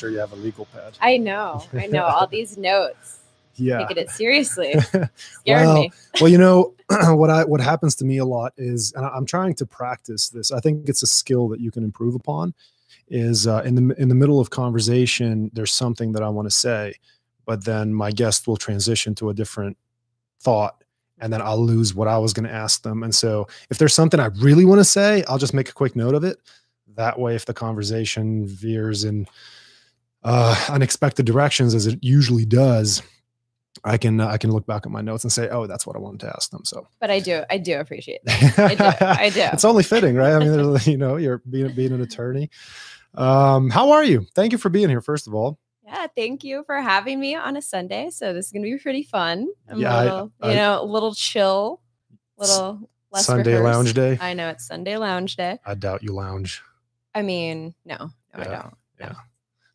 sure 0.00 0.10
you 0.10 0.18
have 0.18 0.32
a 0.32 0.36
legal 0.36 0.66
pad. 0.66 0.96
I 1.00 1.16
know. 1.16 1.64
I 1.72 1.86
know. 1.86 2.04
All 2.04 2.26
these 2.30 2.56
notes. 2.56 3.18
Yeah. 3.56 3.80
Taking 3.80 3.98
it 3.98 4.10
seriously. 4.10 4.74
Well, 5.46 5.86
well, 6.20 6.30
you 6.30 6.38
know 6.38 6.74
what 7.14 7.30
I 7.30 7.44
what 7.44 7.60
happens 7.60 7.94
to 7.96 8.04
me 8.04 8.18
a 8.18 8.24
lot 8.24 8.52
is, 8.56 8.92
and 8.92 9.04
I'm 9.04 9.26
trying 9.26 9.54
to 9.54 9.66
practice 9.66 10.28
this. 10.28 10.52
I 10.52 10.60
think 10.60 10.88
it's 10.88 11.02
a 11.02 11.06
skill 11.06 11.48
that 11.48 11.60
you 11.60 11.70
can 11.70 11.82
improve 11.82 12.14
upon. 12.14 12.54
Is 13.08 13.46
uh, 13.46 13.62
in 13.64 13.74
the 13.74 14.00
in 14.00 14.08
the 14.08 14.14
middle 14.14 14.38
of 14.38 14.50
conversation, 14.50 15.50
there's 15.52 15.72
something 15.72 16.12
that 16.12 16.22
I 16.22 16.28
want 16.28 16.46
to 16.46 16.50
say, 16.50 16.94
but 17.44 17.64
then 17.64 17.92
my 17.92 18.12
guest 18.12 18.46
will 18.46 18.56
transition 18.56 19.14
to 19.16 19.30
a 19.30 19.34
different 19.34 19.76
thought, 20.40 20.84
and 21.18 21.32
then 21.32 21.42
I'll 21.42 21.62
lose 21.62 21.94
what 21.94 22.06
I 22.06 22.18
was 22.18 22.32
going 22.32 22.46
to 22.46 22.54
ask 22.54 22.82
them. 22.82 23.02
And 23.02 23.14
so, 23.14 23.48
if 23.70 23.78
there's 23.78 23.94
something 23.94 24.20
I 24.20 24.26
really 24.38 24.64
want 24.64 24.78
to 24.78 24.84
say, 24.84 25.24
I'll 25.26 25.38
just 25.38 25.54
make 25.54 25.68
a 25.68 25.74
quick 25.74 25.96
note 25.96 26.14
of 26.14 26.22
it. 26.22 26.38
That 26.94 27.18
way, 27.18 27.34
if 27.34 27.46
the 27.46 27.54
conversation 27.54 28.46
veers 28.46 29.04
in 29.04 29.26
uh, 30.22 30.66
unexpected 30.68 31.26
directions, 31.26 31.74
as 31.74 31.86
it 31.86 31.98
usually 32.02 32.44
does, 32.44 33.02
I 33.84 33.96
can 33.96 34.20
uh, 34.20 34.26
I 34.26 34.36
can 34.38 34.50
look 34.52 34.66
back 34.66 34.84
at 34.84 34.92
my 34.92 35.00
notes 35.00 35.24
and 35.24 35.32
say, 35.32 35.48
oh, 35.48 35.66
that's 35.66 35.86
what 35.86 35.96
I 35.96 35.98
wanted 35.98 36.20
to 36.20 36.28
ask 36.28 36.50
them. 36.50 36.64
So, 36.64 36.86
But 37.00 37.10
I 37.10 37.20
do. 37.20 37.42
I 37.48 37.56
do 37.58 37.78
appreciate 37.80 38.20
that. 38.24 38.58
I 38.58 38.74
do. 38.74 39.06
I 39.06 39.30
do. 39.30 39.40
it's 39.54 39.64
only 39.64 39.82
fitting, 39.82 40.16
right? 40.16 40.32
I 40.34 40.38
mean, 40.40 40.76
you 40.84 40.96
know, 40.98 41.16
you're 41.16 41.38
being 41.48 41.72
being 41.74 41.92
an 41.92 42.00
attorney. 42.02 42.50
Um, 43.14 43.70
how 43.70 43.92
are 43.92 44.04
you? 44.04 44.26
Thank 44.34 44.52
you 44.52 44.58
for 44.58 44.68
being 44.68 44.88
here. 44.88 45.00
First 45.00 45.26
of 45.26 45.34
all, 45.34 45.58
Yeah, 45.84 46.06
thank 46.14 46.44
you 46.44 46.62
for 46.66 46.76
having 46.80 47.18
me 47.18 47.34
on 47.34 47.56
a 47.56 47.62
Sunday. 47.62 48.10
So 48.10 48.32
this 48.32 48.46
is 48.46 48.52
gonna 48.52 48.64
be 48.64 48.76
pretty 48.78 49.02
fun. 49.02 49.48
I'm 49.68 49.78
Yeah, 49.80 49.94
I- 49.96 50.02
a 50.02 50.04
little, 50.04 50.32
I- 50.42 50.50
you 50.50 50.56
know, 50.56 50.82
a 50.82 50.84
little 50.84 51.14
chill, 51.14 51.80
little 52.36 52.88
less 53.10 53.24
Sunday 53.26 53.54
rehearsed. 53.54 53.64
lounge 53.76 53.94
day. 53.94 54.18
I 54.20 54.34
know 54.34 54.48
it's 54.50 54.66
Sunday 54.66 54.96
lounge 54.96 55.36
day. 55.36 55.58
I 55.64 55.74
doubt 55.74 56.02
you 56.02 56.12
lounge. 56.12 56.62
I 57.14 57.22
mean, 57.22 57.74
no, 57.84 57.96
no, 57.98 58.10
I 58.34 58.44
don't. 58.44 59.16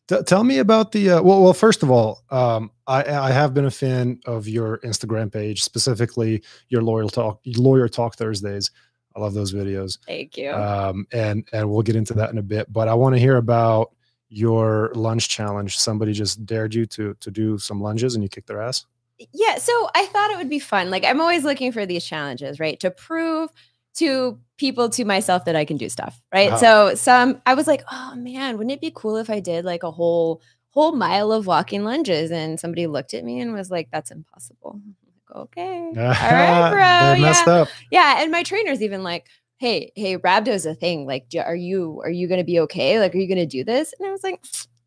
T- 0.08 0.22
tell 0.22 0.44
me 0.44 0.58
about 0.58 0.92
the 0.92 1.10
uh, 1.10 1.22
well. 1.22 1.42
Well, 1.42 1.52
first 1.52 1.82
of 1.82 1.90
all, 1.90 2.22
um, 2.30 2.70
I 2.86 3.04
I 3.04 3.30
have 3.32 3.54
been 3.54 3.64
a 3.64 3.70
fan 3.70 4.20
of 4.26 4.46
your 4.46 4.78
Instagram 4.78 5.32
page, 5.32 5.62
specifically 5.64 6.42
your 6.68 6.82
lawyer 6.82 7.08
talk 7.08 7.40
lawyer 7.56 7.88
talk 7.88 8.16
Thursdays. 8.16 8.70
I 9.16 9.20
love 9.20 9.34
those 9.34 9.52
videos. 9.52 9.98
Thank 10.06 10.36
you. 10.36 10.52
um, 10.52 11.06
and 11.12 11.48
and 11.52 11.68
we'll 11.68 11.82
get 11.82 11.96
into 11.96 12.14
that 12.14 12.30
in 12.30 12.38
a 12.38 12.42
bit. 12.42 12.72
But 12.72 12.86
I 12.88 12.94
want 12.94 13.14
to 13.14 13.18
hear 13.18 13.36
about 13.36 13.92
your 14.28 14.92
lunge 14.94 15.28
challenge. 15.28 15.78
Somebody 15.78 16.12
just 16.12 16.46
dared 16.46 16.74
you 16.74 16.86
to 16.86 17.14
to 17.14 17.30
do 17.30 17.58
some 17.58 17.80
lunges, 17.80 18.14
and 18.14 18.22
you 18.22 18.28
kicked 18.28 18.46
their 18.48 18.60
ass. 18.62 18.84
yeah, 19.32 19.56
so 19.56 19.88
I 19.94 20.06
thought 20.06 20.30
it 20.30 20.36
would 20.36 20.50
be 20.50 20.58
fun. 20.58 20.90
Like 20.90 21.04
I'm 21.04 21.20
always 21.20 21.42
looking 21.42 21.72
for 21.72 21.84
these 21.86 22.04
challenges, 22.04 22.60
right? 22.60 22.78
To 22.80 22.90
prove 22.90 23.50
to 23.96 24.38
people 24.58 24.88
to 24.90 25.04
myself 25.04 25.44
that 25.44 25.56
I 25.56 25.64
can 25.64 25.76
do 25.76 25.88
stuff, 25.88 26.20
right? 26.32 26.48
Uh-huh. 26.48 26.58
So 26.58 26.94
some 26.94 27.42
I 27.46 27.54
was 27.54 27.66
like, 27.66 27.82
"Oh 27.90 28.14
man, 28.16 28.56
wouldn't 28.56 28.72
it 28.72 28.80
be 28.80 28.92
cool 28.94 29.16
if 29.16 29.28
I 29.30 29.40
did 29.40 29.64
like 29.64 29.82
a 29.82 29.90
whole 29.90 30.40
whole 30.70 30.92
mile 30.92 31.32
of 31.32 31.46
walking 31.46 31.84
lunges?" 31.84 32.30
And 32.30 32.58
somebody 32.60 32.86
looked 32.86 33.14
at 33.14 33.24
me 33.24 33.40
and 33.40 33.52
was 33.52 33.70
like, 33.70 33.88
"That's 33.90 34.10
impossible." 34.10 34.80
Like, 35.28 35.36
okay. 35.36 35.78
All 35.88 35.92
right, 35.94 36.70
bro. 36.70 37.26
yeah. 37.26 37.64
Yeah, 37.90 38.22
and 38.22 38.30
my 38.30 38.42
trainer's 38.42 38.82
even 38.82 39.02
like, 39.02 39.26
"Hey, 39.58 39.92
hey, 39.96 40.16
rhabdo's 40.16 40.66
a 40.66 40.74
thing. 40.74 41.06
Like, 41.06 41.26
are 41.38 41.56
you 41.56 42.00
are 42.04 42.10
you 42.10 42.28
going 42.28 42.40
to 42.40 42.44
be 42.44 42.60
okay? 42.60 43.00
Like, 43.00 43.14
are 43.14 43.18
you 43.18 43.28
going 43.28 43.38
to 43.38 43.46
do 43.46 43.64
this?" 43.64 43.94
And 43.98 44.08
I 44.08 44.12
was 44.12 44.22
like, 44.22 44.42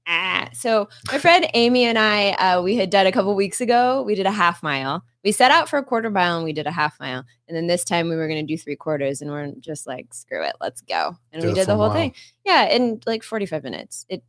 "Ah." 0.10 0.50
So 0.54 0.90
my 1.12 1.20
friend 1.20 1.48
Amy 1.54 1.86
and 1.86 1.98
I, 1.98 2.32
uh, 2.32 2.62
we 2.62 2.76
had 2.76 2.90
done 2.90 3.06
a 3.08 3.12
couple 3.12 3.34
weeks 3.36 3.62
ago. 3.62 4.02
We 4.02 4.16
did 4.16 4.26
a 4.26 4.32
half 4.32 4.62
mile. 4.64 5.04
We 5.24 5.32
set 5.32 5.52
out 5.52 5.70
for 5.70 5.78
a 5.78 5.84
quarter 5.84 6.10
mile 6.10 6.38
and 6.38 6.46
we 6.46 6.54
did 6.54 6.66
a 6.66 6.72
half 6.72 7.00
mile. 7.00 7.24
And 7.48 7.56
then 7.56 7.68
this 7.68 7.84
time 7.84 8.10
we 8.10 8.16
were 8.16 8.28
going 8.28 8.46
to 8.46 8.54
do 8.54 8.58
three 8.58 8.76
quarters, 8.76 9.22
and 9.22 9.30
we're 9.32 9.52
just 9.60 9.86
like, 9.86 10.14
"Screw 10.14 10.44
it, 10.44 10.56
let's 10.60 10.82
go!" 10.82 11.16
And 11.32 11.42
Do 11.42 11.48
we 11.50 11.54
did 11.54 11.68
the 11.68 11.76
whole 11.76 11.90
mile. 11.90 11.96
thing. 11.98 12.14
Yeah, 12.46 12.66
in 12.66 13.02
like 13.06 13.24
forty 13.24 13.46
five 13.46 13.64
minutes. 13.64 14.06
It 14.10 14.24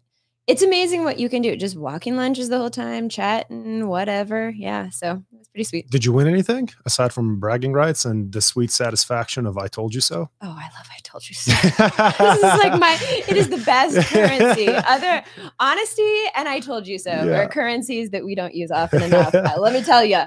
it's 0.50 0.62
amazing 0.62 1.04
what 1.04 1.18
you 1.18 1.28
can 1.28 1.42
do. 1.42 1.56
Just 1.56 1.76
walking 1.76 2.16
lunges 2.16 2.48
the 2.48 2.58
whole 2.58 2.70
time, 2.70 3.08
chatting, 3.08 3.86
whatever. 3.88 4.50
Yeah, 4.50 4.90
so 4.90 5.22
it's 5.38 5.48
pretty 5.48 5.64
sweet. 5.64 5.90
Did 5.90 6.04
you 6.04 6.12
win 6.12 6.26
anything 6.26 6.68
aside 6.84 7.12
from 7.12 7.38
bragging 7.40 7.72
rights 7.72 8.04
and 8.04 8.32
the 8.32 8.40
sweet 8.40 8.70
satisfaction 8.70 9.46
of 9.46 9.56
"I 9.58 9.68
told 9.68 9.94
you 9.94 10.00
so"? 10.00 10.28
Oh, 10.40 10.48
I 10.48 10.68
love 10.76 10.88
I 10.90 10.98
told 11.02 11.28
you 11.28 11.34
so. 11.34 11.50
this 11.52 12.36
is 12.38 12.58
like 12.64 12.78
my 12.78 12.96
it 13.28 13.36
is 13.36 13.48
the 13.48 13.58
best 13.64 13.96
currency 14.12 14.68
other 14.68 15.24
honesty 15.58 16.22
and 16.36 16.48
i 16.48 16.60
told 16.60 16.86
you 16.86 16.98
so 16.98 17.10
Yeah. 17.10 17.40
are 17.40 17.48
currencies 17.48 18.10
that 18.10 18.24
we 18.24 18.34
don't 18.36 18.54
use 18.54 18.70
often 18.70 19.02
enough 19.02 19.34
let 19.34 19.72
me 19.72 19.82
tell 19.82 20.04
you 20.04 20.22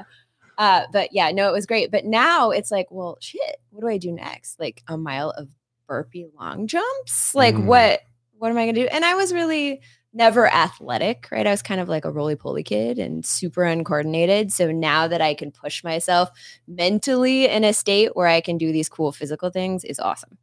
uh 0.57 0.81
but 0.91 1.09
yeah 1.13 1.31
no 1.31 1.47
it 1.47 1.53
was 1.53 1.65
great 1.65 1.89
but 1.89 2.03
now 2.05 2.51
it's 2.51 2.69
like 2.69 2.87
well 2.91 3.17
shit 3.21 3.57
what 3.69 3.81
do 3.81 3.87
i 3.87 3.97
do 3.97 4.11
next 4.11 4.59
like 4.59 4.83
a 4.89 4.97
mile 4.97 5.29
of 5.31 5.47
burpee 5.87 6.25
long 6.37 6.67
jumps 6.67 7.33
like 7.33 7.55
Mm. 7.55 7.65
what 7.65 8.01
what 8.37 8.49
am 8.51 8.57
i 8.57 8.65
gonna 8.65 8.73
do 8.73 8.87
and 8.87 9.05
i 9.05 9.15
was 9.15 9.31
really 9.33 9.79
never 10.13 10.47
athletic 10.47 11.27
right 11.31 11.47
i 11.47 11.51
was 11.51 11.61
kind 11.61 11.81
of 11.81 11.89
like 11.89 12.05
a 12.05 12.11
roly-poly 12.11 12.63
kid 12.63 12.99
and 12.99 13.25
super 13.25 13.63
uncoordinated 13.63 14.51
so 14.51 14.71
now 14.71 15.07
that 15.07 15.21
i 15.21 15.33
can 15.33 15.51
push 15.51 15.83
myself 15.83 16.29
mentally 16.67 17.47
in 17.47 17.63
a 17.63 17.73
state 17.73 18.15
where 18.15 18.27
i 18.27 18.39
can 18.41 18.57
do 18.57 18.71
these 18.71 18.89
cool 18.89 19.11
physical 19.11 19.49
things 19.49 19.83
is 19.83 19.99
awesome 19.99 20.37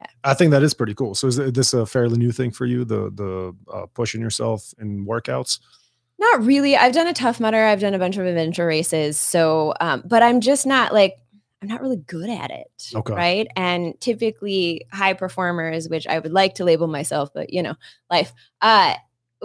Yeah. 0.00 0.08
I 0.24 0.34
think 0.34 0.50
that 0.50 0.62
is 0.62 0.74
pretty 0.74 0.92
cool. 0.94 1.14
So 1.14 1.28
is 1.28 1.36
this 1.36 1.72
a 1.72 1.86
fairly 1.86 2.18
new 2.18 2.30
thing 2.30 2.50
for 2.50 2.66
you? 2.66 2.84
The 2.84 3.10
the 3.14 3.56
uh, 3.72 3.86
pushing 3.94 4.20
yourself 4.20 4.74
in 4.78 5.06
workouts. 5.06 5.58
Not 6.18 6.44
really. 6.44 6.76
I've 6.76 6.92
done 6.92 7.06
a 7.06 7.14
tough 7.14 7.40
mudder. 7.40 7.64
I've 7.64 7.80
done 7.80 7.94
a 7.94 7.98
bunch 7.98 8.18
of 8.18 8.26
adventure 8.26 8.66
races. 8.66 9.18
So, 9.18 9.72
um, 9.80 10.02
but 10.04 10.22
I'm 10.22 10.40
just 10.40 10.66
not 10.66 10.92
like 10.92 11.16
I'm 11.62 11.68
not 11.68 11.80
really 11.80 11.96
good 11.96 12.28
at 12.28 12.50
it. 12.50 12.66
Okay. 12.94 13.14
Right. 13.14 13.48
And 13.56 13.98
typically 14.00 14.86
high 14.92 15.14
performers, 15.14 15.88
which 15.88 16.06
I 16.06 16.18
would 16.18 16.32
like 16.32 16.54
to 16.56 16.64
label 16.64 16.86
myself, 16.86 17.30
but 17.34 17.52
you 17.52 17.62
know, 17.62 17.74
life. 18.10 18.32
Uh, 18.60 18.94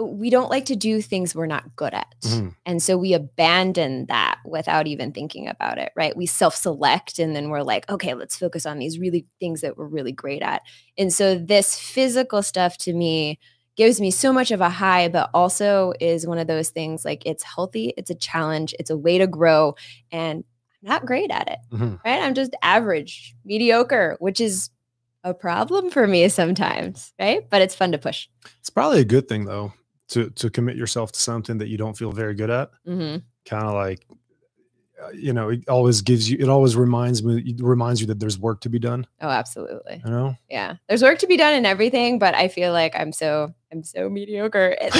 we 0.00 0.30
don't 0.30 0.50
like 0.50 0.64
to 0.66 0.74
do 0.76 1.02
things 1.02 1.34
we're 1.34 1.46
not 1.46 1.76
good 1.76 1.92
at. 1.92 2.14
Mhm. 2.22 2.54
And 2.64 2.82
so 2.82 2.96
we 2.96 3.12
abandon 3.12 4.06
that 4.06 4.38
without 4.44 4.86
even 4.86 5.12
thinking 5.12 5.46
about 5.48 5.76
it, 5.78 5.92
right? 5.94 6.16
We 6.16 6.24
self 6.26 6.54
select 6.56 7.18
and 7.18 7.36
then 7.36 7.50
we're 7.50 7.62
like, 7.62 7.88
okay, 7.90 8.14
let's 8.14 8.36
focus 8.36 8.64
on 8.64 8.78
these 8.78 8.98
really 8.98 9.26
things 9.38 9.60
that 9.60 9.76
we're 9.76 9.86
really 9.86 10.12
great 10.12 10.42
at. 10.42 10.62
And 10.96 11.12
so 11.12 11.34
this 11.36 11.78
physical 11.78 12.42
stuff 12.42 12.78
to 12.78 12.94
me 12.94 13.38
gives 13.76 14.00
me 14.00 14.10
so 14.10 14.32
much 14.32 14.50
of 14.50 14.60
a 14.62 14.68
high, 14.70 15.08
but 15.08 15.30
also 15.34 15.92
is 16.00 16.26
one 16.26 16.38
of 16.38 16.46
those 16.46 16.70
things 16.70 17.04
like 17.04 17.24
it's 17.26 17.42
healthy, 17.42 17.92
it's 17.96 18.10
a 18.10 18.14
challenge, 18.14 18.74
it's 18.78 18.90
a 18.90 18.96
way 18.98 19.18
to 19.18 19.26
grow. 19.26 19.74
And 20.10 20.44
not 20.82 21.06
great 21.06 21.30
at 21.30 21.48
it, 21.48 21.58
Mhm. 21.72 22.00
right? 22.04 22.22
I'm 22.22 22.34
just 22.34 22.54
average, 22.62 23.34
mediocre, 23.44 24.16
which 24.20 24.40
is 24.40 24.70
a 25.24 25.32
problem 25.32 25.90
for 25.90 26.06
me 26.06 26.28
sometimes, 26.28 27.12
right? 27.18 27.48
But 27.48 27.62
it's 27.62 27.74
fun 27.74 27.92
to 27.92 27.98
push. 27.98 28.28
It's 28.60 28.70
probably 28.70 29.00
a 29.00 29.04
good 29.04 29.28
thing 29.28 29.44
though 29.44 29.72
to 30.08 30.30
to 30.30 30.50
commit 30.50 30.76
yourself 30.76 31.12
to 31.12 31.20
something 31.20 31.58
that 31.58 31.68
you 31.68 31.78
don't 31.78 31.96
feel 31.96 32.12
very 32.12 32.34
good 32.34 32.50
at. 32.50 32.70
hmm 32.84 33.16
Kind 33.46 33.64
of 33.66 33.74
like 33.74 34.06
uh, 35.02 35.08
you 35.10 35.32
know, 35.32 35.48
it 35.48 35.68
always 35.68 36.00
gives 36.00 36.30
you. 36.30 36.36
It 36.38 36.48
always 36.48 36.76
reminds 36.76 37.24
me. 37.24 37.56
Reminds 37.58 38.00
you 38.00 38.06
that 38.08 38.20
there's 38.20 38.38
work 38.38 38.60
to 38.60 38.68
be 38.68 38.78
done. 38.78 39.04
Oh, 39.20 39.28
absolutely. 39.28 40.00
You 40.04 40.10
know. 40.10 40.36
yeah 40.48 40.76
there's 40.88 41.02
work 41.02 41.18
to 41.20 41.26
be 41.26 41.36
done 41.36 41.54
in 41.54 41.64
everything 41.66 42.18
but 42.18 42.34
i 42.34 42.46
feel 42.48 42.72
like 42.72 42.94
i'm 42.94 43.10
so 43.12 43.52
i'm 43.72 43.82
so 43.82 44.08
mediocre 44.10 44.76
at 44.80 44.92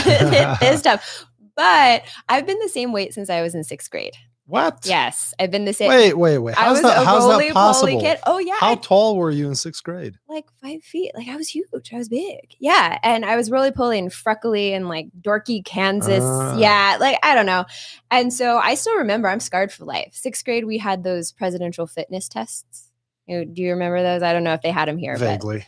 this 0.60 0.78
stuff 0.81 1.26
but 1.56 2.03
i've 2.28 2.47
been 2.47 2.59
the 2.60 2.69
same 2.69 2.91
weight 2.93 3.12
since 3.14 3.28
i 3.31 3.43
was 3.43 3.54
in 3.54 3.62
sixth 3.64 3.91
grade 3.91 4.14
What? 4.47 4.80
yes 4.84 5.32
i've 5.38 5.50
been 5.50 5.64
the 5.64 5.72
same 5.72 5.88
Wait, 5.88 6.14
wait, 6.19 6.38
wait. 6.38 6.58
i 6.58 6.62
How's 6.64 6.72
was 6.75 6.82
that? 6.82 7.02
a 7.02 7.05
How's 7.05 7.28
that 7.38 7.52
possible? 7.52 8.00
kid 8.00 8.19
oh 8.26 8.38
yeah 8.38 8.56
How 8.58 8.72
I- 8.72 8.75
tall 8.75 9.16
were 9.16 9.31
you 9.31 9.46
in 9.49 9.55
sixth 9.55 9.82
grade? 9.82 10.19
like 10.28 10.46
five 10.61 10.82
feet 10.82 11.12
like 11.14 11.28
i 11.28 11.37
was 11.37 11.49
huge 11.49 11.66
i 11.93 11.96
was 11.96 12.08
big 12.08 12.55
yeah 12.58 12.99
and 13.02 13.25
i 13.25 13.37
was 13.37 13.50
roly 13.50 13.70
poly 13.70 13.99
and 13.99 14.12
freckly 14.12 14.75
and 14.75 14.88
like 14.88 15.06
dorky 15.20 15.64
kansas 15.64 16.22
Ah. 16.25 16.56
yeah 16.58 16.96
like 17.00 17.19
i 17.22 17.34
don't 17.34 17.46
know 17.46 17.64
and 18.11 18.32
so 18.32 18.58
i 18.58 18.75
still 18.75 18.96
remember 18.96 19.28
i'm 19.28 19.40
scarred 19.40 19.72
for 19.72 19.84
life 19.84 20.11
sixth 20.12 20.44
grade 20.44 20.64
we 20.64 20.78
had 20.78 21.05
those 21.05 21.32
presidential 21.32 21.87
fitness 21.87 22.28
tests 22.28 22.90
You 23.26 23.38
know, 23.38 23.44
do 23.44 23.62
you 23.62 23.70
remember 23.70 24.02
those 24.02 24.22
i 24.22 24.32
don't 24.32 24.44
know 24.44 24.55
if 24.55 24.62
they 24.62 24.72
had 24.72 24.88
them 24.88 24.99
here 24.99 25.16
Vaguely. 25.16 25.58
but 25.58 25.66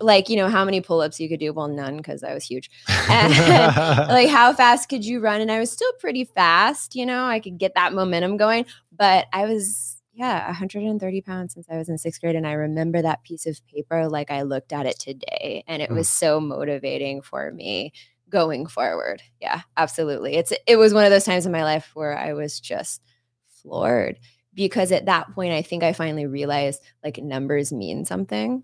like 0.00 0.28
you 0.28 0.36
know 0.36 0.48
how 0.48 0.64
many 0.64 0.80
pull-ups 0.80 1.20
you 1.20 1.28
could 1.28 1.40
do? 1.40 1.52
Well 1.52 1.68
none 1.68 1.96
because 1.98 2.22
i 2.24 2.34
was 2.34 2.44
huge. 2.44 2.70
And, 3.08 3.32
like 4.08 4.28
how 4.28 4.52
fast 4.52 4.88
could 4.88 5.04
you 5.04 5.20
run? 5.20 5.40
And 5.40 5.50
i 5.52 5.58
was 5.60 5.70
still 5.70 5.92
pretty 6.00 6.24
fast 6.24 6.94
you 6.94 7.06
know 7.06 7.24
i 7.24 7.40
could 7.40 7.58
get 7.58 7.74
that 7.74 7.92
momentum 7.92 8.36
going. 8.36 8.66
But 8.96 9.26
i 9.32 9.44
was 9.46 9.98
yeah 10.14 10.44
130 10.46 11.20
pounds 11.22 11.54
since 11.54 11.66
i 11.70 11.76
was 11.78 11.88
in 11.88 11.96
sixth 11.96 12.20
grade 12.20 12.36
and 12.36 12.46
i 12.46 12.52
remember 12.52 13.00
that 13.00 13.22
piece 13.22 13.46
of 13.46 13.58
paper 13.66 14.08
like 14.08 14.30
i 14.30 14.42
looked 14.42 14.72
at 14.72 14.84
it 14.84 14.98
today 15.00 15.64
and 15.66 15.80
it 15.80 15.88
Mm. 15.90 15.94
was 15.96 16.08
so 16.10 16.38
motivating 16.38 17.22
for 17.22 17.50
me 17.50 17.92
going 18.28 18.66
forward. 18.66 19.22
Yeah 19.40 19.62
absolutely. 19.76 20.34
It's 20.34 20.52
it 20.66 20.76
was 20.76 20.92
one 20.94 21.04
of 21.04 21.10
those 21.10 21.24
times 21.24 21.46
in 21.46 21.52
my 21.52 21.64
life 21.64 21.90
where 21.94 22.16
i 22.16 22.32
was 22.34 22.60
just 22.60 23.02
floored 23.46 24.18
because 24.54 24.92
at 24.92 25.06
that 25.06 25.30
point 25.34 25.52
i 25.52 25.62
think 25.62 25.82
i 25.82 25.92
finally 25.92 26.26
realized 26.26 26.82
like 27.04 27.18
numbers 27.18 27.72
mean 27.72 28.04
something 28.04 28.62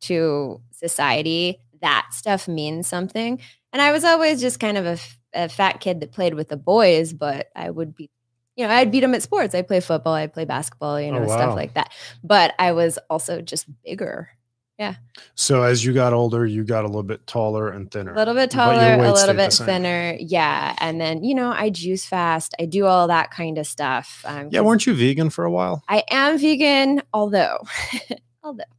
to 0.00 0.60
society 0.70 1.58
that 1.80 2.06
stuff 2.12 2.48
means 2.48 2.86
something 2.86 3.40
and 3.72 3.82
i 3.82 3.92
was 3.92 4.04
always 4.04 4.40
just 4.40 4.58
kind 4.60 4.76
of 4.78 5.00
a 5.34 5.48
fat 5.48 5.80
kid 5.80 6.00
that 6.00 6.12
played 6.12 6.34
with 6.34 6.48
the 6.48 6.56
boys 6.56 7.12
but 7.12 7.48
i 7.54 7.68
would 7.70 7.94
be 7.94 8.10
you 8.56 8.66
know 8.66 8.72
i'd 8.74 8.90
beat 8.90 9.00
them 9.00 9.14
at 9.14 9.22
sports 9.22 9.54
i'd 9.54 9.68
play 9.68 9.80
football 9.80 10.14
i'd 10.14 10.32
play 10.32 10.44
basketball 10.44 11.00
you 11.00 11.12
know 11.12 11.22
Oh, 11.22 11.26
stuff 11.26 11.54
like 11.54 11.74
that 11.74 11.92
but 12.24 12.54
i 12.58 12.72
was 12.72 12.98
also 13.10 13.40
just 13.40 13.66
bigger 13.84 14.30
Yeah. 14.78 14.94
So 15.34 15.64
as 15.64 15.84
you 15.84 15.92
got 15.92 16.12
older, 16.12 16.46
you 16.46 16.62
got 16.62 16.84
a 16.84 16.86
little 16.86 17.02
bit 17.02 17.26
taller 17.26 17.68
and 17.68 17.90
thinner. 17.90 18.12
A 18.12 18.16
little 18.16 18.34
bit 18.34 18.48
taller, 18.48 18.94
a 18.94 19.12
little 19.12 19.34
bit 19.34 19.52
thinner. 19.52 20.14
Yeah. 20.20 20.76
And 20.78 21.00
then, 21.00 21.24
you 21.24 21.34
know, 21.34 21.50
I 21.50 21.70
juice 21.70 22.06
fast. 22.06 22.54
I 22.60 22.64
do 22.66 22.86
all 22.86 23.08
that 23.08 23.32
kind 23.32 23.58
of 23.58 23.66
stuff. 23.66 24.22
Um, 24.24 24.50
Yeah, 24.52 24.60
weren't 24.60 24.86
you 24.86 24.94
vegan 24.94 25.30
for 25.30 25.44
a 25.44 25.50
while? 25.50 25.82
I 25.88 26.04
am 26.12 26.38
vegan, 26.38 27.02
although, 27.12 27.58
although 28.44 28.62
I- 28.62 28.77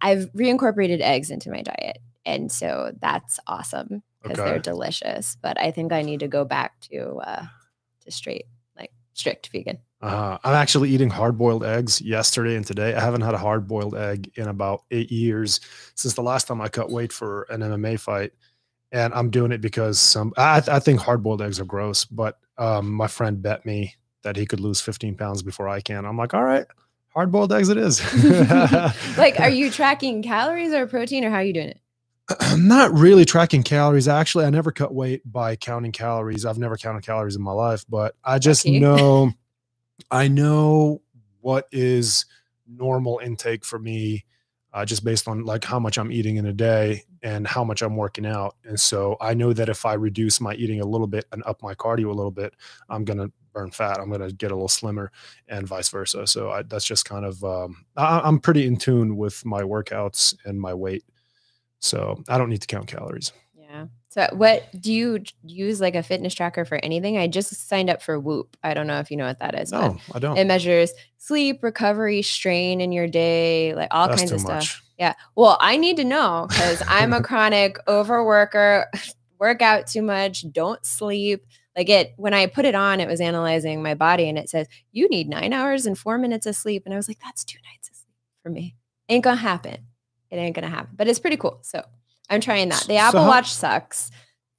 I've 0.00 0.32
reincorporated 0.32 1.00
eggs 1.00 1.30
into 1.30 1.50
my 1.50 1.62
diet. 1.62 1.98
And 2.26 2.50
so 2.52 2.92
that's 3.00 3.38
awesome 3.46 4.02
because 4.22 4.38
Okay. 4.38 4.50
they're 4.50 4.58
delicious. 4.58 5.36
But 5.40 5.58
I 5.60 5.70
think 5.70 5.92
I 5.92 6.02
need 6.02 6.20
to 6.20 6.28
go 6.28 6.44
back 6.44 6.78
to, 6.90 7.16
uh, 7.16 7.44
to 8.04 8.10
straight, 8.10 8.46
like 8.76 8.92
strict 9.14 9.48
vegan. 9.52 9.78
Uh, 10.02 10.38
I'm 10.44 10.54
actually 10.54 10.90
eating 10.90 11.10
hard 11.10 11.36
boiled 11.36 11.62
eggs 11.64 12.00
yesterday 12.00 12.56
and 12.56 12.66
today. 12.66 12.94
I 12.94 13.00
haven't 13.00 13.20
had 13.20 13.34
a 13.34 13.38
hard 13.38 13.66
boiled 13.68 13.94
egg 13.94 14.30
in 14.36 14.48
about 14.48 14.84
eight 14.90 15.10
years 15.10 15.60
since 15.94 16.14
the 16.14 16.22
last 16.22 16.46
time 16.48 16.60
I 16.60 16.68
cut 16.68 16.90
weight 16.90 17.12
for 17.12 17.42
an 17.50 17.60
MMA 17.60 17.98
fight. 18.00 18.32
And 18.92 19.12
I'm 19.14 19.30
doing 19.30 19.52
it 19.52 19.60
because 19.60 19.98
some, 19.98 20.32
I, 20.36 20.62
I 20.66 20.78
think 20.80 21.00
hard 21.00 21.22
boiled 21.22 21.42
eggs 21.42 21.60
are 21.60 21.64
gross, 21.64 22.04
but 22.06 22.38
um, 22.58 22.90
my 22.90 23.06
friend 23.06 23.40
bet 23.42 23.64
me 23.64 23.94
that 24.22 24.36
he 24.36 24.46
could 24.46 24.60
lose 24.60 24.80
15 24.80 25.16
pounds 25.16 25.42
before 25.42 25.68
I 25.68 25.80
can. 25.80 26.04
I'm 26.04 26.16
like, 26.16 26.34
all 26.34 26.42
right, 26.44 26.66
hard 27.10 27.32
boiled 27.32 27.52
eggs 27.52 27.68
it 27.68 27.76
is. 27.76 28.00
like, 29.18 29.38
are 29.40 29.50
you 29.50 29.70
tracking 29.70 30.22
calories 30.22 30.72
or 30.72 30.86
protein 30.86 31.24
or 31.24 31.30
how 31.30 31.36
are 31.36 31.44
you 31.44 31.52
doing 31.52 31.68
it? 31.68 31.80
I'm 32.40 32.68
not 32.68 32.92
really 32.92 33.24
tracking 33.24 33.62
calories. 33.62 34.08
Actually, 34.08 34.44
I 34.44 34.50
never 34.50 34.70
cut 34.70 34.94
weight 34.94 35.22
by 35.30 35.56
counting 35.56 35.92
calories. 35.92 36.46
I've 36.46 36.58
never 36.58 36.76
counted 36.76 37.04
calories 37.04 37.36
in 37.36 37.42
my 37.42 37.52
life, 37.52 37.84
but 37.88 38.14
I 38.24 38.38
just 38.38 38.64
Lucky. 38.64 38.78
know, 38.78 39.32
I 40.10 40.28
know 40.28 41.02
what 41.40 41.66
is 41.72 42.26
normal 42.68 43.20
intake 43.22 43.64
for 43.64 43.78
me, 43.78 44.24
uh, 44.72 44.84
just 44.84 45.04
based 45.04 45.26
on 45.26 45.44
like 45.44 45.64
how 45.64 45.80
much 45.80 45.98
I'm 45.98 46.12
eating 46.12 46.36
in 46.36 46.46
a 46.46 46.52
day 46.52 47.02
and 47.22 47.46
how 47.46 47.64
much 47.64 47.82
I'm 47.82 47.96
working 47.96 48.26
out. 48.26 48.56
And 48.64 48.78
so 48.78 49.16
I 49.20 49.34
know 49.34 49.52
that 49.52 49.68
if 49.68 49.84
I 49.84 49.94
reduce 49.94 50.40
my 50.40 50.54
eating 50.54 50.80
a 50.80 50.86
little 50.86 51.06
bit 51.08 51.26
and 51.32 51.42
up 51.44 51.62
my 51.62 51.74
cardio 51.74 52.06
a 52.06 52.12
little 52.12 52.30
bit, 52.30 52.54
I'm 52.88 53.04
gonna 53.04 53.30
burn 53.52 53.70
fat. 53.70 53.98
I'm 53.98 54.10
gonna 54.10 54.32
get 54.32 54.50
a 54.50 54.54
little 54.54 54.68
slimmer, 54.68 55.12
and 55.48 55.66
vice 55.66 55.88
versa. 55.88 56.26
So 56.26 56.50
I, 56.50 56.62
that's 56.62 56.84
just 56.84 57.04
kind 57.04 57.24
of 57.24 57.42
um, 57.44 57.84
I, 57.96 58.20
I'm 58.20 58.38
pretty 58.38 58.66
in 58.66 58.76
tune 58.76 59.16
with 59.16 59.44
my 59.44 59.62
workouts 59.62 60.36
and 60.44 60.60
my 60.60 60.74
weight. 60.74 61.04
So 61.80 62.22
I 62.28 62.38
don't 62.38 62.50
need 62.50 62.62
to 62.62 62.66
count 62.66 62.86
calories. 62.86 63.32
Yeah. 63.56 63.86
So, 64.10 64.26
what 64.32 64.68
do 64.80 64.92
you 64.92 65.22
use 65.44 65.80
like 65.80 65.94
a 65.94 66.02
fitness 66.02 66.34
tracker 66.34 66.64
for 66.64 66.80
anything? 66.82 67.16
I 67.16 67.28
just 67.28 67.68
signed 67.68 67.88
up 67.88 68.02
for 68.02 68.18
Whoop. 68.18 68.56
I 68.62 68.74
don't 68.74 68.88
know 68.88 68.98
if 68.98 69.10
you 69.10 69.16
know 69.16 69.26
what 69.26 69.38
that 69.38 69.54
is. 69.54 69.70
No, 69.70 69.98
I 70.12 70.18
don't. 70.18 70.36
It 70.36 70.46
measures 70.46 70.92
sleep, 71.18 71.62
recovery, 71.62 72.22
strain 72.22 72.80
in 72.80 72.90
your 72.90 73.06
day, 73.06 73.74
like 73.74 73.88
all 73.92 74.08
That's 74.08 74.22
kinds 74.22 74.32
of 74.32 74.40
stuff. 74.40 74.52
much. 74.52 74.82
Yeah. 74.98 75.14
Well, 75.36 75.56
I 75.60 75.76
need 75.76 75.96
to 75.98 76.04
know 76.04 76.46
because 76.48 76.82
I'm 76.88 77.12
a 77.12 77.22
chronic 77.22 77.78
overworker, 77.86 78.86
work 79.38 79.62
out 79.62 79.86
too 79.86 80.02
much, 80.02 80.44
don't 80.50 80.84
sleep. 80.84 81.46
Like 81.76 81.88
it, 81.88 82.14
when 82.16 82.34
I 82.34 82.46
put 82.46 82.64
it 82.64 82.74
on, 82.74 83.00
it 83.00 83.06
was 83.08 83.20
analyzing 83.20 83.82
my 83.82 83.94
body 83.94 84.28
and 84.28 84.36
it 84.38 84.48
says, 84.50 84.66
you 84.92 85.08
need 85.08 85.28
nine 85.28 85.52
hours 85.52 85.86
and 85.86 85.96
four 85.96 86.18
minutes 86.18 86.46
of 86.46 86.56
sleep. 86.56 86.82
And 86.84 86.92
I 86.92 86.96
was 86.96 87.06
like, 87.08 87.18
that's 87.22 87.44
two 87.44 87.58
nights 87.72 87.88
of 87.88 87.96
sleep 87.96 88.14
for 88.42 88.50
me. 88.50 88.74
Ain't 89.08 89.24
gonna 89.24 89.36
happen. 89.36 89.86
It 90.30 90.36
ain't 90.36 90.54
gonna 90.54 90.68
happen, 90.68 90.90
but 90.96 91.06
it's 91.08 91.18
pretty 91.20 91.36
cool. 91.36 91.60
So 91.62 91.82
I'm 92.28 92.40
trying 92.40 92.68
that. 92.70 92.80
The 92.88 92.94
So 92.94 92.96
Apple 92.96 93.22
how- 93.22 93.28
Watch 93.28 93.52
sucks, 93.52 94.10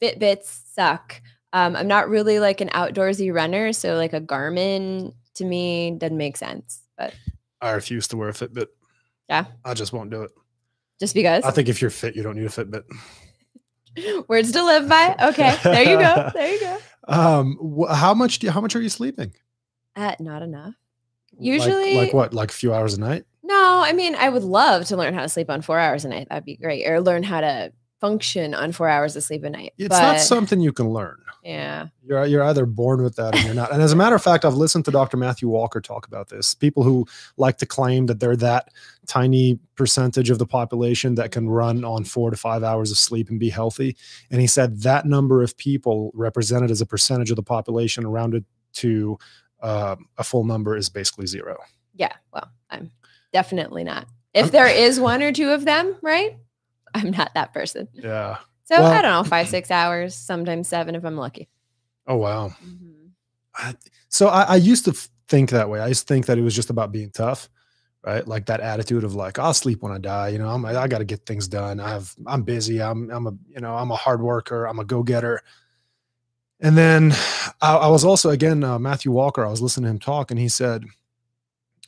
Fitbits 0.01 0.61
suck. 0.73 1.21
Um, 1.53 1.75
I'm 1.75 1.87
not 1.87 2.07
really 2.09 2.39
like 2.39 2.61
an 2.61 2.69
outdoorsy 2.69 3.33
runner. 3.33 3.73
So 3.73 3.95
like 3.95 4.13
a 4.13 4.21
Garmin 4.21 5.13
to 5.35 5.45
me 5.45 5.91
doesn't 5.91 6.17
make 6.17 6.37
sense, 6.37 6.81
but 6.97 7.13
I 7.61 7.71
refuse 7.71 8.07
to 8.09 8.17
wear 8.17 8.29
a 8.29 8.33
Fitbit. 8.33 8.67
Yeah. 9.29 9.45
I 9.65 9.73
just 9.73 9.91
won't 9.93 10.09
do 10.11 10.23
it. 10.23 10.31
just 10.99 11.13
because 11.13 11.43
I 11.43 11.51
think 11.51 11.67
if 11.69 11.81
you're 11.81 11.89
fit, 11.91 12.15
you 12.15 12.23
don't 12.23 12.35
need 12.37 12.45
a 12.45 12.49
Fitbit. 12.49 12.83
words 14.27 14.51
to 14.53 14.63
live 14.63 14.87
by. 14.87 15.15
Okay. 15.21 15.57
There 15.63 15.83
you 15.83 15.97
go. 15.97 16.29
There 16.33 16.53
you 16.53 16.59
go. 16.59 16.77
Um, 17.07 17.57
how 17.89 18.13
much 18.13 18.39
do 18.39 18.48
you, 18.48 18.51
how 18.51 18.62
much 18.62 18.75
are 18.75 18.81
you 18.81 18.89
sleeping? 18.89 19.33
Uh, 19.95 20.15
not 20.19 20.42
enough. 20.42 20.75
Like- 21.33 21.42
Usually- 21.45 21.95
like, 21.98 22.13
what? 22.13 22.33
Like 22.33 22.50
a 22.51 22.53
few 22.53 22.74
hours 22.74 22.94
a 22.94 23.00
night? 23.00 23.25
No, 23.44 23.81
I 23.83 23.92
mean, 23.94 24.15
I 24.15 24.30
would 24.30 24.44
love 24.44 24.86
to 24.86 24.95
learn 24.98 25.13
how 25.13 25.21
to 25.24 25.30
sleep 25.30 25.50
on 25.50 25.62
four 25.62 25.77
hours 25.80 26.06
a 26.06 26.09
night. 26.09 26.27
That'd 26.30 26.45
be 26.45 26.56
great. 26.56 26.88
Or 26.88 27.01
learn 27.01 27.24
how 27.24 27.42
to 27.42 27.74
function 28.00 28.53
on 28.53 28.71
four 28.71 28.88
hours 28.88 29.15
of 29.15 29.24
sleep 29.24 29.44
a 29.44 29.50
night. 29.50 29.74
It's 29.77 29.89
but 29.89 30.01
not 30.01 30.19
something 30.19 30.62
you 30.62 30.71
can 30.71 30.89
learn. 30.89 31.18
yeah. 31.44 31.88
You're 32.03 32.25
you're 32.25 32.44
either 32.44 32.65
born 32.65 33.03
with 33.03 33.15
that 33.18 33.36
or 33.36 33.39
you're 33.39 33.53
not. 33.53 33.71
And 33.74 33.81
as 33.81 33.92
a 33.92 33.95
matter 33.95 34.15
of 34.15 34.24
fact, 34.24 34.45
I've 34.45 34.53
listened 34.56 34.86
to 34.86 34.92
Dr. 34.92 35.18
Matthew 35.18 35.50
Walker 35.50 35.81
talk 35.81 36.07
about 36.07 36.30
this. 36.30 36.53
People 36.56 36.83
who 36.83 37.06
like 37.38 37.57
to 37.57 37.65
claim 37.65 38.06
that 38.06 38.19
they're 38.19 38.36
that 38.38 38.69
tiny 39.11 39.59
percentage 39.75 40.29
of 40.29 40.39
the 40.39 40.45
population 40.45 41.15
that 41.15 41.31
can 41.31 41.49
run 41.49 41.83
on 41.83 42.05
four 42.05 42.31
to 42.31 42.37
five 42.37 42.63
hours 42.63 42.91
of 42.91 42.97
sleep 42.97 43.29
and 43.29 43.41
be 43.41 43.49
healthy. 43.49 43.97
And 44.29 44.39
he 44.39 44.47
said 44.47 44.81
that 44.83 45.05
number 45.05 45.43
of 45.43 45.57
people 45.57 46.11
represented 46.13 46.71
as 46.71 46.79
a 46.79 46.85
percentage 46.85 47.29
of 47.29 47.35
the 47.35 47.43
population 47.43 48.07
rounded 48.07 48.45
to 48.75 49.17
uh, 49.61 49.97
a 50.17 50.23
full 50.23 50.45
number 50.45 50.77
is 50.77 50.87
basically 50.87 51.27
zero. 51.27 51.57
Yeah. 51.93 52.13
Well, 52.33 52.49
I'm 52.69 52.89
definitely 53.33 53.83
not. 53.83 54.07
If 54.33 54.45
I'm- 54.45 54.51
there 54.51 54.67
is 54.67 54.97
one 54.97 55.21
or 55.21 55.33
two 55.33 55.49
of 55.49 55.65
them, 55.65 55.97
right? 56.01 56.37
I'm 56.93 57.11
not 57.11 57.33
that 57.33 57.53
person. 57.53 57.89
Yeah. 57.91 58.37
So 58.63 58.79
Well- 58.79 58.91
I 58.91 59.01
don't 59.01 59.11
know, 59.11 59.23
five, 59.29 59.49
six 59.49 59.69
hours, 59.71 60.15
sometimes 60.15 60.69
seven 60.69 60.95
if 60.95 61.03
I'm 61.03 61.17
lucky. 61.17 61.49
Oh 62.07 62.15
wow. 62.15 62.53
Mhm. 62.63 63.09
I, 63.55 63.75
so 64.07 64.29
I, 64.29 64.43
I 64.43 64.55
used 64.55 64.85
to 64.85 64.93
think 65.27 65.49
that 65.49 65.69
way. 65.69 65.81
I 65.81 65.87
used 65.87 66.07
to 66.07 66.13
think 66.13 66.27
that 66.27 66.37
it 66.37 66.41
was 66.43 66.55
just 66.55 66.69
about 66.69 66.93
being 66.93 67.11
tough, 67.11 67.49
right? 68.03 68.27
Like 68.27 68.45
that 68.48 68.62
attitude 68.62 69.03
of 69.03 69.15
like, 69.15 69.39
I'll 69.39 69.53
sleep 69.53 69.81
when 69.81 69.92
I 69.92 69.98
die. 69.98 70.30
You 70.30 70.39
know, 70.39 70.50
I'm, 70.50 70.65
I 70.65 70.88
got 70.88 71.00
to 71.00 71.06
get 71.06 71.25
things 71.25 71.48
done. 71.48 71.80
I 71.80 71.89
have, 71.89 72.13
I'm 72.25 72.44
busy. 72.44 72.81
I'm, 72.81 73.09
I'm 73.12 73.27
a, 73.27 73.33
you 73.48 73.62
know, 73.62 73.75
I'm 73.75 73.92
a 73.92 73.95
hard 73.95 74.21
worker. 74.21 74.65
I'm 74.65 74.80
a 74.80 74.86
go 74.86 75.03
getter. 75.03 75.42
And 76.59 76.77
then 76.77 77.13
I, 77.62 77.75
I 77.75 77.88
was 77.88 78.06
also 78.06 78.30
again 78.30 78.63
uh, 78.63 78.80
Matthew 78.80 79.12
Walker. 79.12 79.45
I 79.45 79.50
was 79.50 79.62
listening 79.62 79.86
to 79.86 79.92
him 79.92 80.00
talk, 80.00 80.31
and 80.31 80.39
he 80.39 80.48
said, 80.48 80.86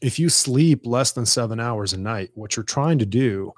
if 0.01 0.20
you 0.20 0.29
sleep 0.29 0.86
less 0.86 1.12
than 1.12 1.25
seven 1.25 1.60
hours 1.60 1.93
a 1.93 2.00
night, 2.00 2.32
what 2.34 2.55
you're 2.55 2.63
trying 2.63 3.00
to 3.00 3.05
do 3.05 3.53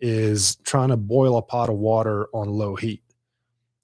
is 0.00 0.56
trying 0.56 0.90
to 0.90 0.96
boil 0.96 1.38
a 1.38 1.42
pot 1.42 1.70
of 1.70 1.76
water 1.76 2.28
on 2.34 2.48
low 2.48 2.74
heat 2.76 3.02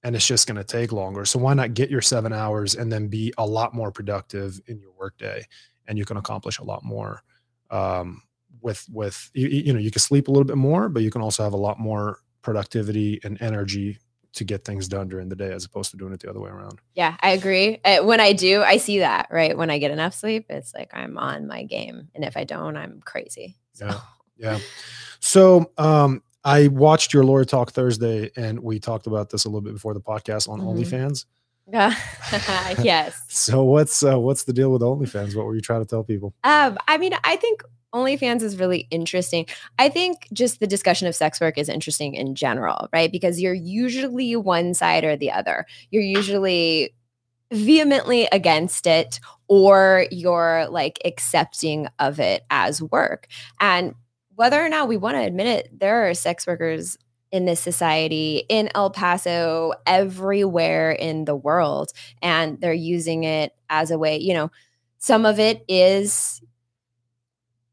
and 0.02 0.16
it's 0.16 0.26
just 0.26 0.46
going 0.46 0.56
to 0.56 0.64
take 0.64 0.92
longer. 0.92 1.24
So 1.24 1.38
why 1.38 1.54
not 1.54 1.74
get 1.74 1.90
your 1.90 2.00
seven 2.00 2.32
hours 2.32 2.74
and 2.74 2.92
then 2.92 3.08
be 3.08 3.32
a 3.38 3.46
lot 3.46 3.74
more 3.74 3.92
productive 3.92 4.60
in 4.66 4.78
your 4.80 4.92
workday, 4.98 5.44
and 5.86 5.96
you 5.96 6.04
can 6.04 6.16
accomplish 6.16 6.58
a 6.58 6.64
lot 6.64 6.84
more. 6.84 7.22
Um, 7.72 8.22
with 8.60 8.86
with 8.92 9.30
you, 9.34 9.48
you 9.48 9.72
know 9.72 9.80
you 9.80 9.90
can 9.90 10.00
sleep 10.00 10.28
a 10.28 10.30
little 10.30 10.44
bit 10.44 10.56
more, 10.56 10.88
but 10.88 11.02
you 11.02 11.10
can 11.10 11.20
also 11.22 11.42
have 11.42 11.52
a 11.52 11.56
lot 11.56 11.80
more 11.80 12.20
productivity 12.42 13.18
and 13.24 13.40
energy 13.42 13.98
to 14.34 14.44
get 14.44 14.64
things 14.64 14.88
done 14.88 15.08
during 15.08 15.28
the 15.28 15.36
day 15.36 15.52
as 15.52 15.64
opposed 15.64 15.90
to 15.90 15.96
doing 15.96 16.12
it 16.12 16.20
the 16.20 16.30
other 16.30 16.40
way 16.40 16.48
around. 16.50 16.80
Yeah, 16.94 17.16
I 17.20 17.32
agree. 17.32 17.80
Uh, 17.84 17.98
when 18.02 18.18
I 18.20 18.32
do, 18.32 18.62
I 18.62 18.76
see 18.78 19.00
that, 19.00 19.28
right? 19.30 19.56
When 19.56 19.68
I 19.70 19.78
get 19.78 19.90
enough 19.90 20.14
sleep, 20.14 20.46
it's 20.48 20.72
like 20.74 20.90
I'm 20.94 21.18
on 21.18 21.46
my 21.46 21.64
game. 21.64 22.08
And 22.14 22.24
if 22.24 22.36
I 22.36 22.44
don't, 22.44 22.76
I'm 22.76 23.00
crazy. 23.04 23.56
So, 23.74 23.86
Yeah. 23.86 24.00
Yeah. 24.38 24.58
So 25.20 25.70
um, 25.76 26.22
I 26.44 26.68
watched 26.68 27.12
your 27.12 27.24
lawyer 27.24 27.44
talk 27.44 27.72
Thursday, 27.72 28.30
and 28.36 28.58
we 28.60 28.78
talked 28.80 29.06
about 29.06 29.28
this 29.30 29.44
a 29.44 29.48
little 29.48 29.60
bit 29.60 29.74
before 29.74 29.92
the 29.94 30.00
podcast 30.00 30.48
on 30.48 30.60
Mhm. 30.60 30.66
OnlyFans. 30.78 31.26
yes. 32.82 33.20
So 33.28 33.64
what's 33.64 34.02
uh, 34.02 34.18
what's 34.18 34.44
the 34.44 34.52
deal 34.52 34.70
with 34.70 34.82
OnlyFans? 34.82 35.34
What 35.34 35.46
were 35.46 35.54
you 35.54 35.60
trying 35.60 35.80
to 35.80 35.88
tell 35.88 36.04
people? 36.04 36.34
Um, 36.44 36.78
I 36.86 36.98
mean, 36.98 37.14
I 37.24 37.36
think 37.36 37.62
OnlyFans 37.94 38.42
is 38.42 38.58
really 38.58 38.86
interesting. 38.90 39.46
I 39.78 39.88
think 39.88 40.28
just 40.32 40.60
the 40.60 40.66
discussion 40.66 41.08
of 41.08 41.14
sex 41.14 41.40
work 41.40 41.58
is 41.58 41.68
interesting 41.68 42.14
in 42.14 42.34
general, 42.34 42.88
right? 42.92 43.10
Because 43.10 43.40
you're 43.40 43.54
usually 43.54 44.36
one 44.36 44.74
side 44.74 45.04
or 45.04 45.16
the 45.16 45.30
other. 45.30 45.66
You're 45.90 46.02
usually 46.02 46.94
vehemently 47.52 48.28
against 48.32 48.86
it 48.86 49.20
or 49.46 50.06
you're 50.10 50.66
like 50.70 50.98
accepting 51.04 51.86
of 51.98 52.18
it 52.18 52.44
as 52.50 52.82
work. 52.82 53.28
And 53.60 53.94
whether 54.34 54.62
or 54.64 54.70
not 54.70 54.88
we 54.88 54.96
want 54.96 55.16
to 55.16 55.22
admit 55.22 55.46
it, 55.46 55.78
there 55.78 56.08
are 56.08 56.14
sex 56.14 56.46
workers 56.46 56.96
in 57.32 57.46
this 57.46 57.60
society 57.60 58.44
in 58.48 58.68
El 58.74 58.90
Paso, 58.90 59.72
everywhere 59.86 60.92
in 60.92 61.24
the 61.24 61.36
world, 61.36 61.92
and 62.22 62.60
they're 62.60 62.72
using 62.74 63.24
it 63.24 63.54
as 63.70 63.90
a 63.90 63.98
way, 63.98 64.18
you 64.18 64.34
know, 64.34 64.50
some 64.98 65.26
of 65.26 65.40
it 65.40 65.64
is 65.68 66.40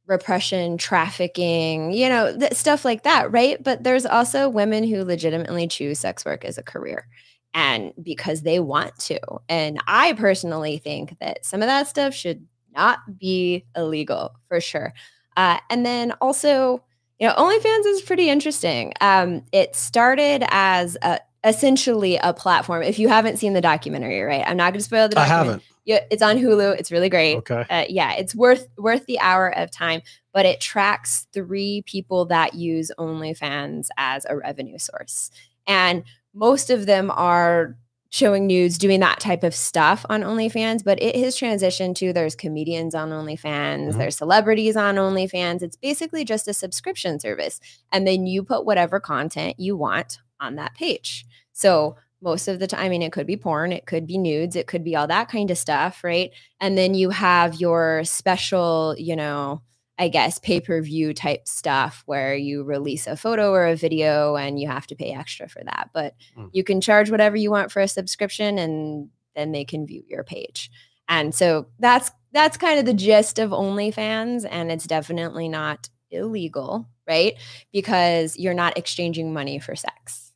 repression, 0.07 0.77
trafficking, 0.77 1.91
you 1.91 2.09
know, 2.09 2.35
th- 2.37 2.53
stuff 2.53 2.83
like 2.83 3.03
that, 3.03 3.31
right? 3.31 3.63
But 3.63 3.83
there's 3.83 4.05
also 4.05 4.49
women 4.49 4.83
who 4.83 5.03
legitimately 5.03 5.67
choose 5.67 5.99
sex 5.99 6.25
work 6.25 6.43
as 6.43 6.57
a 6.57 6.63
career 6.63 7.07
and 7.53 7.93
because 8.01 8.41
they 8.41 8.59
want 8.59 8.97
to. 8.99 9.19
And 9.47 9.79
I 9.87 10.13
personally 10.13 10.79
think 10.79 11.17
that 11.19 11.45
some 11.45 11.61
of 11.61 11.67
that 11.67 11.87
stuff 11.87 12.13
should 12.13 12.45
not 12.75 12.99
be 13.19 13.65
illegal 13.75 14.33
for 14.47 14.59
sure. 14.59 14.93
Uh, 15.37 15.59
and 15.69 15.85
then 15.85 16.11
also, 16.21 16.83
you 17.19 17.27
know, 17.27 17.33
OnlyFans 17.35 17.85
is 17.85 18.01
pretty 18.01 18.29
interesting. 18.29 18.93
Um, 19.01 19.43
it 19.51 19.75
started 19.75 20.43
as 20.49 20.97
a, 21.01 21.19
essentially 21.43 22.17
a 22.17 22.33
platform. 22.33 22.83
If 22.83 22.97
you 22.97 23.09
haven't 23.09 23.37
seen 23.37 23.53
the 23.53 23.61
documentary, 23.61 24.21
right? 24.21 24.43
I'm 24.45 24.57
not 24.57 24.73
going 24.73 24.79
to 24.79 24.85
spoil 24.85 25.09
the 25.09 25.19
I 25.19 25.25
haven't. 25.25 25.63
Yeah, 25.85 25.99
it's 26.11 26.21
on 26.21 26.37
Hulu. 26.37 26.77
It's 26.77 26.91
really 26.91 27.09
great. 27.09 27.37
Okay. 27.37 27.65
Uh, 27.69 27.85
yeah, 27.89 28.13
it's 28.13 28.35
worth 28.35 28.67
worth 28.77 29.05
the 29.07 29.19
hour 29.19 29.49
of 29.57 29.71
time, 29.71 30.01
but 30.33 30.45
it 30.45 30.61
tracks 30.61 31.27
three 31.33 31.83
people 31.85 32.25
that 32.25 32.53
use 32.53 32.91
OnlyFans 32.99 33.87
as 33.97 34.25
a 34.29 34.37
revenue 34.37 34.77
source, 34.77 35.31
and 35.65 36.03
most 36.33 36.69
of 36.69 36.85
them 36.85 37.09
are 37.11 37.75
showing 38.11 38.47
nudes, 38.47 38.77
doing 38.77 38.99
that 38.99 39.19
type 39.19 39.43
of 39.43 39.53
stuff 39.53 40.05
on 40.09 40.21
OnlyFans, 40.21 40.83
but 40.83 41.01
it 41.01 41.15
has 41.15 41.35
transitioned 41.37 41.95
to 41.95 42.11
there's 42.11 42.35
comedians 42.35 42.95
on 42.95 43.09
OnlyFans, 43.11 43.93
Mhm. 43.93 43.97
there's 43.97 44.17
celebrities 44.17 44.75
on 44.75 44.95
OnlyFans. 44.95 45.61
It's 45.61 45.75
basically 45.77 46.25
just 46.25 46.47
a 46.47 46.53
subscription 46.53 47.19
service. 47.19 47.59
And 47.91 48.07
then 48.07 48.25
you 48.25 48.43
put 48.43 48.65
whatever 48.65 48.99
content 48.99 49.59
you 49.59 49.77
want 49.77 50.19
on 50.39 50.55
that 50.55 50.73
page. 50.73 51.25
So 51.53 51.97
most 52.21 52.47
of 52.47 52.59
the 52.59 52.67
time, 52.67 52.79
I 52.81 52.89
mean, 52.89 53.01
it 53.01 53.11
could 53.11 53.27
be 53.27 53.37
porn, 53.37 53.71
it 53.71 53.85
could 53.85 54.05
be 54.07 54.17
nudes, 54.17 54.55
it 54.55 54.67
could 54.67 54.83
be 54.83 54.95
all 54.95 55.07
that 55.07 55.29
kind 55.29 55.51
of 55.51 55.57
stuff, 55.57 56.03
right? 56.03 56.31
And 56.59 56.77
then 56.77 56.93
you 56.93 57.11
have 57.11 57.61
your 57.61 58.03
special, 58.03 58.95
you 58.97 59.15
know, 59.15 59.61
I 59.99 60.07
guess 60.07 60.39
pay 60.39 60.61
per 60.61 60.81
view 60.81 61.13
type 61.13 61.47
stuff 61.47 62.03
where 62.05 62.33
you 62.33 62.63
release 62.63 63.05
a 63.05 63.17
photo 63.17 63.51
or 63.51 63.67
a 63.67 63.75
video 63.75 64.35
and 64.37 64.57
you 64.59 64.67
have 64.67 64.87
to 64.87 64.95
pay 64.95 65.11
extra 65.13 65.49
for 65.49 65.61
that. 65.65 65.89
But 65.93 66.15
Mm. 66.37 66.49
you 66.53 66.63
can 66.63 66.79
charge 66.81 67.11
whatever 67.11 67.35
you 67.35 67.51
want 67.51 67.71
for 67.71 67.81
a 67.81 67.87
subscription 67.87 68.57
and 68.57 69.09
then 69.35 69.51
they 69.51 69.65
can 69.65 69.85
view 69.85 70.03
your 70.07 70.23
page. 70.23 70.71
And 71.09 71.35
so 71.35 71.67
that's 71.79 72.11
that's 72.31 72.57
kind 72.57 72.79
of 72.79 72.85
the 72.85 72.93
gist 72.93 73.39
of 73.39 73.49
OnlyFans 73.51 74.47
and 74.49 74.71
it's 74.71 74.85
definitely 74.87 75.49
not 75.49 75.89
illegal, 76.11 76.87
right? 77.07 77.33
Because 77.73 78.37
you're 78.37 78.53
not 78.53 78.77
exchanging 78.77 79.33
money 79.33 79.59
for 79.59 79.75
sex. 79.75 80.31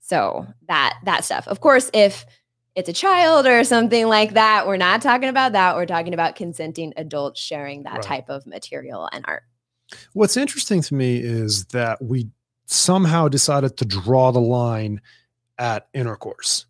So 0.00 0.46
that 0.68 0.98
that 1.04 1.24
stuff. 1.24 1.46
Of 1.46 1.60
course, 1.60 1.90
if 1.94 2.26
it's 2.74 2.88
a 2.88 2.92
child 2.92 3.46
or 3.46 3.62
something 3.64 4.08
like 4.08 4.34
that, 4.34 4.66
we're 4.66 4.76
not 4.76 5.00
talking 5.00 5.28
about 5.28 5.52
that. 5.52 5.76
We're 5.76 5.86
talking 5.86 6.14
about 6.14 6.34
consenting 6.36 6.92
adults 6.96 7.40
sharing 7.40 7.84
that 7.84 7.94
Right. 7.94 8.02
type 8.02 8.28
of 8.28 8.46
material 8.46 9.08
and 9.12 9.24
art. 9.28 9.44
What's 10.12 10.36
interesting 10.36 10.82
to 10.82 10.94
me 10.94 11.18
is 11.18 11.66
that 11.66 12.02
we 12.02 12.28
somehow 12.66 13.28
decided 13.28 13.76
to 13.76 13.84
draw 13.84 14.32
the 14.32 14.40
line 14.40 15.00
at 15.58 15.86
intercourse. 15.94 16.66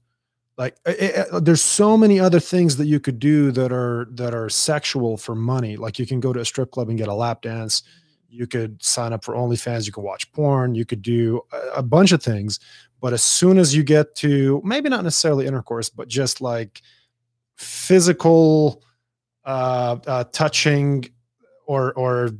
Like 0.58 0.76
it, 0.86 1.26
it- 1.32 1.44
there's 1.44 1.62
so 1.62 1.96
many 1.96 2.20
other 2.20 2.40
things 2.40 2.76
that 2.76 2.86
you 2.86 3.00
could 3.00 3.18
do 3.18 3.50
that 3.52 3.72
are 3.72 4.06
that 4.12 4.34
are 4.34 4.48
sexual 4.48 5.16
for 5.16 5.34
money. 5.34 5.76
Like 5.76 5.98
you 5.98 6.06
can 6.06 6.20
go 6.20 6.32
to 6.32 6.40
a 6.40 6.44
strip 6.44 6.70
club 6.70 6.88
and 6.90 6.98
get 6.98 7.08
a 7.08 7.14
lap 7.14 7.42
dance. 7.42 7.80
Mm-hmm. 7.80 7.90
You 8.36 8.46
could 8.48 8.82
sign 8.82 9.12
up 9.12 9.24
for 9.24 9.34
OnlyFans. 9.34 9.86
You 9.86 9.92
can 9.92 10.02
watch 10.02 10.30
porn. 10.32 10.74
You 10.74 10.84
could 10.84 11.02
do 11.02 11.40
a, 11.52 11.78
a 11.78 11.82
bunch 11.82 12.12
of 12.12 12.22
things. 12.22 12.58
But 13.04 13.12
as 13.12 13.22
soon 13.22 13.58
as 13.58 13.76
you 13.76 13.82
get 13.82 14.14
to 14.14 14.62
maybe 14.64 14.88
not 14.88 15.04
necessarily 15.04 15.46
intercourse, 15.46 15.90
but 15.90 16.08
just 16.08 16.40
like 16.40 16.80
physical 17.54 18.82
uh, 19.44 19.98
uh, 20.06 20.24
touching 20.32 21.10
or 21.66 21.92
or 21.98 22.30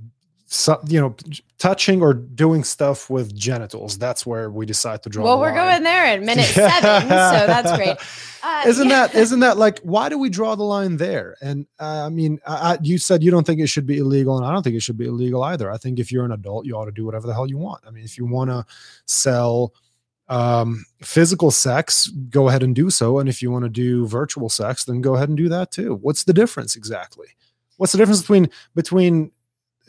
so, 0.46 0.80
you 0.88 0.98
know 0.98 1.16
touching 1.58 2.00
or 2.00 2.14
doing 2.14 2.64
stuff 2.64 3.10
with 3.10 3.34
genitals 3.34 3.98
that's 3.98 4.24
where 4.24 4.50
we 4.50 4.64
decide 4.64 5.02
to 5.02 5.10
draw 5.10 5.24
Well, 5.24 5.38
we're 5.38 5.52
going 5.52 5.82
there 5.82 6.16
in 6.16 6.24
minute 6.24 6.46
seven, 6.46 7.02
so 7.10 7.46
that's 7.46 7.76
great. 7.76 7.98
Uh, 8.46 8.62
isn't 8.66 8.90
yeah. 8.90 9.06
that 9.06 9.14
isn't 9.14 9.40
that 9.40 9.56
like 9.56 9.78
why 9.80 10.10
do 10.10 10.18
we 10.18 10.28
draw 10.28 10.54
the 10.54 10.62
line 10.62 10.98
there? 10.98 11.34
And 11.40 11.66
uh, 11.80 12.04
i 12.04 12.10
mean 12.10 12.38
I, 12.46 12.72
I, 12.72 12.78
you 12.82 12.98
said 12.98 13.22
you 13.22 13.30
don't 13.30 13.46
think 13.46 13.58
it 13.58 13.68
should 13.68 13.86
be 13.86 13.96
illegal 13.96 14.36
and 14.36 14.44
i 14.44 14.52
don't 14.52 14.62
think 14.62 14.76
it 14.76 14.82
should 14.82 14.98
be 14.98 15.06
illegal 15.06 15.42
either. 15.42 15.70
I 15.70 15.78
think 15.78 15.98
if 15.98 16.12
you're 16.12 16.26
an 16.26 16.32
adult 16.32 16.66
you 16.66 16.74
ought 16.74 16.84
to 16.84 16.92
do 16.92 17.06
whatever 17.06 17.26
the 17.26 17.32
hell 17.32 17.48
you 17.48 17.56
want. 17.56 17.84
I 17.86 17.90
mean 17.90 18.04
if 18.04 18.18
you 18.18 18.26
want 18.26 18.50
to 18.50 18.66
sell 19.06 19.72
um 20.28 20.84
physical 21.02 21.50
sex 21.50 22.08
go 22.30 22.48
ahead 22.48 22.62
and 22.62 22.74
do 22.74 22.88
so 22.88 23.18
and 23.18 23.28
if 23.28 23.42
you 23.42 23.50
want 23.50 23.64
to 23.64 23.68
do 23.68 24.06
virtual 24.06 24.48
sex 24.48 24.84
then 24.84 25.00
go 25.00 25.14
ahead 25.14 25.28
and 25.28 25.36
do 25.36 25.48
that 25.48 25.70
too 25.70 25.98
what's 26.00 26.24
the 26.24 26.32
difference 26.32 26.76
exactly 26.76 27.28
what's 27.76 27.92
the 27.92 27.98
difference 27.98 28.22
between 28.22 28.48
between 28.74 29.30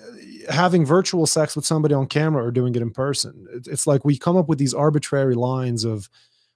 uh, 0.01 0.51
having 0.51 0.85
virtual 0.85 1.25
sex 1.25 1.55
with 1.55 1.65
somebody 1.65 1.93
on 1.93 2.05
camera 2.05 2.45
or 2.45 2.51
doing 2.51 2.75
it 2.75 2.81
in 2.81 2.91
person 2.91 3.47
it's 3.65 3.87
like 3.87 4.03
we 4.03 4.17
come 4.17 4.35
up 4.35 4.49
with 4.49 4.57
these 4.57 4.73
arbitrary 4.73 5.35
lines 5.35 5.85
of 5.85 6.09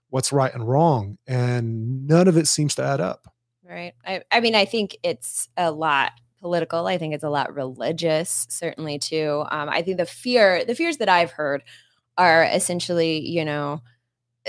what's 0.10 0.34
right 0.34 0.54
and 0.54 0.68
wrong 0.68 1.18
and 1.26 2.06
none 2.06 2.28
of 2.28 2.36
it 2.36 2.48
seems 2.48 2.76
to 2.76 2.84
add 2.84 3.00
up 3.00 3.34
Right. 3.70 3.94
I, 4.04 4.24
I 4.32 4.40
mean, 4.40 4.56
I 4.56 4.66
think 4.66 4.98
it's 5.04 5.48
a 5.56 5.72
lot 5.72 6.14
political. 6.40 6.88
I 6.88 6.98
think 6.98 7.14
it's 7.14 7.24
a 7.24 7.30
lot 7.30 7.54
religious, 7.54 8.48
certainly 8.50 8.98
too. 8.98 9.46
Um, 9.52 9.70
I 9.70 9.84
think 9.84 9.98
the 9.98 10.08
fear, 10.08 10.66
the 10.66 10.74
fears 10.74 10.98
that 10.98 11.08
I've 11.08 11.32
heard 11.32 11.64
are 12.20 12.46
essentially, 12.46 13.28
you 13.28 13.46
know, 13.46 13.82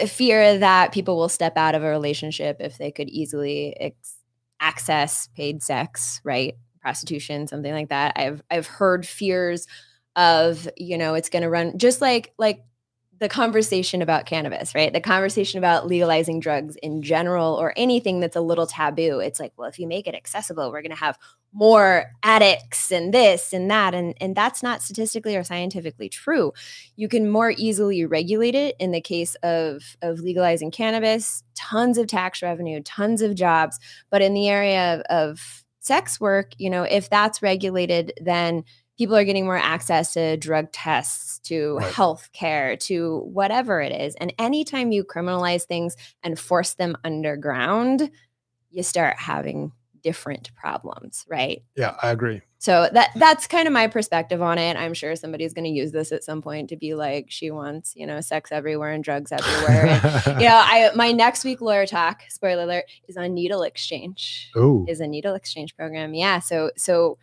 fear 0.06 0.58
that 0.58 0.92
people 0.92 1.16
will 1.16 1.28
step 1.28 1.56
out 1.56 1.74
of 1.74 1.82
a 1.82 1.88
relationship 1.88 2.56
if 2.60 2.78
they 2.78 2.90
could 2.90 3.08
easily 3.08 3.76
ex- 3.80 4.16
access 4.60 5.28
paid 5.36 5.62
sex, 5.62 6.20
right? 6.24 6.54
Prostitution, 6.82 7.46
something 7.46 7.72
like 7.72 7.90
that. 7.90 8.14
I've 8.16 8.42
I've 8.50 8.66
heard 8.66 9.06
fears 9.06 9.66
of, 10.16 10.68
you 10.76 10.98
know, 10.98 11.14
it's 11.14 11.28
going 11.28 11.42
to 11.42 11.50
run 11.50 11.78
just 11.78 12.00
like 12.00 12.32
like 12.38 12.64
the 13.20 13.28
conversation 13.28 14.00
about 14.00 14.24
cannabis, 14.24 14.74
right? 14.74 14.92
The 14.92 15.00
conversation 15.00 15.58
about 15.58 15.86
legalizing 15.86 16.40
drugs 16.40 16.76
in 16.82 17.02
general 17.02 17.54
or 17.54 17.74
anything 17.76 18.18
that's 18.18 18.34
a 18.34 18.40
little 18.40 18.66
taboo. 18.66 19.20
It's 19.20 19.38
like, 19.38 19.52
well, 19.56 19.68
if 19.68 19.78
you 19.78 19.86
make 19.86 20.06
it 20.06 20.14
accessible, 20.14 20.72
we're 20.72 20.80
going 20.80 20.90
to 20.90 20.96
have 20.96 21.18
more 21.52 22.06
addicts 22.22 22.90
and 22.90 23.12
this 23.12 23.52
and 23.52 23.70
that 23.70 23.92
and 23.92 24.14
and 24.20 24.36
that's 24.36 24.62
not 24.62 24.82
statistically 24.82 25.36
or 25.36 25.42
scientifically 25.44 26.08
true. 26.08 26.52
You 26.96 27.08
can 27.08 27.28
more 27.28 27.52
easily 27.56 28.04
regulate 28.06 28.54
it 28.54 28.76
in 28.78 28.92
the 28.92 29.00
case 29.00 29.34
of 29.42 29.82
of 30.00 30.20
legalizing 30.20 30.70
cannabis, 30.70 31.42
tons 31.54 31.98
of 31.98 32.06
tax 32.06 32.40
revenue, 32.40 32.80
tons 32.82 33.20
of 33.20 33.34
jobs, 33.34 33.78
but 34.10 34.22
in 34.22 34.32
the 34.32 34.48
area 34.48 34.94
of, 34.94 35.00
of 35.10 35.64
sex 35.80 36.20
work, 36.20 36.52
you 36.56 36.70
know, 36.70 36.84
if 36.84 37.10
that's 37.10 37.42
regulated 37.42 38.12
then 38.20 38.64
people 39.00 39.16
are 39.16 39.24
getting 39.24 39.46
more 39.46 39.56
access 39.56 40.12
to 40.12 40.36
drug 40.36 40.70
tests, 40.72 41.38
to 41.38 41.76
Right. 41.78 41.90
health 41.94 42.28
care, 42.34 42.76
to 42.76 43.20
whatever 43.20 43.80
it 43.80 43.92
is. 43.92 44.14
And 44.16 44.30
anytime 44.38 44.92
you 44.92 45.04
criminalize 45.04 45.62
things 45.62 45.96
and 46.22 46.38
force 46.38 46.74
them 46.74 46.98
underground, 47.02 48.10
you 48.70 48.82
start 48.82 49.16
having 49.18 49.72
different 50.02 50.54
problems, 50.54 51.24
right? 51.28 51.62
yeah 51.76 51.94
i 52.02 52.10
agree 52.10 52.40
So 52.58 52.88
that 52.92 53.08
that's 53.16 53.46
kind 53.46 53.66
of 53.66 53.72
my 53.72 53.86
perspective 53.86 54.40
on 54.42 54.58
it. 54.58 54.76
I'm 54.76 54.92
sure 54.94 55.16
somebody's 55.16 55.54
going 55.54 55.64
to 55.64 55.70
use 55.70 55.92
this 55.92 56.12
at 56.12 56.22
some 56.24 56.42
point 56.42 56.68
to 56.68 56.76
be 56.76 56.94
like, 56.94 57.26
she 57.30 57.50
wants, 57.50 57.94
you 57.96 58.06
know, 58.06 58.20
sex 58.20 58.52
everywhere 58.52 58.92
and 58.92 59.02
drugs 59.02 59.32
everywhere. 59.32 59.86
and, 60.26 60.40
you 60.42 60.48
know, 60.48 60.60
I 60.62 60.90
my 60.94 61.10
next 61.12 61.42
week 61.44 61.60
lawyer 61.62 61.86
talk, 61.86 62.20
spoiler 62.28 62.64
alert, 62.64 62.84
is 63.08 63.16
on 63.16 63.32
needle 63.34 63.62
exchange 63.62 64.50
oh 64.56 64.84
is 64.88 65.00
a 65.00 65.06
needle 65.06 65.34
exchange 65.34 65.74
program. 65.74 66.12
Yeah. 66.14 66.38
So 66.40 66.70
so 66.76 67.16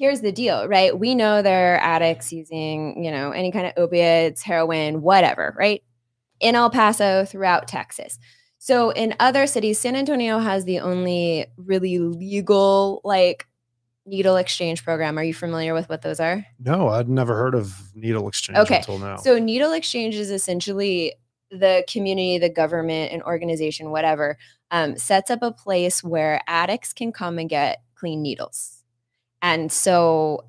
here's 0.00 0.22
the 0.22 0.32
deal, 0.32 0.66
right? 0.66 0.98
We 0.98 1.14
know 1.14 1.42
there 1.42 1.74
are 1.74 1.78
addicts 1.78 2.32
using, 2.32 3.04
you 3.04 3.10
know, 3.10 3.32
any 3.32 3.52
kind 3.52 3.66
of 3.66 3.74
opiates, 3.76 4.42
heroin, 4.42 5.02
whatever, 5.02 5.54
right? 5.58 5.82
In 6.40 6.54
El 6.54 6.70
Paso, 6.70 7.26
throughout 7.26 7.68
Texas. 7.68 8.18
So 8.56 8.90
in 8.90 9.14
other 9.20 9.46
cities, 9.46 9.78
San 9.78 9.96
Antonio 9.96 10.38
has 10.38 10.64
the 10.64 10.80
only 10.80 11.46
really 11.58 11.98
legal 11.98 13.02
like 13.04 13.46
needle 14.06 14.36
exchange 14.36 14.82
program. 14.84 15.18
Are 15.18 15.22
you 15.22 15.34
familiar 15.34 15.74
with 15.74 15.90
what 15.90 16.00
those 16.00 16.18
are? 16.18 16.46
no 16.58 16.88
i'd 16.88 17.08
never 17.08 17.36
heard 17.36 17.54
of 17.54 17.78
needle 17.94 18.26
exchange 18.26 18.58
Okay, 18.58 18.78
until 18.78 18.98
now 18.98 19.16
So 19.16 19.38
needle 19.38 19.72
exchange 19.72 20.14
is 20.14 20.30
essentially 20.30 21.14
the 21.50 21.84
community, 21.88 22.38
the 22.38 22.48
government, 22.48 23.12
an 23.12 23.22
organization, 23.22 23.90
whatever, 23.90 24.38
um, 24.70 24.96
sets 24.96 25.30
up 25.30 25.42
a 25.42 25.52
place 25.52 26.02
where 26.02 26.40
addicts 26.46 26.92
can 26.94 27.12
come 27.12 27.38
and 27.38 27.50
get 27.50 27.82
clean 27.96 28.22
needles. 28.22 28.79
And 29.42 29.72
so 29.72 30.44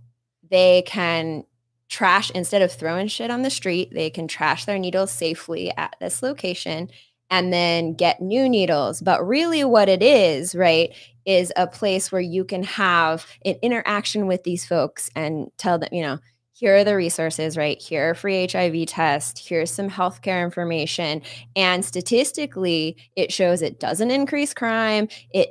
they 0.50 0.84
can 0.86 1.44
trash 1.90 2.32
instead 2.32 2.62
of 2.62 2.72
throwing 2.72 3.08
shit 3.08 3.30
on 3.30 3.42
the 3.42 3.50
street, 3.50 3.94
they 3.94 4.10
can 4.10 4.28
trash 4.28 4.66
their 4.66 4.80
needles 4.80 5.12
safely 5.12 5.72
at 5.78 5.96
this 6.00 6.24
location 6.24 6.90
and 7.30 7.52
then 7.52 7.94
get 7.94 8.22
new 8.22 8.48
needles. 8.50 9.02
But 9.02 9.26
really, 9.26 9.64
what 9.64 9.90
it 9.90 10.04
is, 10.04 10.54
right, 10.54 10.94
is 11.26 11.54
a 11.56 11.68
place 11.68 12.12
where 12.12 12.22
you 12.22 12.44
can 12.44 12.64
have 12.64 13.26
an 13.46 13.56
interaction 13.62 14.28
with 14.28 14.44
these 14.44 14.66
folks 14.66 15.10
and 15.16 15.50
tell 15.58 15.80
them, 15.80 15.90
you 15.92 16.02
know, 16.02 16.20
here 16.54 16.76
are 16.76 16.84
the 16.84 16.96
resources, 16.96 17.58
right? 17.58 17.82
Here 17.82 18.12
are 18.12 18.14
free 18.14 18.48
HIV 18.48 18.86
test. 18.88 19.40
Here's 19.40 19.72
some 19.72 19.90
healthcare 19.90 20.44
information. 20.44 21.24
And 21.56 21.84
statistically, 21.84 22.98
it 23.16 23.32
shows 23.32 23.62
it 23.62 23.80
doesn't 23.80 24.12
increase 24.12 24.54
crime. 24.54 25.08
It 25.34 25.50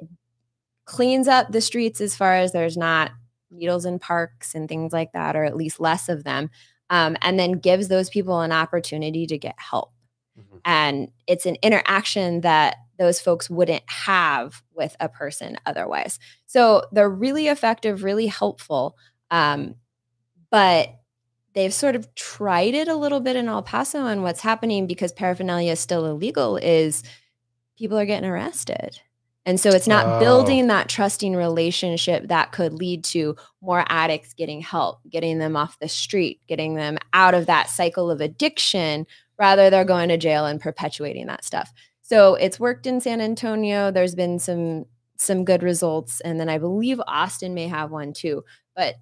cleans 0.84 1.26
up 1.26 1.50
the 1.50 1.60
streets 1.60 2.00
as 2.00 2.14
far 2.14 2.36
as 2.36 2.52
there's 2.52 2.76
not 2.76 3.10
needles 3.50 3.84
in 3.84 3.98
parks 3.98 4.54
and 4.54 4.68
things 4.68 4.92
like 4.92 5.12
that, 5.12 5.36
or 5.36 5.44
at 5.44 5.56
least 5.56 5.80
less 5.80 6.08
of 6.08 6.24
them. 6.24 6.50
Um, 6.90 7.16
and 7.22 7.38
then 7.38 7.52
gives 7.52 7.88
those 7.88 8.10
people 8.10 8.40
an 8.40 8.52
opportunity 8.52 9.26
to 9.26 9.38
get 9.38 9.54
help. 9.58 9.92
Mhm. 10.38 10.60
And 10.64 11.12
it's 11.26 11.46
an 11.46 11.56
interaction 11.62 12.40
that 12.42 12.76
those 12.98 13.20
folks 13.20 13.48
wouldn't 13.48 13.82
have 13.86 14.62
with 14.74 14.96
a 15.00 15.08
person 15.08 15.56
otherwise. 15.66 16.18
So 16.46 16.82
they're 16.92 17.08
really 17.08 17.48
effective, 17.48 18.04
really 18.04 18.26
helpful. 18.26 18.96
Um, 19.30 19.76
but 20.50 20.90
they've 21.54 21.74
sort 21.74 21.96
of 21.96 22.14
tried 22.14 22.74
it 22.74 22.88
a 22.88 22.96
little 22.96 23.20
bit 23.20 23.36
in 23.36 23.48
El 23.48 23.62
Paso. 23.62 24.06
And 24.06 24.22
what's 24.22 24.40
happening 24.40 24.86
because 24.86 25.12
paraphernalia 25.12 25.72
is 25.72 25.80
still 25.80 26.06
illegal 26.06 26.56
is 26.56 27.02
people 27.78 27.98
are 27.98 28.06
getting 28.06 28.28
arrested 28.28 29.00
And 29.46 29.58
so 29.58 29.70
it's 29.70 29.88
not 29.88 30.04
Oh. 30.06 30.20
building 30.20 30.66
that 30.66 30.88
trusting 30.88 31.34
relationship 31.34 32.28
that 32.28 32.52
could 32.52 32.74
lead 32.74 33.04
to 33.04 33.36
more 33.62 33.84
addicts 33.88 34.34
getting 34.34 34.60
help, 34.60 35.00
getting 35.08 35.38
them 35.38 35.56
off 35.56 35.78
the 35.78 35.88
street, 35.88 36.40
getting 36.46 36.74
them 36.74 36.98
out 37.12 37.34
of 37.34 37.46
that 37.46 37.70
cycle 37.70 38.10
of 38.10 38.20
addiction. 38.20 39.06
Rather, 39.38 39.70
they're 39.70 39.84
going 39.84 40.10
to 40.10 40.18
jail 40.18 40.44
and 40.44 40.60
perpetuating 40.60 41.26
that 41.26 41.44
stuff. 41.44 41.72
So 42.02 42.34
it's 42.34 42.60
worked 42.60 42.86
in 42.86 43.00
San 43.00 43.20
Antonio. 43.20 43.90
There's 43.90 44.14
been 44.14 44.38
some 44.38 44.86
some 45.16 45.44
good 45.44 45.62
results, 45.62 46.20
and 46.22 46.40
then 46.40 46.48
I 46.48 46.56
believe 46.56 46.98
Austin 47.06 47.52
may 47.52 47.68
have 47.68 47.90
one 47.90 48.12
too. 48.14 48.42
But 48.74 48.96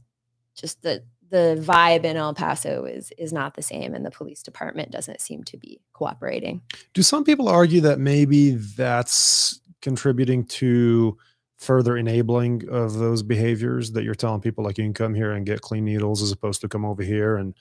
just 0.56 0.82
the 0.82 1.04
the 1.30 1.62
vibe 1.64 2.04
in 2.04 2.16
El 2.16 2.34
Paso 2.34 2.84
is 2.84 3.12
is 3.18 3.32
not 3.32 3.54
the 3.54 3.62
same, 3.62 3.94
and 3.94 4.04
the 4.04 4.10
police 4.10 4.42
department 4.42 4.90
doesn't 4.90 5.20
seem 5.20 5.42
to 5.44 5.56
be 5.56 5.80
cooperating. 5.92 6.60
Do 6.94 7.02
some 7.02 7.24
people 7.24 7.48
argue 7.48 7.80
that 7.82 7.98
maybe 7.98 8.50
that's 8.52 9.60
contributing 9.88 10.44
to 10.44 11.16
further 11.56 11.96
enabling 11.96 12.68
of 12.68 12.92
those 12.98 13.22
behaviors 13.22 13.90
that 13.92 14.04
you're 14.04 14.14
telling 14.14 14.38
people 14.38 14.62
like 14.62 14.76
you 14.76 14.84
can 14.84 14.92
come 14.92 15.14
here 15.14 15.32
and 15.32 15.46
get 15.46 15.62
clean 15.62 15.86
needles 15.86 16.20
as 16.20 16.30
opposed 16.30 16.60
to 16.60 16.68
come 16.68 16.84
over 16.84 17.02
here 17.02 17.38
and 17.38 17.54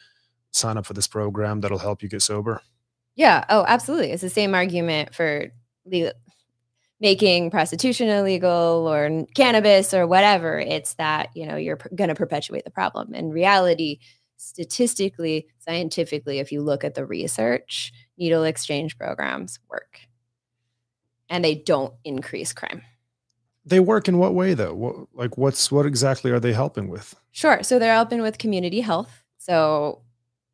sign 0.52 0.76
up 0.76 0.86
for 0.86 0.94
this 0.94 1.08
program 1.08 1.62
that'll 1.62 1.78
help 1.78 2.04
you 2.04 2.10
get 2.10 2.22
sober? 2.22 2.62
Yeah. 3.16 3.46
Oh, 3.48 3.64
absolutely. 3.66 4.12
It's 4.12 4.22
the 4.22 4.30
same 4.30 4.54
argument 4.54 5.16
for 5.16 5.46
making 7.00 7.50
prostitution 7.50 8.10
illegal 8.10 8.88
or 8.90 9.26
cannabis 9.34 9.94
or 9.94 10.06
whatever. 10.06 10.60
It's 10.60 10.96
that, 10.96 11.30
you 11.34 11.46
know, 11.46 11.56
you're 11.56 11.80
going 11.96 12.10
to 12.10 12.16
perpetuate 12.16 12.66
the 12.66 12.72
problem. 12.72 13.16
In 13.16 13.30
reality, 13.30 14.00
statistically, 14.36 15.48
scientifically, 15.60 16.40
if 16.40 16.52
you 16.52 16.62
look 16.62 16.84
at 16.84 16.94
the 16.94 17.06
research, 17.06 17.94
needle 18.18 18.44
exchange 18.44 18.98
programs 18.98 19.60
work 19.70 20.02
and 21.30 21.44
they 21.44 21.56
don't 21.56 21.94
increase 22.04 22.54
crime. 22.54 22.82
They 23.66 23.80
work 23.80 24.08
in 24.08 24.18
what 24.18 24.34
way 24.34 24.54
though? 24.54 24.74
What, 24.74 24.96
like 25.14 25.38
what's 25.38 25.72
what 25.72 25.86
exactly 25.86 26.32
are 26.32 26.40
they 26.40 26.54
helping 26.54 26.88
with? 26.88 27.16
Sure. 27.32 27.62
So 27.64 27.80
they're 27.80 27.94
helping 27.94 28.22
with 28.22 28.38
community 28.38 28.80
health. 28.80 29.24
So 29.38 30.02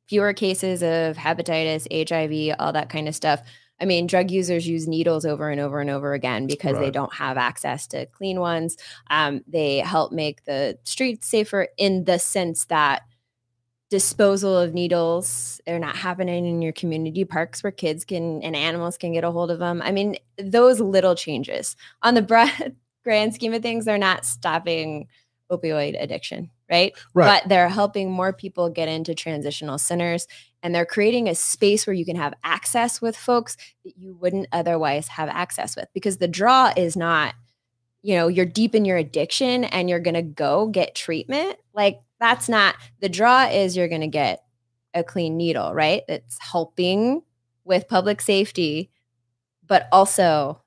fewer 0.08 0.34
cases 0.34 0.82
of 0.82 1.16
hepatitis, 1.18 1.88
HIV, 1.92 2.56
all 2.60 2.74
that 2.74 2.90
kind 2.90 3.08
of 3.08 3.16
stuff. 3.16 3.42
I 3.80 3.86
mean, 3.86 4.08
drug 4.08 4.32
users 4.32 4.68
use 4.68 4.88
needles 4.88 5.26
over 5.26 5.50
and 5.50 5.60
over 5.60 5.80
and 5.82 5.90
over 5.90 6.14
again 6.14 6.48
because 6.48 6.78
they 6.78 6.92
don't 6.92 7.14
have 7.14 7.38
access 7.38 7.88
to 7.88 8.06
clean 8.06 8.40
ones. 8.40 8.78
Um, 9.10 9.44
they 9.48 9.80
help 9.80 10.12
make 10.12 10.46
the 10.46 10.78
streets 10.84 11.28
safer 11.28 11.68
in 11.78 12.06
the 12.06 12.18
sense 12.20 12.66
that 12.66 13.02
disposal 13.94 14.58
of 14.58 14.74
needles 14.74 15.62
they're 15.68 15.78
not 15.78 15.96
happening 15.96 16.48
in 16.48 16.64
your 16.64 16.74
community 16.74 17.24
parks 17.24 17.62
where 17.62 17.72
kids 17.72 18.04
can 18.04 18.42
and 18.42 18.56
animals 18.56 18.98
can 18.98 19.14
get 19.14 19.24
a 19.24 19.30
hold 19.30 19.52
of 19.52 19.60
them 19.60 19.84
i 19.84 19.92
mean 19.92 20.16
those 20.40 20.80
little 20.80 21.14
changes. 21.14 21.76
On 22.02 22.16
the 22.16 22.22
broad, 22.24 22.76
grand 23.04 23.36
scheme 23.36 23.54
of 23.54 23.62
things 23.62 23.86
they're 23.86 24.00
not 24.00 24.26
stopping 24.26 25.08
opioid 25.52 26.02
addiction 26.02 26.50
right? 26.72 26.94
Right. 27.14 27.44
but 27.44 27.50
they're 27.50 27.70
helping 27.70 28.10
more 28.10 28.34
people 28.34 28.68
get 28.72 28.88
into 28.88 29.14
transitional 29.14 29.78
centers 29.78 30.26
and 30.64 30.74
they're 30.74 30.88
creating 30.88 31.30
a 31.30 31.36
space 31.36 31.86
where 31.86 31.94
you 31.94 32.04
can 32.04 32.16
have 32.16 32.34
access 32.44 33.00
with 33.00 33.16
folks 33.16 33.58
that 33.86 33.96
you 33.96 34.16
wouldn't 34.16 34.48
otherwise 34.52 35.08
have 35.10 35.30
access 35.30 35.76
with 35.76 35.86
because 35.94 36.18
the 36.18 36.28
draw 36.28 36.74
is 36.76 36.98
not 36.98 37.36
you 38.02 38.16
know 38.16 38.28
you're 38.28 38.48
deep 38.48 38.74
in 38.74 38.86
your 38.86 38.98
addiction 38.98 39.66
and 39.66 39.88
you're 39.88 40.00
going 40.00 40.14
to 40.16 40.24
go 40.24 40.68
get 40.68 40.96
treatment. 40.96 41.58
Like 41.74 42.02
that's 42.24 42.48
not 42.48 42.76
the 43.02 43.10
draw 43.10 43.46
is 43.46 43.76
you're 43.76 43.88
going 43.90 44.02
to 44.02 44.08
get 44.08 44.44
a 44.94 45.04
clean 45.04 45.36
needle 45.38 45.74
right 45.74 46.04
that's 46.08 46.38
helping 46.40 47.22
with 47.66 47.88
public 47.88 48.22
safety 48.22 48.90
but 49.68 49.88
also 49.92 50.62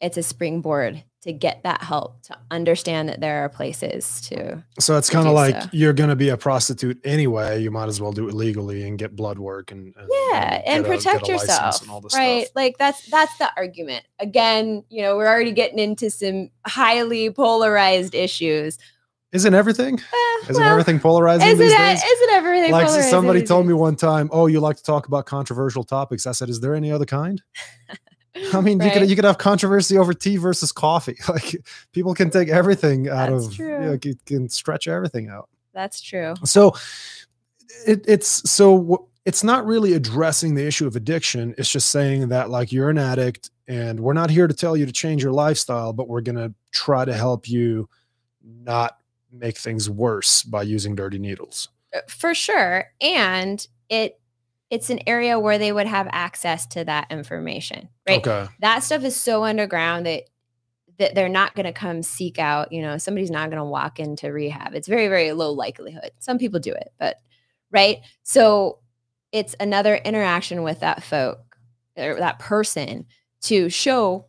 it's 0.00 0.16
a 0.16 0.22
springboard 0.22 1.02
to 1.22 1.32
get 1.34 1.62
that 1.64 1.82
help 1.82 2.22
to 2.22 2.34
understand 2.50 3.08
that 3.10 3.20
there 3.20 3.44
are 3.44 3.48
places 3.50 4.22
to 4.22 4.64
So 4.78 4.96
it's 4.96 5.10
kind 5.10 5.28
of 5.28 5.34
like 5.34 5.62
so. 5.62 5.68
you're 5.70 5.92
going 5.92 6.08
to 6.08 6.16
be 6.16 6.30
a 6.30 6.36
prostitute 6.38 6.98
anyway. 7.04 7.60
You 7.62 7.70
might 7.70 7.88
as 7.88 8.00
well 8.00 8.12
do 8.12 8.26
it 8.26 8.34
legally 8.34 8.88
and 8.88 8.98
get 8.98 9.14
blood 9.14 9.38
work 9.38 9.70
and, 9.70 9.94
and 9.98 10.08
yeah 10.30 10.62
and 10.64 10.82
get 10.84 10.90
a- 10.92 10.96
protect 10.96 11.28
a 11.28 11.32
yourself 11.32 11.82
and 11.82 11.90
right 12.14 12.44
stuff. 12.44 12.52
like 12.56 12.78
that's 12.78 13.04
that's 13.10 13.36
the 13.36 13.50
argument 13.56 14.04
again 14.18 14.82
you 14.88 15.02
know 15.02 15.16
we're 15.16 15.28
already 15.28 15.52
getting 15.52 15.78
into 15.78 16.08
some 16.10 16.48
highly 16.66 17.30
polarized 17.30 18.14
issues 18.14 18.78
Isn't 19.32 19.54
everything? 19.54 19.98
Eh, 19.98 20.48
Isn't 20.50 20.60
well, 20.62 20.70
everything 20.72 20.98
polarizing 20.98 21.46
isn't, 21.46 21.58
these 21.60 21.72
it, 21.72 21.78
days? 21.78 22.02
isn't 22.02 22.30
everything 22.30 22.72
like 22.72 22.86
polarized 22.86 23.10
somebody 23.10 23.42
told 23.44 23.66
me 23.66 23.72
one 23.74 23.94
time, 23.94 24.28
"Oh, 24.32 24.46
you 24.46 24.58
like 24.60 24.76
to 24.76 24.82
talk 24.82 25.06
about 25.06 25.26
controversial 25.26 25.84
topics." 25.84 26.26
I 26.26 26.32
said, 26.32 26.48
"Is 26.48 26.58
there 26.60 26.74
any 26.74 26.90
other 26.90 27.04
kind?" 27.06 27.40
I 28.52 28.60
mean, 28.60 28.80
you 28.80 28.90
could 28.90 29.08
you 29.08 29.14
could 29.16 29.24
have 29.24 29.38
controversy 29.38 29.98
over 29.98 30.12
tea 30.14 30.36
versus 30.36 30.72
coffee. 30.72 31.16
Like 31.28 31.56
people 31.92 32.14
can 32.14 32.30
take 32.30 32.48
everything 32.48 33.08
out 33.08 33.30
That's 33.30 33.46
of 33.46 33.54
true. 33.54 33.72
you 33.72 33.90
know, 33.90 33.98
can, 33.98 34.18
can 34.26 34.48
stretch 34.48 34.88
everything 34.88 35.28
out. 35.28 35.48
that's 35.72 36.00
true 36.00 36.34
So 36.44 36.74
it, 37.86 38.04
it's 38.08 38.50
so 38.50 39.08
it's 39.24 39.44
not 39.44 39.66
really 39.66 39.92
addressing 39.92 40.54
the 40.54 40.66
issue 40.66 40.86
of 40.86 40.96
addiction. 40.96 41.54
It's 41.58 41.70
just 41.70 41.90
saying 41.90 42.28
that 42.30 42.50
like 42.50 42.72
you're 42.72 42.88
an 42.90 42.98
addict 42.98 43.50
and 43.68 44.00
we're 44.00 44.14
not 44.14 44.30
here 44.30 44.46
to 44.48 44.54
tell 44.54 44.76
you 44.76 44.86
to 44.86 44.92
change 44.92 45.22
your 45.22 45.32
lifestyle, 45.32 45.92
but 45.92 46.08
we're 46.08 46.22
going 46.22 46.36
to 46.36 46.52
try 46.72 47.04
to 47.04 47.12
help 47.14 47.48
you 47.48 47.88
not 48.42 48.96
make 49.32 49.58
things 49.58 49.88
worse 49.88 50.42
by 50.42 50.62
using 50.62 50.94
dirty 50.94 51.18
needles. 51.18 51.68
Uh, 51.94 52.00
for 52.08 52.34
sure. 52.34 52.86
And 53.00 53.66
it 53.88 54.20
it's 54.70 54.88
an 54.88 55.00
area 55.06 55.38
where 55.38 55.58
they 55.58 55.72
would 55.72 55.88
have 55.88 56.08
access 56.12 56.64
to 56.64 56.84
that 56.84 57.10
information 57.10 57.88
right? 58.08 58.24
Okay. 58.26 58.48
that 58.60 58.84
stuff 58.84 59.02
is 59.02 59.16
so 59.16 59.44
underground 59.44 60.06
that 60.06 60.24
that 60.98 61.14
they're 61.14 61.28
not 61.28 61.54
going 61.54 61.66
to 61.66 61.72
come 61.72 62.02
seek 62.02 62.38
out 62.38 62.72
you 62.72 62.80
know 62.82 62.96
somebody's 62.98 63.30
not 63.30 63.50
going 63.50 63.58
to 63.58 63.64
walk 63.64 63.98
into 63.98 64.32
rehab. 64.32 64.74
It's 64.74 64.88
very 64.88 65.08
very 65.08 65.32
low 65.32 65.52
likelihood. 65.52 66.10
Some 66.18 66.38
people 66.38 66.60
do 66.60 66.72
it 66.72 66.92
but 66.98 67.16
right? 67.70 67.98
So 68.22 68.78
it's 69.32 69.54
another 69.60 69.94
interaction 69.96 70.62
with 70.62 70.80
that 70.80 71.02
folk 71.02 71.56
or 71.96 72.16
that 72.16 72.38
person 72.38 73.06
to 73.42 73.68
show 73.68 74.26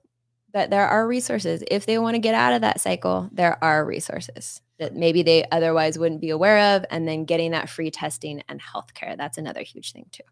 that 0.53 0.69
there 0.69 0.87
are 0.87 1.07
resources. 1.07 1.63
If 1.69 1.85
they 1.85 1.97
want 1.97 2.15
to 2.15 2.19
get 2.19 2.35
out 2.35 2.53
of 2.53 2.61
that 2.61 2.81
cycle 2.81 3.29
there 3.31 3.63
are 3.63 3.85
resources 3.85 4.61
that 4.81 4.95
maybe 4.95 5.21
they 5.21 5.45
otherwise 5.51 5.99
wouldn't 5.99 6.21
be 6.21 6.31
aware 6.31 6.75
of 6.75 6.83
and 6.89 7.07
then 7.07 7.23
getting 7.23 7.51
that 7.51 7.69
free 7.69 7.91
testing 7.91 8.41
and 8.49 8.59
healthcare 8.59 9.15
that's 9.15 9.37
another 9.37 9.61
huge 9.61 9.93
thing 9.93 10.07
too. 10.11 10.23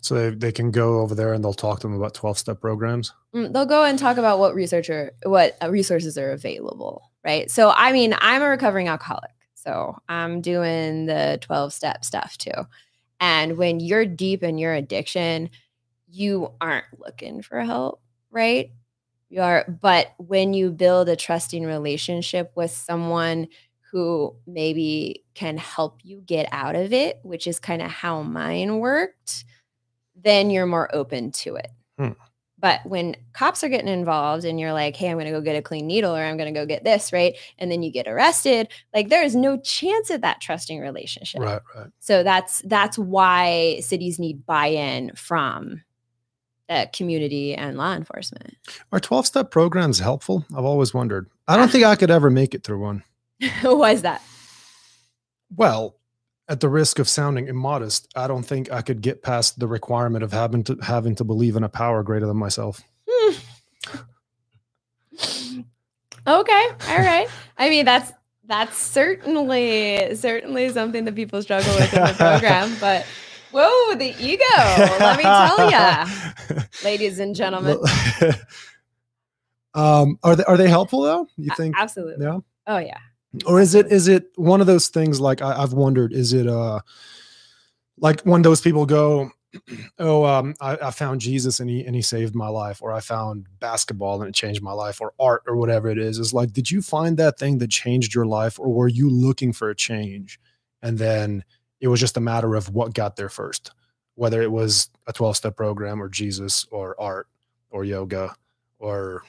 So 0.00 0.14
they, 0.14 0.30
they 0.30 0.52
can 0.52 0.70
go 0.70 1.00
over 1.00 1.14
there 1.14 1.34
and 1.34 1.44
they'll 1.44 1.52
talk 1.52 1.80
to 1.80 1.86
them 1.86 1.96
about 1.96 2.14
12 2.14 2.38
step 2.38 2.60
programs. 2.60 3.12
Mm, 3.34 3.52
they'll 3.52 3.66
go 3.66 3.84
and 3.84 3.98
talk 3.98 4.16
about 4.16 4.38
what 4.38 4.54
researcher 4.54 5.12
what 5.24 5.56
uh, 5.62 5.70
resources 5.70 6.18
are 6.18 6.32
available 6.32 7.10
right? 7.24 7.48
So 7.50 7.70
i 7.76 7.92
mean 7.92 8.16
i'm 8.18 8.42
a 8.42 8.48
recovering 8.48 8.88
alcoholic 8.88 9.30
so 9.54 9.96
i'm 10.08 10.40
doing 10.40 11.06
the 11.06 11.38
12 11.42 11.72
step 11.72 12.04
stuff 12.04 12.36
too. 12.38 12.66
And 13.20 13.56
when 13.56 13.78
you're 13.78 14.06
deep 14.06 14.42
in 14.42 14.58
your 14.58 14.72
addiction 14.72 15.50
you 16.08 16.50
aren't 16.60 16.86
looking 16.98 17.42
for 17.42 17.60
help 17.60 18.00
right? 18.30 18.70
You 19.28 19.42
are 19.42 19.66
but 19.82 20.14
when 20.16 20.54
you 20.54 20.70
build 20.70 21.10
a 21.10 21.16
trusting 21.16 21.64
relationship 21.64 22.52
with 22.54 22.70
someone 22.70 23.48
who 23.92 24.34
maybe 24.46 25.22
can 25.34 25.56
help 25.56 26.00
you 26.02 26.20
get 26.20 26.48
out 26.50 26.74
of 26.74 26.92
it 26.92 27.20
which 27.22 27.46
is 27.46 27.60
kind 27.60 27.80
of 27.80 27.90
how 27.90 28.22
mine 28.22 28.78
worked 28.78 29.44
then 30.16 30.50
you're 30.50 30.66
more 30.66 30.92
open 30.94 31.30
to 31.30 31.56
it 31.56 31.70
but 32.62 32.80
when 32.86 33.16
cops 33.32 33.64
are 33.64 33.68
getting 33.68 33.88
involved 33.88 34.44
and 34.44 34.58
you're 34.58 34.72
like, 34.72 34.94
hey, 34.94 35.10
I'm 35.10 35.16
going 35.16 35.26
to 35.26 35.32
go 35.32 35.40
get 35.40 35.56
a 35.56 35.62
clean 35.62 35.88
needle 35.88 36.14
or 36.14 36.22
I'm 36.22 36.36
going 36.36 36.54
to 36.54 36.58
go 36.58 36.64
get 36.64 36.84
this, 36.84 37.12
right? 37.12 37.36
And 37.58 37.72
then 37.72 37.82
you 37.82 37.90
get 37.90 38.06
arrested, 38.06 38.68
like 38.94 39.08
there 39.08 39.24
is 39.24 39.34
no 39.34 39.58
chance 39.58 40.10
of 40.10 40.20
that 40.20 40.40
trusting 40.40 40.78
relationship. 40.78 41.40
Right, 41.40 41.60
right. 41.74 41.88
So 41.98 42.22
that's 42.22 42.62
that's 42.62 42.96
why 42.96 43.80
cities 43.80 44.20
need 44.20 44.46
buy-in 44.46 45.10
from 45.16 45.82
uh, 46.68 46.86
community 46.92 47.52
and 47.56 47.76
law 47.76 47.94
enforcement. 47.94 48.54
Are 48.92 49.00
12 49.00 49.26
step 49.26 49.50
programs 49.50 49.98
helpful? 49.98 50.46
I've 50.56 50.64
always 50.64 50.94
wondered. 50.94 51.28
I 51.48 51.56
don't 51.56 51.70
think 51.70 51.82
I 51.82 51.96
could 51.96 52.12
ever 52.12 52.30
make 52.30 52.54
it 52.54 52.62
through 52.62 52.78
one. 52.78 53.02
why 53.62 53.92
is 53.92 54.02
that? 54.02 54.22
Well, 55.54 55.96
at 56.48 56.60
the 56.60 56.68
risk 56.68 56.98
of 56.98 57.08
sounding 57.08 57.48
immodest, 57.48 58.08
I 58.16 58.26
don't 58.26 58.42
think 58.42 58.70
I 58.72 58.82
could 58.82 59.00
get 59.00 59.22
past 59.22 59.58
the 59.58 59.66
requirement 59.66 60.24
of 60.24 60.32
having 60.32 60.64
to 60.64 60.76
having 60.82 61.14
to 61.16 61.24
believe 61.24 61.56
in 61.56 61.64
a 61.64 61.68
power 61.68 62.02
greater 62.02 62.26
than 62.26 62.36
myself. 62.36 62.82
Hmm. 63.08 63.34
okay, 66.26 66.68
all 66.88 66.98
right. 66.98 67.28
I 67.58 67.70
mean, 67.70 67.84
that's 67.84 68.12
that's 68.44 68.76
certainly 68.76 70.14
certainly 70.14 70.68
something 70.70 71.04
that 71.04 71.14
people 71.14 71.42
struggle 71.42 71.74
with 71.74 71.92
in 71.94 72.02
the 72.02 72.14
program, 72.14 72.76
but 72.80 73.06
whoa, 73.52 73.94
the 73.94 74.14
ego. 74.20 74.44
Let 74.56 75.16
me 75.16 75.24
tell 75.24 75.70
you. 75.70 76.62
ladies 76.84 77.18
and 77.18 77.34
gentlemen. 77.34 77.78
um, 79.74 80.18
are 80.22 80.36
they 80.36 80.44
are 80.44 80.56
they 80.56 80.68
helpful 80.68 81.02
though? 81.02 81.28
You 81.36 81.50
think? 81.56 81.76
Absolutely. 81.78 82.26
Yeah. 82.26 82.40
Oh 82.66 82.78
yeah. 82.78 82.98
Or 83.46 83.60
is 83.60 83.74
it 83.74 83.90
is 83.90 84.08
it 84.08 84.30
one 84.36 84.60
of 84.60 84.66
those 84.66 84.88
things 84.88 85.20
like 85.20 85.40
I, 85.40 85.62
I've 85.62 85.72
wondered? 85.72 86.12
Is 86.12 86.32
it 86.32 86.46
uh 86.46 86.80
like 87.98 88.20
when 88.22 88.42
those 88.42 88.60
people 88.60 88.86
go 88.86 89.30
oh, 89.98 90.24
um, 90.24 90.54
I, 90.60 90.76
I, 90.76 90.90
found 90.90 91.20
Jesus 91.20 91.60
and 91.60 91.68
he 91.68 91.84
and 91.84 91.94
he 91.94 92.02
saved 92.02 92.34
my 92.34 92.48
life, 92.48 92.80
or 92.82 92.92
I 92.92 93.00
found 93.00 93.46
basketball 93.60 94.20
and 94.20 94.28
it 94.28 94.34
changed 94.34 94.62
my 94.62 94.72
life, 94.72 95.00
or 95.00 95.12
art, 95.18 95.42
or 95.46 95.56
whatever 95.56 95.88
it 95.88 95.98
is. 95.98 96.18
Is 96.18 96.32
like, 96.32 96.52
did 96.52 96.70
you 96.70 96.80
find 96.82 97.16
that 97.18 97.38
thing 97.38 97.58
that 97.58 97.70
changed 97.70 98.14
your 98.14 98.26
life, 98.26 98.58
or 98.58 98.72
were 98.72 98.88
you 98.88 99.10
looking 99.10 99.52
for 99.52 99.70
a 99.70 99.74
change, 99.76 100.40
and 100.82 100.98
then 100.98 101.44
it 101.80 101.88
was 101.88 102.00
just 102.00 102.16
a 102.16 102.20
matter 102.20 102.54
of 102.54 102.70
what 102.70 102.94
got 102.94 103.16
there 103.16 103.28
first, 103.28 103.72
whether 104.14 104.40
it 104.40 104.50
was 104.50 104.88
a 105.06 105.12
twelve 105.12 105.36
step 105.36 105.56
program, 105.56 106.02
or 106.02 106.08
Jesus, 106.08 106.66
or 106.70 106.98
art, 106.98 107.28
or 107.70 107.84
yoga, 107.84 108.34
or 108.78 109.22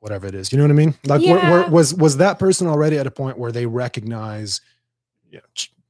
whatever 0.00 0.26
it 0.26 0.34
is. 0.34 0.52
You 0.52 0.58
know 0.58 0.64
what 0.64 0.70
I 0.70 0.74
mean? 0.74 0.94
Like, 1.04 1.22
yeah. 1.22 1.32
where, 1.34 1.50
where, 1.50 1.70
was 1.70 1.94
was 1.94 2.16
that 2.18 2.38
person 2.38 2.66
already 2.66 2.98
at 2.98 3.06
a 3.06 3.10
point 3.10 3.38
where 3.38 3.52
they 3.52 3.66
recognize, 3.66 4.60
you 5.30 5.38
know, 5.38 5.44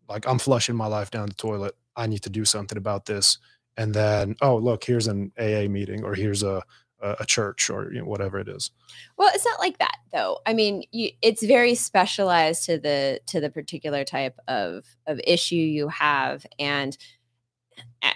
like 0.08 0.26
I'm 0.26 0.38
flushing 0.38 0.76
my 0.76 0.86
life 0.86 1.10
down 1.10 1.28
the 1.28 1.34
toilet 1.34 1.74
I 1.98 2.06
need 2.06 2.22
to 2.22 2.30
do 2.30 2.44
something 2.44 2.78
about 2.78 3.04
this. 3.04 3.38
And 3.76 3.92
then, 3.92 4.36
oh, 4.40 4.56
look, 4.56 4.84
here's 4.84 5.08
an 5.08 5.32
AA 5.38 5.68
meeting 5.68 6.04
or 6.04 6.14
here's 6.14 6.42
a, 6.42 6.62
a 7.00 7.24
church 7.24 7.70
or 7.70 7.92
you 7.92 8.00
know, 8.00 8.06
whatever 8.06 8.38
it 8.38 8.48
is. 8.48 8.70
Well, 9.16 9.30
it's 9.34 9.44
not 9.44 9.60
like 9.60 9.78
that 9.78 9.98
though. 10.12 10.38
I 10.46 10.54
mean, 10.54 10.84
you, 10.90 11.10
it's 11.22 11.44
very 11.44 11.74
specialized 11.74 12.64
to 12.64 12.78
the 12.78 13.20
to 13.26 13.40
the 13.40 13.50
particular 13.50 14.04
type 14.04 14.38
of 14.48 14.84
of 15.06 15.20
issue 15.24 15.54
you 15.54 15.88
have, 15.88 16.44
and 16.58 16.98
eh, 18.02 18.12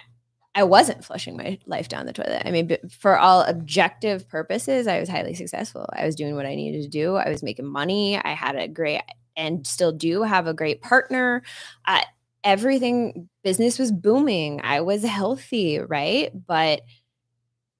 I 0.55 0.63
wasn't 0.63 1.03
flushing 1.03 1.35
my 1.35 1.57
life 1.65 1.87
down 1.87 2.05
the 2.05 2.13
toilet. 2.13 2.43
I 2.45 2.51
mean, 2.51 2.77
for 2.89 3.17
all 3.17 3.41
objective 3.41 4.29
purposes, 4.29 4.85
I 4.87 4.99
was 4.99 5.09
highly 5.09 5.33
successful. 5.33 5.89
I 5.93 6.05
was 6.05 6.15
doing 6.15 6.35
what 6.35 6.45
I 6.45 6.55
needed 6.55 6.83
to 6.83 6.89
do. 6.89 7.15
I 7.15 7.29
was 7.29 7.41
making 7.41 7.65
money. 7.65 8.17
I 8.17 8.33
had 8.33 8.55
a 8.55 8.67
great 8.67 9.01
and 9.35 9.65
still 9.65 9.91
do 9.91 10.21
have 10.21 10.45
a 10.45 10.53
great 10.53 10.81
partner. 10.81 11.41
I, 11.85 12.05
everything 12.43 13.29
business 13.43 13.79
was 13.79 13.91
booming. 13.91 14.61
I 14.63 14.81
was 14.81 15.03
healthy, 15.03 15.79
right? 15.79 16.31
But 16.33 16.81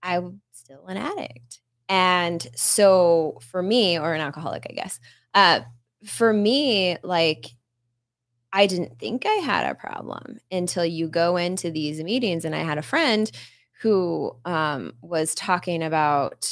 I'm 0.01 0.41
still 0.51 0.85
an 0.87 0.97
addict. 0.97 1.61
And 1.89 2.45
so 2.55 3.39
for 3.51 3.61
me, 3.61 3.99
or 3.99 4.13
an 4.13 4.21
alcoholic, 4.21 4.65
I 4.67 4.73
guess, 4.73 4.99
uh, 5.35 5.61
for 6.05 6.33
me, 6.33 6.97
like 7.03 7.47
I 8.55 8.67
didn't 8.67 8.99
think 8.99 9.25
I 9.25 9.33
had 9.41 9.69
a 9.69 9.75
problem 9.75 10.39
until 10.51 10.85
you 10.85 11.07
go 11.07 11.37
into 11.37 11.71
these 11.71 12.01
meetings. 12.03 12.45
And 12.45 12.55
I 12.55 12.59
had 12.59 12.77
a 12.77 12.83
friend 12.83 13.29
who 13.81 14.35
um, 14.45 14.93
was 15.01 15.33
talking 15.33 15.81
about 15.81 16.49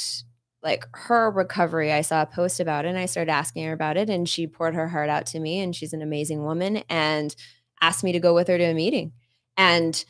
like 0.64 0.84
her 0.92 1.30
recovery. 1.30 1.92
I 1.92 2.02
saw 2.02 2.22
a 2.22 2.26
post 2.26 2.58
about 2.60 2.84
it 2.84 2.88
and 2.88 2.98
I 2.98 3.06
started 3.06 3.30
asking 3.30 3.64
her 3.64 3.72
about 3.72 3.96
it. 3.96 4.10
And 4.10 4.28
she 4.28 4.48
poured 4.48 4.74
her 4.74 4.88
heart 4.88 5.08
out 5.10 5.26
to 5.26 5.40
me. 5.40 5.60
And 5.60 5.74
she's 5.74 5.92
an 5.92 6.02
amazing 6.02 6.42
woman. 6.42 6.78
And 6.88 7.34
asked 7.80 8.04
me 8.04 8.12
to 8.12 8.20
go 8.20 8.34
with 8.34 8.48
her 8.48 8.58
to 8.58 8.64
a 8.64 8.74
meeting. 8.74 9.12
And 9.56 10.04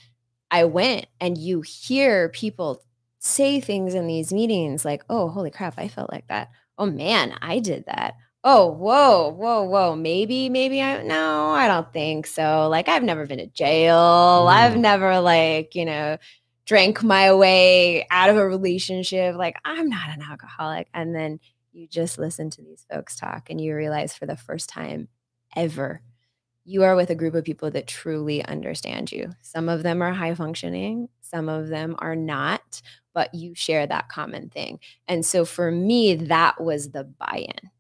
I 0.50 0.64
went, 0.64 1.07
and 1.20 1.37
you 1.37 1.62
hear 1.62 2.28
people 2.28 2.83
say 3.18 3.61
things 3.61 3.94
in 3.94 4.07
these 4.07 4.33
meetings 4.33 4.85
like, 4.85 5.02
oh, 5.09 5.28
holy 5.28 5.50
crap, 5.50 5.74
I 5.78 5.88
felt 5.88 6.12
like 6.12 6.28
that. 6.28 6.50
Oh 6.78 6.87
man, 6.87 7.35
I 7.40 7.59
did 7.59 7.87
that. 7.87 8.14
Oh, 8.44 8.66
whoa, 8.66 9.28
whoa, 9.28 9.62
whoa. 9.62 9.94
Maybe, 9.94 10.48
maybe 10.48 10.83
I, 10.83 11.02
no, 11.02 11.50
I 11.50 11.68
don't 11.68 11.92
think 11.92 12.26
so. 12.26 12.68
Like, 12.68 12.88
I've 12.88 13.05
never 13.05 13.26
been 13.26 13.38
to 13.38 13.46
jail. 13.46 13.96
Mm. 13.96 14.52
I've 14.52 14.76
never, 14.76 15.20
like, 15.20 15.74
you 15.76 15.85
know, 15.85 16.18
drank 16.66 17.02
my 17.05 17.33
way 17.35 18.07
out 18.11 18.31
of 18.31 18.37
a 18.37 18.46
relationship. 18.46 19.37
Like, 19.37 19.57
I'm 19.64 19.88
not 19.88 20.09
an 20.11 20.22
alcoholic. 20.22 20.88
And 20.92 21.14
then 21.14 21.38
you 21.72 21.87
just 21.87 22.18
listen 22.18 22.50
to 22.50 22.62
these 22.62 22.85
folks 22.90 23.16
talk 23.16 23.48
and 23.48 23.61
you 23.61 23.76
realize 23.76 24.14
for 24.14 24.26
the 24.26 24.37
first 24.37 24.68
time 24.68 25.09
ever 25.55 26.02
you 26.64 26.85
are 26.85 26.94
with 26.94 27.11
a 27.11 27.14
group 27.14 27.35
of 27.35 27.44
people 27.44 27.70
that 27.70 27.87
truly 27.87 28.44
understand 28.44 29.11
you. 29.11 29.31
Some 29.40 29.68
of 29.68 29.83
them 29.83 30.02
are 30.02 30.12
high 30.12 30.35
functioning, 30.35 31.09
some 31.20 31.48
of 31.48 31.68
them 31.68 31.96
are 31.98 32.14
not, 32.14 32.83
but 33.14 33.35
you 33.35 33.55
share 33.55 33.87
that 33.87 34.09
common 34.09 34.48
thing. 34.48 34.78
And 35.09 35.26
so 35.26 35.44
for 35.44 35.70
me, 35.70 36.14
that 36.14 36.62
was 36.62 36.90
the 36.90 37.05
buy 37.05 37.46
in, 37.48 37.70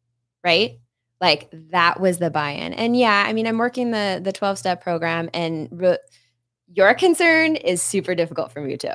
right? 0.44 0.78
Like 1.20 1.48
that 1.70 2.00
was 2.00 2.18
the 2.18 2.30
buy 2.30 2.50
in. 2.50 2.72
And 2.72 2.96
yeah, 2.96 3.24
I 3.26 3.32
mean, 3.32 3.46
I'm 3.46 3.58
working 3.58 3.92
the 3.92 4.20
the 4.22 4.32
12 4.32 4.58
step 4.58 4.82
program 4.82 5.30
and 5.32 5.68
re- 5.70 5.98
your 6.74 6.94
concern 6.94 7.56
is 7.56 7.82
super 7.82 8.14
difficult 8.14 8.52
for 8.52 8.60
me 8.60 8.76
too, 8.76 8.88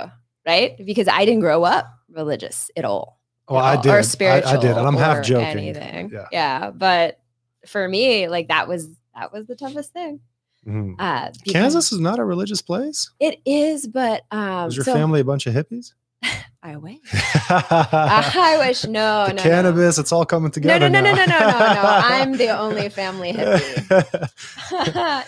right? 0.46 0.76
Because 0.84 1.08
I 1.08 1.26
didn't 1.26 1.42
grow 1.42 1.64
up 1.64 1.88
religious 2.10 2.70
at 2.76 2.86
all. 2.86 3.20
Oh, 3.48 3.56
I 3.56 3.80
did. 3.80 3.94
Or 3.94 4.04
spiritual. 4.04 4.52
I, 4.52 4.56
I 4.56 4.60
did. 4.60 4.72
And 4.72 4.86
I'm 4.86 4.98
half 4.98 5.24
joking. 5.24 5.46
Anything. 5.46 6.10
Yeah. 6.12 6.26
yeah. 6.32 6.72
But 6.72 7.20
for 7.66 7.88
me, 7.88 8.28
like 8.28 8.50
that 8.50 8.68
was 8.68 8.90
that 9.16 9.32
was 9.32 9.46
the 9.48 9.56
toughest 9.56 9.94
thing. 9.94 10.20
Mm. 10.66 10.96
Uh, 11.00 11.32
Kansas 11.48 11.94
is 11.94 12.00
not 12.00 12.20
a 12.20 12.26
religious 12.26 12.62
place. 12.62 13.10
It 13.20 13.40
is, 13.46 13.88
but 13.88 14.24
um, 14.32 14.66
was 14.66 14.76
your 14.76 14.84
so, 14.84 14.94
family 14.94 15.22
a 15.22 15.24
bunch 15.24 15.48
of 15.48 15.54
hippies? 15.54 15.94
I 16.68 16.76
wish. 16.76 17.00
I 17.50 18.56
wish. 18.60 18.84
No, 18.86 19.28
the 19.28 19.36
no. 19.36 19.42
Cannabis. 19.42 19.98
No. 19.98 20.02
It's 20.02 20.12
all 20.12 20.26
coming 20.26 20.52
together. 20.52 20.90
No, 20.90 21.00
no, 21.00 21.00
no, 21.00 21.16
no, 21.16 21.26
no, 21.26 21.40
no, 21.40 21.48
no, 21.48 21.60
no. 21.60 21.82
I'm 21.82 22.34
the 22.34 22.50
only 22.50 22.90
family 22.90 23.32
hippie. 23.32 24.36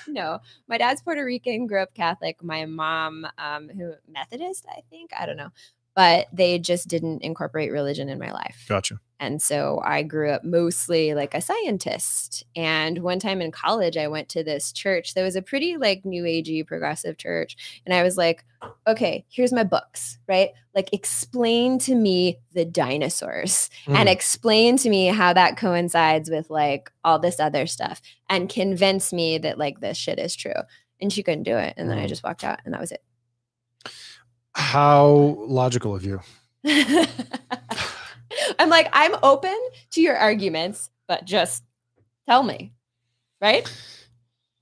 no, 0.10 0.40
my 0.68 0.78
dad's 0.78 1.02
Puerto 1.02 1.24
Rican, 1.24 1.66
grew 1.66 1.82
up 1.82 1.94
Catholic. 1.94 2.44
My 2.44 2.66
mom, 2.66 3.26
um, 3.38 3.70
who 3.70 3.94
Methodist, 4.12 4.66
I 4.70 4.82
think. 4.90 5.12
I 5.18 5.26
don't 5.26 5.38
know 5.38 5.52
but 6.00 6.28
they 6.32 6.58
just 6.58 6.88
didn't 6.88 7.22
incorporate 7.24 7.74
religion 7.74 8.08
in 8.08 8.18
my 8.18 8.32
life. 8.32 8.64
Gotcha. 8.70 9.02
And 9.20 9.42
so 9.42 9.82
I 9.84 10.02
grew 10.04 10.30
up 10.30 10.46
mostly 10.46 11.14
like 11.14 11.34
a 11.34 11.42
scientist. 11.42 12.46
And 12.56 13.00
one 13.00 13.20
time 13.20 13.42
in 13.42 13.52
college, 13.52 13.98
I 13.98 14.08
went 14.08 14.30
to 14.30 14.42
this 14.42 14.72
church 14.72 15.14
that 15.14 15.24
was 15.24 15.36
a 15.36 15.42
pretty 15.42 15.76
like 15.76 16.06
new 16.06 16.24
agey 16.24 16.66
progressive 16.66 17.18
church. 17.18 17.82
And 17.86 17.94
I 17.94 18.02
was 18.02 18.16
like, 18.16 18.46
okay, 18.88 19.26
here's 19.28 19.52
my 19.52 19.66
books, 19.66 20.20
right? 20.26 20.52
Like 20.74 20.94
explain 20.94 21.80
to 21.80 21.96
me 21.96 22.40
the 22.54 22.64
dinosaurs 22.64 23.70
mm. 23.86 23.94
and 23.94 24.08
explain 24.08 24.78
to 24.78 24.90
me 24.90 25.08
how 25.08 25.34
that 25.34 25.58
coincides 25.58 26.30
with 26.30 26.50
like 26.50 26.94
all 27.04 27.20
this 27.20 27.42
other 27.42 27.68
stuff 27.68 28.02
and 28.30 28.48
convince 28.48 29.12
me 29.12 29.38
that 29.40 29.58
like 29.58 29.82
this 29.82 29.98
shit 29.98 30.18
is 30.18 30.34
true. 30.34 30.62
And 31.02 31.12
she 31.12 31.24
couldn't 31.24 31.44
do 31.44 31.58
it. 31.58 31.74
And 31.76 31.90
then 31.90 31.98
I 31.98 32.06
mm. 32.06 32.10
just 32.10 32.24
walked 32.24 32.46
out 32.46 32.62
and 32.64 32.74
that 32.74 32.80
was 32.80 32.94
it. 32.94 33.04
How 34.60 35.36
logical 35.48 35.96
of 35.96 36.04
you. 36.04 36.20
I'm 38.60 38.70
like, 38.70 38.90
I'm 38.94 39.16
open 39.24 39.58
to 39.92 40.02
your 40.02 40.18
arguments, 40.18 40.90
but 41.08 41.26
just 41.26 41.64
tell 42.28 42.44
me. 42.44 42.74
Right? 43.42 43.72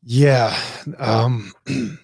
Yeah. 0.03 0.57
Um 0.99 1.51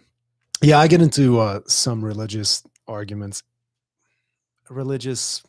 yeah, 0.62 0.80
I 0.80 0.88
get 0.88 1.02
into 1.02 1.40
uh 1.40 1.62
some 1.68 2.04
religious 2.04 2.64
arguments. 2.88 3.44
Religious 4.70 5.44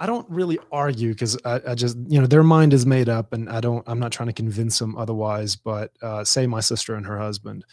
I 0.00 0.06
don't 0.06 0.28
really 0.28 0.58
argue 0.72 1.10
because 1.10 1.38
I, 1.44 1.60
I, 1.68 1.74
just, 1.76 1.96
you 2.08 2.20
know, 2.20 2.26
their 2.26 2.42
mind 2.42 2.72
is 2.72 2.84
made 2.84 3.08
up 3.08 3.32
and 3.32 3.48
I 3.48 3.60
don't, 3.60 3.84
I'm 3.86 4.00
not 4.00 4.10
trying 4.10 4.26
to 4.26 4.32
convince 4.32 4.80
them 4.80 4.96
otherwise. 4.96 5.54
But 5.54 5.92
uh, 6.02 6.24
say 6.24 6.44
my 6.48 6.58
sister 6.58 6.96
and 6.96 7.06
her 7.06 7.16
husband, 7.16 7.64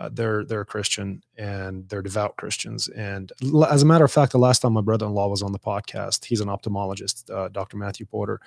uh, 0.00 0.08
they're 0.10 0.44
they're 0.46 0.62
a 0.62 0.66
Christian 0.66 1.22
and 1.36 1.86
they're 1.90 2.00
devout 2.00 2.36
Christians. 2.36 2.88
And 2.88 3.30
as 3.68 3.82
a 3.82 3.86
matter 3.86 4.04
of 4.04 4.10
fact, 4.10 4.32
the 4.32 4.38
last 4.38 4.60
time 4.60 4.72
my 4.72 4.80
brother-in-law 4.80 5.28
was 5.28 5.42
on 5.42 5.52
the 5.52 5.58
podcast, 5.58 6.24
he's 6.24 6.40
an 6.40 6.48
ophthalmologist, 6.48 7.30
uh, 7.30 7.48
Dr. 7.48 7.76
Matthew 7.76 8.06
Porter, 8.06 8.40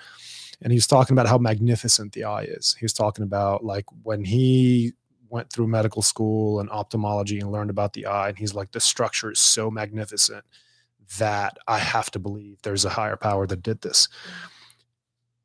and 0.60 0.72
he 0.72 0.76
was 0.76 0.88
talking 0.88 1.14
about 1.14 1.28
how 1.28 1.38
magnificent 1.38 2.12
the 2.12 2.24
eye 2.24 2.42
is. 2.42 2.74
He 2.78 2.84
was 2.84 2.92
talking 2.92 3.22
about 3.22 3.64
like 3.64 3.84
when 4.02 4.24
he 4.24 4.94
went 5.28 5.48
through 5.52 5.68
medical 5.68 6.02
school 6.02 6.58
and 6.58 6.68
ophthalmology 6.70 7.38
and 7.38 7.52
learned 7.52 7.70
about 7.70 7.92
the 7.92 8.06
eye, 8.06 8.30
and 8.30 8.38
he's 8.38 8.54
like, 8.54 8.72
the 8.72 8.80
structure 8.80 9.30
is 9.30 9.38
so 9.38 9.70
magnificent 9.70 10.44
that 11.18 11.56
I 11.68 11.78
have 11.78 12.10
to 12.12 12.18
believe 12.18 12.62
there's 12.62 12.84
a 12.84 12.90
higher 12.90 13.16
power 13.16 13.46
that 13.46 13.62
did 13.62 13.80
this. 13.82 14.08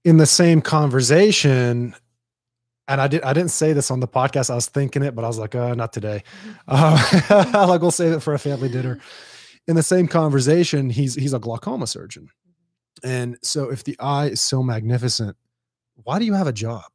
In 0.04 0.17
the 0.17 0.26
same 0.26 0.62
conversation, 0.62 1.93
and 2.89 2.99
I 2.99 3.08
did 3.08 3.21
I 3.23 3.32
didn't 3.34 3.52
say 3.52 3.71
this 3.71 3.91
on 3.91 4.02
the 4.02 4.08
podcast. 4.08 4.49
I 4.49 4.56
was 4.56 4.67
thinking 4.67 5.04
it, 5.04 5.15
but 5.15 5.23
I 5.23 5.28
was 5.28 5.38
like, 5.38 5.56
uh, 5.56 5.75
not 5.75 5.93
today. 5.93 6.23
Uh, 6.67 7.47
like 7.69 7.82
we'll 7.82 7.91
save 7.91 8.13
it 8.13 8.19
for 8.19 8.34
a 8.34 8.39
family 8.39 8.67
dinner. 8.67 8.99
In 9.67 9.75
the 9.75 9.84
same 9.84 10.08
conversation, 10.08 10.89
he's 10.89 11.15
he's 11.15 11.34
a 11.34 11.39
glaucoma 11.39 11.88
surgeon, 11.88 12.30
and 13.04 13.38
so 13.43 13.69
if 13.69 13.84
the 13.84 13.95
eye 13.99 14.28
is 14.28 14.41
so 14.41 14.63
magnificent, 14.63 15.38
why 16.04 16.17
do 16.17 16.25
you 16.25 16.34
have 16.34 16.47
a 16.47 16.54
job? 16.54 16.86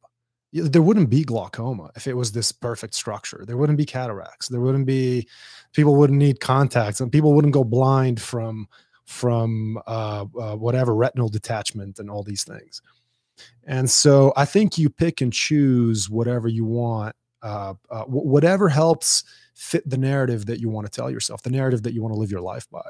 There 0.51 0.81
wouldn't 0.81 1.09
be 1.09 1.23
glaucoma 1.23 1.91
if 1.95 2.07
it 2.07 2.15
was 2.15 2.31
this 2.31 2.51
perfect 2.51 2.93
structure. 2.93 3.43
There 3.45 3.57
wouldn't 3.57 3.77
be 3.77 3.85
cataracts. 3.85 4.49
There 4.49 4.61
wouldn't 4.61 4.85
be 4.85 5.27
people 5.73 5.95
wouldn't 5.95 6.19
need 6.19 6.41
contacts, 6.41 6.99
and 6.99 7.11
people 7.11 7.33
wouldn't 7.33 7.53
go 7.53 7.63
blind 7.63 8.21
from 8.21 8.67
from 9.05 9.77
uh, 9.87 10.25
uh, 10.39 10.55
whatever 10.55 10.93
retinal 10.93 11.29
detachment 11.29 11.99
and 11.99 12.09
all 12.09 12.23
these 12.23 12.43
things. 12.43 12.81
And 13.65 13.89
so 13.89 14.33
I 14.35 14.45
think 14.45 14.77
you 14.77 14.89
pick 14.89 15.21
and 15.21 15.33
choose 15.33 16.09
whatever 16.09 16.47
you 16.47 16.65
want, 16.65 17.15
uh, 17.41 17.73
uh, 17.89 18.03
whatever 18.03 18.69
helps 18.69 19.23
fit 19.53 19.89
the 19.89 19.97
narrative 19.97 20.45
that 20.45 20.59
you 20.59 20.69
want 20.69 20.85
to 20.85 20.91
tell 20.91 21.09
yourself, 21.09 21.41
the 21.41 21.49
narrative 21.49 21.83
that 21.83 21.93
you 21.93 22.01
want 22.01 22.13
to 22.13 22.19
live 22.19 22.31
your 22.31 22.41
life 22.41 22.69
by. 22.69 22.81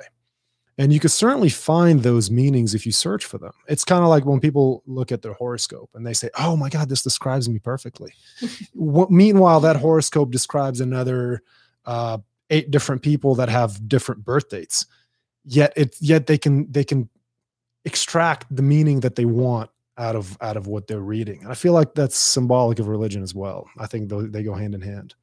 And 0.77 0.91
you 0.91 0.99
can 0.99 1.09
certainly 1.09 1.49
find 1.49 2.03
those 2.03 2.29
meanings 2.29 2.75
if 2.75 2.85
you 2.85 2.91
search 2.91 3.23
for 3.23 3.37
them. 3.37 3.53
It's 3.67 3.85
kind 3.85 4.03
of 4.03 4.09
like 4.09 4.25
when 4.25 4.41
people 4.41 4.83
look 4.85 5.11
at 5.11 5.21
their 5.21 5.33
horoscope 5.33 5.89
and 5.93 6.05
they 6.05 6.13
say, 6.13 6.29
Oh 6.37 6.57
my 6.57 6.69
God, 6.69 6.89
this 6.89 7.01
describes 7.01 7.47
me 7.47 7.59
perfectly. 7.59 8.13
Meanwhile, 8.75 9.61
that 9.61 9.77
horoscope 9.77 10.31
describes 10.31 10.81
another 10.81 11.43
uh, 11.85 12.17
eight 12.49 12.71
different 12.71 13.01
people 13.01 13.35
that 13.35 13.47
have 13.47 13.87
different 13.87 14.25
birth 14.25 14.49
dates. 14.49 14.85
Yet 15.45 15.71
it 15.77 15.95
yet 16.01 16.27
they 16.27 16.37
can 16.37 16.69
they 16.71 16.83
can 16.83 17.09
extract 17.85 18.53
the 18.53 18.63
meaning 18.63 19.01
that 19.01 19.15
they 19.15 19.25
want 19.25 19.69
out 19.97 20.15
of 20.15 20.37
out 20.41 20.57
of 20.57 20.67
what 20.67 20.87
they're 20.87 20.99
reading. 20.99 21.41
And 21.43 21.51
I 21.51 21.55
feel 21.55 21.73
like 21.73 21.93
that's 21.93 22.17
symbolic 22.17 22.79
of 22.79 22.87
religion 22.87 23.23
as 23.23 23.33
well. 23.33 23.67
I 23.77 23.87
think 23.87 24.09
they 24.09 24.43
go 24.43 24.53
hand 24.53 24.75
in 24.75 24.81
hand. 24.81 25.15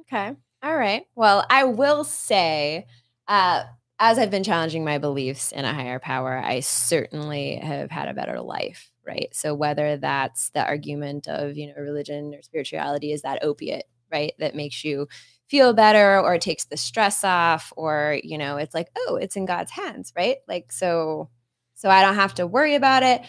Okay. 0.00 0.34
All 0.62 0.76
right. 0.76 1.06
Well, 1.14 1.44
I 1.50 1.64
will 1.64 2.04
say, 2.04 2.86
uh, 3.26 3.64
as 4.00 4.18
I've 4.18 4.30
been 4.30 4.44
challenging 4.44 4.84
my 4.84 4.98
beliefs 4.98 5.52
in 5.52 5.64
a 5.64 5.74
higher 5.74 5.98
power, 5.98 6.38
I 6.38 6.60
certainly 6.60 7.56
have 7.56 7.90
had 7.90 8.08
a 8.08 8.14
better 8.14 8.40
life. 8.40 8.90
Right. 9.06 9.28
So 9.32 9.54
whether 9.54 9.96
that's 9.96 10.50
the 10.50 10.64
argument 10.64 11.28
of 11.28 11.56
you 11.56 11.68
know 11.68 11.74
religion 11.78 12.34
or 12.34 12.42
spirituality 12.42 13.12
is 13.12 13.22
that 13.22 13.42
opiate, 13.42 13.84
right, 14.12 14.32
that 14.38 14.54
makes 14.54 14.84
you 14.84 15.08
feel 15.48 15.72
better 15.72 16.20
or 16.20 16.38
takes 16.38 16.66
the 16.66 16.76
stress 16.76 17.24
off, 17.24 17.72
or 17.76 18.20
you 18.22 18.38
know, 18.38 18.58
it's 18.58 18.74
like 18.74 18.88
oh, 18.96 19.16
it's 19.16 19.36
in 19.36 19.46
God's 19.46 19.72
hands, 19.72 20.12
right? 20.16 20.36
Like 20.46 20.70
so, 20.70 21.30
so 21.74 21.88
I 21.88 22.02
don't 22.02 22.16
have 22.16 22.34
to 22.34 22.46
worry 22.46 22.74
about 22.74 23.02
it 23.02 23.22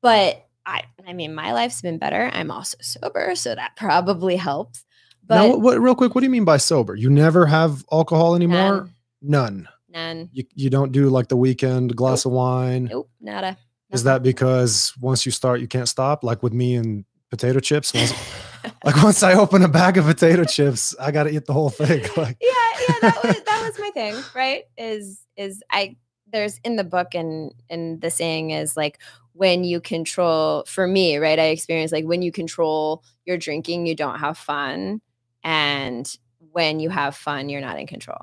but 0.00 0.46
I, 0.64 0.82
I 1.06 1.12
mean, 1.12 1.34
my 1.34 1.52
life's 1.52 1.80
been 1.80 1.98
better. 1.98 2.30
I'm 2.32 2.50
also 2.50 2.76
sober, 2.80 3.34
so 3.34 3.54
that 3.54 3.76
probably 3.76 4.36
helps. 4.36 4.84
But 5.26 5.34
now, 5.36 5.56
what, 5.56 5.80
real 5.80 5.94
quick, 5.94 6.14
what 6.14 6.20
do 6.20 6.26
you 6.26 6.30
mean 6.30 6.44
by 6.44 6.56
sober? 6.56 6.94
You 6.94 7.10
never 7.10 7.46
have 7.46 7.84
alcohol 7.90 8.34
anymore? 8.34 8.88
None. 9.22 9.66
None. 9.66 9.68
None. 9.88 10.28
You, 10.32 10.44
you 10.54 10.70
don't 10.70 10.92
do 10.92 11.08
like 11.08 11.28
the 11.28 11.36
weekend 11.36 11.96
glass 11.96 12.24
nope. 12.24 12.32
of 12.32 12.36
wine? 12.36 12.84
Nope, 12.84 13.10
nada. 13.20 13.46
Nothing. 13.46 13.58
Is 13.92 14.02
that 14.04 14.22
because 14.22 14.92
once 15.00 15.24
you 15.24 15.32
start, 15.32 15.60
you 15.60 15.68
can't 15.68 15.88
stop? 15.88 16.22
Like 16.22 16.42
with 16.42 16.52
me 16.52 16.74
and 16.74 17.04
potato 17.30 17.60
chips? 17.60 17.94
Once, 17.94 18.12
like 18.84 19.02
once 19.02 19.22
I 19.22 19.34
open 19.34 19.62
a 19.62 19.68
bag 19.68 19.96
of 19.96 20.04
potato 20.04 20.44
chips, 20.44 20.94
I 21.00 21.10
got 21.10 21.24
to 21.24 21.30
eat 21.30 21.46
the 21.46 21.52
whole 21.52 21.70
thing. 21.70 22.04
Like, 22.16 22.36
yeah, 22.40 22.50
yeah, 22.88 22.94
that 23.02 23.24
was, 23.24 23.40
that 23.42 23.62
was 23.66 23.78
my 23.78 23.90
thing, 23.90 24.16
right? 24.34 24.64
Is, 24.76 25.20
is 25.36 25.62
I, 25.70 25.96
there's 26.32 26.58
in 26.64 26.76
the 26.76 26.84
book 26.84 27.14
and, 27.14 27.54
and 27.70 28.00
the 28.00 28.10
saying 28.10 28.50
is 28.50 28.76
like, 28.76 28.98
when 29.36 29.64
you 29.64 29.80
control 29.80 30.64
for 30.66 30.86
me 30.86 31.18
right 31.18 31.38
i 31.38 31.46
experience 31.46 31.92
like 31.92 32.04
when 32.04 32.22
you 32.22 32.32
control 32.32 33.02
your 33.24 33.36
drinking 33.36 33.86
you 33.86 33.94
don't 33.94 34.18
have 34.18 34.38
fun 34.38 35.00
and 35.44 36.16
when 36.52 36.80
you 36.80 36.88
have 36.88 37.14
fun 37.14 37.48
you're 37.48 37.60
not 37.60 37.78
in 37.78 37.86
control 37.86 38.18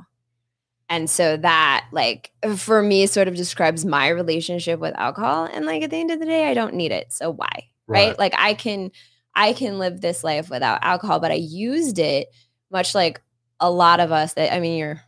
and 0.90 1.10
so 1.10 1.38
that 1.38 1.86
like 1.92 2.32
for 2.56 2.82
me 2.82 3.06
sort 3.06 3.28
of 3.28 3.36
describes 3.36 3.86
my 3.86 4.08
relationship 4.08 4.80
with 4.80 4.96
alcohol 4.98 5.48
and 5.52 5.66
like 5.66 5.84
at 5.84 5.92
the 5.92 5.98
end 5.98 6.10
of 6.10 6.20
the 6.20 6.26
day 6.26 6.50
i 6.50 6.54
don't 6.54 6.74
need 6.74 6.92
it 6.92 7.14
so 7.14 7.32
why 7.32 7.48
right, 7.88 8.08
right? 8.08 8.20
like 8.20 8.34
i 8.38 8.56
can 8.56 8.90
i 9.36 9.54
can 9.54 9.78
live 9.78 10.02
this 10.02 10.24
life 10.24 10.50
without 10.50 10.80
alcohol 10.84 11.20
but 11.20 11.32
i 11.32 11.36
used 11.36 12.00
it 12.00 12.28
much 12.72 12.96
like 12.96 13.22
a 13.60 13.70
lot 13.70 14.00
of 14.00 14.12
us 14.12 14.34
that 14.34 14.54
i 14.54 14.60
mean 14.60 14.78
you're 14.78 15.02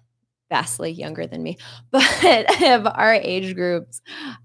vastly 0.49 0.91
younger 0.91 1.27
than 1.27 1.43
me, 1.43 1.58
but 1.91 2.63
of 2.63 2.88
our 2.88 3.13
age 3.13 3.55
groups. 3.55 4.01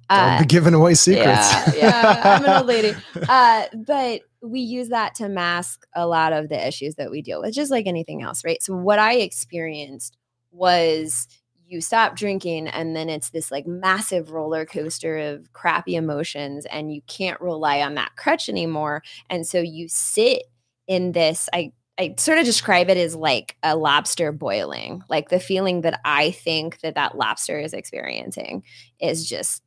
Uh, 0.09 0.31
Don't 0.31 0.41
be 0.41 0.47
giving 0.47 0.75
away 0.75 0.95
secrets. 0.95 1.27
Yeah, 1.27 1.73
yeah 1.77 2.21
I'm 2.25 2.45
an 2.45 2.51
old 2.51 2.67
lady. 2.67 2.95
Uh, 3.29 3.65
but 3.87 4.23
we 4.43 4.61
use 4.61 4.89
that 4.89 5.15
to 5.17 5.29
mask 5.29 5.87
a 5.95 6.07
lot 6.07 6.33
of 6.33 6.49
the 6.49 6.67
issues 6.67 6.95
that 6.97 7.11
we 7.11 7.23
deal 7.23 7.41
with, 7.41 7.55
just 7.55 7.71
like 7.71 7.87
anything 7.87 8.23
else, 8.23 8.45
right? 8.45 8.63
So 8.63 8.75
what 8.75 8.99
I 8.99 9.17
experienced 9.17 10.17
was 10.51 11.29
you 11.71 11.81
stop 11.81 12.17
drinking 12.17 12.67
and 12.67 12.97
then 12.97 13.09
it's 13.09 13.31
this 13.31 13.53
like 13.53 13.67
massive 13.67 14.33
roller 14.33 14.67
coaster 14.67 15.17
of 15.19 15.53
crappy 15.53 15.95
emotions 15.95 16.67
and 16.67 16.93
you 16.93 17.01
can't 17.07 17.41
rely 17.41 17.81
on 17.81 17.95
that 17.95 18.11
crutch 18.17 18.49
anymore 18.49 19.03
and 19.31 19.47
so 19.47 19.61
you 19.61 19.87
sit 19.89 20.43
in 20.89 21.13
this 21.13 21.49
i 21.53 21.71
I 21.99 22.15
sort 22.19 22.39
of 22.39 22.45
describe 22.45 22.89
it 22.89 22.97
as 22.97 23.15
like 23.15 23.57
a 23.63 23.77
lobster 23.77 24.33
boiling, 24.33 25.03
like 25.09 25.29
the 25.29 25.41
feeling 25.41 25.83
that 25.83 26.01
I 26.05 26.31
think 26.31 26.81
that 26.81 26.95
that 26.95 27.17
lobster 27.17 27.59
is 27.59 27.75
experiencing 27.75 28.63
is 29.01 29.29
just 29.29 29.63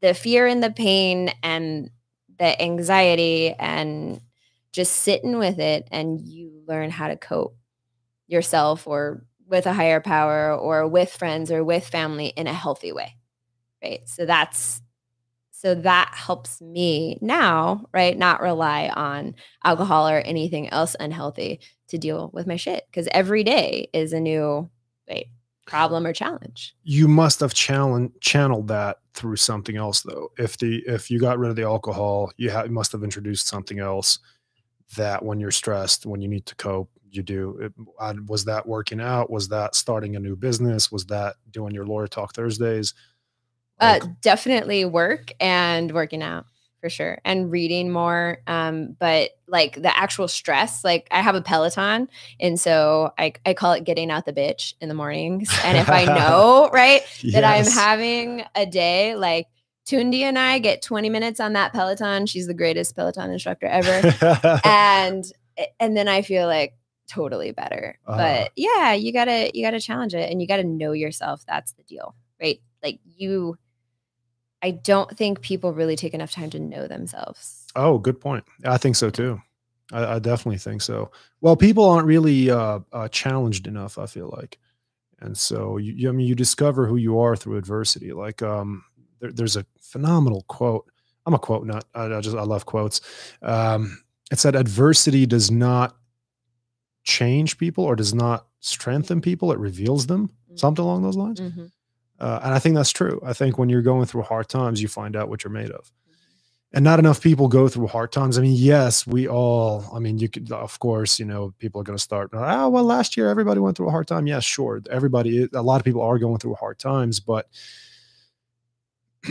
the 0.00 0.14
fear 0.14 0.46
and 0.46 0.62
the 0.62 0.70
pain 0.70 1.32
and 1.42 1.90
the 2.38 2.60
anxiety 2.60 3.54
and 3.58 4.20
just 4.72 4.96
sitting 4.96 5.38
with 5.38 5.58
it 5.58 5.88
and 5.90 6.20
you 6.20 6.62
learn 6.66 6.90
how 6.90 7.08
to 7.08 7.16
cope 7.16 7.56
yourself 8.26 8.86
or 8.86 9.24
with 9.46 9.66
a 9.66 9.72
higher 9.72 10.00
power 10.00 10.54
or 10.54 10.86
with 10.86 11.12
friends 11.12 11.50
or 11.50 11.64
with 11.64 11.86
family 11.86 12.26
in 12.28 12.46
a 12.46 12.52
healthy 12.52 12.92
way. 12.92 13.16
Right? 13.82 14.08
So 14.08 14.26
that's 14.26 14.81
so 15.62 15.76
that 15.76 16.10
helps 16.12 16.60
me 16.60 17.18
now, 17.20 17.86
right? 17.94 18.18
Not 18.18 18.40
rely 18.40 18.88
on 18.88 19.36
alcohol 19.62 20.08
or 20.08 20.18
anything 20.18 20.68
else 20.70 20.96
unhealthy 20.98 21.60
to 21.86 21.98
deal 21.98 22.30
with 22.34 22.48
my 22.48 22.56
shit 22.56 22.84
because 22.90 23.06
every 23.12 23.44
day 23.44 23.88
is 23.92 24.12
a 24.12 24.18
new 24.18 24.68
wait, 25.08 25.28
problem 25.68 26.04
or 26.04 26.12
challenge. 26.12 26.74
You 26.82 27.06
must 27.06 27.38
have 27.38 27.54
channeled 27.54 28.66
that 28.68 28.96
through 29.14 29.36
something 29.36 29.76
else 29.76 30.02
though. 30.02 30.32
If 30.36 30.58
the 30.58 30.82
if 30.88 31.12
you 31.12 31.20
got 31.20 31.38
rid 31.38 31.50
of 31.50 31.56
the 31.56 31.62
alcohol, 31.62 32.32
you, 32.36 32.50
ha- 32.50 32.66
must 32.66 32.90
have 32.90 33.04
introduced 33.04 33.46
something 33.46 33.78
else 33.78 34.18
that 34.96 35.24
when 35.24 35.38
you're 35.38 35.52
stressed, 35.52 36.06
when 36.06 36.20
you 36.20 36.26
need 36.26 36.44
to 36.46 36.56
cope, 36.56 36.90
you 37.08 37.22
do. 37.22 37.56
It, 37.60 37.72
I, 38.00 38.14
was 38.26 38.44
that 38.46 38.66
working 38.66 39.00
out? 39.00 39.30
Was 39.30 39.46
that 39.50 39.76
starting 39.76 40.16
a 40.16 40.20
new 40.20 40.34
business? 40.34 40.90
Was 40.90 41.06
that 41.06 41.36
doing 41.52 41.72
your 41.72 41.86
lawyer 41.86 42.08
talk 42.08 42.34
Thursdays? 42.34 42.94
Uh, 43.80 43.98
definitely 44.20 44.84
work 44.84 45.32
and 45.40 45.92
working 45.92 46.22
out 46.22 46.46
for 46.82 46.90
sure 46.90 47.18
and 47.24 47.52
reading 47.52 47.90
more 47.90 48.38
um 48.48 48.96
but 48.98 49.30
like 49.46 49.80
the 49.80 49.96
actual 49.96 50.26
stress 50.26 50.82
like 50.82 51.06
i 51.12 51.20
have 51.20 51.36
a 51.36 51.40
peloton 51.40 52.08
and 52.40 52.60
so 52.60 53.12
i, 53.18 53.32
I 53.46 53.54
call 53.54 53.72
it 53.72 53.84
getting 53.84 54.10
out 54.10 54.26
the 54.26 54.32
bitch 54.32 54.74
in 54.80 54.88
the 54.88 54.94
mornings 54.94 55.48
and 55.64 55.78
if 55.78 55.88
i 55.88 56.04
know 56.18 56.68
right 56.72 57.02
yes. 57.22 57.34
that 57.34 57.44
i'm 57.44 57.72
having 57.72 58.44
a 58.54 58.66
day 58.66 59.14
like 59.14 59.46
Tunde 59.86 60.20
and 60.22 60.38
i 60.38 60.58
get 60.58 60.82
20 60.82 61.08
minutes 61.08 61.40
on 61.40 61.54
that 61.54 61.72
peloton. 61.72 62.26
She's 62.26 62.46
the 62.46 62.54
greatest 62.54 62.94
peloton 62.94 63.30
instructor 63.30 63.66
ever. 63.66 64.60
And 64.64 65.24
and 65.78 65.96
then 65.96 66.08
i 66.08 66.22
feel 66.22 66.46
like 66.46 66.74
totally 67.08 67.52
better. 67.52 67.98
Uh, 68.06 68.16
but 68.16 68.52
yeah 68.56 68.92
you 68.92 69.12
gotta 69.12 69.50
you 69.54 69.64
gotta 69.64 69.80
challenge 69.80 70.14
it 70.14 70.30
and 70.30 70.40
you 70.40 70.48
gotta 70.48 70.64
know 70.64 70.92
yourself 70.92 71.44
that's 71.46 71.72
the 71.72 71.82
deal 71.84 72.14
right? 72.42 72.60
Like 72.82 72.98
you 73.04 73.56
I 74.62 74.70
don't 74.70 75.16
think 75.16 75.40
people 75.40 75.72
really 75.72 75.96
take 75.96 76.14
enough 76.14 76.30
time 76.30 76.50
to 76.50 76.60
know 76.60 76.86
themselves. 76.86 77.66
Oh, 77.74 77.98
good 77.98 78.20
point. 78.20 78.44
I 78.64 78.78
think 78.78 78.96
so 78.96 79.10
too. 79.10 79.40
I, 79.92 80.14
I 80.14 80.18
definitely 80.18 80.58
think 80.58 80.82
so. 80.82 81.10
Well, 81.40 81.56
people 81.56 81.88
aren't 81.88 82.06
really 82.06 82.50
uh, 82.50 82.80
uh, 82.92 83.08
challenged 83.08 83.66
enough. 83.66 83.98
I 83.98 84.06
feel 84.06 84.32
like, 84.36 84.58
and 85.20 85.36
so 85.36 85.76
you, 85.78 85.92
you, 85.92 86.08
I 86.08 86.12
mean, 86.12 86.26
you 86.26 86.34
discover 86.34 86.86
who 86.86 86.96
you 86.96 87.18
are 87.20 87.36
through 87.36 87.56
adversity. 87.56 88.12
Like, 88.12 88.42
um, 88.42 88.84
there, 89.20 89.32
there's 89.32 89.56
a 89.56 89.66
phenomenal 89.80 90.44
quote. 90.48 90.88
I'm 91.26 91.34
a 91.34 91.38
quote 91.38 91.66
nut. 91.66 91.84
I, 91.94 92.06
I 92.06 92.20
just 92.20 92.36
I 92.36 92.42
love 92.42 92.66
quotes. 92.66 93.00
Um, 93.42 94.02
it 94.30 94.38
said, 94.38 94.56
"Adversity 94.56 95.26
does 95.26 95.50
not 95.50 95.96
change 97.04 97.58
people 97.58 97.84
or 97.84 97.94
does 97.94 98.14
not 98.14 98.46
strengthen 98.60 99.20
people; 99.20 99.52
it 99.52 99.58
reveals 99.58 100.06
them." 100.06 100.28
Mm-hmm. 100.28 100.56
Something 100.56 100.84
along 100.84 101.02
those 101.02 101.16
lines. 101.16 101.40
Mm-hmm. 101.40 101.66
Uh, 102.22 102.38
and 102.44 102.54
I 102.54 102.60
think 102.60 102.76
that's 102.76 102.92
true. 102.92 103.20
I 103.26 103.32
think 103.32 103.58
when 103.58 103.68
you're 103.68 103.82
going 103.82 104.06
through 104.06 104.22
hard 104.22 104.48
times, 104.48 104.80
you 104.80 104.86
find 104.86 105.16
out 105.16 105.28
what 105.28 105.42
you're 105.42 105.52
made 105.52 105.72
of. 105.72 105.90
And 106.72 106.84
not 106.84 107.00
enough 107.00 107.20
people 107.20 107.48
go 107.48 107.66
through 107.66 107.88
hard 107.88 108.12
times. 108.12 108.38
I 108.38 108.42
mean, 108.42 108.54
yes, 108.54 109.04
we 109.08 109.26
all, 109.26 109.84
I 109.92 109.98
mean, 109.98 110.18
you 110.18 110.28
could, 110.28 110.50
of 110.52 110.78
course, 110.78 111.18
you 111.18 111.26
know, 111.26 111.52
people 111.58 111.80
are 111.80 111.84
going 111.84 111.98
to 111.98 112.02
start, 112.02 112.30
oh, 112.32 112.68
well, 112.68 112.84
last 112.84 113.16
year 113.16 113.28
everybody 113.28 113.58
went 113.58 113.76
through 113.76 113.88
a 113.88 113.90
hard 113.90 114.06
time. 114.06 114.28
Yes, 114.28 114.44
sure. 114.44 114.80
Everybody, 114.88 115.48
a 115.52 115.62
lot 115.62 115.80
of 115.80 115.84
people 115.84 116.00
are 116.00 116.16
going 116.16 116.38
through 116.38 116.54
hard 116.54 116.78
times, 116.78 117.18
but, 117.18 117.48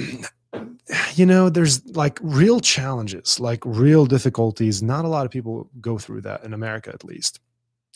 you 1.15 1.25
know, 1.25 1.49
there's 1.49 1.85
like 1.95 2.19
real 2.21 2.59
challenges, 2.59 3.39
like 3.39 3.63
real 3.65 4.05
difficulties. 4.05 4.83
Not 4.83 5.05
a 5.05 5.07
lot 5.07 5.25
of 5.25 5.31
people 5.31 5.69
go 5.79 5.97
through 5.97 6.21
that 6.21 6.43
in 6.43 6.53
America, 6.53 6.91
at 6.93 7.05
least. 7.05 7.39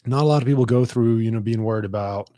Not 0.06 0.24
a 0.24 0.26
lot 0.26 0.42
of 0.42 0.48
people 0.48 0.66
go 0.66 0.86
through, 0.86 1.18
you 1.18 1.32
know, 1.32 1.42
being 1.42 1.64
worried 1.64 1.86
about, 1.86 2.30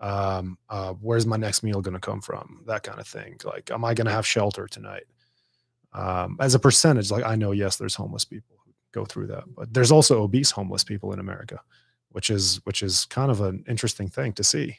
um, 0.00 0.58
uh, 0.68 0.94
where's 0.94 1.26
my 1.26 1.36
next 1.36 1.62
meal 1.62 1.80
going 1.80 1.94
to 1.94 2.00
come 2.00 2.20
from? 2.20 2.62
That 2.66 2.82
kind 2.82 2.98
of 2.98 3.06
thing 3.06 3.38
like 3.44 3.70
am 3.70 3.84
i 3.84 3.94
going 3.94 4.06
to 4.06 4.12
have 4.12 4.26
shelter 4.26 4.66
tonight? 4.66 5.04
Um, 5.92 6.36
as 6.38 6.54
a 6.54 6.60
percentage 6.60 7.10
like 7.10 7.24
i 7.24 7.34
know 7.34 7.50
yes 7.50 7.74
there's 7.74 7.96
homeless 7.96 8.24
people 8.24 8.56
who 8.64 8.72
go 8.92 9.04
through 9.04 9.26
that 9.26 9.42
but 9.56 9.74
there's 9.74 9.90
also 9.90 10.22
obese 10.22 10.52
homeless 10.52 10.84
people 10.84 11.12
in 11.12 11.18
america 11.18 11.58
which 12.10 12.30
is 12.30 12.60
which 12.64 12.80
is 12.80 13.06
kind 13.06 13.28
of 13.28 13.40
an 13.40 13.64
interesting 13.66 14.08
thing 14.08 14.32
to 14.34 14.44
see 14.44 14.78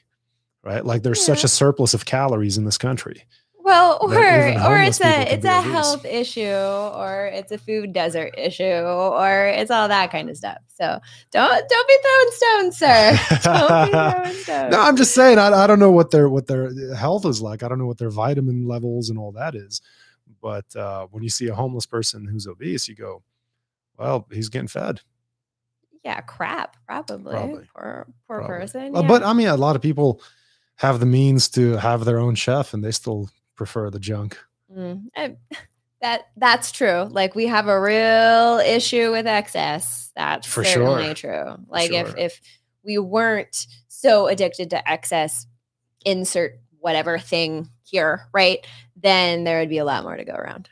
right? 0.63 0.85
Like 0.85 1.03
there's 1.03 1.19
yeah. 1.19 1.33
such 1.33 1.43
a 1.43 1.47
surplus 1.47 1.93
of 1.93 2.05
calories 2.05 2.57
in 2.57 2.65
this 2.65 2.77
country 2.77 3.25
well, 3.63 3.97
or 4.01 4.13
or 4.13 4.79
it's 4.81 5.01
a 5.01 5.33
it's 5.33 5.45
a 5.45 5.61
health 5.61 6.05
issue, 6.05 6.41
or 6.49 7.29
it's 7.33 7.51
a 7.51 7.57
food 7.57 7.93
desert 7.93 8.33
issue, 8.37 8.63
or 8.63 9.47
it's 9.47 9.71
all 9.71 9.87
that 9.87 10.11
kind 10.11 10.29
of 10.29 10.37
stuff. 10.37 10.57
So 10.67 10.99
don't 11.31 11.69
don't 11.69 11.87
be 11.87 11.97
throwing 12.03 12.31
stones, 12.31 12.77
sir. 12.77 13.19
don't 13.43 13.85
be 13.85 13.91
throwing 13.91 14.35
stones. 14.43 14.71
no, 14.71 14.81
I'm 14.81 14.95
just 14.97 15.13
saying. 15.13 15.39
I, 15.39 15.47
I 15.47 15.67
don't 15.67 15.79
know 15.79 15.91
what 15.91 16.11
their 16.11 16.29
what 16.29 16.47
their 16.47 16.93
health 16.95 17.25
is 17.25 17.41
like. 17.41 17.63
I 17.63 17.67
don't 17.67 17.79
know 17.79 17.87
what 17.87 17.97
their 17.97 18.09
vitamin 18.09 18.67
levels 18.67 19.09
and 19.09 19.17
all 19.17 19.31
that 19.33 19.55
is. 19.55 19.81
But 20.41 20.75
uh, 20.75 21.07
when 21.11 21.23
you 21.23 21.29
see 21.29 21.47
a 21.47 21.55
homeless 21.55 21.85
person 21.85 22.25
who's 22.25 22.47
obese, 22.47 22.87
you 22.87 22.95
go, 22.95 23.23
"Well, 23.97 24.27
he's 24.31 24.49
getting 24.49 24.67
fed." 24.67 25.01
yeah, 26.03 26.21
crap, 26.21 26.77
probably. 26.87 27.33
Probably. 27.33 27.69
Poor, 27.75 28.07
poor 28.27 28.37
Probably. 28.39 28.47
person. 28.47 28.95
Uh, 28.95 29.01
yeah. 29.01 29.07
But 29.07 29.23
I 29.23 29.33
mean, 29.33 29.47
a 29.47 29.57
lot 29.57 29.75
of 29.75 29.81
people 29.81 30.21
have 30.77 30.99
the 30.99 31.05
means 31.05 31.47
to 31.49 31.73
have 31.77 32.05
their 32.05 32.19
own 32.19 32.35
chef, 32.35 32.73
and 32.73 32.83
they 32.83 32.91
still 32.91 33.29
prefer 33.61 33.91
the 33.91 33.99
junk. 33.99 34.39
Mm, 34.75 35.03
I- 35.15 35.37
that 36.01 36.29
that's 36.35 36.71
true. 36.71 37.07
Like 37.11 37.35
we 37.35 37.45
have 37.45 37.67
a 37.67 37.79
real 37.79 38.57
issue 38.57 39.11
with 39.11 39.27
excess. 39.27 40.11
That's 40.15 40.47
For 40.47 40.63
certainly 40.63 41.13
sure. 41.13 41.43
true. 41.55 41.65
Like 41.67 41.91
if 41.91 42.17
if 42.17 42.41
we 42.83 42.97
weren't 42.97 43.67
so 43.87 44.25
addicted 44.25 44.71
to 44.71 44.89
excess, 44.91 45.45
insert 46.03 46.59
whatever 46.79 47.19
thing 47.19 47.69
here, 47.83 48.27
right? 48.33 48.65
Then 48.95 49.43
there 49.43 49.59
would 49.59 49.69
be 49.69 49.77
a 49.77 49.85
lot 49.85 50.01
more 50.03 50.15
to 50.17 50.25
go 50.25 50.33
around. 50.33 50.69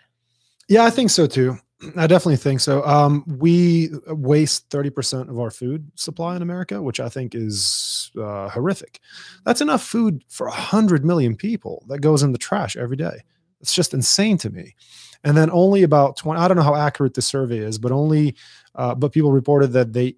Yeah, 0.68 0.84
I 0.84 0.90
think 0.90 1.12
so 1.12 1.28
too. 1.28 1.60
I 1.96 2.08
definitely 2.08 2.36
think 2.38 2.60
so. 2.60 2.86
Um, 2.86 3.24
we 3.26 3.90
waste 4.08 4.70
30% 4.70 5.30
of 5.30 5.40
our 5.40 5.50
food 5.50 5.90
supply 5.96 6.36
in 6.36 6.42
America, 6.42 6.82
which 6.82 7.00
I 7.00 7.08
think 7.08 7.34
is 7.34 8.12
uh, 8.20 8.50
horrific. 8.50 9.00
That's 9.46 9.62
enough 9.62 9.82
food 9.82 10.24
for 10.28 10.48
100 10.48 11.06
million 11.06 11.38
people 11.38 11.86
that 11.88 12.00
goes 12.00 12.22
in 12.22 12.34
the 12.34 12.38
trash 12.38 12.76
every 12.76 12.98
day. 12.98 13.24
It's 13.62 13.74
just 13.74 13.94
insane 13.94 14.38
to 14.40 14.50
me. 14.50 14.76
And 15.24 15.38
then 15.38 15.50
only 15.52 15.84
about 15.84 16.18
20, 16.18 16.40
I 16.40 16.48
don't 16.48 16.58
know 16.58 16.64
how 16.64 16.76
accurate 16.76 17.14
the 17.14 17.22
survey 17.22 17.60
is, 17.60 17.78
but 17.78 17.92
only, 17.94 18.36
uh, 18.76 18.96
but 18.96 19.14
people 19.14 19.32
reported 19.32 19.68
that 19.68 19.94
they, 19.94 20.16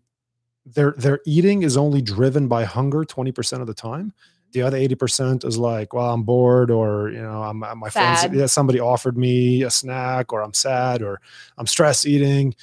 their, 0.65 0.93
their 0.97 1.19
eating 1.25 1.61
is 1.61 1.77
only 1.77 2.01
driven 2.01 2.47
by 2.47 2.63
hunger 2.63 3.03
20% 3.03 3.61
of 3.61 3.67
the 3.67 3.73
time. 3.73 4.13
The 4.53 4.61
other 4.63 4.77
80% 4.77 5.45
is 5.45 5.57
like, 5.57 5.93
well, 5.93 6.13
I'm 6.13 6.23
bored 6.23 6.71
or, 6.71 7.09
you 7.09 7.21
know, 7.21 7.41
I'm, 7.41 7.57
my 7.59 7.89
Sad. 7.89 8.19
friends, 8.19 8.35
yeah, 8.37 8.45
somebody 8.47 8.79
offered 8.79 9.17
me 9.17 9.63
a 9.63 9.69
snack 9.69 10.33
or 10.33 10.41
I'm 10.41 10.53
sad 10.53 11.01
or 11.01 11.21
I'm 11.57 11.67
stress 11.67 12.05
eating. 12.05 12.53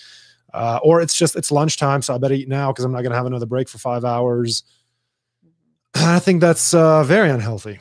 Uh, 0.52 0.80
or 0.82 1.00
it's 1.00 1.16
just, 1.16 1.36
it's 1.36 1.50
lunchtime. 1.50 2.02
So 2.02 2.14
I 2.14 2.18
better 2.18 2.34
eat 2.34 2.48
now 2.48 2.72
because 2.72 2.84
I'm 2.84 2.92
not 2.92 3.02
going 3.02 3.12
to 3.12 3.16
have 3.16 3.26
another 3.26 3.46
break 3.46 3.68
for 3.68 3.78
five 3.78 4.04
hours. 4.04 4.64
I 5.94 6.18
think 6.18 6.40
that's 6.40 6.74
uh, 6.74 7.02
very 7.04 7.30
unhealthy, 7.30 7.80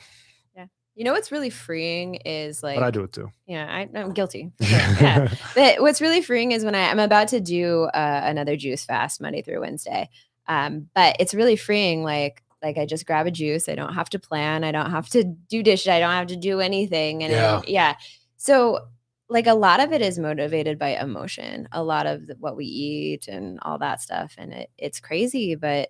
yeah 0.55 0.65
You 0.95 1.03
know 1.03 1.11
what's 1.11 1.31
really 1.31 1.49
freeing 1.49 2.15
is 2.15 2.63
like 2.63 2.77
but 2.77 2.83
I 2.83 2.91
do 2.91 3.03
it 3.03 3.11
too. 3.13 3.31
yeah, 3.45 3.65
I, 3.69 3.89
I'm 3.97 4.13
guilty. 4.13 4.51
Yeah. 4.59 5.31
But 5.53 5.81
what's 5.81 6.01
really 6.01 6.21
freeing 6.21 6.51
is 6.51 6.65
when 6.65 6.75
I, 6.75 6.89
I'm 6.89 6.99
about 6.99 7.27
to 7.29 7.39
do 7.39 7.83
uh, 7.93 8.21
another 8.23 8.55
juice 8.55 8.85
fast 8.85 9.21
Monday 9.21 9.41
through 9.41 9.61
Wednesday. 9.61 10.09
Um, 10.47 10.87
but 10.95 11.17
it's 11.19 11.33
really 11.33 11.57
freeing. 11.57 12.03
Like, 12.03 12.41
like 12.63 12.77
I 12.77 12.85
just 12.85 13.05
grab 13.05 13.27
a 13.27 13.31
juice. 13.31 13.69
I 13.69 13.75
don't 13.75 13.93
have 13.93 14.09
to 14.11 14.19
plan. 14.19 14.63
I 14.63 14.71
don't 14.71 14.91
have 14.91 15.09
to 15.09 15.23
do 15.23 15.61
dishes. 15.63 15.87
I 15.89 15.99
don't 15.99 16.11
have 16.11 16.27
to 16.27 16.35
do 16.35 16.59
anything. 16.59 17.23
And 17.23 17.31
Yeah. 17.31 17.59
it- 17.59 17.69
yeah. 17.69 17.95
So 18.37 18.87
like 19.29 19.47
a 19.47 19.53
lot 19.53 19.79
of 19.81 19.91
it 19.91 20.01
is 20.01 20.17
motivated 20.17 20.79
by 20.79 20.95
emotion. 20.95 21.67
A 21.71 21.83
lot 21.83 22.07
of 22.07 22.27
the, 22.27 22.35
what 22.39 22.55
we 22.55 22.65
eat 22.65 23.27
and 23.27 23.59
all 23.61 23.77
that 23.79 24.01
stuff. 24.01 24.33
And 24.37 24.53
it, 24.53 24.69
it's 24.77 24.99
crazy, 25.01 25.55
but 25.55 25.89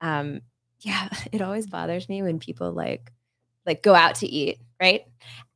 um, 0.00 0.40
yeah, 0.80 1.08
it 1.32 1.40
always 1.42 1.66
bothers 1.66 2.08
me 2.08 2.22
when 2.22 2.38
people 2.38 2.72
like 2.72 3.10
like 3.66 3.82
go 3.82 3.94
out 3.94 4.16
to 4.16 4.26
eat, 4.26 4.58
right? 4.78 5.06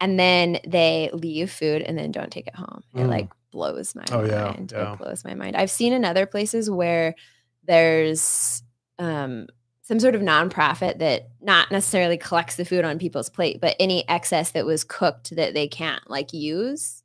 And 0.01 0.19
then 0.19 0.59
they 0.67 1.11
leave 1.13 1.51
food 1.51 1.83
and 1.83 1.99
then 1.99 2.11
don't 2.11 2.33
take 2.33 2.47
it 2.47 2.57
home. 2.57 2.83
It 2.95 3.01
Mm. 3.03 3.09
like 3.09 3.29
blows 3.53 3.95
my 3.95 4.05
Oh, 4.11 4.25
yeah, 4.25 4.45
mind. 4.45 4.73
yeah. 4.75 4.95
It 4.95 4.99
blows 4.99 5.25
my 5.25 5.35
mind. 5.35 5.55
I've 5.57 5.71
seen 5.71 5.93
in 5.93 6.05
other 6.07 6.25
places 6.25 6.71
where 6.71 7.15
there's 7.65 8.63
um 8.99 9.47
some 9.89 9.99
sort 9.99 10.15
of 10.15 10.21
nonprofit 10.21 10.99
that 10.99 11.31
not 11.41 11.71
necessarily 11.71 12.19
collects 12.19 12.57
the 12.57 12.65
food 12.67 12.85
on 12.85 12.99
people's 12.99 13.31
plate, 13.31 13.59
but 13.59 13.75
any 13.81 14.07
excess 14.07 14.51
that 14.51 14.67
was 14.67 14.85
cooked 14.85 15.35
that 15.35 15.55
they 15.55 15.67
can't 15.67 16.11
like 16.11 16.35
use 16.35 17.03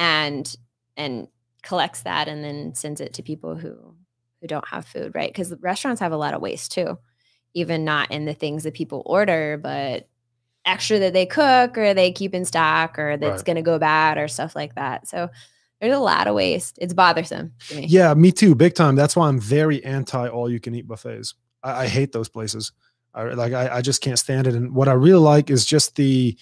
and 0.00 0.56
and 0.96 1.28
collects 1.62 2.02
that 2.02 2.26
and 2.26 2.42
then 2.42 2.74
sends 2.74 3.00
it 3.00 3.12
to 3.14 3.22
people 3.22 3.54
who 3.54 3.94
who 4.40 4.48
don't 4.48 4.66
have 4.66 4.84
food, 4.84 5.14
right? 5.14 5.30
Because 5.32 5.54
restaurants 5.60 6.00
have 6.00 6.10
a 6.10 6.16
lot 6.16 6.34
of 6.34 6.42
waste 6.42 6.72
too, 6.72 6.98
even 7.54 7.84
not 7.84 8.10
in 8.10 8.24
the 8.24 8.34
things 8.34 8.64
that 8.64 8.74
people 8.74 9.04
order, 9.06 9.56
but 9.62 10.08
extra 10.66 10.98
that 10.98 11.12
they 11.12 11.26
cook 11.26 11.78
or 11.78 11.94
they 11.94 12.10
keep 12.10 12.34
in 12.34 12.44
stock 12.44 12.98
or 12.98 13.16
that's 13.16 13.36
Right. 13.36 13.44
going 13.44 13.56
to 13.56 13.62
go 13.62 13.78
bad 13.78 14.18
or 14.18 14.26
stuff 14.26 14.56
like 14.56 14.74
that. 14.74 15.06
So 15.06 15.28
there's 15.80 15.94
a 15.94 16.00
lot 16.00 16.26
of 16.26 16.34
waste. 16.34 16.78
It's 16.80 16.94
bothersome 16.94 17.52
to 17.68 17.76
me. 17.76 17.86
Yeah, 17.86 18.12
me 18.14 18.32
too, 18.32 18.56
big 18.56 18.74
time. 18.74 18.96
That's 18.96 19.14
why 19.14 19.28
I'm 19.28 19.38
very 19.38 19.84
anti 19.84 20.26
all 20.28 20.50
you 20.50 20.58
can 20.58 20.74
eat 20.74 20.88
buffets. 20.88 21.34
I, 21.64 21.82
I 21.82 21.86
hate 21.88 22.12
those 22.12 22.28
places. 22.28 22.72
I 23.14 23.24
like 23.24 23.52
I, 23.52 23.76
I 23.76 23.80
just 23.80 24.02
can't 24.02 24.18
stand 24.18 24.46
it. 24.46 24.54
And 24.54 24.74
what 24.74 24.88
I 24.88 24.92
really 24.92 25.20
like 25.20 25.50
is 25.50 25.64
just 25.64 25.96
the 25.96 26.36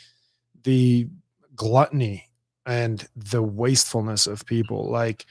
the 0.64 1.08
gluttony 1.54 2.28
and 2.66 3.06
the 3.16 3.42
wastefulness 3.42 4.26
of 4.26 4.44
people. 4.46 4.90
Like 4.90 5.26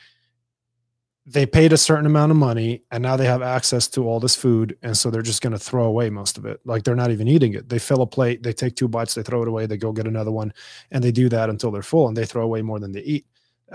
they 1.25 1.45
paid 1.45 1.71
a 1.71 1.77
certain 1.77 2.05
amount 2.05 2.31
of 2.31 2.37
money 2.37 2.83
and 2.91 3.01
now 3.03 3.15
they 3.15 3.25
have 3.25 3.41
access 3.41 3.87
to 3.87 4.07
all 4.07 4.19
this 4.19 4.35
food 4.35 4.77
and 4.81 4.97
so 4.97 5.11
they're 5.11 5.21
just 5.21 5.41
going 5.41 5.53
to 5.53 5.59
throw 5.59 5.85
away 5.85 6.09
most 6.09 6.37
of 6.37 6.45
it 6.45 6.59
like 6.65 6.83
they're 6.83 6.95
not 6.95 7.11
even 7.11 7.27
eating 7.27 7.53
it 7.53 7.69
they 7.69 7.77
fill 7.77 8.01
a 8.01 8.07
plate 8.07 8.41
they 8.41 8.51
take 8.51 8.75
two 8.75 8.87
bites 8.87 9.13
they 9.13 9.21
throw 9.21 9.43
it 9.43 9.47
away 9.47 9.67
they 9.67 9.77
go 9.77 9.91
get 9.91 10.07
another 10.07 10.31
one 10.31 10.51
and 10.89 11.03
they 11.03 11.11
do 11.11 11.29
that 11.29 11.49
until 11.49 11.69
they're 11.69 11.83
full 11.83 12.07
and 12.07 12.17
they 12.17 12.25
throw 12.25 12.43
away 12.43 12.63
more 12.63 12.79
than 12.79 12.91
they 12.91 13.01
eat 13.01 13.25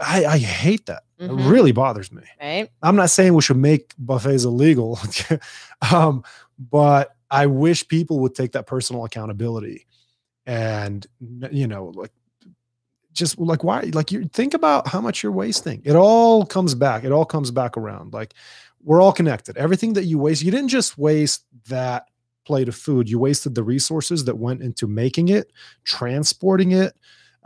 i, 0.00 0.24
I 0.24 0.38
hate 0.38 0.86
that 0.86 1.02
Mhm. 1.20 1.46
it 1.46 1.48
really 1.50 1.72
bothers 1.72 2.12
me 2.12 2.22
Right. 2.40 2.68
I'm 2.82 2.96
not 2.96 3.08
saying 3.10 3.32
we 3.34 3.40
should 3.42 3.56
make 3.56 3.94
buffets 3.98 4.44
illegal, 4.44 4.98
um, 5.92 6.22
but 6.58 7.16
I 7.30 7.46
wish 7.46 7.88
people 7.88 8.20
would 8.20 8.34
take 8.34 8.52
that 8.52 8.66
personal 8.66 9.04
accountability 9.04 9.86
and 10.44 11.06
you 11.50 11.66
know, 11.66 11.86
like 11.94 12.12
just 13.12 13.38
like 13.38 13.64
why 13.64 13.90
like 13.94 14.12
you 14.12 14.28
think 14.32 14.52
about 14.54 14.86
how 14.88 15.00
much 15.00 15.22
you're 15.22 15.32
wasting. 15.32 15.80
It 15.84 15.96
all 15.96 16.44
comes 16.44 16.74
back. 16.74 17.02
It 17.02 17.12
all 17.12 17.24
comes 17.24 17.50
back 17.50 17.76
around. 17.78 18.12
Like 18.12 18.34
we're 18.84 19.00
all 19.00 19.12
connected. 19.12 19.56
Everything 19.56 19.94
that 19.94 20.04
you 20.04 20.18
waste, 20.18 20.42
you 20.42 20.50
didn't 20.50 20.68
just 20.68 20.98
waste 20.98 21.44
that 21.68 22.08
plate 22.44 22.68
of 22.68 22.76
food. 22.76 23.08
You 23.08 23.18
wasted 23.18 23.54
the 23.54 23.62
resources 23.64 24.26
that 24.26 24.36
went 24.36 24.60
into 24.62 24.86
making 24.86 25.30
it, 25.30 25.50
transporting 25.82 26.72
it, 26.72 26.94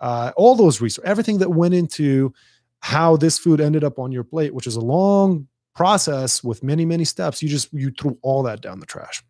uh, 0.01 0.33
all 0.37 0.55
those 0.55 0.81
resources, 0.81 1.09
everything 1.09 1.39
that 1.39 1.51
went 1.51 1.75
into 1.75 2.33
how 2.81 3.17
this 3.17 3.39
food 3.39 3.61
ended 3.61 3.85
up 3.85 3.99
on 3.99 4.11
your 4.11 4.25
plate, 4.25 4.55
which 4.55 4.67
is 4.67 4.77
a 4.77 4.81
long 4.81 5.47
process 5.75 6.43
with 6.43 6.63
many, 6.63 6.85
many 6.85 7.05
steps. 7.05 7.43
You 7.43 7.49
just 7.49 7.73
you 7.73 7.91
threw 7.91 8.19
all 8.23 8.43
that 8.45 8.61
down 8.61 8.81
the 8.81 8.87
trash. 8.87 9.23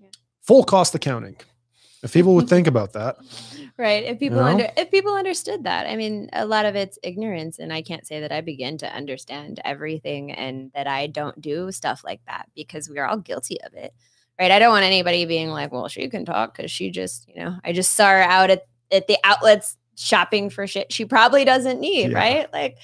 Yeah. 0.00 0.08
Full 0.42 0.64
cost 0.64 0.94
accounting. 0.94 1.36
If 2.02 2.12
people 2.12 2.34
would 2.34 2.48
think 2.48 2.66
about 2.66 2.92
that, 2.92 3.16
Right. 3.76 4.04
If 4.04 4.20
people 4.20 4.38
know? 4.38 4.44
under 4.44 4.70
if 4.76 4.90
people 4.92 5.14
understood 5.14 5.64
that. 5.64 5.88
I 5.88 5.96
mean, 5.96 6.30
a 6.32 6.46
lot 6.46 6.64
of 6.64 6.76
it's 6.76 6.96
ignorance. 7.02 7.58
And 7.58 7.72
I 7.72 7.82
can't 7.82 8.06
say 8.06 8.20
that 8.20 8.30
I 8.30 8.40
begin 8.40 8.78
to 8.78 8.94
understand 8.94 9.60
everything 9.64 10.30
and 10.30 10.70
that 10.74 10.86
I 10.86 11.08
don't 11.08 11.40
do 11.40 11.72
stuff 11.72 12.02
like 12.04 12.20
that 12.26 12.48
because 12.54 12.88
we're 12.88 13.04
all 13.04 13.16
guilty 13.16 13.60
of 13.62 13.74
it. 13.74 13.92
Right. 14.38 14.52
I 14.52 14.60
don't 14.60 14.70
want 14.70 14.84
anybody 14.84 15.26
being 15.26 15.50
like, 15.50 15.72
well, 15.72 15.88
she 15.88 16.08
can 16.08 16.24
talk 16.24 16.56
because 16.56 16.70
she 16.70 16.90
just, 16.90 17.28
you 17.28 17.36
know, 17.36 17.56
I 17.64 17.72
just 17.72 17.94
saw 17.94 18.10
her 18.10 18.22
out 18.22 18.50
at, 18.50 18.62
at 18.92 19.06
the 19.06 19.18
outlets 19.24 19.76
shopping 19.96 20.50
for 20.50 20.66
shit 20.66 20.92
she 20.92 21.04
probably 21.04 21.44
doesn't 21.44 21.78
need. 21.78 22.10
Yeah. 22.10 22.18
Right. 22.18 22.52
Like 22.52 22.78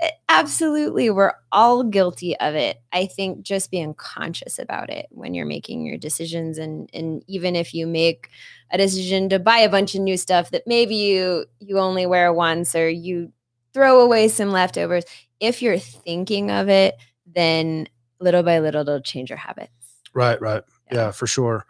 eh, 0.00 0.08
absolutely 0.30 1.10
we're 1.10 1.34
all 1.52 1.82
guilty 1.84 2.34
of 2.38 2.54
it. 2.54 2.80
I 2.90 3.04
think 3.04 3.42
just 3.42 3.70
being 3.70 3.92
conscious 3.92 4.58
about 4.58 4.88
it 4.88 5.06
when 5.10 5.34
you're 5.34 5.44
making 5.44 5.84
your 5.84 5.98
decisions 5.98 6.56
and 6.56 6.88
and 6.94 7.22
even 7.26 7.54
if 7.54 7.74
you 7.74 7.86
make 7.86 8.30
a 8.70 8.78
decision 8.78 9.28
to 9.28 9.38
buy 9.38 9.58
a 9.58 9.68
bunch 9.68 9.94
of 9.94 10.00
new 10.00 10.16
stuff 10.16 10.52
that 10.52 10.62
maybe 10.66 10.94
you 10.94 11.44
you 11.60 11.78
only 11.78 12.06
wear 12.06 12.32
once 12.32 12.74
or 12.74 12.88
you 12.88 13.30
throw 13.74 14.00
away 14.00 14.28
some 14.28 14.50
leftovers 14.50 15.04
if 15.40 15.60
you're 15.60 15.78
thinking 15.78 16.50
of 16.50 16.70
it 16.70 16.94
then 17.26 17.86
little 18.20 18.42
by 18.42 18.58
little 18.60 18.80
it'll 18.80 19.00
change 19.02 19.28
your 19.28 19.36
habits 19.36 19.70
right, 20.14 20.40
right, 20.40 20.62
Yeah. 20.90 20.96
yeah, 20.96 21.10
for 21.10 21.26
sure. 21.26 21.66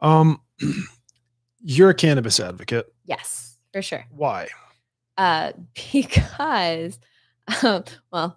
Um, 0.00 0.42
you're 1.64 1.90
a 1.90 1.94
cannabis 1.94 2.38
advocate. 2.38 2.86
yes 3.06 3.56
for 3.72 3.82
sure 3.82 4.04
Why? 4.10 4.48
uh 5.16 5.52
because 5.92 6.98
um, 7.62 7.84
well 8.12 8.36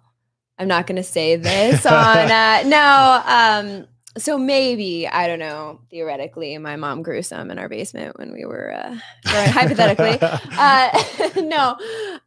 i'm 0.58 0.68
not 0.68 0.86
going 0.86 0.96
to 0.96 1.02
say 1.02 1.36
this 1.36 1.84
on 1.86 1.92
uh 2.30 2.62
no 2.66 3.22
um 3.26 3.86
so 4.16 4.38
maybe 4.38 5.06
i 5.06 5.26
don't 5.26 5.38
know 5.38 5.80
theoretically 5.90 6.56
my 6.58 6.76
mom 6.76 7.02
grew 7.02 7.22
some 7.22 7.50
in 7.50 7.58
our 7.58 7.68
basement 7.68 8.18
when 8.18 8.32
we 8.32 8.44
were 8.44 8.72
uh 8.72 8.96
growing 9.26 9.50
hypothetically 9.50 10.18
uh 10.58 10.90
no 11.42 11.76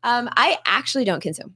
um 0.03 0.29
i 0.37 0.57
actually 0.65 1.03
don't 1.05 1.21
consume 1.21 1.55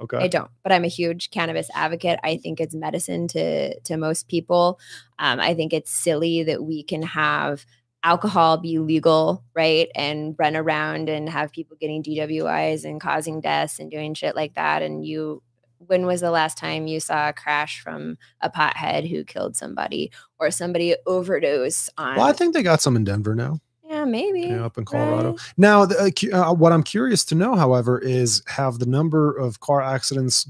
Okay. 0.00 0.16
I 0.16 0.26
don't, 0.26 0.50
but 0.64 0.72
I'm 0.72 0.82
a 0.84 0.88
huge 0.88 1.30
cannabis 1.30 1.70
advocate. 1.76 2.18
I 2.24 2.36
think 2.36 2.60
it's 2.60 2.74
medicine 2.74 3.28
to 3.28 3.78
to 3.82 3.96
most 3.96 4.26
people. 4.26 4.80
Um, 5.20 5.38
I 5.38 5.54
think 5.54 5.72
it's 5.72 5.92
silly 5.92 6.42
that 6.42 6.64
we 6.64 6.82
can 6.82 7.02
have 7.02 7.64
alcohol 8.04 8.56
be 8.58 8.78
legal, 8.78 9.44
right, 9.54 9.88
and 9.94 10.34
run 10.38 10.56
around 10.56 11.08
and 11.08 11.28
have 11.28 11.52
people 11.52 11.76
getting 11.80 12.02
DWIs 12.02 12.84
and 12.84 13.00
causing 13.00 13.40
deaths 13.40 13.78
and 13.78 13.90
doing 13.90 14.14
shit 14.14 14.34
like 14.34 14.54
that. 14.54 14.82
And 14.82 15.04
you, 15.04 15.42
when 15.78 16.06
was 16.06 16.20
the 16.20 16.30
last 16.30 16.58
time 16.58 16.86
you 16.86 17.00
saw 17.00 17.28
a 17.28 17.32
crash 17.32 17.80
from 17.80 18.16
a 18.40 18.50
pothead 18.50 19.08
who 19.08 19.24
killed 19.24 19.56
somebody 19.56 20.10
or 20.38 20.50
somebody 20.50 20.96
overdose 21.06 21.88
on? 21.96 22.16
Well, 22.16 22.26
I 22.26 22.32
think 22.32 22.54
they 22.54 22.62
got 22.62 22.82
some 22.82 22.96
in 22.96 23.04
Denver 23.04 23.34
now. 23.34 23.60
yeah, 23.84 24.04
maybe 24.04 24.40
Yeah, 24.42 24.64
up 24.64 24.78
in 24.78 24.84
Colorado. 24.84 25.30
right? 25.30 25.40
Now, 25.56 25.84
the, 25.86 26.30
uh, 26.32 26.50
uh, 26.50 26.54
what 26.54 26.72
I'm 26.72 26.82
curious 26.82 27.24
to 27.26 27.34
know, 27.34 27.54
however, 27.56 27.98
is 27.98 28.42
have 28.48 28.78
the 28.78 28.86
number 28.86 29.36
of 29.36 29.60
car 29.60 29.80
accidents 29.80 30.48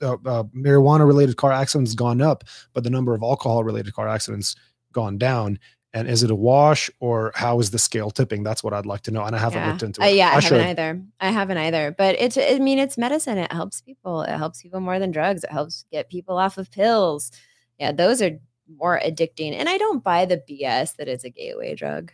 uh, 0.00 0.12
uh, 0.12 0.44
marijuana 0.56 1.04
related 1.06 1.36
car 1.36 1.50
accidents 1.50 1.94
gone 1.94 2.20
up, 2.20 2.44
but 2.72 2.84
the 2.84 2.90
number 2.90 3.14
of 3.14 3.22
alcohol 3.22 3.64
related 3.64 3.92
car 3.92 4.06
accidents 4.08 4.54
gone 4.92 5.18
down. 5.18 5.58
And 5.94 6.08
is 6.08 6.22
it 6.22 6.30
a 6.30 6.34
wash 6.34 6.90
or 7.00 7.32
how 7.34 7.60
is 7.60 7.70
the 7.70 7.78
scale 7.78 8.10
tipping? 8.10 8.42
That's 8.42 8.64
what 8.64 8.72
I'd 8.72 8.86
like 8.86 9.02
to 9.02 9.10
know. 9.10 9.22
And 9.24 9.36
I 9.36 9.38
haven't 9.38 9.60
Yeah. 9.60 9.68
looked 9.68 9.82
into 9.82 10.02
Uh, 10.02 10.06
it. 10.06 10.16
yeah, 10.16 10.30
I, 10.30 10.36
I 10.36 10.40
haven't 10.40 10.60
either. 10.66 11.02
I 11.20 11.30
haven't 11.30 11.58
either. 11.58 11.94
But 11.96 12.16
it's, 12.18 12.38
I 12.38 12.58
mean, 12.60 12.78
it's 12.78 12.96
medicine. 12.96 13.36
It 13.36 13.52
helps 13.52 13.82
people. 13.82 14.22
It 14.22 14.36
helps 14.36 14.62
people 14.62 14.80
more 14.80 14.98
than 14.98 15.10
drugs. 15.10 15.44
It 15.44 15.52
helps 15.52 15.84
get 15.92 16.08
people 16.08 16.38
off 16.38 16.56
of 16.56 16.70
pills. 16.70 17.30
Yeah, 17.78 17.92
those 17.92 18.22
are 18.22 18.38
more 18.74 18.98
addicting. 19.04 19.52
And 19.52 19.68
I 19.68 19.76
don't 19.76 20.02
buy 20.02 20.24
the 20.24 20.38
BS 20.48 20.96
that 20.96 21.08
it's 21.08 21.24
a 21.24 21.30
gateway 21.30 21.74
drug. 21.74 22.10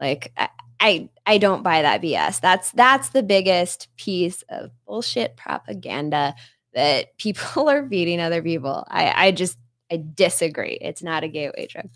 Like 0.00 0.32
I, 0.38 0.48
I, 0.80 1.08
I 1.26 1.36
don't 1.38 1.62
buy 1.62 1.82
that 1.82 2.00
BS. 2.00 2.40
That's 2.40 2.70
that's 2.72 3.10
the 3.10 3.22
biggest 3.22 3.88
piece 3.98 4.42
of 4.48 4.70
bullshit 4.86 5.36
propaganda 5.36 6.34
that 6.72 7.14
people 7.18 7.68
are 7.68 7.86
feeding 7.86 8.18
other 8.18 8.40
people. 8.42 8.86
I, 8.88 9.26
I 9.26 9.30
just 9.32 9.58
I 9.92 10.02
disagree. 10.14 10.78
It's 10.80 11.02
not 11.02 11.22
a 11.22 11.28
gateway 11.28 11.66
drug. 11.66 11.90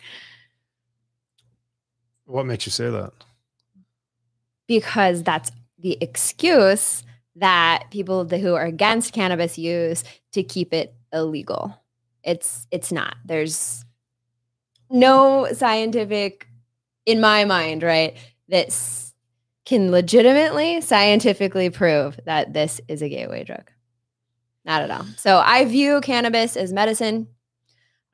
What 2.26 2.46
makes 2.46 2.66
you 2.66 2.72
say 2.72 2.90
that? 2.90 3.12
because 4.66 5.22
that's 5.22 5.50
the 5.78 5.98
excuse 6.00 7.02
that 7.36 7.84
people 7.90 8.26
who 8.26 8.54
are 8.54 8.64
against 8.64 9.12
cannabis 9.12 9.58
use 9.58 10.04
to 10.32 10.42
keep 10.42 10.72
it 10.72 10.94
illegal. 11.12 11.82
It's 12.22 12.66
it's 12.70 12.92
not. 12.92 13.16
There's 13.24 13.84
no 14.90 15.48
scientific 15.52 16.46
in 17.06 17.20
my 17.20 17.44
mind, 17.44 17.82
right, 17.82 18.16
that 18.48 18.74
can 19.66 19.90
legitimately 19.90 20.80
scientifically 20.80 21.70
prove 21.70 22.18
that 22.24 22.52
this 22.52 22.80
is 22.88 23.02
a 23.02 23.08
gateway 23.08 23.44
drug. 23.44 23.70
Not 24.64 24.82
at 24.82 24.90
all. 24.90 25.04
So 25.18 25.38
I 25.44 25.64
view 25.66 26.00
cannabis 26.00 26.56
as 26.56 26.72
medicine. 26.72 27.28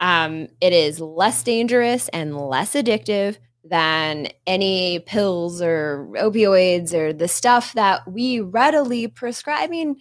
Um, 0.01 0.49
it 0.61 0.73
is 0.73 0.99
less 0.99 1.43
dangerous 1.43 2.09
and 2.09 2.37
less 2.37 2.75
addictive 2.75 3.37
than 3.65 4.29
any 4.47 5.01
pills 5.01 5.61
or 5.61 6.09
opioids 6.15 6.95
or 6.95 7.13
the 7.13 7.29
stuff 7.29 7.75
that 7.75 8.11
we 8.11 8.41
readily 8.41 9.07
prescribe. 9.07 9.61
I 9.61 9.67
mean, 9.67 9.97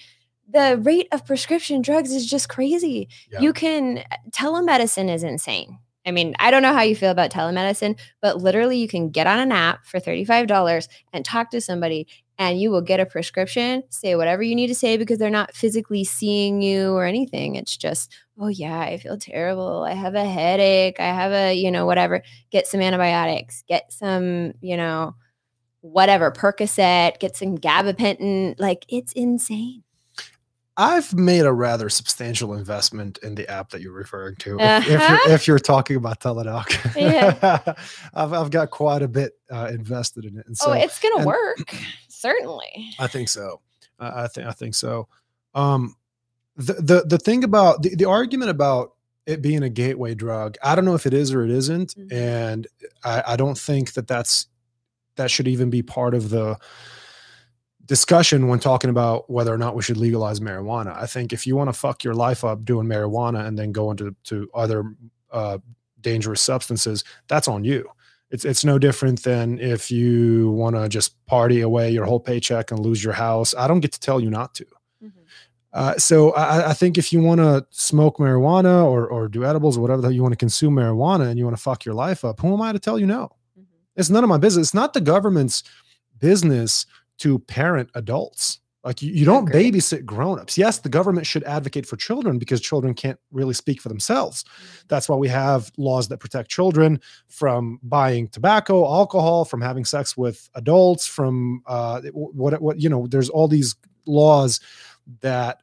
the 0.51 0.79
rate 0.81 1.07
of 1.11 1.25
prescription 1.25 1.81
drugs 1.81 2.11
is 2.11 2.25
just 2.25 2.49
crazy. 2.49 3.07
Yeah. 3.31 3.41
You 3.41 3.53
can, 3.53 3.99
uh, 3.99 4.15
telemedicine 4.31 5.13
is 5.13 5.23
insane. 5.23 5.77
I 6.05 6.11
mean, 6.11 6.35
I 6.39 6.49
don't 6.49 6.63
know 6.63 6.73
how 6.73 6.81
you 6.81 6.95
feel 6.95 7.11
about 7.11 7.31
telemedicine, 7.31 7.99
but 8.21 8.37
literally 8.37 8.77
you 8.77 8.87
can 8.87 9.09
get 9.09 9.27
on 9.27 9.39
an 9.39 9.51
app 9.51 9.85
for 9.85 9.99
$35 9.99 10.87
and 11.13 11.23
talk 11.23 11.51
to 11.51 11.61
somebody 11.61 12.07
and 12.39 12.59
you 12.59 12.71
will 12.71 12.81
get 12.81 13.01
a 13.01 13.05
prescription, 13.05 13.83
say 13.89 14.15
whatever 14.15 14.41
you 14.41 14.55
need 14.55 14.67
to 14.67 14.75
say 14.75 14.95
because 14.95 15.17
they're 15.19 15.29
not 15.29 15.53
physically 15.53 16.05
seeing 16.05 16.61
you 16.61 16.93
or 16.93 17.03
anything. 17.03 17.55
It's 17.55 17.75
just, 17.75 18.11
oh 18.39 18.47
yeah, 18.47 18.79
I 18.79 18.97
feel 18.97 19.17
terrible. 19.17 19.83
I 19.83 19.93
have 19.93 20.15
a 20.15 20.25
headache. 20.25 20.99
I 20.99 21.07
have 21.07 21.31
a, 21.31 21.53
you 21.53 21.69
know, 21.71 21.85
whatever. 21.85 22.23
Get 22.51 22.67
some 22.67 22.79
antibiotics, 22.81 23.63
get 23.67 23.91
some, 23.91 24.53
you 24.61 24.77
know, 24.77 25.15
whatever, 25.81 26.31
Percocet, 26.31 27.19
get 27.19 27.35
some 27.35 27.57
gabapentin. 27.57 28.55
Like 28.59 28.85
it's 28.89 29.11
insane. 29.13 29.83
I've 30.77 31.13
made 31.13 31.41
a 31.45 31.51
rather 31.51 31.89
substantial 31.89 32.53
investment 32.53 33.19
in 33.21 33.35
the 33.35 33.45
app 33.49 33.71
that 33.71 33.81
you're 33.81 33.91
referring 33.91 34.37
to. 34.37 34.57
If, 34.57 34.87
if, 34.87 35.01
Uh-huh. 35.01 35.17
you're, 35.25 35.35
if 35.35 35.45
you're 35.47 35.59
talking 35.59 35.97
about 35.97 36.21
Teladoc, 36.21 36.95
Yeah. 36.95 37.73
I've, 38.13 38.31
I've 38.31 38.49
got 38.49 38.69
quite 38.69 39.01
a 39.01 39.09
bit 39.09 39.33
uh, 39.51 39.67
invested 39.73 40.23
in 40.23 40.37
it. 40.39 40.47
And 40.47 40.57
so 40.57 40.69
oh, 40.71 40.73
it's 40.73 40.97
gonna 40.99 41.17
and- 41.17 41.25
work. 41.25 41.75
Certainly. 42.07 42.91
I 42.97 43.07
think 43.07 43.27
so. 43.27 43.59
I 43.99 44.23
I 44.23 44.27
think 44.27 44.47
I 44.47 44.51
think 44.53 44.73
so. 44.75 45.09
Um, 45.53 45.95
the 46.59 46.73
the 46.73 47.03
the 47.07 47.17
thing 47.17 47.43
about 47.43 47.81
the, 47.83 47.95
the 47.95 48.05
argument 48.05 48.51
about 48.51 48.93
it 49.25 49.41
being 49.41 49.63
a 49.63 49.69
gateway 49.69 50.13
drug, 50.15 50.57
I 50.63 50.75
don't 50.75 50.85
know 50.85 50.95
if 50.95 51.05
it 51.05 51.13
is 51.13 51.33
or 51.33 51.43
it 51.43 51.51
isn't, 51.51 51.95
Mhm. 51.95 52.11
and 52.13 52.67
I, 53.03 53.23
I 53.27 53.35
don't 53.35 53.57
think 53.57 53.93
that 53.93 54.07
that's 54.07 54.47
that 55.15 55.31
should 55.31 55.47
even 55.47 55.69
be 55.69 55.81
part 55.81 56.13
of 56.15 56.29
the 56.29 56.57
discussion 57.85 58.47
when 58.47 58.59
talking 58.59 58.89
about 58.89 59.29
whether 59.29 59.53
or 59.53 59.57
not 59.57 59.75
we 59.75 59.81
should 59.81 59.97
legalize 59.97 60.39
marijuana. 60.39 60.95
I 60.95 61.05
think 61.07 61.33
if 61.33 61.47
you 61.47 61.55
want 61.55 61.69
to 61.69 61.73
fuck 61.73 62.03
your 62.03 62.13
life 62.13 62.43
up 62.43 62.63
doing 62.63 62.87
marijuana 62.87 63.45
and 63.45 63.57
then 63.57 63.71
go 63.71 63.89
into 63.91 64.15
to 64.25 64.49
other 64.53 64.83
uh, 65.31 65.57
dangerous 66.01 66.41
substances, 66.41 67.03
that's 67.27 67.47
on 67.47 67.63
you. 67.63 67.89
It's 68.31 68.45
it's 68.45 68.63
no 68.63 68.77
different 68.77 69.23
than 69.23 69.59
if 69.59 69.89
you 69.89 70.51
want 70.51 70.75
to 70.75 70.87
just 70.87 71.23
party 71.25 71.61
away 71.61 71.89
your 71.91 72.05
whole 72.05 72.19
paycheck 72.19 72.69
and 72.71 72.79
lose 72.79 73.03
your 73.03 73.13
house. 73.13 73.55
I 73.57 73.67
don't 73.67 73.79
get 73.79 73.91
to 73.93 73.99
tell 73.99 74.19
you 74.19 74.29
not 74.29 74.53
to. 74.55 74.65
Uh, 75.71 75.95
so 75.97 76.31
I, 76.31 76.71
I 76.71 76.73
think 76.73 76.97
if 76.97 77.13
you 77.13 77.21
want 77.21 77.39
to 77.39 77.65
smoke 77.69 78.17
marijuana 78.17 78.83
or 78.85 79.07
or 79.07 79.27
do 79.27 79.45
edibles 79.45 79.77
or 79.77 79.81
whatever 79.81 80.01
that 80.01 80.13
you 80.13 80.21
want 80.21 80.33
to 80.33 80.37
consume 80.37 80.75
marijuana 80.75 81.29
and 81.29 81.37
you 81.37 81.45
want 81.45 81.55
to 81.55 81.61
fuck 81.61 81.85
your 81.85 81.95
life 81.95 82.25
up, 82.25 82.39
who 82.39 82.53
am 82.53 82.61
I 82.61 82.71
to 82.71 82.79
tell 82.79 82.97
you 82.97 83.05
no? 83.05 83.29
It's 83.95 84.09
none 84.09 84.23
of 84.23 84.29
my 84.29 84.37
business. 84.37 84.67
It's 84.67 84.73
not 84.73 84.93
the 84.93 85.01
government's 85.01 85.63
business 86.19 86.85
to 87.19 87.39
parent 87.39 87.89
adults. 87.95 88.59
Like 88.83 89.01
you, 89.01 89.11
you 89.11 89.25
don't 89.25 89.49
babysit 89.49 90.05
grown-ups. 90.05 90.57
Yes, 90.57 90.79
the 90.79 90.87
government 90.89 91.27
should 91.27 91.43
advocate 91.43 91.85
for 91.85 91.97
children 91.97 92.39
because 92.39 92.61
children 92.61 92.93
can't 92.93 93.19
really 93.29 93.53
speak 93.53 93.81
for 93.81 93.89
themselves. 93.89 94.45
That's 94.87 95.09
why 95.09 95.17
we 95.17 95.27
have 95.27 95.69
laws 95.77 96.07
that 96.07 96.19
protect 96.19 96.49
children 96.49 97.01
from 97.27 97.79
buying 97.83 98.29
tobacco, 98.29 98.85
alcohol, 98.85 99.43
from 99.43 99.59
having 99.59 99.83
sex 99.83 100.15
with 100.15 100.49
adults, 100.55 101.05
from 101.05 101.61
uh, 101.67 102.01
what 102.13 102.61
what 102.61 102.79
you 102.79 102.87
know. 102.87 103.05
There's 103.05 103.29
all 103.29 103.49
these 103.49 103.75
laws 104.05 104.61
that 105.21 105.61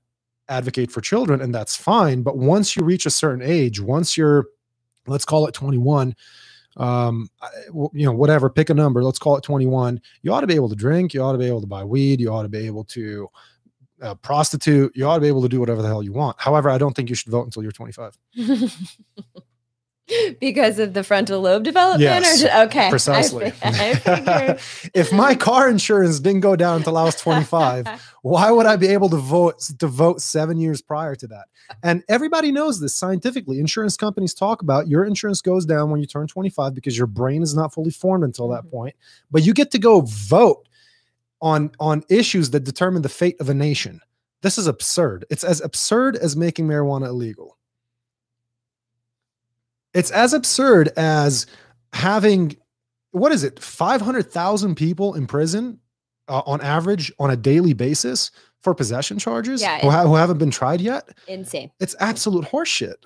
advocate 0.48 0.90
for 0.90 1.00
children, 1.00 1.40
and 1.40 1.54
that's 1.54 1.76
fine. 1.76 2.22
But 2.22 2.38
once 2.38 2.76
you 2.76 2.84
reach 2.84 3.06
a 3.06 3.10
certain 3.10 3.42
age, 3.42 3.80
once 3.80 4.16
you're, 4.16 4.46
let's 5.06 5.24
call 5.24 5.46
it 5.46 5.54
21, 5.54 6.14
um, 6.76 7.28
you 7.92 8.06
know, 8.06 8.12
whatever, 8.12 8.50
pick 8.50 8.70
a 8.70 8.74
number. 8.74 9.02
Let's 9.02 9.18
call 9.18 9.36
it 9.36 9.42
21. 9.42 10.00
You 10.22 10.32
ought 10.32 10.42
to 10.42 10.46
be 10.46 10.54
able 10.54 10.68
to 10.68 10.76
drink. 10.76 11.14
You 11.14 11.22
ought 11.22 11.32
to 11.32 11.38
be 11.38 11.46
able 11.46 11.60
to 11.60 11.66
buy 11.66 11.84
weed. 11.84 12.20
You 12.20 12.30
ought 12.30 12.42
to 12.42 12.48
be 12.48 12.66
able 12.66 12.84
to 12.84 13.28
uh, 14.02 14.14
prostitute. 14.16 14.94
You 14.94 15.06
ought 15.06 15.16
to 15.16 15.20
be 15.20 15.28
able 15.28 15.42
to 15.42 15.48
do 15.48 15.58
whatever 15.58 15.80
the 15.82 15.88
hell 15.88 16.02
you 16.02 16.12
want. 16.12 16.36
However, 16.38 16.68
I 16.68 16.78
don't 16.78 16.94
think 16.94 17.08
you 17.08 17.14
should 17.14 17.32
vote 17.32 17.44
until 17.44 17.62
you're 17.62 17.72
25. 17.72 18.18
because 20.40 20.78
of 20.78 20.94
the 20.94 21.02
frontal 21.02 21.40
lobe 21.40 21.64
development 21.64 22.02
Yes, 22.02 22.42
or 22.42 22.46
ju- 22.46 22.52
okay 22.68 22.90
Precisely. 22.90 23.50
fi- 23.50 24.00
I 24.04 24.58
if 24.94 25.12
my 25.12 25.34
car 25.34 25.68
insurance 25.68 26.20
didn't 26.20 26.40
go 26.40 26.54
down 26.56 26.76
until 26.78 26.96
I 26.96 27.04
was 27.04 27.16
25, 27.16 27.86
why 28.22 28.50
would 28.50 28.66
I 28.66 28.76
be 28.76 28.86
able 28.88 29.08
to 29.10 29.16
vote 29.16 29.58
to 29.78 29.86
vote 29.86 30.20
seven 30.20 30.58
years 30.58 30.80
prior 30.80 31.14
to 31.16 31.26
that? 31.28 31.46
And 31.82 32.04
everybody 32.08 32.52
knows 32.52 32.80
this 32.80 32.94
scientifically. 32.94 33.58
Insurance 33.58 33.96
companies 33.96 34.32
talk 34.34 34.62
about 34.62 34.86
your 34.86 35.04
insurance 35.04 35.42
goes 35.42 35.66
down 35.66 35.90
when 35.90 36.00
you 36.00 36.06
turn 36.06 36.28
25 36.28 36.74
because 36.74 36.96
your 36.96 37.08
brain 37.08 37.42
is 37.42 37.56
not 37.56 37.74
fully 37.74 37.90
formed 37.90 38.22
until 38.22 38.48
that 38.50 38.64
Mhm. 38.66 38.70
point. 38.70 38.96
But 39.32 39.42
you 39.44 39.52
get 39.52 39.72
to 39.72 39.78
go 39.78 40.02
vote 40.02 40.68
on 41.42 41.70
on 41.80 42.02
issues 42.08 42.50
that 42.50 42.60
determine 42.64 43.02
the 43.02 43.08
fate 43.08 43.36
of 43.40 43.48
a 43.48 43.54
nation. 43.54 44.00
This 44.42 44.56
is 44.58 44.66
absurd. 44.68 45.24
It's 45.30 45.42
as 45.42 45.60
absurd 45.60 46.14
as 46.16 46.36
making 46.36 46.68
marijuana 46.68 47.08
illegal. 47.08 47.55
It's 49.96 50.10
as 50.10 50.34
absurd 50.34 50.90
as 50.96 51.46
having 51.92 52.56
what 53.12 53.32
is 53.32 53.44
it 53.44 53.58
500,000 53.58 54.74
people 54.74 55.14
in 55.14 55.26
prison 55.26 55.80
uh, 56.28 56.42
on 56.44 56.60
average 56.60 57.10
on 57.18 57.30
a 57.30 57.36
daily 57.36 57.72
basis 57.72 58.30
for 58.60 58.74
possession 58.74 59.18
charges 59.18 59.62
Yeah, 59.62 59.78
who, 59.80 59.88
ha- 59.88 60.02
who 60.02 60.16
haven't 60.16 60.36
been 60.38 60.50
tried 60.50 60.82
yet? 60.82 61.08
Insane. 61.26 61.70
It's 61.80 61.94
absolute 61.98 62.44
horseshit. 62.44 62.96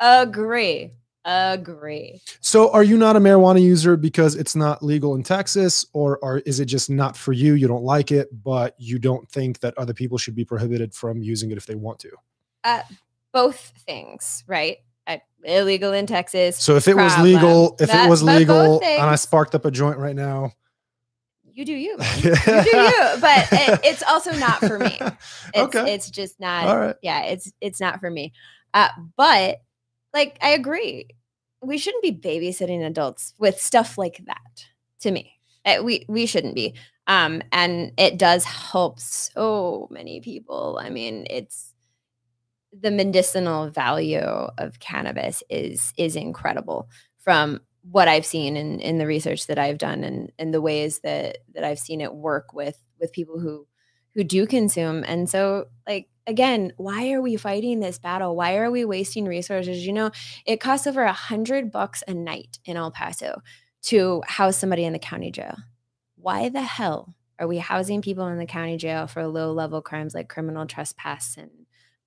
Agree. 0.00 0.92
Agree. 1.24 2.20
So 2.40 2.72
are 2.72 2.82
you 2.82 2.96
not 2.96 3.14
a 3.14 3.20
marijuana 3.20 3.62
user 3.62 3.96
because 3.96 4.34
it's 4.34 4.56
not 4.56 4.82
legal 4.82 5.14
in 5.14 5.22
texas 5.22 5.84
or, 5.92 6.18
or 6.22 6.38
is 6.38 6.58
it 6.58 6.64
just 6.64 6.88
not 6.88 7.16
for 7.16 7.32
you 7.32 7.54
you 7.54 7.68
don't 7.68 7.84
like 7.84 8.10
it 8.10 8.28
but 8.42 8.74
you 8.78 8.98
don't 8.98 9.28
think 9.30 9.60
that 9.60 9.76
other 9.76 9.92
people 9.92 10.16
should 10.16 10.34
be 10.34 10.44
prohibited 10.44 10.94
from 10.94 11.22
using 11.22 11.50
it 11.50 11.58
if 11.58 11.66
they 11.66 11.74
want 11.74 12.00
to? 12.00 12.10
Both 13.32 13.72
things 13.86 14.42
right? 14.46 14.78
Uh, 14.78 14.87
illegal 15.44 15.92
in 15.92 16.06
texas. 16.06 16.58
So 16.58 16.76
if 16.76 16.88
it 16.88 16.96
was 16.96 17.16
legal 17.18 17.76
if 17.80 17.90
That- 17.90 18.06
it 18.06 18.10
was 18.10 18.22
legal 18.22 18.82
and 18.82 19.02
i 19.08 19.14
sparked 19.14 19.54
up 19.54 19.64
a 19.64 19.70
joint 19.70 19.98
right 19.98 20.16
now. 20.16 20.52
You 21.52 21.64
do 21.64 21.72
you. 21.72 21.96
You 22.18 22.34
do 22.44 22.76
you 22.76 22.94
but 23.20 23.48
it, 23.50 23.80
it's 23.84 24.02
also 24.04 24.32
not 24.32 24.60
for 24.60 24.78
me. 24.78 24.98
It's, 25.54 25.76
okay. 25.76 25.94
it's 25.94 26.10
just 26.10 26.38
not 26.38 26.66
all 26.66 26.78
right. 26.78 26.96
yeah 27.02 27.22
it's 27.22 27.50
it's 27.60 27.80
not 27.80 28.00
for 28.00 28.10
me. 28.10 28.32
Uh, 28.74 28.88
but 29.16 29.58
like 30.12 30.38
i 30.42 30.50
agree. 30.50 31.08
We 31.60 31.78
shouldn't 31.78 32.02
be 32.02 32.12
babysitting 32.12 32.86
adults 32.86 33.34
with 33.38 33.60
stuff 33.60 33.98
like 33.98 34.20
that 34.26 34.66
to 35.00 35.10
me. 35.10 35.32
Uh, 35.64 35.82
we 35.82 36.04
we 36.08 36.26
shouldn't 36.26 36.54
be. 36.54 36.74
Um 37.06 37.42
and 37.50 37.92
it 37.96 38.18
does 38.18 38.44
help 38.44 39.00
so 39.00 39.88
many 39.90 40.20
people. 40.20 40.78
I 40.80 40.90
mean 40.90 41.26
it's 41.28 41.67
the 42.72 42.90
medicinal 42.90 43.70
value 43.70 44.18
of 44.18 44.78
cannabis 44.80 45.42
is 45.48 45.92
is 45.96 46.16
incredible 46.16 46.88
from 47.18 47.60
what 47.90 48.08
i've 48.08 48.26
seen 48.26 48.56
in 48.56 48.80
in 48.80 48.98
the 48.98 49.06
research 49.06 49.46
that 49.46 49.58
i've 49.58 49.78
done 49.78 50.04
and 50.04 50.32
and 50.38 50.52
the 50.52 50.60
ways 50.60 51.00
that 51.00 51.38
that 51.54 51.64
i've 51.64 51.78
seen 51.78 52.00
it 52.00 52.14
work 52.14 52.52
with 52.52 52.82
with 53.00 53.12
people 53.12 53.38
who 53.38 53.66
who 54.14 54.24
do 54.24 54.46
consume 54.46 55.04
and 55.06 55.28
so 55.30 55.66
like 55.86 56.08
again, 56.28 56.72
why 56.76 57.10
are 57.12 57.22
we 57.22 57.36
fighting 57.36 57.80
this 57.80 57.98
battle? 57.98 58.36
Why 58.36 58.58
are 58.58 58.70
we 58.70 58.84
wasting 58.84 59.24
resources? 59.24 59.84
You 59.84 59.94
know, 59.94 60.10
it 60.46 60.60
costs 60.60 60.86
over 60.86 61.02
a 61.02 61.12
hundred 61.12 61.72
bucks 61.72 62.04
a 62.06 62.14
night 62.14 62.58
in 62.66 62.76
El 62.76 62.92
Paso 62.92 63.40
to 63.84 64.22
house 64.26 64.56
somebody 64.56 64.84
in 64.84 64.92
the 64.92 64.98
county 64.98 65.32
jail. 65.32 65.56
Why 66.16 66.50
the 66.50 66.60
hell 66.62 67.14
are 67.38 67.48
we 67.48 67.58
housing 67.58 68.02
people 68.02 68.26
in 68.26 68.38
the 68.38 68.46
county 68.46 68.76
jail 68.76 69.06
for 69.06 69.26
low 69.26 69.52
level 69.52 69.80
crimes 69.80 70.14
like 70.14 70.28
criminal 70.28 70.66
trespass 70.66 71.36
and, 71.38 71.50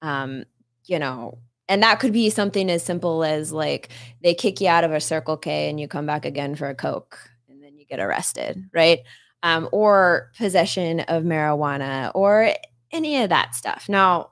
um, 0.01 0.43
you 0.85 0.99
know, 0.99 1.39
and 1.67 1.83
that 1.83 1.99
could 1.99 2.13
be 2.13 2.29
something 2.29 2.69
as 2.69 2.83
simple 2.83 3.23
as 3.23 3.51
like 3.51 3.89
they 4.21 4.33
kick 4.33 4.59
you 4.59 4.67
out 4.67 4.83
of 4.83 4.91
a 4.91 4.99
Circle 4.99 5.37
K 5.37 5.69
and 5.69 5.79
you 5.79 5.87
come 5.87 6.05
back 6.05 6.25
again 6.25 6.55
for 6.55 6.67
a 6.67 6.75
Coke 6.75 7.17
and 7.47 7.63
then 7.63 7.77
you 7.77 7.85
get 7.85 7.99
arrested, 7.99 8.69
right? 8.73 8.99
Um, 9.43 9.69
or 9.71 10.31
possession 10.37 10.99
of 11.01 11.23
marijuana 11.23 12.11
or 12.13 12.53
any 12.91 13.23
of 13.23 13.29
that 13.29 13.55
stuff. 13.55 13.87
Now, 13.87 14.31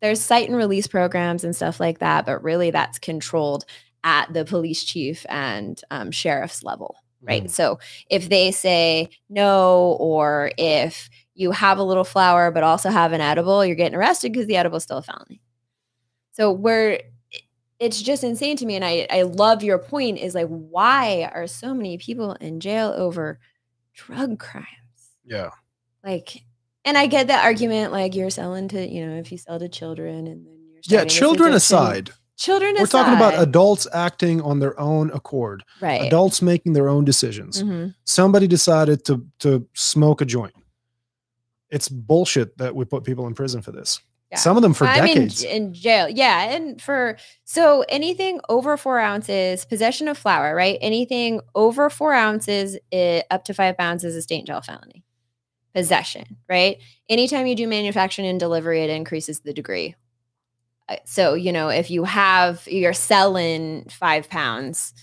there's 0.00 0.20
cite 0.20 0.48
and 0.48 0.56
release 0.56 0.86
programs 0.86 1.44
and 1.44 1.54
stuff 1.54 1.80
like 1.80 1.98
that, 2.00 2.26
but 2.26 2.42
really 2.42 2.70
that's 2.70 2.98
controlled 2.98 3.64
at 4.02 4.32
the 4.32 4.44
police 4.44 4.84
chief 4.84 5.24
and 5.28 5.80
um, 5.90 6.10
sheriff's 6.10 6.62
level, 6.62 6.96
right? 7.22 7.44
Mm. 7.44 7.50
So 7.50 7.78
if 8.10 8.28
they 8.28 8.50
say 8.52 9.08
no, 9.28 9.96
or 9.98 10.52
if 10.58 11.08
you 11.34 11.50
have 11.50 11.78
a 11.78 11.82
little 11.82 12.04
flower 12.04 12.50
but 12.50 12.62
also 12.62 12.90
have 12.90 13.12
an 13.12 13.20
edible, 13.20 13.64
you're 13.64 13.76
getting 13.76 13.96
arrested 13.96 14.32
because 14.32 14.46
the 14.46 14.56
edible 14.56 14.76
is 14.76 14.82
still 14.82 14.98
a 14.98 15.02
felony. 15.02 15.40
So 16.34 16.52
we're 16.52 17.00
it's 17.78 18.00
just 18.00 18.24
insane 18.24 18.56
to 18.56 18.66
me. 18.66 18.76
And 18.76 18.84
I, 18.84 19.06
I 19.10 19.22
love 19.22 19.62
your 19.62 19.78
point 19.78 20.18
is 20.18 20.34
like, 20.34 20.48
why 20.48 21.30
are 21.34 21.46
so 21.46 21.74
many 21.74 21.98
people 21.98 22.32
in 22.34 22.60
jail 22.60 22.94
over 22.96 23.38
drug 23.94 24.38
crimes? 24.38 24.66
Yeah. 25.24 25.50
Like, 26.04 26.42
and 26.84 26.96
I 26.96 27.06
get 27.06 27.28
that 27.28 27.44
argument, 27.44 27.92
like 27.92 28.14
you're 28.14 28.30
selling 28.30 28.68
to, 28.68 28.86
you 28.86 29.06
know, 29.06 29.16
if 29.16 29.32
you 29.32 29.38
sell 29.38 29.58
to 29.58 29.68
children 29.68 30.26
and 30.26 30.46
then 30.46 30.58
you're 30.70 30.80
yeah, 30.84 31.04
children 31.04 31.52
aside. 31.52 32.10
Children 32.36 32.74
We're 32.78 32.86
talking 32.86 33.14
about 33.14 33.40
adults 33.40 33.86
acting 33.92 34.40
on 34.40 34.58
their 34.58 34.78
own 34.78 35.10
accord. 35.12 35.62
Right. 35.80 36.02
Adults 36.02 36.42
making 36.42 36.72
their 36.72 36.88
own 36.88 37.04
decisions. 37.04 37.62
Mm-hmm. 37.62 37.90
Somebody 38.04 38.48
decided 38.48 39.04
to 39.04 39.24
to 39.38 39.68
smoke 39.74 40.20
a 40.20 40.24
joint. 40.24 40.52
It's 41.70 41.88
bullshit 41.88 42.58
that 42.58 42.74
we 42.74 42.86
put 42.86 43.04
people 43.04 43.28
in 43.28 43.34
prison 43.34 43.62
for 43.62 43.70
this. 43.70 44.00
Yeah. 44.34 44.40
Some 44.40 44.56
of 44.56 44.64
them 44.64 44.74
for 44.74 44.84
I'm 44.84 45.06
decades. 45.06 45.44
In, 45.44 45.50
in, 45.50 45.74
jail. 45.74 46.08
Yeah. 46.08 46.54
And 46.54 46.82
for, 46.82 47.16
so 47.44 47.84
anything 47.88 48.40
over 48.48 48.76
four 48.76 48.98
ounces, 48.98 49.64
possession 49.64 50.08
of 50.08 50.18
flower, 50.18 50.56
right? 50.56 50.76
Anything 50.80 51.40
over 51.54 51.88
four 51.88 52.12
ounces, 52.12 52.76
it, 52.90 53.26
up 53.30 53.44
to 53.44 53.54
five 53.54 53.78
pounds 53.78 54.02
is 54.02 54.16
a 54.16 54.22
state 54.22 54.44
jail 54.44 54.60
felony. 54.60 55.04
Possession, 55.72 56.36
right? 56.48 56.78
Anytime 57.08 57.46
you 57.46 57.54
do 57.54 57.68
manufacturing 57.68 58.26
and 58.26 58.40
delivery, 58.40 58.82
it 58.82 58.90
increases 58.90 59.40
the 59.40 59.52
degree. 59.52 59.94
So, 61.04 61.34
you 61.34 61.52
know, 61.52 61.68
if 61.68 61.90
you 61.90 62.02
have, 62.02 62.66
you're 62.66 62.92
selling 62.92 63.86
five 63.88 64.28
pounds, 64.28 64.94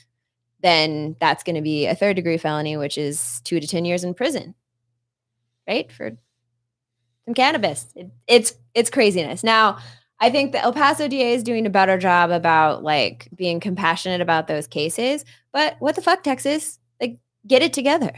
then 0.61 1.15
that's 1.21 1.43
going 1.43 1.55
to 1.55 1.61
be 1.61 1.87
a 1.87 1.95
third 1.95 2.17
degree 2.17 2.37
felony, 2.37 2.75
which 2.75 2.97
is 2.97 3.41
two 3.45 3.61
to 3.61 3.67
10 3.67 3.85
years 3.85 4.03
in 4.03 4.13
prison, 4.13 4.55
right? 5.67 5.89
For 5.89 6.17
some 7.25 7.33
cannabis. 7.33 7.87
It, 7.95 8.09
it's 8.27 8.53
it's 8.73 8.89
craziness. 8.89 9.43
Now, 9.43 9.77
I 10.19 10.29
think 10.29 10.51
the 10.51 10.59
El 10.59 10.73
Paso 10.73 11.07
DA 11.07 11.33
is 11.33 11.43
doing 11.43 11.65
a 11.65 11.69
better 11.71 11.97
job 11.97 12.31
about 12.31 12.83
like 12.83 13.27
being 13.35 13.59
compassionate 13.59 14.21
about 14.21 14.47
those 14.47 14.67
cases. 14.67 15.25
But 15.51 15.75
what 15.79 15.95
the 15.95 16.01
fuck, 16.01 16.23
Texas? 16.23 16.79
Like, 16.99 17.19
get 17.47 17.61
it 17.61 17.73
together. 17.73 18.13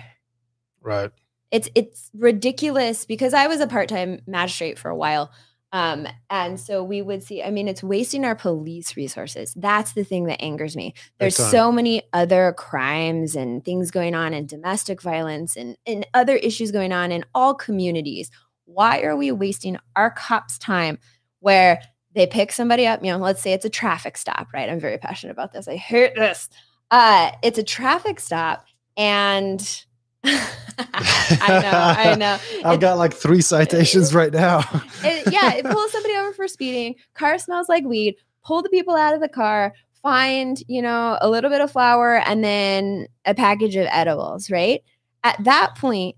Right. 0.81 1.11
It's 1.49 1.69
it's 1.75 2.09
ridiculous 2.13 3.05
because 3.05 3.33
I 3.33 3.47
was 3.47 3.61
a 3.61 3.67
part 3.67 3.87
time 3.87 4.21
magistrate 4.27 4.77
for 4.77 4.89
a 4.89 4.95
while. 4.95 5.31
Um, 5.73 6.07
and 6.29 6.59
so 6.59 6.83
we 6.83 7.01
would 7.01 7.23
see, 7.23 7.41
I 7.41 7.49
mean, 7.49 7.67
it's 7.67 7.81
wasting 7.81 8.25
our 8.25 8.35
police 8.35 8.95
resources. 8.95 9.55
That's 9.55 9.93
the 9.93 10.03
thing 10.03 10.25
that 10.25 10.39
angers 10.39 10.75
me. 10.75 10.93
There's 11.17 11.35
so 11.35 11.71
many 11.71 12.03
other 12.13 12.53
crimes 12.55 13.35
and 13.35 13.65
things 13.65 13.89
going 13.89 14.13
on 14.13 14.35
and 14.35 14.47
domestic 14.47 15.01
violence 15.01 15.57
and, 15.57 15.75
and 15.87 16.05
other 16.13 16.35
issues 16.35 16.71
going 16.71 16.93
on 16.93 17.11
in 17.11 17.25
all 17.33 17.55
communities 17.55 18.29
why 18.66 19.01
are 19.01 19.16
we 19.16 19.32
wasting 19.32 19.78
our 19.95 20.11
cops' 20.11 20.57
time 20.57 20.99
where 21.39 21.82
they 22.14 22.28
pick 22.28 22.51
somebody 22.51 22.86
up? 22.88 23.03
You 23.03 23.11
know, 23.11 23.18
let's 23.18 23.41
say 23.41 23.53
it's 23.53 23.66
a 23.66 23.70
traffic 23.70 24.18
stop, 24.18 24.47
right? 24.53 24.70
I'm 24.70 24.80
very 24.80 24.97
passionate 24.97 25.32
about 25.32 25.53
this. 25.53 25.68
I 25.68 25.76
hate 25.76 26.16
this. 26.16 26.49
Uh, 26.91 27.32
it's 27.41 27.57
a 27.57 27.64
traffic 27.64 28.20
stop, 28.20 28.66
and 28.97 29.86
I 30.24 31.59
know, 31.61 31.72
I 31.74 32.16
know. 32.18 32.38
I've 32.64 32.80
got 32.80 32.97
like 32.97 33.14
three 33.14 33.41
citations 33.41 34.14
right 34.14 34.32
now. 34.32 34.59
it, 35.03 35.32
yeah, 35.32 35.53
it 35.53 35.66
pulls 35.66 35.91
somebody 35.91 36.16
over 36.16 36.34
for 36.34 36.47
speeding. 36.47 36.95
Car 37.14 37.38
smells 37.39 37.68
like 37.70 37.84
weed. 37.84 38.16
Pull 38.45 38.61
the 38.61 38.70
people 38.70 38.95
out 38.95 39.14
of 39.14 39.22
the 39.22 39.30
car. 39.30 39.74
Find, 40.01 40.61
you 40.68 40.82
know, 40.82 41.18
a 41.22 41.30
little 41.30 41.49
bit 41.49 41.61
of 41.61 41.72
flower 41.72 42.18
and 42.18 42.43
then 42.43 43.07
a 43.26 43.34
package 43.34 43.76
of 43.78 43.88
edibles. 43.89 44.51
Right 44.51 44.84
at 45.24 45.41
that 45.43 45.76
point, 45.76 46.16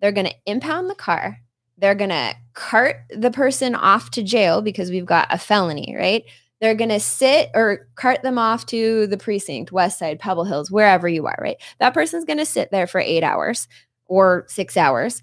they're 0.00 0.12
going 0.12 0.26
to 0.26 0.34
impound 0.46 0.90
the 0.90 0.94
car 0.94 1.38
they're 1.82 1.96
going 1.96 2.10
to 2.10 2.32
cart 2.54 2.98
the 3.10 3.32
person 3.32 3.74
off 3.74 4.12
to 4.12 4.22
jail 4.22 4.62
because 4.62 4.88
we've 4.88 5.04
got 5.04 5.26
a 5.30 5.36
felony, 5.36 5.96
right? 5.98 6.22
They're 6.60 6.76
going 6.76 6.90
to 6.90 7.00
sit 7.00 7.50
or 7.54 7.88
cart 7.96 8.22
them 8.22 8.38
off 8.38 8.66
to 8.66 9.08
the 9.08 9.16
precinct, 9.16 9.72
West 9.72 9.98
Side, 9.98 10.20
Pebble 10.20 10.44
Hills, 10.44 10.70
wherever 10.70 11.08
you 11.08 11.26
are, 11.26 11.36
right? 11.40 11.56
That 11.80 11.92
person's 11.92 12.24
going 12.24 12.38
to 12.38 12.46
sit 12.46 12.70
there 12.70 12.86
for 12.86 13.00
eight 13.00 13.24
hours 13.24 13.66
or 14.06 14.44
six 14.46 14.76
hours. 14.76 15.22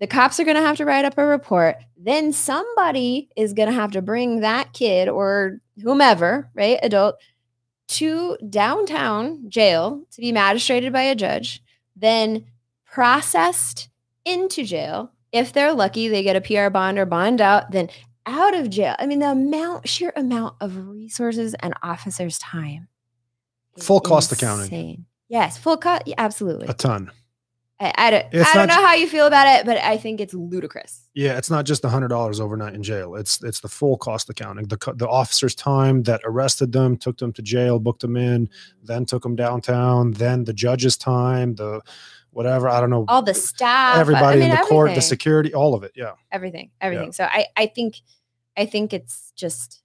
The 0.00 0.06
cops 0.06 0.40
are 0.40 0.44
going 0.44 0.56
to 0.56 0.62
have 0.62 0.78
to 0.78 0.86
write 0.86 1.04
up 1.04 1.18
a 1.18 1.26
report. 1.26 1.76
Then 1.98 2.32
somebody 2.32 3.28
is 3.36 3.52
going 3.52 3.68
to 3.68 3.74
have 3.74 3.90
to 3.90 4.00
bring 4.00 4.40
that 4.40 4.72
kid 4.72 5.10
or 5.10 5.60
whomever, 5.82 6.48
right, 6.54 6.78
adult, 6.82 7.16
to 7.88 8.38
downtown 8.48 9.50
jail 9.50 10.04
to 10.12 10.22
be 10.22 10.32
magistrated 10.32 10.90
by 10.90 11.02
a 11.02 11.14
judge, 11.14 11.62
then 11.94 12.46
processed 12.86 13.90
into 14.24 14.64
jail 14.64 15.12
if 15.32 15.52
they're 15.52 15.72
lucky, 15.72 16.08
they 16.08 16.22
get 16.22 16.36
a 16.36 16.40
PR 16.40 16.70
bond 16.70 16.98
or 16.98 17.06
bond 17.06 17.40
out, 17.40 17.70
then 17.70 17.88
out 18.26 18.54
of 18.54 18.70
jail. 18.70 18.94
I 18.98 19.06
mean, 19.06 19.20
the 19.20 19.30
amount, 19.30 19.88
sheer 19.88 20.12
amount 20.16 20.56
of 20.60 20.88
resources 20.88 21.54
and 21.60 21.74
officers' 21.82 22.38
time. 22.38 22.88
Full 23.78 24.00
cost 24.00 24.32
insane. 24.32 24.48
accounting. 24.48 25.06
Yes, 25.28 25.56
full 25.56 25.76
cost. 25.76 26.02
absolutely. 26.18 26.66
A 26.68 26.74
ton. 26.74 27.10
I, 27.80 27.92
I 27.96 28.10
don't, 28.10 28.34
I 28.34 28.54
don't 28.54 28.66
know 28.66 28.74
how 28.74 28.94
you 28.94 29.06
feel 29.06 29.26
about 29.26 29.46
it, 29.46 29.64
but 29.64 29.78
I 29.78 29.98
think 29.98 30.20
it's 30.20 30.34
ludicrous. 30.34 31.08
Yeah, 31.14 31.38
it's 31.38 31.48
not 31.48 31.64
just 31.64 31.84
a 31.84 31.88
hundred 31.88 32.08
dollars 32.08 32.40
overnight 32.40 32.74
in 32.74 32.82
jail. 32.82 33.14
It's 33.14 33.42
it's 33.44 33.60
the 33.60 33.68
full 33.68 33.96
cost 33.96 34.28
accounting. 34.28 34.66
The 34.66 34.94
the 34.96 35.08
officer's 35.08 35.54
time 35.54 36.02
that 36.02 36.20
arrested 36.24 36.72
them, 36.72 36.96
took 36.96 37.18
them 37.18 37.32
to 37.34 37.42
jail, 37.42 37.78
booked 37.78 38.00
them 38.00 38.16
in, 38.16 38.48
then 38.82 39.06
took 39.06 39.22
them 39.22 39.36
downtown, 39.36 40.10
then 40.12 40.42
the 40.42 40.52
judge's 40.52 40.96
time, 40.96 41.54
the 41.54 41.80
whatever. 42.30 42.68
I 42.68 42.80
don't 42.80 42.90
know. 42.90 43.04
All 43.08 43.22
the 43.22 43.34
staff, 43.34 43.98
everybody 43.98 44.24
I 44.24 44.34
mean, 44.34 44.42
in 44.42 44.48
the 44.50 44.54
everything. 44.54 44.68
court, 44.68 44.94
the 44.94 45.00
security, 45.02 45.54
all 45.54 45.74
of 45.74 45.82
it. 45.82 45.92
Yeah. 45.94 46.12
Everything, 46.30 46.70
everything. 46.80 47.06
Yeah. 47.08 47.12
So 47.12 47.24
I, 47.24 47.46
I 47.56 47.66
think, 47.66 47.96
I 48.56 48.66
think 48.66 48.92
it's 48.92 49.32
just 49.36 49.82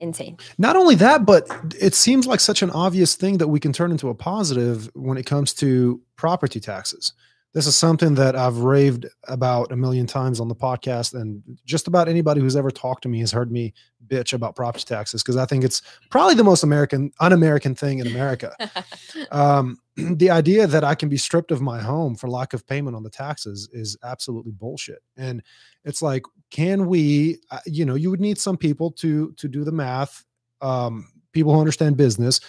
insane. 0.00 0.36
Not 0.58 0.76
only 0.76 0.96
that, 0.96 1.24
but 1.24 1.48
it 1.80 1.94
seems 1.94 2.26
like 2.26 2.40
such 2.40 2.62
an 2.62 2.70
obvious 2.70 3.14
thing 3.14 3.38
that 3.38 3.48
we 3.48 3.60
can 3.60 3.72
turn 3.72 3.90
into 3.90 4.08
a 4.08 4.14
positive 4.14 4.90
when 4.94 5.16
it 5.16 5.26
comes 5.26 5.54
to 5.54 6.00
property 6.16 6.60
taxes. 6.60 7.12
This 7.54 7.66
is 7.66 7.76
something 7.76 8.14
that 8.14 8.34
I've 8.34 8.58
raved 8.58 9.06
about 9.28 9.72
a 9.72 9.76
million 9.76 10.06
times 10.06 10.40
on 10.40 10.48
the 10.48 10.54
podcast, 10.54 11.12
and 11.12 11.42
just 11.66 11.86
about 11.86 12.08
anybody 12.08 12.40
who's 12.40 12.56
ever 12.56 12.70
talked 12.70 13.02
to 13.02 13.10
me 13.10 13.20
has 13.20 13.30
heard 13.30 13.52
me 13.52 13.74
bitch 14.06 14.32
about 14.32 14.56
property 14.56 14.84
taxes 14.84 15.22
because 15.22 15.36
I 15.36 15.44
think 15.44 15.62
it's 15.62 15.82
probably 16.10 16.34
the 16.34 16.44
most 16.44 16.62
American, 16.62 17.12
un-American 17.20 17.74
thing 17.74 17.98
in 17.98 18.06
America. 18.06 18.56
um, 19.32 19.78
the 19.96 20.30
idea 20.30 20.66
that 20.66 20.82
I 20.82 20.94
can 20.94 21.10
be 21.10 21.18
stripped 21.18 21.50
of 21.50 21.60
my 21.60 21.78
home 21.78 22.14
for 22.14 22.28
lack 22.28 22.54
of 22.54 22.66
payment 22.66 22.96
on 22.96 23.02
the 23.02 23.10
taxes 23.10 23.68
is 23.72 23.98
absolutely 24.02 24.52
bullshit. 24.52 25.02
And 25.18 25.42
it's 25.84 26.00
like, 26.00 26.22
can 26.50 26.86
we? 26.86 27.38
Uh, 27.50 27.58
you 27.66 27.84
know, 27.84 27.96
you 27.96 28.10
would 28.10 28.20
need 28.20 28.38
some 28.38 28.56
people 28.56 28.90
to 28.92 29.32
to 29.32 29.48
do 29.48 29.62
the 29.64 29.72
math. 29.72 30.24
Um, 30.62 31.08
people 31.32 31.52
who 31.52 31.60
understand 31.60 31.96
business, 31.96 32.40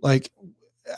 like 0.00 0.30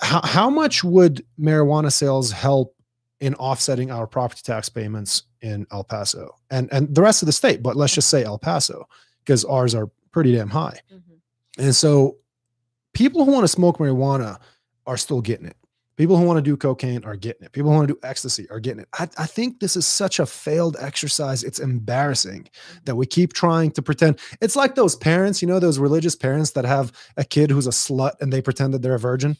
how, 0.02 0.20
how 0.24 0.50
much 0.50 0.82
would 0.82 1.24
marijuana 1.38 1.92
sales 1.92 2.30
help 2.32 2.74
in 3.20 3.34
offsetting 3.36 3.90
our 3.90 4.06
property 4.06 4.42
tax 4.44 4.68
payments 4.68 5.24
in 5.40 5.66
El 5.72 5.84
Paso 5.84 6.34
and 6.50 6.72
and 6.72 6.94
the 6.94 7.02
rest 7.02 7.22
of 7.22 7.26
the 7.26 7.32
state? 7.32 7.62
But 7.62 7.76
let's 7.76 7.94
just 7.94 8.10
say 8.10 8.24
El 8.24 8.38
Paso 8.38 8.88
because 9.24 9.44
ours 9.44 9.74
are 9.74 9.90
pretty 10.12 10.34
damn 10.34 10.50
high. 10.50 10.80
Mm-hmm. 10.92 11.62
And 11.62 11.76
so, 11.76 12.16
people 12.92 13.24
who 13.24 13.32
want 13.32 13.44
to 13.44 13.48
smoke 13.48 13.78
marijuana 13.78 14.38
are 14.86 14.96
still 14.96 15.20
getting 15.20 15.46
it. 15.46 15.56
People 15.96 16.16
who 16.16 16.24
want 16.24 16.38
to 16.38 16.42
do 16.42 16.56
cocaine 16.56 17.04
are 17.04 17.14
getting 17.14 17.44
it. 17.44 17.52
People 17.52 17.70
who 17.70 17.76
want 17.76 17.86
to 17.86 17.94
do 17.94 18.00
ecstasy 18.02 18.50
are 18.50 18.58
getting 18.58 18.80
it. 18.80 18.88
I, 18.98 19.08
I 19.16 19.26
think 19.26 19.60
this 19.60 19.76
is 19.76 19.86
such 19.86 20.18
a 20.18 20.26
failed 20.26 20.76
exercise. 20.80 21.44
It's 21.44 21.60
embarrassing 21.60 22.48
that 22.84 22.96
we 22.96 23.06
keep 23.06 23.32
trying 23.32 23.70
to 23.72 23.82
pretend. 23.82 24.18
It's 24.40 24.56
like 24.56 24.74
those 24.74 24.96
parents, 24.96 25.40
you 25.40 25.46
know, 25.46 25.60
those 25.60 25.78
religious 25.78 26.16
parents 26.16 26.50
that 26.52 26.64
have 26.64 26.90
a 27.16 27.24
kid 27.24 27.50
who's 27.50 27.68
a 27.68 27.70
slut 27.70 28.14
and 28.20 28.32
they 28.32 28.42
pretend 28.42 28.74
that 28.74 28.82
they're 28.82 28.96
a 28.96 28.98
virgin. 28.98 29.36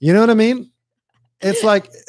You 0.00 0.14
know 0.14 0.20
what 0.20 0.30
I 0.30 0.34
mean? 0.34 0.70
It's 1.42 1.62
like, 1.62 1.90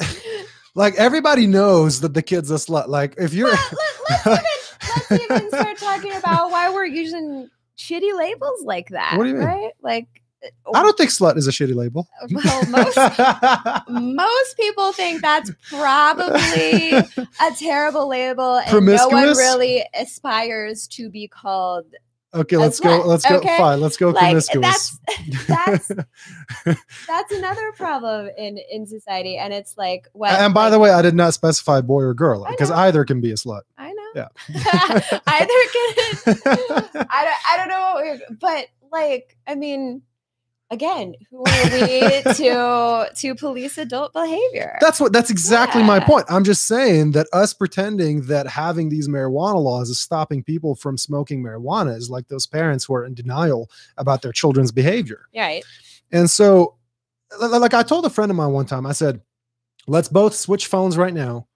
like 0.74 0.94
everybody 0.96 1.46
knows 1.46 2.00
that 2.00 2.14
the 2.14 2.22
kid's 2.22 2.50
a 2.50 2.54
slut. 2.54 2.88
Like 2.88 3.14
if 3.18 3.34
you're, 3.34 3.50
let, 3.50 4.26
let, 4.26 4.44
let's 5.10 5.12
even 5.12 5.48
start 5.48 5.76
talking 5.78 6.14
about 6.14 6.50
why 6.50 6.70
we're 6.70 6.86
using 6.86 7.48
shitty 7.78 8.16
labels 8.16 8.62
like 8.64 8.88
that. 8.90 9.16
What 9.16 9.24
do 9.24 9.30
you 9.30 9.36
mean? 9.36 9.46
Right? 9.46 9.72
Like 9.82 10.08
uh, 10.44 10.48
I 10.74 10.82
don't 10.82 10.96
think 10.96 11.10
slut 11.10 11.36
is 11.36 11.46
a 11.46 11.50
shitty 11.50 11.74
label. 11.74 12.08
well, 12.30 12.66
most 12.66 13.88
most 13.88 14.56
people 14.56 14.92
think 14.92 15.22
that's 15.22 15.50
probably 15.68 16.92
a 16.92 17.54
terrible 17.58 18.08
label, 18.08 18.58
and 18.58 18.86
no 18.86 19.08
one 19.08 19.28
really 19.28 19.84
aspires 19.94 20.86
to 20.88 21.10
be 21.10 21.28
called. 21.28 21.86
Okay, 22.34 22.56
let's 22.56 22.80
go. 22.80 23.02
Let's 23.06 23.28
go. 23.28 23.38
okay? 23.38 23.56
Fine, 23.58 23.80
let's 23.80 23.96
go 23.96 24.10
Like 24.10 24.18
promiscuous. 24.18 24.98
that's 25.46 25.86
that's 25.86 25.88
that's 27.06 27.32
another 27.32 27.72
problem 27.72 28.30
in 28.36 28.58
in 28.70 28.86
society, 28.86 29.36
and 29.36 29.52
it's 29.52 29.76
like, 29.76 30.08
well, 30.14 30.36
and 30.36 30.54
by 30.54 30.64
like, 30.64 30.72
the 30.72 30.78
way, 30.78 30.90
I 30.90 31.02
did 31.02 31.14
not 31.14 31.34
specify 31.34 31.80
boy 31.80 32.02
or 32.02 32.14
girl 32.14 32.46
because 32.48 32.70
either 32.70 33.04
can 33.04 33.20
be 33.20 33.30
a 33.30 33.34
slut. 33.34 33.62
I 33.78 33.92
know. 33.92 34.00
Yeah. 34.14 34.28
Either 34.48 35.54
can. 35.72 36.26
I 37.10 37.24
don't. 37.24 37.36
I 37.48 37.56
don't 37.56 37.68
know. 37.68 38.18
But 38.40 38.66
like, 38.92 39.36
I 39.46 39.54
mean, 39.54 40.02
again, 40.70 41.14
oh. 41.20 41.26
who 41.30 41.38
are 41.38 41.70
we 41.72 42.22
to 42.34 43.10
to 43.14 43.34
police 43.34 43.78
adult 43.78 44.12
behavior? 44.12 44.76
That's 44.80 45.00
what 45.00 45.12
that's 45.12 45.30
exactly 45.30 45.82
my 45.82 46.00
point. 46.00 46.26
I'm 46.28 46.44
just 46.44 46.66
saying 46.66 47.12
that 47.12 47.26
us 47.32 47.52
pretending 47.52 48.22
that 48.22 48.46
having 48.46 48.88
these 48.88 49.08
marijuana 49.08 49.62
laws 49.62 49.90
is 49.90 49.98
stopping 49.98 50.42
people 50.42 50.74
from 50.74 50.96
smoking 50.96 51.42
marijuana 51.42 51.96
is 51.96 52.10
like 52.10 52.28
those 52.28 52.46
parents 52.46 52.84
who 52.84 52.94
are 52.94 53.04
in 53.04 53.14
denial 53.14 53.70
about 53.96 54.22
their 54.22 54.32
children's 54.32 54.72
behavior. 54.72 55.26
right. 55.34 55.64
And 56.12 56.28
so 56.28 56.76
li- 57.40 57.48
li- 57.48 57.58
like 57.58 57.74
I 57.74 57.82
told 57.82 58.04
a 58.04 58.10
friend 58.10 58.30
of 58.30 58.36
mine 58.36 58.52
one 58.52 58.66
time, 58.66 58.86
I 58.86 58.92
said, 58.92 59.20
let's 59.86 60.08
both 60.08 60.34
switch 60.34 60.66
phones 60.66 60.96
right 60.96 61.14
now. 61.14 61.46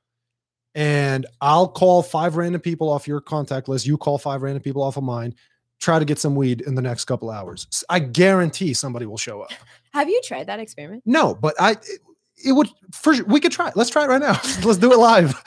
And 0.77 1.27
I'll 1.41 1.69
call 1.69 2.03
five 2.03 2.37
random 2.37 2.61
people 2.61 2.91
off 2.91 3.07
your 3.07 3.21
contact 3.21 3.69
list. 3.69 3.87
You 3.87 3.97
call 3.97 4.19
five 4.19 4.43
random 4.43 4.63
people 4.63 4.83
off 4.83 4.97
of 4.97 5.05
mine. 5.05 5.35
Try 5.81 5.99
to 5.99 6.05
get 6.05 6.19
some 6.19 6.35
weed 6.35 6.61
in 6.63 6.75
the 6.77 6.83
next 6.83 7.05
couple 7.05 7.31
hours. 7.31 7.67
I 7.91 7.99
guarantee 7.99 8.73
somebody 8.75 9.07
will 9.07 9.19
show 9.19 9.43
up. 9.43 9.51
Have 9.93 10.09
you 10.09 10.21
tried 10.25 10.47
that 10.47 10.59
experiment? 10.61 11.03
No, 11.05 11.35
but 11.35 11.55
I 11.61 11.73
it, 11.73 12.01
it 12.47 12.53
would 12.53 12.69
for 12.93 13.15
sure- 13.15 13.27
we 13.27 13.39
could 13.41 13.53
try. 13.53 13.69
it. 13.69 13.77
Let's 13.77 13.91
try 13.91 14.05
it 14.05 14.09
right 14.09 14.21
now. 14.21 14.33
Let's 14.65 14.79
do 14.79 14.93
it 14.93 14.99
live. 14.99 15.35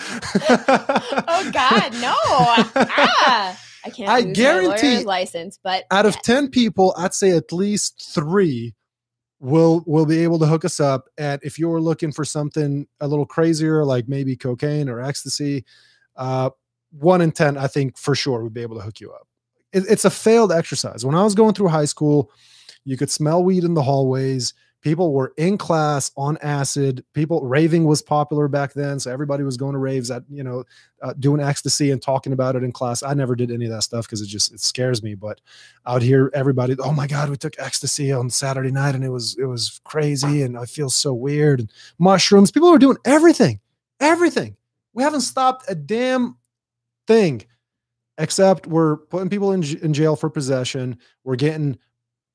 Oh 1.29 1.51
God, 1.51 1.93
no! 1.93 2.13
ah, 2.25 3.59
I 3.85 3.89
can't. 3.89 4.09
I 4.09 4.21
guarantee- 4.21 5.03
license, 5.03 5.59
but 5.63 5.85
Out 5.91 6.05
of 6.05 6.19
10 6.21 6.49
people, 6.49 6.93
I'd 6.97 7.13
say 7.13 7.31
at 7.31 7.51
least 7.51 8.11
3 8.13 8.73
will 9.39 9.83
will 9.85 10.05
be 10.05 10.23
able 10.23 10.39
to 10.39 10.45
hook 10.47 10.65
us 10.65 10.79
up 10.79 11.05
and 11.17 11.39
if 11.43 11.59
you're 11.59 11.79
looking 11.79 12.11
for 12.11 12.25
something 12.25 12.87
a 12.99 13.07
little 13.07 13.25
crazier 13.25 13.85
like 13.85 14.07
maybe 14.07 14.35
cocaine 14.35 14.89
or 14.89 14.99
ecstasy, 14.99 15.63
uh 16.15 16.49
1 16.91 17.21
in 17.21 17.31
10 17.31 17.55
I 17.57 17.67
think 17.67 17.97
for 17.97 18.15
sure 18.15 18.41
would 18.43 18.53
be 18.53 18.61
able 18.63 18.77
to 18.77 18.81
hook 18.83 18.99
you 18.99 19.11
up. 19.11 19.26
It, 19.73 19.83
it's 19.89 20.05
a 20.05 20.09
failed 20.09 20.51
exercise. 20.51 21.05
When 21.05 21.15
I 21.15 21.23
was 21.23 21.35
going 21.35 21.53
through 21.53 21.69
high 21.69 21.85
school, 21.85 22.31
you 22.85 22.97
could 22.97 23.11
smell 23.11 23.43
weed 23.43 23.63
in 23.63 23.73
the 23.73 23.83
hallways. 23.83 24.53
People 24.81 25.11
were 25.11 25.33
in 25.37 25.57
class 25.57 26.11
on 26.15 26.37
acid. 26.37 27.03
People 27.13 27.41
raving 27.41 27.83
was 27.83 28.01
popular 28.01 28.47
back 28.47 28.73
then, 28.73 28.99
so 28.99 29.11
everybody 29.11 29.43
was 29.43 29.57
going 29.57 29.73
to 29.73 29.79
raves 29.79 30.11
at 30.11 30.23
you 30.29 30.43
know 30.43 30.63
uh, 31.01 31.13
doing 31.19 31.41
ecstasy 31.41 31.91
and 31.91 32.01
talking 32.01 32.31
about 32.31 32.55
it 32.55 32.63
in 32.63 32.71
class. 32.71 33.01
I 33.01 33.13
never 33.13 33.35
did 33.35 33.51
any 33.51 33.65
of 33.65 33.71
that 33.71 33.81
stuff 33.81 34.05
because 34.05 34.21
it 34.21 34.27
just 34.27 34.53
it 34.53 34.61
scares 34.61 35.01
me. 35.01 35.15
But 35.15 35.41
out 35.85 36.01
here, 36.03 36.31
everybody, 36.33 36.75
oh 36.79 36.93
my 36.93 37.07
god, 37.07 37.29
we 37.29 37.35
took 37.37 37.59
ecstasy 37.59 38.11
on 38.11 38.29
Saturday 38.29 38.71
night 38.71 38.95
and 38.95 39.03
it 39.03 39.09
was 39.09 39.35
it 39.37 39.45
was 39.45 39.81
crazy 39.83 40.43
and 40.43 40.57
I 40.57 40.65
feel 40.65 40.89
so 40.89 41.13
weird 41.13 41.59
and 41.59 41.71
mushrooms. 41.97 42.51
People 42.51 42.71
were 42.71 42.77
doing 42.77 42.97
everything, 43.03 43.59
everything. 43.99 44.55
We 44.93 45.03
haven't 45.03 45.21
stopped 45.21 45.65
a 45.69 45.75
damn 45.75 46.37
thing, 47.07 47.43
except 48.17 48.67
we're 48.67 48.97
putting 48.97 49.29
people 49.29 49.51
in 49.51 49.63
in 49.79 49.93
jail 49.93 50.15
for 50.15 50.29
possession. 50.29 50.97
We're 51.23 51.35
getting 51.35 51.77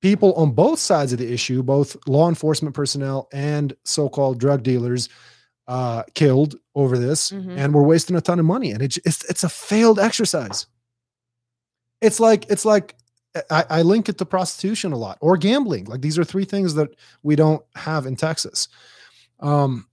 people 0.00 0.32
on 0.34 0.50
both 0.52 0.78
sides 0.78 1.12
of 1.12 1.18
the 1.18 1.32
issue, 1.32 1.62
both 1.62 1.96
law 2.08 2.28
enforcement 2.28 2.74
personnel 2.74 3.28
and 3.32 3.72
so-called 3.84 4.40
drug 4.40 4.62
dealers, 4.64 5.08
uh, 5.68 6.02
killed 6.14 6.56
over 6.74 6.98
this, 6.98 7.30
Mhm. 7.30 7.56
and 7.56 7.72
we're 7.74 7.82
wasting 7.84 8.16
a 8.16 8.20
ton 8.20 8.40
of 8.40 8.44
money. 8.44 8.72
And 8.72 8.82
it, 8.82 8.96
it's 9.04 9.24
it's 9.30 9.44
a 9.44 9.48
failed 9.48 9.98
exercise. 10.00 10.66
It's 12.00 12.18
like 12.18 12.46
it's 12.50 12.64
like 12.64 12.96
I, 13.50 13.64
I 13.70 13.82
link 13.82 14.08
it 14.08 14.18
to 14.18 14.26
prostitution 14.26 14.92
a 14.92 14.96
lot 14.96 15.18
or 15.20 15.36
gambling. 15.36 15.84
Like 15.86 16.00
these 16.02 16.18
are 16.18 16.24
three 16.24 16.44
things 16.44 16.74
that 16.74 16.90
we 17.22 17.34
don't 17.36 17.62
have 17.76 18.04
in 18.06 18.16
Texas. 18.16 18.68
Um, 19.40 19.86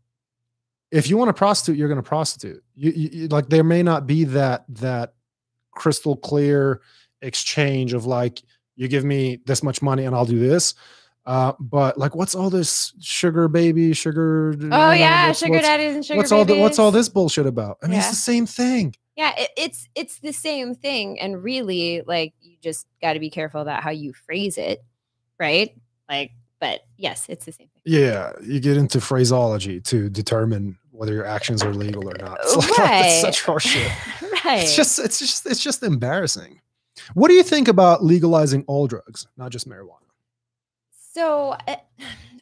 if 0.91 1.07
you 1.09 1.17
want 1.17 1.29
to 1.29 1.33
prostitute, 1.33 1.77
you're 1.77 1.87
going 1.87 2.01
to 2.01 2.07
prostitute. 2.07 2.63
You, 2.75 2.91
you- 2.91 3.27
like 3.27 3.47
there 3.49 3.63
may 3.63 3.83
not 3.83 4.07
be 4.07 4.23
that 4.25 4.65
that 4.69 5.13
crystal 5.80 6.15
clear 6.15 6.82
exchange 7.21 7.93
of 7.93 8.05
like 8.05 8.41
you 8.75 8.88
give 8.88 9.03
me 9.03 9.39
this 9.45 9.63
much 9.63 9.82
money 9.82 10.05
and 10.05 10.15
I'll 10.15 10.25
do 10.25 10.39
this. 10.39 10.73
Uh, 11.25 11.53
but 11.59 11.97
like, 11.97 12.15
what's 12.15 12.34
all 12.34 12.49
this 12.49 12.93
sugar 13.01 13.47
baby, 13.47 13.93
sugar? 13.93 14.55
Oh 14.71 14.91
yeah, 14.91 15.27
what's- 15.27 15.39
sugar 15.39 15.51
what's- 15.53 15.65
daddies 15.67 15.95
and 15.95 16.05
sugar 16.05 16.17
What's 16.17 16.32
all 16.32 16.45
the, 16.45 16.57
what's 16.57 16.80
all 16.80 16.91
this 16.91 17.09
bullshit 17.09 17.45
about? 17.45 17.77
I 17.84 17.88
mean, 17.88 17.99
it's 17.99 18.09
the 18.09 18.15
same 18.15 18.45
thing. 18.45 18.95
Yeah, 19.15 19.34
it, 19.38 19.49
it's 19.57 19.88
it's 19.95 20.19
the 20.19 20.32
same 20.32 20.75
thing, 20.75 21.19
and 21.19 21.43
really, 21.43 22.03
like 22.07 22.34
you 22.41 22.55
just 22.63 22.88
got 23.01 23.13
to 23.13 23.19
be 23.19 23.30
careful 23.30 23.59
about 23.61 23.84
how 23.84 23.89
you 23.91 24.13
phrase 24.13 24.57
it, 24.57 24.82
right? 25.38 25.75
Like, 26.07 26.32
but 26.61 26.80
yes, 26.97 27.25
it's 27.27 27.45
the 27.45 27.51
same 27.51 27.67
thing. 27.67 27.82
Yeah, 27.84 28.32
you 28.41 28.61
get 28.61 28.77
into 28.77 29.01
phraseology 29.01 29.82
to 29.82 30.09
determine 30.09 30.77
whether 30.91 31.13
your 31.13 31.25
actions 31.25 31.61
are 31.63 31.73
legal 31.73 32.09
or 32.09 32.15
not. 32.17 32.39
It's 32.43 32.55
like, 32.55 32.77
Right. 32.77 33.01
that's 33.01 33.21
such 33.21 33.43
horseshit. 33.43 33.91
right. 34.50 34.64
It's 34.64 34.76
just, 34.76 35.00
it's 35.00 35.20
just, 35.20 35.45
it's 35.45 35.64
just 35.64 35.84
embarrassing. 35.84 36.62
What 37.14 37.30
do 37.30 37.34
you 37.34 37.43
think 37.43 37.68
about 37.68 38.04
legalizing 38.04 38.64
all 38.68 38.88
drugs, 38.88 39.28
not 39.38 39.52
just 39.52 39.68
marijuana? 39.70 39.95
So 41.14 41.56
I 41.68 41.78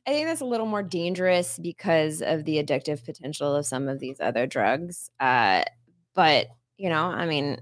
think 0.06 0.28
that's 0.28 0.42
a 0.42 0.46
little 0.46 0.66
more 0.66 0.84
dangerous 0.84 1.60
because 1.60 2.22
of 2.22 2.46
the 2.46 2.64
addictive 2.64 3.04
potential 3.04 3.56
of 3.56 3.66
some 3.66 3.88
of 3.88 4.00
these 4.00 4.20
other 4.22 4.48
drugs. 4.48 5.10
Uh, 5.20 5.64
but 6.14 6.48
you 6.78 6.90
know, 6.90 7.06
I 7.06 7.26
mean, 7.26 7.60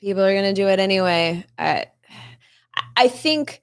people 0.00 0.22
are 0.24 0.32
going 0.32 0.52
to 0.54 0.60
do 0.60 0.66
it 0.68 0.78
anyway. 0.80 1.44
Uh, 1.58 1.82
I- 1.82 1.84
I 2.96 3.06
think 3.08 3.62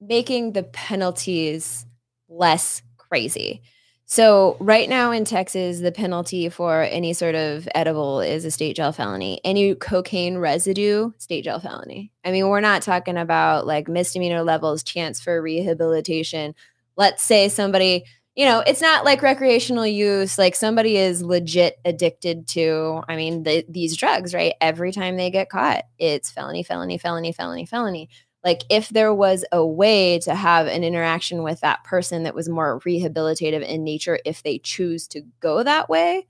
making 0.00 0.52
the 0.52 0.62
penalties 0.64 1.86
less 2.28 2.82
crazy. 2.96 3.62
So 4.08 4.56
right 4.60 4.88
now 4.88 5.10
in 5.10 5.24
Texas, 5.24 5.80
the 5.80 5.90
penalty 5.90 6.48
for 6.48 6.82
any 6.82 7.12
sort 7.12 7.34
of 7.34 7.68
edible 7.74 8.20
is 8.20 8.44
a 8.44 8.52
state 8.52 8.76
jail 8.76 8.92
felony. 8.92 9.40
Any 9.42 9.74
cocaine 9.74 10.38
residue, 10.38 11.10
state 11.18 11.42
jail 11.42 11.58
felony. 11.58 12.12
I 12.24 12.30
mean, 12.30 12.48
we're 12.48 12.60
not 12.60 12.82
talking 12.82 13.16
about 13.16 13.66
like 13.66 13.88
misdemeanor 13.88 14.44
levels, 14.44 14.84
chance 14.84 15.20
for 15.20 15.42
rehabilitation. 15.42 16.54
Let's 16.96 17.20
say 17.24 17.48
somebody, 17.48 18.04
you 18.36 18.44
know, 18.44 18.60
it's 18.60 18.80
not 18.80 19.04
like 19.04 19.22
recreational 19.22 19.86
use. 19.86 20.38
Like 20.38 20.54
somebody 20.54 20.96
is 20.96 21.20
legit 21.20 21.80
addicted 21.84 22.46
to, 22.48 23.02
I 23.08 23.16
mean, 23.16 23.42
the, 23.42 23.66
these 23.68 23.96
drugs, 23.96 24.32
right? 24.34 24.54
Every 24.60 24.92
time 24.92 25.16
they 25.16 25.30
get 25.30 25.50
caught, 25.50 25.82
it's 25.98 26.30
felony, 26.30 26.62
felony, 26.62 26.96
felony, 26.96 27.32
felony, 27.32 27.66
felony 27.66 28.08
like 28.46 28.62
if 28.70 28.88
there 28.88 29.12
was 29.12 29.44
a 29.52 29.66
way 29.66 30.18
to 30.20 30.34
have 30.34 30.66
an 30.66 30.82
interaction 30.82 31.42
with 31.42 31.60
that 31.60 31.84
person 31.84 32.22
that 32.22 32.34
was 32.34 32.48
more 32.48 32.80
rehabilitative 32.80 33.62
in 33.62 33.84
nature 33.84 34.18
if 34.24 34.42
they 34.42 34.58
choose 34.58 35.06
to 35.08 35.20
go 35.40 35.62
that 35.62 35.90
way 35.90 36.26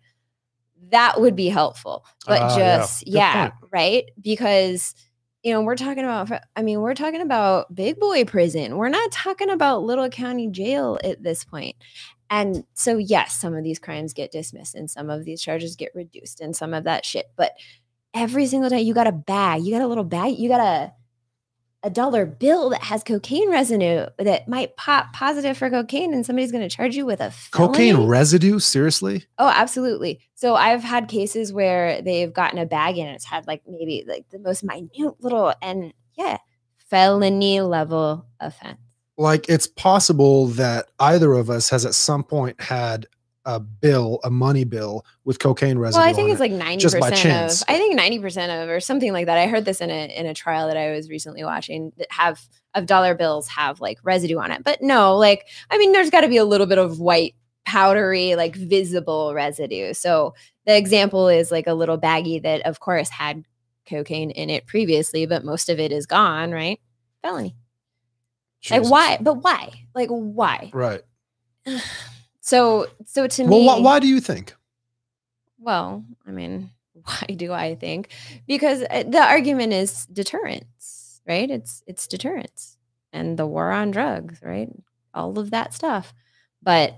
that 0.91 1.21
would 1.21 1.37
be 1.37 1.49
helpful. 1.49 2.05
But 2.27 2.43
ah, 2.43 2.59
yeah. 2.59 2.79
just 2.79 3.05
Good 3.05 3.15
yeah, 3.15 3.51
right? 3.73 4.05
Because 4.21 4.95
you 5.43 5.53
know 5.53 5.63
we're 5.63 5.77
talking 5.77 6.03
about 6.03 6.29
i 6.57 6.63
mean 6.63 6.81
we're 6.81 6.95
talking 6.95 7.21
about 7.21 7.73
big 7.75 7.99
boy 8.01 8.25
prison. 8.25 8.77
We're 8.77 8.89
not 8.89 9.13
talking 9.13 9.51
about 9.51 9.85
little 9.85 10.09
county 10.09 10.49
jail 10.49 10.99
at 11.05 11.23
this 11.23 11.45
point. 11.45 11.77
And 12.29 12.65
so 12.75 12.99
yes 12.99 13.37
some 13.37 13.55
of 13.55 13.63
these 13.63 13.79
crimes 13.79 14.13
get 14.13 14.33
dismissed 14.33 14.75
and 14.75 14.91
some 14.91 15.09
of 15.11 15.25
these 15.25 15.41
charges 15.41 15.77
get 15.77 15.95
reduced 15.95 16.41
and 16.41 16.57
some 16.57 16.75
of 16.75 16.85
that 16.85 17.05
shit. 17.05 17.27
But 17.37 17.53
every 18.13 18.47
single 18.47 18.71
day 18.71 18.81
you 18.81 18.95
got 18.95 19.07
a 19.07 19.13
bag 19.13 19.63
you 19.63 19.73
got 19.73 19.83
a 19.83 19.87
little 19.87 20.05
bag 20.05 20.37
you 20.39 20.49
got 20.49 20.61
a 20.61 20.93
a 21.87 21.91
dollar 21.91 22.27
bill 22.27 22.71
that 22.71 22.83
has 22.83 23.05
cocaine 23.05 23.49
residue 23.49 24.07
that 24.19 24.49
might 24.49 24.77
pop 24.77 25.13
positive 25.13 25.57
for 25.57 25.71
cocaine 25.71 26.13
and 26.13 26.27
somebody's 26.27 26.51
going 26.51 26.69
to 26.69 26.77
charge 26.77 26.97
you 26.97 27.07
with 27.07 27.21
a 27.21 27.33
Cocaine 27.53 28.09
residue? 28.09 28.59
Seriously? 28.59 29.25
Oh, 29.39 29.53
absolutely. 29.55 30.19
So 30.35 30.57
I've 30.57 30.83
had 30.83 31.07
cases 31.07 31.53
where 31.53 32.03
they've 32.03 32.33
gotten 32.33 32.59
a 32.59 32.67
bag 32.67 32.99
and 32.99 33.09
it's 33.11 33.25
had 33.25 33.47
like 33.47 33.63
maybe 33.69 34.05
like 34.05 34.29
the 34.31 34.41
most 34.41 34.65
minute 34.65 34.91
little 35.21 35.55
and 35.63 35.95
yeah, 36.19 36.39
felony 36.91 37.61
level 37.61 38.27
offense. 38.41 38.81
Like 39.17 39.49
it's 39.49 39.69
possible 39.69 40.49
that 40.49 40.89
either 40.99 41.35
of 41.35 41.49
us 41.51 41.71
has 41.71 41.87
at 41.87 41.95
some 41.95 42.25
point 42.25 42.61
had 42.61 43.07
a 43.47 43.61
bill, 43.61 44.19
a 44.25 44.31
money 44.31 44.65
bill 44.65 45.07
with 45.25 45.39
cocaine 45.39 45.79
residue. 45.79 46.01
Well, 46.01 46.09
I 46.09 46.13
think 46.13 46.31
it's 46.31 46.41
it. 46.41 46.43
like 46.43 46.53
ninety 46.53 46.83
just 46.83 46.99
by 46.99 47.11
percent 47.11 47.23
chance. 47.23 47.63
of. 47.63 47.69
I 47.71 47.79
think 47.79 47.95
ninety 47.95 48.19
percent 48.19 48.51
of, 48.51 48.69
or 48.69 48.81
something 48.81 49.13
like 49.13 49.27
that. 49.27 49.39
I 49.39 49.47
heard 49.47 49.65
this 49.65 49.81
in 49.81 49.89
a 49.89 50.07
in 50.15 50.27
a 50.27 50.35
trial 50.35 50.67
that 50.67 50.77
I 50.77 50.91
was 50.91 51.09
recently 51.09 51.45
watching 51.45 51.93
that 51.97 52.09
have 52.11 52.41
of 52.75 52.87
dollar 52.87 53.15
bills 53.15 53.49
have 53.49 53.81
like 53.81 53.99
residue 54.03 54.39
on 54.39 54.51
it. 54.51 54.63
But 54.65 54.83
no, 54.83 55.17
like 55.17 55.47
I 55.71 55.79
mean, 55.79 55.93
there's 55.93 56.11
got 56.11 56.23
to 56.23 56.29
be 56.29 56.37
a 56.37 56.45
little 56.45 56.67
bit 56.67 56.79
of 56.79 56.99
white 56.99 57.35
powdery, 57.65 58.35
like 58.35 58.57
visible 58.57 59.33
residue. 59.33 59.95
So 59.95 60.35
the 60.67 60.77
example 60.77 61.29
is 61.29 61.51
like 61.51 61.67
a 61.69 61.75
little 61.75 61.99
baggie 61.99 62.43
that, 62.43 62.63
of 62.63 62.81
course, 62.81 63.09
had 63.09 63.45
cocaine 63.89 64.33
in 64.33 64.51
it 64.51 64.67
previously, 64.67 65.25
but 65.27 65.45
most 65.45 65.69
of 65.69 65.79
it 65.79 65.93
is 65.93 66.07
gone, 66.07 66.51
right? 66.51 66.81
Felony. 67.23 67.55
Jesus. 68.61 68.83
Like 68.83 68.91
why? 68.91 69.19
But 69.21 69.35
why? 69.35 69.71
Like 69.95 70.09
why? 70.09 70.71
Right. 70.75 71.03
So 72.47 72.87
so 73.05 73.27
to 73.27 73.43
Well, 73.43 73.59
me, 73.59 73.67
why, 73.67 73.79
why 73.81 73.99
do 73.99 74.07
you 74.07 74.21
think? 74.21 74.55
well, 75.59 76.05
I 76.27 76.31
mean, 76.31 76.71
why 76.93 77.27
do 77.35 77.53
I 77.53 77.75
think? 77.75 78.11
Because 78.47 78.83
uh, 78.89 79.03
the 79.09 79.19
argument 79.21 79.73
is 79.73 80.07
deterrence, 80.07 81.21
right? 81.27 81.51
It's 81.51 81.83
it's 81.89 82.07
deterrence 82.07 82.79
and 83.13 83.37
the 83.37 83.47
war 83.47 83.73
on 83.73 83.91
drugs, 83.91 84.39
right? 84.43 84.71
All 85.13 85.39
of 85.41 85.51
that 85.51 85.75
stuff. 85.75 86.15
But 86.63 86.95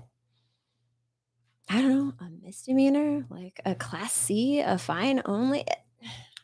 I 1.67 1.81
don't 1.81 1.89
know, 1.97 2.13
a 2.19 2.29
misdemeanor, 2.45 3.25
like 3.31 3.59
a 3.65 3.73
class 3.73 4.13
C, 4.13 4.59
a 4.59 4.77
fine 4.77 5.21
only. 5.25 5.65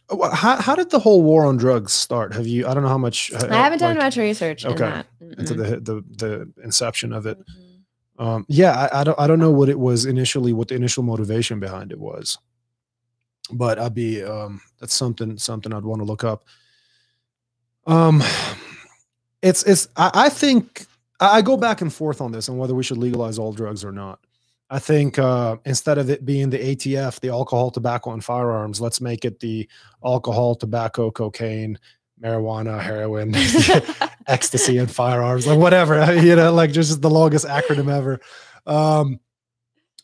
Uh, 0.10 0.30
How, 0.36 0.56
how 0.62 0.76
did 0.76 0.90
the 0.90 1.00
whole 1.00 1.22
war 1.22 1.46
on 1.46 1.58
drugs 1.58 1.92
start? 1.94 2.34
Have 2.34 2.48
you? 2.48 2.68
I 2.68 2.74
don't 2.74 2.82
know 2.84 2.90
how 2.90 2.98
much. 2.98 3.32
uh, 3.34 3.48
I 3.52 3.58
haven't 3.58 3.80
done 3.80 3.98
like, 3.98 4.06
much 4.06 4.18
research 4.18 4.66
okay, 4.66 4.74
in 4.74 4.80
that. 4.80 5.06
into 5.38 5.54
the, 5.54 5.80
the 5.80 6.04
the 6.24 6.52
inception 6.64 7.14
of 7.14 7.26
it. 7.28 7.38
Mhm. 7.38 7.75
Um, 8.18 8.46
yeah, 8.48 8.88
I, 8.92 9.02
I 9.02 9.04
don't 9.04 9.20
I 9.20 9.28
don't 9.28 9.40
know 9.40 9.52
what 9.52 9.70
it 9.70 9.80
was 9.80 10.06
initially, 10.06 10.54
what 10.54 10.70
the 10.70 10.76
initial 10.76 11.04
motivation 11.04 11.60
behind 11.60 11.92
it 11.92 12.00
was, 12.00 12.38
but 13.52 13.78
I'd 13.78 13.94
be 13.94 14.24
um, 14.24 14.62
that's 14.80 14.94
something 14.94 15.38
something 15.38 15.74
I'd 15.74 15.84
want 15.84 16.02
to 16.02 16.06
look 16.06 16.24
up. 16.24 16.46
Um, 17.88 18.24
it's 19.42 19.64
it's 19.64 19.88
I, 19.98 20.12
I 20.14 20.30
think 20.30 20.86
I 21.20 21.38
I 21.38 21.42
go 21.42 21.58
back 21.58 21.82
and 21.82 21.94
forth 21.94 22.22
on 22.22 22.32
this 22.32 22.48
on 22.50 22.58
whether 22.58 22.74
we 22.74 22.84
should 22.84 22.98
legalize 22.98 23.38
all 23.38 23.54
drugs 23.54 23.84
or 23.84 23.92
not. 23.92 24.20
I 24.70 24.80
think 24.80 25.20
uh, 25.20 25.58
instead 25.66 25.98
of 25.98 26.10
it 26.10 26.26
being 26.26 26.50
the 26.50 26.58
ATF, 26.58 27.20
the 27.20 27.30
alcohol, 27.30 27.70
tobacco, 27.70 28.12
and 28.14 28.24
firearms, 28.24 28.82
let's 28.82 29.00
make 29.00 29.24
it 29.24 29.40
the 29.40 29.70
alcohol, 30.04 30.56
tobacco, 30.56 31.12
cocaine, 31.12 31.78
marijuana, 32.22 32.82
heroin, 32.82 33.32
ecstasy, 34.28 34.78
and 34.78 34.90
firearms, 34.90 35.48
like 35.48 35.60
whatever, 35.60 36.14
you 36.22 36.36
know, 36.36 36.54
like 36.54 36.72
just 36.72 37.02
the 37.02 37.10
longest 37.10 37.46
acronym 37.46 37.92
ever. 37.92 38.20
Um, 38.66 39.20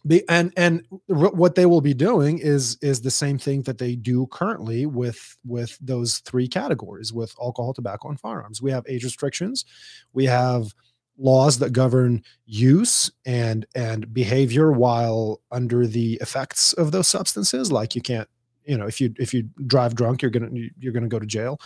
the, 0.04 0.24
and 0.30 0.52
and 0.58 0.86
wh- 1.08 1.34
what 1.34 1.56
they 1.56 1.66
will 1.66 1.82
be 1.82 1.94
doing 1.94 2.40
is 2.40 2.78
is 2.82 3.02
the 3.02 3.12
same 3.12 3.38
thing 3.38 3.62
that 3.64 3.78
they 3.78 3.96
do 3.96 4.28
currently 4.28 4.86
with 4.86 5.38
with 5.46 5.78
those 5.80 6.20
three 6.20 6.48
categories 6.48 7.14
with 7.14 7.36
alcohol, 7.40 7.74
tobacco, 7.74 8.10
and 8.10 8.20
firearms. 8.20 8.62
We 8.62 8.72
have 8.72 8.86
age 8.88 9.04
restrictions, 9.04 9.66
we 10.14 10.26
have 10.26 10.74
laws 11.18 11.60
that 11.60 11.72
govern 11.72 12.24
use 12.46 13.12
and 13.26 13.66
and 13.76 14.12
behavior 14.12 14.72
while 14.72 15.40
under 15.52 15.86
the 15.86 16.14
effects 16.16 16.74
of 16.74 16.92
those 16.92 17.08
substances 17.08 17.72
like 17.72 17.96
you 17.96 18.02
can't 18.02 18.28
you 18.66 18.76
know 18.76 18.88
if 18.88 19.00
you 19.00 19.14
if 19.20 19.34
you 19.34 19.44
drive 19.68 19.94
drunk 19.94 20.22
you're 20.22 20.32
gonna 20.32 20.50
you're 20.80 20.94
gonna 20.94 21.08
go 21.08 21.20
to 21.20 21.26
jail 21.26 21.60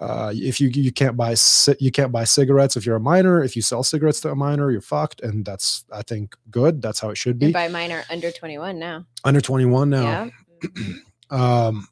uh, 0.00 0.32
if 0.34 0.60
you 0.60 0.68
you 0.68 0.90
can't 0.90 1.16
buy 1.16 1.36
you 1.78 1.90
can't 1.90 2.10
buy 2.10 2.24
cigarettes 2.24 2.76
if 2.76 2.86
you're 2.86 2.96
a 2.96 3.00
minor. 3.00 3.44
If 3.44 3.54
you 3.54 3.62
sell 3.62 3.82
cigarettes 3.82 4.20
to 4.22 4.30
a 4.30 4.34
minor 4.34 4.70
you're 4.70 4.80
fucked. 4.80 5.20
And 5.20 5.44
that's 5.44 5.84
i 5.92 6.02
think 6.02 6.34
good. 6.50 6.80
That's 6.80 7.00
how 7.00 7.10
it 7.10 7.16
should 7.16 7.38
be. 7.38 7.46
And 7.46 7.54
by 7.54 7.68
minor 7.68 8.02
under 8.10 8.30
21 8.30 8.78
now. 8.78 9.04
under 9.24 9.40
21 9.40 9.90
now. 9.90 10.30
Yeah. 10.62 10.70
Um 11.30 11.86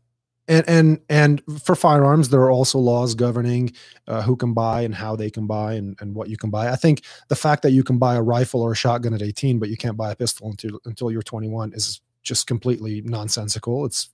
and 0.48 0.68
and 0.68 1.00
and 1.08 1.42
for 1.62 1.76
firearms 1.76 2.30
there 2.30 2.40
are 2.40 2.50
also 2.50 2.76
laws 2.76 3.14
governing 3.14 3.72
uh, 4.08 4.20
who 4.20 4.34
can 4.34 4.52
buy 4.52 4.80
and 4.80 4.96
how 4.96 5.14
they 5.14 5.30
can 5.30 5.46
buy 5.46 5.74
and, 5.74 5.96
and 6.00 6.12
what 6.12 6.28
you 6.28 6.36
can 6.36 6.50
buy. 6.50 6.70
I 6.70 6.74
think 6.74 7.02
the 7.28 7.36
fact 7.36 7.62
that 7.62 7.70
you 7.70 7.84
can 7.84 7.98
buy 7.98 8.16
a 8.16 8.22
rifle 8.22 8.62
or 8.62 8.72
a 8.72 8.76
shotgun 8.76 9.14
at 9.14 9.22
18 9.22 9.60
but 9.60 9.68
you 9.68 9.76
can't 9.76 9.96
buy 9.96 10.10
a 10.10 10.16
pistol 10.16 10.48
until 10.48 10.80
until 10.86 11.12
you're 11.12 11.22
21 11.22 11.72
is 11.74 12.00
just 12.24 12.48
completely 12.48 13.00
nonsensical. 13.02 13.84
It's 13.84 14.08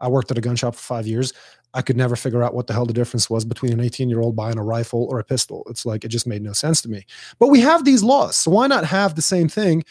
i 0.00 0.08
worked 0.08 0.30
at 0.30 0.38
a 0.38 0.40
gun 0.40 0.56
shop 0.56 0.74
for 0.74 0.80
five 0.80 1.06
years 1.06 1.34
i 1.74 1.82
could 1.82 1.96
never 1.96 2.16
figure 2.16 2.42
out 2.42 2.54
what 2.54 2.66
the 2.66 2.72
hell 2.72 2.86
the 2.86 2.92
difference 2.92 3.28
was 3.30 3.44
between 3.44 3.72
an 3.72 3.80
18 3.80 4.08
year 4.08 4.20
old 4.20 4.34
buying 4.36 4.58
a 4.58 4.62
rifle 4.62 5.06
or 5.10 5.18
a 5.18 5.24
pistol 5.24 5.64
it's 5.70 5.84
like 5.86 6.04
it 6.04 6.08
just 6.08 6.26
made 6.26 6.42
no 6.42 6.52
sense 6.52 6.80
to 6.82 6.88
me 6.88 7.04
but 7.38 7.48
we 7.48 7.60
have 7.60 7.84
these 7.84 8.02
laws 8.02 8.36
so 8.36 8.50
why 8.50 8.66
not 8.66 8.84
have 8.84 9.14
the 9.14 9.22
same 9.22 9.48
thing 9.48 9.84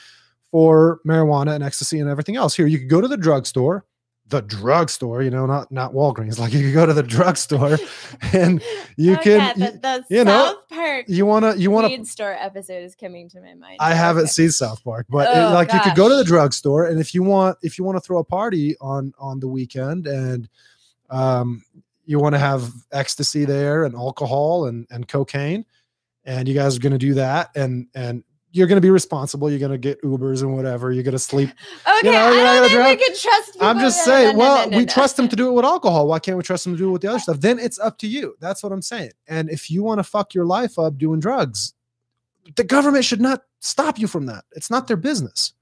for 0.51 0.99
marijuana 1.05 1.53
and 1.55 1.63
ecstasy 1.63 1.99
and 1.99 2.09
everything 2.09 2.35
else 2.35 2.55
here 2.55 2.67
you 2.67 2.79
could 2.79 2.89
go 2.89 3.01
to 3.01 3.07
the 3.07 3.17
drugstore 3.17 3.85
the 4.27 4.41
drugstore, 4.43 5.23
you 5.23 5.31
know, 5.31 5.47
not 5.47 5.71
not 5.71 5.91
Walgreens. 5.93 6.37
Like 6.37 6.53
you 6.53 6.59
could 6.61 6.73
go 6.75 6.85
to 6.85 6.93
the 6.93 7.01
drugstore 7.17 7.79
and 8.31 8.61
you 8.95 9.15
Oh, 9.15 9.17
can 9.17 9.39
yeah, 9.39 9.53
you, 9.55 9.71
the, 9.71 9.79
the 10.07 10.15
you 10.17 10.23
know, 10.23 10.45
South 10.45 10.69
Park 10.69 11.05
you 11.07 11.25
wanna 11.25 11.55
you 11.55 11.71
wanna 11.71 11.87
weed 11.87 12.05
store 12.05 12.33
episode 12.39 12.83
is 12.83 12.93
coming 12.93 13.27
to 13.29 13.41
my 13.41 13.55
mind. 13.55 13.77
I 13.79 13.95
haven't 13.95 14.25
Okay. 14.25 14.29
seen 14.31 14.51
South 14.51 14.83
Park, 14.83 15.07
but 15.09 15.35
it- 15.35 15.35
Oh, 15.35 15.51
like 15.51 15.73
you 15.73 15.79
could 15.79 15.95
go 15.95 16.07
to 16.07 16.15
the 16.15 16.23
drugstore 16.23 16.85
and 16.85 16.99
if 16.99 17.15
you 17.15 17.23
want 17.23 17.57
if 17.63 17.79
you 17.79 17.83
want 17.83 17.95
to 17.95 18.01
throw 18.01 18.19
a 18.19 18.23
party 18.23 18.75
on 18.79 19.13
on 19.17 19.39
the 19.39 19.47
weekend 19.47 20.05
and 20.05 20.47
um 21.09 21.63
you 22.05 22.19
want 22.19 22.33
to 22.33 22.39
have 22.39 22.71
ecstasy 22.91 23.45
there 23.45 23.83
and 23.85 23.95
alcohol 23.95 24.65
and 24.65 24.87
and 24.89 25.07
cocaine 25.07 25.65
and 26.25 26.47
you 26.47 26.53
guys 26.53 26.75
are 26.75 26.79
going 26.79 26.91
to 26.91 26.97
do 26.97 27.13
that 27.13 27.49
and 27.55 27.87
and 27.95 28.23
you're 28.51 28.67
going 28.67 28.77
to 28.77 28.81
be 28.81 28.89
responsible. 28.89 29.49
You're 29.49 29.59
going 29.59 29.71
to 29.71 29.77
get 29.77 30.01
Ubers 30.01 30.41
and 30.41 30.55
whatever. 30.55 30.91
You're 30.91 31.03
going 31.03 31.11
to 31.11 31.19
sleep 31.19 31.49
Okay, 31.99 32.11
know, 32.11 32.17
I 32.17 32.67
don't 32.67 32.69
think 32.69 32.99
we 32.99 33.05
can 33.05 33.15
trust. 33.15 33.57
I'm 33.61 33.79
just 33.79 33.99
No, 33.99 34.11
saying, 34.11 34.25
no, 34.25 34.31
no, 34.31 34.39
well, 34.39 34.69
we 34.71 34.85
trust 34.85 35.17
them 35.17 35.27
to 35.29 35.35
do 35.35 35.49
it 35.49 35.51
with 35.51 35.65
alcohol. 35.65 36.07
Why 36.07 36.19
can't 36.19 36.37
we 36.37 36.43
trust 36.43 36.63
them 36.63 36.73
to 36.73 36.77
do 36.79 36.89
it 36.89 36.91
with 36.91 37.01
the 37.03 37.09
other 37.09 37.19
stuff? 37.19 37.39
Then 37.41 37.59
it's 37.59 37.77
up 37.77 37.99
to 37.99 38.07
you. 38.07 38.35
That's 38.39 38.63
what 38.63 38.71
I'm 38.71 38.81
saying. 38.81 39.11
And 39.27 39.49
if 39.49 39.69
you 39.69 39.83
want 39.83 39.99
to 39.99 40.03
fuck 40.03 40.33
your 40.33 40.45
life 40.45 40.79
up 40.79 40.97
doing 40.97 41.19
drugs, 41.19 41.73
the 42.55 42.63
government 42.63 43.05
should 43.05 43.21
not 43.21 43.43
stop 43.59 43.99
you 43.99 44.07
from 44.07 44.25
that. 44.25 44.45
It's 44.53 44.71
not 44.71 44.87
their 44.87 44.97
business. 44.97 45.53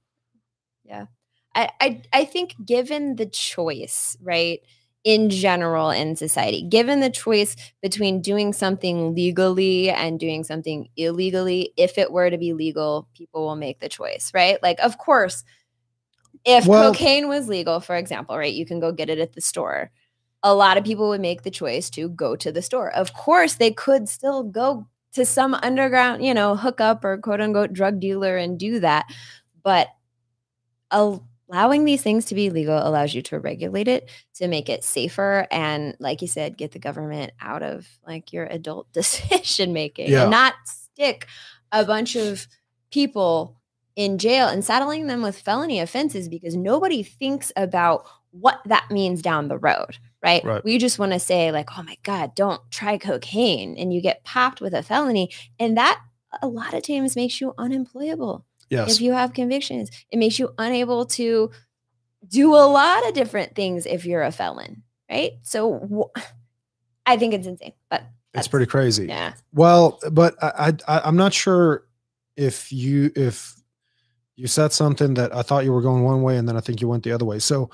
I, 1.54 1.70
I 1.80 2.02
I 2.12 2.24
think 2.24 2.54
given 2.64 3.16
the 3.16 3.26
choice, 3.26 4.16
right, 4.22 4.60
in 5.04 5.30
general 5.30 5.90
in 5.90 6.16
society, 6.16 6.62
given 6.68 7.00
the 7.00 7.10
choice 7.10 7.56
between 7.82 8.20
doing 8.20 8.52
something 8.52 9.14
legally 9.14 9.90
and 9.90 10.20
doing 10.20 10.44
something 10.44 10.88
illegally, 10.96 11.72
if 11.76 11.96
it 11.98 12.12
were 12.12 12.30
to 12.30 12.38
be 12.38 12.52
legal, 12.52 13.08
people 13.14 13.46
will 13.46 13.56
make 13.56 13.80
the 13.80 13.88
choice, 13.88 14.30
right? 14.34 14.62
Like, 14.62 14.78
of 14.80 14.98
course, 14.98 15.44
if 16.44 16.66
Well- 16.66 16.92
cocaine 16.92 17.28
was 17.28 17.48
legal, 17.48 17.80
for 17.80 17.96
example, 17.96 18.36
right, 18.36 18.52
you 18.52 18.66
can 18.66 18.80
go 18.80 18.92
get 18.92 19.10
it 19.10 19.18
at 19.18 19.32
the 19.34 19.40
store. 19.40 19.90
A 20.42 20.54
lot 20.54 20.76
of 20.76 20.84
people 20.84 21.08
would 21.08 21.20
make 21.20 21.42
the 21.42 21.50
choice 21.50 21.90
to 21.90 22.08
go 22.10 22.36
to 22.36 22.52
the 22.52 22.62
store. 22.62 22.90
Of 22.94 23.12
course, 23.12 23.54
they 23.54 23.72
could 23.72 24.08
still 24.08 24.42
go 24.42 24.86
to 25.14 25.24
some 25.24 25.54
underground, 25.54 26.24
you 26.24 26.34
know, 26.34 26.54
hookup 26.54 27.04
or 27.04 27.18
quote 27.18 27.40
unquote 27.40 27.72
drug 27.72 27.98
dealer 27.98 28.36
and 28.36 28.58
do 28.58 28.80
that. 28.80 29.06
But 29.62 29.88
allowing 31.50 31.84
these 31.84 32.02
things 32.02 32.26
to 32.26 32.34
be 32.34 32.50
legal 32.50 32.76
allows 32.76 33.14
you 33.14 33.22
to 33.22 33.38
regulate 33.40 33.88
it 33.88 34.10
to 34.34 34.48
make 34.48 34.68
it 34.68 34.84
safer 34.84 35.46
and 35.50 35.96
like 35.98 36.20
you 36.22 36.28
said 36.28 36.56
get 36.58 36.72
the 36.72 36.78
government 36.78 37.32
out 37.40 37.62
of 37.62 37.86
like 38.06 38.32
your 38.32 38.44
adult 38.46 38.90
decision 38.92 39.72
making 39.72 40.10
Yeah. 40.10 40.22
and 40.22 40.30
not 40.30 40.54
stick 40.66 41.26
a 41.72 41.84
bunch 41.84 42.16
of 42.16 42.46
people 42.90 43.56
in 43.96 44.18
jail 44.18 44.48
and 44.48 44.64
saddling 44.64 45.06
them 45.06 45.22
with 45.22 45.38
felony 45.38 45.80
offenses 45.80 46.28
because 46.28 46.54
nobody 46.56 47.02
thinks 47.02 47.50
about 47.56 48.06
what 48.30 48.60
that 48.66 48.90
means 48.90 49.22
down 49.22 49.48
the 49.48 49.58
road 49.58 49.96
right, 50.22 50.44
Right. 50.44 50.64
we 50.64 50.78
just 50.78 50.98
want 50.98 51.12
to 51.12 51.18
say 51.18 51.50
like 51.50 51.70
oh 51.78 51.82
my 51.82 51.96
god 52.02 52.34
don't 52.34 52.60
try 52.70 52.98
cocaine 52.98 53.76
and 53.76 53.92
you 53.92 54.00
get 54.02 54.22
popped 54.24 54.60
with 54.60 54.74
a 54.74 54.82
felony 54.82 55.30
and 55.58 55.76
that 55.78 56.00
a 56.42 56.46
lot 56.46 56.74
of 56.74 56.82
times 56.82 57.16
makes 57.16 57.40
you 57.40 57.54
unemployable 57.56 58.44
Yes. 58.70 58.96
if 58.96 59.00
you 59.00 59.12
have 59.12 59.32
convictions. 59.32 59.90
It 60.10 60.18
makes 60.18 60.38
you 60.38 60.54
unable 60.58 61.06
to 61.06 61.50
do 62.26 62.54
a 62.54 62.66
lot 62.66 63.06
of 63.06 63.14
different 63.14 63.54
things 63.54 63.86
if 63.86 64.04
you're 64.04 64.22
a 64.22 64.32
felon, 64.32 64.82
right? 65.10 65.32
So 65.42 66.10
I 67.06 67.16
think 67.16 67.34
it's 67.34 67.46
insane, 67.46 67.72
but 67.90 68.02
it's 68.34 68.48
pretty 68.48 68.66
crazy. 68.66 69.06
yeah. 69.06 69.34
Well, 69.52 69.98
but 70.12 70.36
I, 70.42 70.74
I 70.86 71.00
I'm 71.00 71.16
not 71.16 71.32
sure 71.32 71.84
if 72.36 72.70
you 72.70 73.10
if 73.16 73.54
you 74.36 74.46
said 74.46 74.72
something 74.72 75.14
that 75.14 75.34
I 75.34 75.42
thought 75.42 75.64
you 75.64 75.72
were 75.72 75.82
going 75.82 76.04
one 76.04 76.22
way 76.22 76.36
and 76.36 76.48
then 76.48 76.56
I 76.56 76.60
think 76.60 76.80
you 76.80 76.88
went 76.88 77.02
the 77.02 77.12
other 77.12 77.24
way. 77.24 77.38
So 77.38 77.70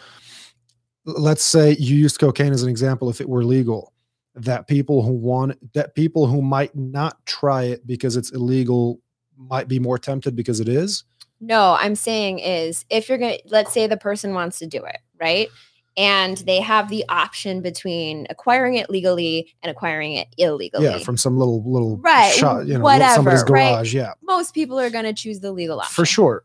let's 1.05 1.43
say 1.43 1.77
you 1.79 1.97
used 1.97 2.19
cocaine 2.19 2.53
as 2.53 2.63
an 2.63 2.71
example 2.71 3.11
if 3.11 3.21
it 3.21 3.29
were 3.29 3.45
legal 3.45 3.93
that 4.35 4.67
people 4.67 5.03
who 5.03 5.13
want 5.13 5.57
that 5.75 5.95
people 5.95 6.27
who 6.27 6.43
might 6.43 6.75
not 6.75 7.25
try 7.27 7.65
it 7.65 7.87
because 7.87 8.17
it's 8.17 8.31
illegal 8.31 9.01
might 9.37 9.69
be 9.69 9.79
more 9.79 9.99
tempted 9.99 10.37
because 10.37 10.61
it 10.61 10.69
is. 10.69 11.05
No, 11.41 11.77
I'm 11.79 11.95
saying 11.95 12.39
is 12.39 12.85
if 12.91 13.09
you're 13.09 13.19
going 13.19 13.39
to, 13.39 13.43
let's 13.49 13.73
say 13.73 13.87
the 13.87 13.97
person 13.97 14.35
wants 14.35 14.59
to 14.61 14.67
do 14.67 14.83
it, 14.85 14.99
right? 15.21 15.49
And 15.97 16.39
they 16.39 16.61
have 16.61 16.89
the 16.89 17.05
option 17.09 17.61
between 17.63 18.27
acquiring 18.31 18.75
it 18.75 18.91
legally 18.91 19.55
and 19.63 19.71
acquiring 19.71 20.15
it 20.15 20.29
illegally. 20.39 20.85
Yeah, 20.87 20.99
from 20.99 21.17
some 21.17 21.39
little 21.39 21.63
little 21.71 21.99
Right, 21.99 22.33
shot, 22.33 22.67
you 22.67 22.79
know, 22.79 22.85
somebody's 23.15 23.43
whatever, 23.43 23.53
right? 23.53 23.93
Yeah. 23.93 24.15
Most 24.23 24.55
people 24.55 24.79
are 24.81 24.91
going 24.91 25.05
to 25.05 25.13
choose 25.13 25.41
the 25.41 25.53
legal 25.53 25.79
option. 25.81 25.95
for 25.95 26.05
sure 26.07 26.43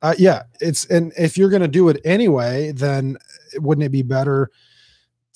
uh, 0.00 0.14
yeah 0.16 0.44
it's 0.60 0.84
and 0.86 1.12
if 1.18 1.36
you're 1.36 1.48
going 1.48 1.60
to 1.62 1.66
do 1.68 1.88
it 1.88 2.00
anyway 2.04 2.70
then 2.72 3.18
wouldn't 3.56 3.84
it 3.84 3.90
be 3.90 4.02
better 4.02 4.48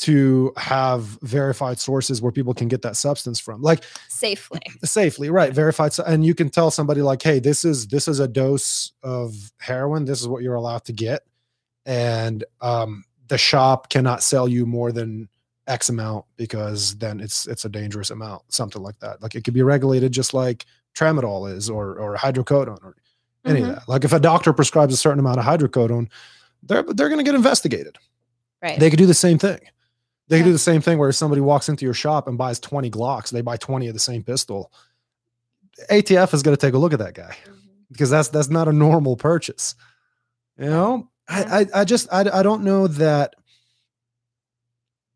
to 0.02 0.52
have 0.56 1.02
verified 1.22 1.78
sources 1.78 2.20
where 2.22 2.32
people 2.32 2.54
can 2.54 2.68
get 2.68 2.82
that 2.82 2.96
substance 2.96 3.38
from 3.40 3.62
like 3.62 3.84
Safely. 4.08 4.60
safely 4.84 5.30
right 5.30 5.52
verified 5.54 5.92
and 6.06 6.24
you 6.24 6.34
can 6.34 6.48
tell 6.50 6.70
somebody 6.70 7.02
like 7.02 7.22
hey 7.22 7.38
this 7.38 7.64
is 7.64 7.86
this 7.88 8.06
is 8.08 8.18
a 8.20 8.28
dose 8.28 8.92
of 9.02 9.34
heroin 9.60 10.04
this 10.04 10.20
is 10.20 10.26
what 10.28 10.42
you're 10.42 10.54
allowed 10.54 10.84
to 10.84 10.92
get 10.92 11.22
and 11.86 12.44
um 12.60 13.04
the 13.28 13.38
shop 13.38 13.88
cannot 13.90 14.22
sell 14.22 14.46
you 14.48 14.66
more 14.66 14.92
than 14.92 15.28
X 15.68 15.88
amount 15.88 16.24
because 16.36 16.96
then 16.96 17.20
it's 17.20 17.46
it's 17.46 17.64
a 17.64 17.68
dangerous 17.68 18.10
amount, 18.10 18.42
something 18.52 18.82
like 18.82 18.98
that. 18.98 19.22
Like 19.22 19.34
it 19.36 19.44
could 19.44 19.54
be 19.54 19.62
regulated 19.62 20.10
just 20.12 20.34
like 20.34 20.66
tramadol 20.94 21.50
is 21.50 21.70
or 21.70 21.94
or 21.98 22.16
hydrocodone 22.16 22.82
or 22.82 22.96
any 23.46 23.60
Mhm. 23.60 23.68
of 23.70 23.74
that. 23.76 23.88
Like 23.88 24.04
if 24.04 24.12
a 24.12 24.18
doctor 24.20 24.52
prescribes 24.52 24.92
a 24.92 24.96
certain 24.96 25.20
amount 25.20 25.38
of 25.38 25.44
hydrocodone, 25.44 26.08
they're 26.64 26.82
they're 26.82 27.08
going 27.08 27.18
to 27.18 27.24
get 27.24 27.36
investigated. 27.36 27.96
Right. 28.60 28.78
They 28.78 28.90
could 28.90 28.98
do 28.98 29.06
the 29.06 29.14
same 29.14 29.38
thing. 29.38 29.60
They 30.32 30.38
Yeah. 30.38 30.44
do 30.44 30.52
the 30.52 30.58
same 30.58 30.80
thing 30.80 30.96
where 30.98 31.10
if 31.10 31.14
somebody 31.14 31.42
walks 31.42 31.68
into 31.68 31.84
your 31.84 31.92
shop 31.92 32.26
and 32.26 32.38
buys 32.38 32.58
20 32.58 32.90
Glocks, 32.90 33.28
they 33.30 33.42
buy 33.42 33.58
20 33.58 33.86
of 33.88 33.92
the 33.92 34.00
same 34.00 34.22
pistol. 34.22 34.72
ATF 35.90 36.32
is 36.32 36.42
going 36.42 36.56
to 36.56 36.60
take 36.60 36.72
a 36.72 36.78
look 36.78 36.94
at 36.94 37.00
that 37.00 37.12
guy 37.12 37.36
Mhm. 37.46 37.58
because 37.90 38.08
that's 38.08 38.28
that's 38.28 38.48
not 38.48 38.66
a 38.66 38.72
normal 38.72 39.14
purchase. 39.16 39.74
You 40.58 40.70
know, 40.70 41.08
Yeah. 41.30 41.36
I, 41.36 41.60
I 41.60 41.80
I 41.80 41.84
just 41.84 42.08
I 42.10 42.20
I 42.40 42.42
don't 42.42 42.64
know 42.64 42.86
that 42.86 43.34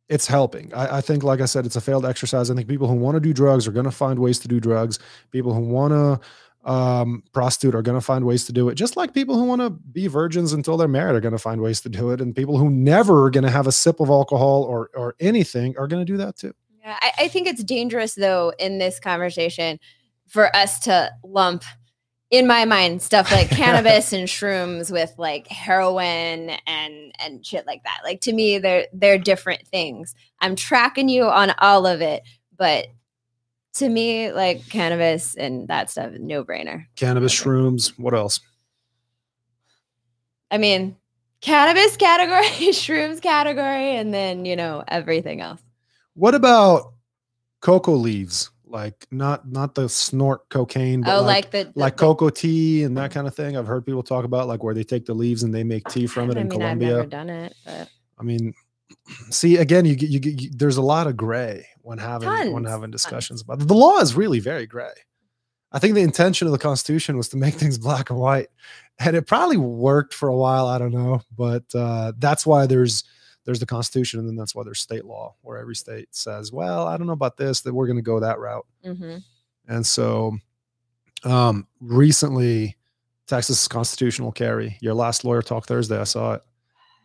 it's 0.08 0.26
helping. 0.26 0.72
I, 0.74 0.98
I 0.98 1.00
think, 1.00 1.22
like 1.24 1.40
I 1.40 1.46
said, 1.46 1.64
it's 1.66 1.76
a 1.76 1.80
failed 1.80 2.04
exercise. 2.06 2.50
I 2.50 2.54
think 2.54 2.68
people 2.68 2.86
who 2.86 2.94
want 2.94 3.16
to 3.16 3.20
do 3.20 3.32
drugs 3.32 3.66
are 3.66 3.72
going 3.72 3.86
to 3.86 3.90
find 3.90 4.18
ways 4.18 4.38
to 4.40 4.48
do 4.48 4.60
drugs. 4.60 4.98
People 5.32 5.52
who 5.54 5.60
want 5.62 5.92
to 5.92 6.20
um, 6.66 7.22
prostitute 7.32 7.74
are 7.76 7.82
going 7.82 7.96
to 7.96 8.04
find 8.04 8.24
ways 8.24 8.44
to 8.46 8.52
do 8.52 8.68
it. 8.68 8.74
Just 8.74 8.96
like 8.96 9.14
people 9.14 9.36
who 9.36 9.44
want 9.44 9.62
to 9.62 9.70
be 9.70 10.08
virgins 10.08 10.52
until 10.52 10.76
they're 10.76 10.88
married 10.88 11.14
are 11.14 11.20
going 11.20 11.32
to 11.32 11.38
find 11.38 11.60
ways 11.60 11.80
to 11.82 11.88
do 11.88 12.10
it, 12.10 12.20
and 12.20 12.34
people 12.34 12.58
who 12.58 12.68
never 12.68 13.24
are 13.24 13.30
going 13.30 13.44
to 13.44 13.50
have 13.50 13.66
a 13.66 13.72
sip 13.72 14.00
of 14.00 14.10
alcohol 14.10 14.64
or 14.64 14.90
or 14.94 15.14
anything 15.20 15.76
are 15.78 15.86
going 15.86 16.04
to 16.04 16.12
do 16.12 16.18
that 16.18 16.36
too. 16.36 16.52
Yeah, 16.82 16.98
I, 17.00 17.12
I 17.20 17.28
think 17.28 17.46
it's 17.46 17.62
dangerous 17.62 18.14
though 18.14 18.52
in 18.58 18.78
this 18.78 18.98
conversation 18.98 19.78
for 20.26 20.54
us 20.54 20.80
to 20.80 21.10
lump 21.24 21.62
in 22.30 22.48
my 22.48 22.64
mind 22.64 23.00
stuff 23.00 23.30
like 23.30 23.48
cannabis 23.50 24.12
and 24.12 24.26
shrooms 24.26 24.90
with 24.90 25.14
like 25.16 25.46
heroin 25.46 26.50
and 26.66 27.12
and 27.20 27.46
shit 27.46 27.64
like 27.64 27.84
that. 27.84 28.00
Like 28.02 28.20
to 28.22 28.32
me, 28.32 28.58
they're 28.58 28.88
they're 28.92 29.18
different 29.18 29.68
things. 29.68 30.16
I'm 30.40 30.56
tracking 30.56 31.08
you 31.08 31.26
on 31.26 31.54
all 31.58 31.86
of 31.86 32.00
it, 32.00 32.24
but 32.56 32.88
to 33.78 33.88
me, 33.88 34.32
like 34.32 34.68
cannabis 34.68 35.34
and 35.36 35.68
that 35.68 35.90
stuff, 35.90 36.12
no 36.18 36.44
brainer. 36.44 36.86
Cannabis, 36.96 37.38
Okay. 37.40 37.48
shrooms, 37.50 37.92
what 37.98 38.14
else? 38.14 38.40
I 40.50 40.58
mean, 40.58 40.96
cannabis 41.40 41.96
category, 41.96 42.44
shrooms 42.72 43.20
category, 43.20 43.96
and 43.96 44.12
then 44.14 44.44
you 44.44 44.56
know 44.56 44.82
everything 44.88 45.40
else. 45.40 45.60
What 46.14 46.34
about 46.34 46.94
cocoa 47.60 47.94
leaves? 47.94 48.50
Like 48.68 49.06
not 49.10 49.48
not 49.50 49.74
the 49.74 49.88
snort 49.88 50.48
cocaine, 50.48 51.02
but 51.02 51.16
oh, 51.16 51.22
like 51.22 51.44
like, 51.44 51.50
the, 51.50 51.64
the- 51.74 51.80
like 51.80 51.96
cocoa 51.96 52.30
tea 52.30 52.82
and 52.84 52.96
that 52.96 53.10
kind 53.12 53.26
of 53.26 53.34
thing. 53.34 53.56
I've 53.56 53.66
heard 53.66 53.86
people 53.86 54.02
talk 54.02 54.24
about 54.24 54.48
like 54.48 54.62
where 54.62 54.74
they 54.74 54.84
take 54.84 55.06
the 55.06 55.14
leaves 55.14 55.42
and 55.44 55.54
they 55.54 55.64
make 55.64 55.86
tea 55.88 56.06
from 56.06 56.30
it 56.30 56.36
I 56.36 56.40
in 56.40 56.48
mean, 56.48 56.52
I've 56.62 56.78
Colombia. 56.78 56.88
never 56.96 57.06
done 57.06 57.30
it, 57.30 57.54
but 57.64 57.88
I 58.18 58.22
mean, 58.22 58.52
see 59.30 59.56
again, 59.56 59.84
you 59.84 59.96
get 59.96 60.10
you 60.10 60.20
you, 60.22 60.50
there's 60.54 60.76
a 60.76 60.82
lot 60.82 61.06
of 61.06 61.16
gray 61.16 61.66
when 61.82 61.98
having 61.98 62.28
when 62.28 62.62
Tons, 62.64 62.68
having 62.68 62.90
tons. 62.90 63.02
discussions 63.02 63.42
about 63.42 63.60
it. 63.62 63.68
The 63.68 63.74
law 63.74 63.98
is 63.98 64.14
really 64.14 64.40
very 64.40 64.66
gray. 64.66 64.92
I 65.72 65.78
think 65.78 65.94
the 65.94 66.00
intention 66.02 66.46
of 66.46 66.52
the 66.52 66.58
Constitution 66.58 67.16
was 67.16 67.28
to 67.30 67.36
make 67.36 67.54
things 67.62 67.78
black 67.78 68.10
and 68.10 68.18
white, 68.18 68.48
and 68.98 69.16
it 69.16 69.26
probably 69.26 69.56
worked 69.56 70.14
for 70.14 70.28
a 70.28 70.36
while. 70.36 70.66
I 70.66 70.78
don't 70.78 70.92
know, 70.92 71.22
but 71.36 71.64
uh, 71.74 72.12
that's 72.18 72.46
why 72.46 72.66
there's 72.66 73.04
there's 73.44 73.60
the 73.60 73.66
Constitution, 73.66 74.20
and 74.20 74.28
then 74.28 74.36
that's 74.36 74.54
why 74.54 74.64
there's 74.64 74.80
state 74.80 75.04
law, 75.04 75.34
where 75.42 75.58
every 75.58 75.76
state 75.76 76.08
says, 76.12 76.52
"Well, 76.52 76.86
I 76.86 76.96
don't 76.96 77.06
know 77.06 77.12
about 77.12 77.36
this; 77.36 77.60
that 77.62 77.74
we're 77.74 77.86
going 77.86 77.96
to 77.96 78.02
go 78.02 78.20
that 78.20 78.38
route." 78.38 78.66
mhm. 78.84 79.22
And 79.68 79.84
so, 79.84 80.36
um, 81.24 81.66
recently, 81.80 82.76
Texas 83.26 83.66
constitutional 83.66 84.30
carry. 84.30 84.78
Your 84.80 84.94
last 84.94 85.24
lawyer 85.24 85.42
talk 85.42 85.66
Thursday. 85.66 85.98
I 85.98 86.04
saw 86.04 86.34
it. 86.34 86.42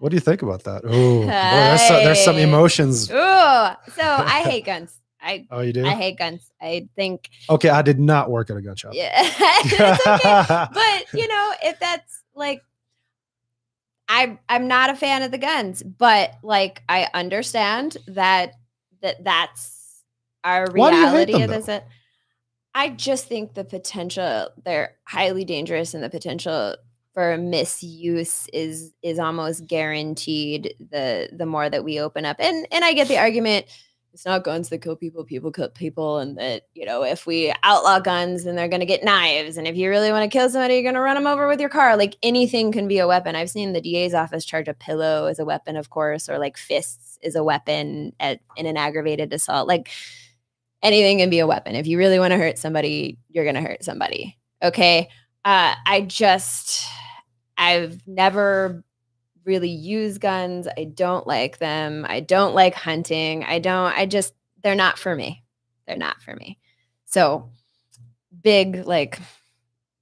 What 0.01 0.09
do 0.09 0.15
you 0.15 0.19
think 0.19 0.41
about 0.41 0.63
that? 0.63 0.81
Oh, 0.83 1.25
there's, 1.27 1.81
some, 1.87 2.03
there's 2.03 2.25
some 2.25 2.37
emotions. 2.37 3.07
Ooh, 3.11 3.13
so 3.13 4.01
I 4.01 4.41
hate 4.49 4.65
guns. 4.65 4.99
I 5.21 5.45
Oh, 5.51 5.59
you 5.61 5.73
do? 5.73 5.85
I 5.85 5.91
hate 5.91 6.17
guns. 6.17 6.51
I 6.59 6.89
think 6.95 7.29
okay, 7.47 7.69
I 7.69 7.83
did 7.83 7.99
not 7.99 8.31
work 8.31 8.49
at 8.49 8.57
a 8.57 8.63
gun 8.63 8.75
shop. 8.75 8.93
yeah, 8.95 9.11
okay. 9.67 10.65
But 10.73 11.13
you 11.13 11.27
know, 11.27 11.53
if 11.61 11.79
that's 11.79 12.23
like, 12.33 12.63
I 14.09 14.39
I'm 14.49 14.67
not 14.67 14.89
a 14.89 14.95
fan 14.95 15.21
of 15.21 15.29
the 15.29 15.37
guns, 15.37 15.83
but 15.83 16.33
like 16.41 16.81
I 16.89 17.07
understand 17.13 17.97
that 18.07 18.53
that 19.03 19.23
that's 19.23 20.03
our 20.43 20.65
reality. 20.71 20.79
Why 20.79 20.89
do 20.89 20.97
you 20.97 21.03
hate 21.03 21.11
reality 21.11 21.31
them, 21.33 21.59
of 21.59 21.65
this. 21.67 21.81
I 22.73 22.89
just 22.89 23.27
think 23.27 23.53
the 23.53 23.65
potential 23.65 24.49
they're 24.65 24.95
highly 25.05 25.45
dangerous, 25.45 25.93
and 25.93 26.03
the 26.03 26.09
potential 26.09 26.75
for 27.13 27.37
misuse 27.37 28.47
is 28.53 28.93
is 29.01 29.19
almost 29.19 29.67
guaranteed. 29.67 30.73
The 30.91 31.29
the 31.31 31.45
more 31.45 31.69
that 31.69 31.83
we 31.83 31.99
open 31.99 32.25
up, 32.25 32.37
and 32.39 32.67
and 32.71 32.85
I 32.85 32.93
get 32.93 33.07
the 33.07 33.17
argument. 33.17 33.65
It's 34.13 34.25
not 34.25 34.43
guns 34.43 34.67
that 34.67 34.81
kill 34.81 34.97
people, 34.97 35.23
people 35.23 35.53
kill 35.53 35.69
people, 35.69 36.17
and 36.17 36.37
that 36.37 36.63
you 36.73 36.85
know 36.85 37.03
if 37.03 37.25
we 37.25 37.53
outlaw 37.63 37.99
guns, 37.99 38.43
then 38.43 38.55
they're 38.55 38.67
going 38.67 38.81
to 38.81 38.85
get 38.85 39.05
knives, 39.05 39.55
and 39.55 39.67
if 39.67 39.77
you 39.77 39.89
really 39.89 40.11
want 40.11 40.29
to 40.29 40.37
kill 40.37 40.49
somebody, 40.49 40.73
you're 40.73 40.83
going 40.83 40.95
to 40.95 41.01
run 41.01 41.15
them 41.15 41.27
over 41.27 41.47
with 41.47 41.61
your 41.61 41.69
car. 41.69 41.95
Like 41.95 42.17
anything 42.21 42.73
can 42.73 42.89
be 42.89 42.99
a 42.99 43.07
weapon. 43.07 43.35
I've 43.37 43.49
seen 43.49 43.71
the 43.71 43.79
DA's 43.79 44.13
office 44.13 44.43
charge 44.43 44.67
a 44.67 44.73
pillow 44.73 45.27
as 45.27 45.39
a 45.39 45.45
weapon, 45.45 45.77
of 45.77 45.89
course, 45.89 46.27
or 46.27 46.39
like 46.39 46.57
fists 46.57 47.19
is 47.21 47.35
a 47.35 47.43
weapon 47.43 48.13
at 48.19 48.41
in 48.57 48.65
an 48.65 48.75
aggravated 48.75 49.31
assault. 49.31 49.65
Like 49.67 49.89
anything 50.81 51.19
can 51.19 51.29
be 51.29 51.39
a 51.39 51.47
weapon. 51.47 51.75
If 51.75 51.87
you 51.87 51.97
really 51.97 52.19
want 52.19 52.31
to 52.31 52.37
hurt 52.37 52.57
somebody, 52.57 53.17
you're 53.29 53.45
going 53.45 53.55
to 53.55 53.61
hurt 53.61 53.83
somebody. 53.83 54.37
Okay. 54.63 55.07
Uh, 55.43 55.75
I 55.85 56.01
just, 56.01 56.85
I've 57.57 58.05
never 58.07 58.83
really 59.43 59.69
used 59.69 60.21
guns. 60.21 60.67
I 60.77 60.83
don't 60.83 61.25
like 61.25 61.57
them. 61.57 62.05
I 62.07 62.19
don't 62.19 62.53
like 62.53 62.75
hunting. 62.75 63.43
I 63.43 63.59
don't, 63.59 63.97
I 63.97 64.05
just, 64.05 64.33
they're 64.63 64.75
not 64.75 64.99
for 64.99 65.15
me. 65.15 65.43
They're 65.87 65.97
not 65.97 66.21
for 66.21 66.35
me. 66.35 66.59
So 67.05 67.49
big, 68.43 68.85
like, 68.85 69.19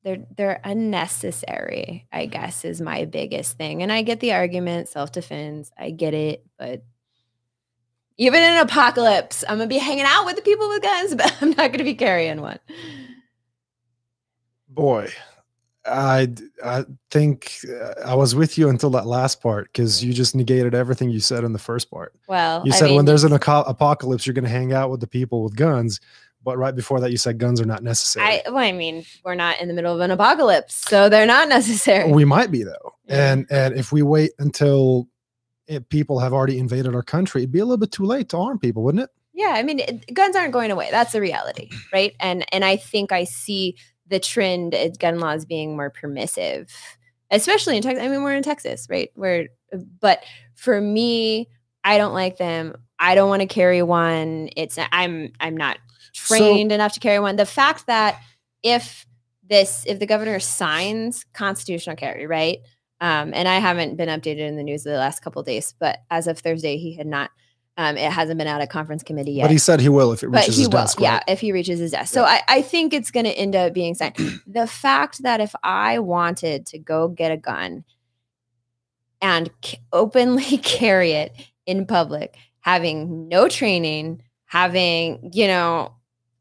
they're 0.03 0.25
they're 0.35 0.61
unnecessary, 0.63 2.07
I 2.11 2.25
guess, 2.25 2.63
is 2.63 2.79
my 2.81 3.05
biggest 3.05 3.57
thing. 3.57 3.83
And 3.83 3.91
I 3.91 4.01
get 4.01 4.19
the 4.19 4.33
argument, 4.33 4.87
self-defense. 4.87 5.71
I 5.77 5.91
get 5.91 6.13
it, 6.13 6.45
but 6.57 6.83
even 8.17 8.41
in 8.41 8.53
an 8.53 8.59
apocalypse, 8.59 9.43
I'm 9.47 9.57
gonna 9.57 9.67
be 9.67 9.77
hanging 9.77 10.05
out 10.05 10.25
with 10.25 10.35
the 10.35 10.41
people 10.41 10.69
with 10.69 10.81
guns, 10.81 11.15
but 11.17 11.33
I'm 11.41 11.49
not 11.51 11.71
gonna 11.71 11.83
be 11.83 11.95
carrying 11.95 12.41
one. 12.41 12.59
Boy, 14.69 15.09
I 15.85 16.29
I 16.63 16.85
think 17.11 17.51
uh, 17.69 17.93
I 18.05 18.15
was 18.15 18.35
with 18.35 18.57
you 18.57 18.69
until 18.69 18.89
that 18.91 19.07
last 19.07 19.41
part 19.41 19.65
because 19.71 20.03
you 20.03 20.13
just 20.13 20.35
negated 20.35 20.75
everything 20.75 21.09
you 21.09 21.19
said 21.19 21.43
in 21.43 21.53
the 21.53 21.59
first 21.59 21.89
part. 21.89 22.13
Well, 22.27 22.63
You 22.65 22.71
I 22.73 22.75
said 22.75 22.91
when 22.91 23.05
there's 23.05 23.23
an 23.23 23.33
aco- 23.33 23.63
apocalypse, 23.63 24.27
you're 24.27 24.33
going 24.35 24.43
to 24.43 24.49
hang 24.49 24.73
out 24.73 24.89
with 24.91 24.99
the 24.99 25.07
people 25.07 25.43
with 25.43 25.55
guns. 25.55 25.99
But 26.41 26.57
right 26.57 26.73
before 26.75 27.01
that, 27.01 27.11
you 27.11 27.17
said 27.17 27.37
guns 27.37 27.59
are 27.59 27.65
not 27.65 27.83
necessary. 27.83 28.25
I 28.25 28.41
well, 28.49 28.57
I 28.63 28.71
mean, 28.71 29.03
we're 29.25 29.35
not 29.35 29.59
in 29.59 29.67
the 29.67 29.73
middle 29.73 29.93
of 29.93 29.99
an 29.99 30.11
apocalypse, 30.11 30.73
so 30.75 31.09
they're 31.09 31.25
not 31.25 31.49
necessary. 31.57 32.09
we 32.11 32.23
might 32.25 32.49
be 32.51 32.63
though, 32.63 32.93
Yeah. 33.07 33.33
and 33.33 33.47
and 33.49 33.73
if 33.75 33.91
we 33.91 34.03
wait 34.03 34.31
until 34.39 35.09
it, 35.67 35.89
people 35.89 36.17
have 36.19 36.31
already 36.33 36.57
invaded 36.57 36.95
our 36.95 37.03
country, 37.03 37.41
it'd 37.41 37.51
be 37.51 37.59
a 37.59 37.65
little 37.65 37.77
bit 37.77 37.91
too 37.91 38.05
late 38.05 38.29
to 38.29 38.37
arm 38.37 38.57
people, 38.59 38.83
wouldn't 38.83 39.03
it? 39.03 39.09
yeah 39.31 39.53
i 39.55 39.63
mean 39.63 39.79
it, 39.79 40.13
guns 40.13 40.35
aren't 40.35 40.51
going 40.51 40.69
away 40.69 40.89
that's 40.91 41.13
the 41.13 41.21
reality 41.21 41.69
right 41.93 42.13
and 42.19 42.43
and 42.51 42.65
i 42.65 42.75
think 42.75 43.13
i 43.13 43.23
see 43.23 43.73
the 44.09 44.19
trend 44.19 44.73
at 44.73 44.97
gun 44.99 45.19
laws 45.19 45.45
being 45.45 45.75
more 45.75 45.89
permissive 45.89 46.71
especially 47.31 47.77
in 47.77 47.83
texas 47.83 48.03
i 48.03 48.07
mean 48.07 48.23
we're 48.23 48.33
in 48.33 48.43
texas 48.43 48.87
right? 48.89 49.11
Where 49.15 49.49
but 50.01 50.23
for 50.55 50.79
me 50.81 51.47
i 51.83 51.97
don't 51.97 52.13
like 52.13 52.37
them. 52.37 52.75
I 53.01 53.15
don't 53.15 53.29
want 53.29 53.41
to 53.41 53.47
carry 53.47 53.81
one. 53.81 54.49
It's 54.57 54.77
i'm 54.91 55.31
i'm 55.39 55.55
not 55.55 55.77
So- 56.13 56.37
trained 56.37 56.71
enough 56.71 56.93
to 56.93 56.99
carry 56.99 57.19
one. 57.19 57.35
The 57.37 57.45
fact 57.45 57.87
that 57.87 58.19
if 58.63 59.05
this 59.47 59.85
if 59.87 59.99
the 59.99 60.05
governor 60.05 60.39
signs 60.39 61.25
constitutional 61.33 61.95
carry 61.95 62.27
right? 62.27 62.59
Um, 63.01 63.31
and 63.33 63.47
i 63.47 63.59
haven't 63.59 63.95
been 63.95 64.09
updated 64.09 64.39
in 64.39 64.57
the 64.57 64.63
news 64.63 64.83
the 64.83 64.91
last 64.97 65.21
couple 65.21 65.39
of 65.39 65.45
days 65.45 65.73
but 65.79 65.99
as 66.11 66.27
of 66.27 66.37
thursday 66.39 66.75
he 66.75 66.93
had 66.93 67.07
not 67.07 67.31
um, 67.79 67.95
it 67.95 68.11
hasn't 68.11 68.37
been 68.37 68.45
out 68.47 68.61
of 68.61 68.67
conference 68.67 69.03
committee 69.03 69.31
yet 69.31 69.43
But 69.43 69.51
he 69.51 69.57
said 69.57 69.79
he 69.79 69.87
will 69.87 70.11
if 70.11 70.21
it 70.21 70.27
reaches 70.27 70.57
he 70.57 70.63
his 70.63 70.67
will, 70.67 70.81
desk. 70.81 70.99
yeah, 70.99 71.13
right? 71.13 71.23
if 71.29 71.39
he 71.39 71.53
reaches 71.53 71.79
his 71.79 71.91
desk. 71.91 72.13
So 72.13 72.25
I, 72.25 72.41
I 72.49 72.61
think 72.61 72.93
it's 72.93 73.09
going 73.09 73.25
to 73.25 73.31
end 73.31 73.55
up 73.55 73.73
being 73.73 73.95
signed. 73.95 74.17
the 74.47 74.67
fact 74.67 75.23
that 75.23 75.39
if 75.39 75.55
I 75.63 75.99
wanted 75.99 76.65
to 76.67 76.77
go 76.77 77.07
get 77.07 77.31
a 77.31 77.37
gun 77.37 77.85
and 79.21 79.49
c- 79.63 79.77
openly 79.93 80.57
carry 80.61 81.13
it 81.13 81.33
in 81.65 81.85
public, 81.85 82.35
having 82.59 83.29
no 83.29 83.47
training, 83.47 84.23
having, 84.45 85.31
you 85.33 85.47
know, 85.47 85.93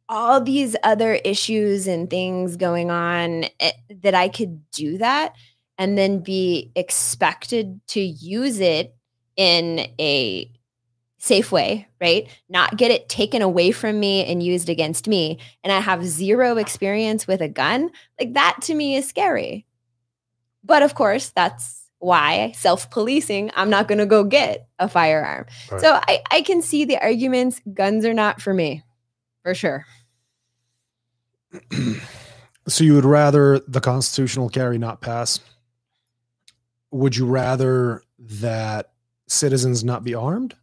all 0.09 0.41
these 0.41 0.75
other 0.83 1.15
issues 1.15 1.87
and 1.87 2.11
things 2.11 2.57
going 2.57 2.91
on, 2.91 3.45
eh, 3.61 3.73
that 4.03 4.15
I 4.17 4.29
could 4.29 4.69
do 4.73 4.99
that 4.99 5.35
and 5.79 5.97
then 5.97 6.19
be 6.19 6.73
expected 6.75 7.81
to 7.89 8.01
use 8.01 8.59
it 8.59 8.93
in 9.37 9.87
a 10.01 10.51
safe 11.19 11.53
way, 11.53 11.89
right? 12.01 12.29
Not 12.49 12.77
get 12.77 12.91
it 12.91 13.09
taken 13.09 13.43
away 13.43 13.73
from 13.73 13.99
me 14.01 14.25
and 14.25 14.43
used 14.43 14.69
against 14.69 15.09
me. 15.09 15.39
And 15.63 15.73
I 15.73 15.81
have 15.81 16.05
zero 16.05 16.57
experience 16.57 17.27
with 17.27 17.41
a 17.41 17.49
gun. 17.49 17.91
Like 18.19 18.35
that 18.35 18.59
to 18.63 18.75
me 18.75 18.97
is 18.97 19.09
scary. 19.09 19.67
But 20.65 20.83
of 20.83 20.95
course, 20.95 21.31
that's 21.31 21.77
why 22.01 22.53
self-policing 22.55 23.51
i'm 23.57 23.69
not 23.69 23.89
going 23.89 23.99
to 23.99 24.07
go 24.07 24.23
get 24.23 24.69
a 24.79 24.89
firearm 24.89 25.45
Right. 25.69 25.81
so 25.81 25.99
I, 26.07 26.23
I 26.31 26.43
can 26.43 26.63
see 26.63 26.85
the 26.85 26.97
arguments 26.97 27.61
guns 27.75 28.05
are 28.05 28.15
not 28.15 28.41
for 28.41 28.55
me 28.55 28.85
for 29.43 29.53
sure 29.53 29.85
so 32.69 32.85
you 32.85 32.95
would 32.95 33.05
rather 33.05 33.59
the 33.61 33.81
constitutional 33.81 34.49
carry 34.49 34.79
not 34.79 35.01
pass? 35.01 35.41
Would 36.91 37.17
you 37.17 37.27
rather 37.27 38.03
that 38.19 38.93
citizens 39.27 39.85
not 39.85 40.05
be 40.05 40.15
armed? 40.15 40.55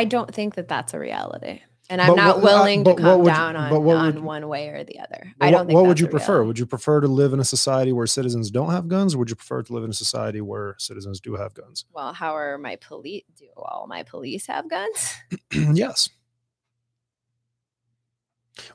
I 0.00 0.04
don't 0.04 0.34
think 0.34 0.54
that 0.56 0.68
that's 0.68 0.92
a 0.94 0.98
reality 0.98 1.60
and 1.90 2.00
i'm 2.00 2.08
But 2.08 2.16
not 2.16 2.36
what- 2.36 2.52
uh, 2.52 2.56
willing 2.56 2.82
but 2.82 2.96
to 2.96 3.02
come 3.02 3.20
would 3.20 3.26
down 3.32 3.56
on, 3.56 3.70
would- 3.84 4.18
one 4.24 4.48
way 4.48 4.68
or 4.68 4.82
the 4.84 4.98
other 5.00 5.32
i 5.40 5.46
what, 5.46 5.50
don't 5.52 5.66
think 5.66 5.74
what 5.76 5.86
would 5.86 6.00
you 6.00 6.08
prefer? 6.08 6.32
reality. 6.32 6.46
Would 6.48 6.58
you 6.58 6.66
prefer 6.66 7.00
to 7.00 7.08
live 7.08 7.32
in 7.32 7.40
a 7.40 7.44
society 7.44 7.92
where 7.92 8.06
citizens 8.06 8.50
don't 8.50 8.70
have 8.70 8.88
guns, 8.88 9.14
or 9.14 9.18
would 9.18 9.30
you 9.30 9.36
prefer 9.36 9.62
to 9.62 9.72
live 9.72 9.84
in 9.84 9.90
a 9.90 9.94
society 10.06 10.40
where 10.40 10.74
citizens 10.78 11.20
do 11.20 11.34
have 11.36 11.52
guns? 11.54 11.84
well 11.92 12.12
how 12.12 12.32
are 12.36 12.56
my 12.58 12.76
police 12.76 13.24
do 13.38 13.46
all 13.56 13.86
my 13.88 14.02
police 14.02 14.46
have 14.46 14.68
guns 14.68 15.14
yes. 15.52 16.08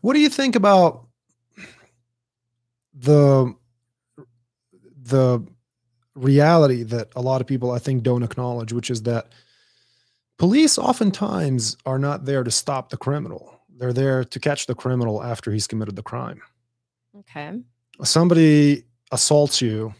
What 0.01 0.13
do 0.13 0.19
you 0.19 0.29
think 0.29 0.55
about 0.55 1.07
the 2.93 3.55
the 5.03 5.39
reality 6.15 6.83
that 6.83 7.07
a 7.15 7.21
lot 7.21 7.39
of 7.41 7.47
people 7.47 7.71
I 7.71 7.79
think 7.79 8.03
don't 8.03 8.23
acknowledge, 8.23 8.73
which 8.73 8.89
is 8.91 9.03
that 9.03 9.29
police 10.39 10.79
oftentimes 10.79 11.77
are 11.85 11.99
not 11.99 12.25
there 12.25 12.43
to 12.43 12.49
stop 12.49 12.89
the 12.89 12.97
criminal. 12.97 13.59
They're 13.77 13.93
there 13.93 14.23
to 14.23 14.39
catch 14.39 14.65
the 14.65 14.75
criminal 14.75 15.21
after 15.21 15.51
he's 15.51 15.67
committed 15.67 15.95
the 15.95 16.03
crime. 16.03 16.41
okay 17.19 17.59
Somebody 18.01 18.85
assaults 19.11 19.61
you, 19.61 19.93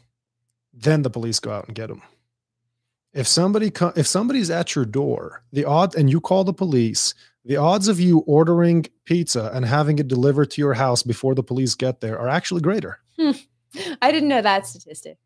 then 0.74 1.02
the 1.02 1.10
police 1.10 1.40
go 1.40 1.52
out 1.52 1.68
and 1.68 1.76
get 1.76 1.90
him. 1.90 2.02
If 3.14 3.28
somebody 3.28 3.70
co- 3.72 3.94
if 3.96 4.08
somebody's 4.08 4.50
at 4.50 4.76
your 4.76 4.86
door, 4.86 5.44
the 5.52 5.66
odd 5.66 5.96
and 5.96 6.10
you 6.10 6.22
call 6.22 6.44
the 6.44 6.54
police, 6.54 7.14
the 7.44 7.58
odds 7.58 7.88
of 7.88 8.00
you 8.00 8.20
ordering 8.20 8.86
pizza 9.06 9.52
and 9.54 9.66
having 9.66 10.00
it 10.00 10.08
delivered 10.08 10.52
to 10.52 10.62
your 10.62 10.76
house 10.76 11.04
before 11.04 11.36
the 11.36 11.44
police 11.44 11.76
get 11.76 12.00
there 12.00 12.18
are 12.20 12.30
actually 12.30 12.62
greater. 12.62 13.00
I 14.02 14.12
didn't 14.12 14.30
know 14.30 14.42
that 14.42 14.68
statistic. 14.68 15.18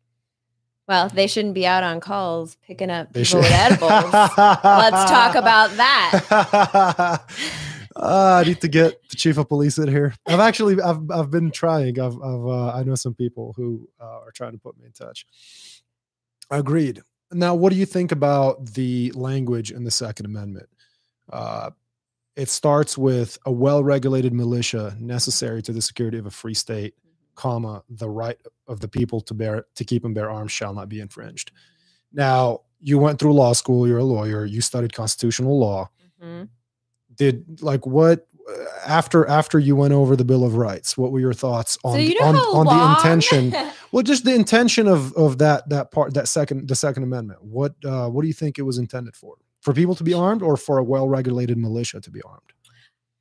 Well, 0.86 1.08
they 1.08 1.26
shouldn't 1.26 1.54
be 1.54 1.66
out 1.66 1.82
on 1.82 2.00
calls 2.00 2.56
picking 2.66 2.90
up 2.90 3.12
They 3.12 3.24
people 3.24 3.42
should- 3.42 3.50
with 3.50 3.52
edibles. 3.52 4.12
Let's 4.12 5.10
talk 5.10 5.34
about 5.34 5.70
that. 5.76 7.20
Uh, 7.96 8.42
I 8.44 8.48
need 8.48 8.60
to 8.60 8.68
get 8.68 9.08
the 9.08 9.16
chief 9.16 9.38
of 9.38 9.48
police 9.48 9.78
in 9.78 9.86
here. 9.88 10.14
I've 10.26 10.40
actually, 10.40 10.80
I've, 10.82 11.10
I've 11.10 11.30
been 11.30 11.50
trying. 11.52 11.98
I've, 12.00 12.16
I've, 12.20 12.46
uh, 12.46 12.72
I 12.72 12.82
know 12.82 12.96
some 12.96 13.14
people 13.14 13.54
who 13.56 13.88
uh, 14.00 14.04
are 14.04 14.32
trying 14.34 14.52
to 14.52 14.58
put 14.58 14.76
me 14.76 14.84
in 14.84 14.92
touch. 14.92 15.26
Agreed. 16.50 17.02
Now, 17.32 17.54
what 17.54 17.72
do 17.72 17.78
you 17.78 17.86
think 17.86 18.10
about 18.12 18.66
the 18.74 19.12
language 19.12 19.70
in 19.70 19.84
the 19.84 19.90
Second 19.92 20.26
Amendment? 20.26 20.68
Uh, 21.32 21.70
it 22.36 22.48
starts 22.48 22.98
with 22.98 23.38
a 23.46 23.52
well-regulated 23.52 24.32
militia 24.32 24.96
necessary 24.98 25.62
to 25.62 25.72
the 25.72 25.80
security 25.80 26.18
of 26.18 26.26
a 26.26 26.30
free 26.32 26.54
state, 26.54 26.94
comma 27.34 27.82
the 27.88 28.08
right 28.08 28.38
of 28.66 28.80
the 28.80 28.88
people 28.88 29.20
to 29.22 29.34
bear 29.34 29.66
to 29.74 29.84
keep 29.84 30.04
and 30.04 30.14
bear 30.14 30.30
arms 30.30 30.52
shall 30.52 30.72
not 30.74 30.88
be 30.88 31.00
infringed. 31.00 31.50
Now, 32.12 32.60
you 32.80 32.98
went 32.98 33.18
through 33.18 33.32
law 33.34 33.52
school. 33.54 33.88
You're 33.88 33.98
a 33.98 34.04
lawyer. 34.04 34.44
You 34.44 34.60
studied 34.60 34.92
constitutional 34.92 35.58
law 35.58 35.88
Mhm. 36.22 36.48
did 37.14 37.60
like 37.62 37.86
what 37.86 38.26
after 38.86 39.26
after 39.26 39.58
you 39.58 39.74
went 39.76 39.92
over 39.94 40.16
the 40.16 40.24
bill 40.24 40.44
of 40.44 40.54
rights 40.56 40.98
what 40.98 41.10
were 41.12 41.20
your 41.20 41.32
thoughts 41.32 41.78
on 41.82 41.92
So 41.94 41.98
you 41.98 42.14
know 42.20 42.26
on, 42.26 42.36
on 42.36 42.66
long- 42.66 42.78
the 42.78 42.94
intention 42.96 43.54
well 43.92 44.02
just 44.02 44.24
the 44.26 44.34
intention 44.34 44.86
of 44.86 45.14
of 45.14 45.38
that 45.38 45.66
that 45.70 45.90
part 45.90 46.12
that 46.14 46.28
second 46.28 46.68
the 46.68 46.74
second 46.74 47.04
amendment 47.04 47.42
what 47.42 47.74
uh 47.86 48.08
what 48.10 48.20
do 48.20 48.28
you 48.28 48.34
think 48.34 48.58
it 48.58 48.62
was 48.62 48.76
intended 48.76 49.16
for 49.16 49.36
for 49.62 49.72
people 49.72 49.94
to 49.94 50.04
be 50.04 50.12
armed 50.12 50.42
or 50.42 50.58
for 50.58 50.76
a 50.76 50.84
well-regulated 50.84 51.56
militia 51.56 52.00
to 52.02 52.10
be 52.10 52.20
armed 52.22 52.52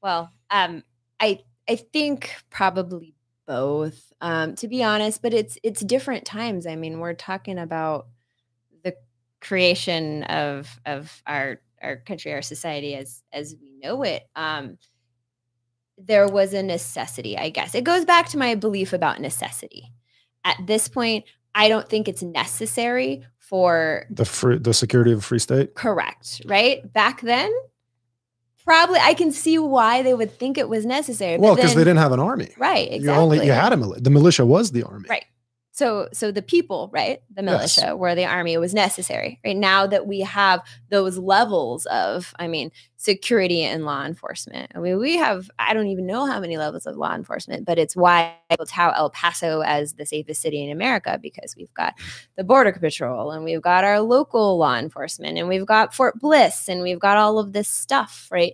well, 0.01 0.30
um, 0.51 0.84
I 1.22 1.39
I 1.70 1.76
think 1.78 2.32
probably 2.49 3.16
both. 3.45 4.11
Um, 4.21 4.55
to 4.55 4.67
be 4.67 4.83
honest, 4.83 5.21
but 5.21 5.33
it's 5.33 5.57
it's 5.63 5.81
different 5.81 6.25
times. 6.25 6.65
I 6.65 6.75
mean, 6.75 6.99
we're 6.99 7.13
talking 7.13 7.59
about 7.59 8.07
the 8.83 8.95
creation 9.41 10.23
of 10.23 10.79
of 10.85 11.21
our 11.27 11.59
our 11.81 11.97
country, 11.97 12.33
our 12.33 12.41
society 12.41 12.95
as 12.95 13.23
as 13.31 13.55
we 13.61 13.73
know 13.81 14.03
it. 14.03 14.23
Um, 14.35 14.77
there 15.97 16.27
was 16.27 16.53
a 16.53 16.63
necessity, 16.63 17.37
I 17.37 17.49
guess. 17.49 17.75
It 17.75 17.83
goes 17.83 18.05
back 18.05 18.29
to 18.29 18.37
my 18.37 18.55
belief 18.55 18.93
about 18.93 19.21
necessity. 19.21 19.91
At 20.43 20.57
this 20.65 20.87
point, 20.87 21.25
I 21.55 21.69
don't 21.69 21.87
think 21.87 22.07
it's 22.07 22.23
necessary 22.23 23.25
for 23.39 24.05
the 24.09 24.25
free 24.25 24.57
the 24.57 24.73
security 24.73 25.11
of 25.11 25.19
a 25.19 25.21
free 25.21 25.39
state 25.39 25.75
correct, 25.75 26.41
right? 26.45 26.91
Back 26.91 27.21
then, 27.21 27.51
probably 28.66 28.99
I 28.99 29.14
can 29.14 29.32
see 29.32 29.57
why 29.59 30.01
they 30.03 30.14
would 30.14 30.32
think 30.38 30.57
it 30.57 30.70
was 30.70 30.86
necessary. 30.86 31.38
well 31.38 31.55
because 31.55 31.76
they 31.76 31.82
didn't 31.82 31.97
have 31.97 32.11
an 32.11 32.20
army 32.20 32.49
right, 32.57 32.89
you 32.89 32.95
exactly. 32.97 33.24
only 33.24 33.45
you 33.45 33.51
had 33.51 33.74
a 33.74 33.76
mili- 33.78 34.03
the 34.03 34.09
militia 34.09 34.45
was 34.45 34.72
the 34.72 34.84
army 34.84 35.07
Right. 35.09 35.26
So 35.76 36.07
so 36.13 36.32
the 36.32 36.43
people, 36.43 36.91
right? 36.93 37.19
The 37.34 37.41
Yes. 37.43 37.78
militia 37.78 37.97
were 37.97 38.13
the 38.13 38.26
army. 38.26 38.55
Was 38.57 38.76
necessary. 38.76 39.39
Right 39.43 39.57
now 39.57 39.88
that 39.88 40.05
we 40.05 40.19
have 40.19 40.61
those 40.89 41.17
levels 41.17 41.88
of, 41.88 42.32
I 42.38 42.47
mean, 42.47 42.69
security 42.95 43.63
and 43.63 43.84
law 43.84 44.05
enforcement. 44.05 44.71
I 44.76 44.80
mean, 44.80 44.99
we 44.99 45.17
have 45.17 45.49
I 45.57 45.74
don't 45.74 45.88
even 45.88 46.05
know 46.05 46.28
how 46.28 46.39
many 46.39 46.57
levels 46.57 46.86
of 46.86 46.95
law 46.95 47.15
enforcement, 47.15 47.65
but 47.65 47.80
it's 47.80 47.95
why 47.95 48.36
I 48.51 48.55
will 48.59 48.67
tout 48.67 48.93
El 48.95 49.09
Paso 49.09 49.61
as 49.61 49.93
the 49.93 50.05
safest 50.05 50.43
city 50.43 50.63
in 50.63 50.69
America 50.71 51.19
because 51.19 51.55
we've 51.57 51.74
got 51.74 51.95
the 52.38 52.43
border 52.43 52.71
patrol 52.74 53.32
and 53.32 53.43
we've 53.43 53.61
got 53.63 53.84
our 53.84 53.99
local 53.99 54.59
law 54.59 54.78
enforcement 54.78 55.39
and 55.39 55.47
we've 55.47 55.65
got 55.65 55.95
Fort 55.95 56.19
Bliss 56.19 56.69
and 56.69 56.84
we've 56.84 56.99
got 56.99 57.17
all 57.17 57.39
of 57.39 57.51
this 57.51 57.67
stuff, 57.67 58.28
right? 58.32 58.53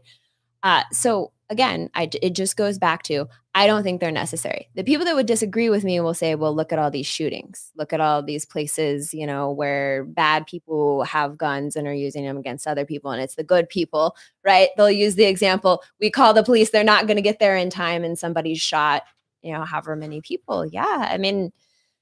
Uh, 0.63 0.83
so 0.93 1.31
again, 1.49 1.89
I, 1.95 2.09
it 2.21 2.31
just 2.31 2.55
goes 2.55 2.77
back 2.77 3.03
to 3.03 3.27
I 3.55 3.65
don't 3.65 3.81
think 3.83 3.99
they're 3.99 4.11
necessary. 4.11 4.69
The 4.75 4.83
people 4.83 5.05
that 5.05 5.15
would 5.15 5.25
disagree 5.25 5.69
with 5.69 5.83
me 5.83 5.99
will 5.99 6.13
say, 6.13 6.35
well, 6.35 6.55
look 6.55 6.71
at 6.71 6.79
all 6.79 6.91
these 6.91 7.07
shootings. 7.07 7.71
Look 7.75 7.91
at 7.91 7.99
all 7.99 8.21
these 8.21 8.45
places, 8.45 9.13
you 9.13 9.25
know, 9.25 9.51
where 9.51 10.05
bad 10.05 10.45
people 10.45 11.03
have 11.03 11.37
guns 11.37 11.75
and 11.75 11.87
are 11.87 11.93
using 11.93 12.23
them 12.23 12.37
against 12.37 12.67
other 12.67 12.85
people. 12.85 13.11
And 13.11 13.21
it's 13.21 13.35
the 13.35 13.43
good 13.43 13.67
people, 13.67 14.15
right? 14.45 14.69
They'll 14.77 14.91
use 14.91 15.15
the 15.15 15.25
example 15.25 15.83
we 15.99 16.11
call 16.11 16.33
the 16.33 16.43
police, 16.43 16.69
they're 16.69 16.83
not 16.83 17.07
going 17.07 17.17
to 17.17 17.23
get 17.23 17.39
there 17.39 17.57
in 17.57 17.69
time, 17.69 18.03
and 18.03 18.17
somebody's 18.17 18.61
shot, 18.61 19.03
you 19.41 19.51
know, 19.51 19.63
however 19.63 19.95
many 19.95 20.21
people. 20.21 20.65
Yeah. 20.65 21.07
I 21.09 21.17
mean, 21.17 21.51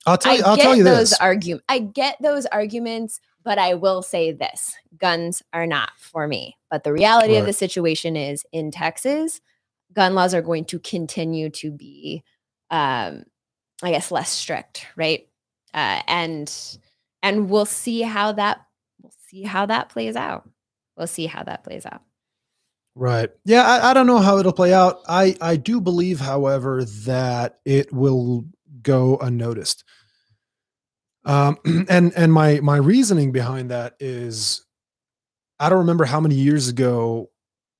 i'll 0.05 0.17
tell 0.17 0.33
I 0.33 0.35
you 0.35 0.43
i'll 0.43 0.57
tell 0.57 0.75
you 0.75 0.83
those 0.83 1.13
arguments. 1.13 1.65
I 1.69 1.79
get 1.79 2.17
those 2.21 2.45
arguments, 2.47 3.19
but 3.47 3.57
I 3.57 3.75
will 3.75 4.01
say 4.01 4.33
this 4.33 4.75
guns 4.97 5.41
are 5.53 5.65
not 5.65 5.91
for 5.95 6.27
me. 6.27 6.57
But 6.69 6.83
the 6.83 6.91
reality 6.91 7.37
of 7.37 7.45
the 7.45 7.53
situation 7.53 8.17
is 8.17 8.45
in 8.51 8.71
Texas, 8.71 9.39
gun 9.93 10.15
laws 10.15 10.33
are 10.33 10.41
going 10.41 10.65
to 10.65 10.79
continue 10.79 11.49
to 11.51 11.71
be, 11.71 12.25
um, 12.71 13.23
I 13.81 13.91
guess, 13.91 14.11
less 14.11 14.29
strict, 14.29 14.85
right? 14.97 15.29
Uh, 15.73 16.01
and 16.09 16.53
and 17.23 17.49
we'll 17.49 17.65
see 17.65 18.01
how 18.01 18.33
that 18.33 18.65
we'll 19.01 19.13
see 19.29 19.43
how 19.43 19.65
that 19.65 19.87
plays 19.87 20.17
out. 20.17 20.49
We'll 20.97 21.07
see 21.07 21.27
how 21.27 21.43
that 21.43 21.63
plays 21.63 21.85
out. 21.85 22.01
Right. 22.95 23.29
Yeah, 23.45 23.61
I, 23.61 23.91
I 23.91 23.93
don't 23.93 24.07
know 24.07 24.19
how 24.19 24.39
it'll 24.39 24.51
play 24.51 24.73
out. 24.73 24.99
I 25.07 25.37
I 25.39 25.55
do 25.55 25.79
believe, 25.79 26.19
however, 26.19 26.83
that 26.83 27.59
it 27.63 27.93
will 27.93 28.43
go 28.81 29.15
unnoticed. 29.21 29.85
Um, 31.27 31.57
and 31.89 32.13
and 32.15 32.31
my 32.33 32.59
my 32.61 32.77
reasoning 32.77 33.31
behind 33.31 33.69
that 33.71 33.95
is, 33.99 34.65
I 35.59 35.69
don't 35.69 35.79
remember 35.79 36.05
how 36.05 36.19
many 36.19 36.35
years 36.35 36.67
ago 36.69 37.29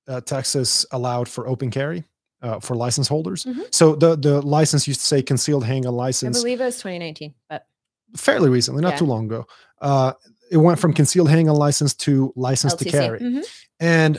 uh, 0.06 0.20
Texas 0.20 0.86
allowed 0.92 1.28
for 1.28 1.48
open 1.48 1.70
carry 1.70 2.04
uh, 2.42 2.60
for 2.60 2.76
license 2.76 3.08
holders. 3.08 3.44
Mhm. 3.44 3.74
So 3.74 3.94
the 3.96 4.16
the 4.16 4.40
license 4.42 4.86
used 4.86 5.00
to 5.00 5.06
say 5.06 5.22
concealed 5.22 5.64
handgun 5.64 5.94
license 5.94 6.38
I 6.38 6.40
believe 6.40 6.60
it 6.60 6.64
was 6.64 6.76
2019, 6.76 7.34
but 7.48 7.66
fairly 8.16 8.48
recently, 8.50 8.82
not 8.82 8.92
Yeah. 8.94 8.98
too 8.98 9.04
long 9.06 9.24
ago. 9.26 9.46
Uh, 9.80 10.12
it 10.50 10.56
went 10.58 10.78
from 10.78 10.92
concealed 10.94 11.28
handgun 11.28 11.56
license 11.56 11.94
to 11.94 12.32
license 12.36 12.74
to 12.74 12.84
carry 12.84 13.20
Mhm. 13.20 13.44
and 13.80 14.18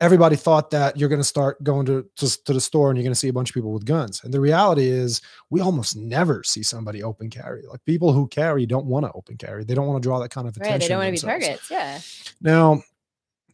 everybody 0.00 0.36
thought 0.36 0.70
that 0.70 0.96
you're 0.96 1.08
going 1.08 1.20
to 1.20 1.24
start 1.24 1.62
going 1.64 1.84
to, 1.86 2.06
to 2.16 2.44
to 2.44 2.52
the 2.52 2.60
store 2.60 2.88
and 2.90 2.96
you're 2.96 3.02
going 3.04 3.12
to 3.12 3.18
see 3.18 3.28
a 3.28 3.32
bunch 3.32 3.50
of 3.50 3.54
people 3.54 3.72
with 3.72 3.84
guns 3.84 4.22
and 4.24 4.32
the 4.32 4.40
reality 4.40 4.86
is 4.86 5.20
we 5.50 5.60
almost 5.60 5.96
never 5.96 6.42
see 6.44 6.62
somebody 6.62 7.02
open 7.02 7.28
carry 7.28 7.62
like 7.66 7.84
people 7.84 8.12
who 8.12 8.26
carry 8.28 8.64
don't 8.66 8.86
want 8.86 9.04
to 9.04 9.10
open 9.12 9.36
carry 9.36 9.64
they 9.64 9.74
don't 9.74 9.86
want 9.88 10.00
to 10.00 10.06
draw 10.06 10.18
that 10.20 10.30
kind 10.30 10.46
of 10.46 10.56
attention 10.56 10.72
Right. 10.72 10.80
They 10.80 10.88
don't 10.88 10.98
want 10.98 11.16
to 11.16 11.26
be 11.26 11.30
targets. 11.30 11.70
Yeah. 11.70 12.00
now 12.40 12.82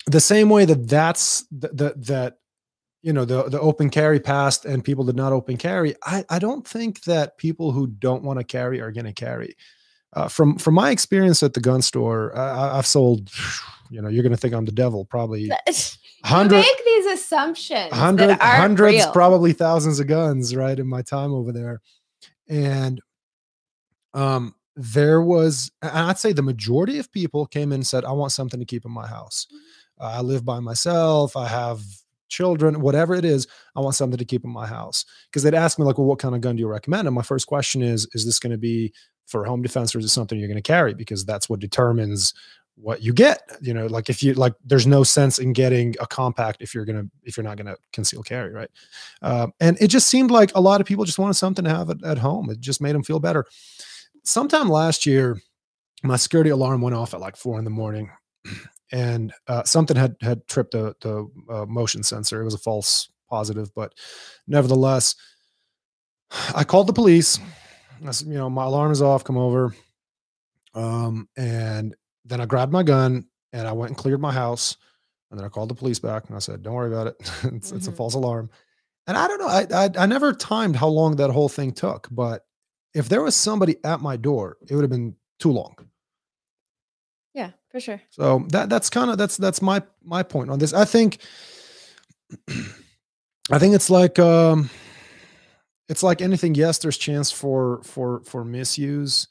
the 0.06 0.20
same 0.20 0.50
way 0.50 0.64
that 0.66 0.86
that's 0.86 1.46
that 1.52 1.76
that, 1.78 2.06
that 2.06 2.38
you 3.02 3.12
know 3.14 3.24
the 3.24 3.44
the 3.48 3.60
open 3.60 3.88
carry 3.90 4.20
passed 4.20 4.64
and 4.66 4.84
people 4.84 5.04
did 5.04 5.16
not 5.16 5.32
open 5.32 5.56
carry 5.56 5.94
i 6.04 6.24
i 6.28 6.38
don't 6.38 6.66
think 6.66 7.02
that 7.04 7.38
people 7.38 7.72
who 7.72 7.86
don't 7.86 8.22
want 8.22 8.38
to 8.38 8.44
carry 8.44 8.80
are 8.82 8.90
going 8.92 9.04
to 9.06 9.12
carry 9.14 9.56
uh, 10.12 10.28
from 10.28 10.58
from 10.58 10.74
my 10.74 10.90
experience 10.90 11.42
at 11.42 11.54
the 11.54 11.60
gun 11.60 11.80
store 11.82 12.36
I, 12.36 12.48
I- 12.50 12.78
i've 12.78 12.86
sold 12.86 13.30
you 13.90 14.00
know 14.02 14.08
you're 14.08 14.22
going 14.22 14.32
to 14.32 14.38
think 14.38 14.52
i'm 14.54 14.64
the 14.66 14.72
devil 14.72 15.04
probably 15.06 15.50
hundred 16.24 16.58
make 16.58 16.84
these 16.84 17.06
assumptions. 17.06 17.92
hundred, 17.92 18.28
that 18.28 18.40
aren't 18.40 18.60
hundreds, 18.60 18.96
real. 18.96 19.12
probably 19.12 19.52
thousands 19.52 20.00
of 20.00 20.06
guns, 20.06 20.56
right? 20.56 20.78
In 20.78 20.86
my 20.86 21.02
time 21.02 21.32
over 21.32 21.52
there, 21.52 21.80
and 22.48 23.00
um, 24.14 24.54
there 24.76 25.22
was, 25.22 25.70
and 25.82 25.90
I'd 25.92 26.18
say 26.18 26.32
the 26.32 26.42
majority 26.42 26.98
of 26.98 27.12
people 27.12 27.46
came 27.46 27.72
in 27.72 27.76
and 27.76 27.86
said, 27.86 28.04
I 28.04 28.12
want 28.12 28.32
something 28.32 28.60
to 28.60 28.66
keep 28.66 28.84
in 28.84 28.90
my 28.90 29.06
house. 29.06 29.46
Uh, 30.00 30.14
I 30.16 30.20
live 30.20 30.44
by 30.44 30.60
myself. 30.60 31.36
I 31.36 31.46
have 31.46 31.82
children, 32.28 32.80
whatever 32.80 33.14
it 33.14 33.24
is, 33.24 33.46
I 33.76 33.80
want 33.80 33.94
something 33.94 34.18
to 34.18 34.24
keep 34.24 34.44
in 34.44 34.50
my 34.50 34.66
house. 34.66 35.04
Because 35.26 35.42
they'd 35.42 35.54
ask 35.54 35.78
me, 35.78 35.84
like, 35.84 35.98
well, 35.98 36.06
what 36.06 36.18
kind 36.18 36.34
of 36.34 36.40
gun 36.40 36.56
do 36.56 36.60
you 36.60 36.68
recommend? 36.68 37.06
And 37.06 37.14
my 37.14 37.22
first 37.22 37.46
question 37.46 37.82
is, 37.82 38.08
is 38.14 38.24
this 38.24 38.38
going 38.38 38.50
to 38.52 38.58
be 38.58 38.92
for 39.26 39.44
home 39.44 39.62
defense 39.62 39.94
or 39.94 39.98
is 39.98 40.04
it 40.04 40.08
something 40.08 40.38
you're 40.38 40.48
going 40.48 40.56
to 40.56 40.62
carry? 40.62 40.94
Because 40.94 41.24
that's 41.24 41.48
what 41.48 41.60
determines 41.60 42.34
what 42.76 43.02
you 43.02 43.12
get. 43.12 43.40
You 43.60 43.74
know, 43.74 43.86
like 43.86 44.10
if 44.10 44.22
you 44.22 44.34
like, 44.34 44.54
there's 44.64 44.86
no 44.86 45.04
sense 45.04 45.38
in 45.38 45.52
getting 45.52 45.94
a 46.00 46.06
compact 46.06 46.62
if 46.62 46.74
you're 46.74 46.84
gonna 46.84 47.04
if 47.22 47.36
you're 47.36 47.44
not 47.44 47.56
gonna 47.56 47.76
conceal 47.92 48.22
carry, 48.22 48.52
right? 48.52 48.70
Um, 49.22 49.52
and 49.60 49.76
it 49.80 49.88
just 49.88 50.08
seemed 50.08 50.30
like 50.30 50.54
a 50.54 50.60
lot 50.60 50.80
of 50.80 50.86
people 50.86 51.04
just 51.04 51.18
wanted 51.18 51.34
something 51.34 51.64
to 51.64 51.70
have 51.70 51.90
at, 51.90 52.02
at 52.04 52.18
home. 52.18 52.50
It 52.50 52.60
just 52.60 52.80
made 52.80 52.94
them 52.94 53.02
feel 53.02 53.20
better. 53.20 53.46
Sometime 54.24 54.68
last 54.68 55.06
year, 55.06 55.40
my 56.02 56.16
security 56.16 56.50
alarm 56.50 56.80
went 56.80 56.96
off 56.96 57.14
at 57.14 57.20
like 57.20 57.36
four 57.36 57.58
in 57.58 57.64
the 57.64 57.70
morning 57.70 58.10
and 58.92 59.32
uh, 59.48 59.64
something 59.64 59.96
had 59.96 60.16
had 60.20 60.46
tripped 60.46 60.72
the 60.72 60.94
the 61.00 61.28
uh, 61.52 61.66
motion 61.66 62.02
sensor. 62.02 62.40
It 62.40 62.44
was 62.44 62.54
a 62.54 62.58
false 62.58 63.10
positive, 63.28 63.74
but 63.74 63.92
nevertheless, 64.46 65.16
I 66.54 66.64
called 66.64 66.86
the 66.86 66.92
police. 66.92 67.38
I 68.06 68.10
said, 68.10 68.28
you 68.28 68.34
know, 68.34 68.50
my 68.50 68.64
alarm 68.64 68.92
is 68.92 69.02
off. 69.02 69.24
Come 69.24 69.38
over. 69.38 69.74
Um, 70.74 71.28
and 71.36 71.94
then 72.24 72.40
I 72.40 72.46
grabbed 72.46 72.72
my 72.72 72.82
gun 72.82 73.26
and 73.52 73.68
I 73.68 73.72
went 73.72 73.90
and 73.90 73.96
cleared 73.96 74.20
my 74.20 74.32
house. 74.32 74.76
And 75.30 75.38
then 75.38 75.46
I 75.46 75.48
called 75.48 75.70
the 75.70 75.74
police 75.74 75.98
back 75.98 76.26
and 76.28 76.36
I 76.36 76.38
said, 76.38 76.62
"Don't 76.62 76.74
worry 76.74 76.92
about 76.92 77.08
it. 77.08 77.16
it's, 77.20 77.32
mm-hmm. 77.42 77.56
it's, 77.56 77.72
a 77.72 77.74
mm-hmm. 77.74 77.96
false 77.96 78.14
alarm." 78.14 78.50
And 79.06 79.16
I 79.16 79.26
don't 79.26 79.38
know. 79.38 79.48
I, 79.48 79.66
I 79.72 79.90
I 79.98 80.06
never 80.06 80.32
timed 80.32 80.76
how 80.76 80.88
long 80.88 81.16
that 81.16 81.30
whole 81.30 81.48
thing 81.48 81.72
took, 81.72 82.06
but 82.10 82.46
if 82.94 83.08
there 83.08 83.22
was 83.22 83.34
somebody 83.34 83.76
at 83.84 84.00
my 84.00 84.16
door, 84.16 84.56
it 84.68 84.74
would 84.74 84.82
have 84.82 84.90
been 84.90 85.16
too 85.40 85.50
long. 85.50 85.74
Yeah, 87.34 87.50
for 87.68 87.80
sure. 87.80 88.00
So 88.10 88.46
that 88.50 88.68
that's 88.70 88.88
kind 88.88 89.10
of 89.10 89.18
that's 89.18 89.36
that's 89.36 89.60
my 89.60 89.82
my 90.04 90.22
point 90.22 90.50
on 90.50 90.58
this. 90.58 90.72
I 90.72 90.84
think 90.84 91.18
I 93.50 93.58
think 93.58 93.74
it's 93.74 93.90
like 93.90 94.18
um 94.18 94.70
it's 95.88 96.02
like 96.02 96.22
anything. 96.22 96.54
Yes, 96.54 96.78
there's 96.78 96.96
chance 96.96 97.30
for 97.30 97.82
for 97.82 98.22
for 98.24 98.44
misuse. 98.44 99.26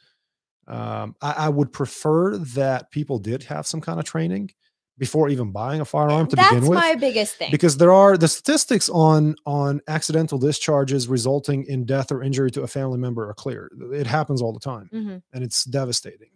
Um, 0.68 1.16
I, 1.22 1.34
I 1.34 1.50
would 1.50 1.74
prefer 1.74 2.38
that 2.38 2.92
people 2.92 3.20
did 3.20 3.44
have 3.44 3.68
some 3.68 3.82
kind 3.82 4.00
of 4.00 4.06
training 4.06 4.52
before 4.98 5.28
even 5.30 5.52
buying 5.52 5.82
a 5.82 5.86
firearm 5.86 6.28
to 6.28 6.36
That's 6.36 6.50
begin 6.50 6.70
with. 6.70 6.80
That's 6.80 6.94
my 6.94 7.00
biggest 7.00 7.36
thing. 7.36 7.52
Because 7.52 7.78
there 7.78 7.92
are 7.92 8.18
the 8.18 8.28
statistics 8.28 8.90
on 8.90 9.36
on 9.46 9.82
accidental 9.88 10.38
discharges 10.38 11.08
resulting 11.08 11.66
in 11.66 11.86
death 11.86 12.12
or 12.12 12.24
injury 12.24 12.52
to 12.52 12.62
a 12.62 12.68
family 12.68 13.00
member 13.00 13.28
are 13.28 13.34
clear. 13.34 13.72
It 13.92 14.08
happens 14.08 14.42
all 14.42 14.54
the 14.54 14.60
time, 14.60 14.90
mm-hmm. 14.94 15.18
and 15.34 15.44
it's 15.44 15.64
devastating. 15.66 16.30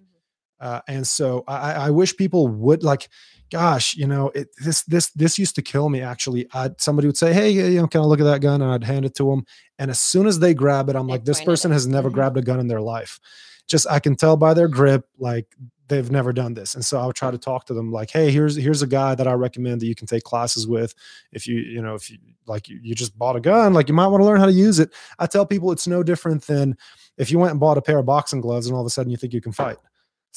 Uh, 0.59 0.81
and 0.87 1.05
so 1.05 1.43
I, 1.47 1.73
I, 1.73 1.89
wish 1.91 2.17
people 2.17 2.47
would 2.47 2.81
like, 2.81 3.09
gosh, 3.51 3.95
you 3.95 4.07
know, 4.07 4.29
it, 4.29 4.47
this 4.63 4.81
this 4.83 5.11
this 5.11 5.37
used 5.37 5.53
to 5.55 5.61
kill 5.61 5.87
me. 5.89 6.01
Actually, 6.01 6.47
I'd, 6.51 6.81
somebody 6.81 7.07
would 7.07 7.17
say, 7.17 7.31
"Hey, 7.31 7.51
you 7.51 7.79
know, 7.79 7.87
can 7.87 8.01
I 8.01 8.05
look 8.05 8.19
at 8.19 8.23
that 8.23 8.41
gun?" 8.41 8.63
And 8.63 8.71
I'd 8.71 8.83
hand 8.83 9.05
it 9.05 9.13
to 9.15 9.29
them. 9.29 9.45
And 9.77 9.91
as 9.91 9.99
soon 9.99 10.25
as 10.25 10.39
they 10.39 10.55
grab 10.55 10.89
it, 10.89 10.95
I'm 10.95 11.05
they 11.05 11.13
like, 11.13 11.25
"This 11.25 11.43
person 11.43 11.71
has 11.71 11.85
never 11.85 12.09
mm-hmm. 12.09 12.15
grabbed 12.15 12.37
a 12.37 12.41
gun 12.41 12.59
in 12.59 12.67
their 12.67 12.81
life." 12.81 13.19
Just 13.67 13.87
I 13.89 13.99
can 13.99 14.15
tell 14.15 14.37
by 14.37 14.53
their 14.53 14.67
grip, 14.67 15.05
like 15.19 15.55
they've 15.87 16.11
never 16.11 16.33
done 16.33 16.53
this. 16.53 16.75
And 16.75 16.83
so 16.83 16.99
I'll 16.99 17.13
try 17.13 17.31
to 17.31 17.37
talk 17.37 17.65
to 17.67 17.73
them, 17.73 17.91
like, 17.91 18.09
"Hey, 18.09 18.31
here's 18.31 18.55
here's 18.55 18.81
a 18.81 18.87
guy 18.87 19.15
that 19.15 19.27
I 19.27 19.33
recommend 19.33 19.81
that 19.81 19.87
you 19.87 19.95
can 19.95 20.07
take 20.07 20.23
classes 20.23 20.67
with. 20.67 20.93
If 21.31 21.47
you 21.47 21.57
you 21.57 21.81
know 21.81 21.95
if 21.95 22.09
you 22.09 22.17
like 22.45 22.69
you, 22.69 22.79
you 22.81 22.95
just 22.95 23.17
bought 23.17 23.35
a 23.35 23.41
gun, 23.41 23.73
like 23.73 23.87
you 23.87 23.93
might 23.93 24.07
want 24.07 24.21
to 24.21 24.25
learn 24.25 24.39
how 24.39 24.45
to 24.45 24.51
use 24.51 24.79
it." 24.79 24.93
I 25.19 25.27
tell 25.27 25.45
people 25.45 25.71
it's 25.71 25.87
no 25.87 26.03
different 26.03 26.47
than 26.47 26.77
if 27.17 27.31
you 27.31 27.39
went 27.39 27.51
and 27.51 27.59
bought 27.59 27.77
a 27.77 27.81
pair 27.81 27.99
of 27.99 28.05
boxing 28.05 28.41
gloves 28.41 28.67
and 28.67 28.75
all 28.75 28.81
of 28.81 28.87
a 28.87 28.91
sudden 28.91 29.11
you 29.11 29.17
think 29.17 29.33
you 29.33 29.41
can 29.41 29.51
fight 29.51 29.77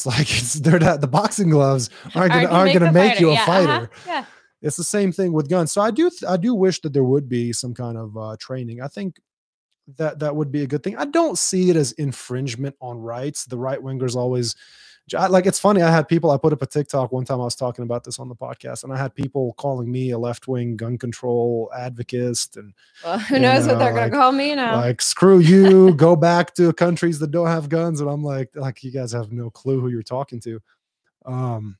it's 0.00 0.06
like 0.06 0.30
it's 0.38 0.54
they're 0.54 0.78
not 0.78 1.00
the 1.00 1.08
boxing 1.08 1.50
gloves 1.50 1.90
aren't 2.14 2.32
gonna 2.32 2.48
aren't 2.48 2.72
gonna 2.72 2.92
make, 2.92 3.12
make 3.12 3.20
you 3.20 3.30
a 3.30 3.34
yeah, 3.34 3.42
uh-huh. 3.42 3.52
fighter. 3.52 3.84
Uh-huh. 3.84 4.00
Yeah. 4.06 4.24
It's 4.62 4.76
the 4.76 4.84
same 4.84 5.12
thing 5.12 5.32
with 5.32 5.48
guns. 5.48 5.72
So 5.72 5.80
I 5.80 5.90
do 5.90 6.10
I 6.28 6.36
do 6.36 6.54
wish 6.54 6.80
that 6.80 6.92
there 6.92 7.04
would 7.04 7.28
be 7.28 7.52
some 7.52 7.74
kind 7.74 7.96
of 7.96 8.16
uh, 8.16 8.36
training. 8.38 8.80
I 8.80 8.88
think 8.88 9.16
that 9.96 10.18
that 10.18 10.34
would 10.34 10.52
be 10.52 10.62
a 10.62 10.66
good 10.66 10.82
thing. 10.82 10.96
I 10.96 11.04
don't 11.04 11.38
see 11.38 11.70
it 11.70 11.76
as 11.76 11.92
infringement 11.92 12.76
on 12.80 12.98
rights. 13.00 13.44
The 13.44 13.58
right 13.58 13.80
wingers 13.80 14.16
always 14.16 14.54
like 15.12 15.46
it's 15.46 15.58
funny. 15.58 15.82
I 15.82 15.90
had 15.90 16.08
people. 16.08 16.30
I 16.30 16.36
put 16.36 16.52
up 16.52 16.62
a 16.62 16.66
TikTok 16.66 17.12
one 17.12 17.24
time. 17.24 17.40
I 17.40 17.44
was 17.44 17.56
talking 17.56 17.82
about 17.82 18.04
this 18.04 18.18
on 18.18 18.28
the 18.28 18.34
podcast, 18.34 18.84
and 18.84 18.92
I 18.92 18.96
had 18.96 19.14
people 19.14 19.54
calling 19.54 19.90
me 19.90 20.10
a 20.10 20.18
left 20.18 20.48
wing 20.48 20.76
gun 20.76 20.98
control 20.98 21.70
advocate. 21.76 22.46
And 22.56 22.72
well, 23.04 23.18
who 23.18 23.38
knows 23.38 23.66
know, 23.66 23.72
what 23.72 23.78
they're 23.78 23.92
like, 23.92 24.10
gonna 24.10 24.22
call 24.22 24.32
me 24.32 24.54
now? 24.54 24.76
Like 24.76 25.02
screw 25.02 25.38
you. 25.38 25.94
go 25.94 26.16
back 26.16 26.54
to 26.54 26.72
countries 26.72 27.18
that 27.20 27.30
don't 27.30 27.48
have 27.48 27.68
guns. 27.68 28.00
And 28.00 28.10
I'm 28.10 28.22
like, 28.22 28.50
like 28.54 28.82
you 28.84 28.90
guys 28.90 29.12
have 29.12 29.32
no 29.32 29.50
clue 29.50 29.80
who 29.80 29.88
you're 29.88 30.02
talking 30.02 30.40
to. 30.40 30.60
Um, 31.26 31.76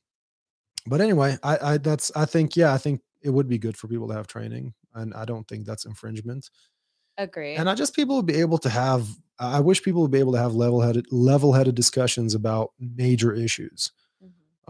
but 0.85 1.01
anyway, 1.01 1.37
I, 1.43 1.73
I 1.73 1.77
that's 1.77 2.11
I 2.15 2.25
think 2.25 2.55
yeah, 2.55 2.73
I 2.73 2.77
think 2.77 3.01
it 3.21 3.29
would 3.29 3.47
be 3.47 3.57
good 3.57 3.77
for 3.77 3.87
people 3.87 4.07
to 4.09 4.13
have 4.13 4.27
training, 4.27 4.73
and 4.95 5.13
I 5.13 5.25
don't 5.25 5.47
think 5.47 5.65
that's 5.65 5.85
infringement. 5.85 6.49
Agree. 7.17 7.55
And 7.55 7.69
I 7.69 7.75
just 7.75 7.95
people 7.95 8.15
would 8.15 8.25
be 8.25 8.39
able 8.39 8.57
to 8.59 8.69
have 8.69 9.07
I 9.39 9.59
wish 9.59 9.81
people 9.81 10.03
would 10.03 10.11
be 10.11 10.19
able 10.19 10.33
to 10.33 10.37
have 10.37 10.53
level-headed 10.53 11.07
level-headed 11.11 11.73
discussions 11.73 12.35
about 12.35 12.73
major 12.79 13.33
issues. 13.33 13.91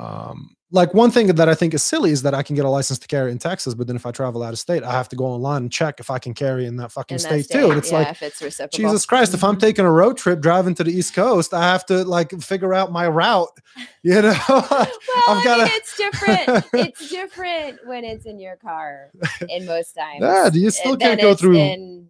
Um, 0.01 0.55
like 0.73 0.93
one 0.93 1.11
thing 1.11 1.27
that 1.27 1.49
I 1.49 1.53
think 1.53 1.73
is 1.73 1.83
silly 1.83 2.11
is 2.11 2.21
that 2.21 2.33
I 2.33 2.43
can 2.43 2.55
get 2.55 2.63
a 2.63 2.69
license 2.69 2.97
to 2.99 3.07
carry 3.07 3.31
in 3.31 3.37
Texas, 3.37 3.73
but 3.73 3.87
then 3.87 3.97
if 3.97 4.05
I 4.05 4.11
travel 4.11 4.41
out 4.41 4.53
of 4.53 4.59
state, 4.59 4.83
I 4.83 4.91
have 4.93 5.09
to 5.09 5.17
go 5.17 5.25
online 5.25 5.63
and 5.63 5.71
check 5.71 5.99
if 5.99 6.09
I 6.09 6.17
can 6.17 6.33
carry 6.33 6.65
in 6.65 6.77
that 6.77 6.93
fucking 6.93 7.15
in 7.15 7.19
state, 7.19 7.43
state, 7.43 7.59
too. 7.59 7.69
And 7.69 7.77
it's 7.77 7.91
yeah, 7.91 7.99
like, 7.99 8.11
if 8.11 8.23
it's 8.23 8.71
Jesus 8.73 9.05
Christ, 9.05 9.33
if 9.33 9.43
I'm 9.43 9.51
mm-hmm. 9.51 9.59
taking 9.59 9.85
a 9.85 9.91
road 9.91 10.17
trip 10.17 10.39
driving 10.39 10.73
to 10.75 10.83
the 10.85 10.91
East 10.91 11.13
Coast, 11.13 11.53
I 11.53 11.63
have 11.63 11.85
to 11.87 12.05
like 12.05 12.31
figure 12.41 12.73
out 12.73 12.91
my 12.91 13.07
route. 13.07 13.49
You 14.03 14.19
know, 14.19 14.35
well, 14.49 14.89
I've 15.27 15.43
got 15.43 15.69
it's 15.71 15.95
different. 15.95 16.65
it's 16.73 17.07
different 17.07 17.85
when 17.85 18.03
it's 18.03 18.25
in 18.25 18.39
your 18.39 18.55
car 18.55 19.11
in 19.47 19.67
most 19.67 19.93
times. 19.93 20.21
Yeah, 20.21 20.49
you 20.51 20.71
still 20.71 20.97
can't 20.97 21.21
go 21.21 21.35
through. 21.35 21.57
In, 21.57 22.09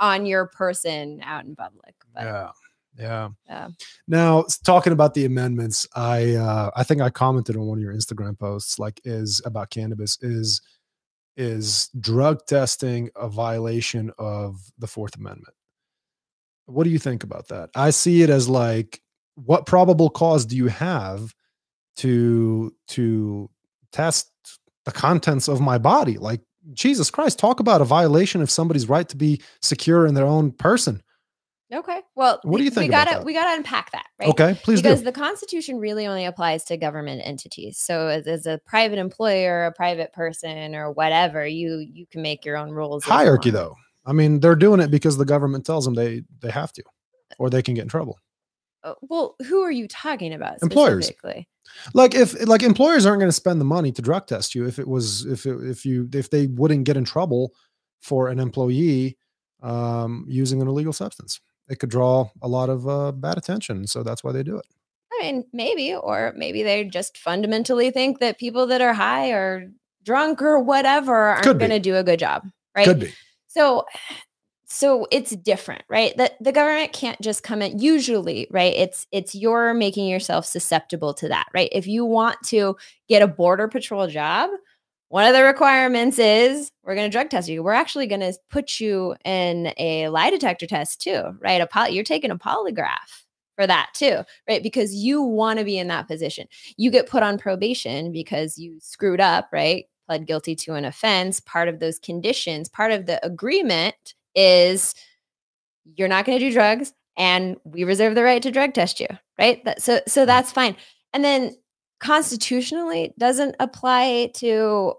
on 0.00 0.26
your 0.26 0.46
person 0.46 1.22
out 1.24 1.44
in 1.44 1.56
public. 1.56 1.94
But, 2.14 2.24
yeah. 2.24 2.50
Yeah. 2.98 3.30
Yeah. 3.48 3.68
Now, 4.06 4.44
talking 4.64 4.92
about 4.92 5.14
the 5.14 5.24
amendments, 5.24 5.86
I 5.94 6.34
uh 6.34 6.70
I 6.76 6.84
think 6.84 7.00
I 7.00 7.10
commented 7.10 7.56
on 7.56 7.66
one 7.66 7.78
of 7.78 7.82
your 7.82 7.94
Instagram 7.94 8.38
posts 8.38 8.78
like 8.78 9.00
is 9.04 9.42
about 9.44 9.70
cannabis 9.70 10.18
is 10.22 10.60
is 11.36 11.90
drug 11.98 12.46
testing 12.46 13.10
a 13.16 13.28
violation 13.28 14.12
of 14.18 14.60
the 14.78 14.86
4th 14.86 15.16
amendment. 15.16 15.54
What 16.66 16.84
do 16.84 16.90
you 16.90 16.98
think 16.98 17.24
about 17.24 17.48
that? 17.48 17.70
I 17.74 17.90
see 17.90 18.22
it 18.22 18.30
as 18.30 18.48
like 18.48 19.00
what 19.34 19.66
probable 19.66 20.10
cause 20.10 20.46
do 20.46 20.56
you 20.56 20.68
have 20.68 21.34
to 21.96 22.74
to 22.88 23.50
test 23.92 24.30
the 24.84 24.92
contents 24.92 25.48
of 25.48 25.60
my 25.60 25.78
body? 25.78 26.18
Like 26.18 26.40
Jesus 26.72 27.10
Christ, 27.10 27.38
talk 27.38 27.60
about 27.60 27.80
a 27.80 27.84
violation 27.84 28.40
of 28.40 28.50
somebody's 28.50 28.88
right 28.88 29.08
to 29.08 29.16
be 29.16 29.42
secure 29.60 30.06
in 30.06 30.14
their 30.14 30.26
own 30.26 30.52
person. 30.52 31.02
Okay. 31.74 32.00
Well, 32.14 32.40
what 32.44 32.58
do 32.58 32.64
you 32.64 32.70
think? 32.70 32.90
We 32.90 32.90
gotta 32.90 33.22
we 33.24 33.32
gotta 33.32 33.56
unpack 33.56 33.90
that, 33.92 34.06
right? 34.20 34.28
Okay, 34.28 34.58
please. 34.62 34.80
Because 34.80 35.00
do. 35.00 35.06
the 35.06 35.12
Constitution 35.12 35.78
really 35.78 36.06
only 36.06 36.24
applies 36.24 36.64
to 36.64 36.76
government 36.76 37.22
entities. 37.24 37.78
So 37.78 38.08
as, 38.08 38.26
as, 38.26 38.46
a 38.46 38.60
private 38.64 38.98
employer, 38.98 39.66
a 39.66 39.72
private 39.72 40.12
person, 40.12 40.74
or 40.74 40.92
whatever, 40.92 41.46
you 41.46 41.78
you 41.78 42.06
can 42.06 42.22
make 42.22 42.44
your 42.44 42.56
own 42.56 42.70
rules. 42.70 43.04
Hierarchy, 43.04 43.50
though. 43.50 43.74
I 44.06 44.12
mean, 44.12 44.40
they're 44.40 44.56
doing 44.56 44.80
it 44.80 44.90
because 44.90 45.16
the 45.16 45.24
government 45.24 45.66
tells 45.66 45.84
them 45.84 45.94
they 45.94 46.22
they 46.40 46.50
have 46.50 46.72
to, 46.74 46.84
or 47.38 47.50
they 47.50 47.62
can 47.62 47.74
get 47.74 47.82
in 47.82 47.88
trouble. 47.88 48.18
Uh, 48.84 48.94
well, 49.02 49.34
who 49.46 49.62
are 49.62 49.72
you 49.72 49.88
talking 49.88 50.34
about? 50.34 50.62
Employers. 50.62 51.10
Like 51.94 52.14
if 52.14 52.46
like 52.46 52.62
employers 52.62 53.06
aren't 53.06 53.20
going 53.20 53.28
to 53.28 53.32
spend 53.32 53.60
the 53.60 53.64
money 53.64 53.90
to 53.92 54.02
drug 54.02 54.26
test 54.26 54.54
you 54.54 54.66
if 54.66 54.78
it 54.78 54.86
was 54.86 55.24
if 55.24 55.46
it, 55.46 55.56
if 55.62 55.86
you 55.86 56.08
if 56.12 56.30
they 56.30 56.46
wouldn't 56.46 56.84
get 56.84 56.96
in 56.96 57.04
trouble 57.04 57.54
for 58.00 58.28
an 58.28 58.38
employee 58.38 59.16
um, 59.62 60.26
using 60.28 60.60
an 60.60 60.68
illegal 60.68 60.92
substance, 60.92 61.40
it 61.68 61.78
could 61.78 61.90
draw 61.90 62.30
a 62.42 62.48
lot 62.48 62.68
of 62.68 62.88
uh, 62.88 63.12
bad 63.12 63.38
attention. 63.38 63.86
So 63.86 64.02
that's 64.02 64.22
why 64.22 64.32
they 64.32 64.42
do 64.42 64.56
it. 64.56 64.66
I 65.12 65.22
mean, 65.22 65.44
maybe, 65.52 65.94
or 65.94 66.32
maybe 66.36 66.62
they 66.62 66.84
just 66.84 67.16
fundamentally 67.18 67.90
think 67.90 68.18
that 68.20 68.38
people 68.38 68.66
that 68.66 68.80
are 68.80 68.92
high 68.92 69.30
or 69.30 69.70
drunk 70.02 70.42
or 70.42 70.58
whatever 70.58 71.14
aren't 71.14 71.58
going 71.58 71.70
to 71.70 71.78
do 71.78 71.96
a 71.96 72.02
good 72.02 72.18
job, 72.18 72.42
right? 72.74 72.86
Could 72.86 73.00
be. 73.00 73.12
So 73.46 73.84
so 74.66 75.06
it's 75.12 75.30
different 75.36 75.82
right 75.88 76.16
that 76.16 76.32
the 76.40 76.50
government 76.50 76.92
can't 76.92 77.20
just 77.20 77.44
come 77.44 77.62
in 77.62 77.78
usually 77.78 78.48
right 78.50 78.74
it's 78.74 79.06
it's 79.12 79.32
you're 79.32 79.72
making 79.72 80.08
yourself 80.08 80.44
susceptible 80.44 81.14
to 81.14 81.28
that 81.28 81.46
right 81.54 81.68
if 81.70 81.86
you 81.86 82.04
want 82.04 82.36
to 82.44 82.76
get 83.08 83.22
a 83.22 83.28
border 83.28 83.68
patrol 83.68 84.08
job 84.08 84.50
one 85.14 85.26
of 85.26 85.32
the 85.32 85.44
requirements 85.44 86.18
is 86.18 86.72
we're 86.82 86.96
going 86.96 87.08
to 87.08 87.12
drug 87.12 87.30
test 87.30 87.48
you 87.48 87.62
we're 87.62 87.72
actually 87.72 88.08
going 88.08 88.20
to 88.20 88.34
put 88.50 88.80
you 88.80 89.14
in 89.24 89.72
a 89.78 90.08
lie 90.08 90.28
detector 90.28 90.66
test 90.66 91.00
too 91.00 91.22
right 91.40 91.60
a 91.60 91.68
poly- 91.68 91.94
you're 91.94 92.02
taking 92.02 92.32
a 92.32 92.36
polygraph 92.36 93.22
for 93.54 93.64
that 93.64 93.90
too 93.94 94.22
right 94.48 94.64
because 94.64 94.92
you 94.92 95.22
want 95.22 95.60
to 95.60 95.64
be 95.64 95.78
in 95.78 95.86
that 95.86 96.08
position 96.08 96.48
you 96.76 96.90
get 96.90 97.08
put 97.08 97.22
on 97.22 97.38
probation 97.38 98.10
because 98.10 98.58
you 98.58 98.76
screwed 98.80 99.20
up 99.20 99.48
right 99.52 99.84
pled 100.08 100.26
guilty 100.26 100.56
to 100.56 100.74
an 100.74 100.84
offense 100.84 101.38
part 101.38 101.68
of 101.68 101.78
those 101.78 102.00
conditions 102.00 102.68
part 102.68 102.90
of 102.90 103.06
the 103.06 103.24
agreement 103.24 104.14
is 104.34 104.96
you're 105.96 106.08
not 106.08 106.24
going 106.24 106.38
to 106.38 106.44
do 106.44 106.52
drugs. 106.52 106.92
and 107.16 107.56
we 107.62 107.84
reserve 107.84 108.16
the 108.16 108.24
right 108.24 108.42
to 108.42 108.50
drug 108.50 108.74
test 108.74 108.98
you, 108.98 109.06
right? 109.38 109.64
That, 109.64 109.80
so 109.80 110.00
so 110.08 110.24
mm. 110.24 110.26
that's 110.26 110.50
fine. 110.50 110.74
And 111.12 111.24
then 111.24 111.54
constitutionally 112.00 113.14
doesn't 113.18 113.54
apply 113.60 114.30
to 114.34 114.94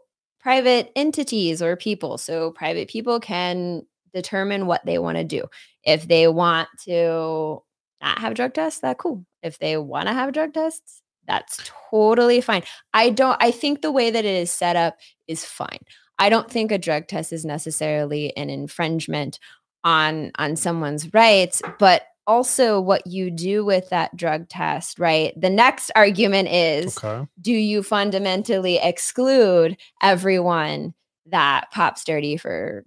private 0.46 0.92
entities 0.96 1.60
or 1.60 1.76
people. 1.76 2.20
So 2.20 2.52
private 2.52 2.88
people 2.88 3.20
can 3.20 3.82
determine 4.14 4.68
what 4.68 4.86
they 4.86 5.00
want 5.00 5.18
to 5.18 5.24
do. 5.24 5.46
If 5.84 6.08
they 6.08 6.28
want 6.28 6.70
to 6.84 7.64
not 8.00 8.20
have 8.20 8.36
drug 8.36 8.54
tests, 8.54 8.82
that 8.82 9.00
cool. 9.00 9.26
If 9.42 9.58
they 9.58 9.76
want 9.76 10.08
to 10.08 10.14
have 10.14 10.34
drug 10.34 10.54
tests, 10.54 11.02
that's 11.28 11.60
totally 11.90 12.42
fine. 12.42 12.62
I 12.94 13.10
don't 13.10 13.38
I 13.42 13.50
think 13.50 13.82
the 13.82 13.92
way 13.92 14.12
that 14.12 14.24
it 14.24 14.36
is 14.36 14.52
set 14.52 14.76
up 14.76 14.98
is 15.28 15.44
fine. 15.44 15.80
I 16.20 16.30
don't 16.30 16.50
think 16.50 16.72
a 16.72 16.78
drug 16.78 17.08
test 17.08 17.34
is 17.34 17.44
necessarily 17.44 18.38
an 18.38 18.52
infringement 18.52 19.40
on 19.84 20.32
on 20.38 20.58
someone's 20.58 21.12
rights, 21.12 21.64
but 21.80 22.04
also 22.28 22.80
what 22.80 23.06
you 23.08 23.30
do 23.30 23.64
with 23.64 23.90
that 23.90 24.16
drug 24.16 24.50
test, 24.50 25.00
right? 25.00 25.40
The 25.40 25.50
next 25.50 25.92
argument 25.96 26.50
is 26.50 26.98
okay. 26.98 27.28
do 27.40 27.54
you 27.54 27.84
fundamentally 27.84 28.78
exclude 28.78 29.78
everyone 30.02 30.94
that 31.28 31.72
pops 31.72 32.04
dirty 32.04 32.38
for 32.38 32.86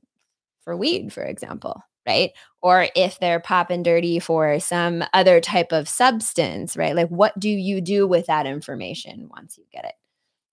for 0.63 0.77
weed, 0.77 1.13
for 1.13 1.23
example, 1.23 1.83
right? 2.07 2.33
Or 2.61 2.89
if 2.95 3.19
they're 3.19 3.41
popping 3.41 3.83
dirty 3.83 4.19
for 4.19 4.61
some 4.61 5.05
other 5.15 5.41
type 5.41 5.73
of 5.73 5.89
substance, 5.89 6.77
right? 6.77 6.95
Like 6.95 7.09
what 7.09 7.39
do 7.39 7.49
you 7.49 7.81
do 7.81 8.07
with 8.07 8.27
that 8.27 8.47
information 8.47 9.29
once 9.31 9.57
you 9.57 9.65
get 9.73 9.85
it? 9.85 9.95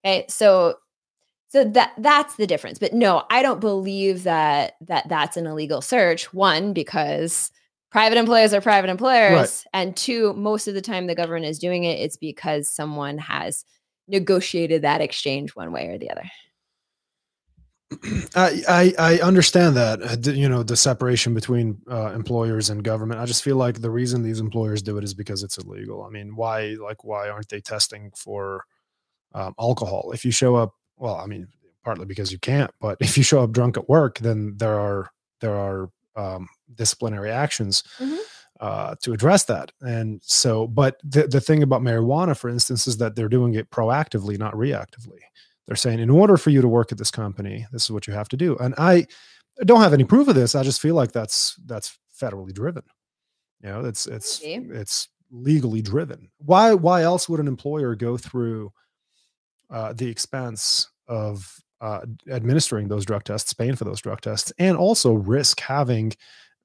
Okay? 0.05 0.25
So 0.29 0.75
so 1.47 1.63
that 1.63 1.93
that's 1.97 2.35
the 2.35 2.47
difference. 2.47 2.79
But 2.79 2.93
no, 2.93 3.23
I 3.29 3.41
don't 3.41 3.61
believe 3.61 4.23
that 4.23 4.73
that 4.81 5.07
that's 5.07 5.37
an 5.37 5.47
illegal 5.47 5.81
search. 5.81 6.33
One 6.33 6.73
because 6.73 7.51
private 7.95 8.17
employers 8.17 8.53
are 8.53 8.59
private 8.59 8.89
employers 8.89 9.31
right. 9.31 9.65
and 9.72 9.95
two 9.95 10.34
most 10.34 10.67
of 10.67 10.73
the 10.73 10.81
time 10.81 11.07
the 11.07 11.15
government 11.15 11.45
is 11.45 11.57
doing 11.57 11.85
it 11.85 11.97
it's 11.97 12.17
because 12.17 12.69
someone 12.69 13.17
has 13.17 13.63
negotiated 14.09 14.81
that 14.81 14.99
exchange 14.99 15.55
one 15.55 15.72
way 15.72 15.88
or 15.88 15.97
the 15.97 16.11
other 16.11 16.30
I, 18.35 18.63
I, 18.67 18.93
I 18.99 19.19
understand 19.19 19.77
that 19.77 20.01
uh, 20.01 20.31
you 20.31 20.49
know 20.49 20.61
the 20.61 20.76
separation 20.76 21.34
between 21.34 21.80
uh, 21.89 22.11
employers 22.13 22.69
and 22.69 22.84
government. 22.84 23.22
I 23.22 23.26
just 23.26 23.43
feel 23.43 23.55
like 23.57 23.80
the 23.80 23.91
reason 23.91 24.23
these 24.23 24.39
employers 24.39 24.81
do 24.81 24.97
it 24.97 25.03
is 25.03 25.13
because 25.13 25.43
it's 25.43 25.59
illegal. 25.59 26.03
I 26.03 26.09
mean, 26.09 26.35
why 26.35 26.76
like 26.81 27.03
why 27.03 27.30
aren't 27.30 27.47
they 27.47 27.61
testing 27.61 28.11
for 28.15 28.65
um, 29.35 29.53
alcohol? 29.59 30.11
If 30.13 30.26
you 30.26 30.31
show 30.31 30.55
up, 30.55 30.73
well, 30.97 31.15
I 31.15 31.27
mean, 31.27 31.47
partly 31.84 32.07
because 32.07 32.31
you 32.31 32.39
can't, 32.39 32.72
but 32.81 32.97
if 32.99 33.17
you 33.17 33.23
show 33.23 33.43
up 33.43 33.51
drunk 33.51 33.77
at 33.77 33.88
work, 33.88 34.17
then 34.17 34.55
there 34.57 34.80
are 34.80 35.11
there 35.39 35.55
are 35.55 35.91
um, 36.15 36.49
disciplinary 36.76 37.31
actions 37.31 37.84
mm-hmm. 37.99 38.15
uh, 38.60 38.95
to 39.02 39.14
address 39.14 39.45
that. 39.45 39.72
And 39.81 40.22
so, 40.23 40.68
but 40.68 40.99
the, 41.03 41.27
the 41.27 41.41
thing 41.41 41.64
about 41.64 41.81
marijuana, 41.81 42.38
for 42.38 42.49
instance, 42.49 42.88
is 42.88 42.97
that 42.97 43.15
they're 43.15 43.30
doing 43.30 43.56
it 43.56 43.69
proactively, 43.69 44.38
not 44.38 44.53
reactively. 44.53 45.19
They're 45.68 45.76
saying, 45.76 45.99
in 45.99 46.10
order 46.10 46.38
for 46.38 46.52
you 46.52 46.61
to 46.61 46.68
work 46.68 46.91
at 46.91 46.97
this 46.97 47.11
company, 47.11 47.65
this 47.72 47.84
is 47.84 47.91
what 47.91 48.07
you 48.07 48.14
have 48.14 48.30
to 48.30 48.38
do. 48.38 48.56
And 48.57 48.76
I 48.77 49.07
don't 49.64 49.81
have 49.81 49.93
any 49.93 50.03
proof 50.03 50.27
of 50.27 50.35
this. 50.35 50.53
I 50.53 50.64
just 50.64 50.81
feel 50.81 50.95
like 50.95 51.11
that's 51.11 51.56
that's 51.65 51.97
federally 52.22 52.53
driven. 52.53 52.84
You 53.64 53.69
know, 53.69 53.85
it's 53.85 54.06
it's 54.06 54.41
Maybe. 54.43 54.76
it's 54.76 55.10
legally 55.31 55.81
driven. 55.81 56.30
Why 56.38 56.73
why 56.73 57.02
else 57.02 57.27
would 57.27 57.39
an 57.39 57.47
employer 57.47 57.95
go 57.95 58.18
through 58.18 58.72
uh, 59.72 59.93
the 59.93 60.07
expense 60.07 60.89
of 61.07 61.52
uh, 61.81 62.02
administering 62.30 62.88
those 62.88 63.06
drug 63.06 63.23
tests, 63.23 63.53
paying 63.53 63.76
for 63.76 63.85
those 63.85 64.02
drug 64.02 64.22
tests, 64.22 64.53
and 64.60 64.77
also 64.77 65.14
risk 65.14 65.60
having 65.60 66.14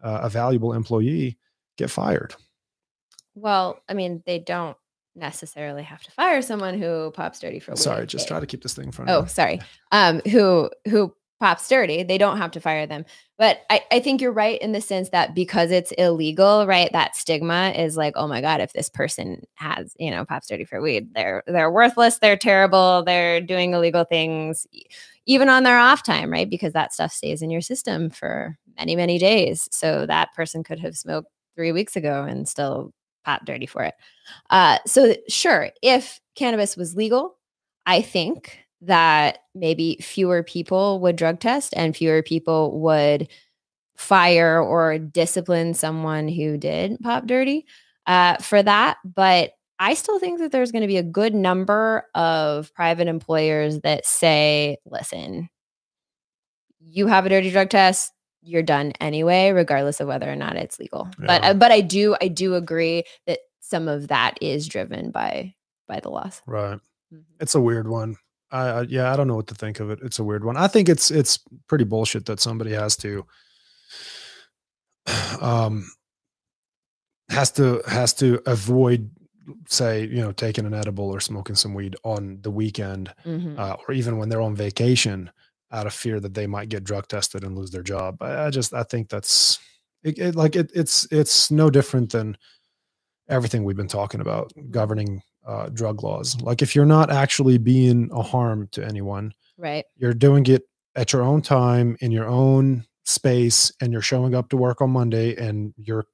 uh, 0.03 0.21
a 0.23 0.29
valuable 0.29 0.73
employee 0.73 1.39
get 1.77 1.91
fired. 1.91 2.35
Well, 3.35 3.81
I 3.89 3.95
mean, 3.95 4.23
they 4.27 4.39
don't 4.39 4.77
necessarily 5.15 5.83
have 5.83 6.03
to 6.03 6.11
fire 6.11 6.43
someone 6.43 6.79
who 6.79 7.11
pops 7.13 7.41
dirty 7.41 7.61
for. 7.61 7.73
Weed. 7.73 7.79
Sorry, 7.79 8.07
just 8.07 8.29
try 8.29 8.41
to 8.41 8.47
keep 8.47 8.63
this 8.63 8.75
thing 8.75 8.87
in 8.87 8.93
front. 8.93 9.11
Oh, 9.11 9.25
sorry. 9.27 9.61
Um, 9.93 10.21
who 10.31 10.71
who 10.89 11.15
pops 11.41 11.67
dirty? 11.69 12.03
They 12.03 12.19
don't 12.19 12.37
have 12.37 12.51
to 12.53 12.61
fire 12.61 12.87
them. 12.87 13.05
But 13.39 13.63
I, 13.71 13.83
I 13.91 14.01
think 14.01 14.21
you're 14.21 14.31
right 14.31 14.61
in 14.61 14.73
the 14.73 14.81
sense 14.83 15.09
that 15.09 15.35
because 15.35 15.71
it's 15.71 15.93
illegal, 15.93 16.67
right? 16.67 16.93
That 16.93 17.17
stigma 17.17 17.73
is 17.75 17.97
like, 17.97 18.13
oh 18.17 18.29
my 18.29 18.43
god, 18.43 18.61
if 18.61 18.75
this 18.75 18.91
person 18.91 19.45
has, 19.55 19.95
you 19.99 20.11
know, 20.11 20.27
pops 20.27 20.49
dirty 20.49 20.65
for 20.65 20.83
weed, 20.83 21.15
they're 21.15 21.43
they're 21.47 21.71
worthless, 21.71 22.19
they're 22.19 22.37
terrible, 22.37 23.03
they're 23.05 23.41
doing 23.41 23.73
illegal 23.73 24.05
things, 24.05 24.67
even 25.25 25.49
on 25.49 25.63
their 25.63 25.79
off 25.79 26.03
time, 26.03 26.31
right? 26.31 26.49
Because 26.49 26.75
that 26.75 26.93
stuff 26.93 27.13
stays 27.13 27.41
in 27.41 27.51
your 27.51 27.63
system 27.63 28.11
for 28.11 28.59
many 28.79 28.97
many 28.97 29.19
days. 29.19 29.69
So 29.73 30.07
that 30.07 30.33
person 30.35 30.63
could 30.63 30.81
have 30.81 30.97
smoked 30.97 31.29
three 31.55 31.73
weeks 31.73 31.97
ago 31.97 32.25
and 32.25 32.49
still 32.49 32.93
pop 33.25 33.45
dirty 33.45 33.67
for 33.67 33.83
it. 33.85 33.95
Uh, 34.51 34.79
so 34.87 35.15
sure, 35.29 35.71
if 35.83 36.21
cannabis 36.35 36.77
was 36.77 36.97
legal, 36.97 37.37
I 37.87 38.03
think 38.03 38.59
that 38.83 39.41
maybe 39.55 39.99
fewer 40.01 40.43
people 40.43 41.01
would 41.01 41.17
drug 41.17 41.41
test 41.41 41.75
and 41.77 41.97
fewer 41.97 42.23
people 42.23 42.81
would 42.81 43.29
fire 43.97 44.59
or 44.61 44.99
discipline 44.99 45.75
someone 45.75 46.27
who 46.27 46.57
did 46.57 46.99
pop 47.01 47.27
dirty 47.27 47.67
uh, 48.07 48.37
for 48.39 48.63
that. 48.63 48.97
But 49.05 49.53
I 49.79 49.95
still 49.95 50.19
think 50.19 50.41
that 50.41 50.53
there's 50.53 50.73
going 50.73 50.83
to 50.83 50.89
be 50.89 50.97
a 50.97 51.03
good 51.03 51.35
number 51.35 52.05
of 52.15 52.73
private 52.75 53.09
employers 53.09 53.81
that 53.81 54.07
say, 54.07 54.79
listen, 54.87 55.51
you 56.81 57.07
have 57.07 57.27
a 57.27 57.29
dirty 57.29 57.51
drug 57.51 57.69
test, 57.69 58.13
you're 58.43 58.63
done 58.63 58.93
anyway, 59.01 59.51
regardless 59.51 60.01
of 60.01 60.09
whether 60.09 60.31
or 60.31 60.37
not 60.37 60.57
it's 60.57 60.79
legal. 60.79 61.09
Yeah. 61.19 61.27
But 61.27 61.45
uh, 61.45 61.55
but 61.55 61.73
I 61.73 61.81
do 61.81 62.17
I 62.21 62.29
do 62.29 62.55
agree 62.55 63.05
that 63.27 63.41
some 63.61 63.89
of 63.89 64.09
that 64.09 64.37
is 64.41 64.67
driven 64.67 65.11
by 65.11 65.55
by 65.87 66.01
the 66.01 66.11
laws. 66.11 66.43
Right. 66.47 66.79
Mm-hmm. 67.13 67.19
It's 67.41 67.55
a 67.55 67.61
weird 67.61 67.89
one. 67.89 68.17
I, 68.53 68.81
yeah, 68.83 69.13
I 69.13 69.17
don't 69.17 69.29
know 69.29 69.37
what 69.37 69.47
to 69.49 69.55
think 69.55 69.79
of 69.79 69.91
it. 69.91 70.01
It's 70.03 70.19
a 70.19 70.25
weird 70.25 70.45
one. 70.45 70.57
I 70.57 70.67
think 70.67 70.89
it's 70.89 71.11
it's 71.11 71.39
pretty 71.69 71.85
bullshit 71.85 72.27
that 72.27 72.41
somebody 72.41 72.73
has 72.73 72.97
to 72.99 73.25
um 75.41 75.91
has 77.29 77.51
to 77.53 77.83
has 77.87 78.13
to 78.15 78.43
avoid 78.47 79.11
say 79.69 80.05
you 80.05 80.21
know 80.21 80.33
taking 80.33 80.67
an 80.67 80.75
edible 80.75 81.11
or 81.11 81.21
smoking 81.21 81.55
some 81.55 81.75
weed 81.75 81.97
on 82.05 82.39
the 82.43 82.51
weekend 82.51 83.13
mm-hmm. 83.25 83.59
uh, 83.59 83.77
or 83.87 83.95
even 83.95 84.19
when 84.19 84.29
they're 84.29 84.41
on 84.41 84.55
vacation 84.55 85.31
out 85.73 85.87
of 85.87 85.95
fear 85.95 86.21
that 86.21 86.35
they 86.35 86.47
might 86.47 86.69
get 86.69 86.85
drug 86.85 87.07
tested 87.09 87.45
and 87.45 87.57
lose 87.57 87.71
their 87.71 87.83
job 87.83 88.21
i, 88.23 88.47
I 88.47 88.51
just 88.51 88.75
i 88.75 88.83
think 88.83 89.09
that's 89.09 89.59
it, 90.03 90.19
it, 90.19 90.35
like 90.35 90.57
it, 90.57 90.71
it's 90.75 91.07
it's 91.11 91.51
no 91.51 91.71
different 91.71 92.13
than 92.13 92.37
everything 93.29 93.65
we've 93.65 93.77
been 93.77 93.89
talking 93.89 94.21
about 94.21 94.53
governing 94.71 95.23
uh, 95.47 95.69
drug 95.69 96.03
laws. 96.03 96.41
Like 96.41 96.63
if 96.63 96.75
you're 96.75 96.87
not 96.87 97.11
actually 97.11 97.59
being 97.59 98.11
a 98.13 98.23
harm 98.23 98.69
to 98.73 98.85
anyone, 98.85 99.33
right? 99.57 99.85
You're 99.97 100.15
doing 100.15 100.47
it 100.47 100.63
at 100.97 101.13
your 101.13 101.23
own 101.23 101.43
time 101.43 101.97
in 102.01 102.11
your 102.11 102.27
own 102.27 102.85
space, 103.05 103.73
and 103.81 103.93
you're 103.93 104.03
showing 104.03 104.35
up 104.35 104.49
to 104.51 104.57
work 104.57 104.81
on 104.81 104.91
Monday, 104.91 105.37
and 105.37 105.75
you're 105.77 106.07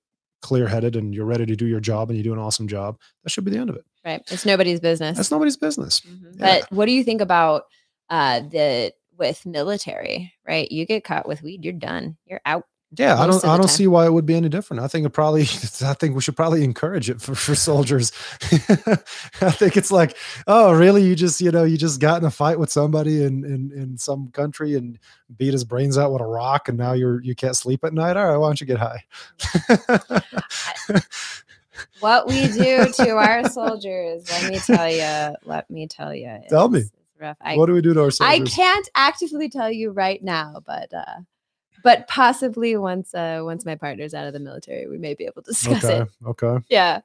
clear 0.43 0.69
headed 0.69 0.95
and 0.95 1.15
you're 1.15 1.25
ready 1.25 1.47
to 1.47 1.57
do 1.57 1.67
your 1.67 1.81
job, 1.81 2.11
and 2.11 2.17
you 2.17 2.25
do 2.25 2.33
an 2.33 2.39
awesome 2.39 2.69
job. 2.69 2.99
That 3.25 3.31
should 3.31 3.45
be 3.45 3.51
the 3.51 3.59
end 3.59 3.71
of 3.71 3.77
it. 3.77 3.85
Right. 4.05 4.23
It's 4.31 4.47
nobody's 4.47 4.81
business. 4.81 5.17
That's 5.17 5.31
nobody's 5.31 5.57
business. 5.57 6.01
Mm-hmm. 6.01 6.39
Yeah. 6.39 6.61
But 6.61 6.73
what 6.73 6.87
do 6.87 6.93
you 6.93 7.03
think 7.03 7.21
about 7.21 7.65
uh, 8.11 8.41
the 8.41 8.93
with 9.19 9.45
military? 9.47 10.33
Right, 10.47 10.71
you 10.71 10.87
get 10.87 11.05
caught 11.05 11.29
with 11.29 11.43
weed, 11.43 11.65
you're 11.65 11.73
done. 11.73 12.17
You're 12.27 12.41
out. 12.45 12.65
Yeah, 12.93 13.21
I 13.21 13.27
don't 13.27 13.45
I 13.45 13.57
don't 13.57 13.67
time. 13.67 13.77
see 13.77 13.89
why 13.89 14.07
it 14.07 14.13
would 14.13 14.27
be 14.27 14.37
any 14.37 14.49
different. 14.49 14.83
I 14.83 14.87
think 14.87 15.05
it 15.05 15.11
probably 15.11 15.43
I 15.83 15.95
think 15.95 16.15
we 16.15 16.21
should 16.21 16.37
probably 16.37 16.63
encourage 16.63 17.11
it 17.11 17.21
for, 17.21 17.35
for 17.35 17.57
soldiers. 17.57 18.13
I 18.43 19.51
think 19.51 19.77
it's 19.77 19.91
like, 19.91 20.17
oh, 20.47 20.73
really? 20.73 21.03
You 21.03 21.17
just, 21.17 21.41
you 21.41 21.51
know, 21.51 21.65
you 21.65 21.77
just 21.77 22.01
got 22.01 22.21
in 22.21 22.27
a 22.27 22.31
fight 22.31 22.61
with 22.61 22.71
somebody 22.71 23.25
in, 23.25 23.45
in 23.45 23.73
in 23.73 23.99
some 23.99 24.29
country 24.29 24.77
and 24.77 25.01
beat 25.37 25.53
his 25.53 25.65
brains 25.65 25.99
out 25.99 26.13
with 26.13 26.23
a 26.23 26.27
rock 26.27 26.69
and 26.69 26.79
now 26.79 26.93
you're 26.93 27.21
you 27.23 27.35
can't 27.35 27.57
sleep 27.57 27.85
at 27.85 27.93
night. 27.93 28.17
All 28.17 28.29
right, 28.29 28.37
why 28.37 28.49
don't 28.49 28.61
you 28.61 28.67
get 28.69 28.79
high? 28.79 29.05
what 32.01 32.29
we 32.29 32.47
do 32.49 32.87
to 32.93 33.11
our 33.11 33.49
soldiers, 33.49 34.31
let 34.31 34.51
me 34.51 34.59
tell 34.59 34.91
you, 34.91 35.37
let 35.45 35.69
me 35.71 35.87
tell 35.87 36.15
you. 36.15 36.39
Tell 36.49 36.69
me. 36.69 36.85
Rough. 37.21 37.37
I, 37.41 37.57
what 37.57 37.67
do 37.67 37.73
we 37.73 37.81
do 37.81 37.95
to 37.95 38.03
our 38.03 38.11
soldiers? 38.11 38.53
I 38.53 38.55
can't 38.55 38.89
actively 38.95 39.49
tell 39.49 39.71
you 39.71 39.91
right 39.91 40.23
now, 40.23 40.63
but 40.67 40.93
uh 40.93 41.21
but 41.83 42.09
possibly 42.09 42.77
once 42.77 43.15
uh 43.15 43.41
once 43.43 43.65
my 43.65 43.75
partner's 43.75 44.15
out 44.15 44.27
of 44.27 44.33
the 44.33 44.41
military, 44.41 44.87
we 44.87 44.99
may 44.99 45.15
be 45.15 45.25
able 45.25 45.43
to 45.43 45.51
discuss 45.51 45.85
okay, 45.85 46.03
it. 46.03 46.09
Okay. 46.27 46.59
Yeah. 46.69 47.01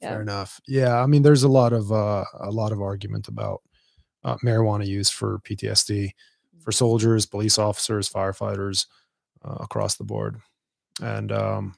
Fair 0.00 0.16
yeah. 0.16 0.20
enough. 0.20 0.60
Yeah, 0.66 1.00
I 1.00 1.06
mean, 1.06 1.22
there's 1.22 1.44
a 1.44 1.48
lot 1.48 1.72
of 1.72 1.92
uh, 1.92 2.24
a 2.40 2.50
lot 2.50 2.72
of 2.72 2.80
argument 2.80 3.28
about 3.28 3.62
uh, 4.24 4.36
marijuana 4.44 4.86
use 4.86 5.10
for 5.10 5.38
PTSD 5.40 6.10
for 6.58 6.70
mm-hmm. 6.70 6.70
soldiers, 6.70 7.26
police 7.26 7.58
officers, 7.58 8.08
firefighters 8.08 8.86
uh, 9.44 9.58
across 9.60 9.94
the 9.96 10.04
board, 10.04 10.40
and 11.00 11.30
um, 11.30 11.76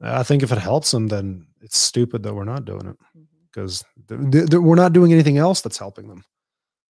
I 0.00 0.22
think 0.22 0.42
if 0.42 0.52
it 0.52 0.58
helps 0.58 0.90
them, 0.90 1.08
then 1.08 1.46
it's 1.60 1.76
stupid 1.76 2.22
that 2.22 2.34
we're 2.34 2.44
not 2.44 2.64
doing 2.64 2.86
it 2.86 2.96
because 3.50 3.84
mm-hmm. 4.06 4.30
th- 4.30 4.50
th- 4.50 4.60
we're 4.62 4.74
not 4.74 4.94
doing 4.94 5.12
anything 5.12 5.36
else 5.36 5.60
that's 5.60 5.78
helping 5.78 6.08
them 6.08 6.24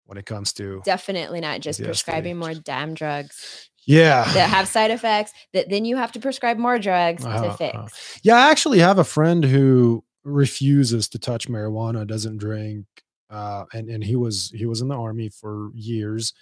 when 0.07 0.19
it 0.19 0.27
comes 0.27 0.53
to 0.55 0.83
definitely 0.85 1.41
not 1.41 1.61
just 1.61 1.81
PTSD. 1.81 1.85
prescribing 1.87 2.37
more 2.37 2.55
damn 2.55 2.95
drugs. 2.95 3.69
Yeah. 3.87 4.25
that 4.33 4.49
have 4.49 4.67
side 4.67 4.91
effects 4.91 5.33
that 5.53 5.69
then 5.69 5.85
you 5.85 5.97
have 5.97 6.13
to 6.13 6.19
prescribe 6.21 6.57
more 6.57 6.79
drugs 6.79 7.23
to 7.23 7.29
Uh-huh, 7.29 7.57
fix. 7.57 7.75
uh-huh. 7.77 7.89
Yeah, 8.23 8.37
I 8.37 8.51
actually 8.51 8.79
have 8.79 8.99
a 8.99 9.05
friend 9.05 9.45
who 9.45 10.03
refuses 10.25 11.07
to 11.11 11.19
touch 11.19 11.49
marijuana, 11.49 12.07
doesn't 12.07 12.39
drink, 12.39 12.87
uh, 13.31 13.65
and 13.75 13.89
and 13.91 14.03
he 14.03 14.17
was 14.17 14.51
he 14.55 14.65
was 14.67 14.81
in 14.81 14.89
the 14.89 14.97
army 14.97 15.29
for 15.29 15.71
years, 15.75 16.33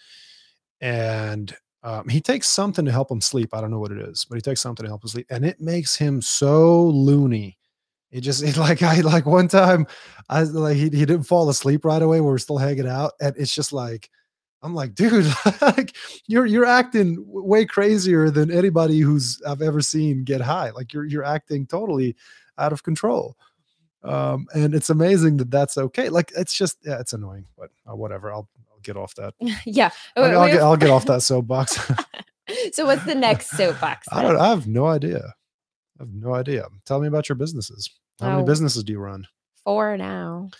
and 0.80 1.54
um, 1.82 2.08
he 2.08 2.20
takes 2.20 2.48
something 2.48 2.84
to 2.84 2.92
help 2.92 3.10
him 3.10 3.20
sleep. 3.20 3.52
I 3.54 3.60
don't 3.60 3.70
know 3.70 3.80
what 3.80 3.92
it 3.92 3.98
is, 3.98 4.24
but 4.24 4.36
he 4.36 4.40
takes 4.42 4.60
something 4.60 4.84
to 4.84 4.90
help 4.90 5.02
him 5.02 5.08
sleep, 5.08 5.26
and 5.30 5.44
it 5.44 5.60
makes 5.60 5.96
him 5.96 6.22
so 6.22 6.84
loony. 6.84 7.58
It 8.12 8.20
just 8.20 8.42
it 8.44 8.56
like 8.56 8.82
I 8.82 9.00
like 9.00 9.26
one 9.26 9.48
time 9.48 9.86
I 10.28 10.42
like 10.42 10.76
he, 10.76 10.84
he 10.84 10.90
didn't 10.90 11.24
fall 11.24 11.48
asleep 11.48 11.84
right 11.84 12.02
away. 12.02 12.20
We 12.20 12.26
were 12.26 12.38
still 12.38 12.58
hanging 12.58 12.88
out, 12.88 13.12
and 13.20 13.34
it's 13.36 13.54
just 13.54 13.72
like 13.72 14.10
I'm 14.62 14.74
like, 14.74 14.94
dude, 14.94 15.26
like 15.60 15.96
you're 16.26 16.46
you're 16.46 16.64
acting 16.64 17.24
way 17.26 17.64
crazier 17.64 18.30
than 18.30 18.50
anybody 18.50 19.00
who's 19.00 19.42
I've 19.46 19.62
ever 19.62 19.80
seen 19.80 20.24
get 20.24 20.40
high. 20.40 20.70
Like 20.70 20.92
you're 20.92 21.04
you're 21.04 21.24
acting 21.24 21.66
totally 21.66 22.14
out 22.58 22.72
of 22.72 22.82
control. 22.82 23.36
Um, 24.04 24.46
and 24.54 24.74
it's 24.74 24.90
amazing 24.90 25.36
that 25.38 25.50
that's 25.50 25.78
okay. 25.78 26.08
Like 26.08 26.32
it's 26.36 26.54
just 26.54 26.78
yeah, 26.84 26.98
it's 27.00 27.12
annoying, 27.12 27.46
but 27.56 27.70
uh, 27.90 27.96
whatever. 27.96 28.32
I'll 28.32 28.48
I'll 28.70 28.80
get 28.82 28.96
off 28.96 29.14
that. 29.16 29.34
yeah. 29.66 29.90
I'll, 30.16 30.40
I'll 30.40 30.48
get 30.48 30.60
I'll 30.60 30.76
get 30.76 30.90
off 30.90 31.06
that 31.06 31.22
soapbox. 31.22 31.78
so 32.72 32.86
what's 32.86 33.04
the 33.04 33.14
next 33.14 33.50
soapbox? 33.50 34.06
I 34.12 34.22
don't. 34.22 34.36
I 34.36 34.48
have 34.48 34.66
no 34.66 34.86
idea. 34.86 35.34
I 35.98 36.02
have 36.02 36.12
no 36.12 36.34
idea. 36.34 36.66
Tell 36.84 37.00
me 37.00 37.08
about 37.08 37.28
your 37.28 37.36
businesses. 37.36 37.90
How 38.22 38.30
many 38.30 38.42
Oh. 38.42 38.46
businesses 38.46 38.84
do 38.84 38.92
you 38.92 39.00
run? 39.00 39.26
Four 39.64 39.96
now. 39.96 40.50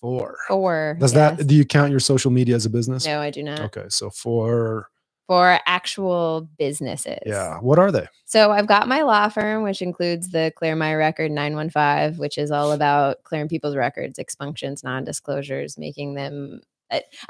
Four. 0.00 0.36
Four. 0.48 0.96
Does 1.00 1.14
yes. 1.14 1.38
that 1.38 1.46
do 1.46 1.54
you 1.54 1.64
count 1.64 1.90
your 1.90 2.00
social 2.00 2.30
media 2.30 2.56
as 2.56 2.66
a 2.66 2.70
business? 2.70 3.06
No, 3.06 3.20
I 3.20 3.30
do 3.30 3.42
not. 3.42 3.60
Okay, 3.60 3.84
so 3.88 4.10
four. 4.10 4.88
For 5.26 5.58
actual 5.64 6.48
businesses. 6.58 7.18
Yeah. 7.24 7.56
What 7.60 7.78
are 7.78 7.90
they? 7.90 8.06
So 8.26 8.50
I've 8.50 8.66
got 8.66 8.88
my 8.88 9.00
law 9.00 9.28
firm, 9.30 9.62
which 9.62 9.80
includes 9.80 10.30
the 10.30 10.52
Clear 10.56 10.76
My 10.76 10.94
Record 10.94 11.30
915, 11.30 12.18
which 12.18 12.36
is 12.36 12.50
all 12.50 12.72
about 12.72 13.22
clearing 13.24 13.48
people's 13.48 13.76
records, 13.76 14.18
expunctions, 14.18 14.84
non-disclosures, 14.84 15.78
making 15.78 16.14
them 16.14 16.60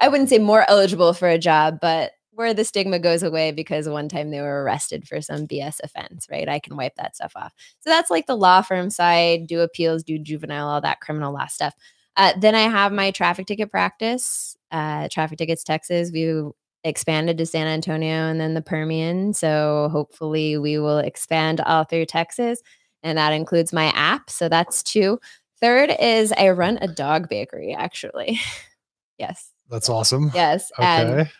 I 0.00 0.08
wouldn't 0.08 0.28
say 0.28 0.38
more 0.38 0.68
eligible 0.68 1.12
for 1.14 1.28
a 1.28 1.38
job, 1.38 1.78
but 1.80 2.12
where 2.34 2.54
the 2.54 2.64
stigma 2.64 2.98
goes 2.98 3.22
away 3.22 3.52
because 3.52 3.88
one 3.88 4.08
time 4.08 4.30
they 4.30 4.40
were 4.40 4.62
arrested 4.62 5.06
for 5.06 5.20
some 5.20 5.46
BS 5.46 5.78
offense, 5.82 6.26
right? 6.30 6.48
I 6.48 6.58
can 6.58 6.76
wipe 6.76 6.96
that 6.96 7.14
stuff 7.14 7.32
off. 7.36 7.52
So 7.80 7.90
that's 7.90 8.10
like 8.10 8.26
the 8.26 8.36
law 8.36 8.62
firm 8.62 8.90
side, 8.90 9.46
do 9.46 9.60
appeals, 9.60 10.02
do 10.02 10.18
juvenile, 10.18 10.68
all 10.68 10.80
that 10.80 11.00
criminal 11.00 11.32
law 11.32 11.46
stuff. 11.46 11.74
Uh, 12.16 12.32
then 12.38 12.54
I 12.54 12.62
have 12.62 12.92
my 12.92 13.10
traffic 13.10 13.46
ticket 13.46 13.70
practice, 13.70 14.56
uh, 14.70 15.08
Traffic 15.10 15.38
Tickets 15.38 15.64
Texas. 15.64 16.10
We 16.12 16.44
expanded 16.84 17.38
to 17.38 17.46
San 17.46 17.66
Antonio 17.66 18.28
and 18.28 18.40
then 18.40 18.54
the 18.54 18.62
Permian. 18.62 19.32
So 19.32 19.88
hopefully 19.90 20.58
we 20.58 20.78
will 20.78 20.98
expand 20.98 21.60
all 21.60 21.84
through 21.84 22.06
Texas. 22.06 22.60
And 23.02 23.18
that 23.18 23.32
includes 23.32 23.72
my 23.72 23.86
app. 23.94 24.30
So 24.30 24.48
that's 24.48 24.82
two. 24.82 25.18
Third 25.60 25.94
is 26.00 26.32
I 26.32 26.50
run 26.50 26.78
a 26.80 26.88
dog 26.88 27.28
bakery, 27.28 27.74
actually. 27.74 28.38
yes. 29.18 29.50
That's 29.70 29.88
awesome. 29.88 30.30
Yes. 30.34 30.70
Okay. 30.78 30.86
and 30.86 31.30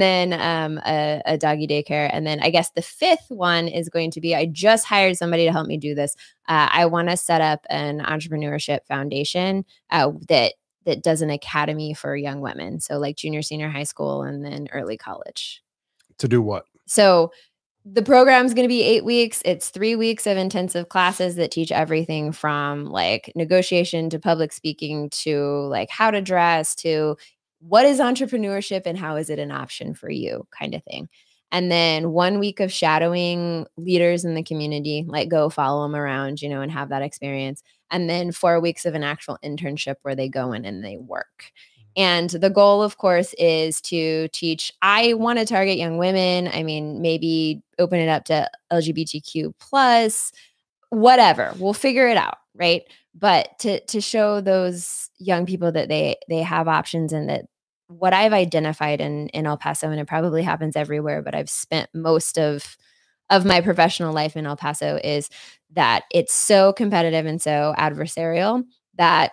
then 0.00 0.32
um, 0.32 0.78
a, 0.86 1.20
a 1.26 1.38
doggy 1.38 1.66
daycare. 1.66 2.08
And 2.12 2.26
then 2.26 2.40
I 2.40 2.50
guess 2.50 2.70
the 2.70 2.82
fifth 2.82 3.26
one 3.28 3.68
is 3.68 3.88
going 3.88 4.10
to 4.12 4.20
be 4.20 4.34
I 4.34 4.46
just 4.46 4.86
hired 4.86 5.16
somebody 5.16 5.44
to 5.44 5.52
help 5.52 5.66
me 5.66 5.76
do 5.76 5.94
this. 5.94 6.16
Uh, 6.48 6.68
I 6.70 6.86
want 6.86 7.08
to 7.08 7.16
set 7.16 7.40
up 7.40 7.66
an 7.70 8.00
entrepreneurship 8.00 8.86
foundation 8.86 9.64
uh, 9.90 10.12
that 10.28 10.54
that 10.84 11.02
does 11.02 11.22
an 11.22 11.30
academy 11.30 11.94
for 11.94 12.14
young 12.14 12.40
women, 12.40 12.78
so 12.78 12.98
like 12.98 13.16
junior, 13.16 13.40
senior 13.40 13.70
high 13.70 13.84
school, 13.84 14.22
and 14.22 14.44
then 14.44 14.68
early 14.70 14.98
college. 14.98 15.62
to 16.18 16.28
do 16.28 16.42
what? 16.42 16.66
So 16.86 17.32
the 17.86 18.02
program 18.02 18.46
is 18.46 18.54
going 18.54 18.64
to 18.64 18.68
be 18.68 18.82
eight 18.82 19.04
weeks. 19.04 19.42
It's 19.44 19.68
three 19.68 19.94
weeks 19.94 20.26
of 20.26 20.38
intensive 20.38 20.88
classes 20.88 21.36
that 21.36 21.50
teach 21.50 21.70
everything 21.70 22.32
from 22.32 22.86
like 22.86 23.30
negotiation 23.34 24.08
to 24.10 24.18
public 24.18 24.52
speaking 24.52 25.10
to 25.10 25.66
like 25.68 25.90
how 25.90 26.10
to 26.10 26.22
dress 26.22 26.74
to 26.76 27.16
what 27.66 27.86
is 27.86 27.98
entrepreneurship 27.98 28.82
and 28.84 28.98
how 28.98 29.16
is 29.16 29.30
it 29.30 29.38
an 29.38 29.50
option 29.50 29.94
for 29.94 30.10
you 30.10 30.46
kind 30.58 30.74
of 30.74 30.82
thing. 30.84 31.08
And 31.50 31.70
then 31.70 32.10
one 32.10 32.40
week 32.40 32.58
of 32.58 32.72
shadowing 32.72 33.66
leaders 33.76 34.24
in 34.24 34.34
the 34.34 34.42
community, 34.42 35.04
like 35.06 35.28
go 35.28 35.48
follow 35.48 35.84
them 35.84 35.94
around, 35.94 36.42
you 36.42 36.48
know, 36.48 36.62
and 36.62 36.72
have 36.72 36.88
that 36.88 37.02
experience. 37.02 37.62
And 37.90 38.10
then 38.10 38.32
four 38.32 38.58
weeks 38.60 38.84
of 38.84 38.94
an 38.94 39.04
actual 39.04 39.38
internship 39.44 39.96
where 40.02 40.16
they 40.16 40.28
go 40.28 40.52
in 40.52 40.64
and 40.64 40.84
they 40.84 40.96
work. 40.96 41.52
Mm. 41.96 42.02
And 42.02 42.30
the 42.30 42.50
goal, 42.50 42.82
of 42.82 42.98
course, 42.98 43.34
is 43.38 43.80
to 43.82 44.26
teach. 44.28 44.72
I 44.82 45.14
want 45.14 45.38
to 45.38 45.46
target 45.46 45.78
young 45.78 45.96
women. 45.96 46.50
I 46.52 46.64
mean, 46.64 47.00
maybe 47.00 47.62
open 47.78 48.00
it 48.00 48.08
up 48.08 48.24
to 48.24 48.50
LGBTQ 48.72 49.54
plus, 49.60 50.32
whatever. 50.90 51.54
We'll 51.58 51.72
figure 51.72 52.08
it 52.08 52.16
out, 52.16 52.38
right? 52.56 52.82
But 53.14 53.56
to 53.60 53.78
to 53.78 54.00
show 54.00 54.40
those 54.40 55.08
young 55.18 55.46
people 55.46 55.70
that 55.70 55.88
they 55.88 56.16
they 56.28 56.42
have 56.42 56.66
options 56.66 57.12
and 57.12 57.28
that 57.28 57.44
what 57.88 58.12
I've 58.12 58.32
identified 58.32 59.00
in 59.00 59.28
in 59.28 59.46
El 59.46 59.56
Paso, 59.56 59.90
and 59.90 60.00
it 60.00 60.06
probably 60.06 60.42
happens 60.42 60.76
everywhere, 60.76 61.22
but 61.22 61.34
I've 61.34 61.50
spent 61.50 61.90
most 61.94 62.38
of 62.38 62.76
of 63.30 63.44
my 63.44 63.60
professional 63.60 64.12
life 64.12 64.36
in 64.36 64.46
El 64.46 64.56
Paso 64.56 64.98
is 65.02 65.30
that 65.72 66.04
it's 66.12 66.34
so 66.34 66.72
competitive 66.72 67.26
and 67.26 67.40
so 67.40 67.74
adversarial 67.78 68.64
that 68.96 69.32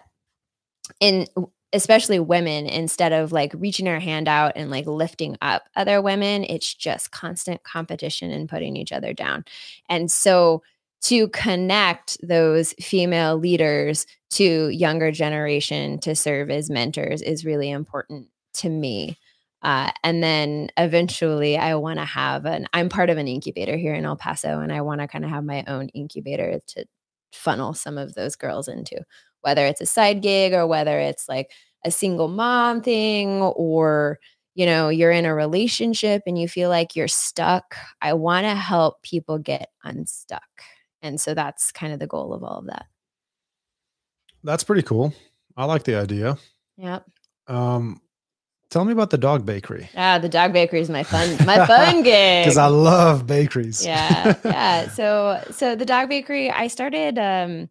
in 1.00 1.28
especially 1.74 2.20
women 2.20 2.66
instead 2.68 3.14
of 3.14 3.32
like 3.32 3.54
reaching 3.58 3.88
our 3.88 4.00
hand 4.00 4.28
out 4.28 4.54
and 4.56 4.70
like 4.70 4.86
lifting 4.86 5.38
up 5.42 5.64
other 5.76 6.02
women 6.02 6.44
it's 6.44 6.74
just 6.74 7.12
constant 7.12 7.64
competition 7.64 8.32
and 8.32 8.50
putting 8.50 8.76
each 8.76 8.92
other 8.92 9.14
down. 9.14 9.46
And 9.90 10.12
so 10.12 10.64
to 11.04 11.30
connect 11.30 12.18
those 12.22 12.74
female 12.74 13.38
leaders 13.38 14.06
to 14.32 14.70
younger 14.70 15.12
generation 15.12 16.00
to 16.00 16.16
serve 16.16 16.50
as 16.50 16.70
mentors 16.70 17.22
is 17.22 17.46
really 17.46 17.70
important 17.70 18.31
to 18.54 18.70
me 18.70 19.18
uh, 19.64 19.92
and 20.04 20.24
then 20.24 20.70
eventually 20.78 21.58
i 21.58 21.76
want 21.76 22.00
to 22.00 22.06
have 22.06 22.46
an 22.46 22.68
i'm 22.74 22.90
part 22.90 23.10
of 23.10 23.18
an 23.18 23.28
incubator 23.28 23.78
here 23.78 23.94
in 23.94 24.06
el 24.06 24.16
paso 24.16 24.60
and 24.60 24.72
i 24.72 24.82
want 24.82 25.02
to 25.02 25.08
kind 25.08 25.24
of 25.24 25.30
have 25.30 25.44
my 25.44 25.64
own 25.68 25.88
incubator 25.90 26.60
to 26.68 26.86
funnel 27.34 27.74
some 27.74 27.98
of 27.98 28.14
those 28.16 28.36
girls 28.36 28.68
into 28.68 29.00
whether 29.42 29.66
it's 29.66 29.82
a 29.82 29.86
side 29.86 30.22
gig 30.22 30.54
or 30.54 30.68
whether 30.68 31.00
it's 31.00 31.28
like 31.30 31.52
a 31.86 31.92
single 31.92 32.28
mom 32.28 32.82
thing 32.82 33.42
or 33.42 34.20
you 34.54 34.66
know 34.66 34.90
you're 34.90 35.12
in 35.12 35.26
a 35.26 35.34
relationship 35.34 36.22
and 36.28 36.38
you 36.38 36.48
feel 36.48 36.70
like 36.70 36.96
you're 36.96 37.08
stuck 37.08 37.76
i 38.02 38.14
want 38.14 38.46
to 38.46 38.56
help 38.56 39.02
people 39.02 39.38
get 39.38 39.70
unstuck 39.84 40.42
and 41.02 41.20
so 41.20 41.34
that's 41.34 41.72
kind 41.72 41.94
of 41.94 42.00
the 42.00 42.08
goal 42.08 42.34
of 42.34 42.44
all 42.44 42.60
of 42.60 42.66
that 42.68 42.86
That's 44.44 44.64
pretty 44.64 44.82
cool. 44.82 45.14
I 45.56 45.66
like 45.66 45.84
the 45.84 45.96
idea. 45.96 46.38
yep 46.78 47.06
Um, 47.48 48.02
tell 48.72 48.84
me 48.86 48.92
about 48.92 49.12
the 49.12 49.18
dog 49.18 49.46
bakery. 49.46 49.90
Ah 49.96 50.18
the 50.18 50.30
dog 50.30 50.54
bakery 50.54 50.82
is 50.82 50.90
my 50.90 51.04
fun 51.04 51.38
my 51.46 51.66
fun 51.68 52.02
gig. 52.02 52.44
Because 52.44 52.58
I 52.58 52.68
love 52.68 53.28
bakeries. 53.28 53.86
yeah 53.86 54.36
yeah. 54.46 54.90
So 54.90 55.44
so 55.52 55.76
the 55.76 55.86
dog 55.86 56.10
bakery 56.10 56.50
i 56.50 56.68
started 56.68 57.20
um 57.20 57.70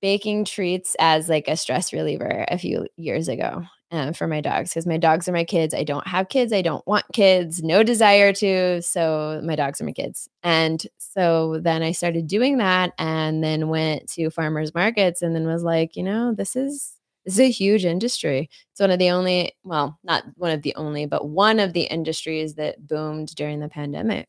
baking 0.00 0.44
treats 0.44 0.96
as 0.98 1.28
like 1.28 1.48
a 1.48 1.56
stress 1.56 1.92
reliever 1.92 2.46
a 2.48 2.56
few 2.58 2.86
years 2.96 3.28
ago 3.28 3.64
uh, 3.90 4.12
for 4.12 4.26
my 4.26 4.40
dogs 4.40 4.70
because 4.70 4.86
my 4.86 4.98
dogs 4.98 5.28
are 5.28 5.32
my 5.32 5.44
kids. 5.44 5.72
I 5.72 5.84
don't 5.84 6.06
have 6.06 6.28
kids. 6.28 6.52
I 6.52 6.60
don't 6.60 6.86
want 6.86 7.04
kids. 7.12 7.62
No 7.62 7.82
desire 7.82 8.32
to. 8.34 8.82
So 8.82 9.40
my 9.44 9.54
dogs 9.56 9.80
are 9.80 9.84
my 9.84 9.92
kids. 9.92 10.28
And 10.42 10.84
so 11.16 11.58
then 11.62 11.82
i 11.82 11.92
started 11.92 12.26
doing 12.26 12.58
that 12.58 12.92
and 12.98 13.42
then 13.42 13.68
went 13.68 14.06
to 14.06 14.28
farmers 14.28 14.74
markets 14.74 15.22
and 15.22 15.34
then 15.34 15.46
was 15.46 15.62
like 15.62 15.96
you 15.96 16.02
know 16.02 16.34
this 16.34 16.54
is 16.54 16.92
this 17.26 17.34
is 17.34 17.40
a 17.40 17.50
huge 17.50 17.84
industry. 17.84 18.48
It's 18.72 18.80
one 18.80 18.92
of 18.92 18.98
the 19.00 19.10
only 19.10 19.52
well 19.64 19.98
not 20.04 20.24
one 20.36 20.52
of 20.52 20.62
the 20.62 20.74
only 20.76 21.06
but 21.06 21.28
one 21.28 21.60
of 21.60 21.74
the 21.74 21.82
industries 21.82 22.54
that 22.56 22.86
boomed 22.88 23.34
during 23.36 23.60
the 23.60 23.68
pandemic 23.68 24.28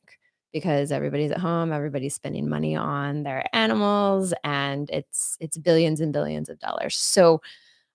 because 0.53 0.91
everybody's 0.91 1.31
at 1.31 1.37
home 1.39 1.71
everybody's 1.73 2.15
spending 2.15 2.49
money 2.49 2.75
on 2.75 3.23
their 3.23 3.45
animals 3.53 4.33
and 4.43 4.89
it's 4.91 5.37
it's 5.39 5.57
billions 5.57 6.01
and 6.01 6.13
billions 6.13 6.49
of 6.49 6.59
dollars. 6.59 6.97
So 6.97 7.41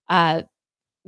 uh 0.08 0.42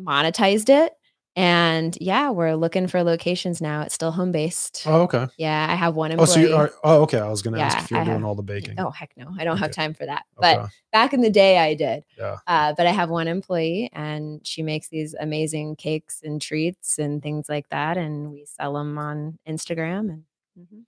monetized 0.00 0.68
it 0.70 0.94
and 1.36 1.98
yeah 2.00 2.30
we're 2.30 2.54
looking 2.54 2.86
for 2.86 3.02
locations 3.02 3.60
now 3.60 3.82
it's 3.82 3.94
still 3.94 4.12
home 4.12 4.30
based 4.30 4.84
Oh, 4.86 5.02
okay. 5.02 5.26
yeah 5.36 5.66
i 5.68 5.74
have 5.74 5.96
one 5.96 6.12
employee 6.12 6.22
Oh, 6.28 6.32
so 6.32 6.40
you 6.40 6.54
are. 6.54 6.70
Oh, 6.84 7.02
okay. 7.02 7.18
I 7.18 7.28
was 7.28 7.42
going 7.42 7.54
to 7.54 7.60
ask 7.60 7.78
if 7.84 7.90
you're 7.90 8.00
I 8.00 8.04
doing 8.04 8.18
have- 8.18 8.24
all 8.24 8.34
the 8.36 8.42
baking. 8.44 8.76
oh 8.78 8.90
heck 8.90 9.10
no 9.16 9.34
i 9.38 9.42
don't 9.44 9.58
have 9.58 9.72
time 9.72 9.94
for 9.94 10.06
that 10.06 10.24
but 10.38 10.58
Okay. 10.60 10.68
back 10.92 11.12
in 11.12 11.20
the 11.22 11.30
day 11.30 11.58
i 11.58 11.74
did 11.74 12.04
Yeah. 12.16 12.36
uh, 12.46 12.74
but 12.76 12.86
i 12.86 12.90
have 12.90 13.10
one 13.10 13.26
employee 13.26 13.90
and 13.92 14.46
she 14.46 14.62
makes 14.62 14.88
these 14.88 15.14
amazing 15.18 15.76
cakes 15.76 16.20
and 16.22 16.40
treats 16.40 16.98
and 16.98 17.20
things 17.22 17.48
like 17.48 17.68
that 17.70 17.96
and 17.96 18.30
we 18.30 18.44
sell 18.46 18.74
them 18.74 18.96
on 18.98 19.38
instagram 19.48 20.10
and 20.10 20.22
mhm. 20.58 20.82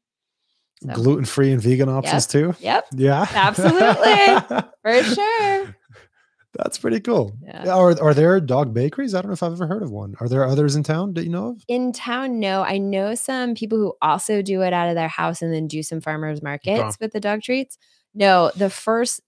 So, 0.82 0.93
gluten 0.93 1.24
free 1.24 1.52
and 1.52 1.60
vegan 1.62 1.89
options 1.89 2.27
too. 2.27 2.55
yep 2.60 2.86
Yeah, 2.93 3.27
Absolutely. 3.32 4.60
for 4.82 5.02
sure 5.02 5.75
That's 6.58 6.78
pretty 6.78 7.00
cool. 7.00 7.36
Yeah. 7.42 7.68
Are 7.74 8.00
are 8.02 8.14
there 8.14 8.40
dog 8.40 8.72
bakeries? 8.74 9.14
I 9.14 9.20
don't 9.20 9.28
know 9.30 9.34
if 9.34 9.42
I've 9.42 9.52
ever 9.52 9.66
heard 9.66 9.82
of 9.82 9.90
one. 9.90 10.14
Are 10.20 10.28
there 10.28 10.44
others 10.44 10.74
in 10.76 10.82
town 10.82 11.14
that 11.14 11.24
you 11.24 11.30
know 11.30 11.48
of? 11.48 11.62
In 11.68 11.92
town, 11.92 12.40
no. 12.40 12.62
I 12.62 12.78
know 12.78 13.14
some 13.14 13.54
people 13.54 13.78
who 13.78 13.94
also 14.02 14.42
do 14.42 14.62
it 14.62 14.72
out 14.72 14.88
of 14.88 14.94
their 14.94 15.08
house 15.08 15.42
and 15.42 15.52
then 15.52 15.66
do 15.66 15.82
some 15.82 16.00
farmers 16.00 16.42
markets 16.42 16.98
with 17.00 17.12
the 17.12 17.20
dog 17.20 17.42
treats. 17.42 17.76
No, 18.14 18.50
the 18.56 18.70
first 18.70 19.20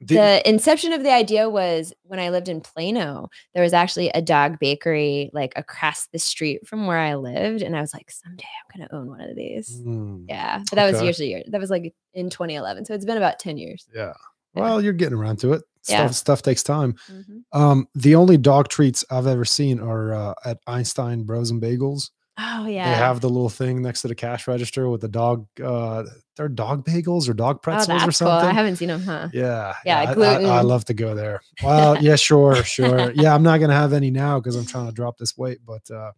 The- 0.00 0.14
the 0.14 0.48
inception 0.48 0.94
of 0.94 1.02
the 1.02 1.12
idea 1.12 1.50
was 1.50 1.92
when 2.04 2.18
I 2.18 2.30
lived 2.30 2.48
in 2.48 2.62
Plano. 2.62 3.28
There 3.52 3.62
was 3.62 3.74
actually 3.74 4.08
a 4.08 4.22
dog 4.22 4.58
bakery 4.58 5.30
like 5.34 5.52
across 5.56 6.06
the 6.06 6.18
street 6.18 6.66
from 6.66 6.86
where 6.86 6.96
I 6.98 7.16
lived, 7.16 7.60
and 7.62 7.76
I 7.76 7.82
was 7.82 7.92
like, 7.92 8.10
someday 8.10 8.44
I'm 8.74 8.80
gonna 8.88 8.98
own 8.98 9.08
one 9.10 9.20
of 9.20 9.36
these. 9.36 9.78
Mm, 9.82 10.24
Yeah, 10.26 10.62
but 10.70 10.76
that 10.76 10.86
was 10.86 10.96
Okay. 10.96 11.04
years 11.04 11.20
years. 11.20 11.44
That 11.48 11.60
was 11.60 11.68
like 11.70 11.92
in 12.14 12.30
2011, 12.30 12.86
so 12.86 12.94
it's 12.94 13.04
been 13.04 13.18
about 13.18 13.38
10 13.38 13.58
years. 13.58 13.86
yeah. 13.94 14.14
Yeah. 14.54 14.62
Well, 14.62 14.82
you're 14.82 14.92
getting 14.92 15.18
around 15.18 15.38
to 15.40 15.52
it. 15.52 15.62
Stuff 15.82 15.94
Yeah. 15.98 16.10
stuff 16.10 16.42
takes 16.42 16.62
time. 16.62 16.94
Mhm. 17.10 17.42
Um, 17.52 17.86
the 17.94 18.14
only 18.14 18.36
dog 18.36 18.68
treats 18.68 19.04
I've 19.10 19.26
ever 19.26 19.44
seen 19.44 19.80
are 19.80 20.12
uh, 20.12 20.34
at 20.44 20.58
Einstein 20.66 21.24
Bros 21.24 21.50
and 21.50 21.60
Bagels. 21.62 22.10
Oh 22.42 22.64
yeah, 22.66 22.90
They 22.90 22.96
have 22.96 23.20
the 23.20 23.28
little 23.28 23.48
thing 23.50 23.82
next 23.82 24.00
to 24.02 24.08
the 24.08 24.14
cash 24.14 24.46
register 24.48 24.88
with 24.88 25.02
the 25.02 25.08
dog. 25.08 25.46
Uh, 25.62 26.04
they're 26.36 26.48
dog 26.48 26.86
bagels 26.86 27.28
or 27.28 27.34
dog 27.34 27.56
Oh, 27.56 27.58
pretzels 27.60 27.88
or 27.88 27.92
that's 28.06 28.18
cool. 28.18 28.28
something. 28.28 28.48
I 28.48 28.52
haven't 28.54 28.76
seen 28.76 28.88
them, 28.88 29.02
huh? 29.02 29.28
Yeah, 29.34 29.74
Yeah, 29.84 29.98
I- 30.00 30.04
I, 30.14 30.42
I, 30.58 30.60
love 30.62 30.86
to 30.86 30.94
go 30.94 31.14
there. 31.14 31.42
Well, 31.62 32.02
yeah, 32.02 32.16
sure, 32.16 32.56
sure. 32.64 33.10
Yeah, 33.14 33.34
I'm 33.34 33.42
not 33.42 33.58
gonna 33.58 33.74
have 33.74 33.92
any 33.92 34.10
now 34.10 34.38
because 34.40 34.56
I'm 34.56 34.64
trying 34.64 34.86
to 34.86 34.92
drop 34.92 35.18
this 35.18 35.36
weight, 35.36 35.58
but 35.66 35.90
uh, 35.90 36.12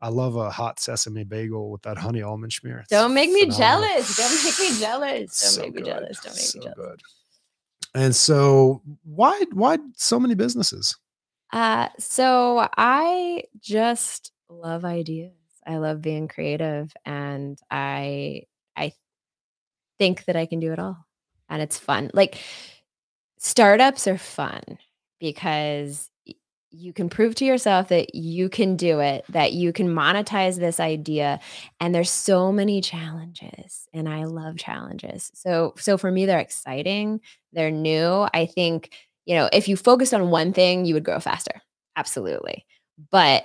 I 0.00 0.08
love 0.08 0.34
a 0.34 0.50
hot 0.50 0.80
sesame 0.80 1.22
bagel 1.22 1.70
with 1.70 1.82
that 1.82 1.96
honey 1.96 2.22
almond 2.22 2.52
smear. 2.52 2.78
It's 2.80 2.88
Don't 2.88 3.14
make 3.14 3.30
me 3.30 3.42
phenomenal. 3.48 3.88
jealous. 3.88 4.16
Don't 4.16 4.44
make 4.44 4.58
me 4.58 4.80
jealous. 4.80 5.20
Don't 5.20 5.50
So 5.50 5.60
make 5.62 5.74
me 5.74 5.82
good, 5.82 5.86
jealous. 5.86 6.20
Don't 6.20 6.34
make 6.34 6.42
so 6.44 6.58
me 6.58 6.64
jealous. 6.64 6.76
good. 6.76 7.00
And 7.94 8.14
so, 8.16 8.82
why 9.04 9.42
why 9.52 9.78
so 9.96 10.18
many 10.18 10.34
businesses? 10.34 10.96
Uh, 11.52 11.88
so 11.98 12.66
I 12.76 13.44
just 13.60 14.32
love 14.48 14.84
ideas. 14.84 15.32
I 15.66 15.76
love 15.76 16.00
being 16.00 16.26
creative, 16.28 16.92
and 17.04 17.58
I 17.70 18.44
I 18.76 18.92
think 19.98 20.24
that 20.24 20.36
I 20.36 20.46
can 20.46 20.60
do 20.60 20.72
it 20.72 20.78
all, 20.78 21.04
and 21.48 21.60
it's 21.60 21.78
fun. 21.78 22.10
Like 22.14 22.38
startups 23.38 24.06
are 24.06 24.18
fun 24.18 24.62
because 25.20 26.08
you 26.72 26.92
can 26.92 27.08
prove 27.08 27.34
to 27.36 27.44
yourself 27.44 27.88
that 27.88 28.14
you 28.14 28.48
can 28.48 28.76
do 28.76 29.00
it, 29.00 29.24
that 29.28 29.52
you 29.52 29.72
can 29.72 29.88
monetize 29.88 30.58
this 30.58 30.80
idea, 30.80 31.38
and 31.80 31.94
there's 31.94 32.10
so 32.10 32.50
many 32.52 32.80
challenges, 32.80 33.86
and 33.92 34.08
I 34.08 34.24
love 34.24 34.56
challenges. 34.56 35.30
So 35.34 35.74
so 35.78 35.98
for 35.98 36.10
me, 36.10 36.26
they're 36.26 36.38
exciting. 36.40 37.20
They're 37.52 37.70
new. 37.70 38.26
I 38.34 38.46
think 38.46 38.90
you 39.26 39.34
know 39.36 39.48
if 39.52 39.68
you 39.68 39.76
focused 39.76 40.14
on 40.14 40.30
one 40.30 40.52
thing, 40.52 40.84
you 40.84 40.94
would 40.94 41.04
grow 41.04 41.20
faster 41.20 41.60
absolutely 41.96 42.64
but 43.10 43.44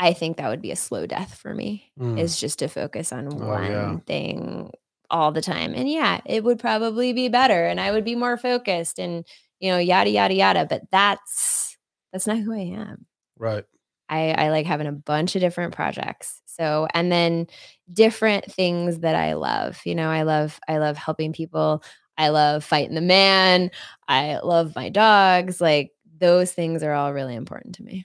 i 0.00 0.12
think 0.14 0.36
that 0.38 0.48
would 0.48 0.62
be 0.62 0.70
a 0.70 0.76
slow 0.76 1.06
death 1.06 1.34
for 1.34 1.54
me 1.54 1.90
Mm. 2.00 2.18
is 2.18 2.40
just 2.40 2.58
to 2.60 2.68
focus 2.68 3.12
on 3.12 3.28
Oh, 3.28 3.36
one 3.36 3.70
yeah. 3.70 3.96
thing 4.06 4.70
all 5.10 5.30
the 5.30 5.42
time 5.42 5.74
and 5.74 5.88
yeah 5.90 6.20
it 6.24 6.42
would 6.42 6.58
probably 6.58 7.12
be 7.12 7.28
better 7.28 7.66
and 7.66 7.78
i 7.80 7.90
would 7.90 8.04
be 8.04 8.16
more 8.16 8.38
focused 8.38 8.98
and 8.98 9.26
you 9.60 9.70
know 9.70 9.78
yada 9.78 10.08
yada 10.10 10.32
yada 10.34 10.66
but 10.68 10.82
that's 10.90 11.71
that's 12.12 12.26
not 12.26 12.38
who 12.38 12.52
i 12.52 12.58
am 12.58 13.06
Right. 13.38 13.64
I, 14.08 14.30
I 14.32 14.50
like 14.50 14.66
having 14.66 14.86
a 14.86 14.92
bunch 14.92 15.34
of 15.34 15.40
different 15.40 15.74
projects. 15.74 16.40
So, 16.46 16.86
and 16.92 17.10
then 17.10 17.46
different 17.92 18.44
things 18.52 19.00
that 19.00 19.16
I 19.16 19.34
love. 19.34 19.80
You 19.84 19.94
know, 19.94 20.10
I 20.10 20.22
love 20.22 20.60
I 20.68 20.78
love 20.78 20.96
helping 20.98 21.32
people. 21.32 21.82
I 22.18 22.28
love 22.28 22.62
fighting 22.62 22.94
the 22.94 23.00
man. 23.00 23.70
I 24.08 24.38
love 24.42 24.76
my 24.76 24.90
dogs. 24.90 25.60
Like 25.60 25.92
those 26.18 26.52
things 26.52 26.82
are 26.82 26.92
all 26.92 27.12
really 27.12 27.34
important 27.34 27.74
to 27.76 27.82
me. 27.82 28.04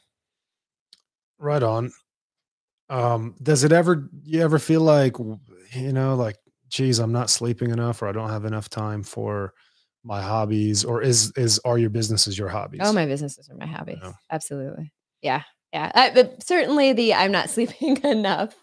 Right 1.40 1.62
on. 1.64 1.92
Um, 2.90 3.36
does 3.42 3.64
it 3.64 3.72
ever 3.72 4.10
you 4.24 4.42
ever 4.42 4.60
feel 4.60 4.82
like 4.82 5.18
you 5.20 5.94
know, 5.94 6.16
like, 6.16 6.38
geez, 6.70 7.00
I'm 7.00 7.12
not 7.12 7.30
sleeping 7.30 7.72
enough 7.72 8.02
or 8.02 8.08
I 8.08 8.14
don't 8.14 8.30
have 8.30 8.46
enough 8.46 8.70
time 8.70 9.04
for 9.04 9.54
my 10.08 10.22
hobbies, 10.22 10.84
or 10.86 11.02
is 11.02 11.32
is 11.36 11.60
are 11.66 11.78
your 11.78 11.90
businesses 11.90 12.38
your 12.40 12.48
hobbies? 12.50 12.82
Oh, 12.84 12.94
my 12.94 13.06
businesses 13.06 13.50
are 13.50 13.56
my 13.56 13.68
hobbies. 13.68 14.00
Yeah. 14.02 14.14
Absolutely. 14.32 14.92
Yeah. 15.22 15.44
Yeah. 15.74 15.92
I, 15.94 16.12
but 16.12 16.42
certainly 16.44 16.94
the 16.94 17.14
I'm 17.14 17.32
not 17.32 17.50
sleeping 17.56 17.98
enough. 18.04 18.56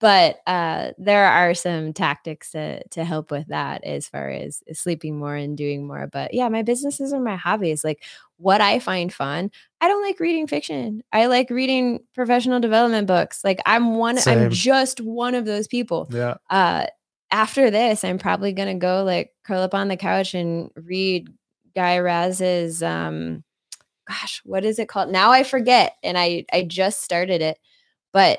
But 0.00 0.40
uh, 0.46 0.90
there 0.98 1.26
are 1.26 1.54
some 1.54 1.92
tactics 1.92 2.50
to, 2.50 2.86
to 2.88 3.04
help 3.04 3.30
with 3.30 3.46
that 3.48 3.84
as 3.84 4.08
far 4.08 4.28
as 4.30 4.62
sleeping 4.72 5.16
more 5.18 5.36
and 5.36 5.56
doing 5.56 5.86
more. 5.86 6.08
But 6.08 6.34
yeah, 6.34 6.48
my 6.48 6.62
businesses 6.62 7.12
are 7.12 7.20
my 7.20 7.36
hobbies. 7.36 7.84
Like 7.84 8.02
what 8.36 8.60
I 8.60 8.80
find 8.80 9.12
fun, 9.12 9.50
I 9.80 9.86
don't 9.88 10.02
like 10.02 10.18
reading 10.20 10.46
fiction. 10.48 11.02
I 11.12 11.26
like 11.26 11.50
reading 11.50 12.00
professional 12.14 12.58
development 12.60 13.06
books. 13.06 13.44
Like 13.44 13.60
I'm 13.64 13.94
one, 13.96 14.18
Same. 14.18 14.38
I'm 14.38 14.50
just 14.50 15.00
one 15.00 15.34
of 15.36 15.44
those 15.44 15.68
people 15.68 16.08
Yeah. 16.10 16.34
uh 16.50 16.86
after 17.34 17.68
this 17.68 18.04
i'm 18.04 18.16
probably 18.18 18.52
gonna 18.52 18.76
go 18.76 19.02
like 19.02 19.32
curl 19.44 19.60
up 19.60 19.74
on 19.74 19.88
the 19.88 19.96
couch 19.96 20.34
and 20.34 20.70
read 20.76 21.28
guy 21.74 21.98
raz's 21.98 22.80
um 22.80 23.42
gosh 24.08 24.40
what 24.44 24.64
is 24.64 24.78
it 24.78 24.88
called 24.88 25.10
now 25.10 25.32
i 25.32 25.42
forget 25.42 25.96
and 26.04 26.16
i 26.16 26.44
i 26.52 26.62
just 26.62 27.02
started 27.02 27.42
it 27.42 27.58
but 28.12 28.38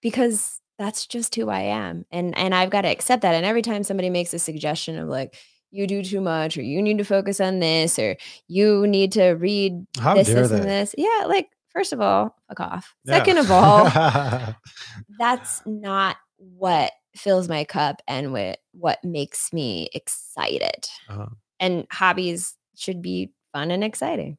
because 0.00 0.60
that's 0.78 1.06
just 1.06 1.34
who 1.34 1.48
i 1.48 1.60
am 1.60 2.04
and 2.12 2.38
and 2.38 2.54
i've 2.54 2.70
got 2.70 2.82
to 2.82 2.88
accept 2.88 3.22
that 3.22 3.34
and 3.34 3.44
every 3.44 3.62
time 3.62 3.82
somebody 3.82 4.10
makes 4.10 4.32
a 4.32 4.38
suggestion 4.38 4.96
of 4.96 5.08
like 5.08 5.34
you 5.72 5.86
do 5.88 6.04
too 6.04 6.20
much 6.20 6.56
or 6.56 6.62
you 6.62 6.80
need 6.82 6.98
to 6.98 7.04
focus 7.04 7.40
on 7.40 7.58
this 7.58 7.98
or 7.98 8.16
you 8.46 8.86
need 8.86 9.10
to 9.10 9.30
read 9.30 9.84
How 9.98 10.14
this 10.14 10.28
this 10.28 10.50
they? 10.50 10.56
and 10.58 10.68
this 10.68 10.94
yeah 10.96 11.24
like 11.26 11.48
first 11.70 11.92
of 11.92 12.00
all 12.00 12.36
fuck 12.48 12.60
off 12.60 12.94
Yeah. 13.04 13.16
second 13.18 13.38
of 13.38 13.50
all 13.50 14.54
that's 15.18 15.62
not 15.66 16.16
what 16.36 16.92
fills 17.14 17.48
my 17.48 17.64
cup 17.64 18.02
and 18.08 18.32
what 18.32 18.58
what 18.72 19.02
makes 19.04 19.52
me 19.52 19.88
excited. 19.94 20.88
Uh-huh. 21.08 21.26
And 21.60 21.86
hobbies 21.90 22.56
should 22.76 23.02
be 23.02 23.32
fun 23.52 23.70
and 23.70 23.84
exciting. 23.84 24.38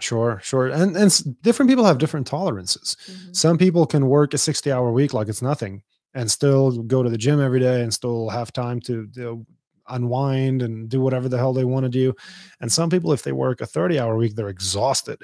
Sure, 0.00 0.40
sure. 0.42 0.68
And 0.68 0.96
and 0.96 1.42
different 1.42 1.70
people 1.70 1.84
have 1.84 1.98
different 1.98 2.26
tolerances. 2.26 2.96
Mhm. 3.06 3.36
Some 3.36 3.58
people 3.58 3.86
can 3.86 4.06
work 4.08 4.32
a 4.34 4.38
60 4.38 4.72
hour 4.72 4.90
week 4.92 5.12
like 5.12 5.28
it's 5.28 5.42
nothing 5.42 5.82
and 6.14 6.30
still 6.30 6.82
go 6.82 7.02
to 7.02 7.10
the 7.10 7.18
gym 7.18 7.40
every 7.40 7.60
day 7.60 7.82
and 7.82 7.92
still 7.92 8.28
have 8.28 8.52
time 8.52 8.80
to, 8.80 9.06
to 9.08 9.44
unwind 9.88 10.62
and 10.62 10.88
do 10.88 11.00
whatever 11.00 11.28
the 11.28 11.38
hell 11.38 11.52
they 11.52 11.64
want 11.64 11.84
to 11.84 11.90
do. 11.90 12.14
And 12.60 12.70
some 12.70 12.90
people, 12.90 13.12
if 13.12 13.22
they 13.22 13.32
work 13.32 13.60
a 13.60 13.66
30 13.66 13.98
hour 13.98 14.16
week, 14.16 14.34
they're 14.34 14.48
exhausted. 14.48 15.20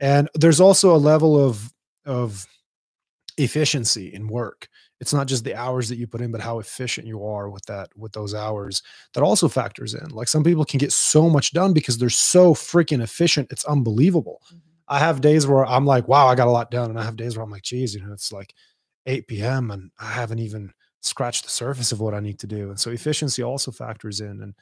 And 0.00 0.28
there's 0.34 0.60
also 0.60 0.94
a 0.94 0.98
level 0.98 1.38
of, 1.38 1.72
of 2.04 2.46
efficiency 3.38 4.12
in 4.12 4.28
work. 4.28 4.68
It's 5.02 5.14
not 5.14 5.28
just 5.28 5.44
the 5.44 5.56
hours 5.56 5.90
that 5.90 5.96
you 5.98 6.06
put 6.08 6.22
in, 6.22 6.32
but 6.32 6.40
how 6.40 6.60
efficient 6.60 7.06
you 7.08 7.26
are 7.26 7.50
with 7.50 7.66
that, 7.66 7.90
with 7.96 8.12
those 8.12 8.34
hours 8.34 8.82
that 9.14 9.22
also 9.22 9.48
factors 9.48 9.94
in. 9.94 10.08
Like 10.10 10.28
some 10.28 10.44
people 10.44 10.64
can 10.64 10.78
get 10.78 10.92
so 10.92 11.28
much 11.30 11.52
done 11.52 11.74
because 11.74 11.98
they're 11.98 12.10
so 12.10 12.54
freaking 12.54 13.02
efficient. 13.02 13.52
It's 13.52 13.66
unbelievable. 13.66 14.40
Mhm. 14.54 14.60
I 14.88 15.00
have 15.00 15.20
days 15.20 15.46
where 15.46 15.66
I'm 15.66 15.86
like, 15.86 16.08
wow, 16.08 16.28
I 16.28 16.36
got 16.36 16.48
a 16.48 16.52
lot 16.52 16.70
done. 16.70 16.90
And 16.90 17.00
I 17.00 17.04
have 17.04 17.16
days 17.16 17.36
where 17.36 17.44
I'm 17.44 17.50
like, 17.50 17.64
geez, 17.64 17.94
you 17.94 18.02
know, 18.06 18.12
it's 18.14 18.32
like 18.32 18.54
8 19.06 19.42
p.m. 19.42 19.70
and 19.70 19.90
I 20.00 20.06
haven't 20.12 20.38
even 20.40 20.72
scratched 21.02 21.44
the 21.44 21.50
surface 21.50 21.92
of 21.92 22.00
what 22.00 22.14
I 22.14 22.20
need 22.20 22.38
to 22.40 22.46
do. 22.46 22.70
And 22.70 22.80
so 22.80 22.90
efficiency 22.92 23.42
also 23.42 23.72
factors 23.72 24.20
in. 24.20 24.42
And 24.42 24.54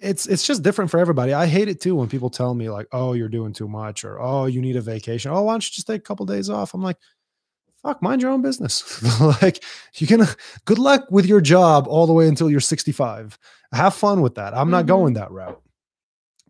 it's 0.00 0.26
it's 0.26 0.46
just 0.46 0.62
different 0.62 0.90
for 0.90 1.00
everybody. 1.00 1.34
I 1.34 1.46
hate 1.46 1.68
it 1.68 1.80
too 1.80 1.96
when 1.96 2.08
people 2.08 2.30
tell 2.30 2.54
me 2.54 2.70
like, 2.70 2.86
oh, 2.92 3.14
you're 3.14 3.28
doing 3.28 3.52
too 3.52 3.68
much, 3.68 4.04
or 4.04 4.20
oh, 4.20 4.46
you 4.46 4.60
need 4.60 4.76
a 4.76 4.80
vacation. 4.80 5.32
Oh, 5.32 5.42
why 5.42 5.54
don't 5.54 5.64
you 5.64 5.72
just 5.74 5.86
take 5.88 6.00
a 6.00 6.04
couple 6.04 6.24
days 6.26 6.48
off? 6.50 6.72
I'm 6.74 6.82
like, 6.82 6.98
fuck, 7.82 8.02
mind 8.02 8.22
your 8.22 8.30
own 8.30 8.42
business. 8.42 9.02
like 9.42 9.62
you 9.94 10.06
can 10.06 10.24
good 10.64 10.78
luck 10.78 11.06
with 11.10 11.26
your 11.26 11.40
job 11.40 11.86
all 11.88 12.06
the 12.06 12.12
way 12.12 12.28
until 12.28 12.50
you're 12.50 12.60
65. 12.60 13.38
Have 13.72 13.94
fun 13.94 14.20
with 14.20 14.34
that. 14.36 14.54
I'm 14.56 14.70
not 14.70 14.84
Mhm. 14.84 14.88
going 14.88 15.14
that 15.14 15.30
route. 15.30 15.60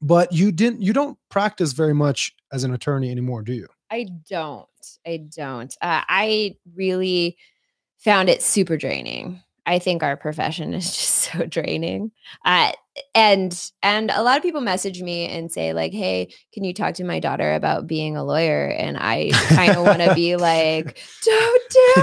But 0.00 0.32
you 0.32 0.52
didn't 0.52 0.80
you 0.82 0.92
don't 0.92 1.18
practice 1.28 1.72
very 1.72 1.94
much 1.94 2.34
as 2.52 2.64
an 2.64 2.72
attorney 2.72 3.10
anymore, 3.10 3.42
do 3.42 3.52
you? 3.52 3.66
I 3.90 4.06
don't. 4.28 4.66
I 5.06 5.16
don't. 5.34 5.74
Uh, 5.80 6.02
I 6.08 6.56
really 6.74 7.36
found 7.98 8.28
it 8.28 8.42
super 8.42 8.76
draining. 8.76 9.42
I 9.68 9.78
think 9.78 10.02
our 10.02 10.16
profession 10.16 10.72
is 10.72 10.86
just 10.96 11.14
so 11.32 11.44
draining. 11.44 12.10
Uh, 12.44 12.72
and 13.14 13.70
and 13.82 14.10
a 14.10 14.22
lot 14.22 14.38
of 14.38 14.42
people 14.42 14.62
message 14.62 15.02
me 15.02 15.28
and 15.28 15.52
say 15.52 15.72
like, 15.72 15.92
"Hey, 15.92 16.32
can 16.52 16.64
you 16.64 16.72
talk 16.72 16.94
to 16.94 17.04
my 17.04 17.20
daughter 17.20 17.52
about 17.52 17.86
being 17.86 18.16
a 18.16 18.24
lawyer?" 18.24 18.66
And 18.66 18.96
I 18.96 19.30
kind 19.48 19.76
of 19.76 19.84
want 19.84 20.02
to 20.02 20.14
be 20.14 20.36
like, 20.50 20.98
"Don't 21.22 21.62
do 21.70 21.94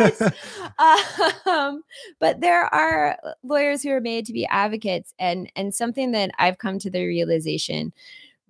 it." 0.00 1.46
um, 1.46 1.82
but 2.18 2.40
there 2.40 2.66
are 2.74 3.16
lawyers 3.44 3.82
who 3.82 3.90
are 3.90 4.00
made 4.00 4.26
to 4.26 4.32
be 4.32 4.44
advocates, 4.46 5.14
and 5.18 5.50
and 5.54 5.72
something 5.72 6.10
that 6.10 6.32
I've 6.38 6.58
come 6.58 6.80
to 6.80 6.90
the 6.90 7.06
realization 7.06 7.92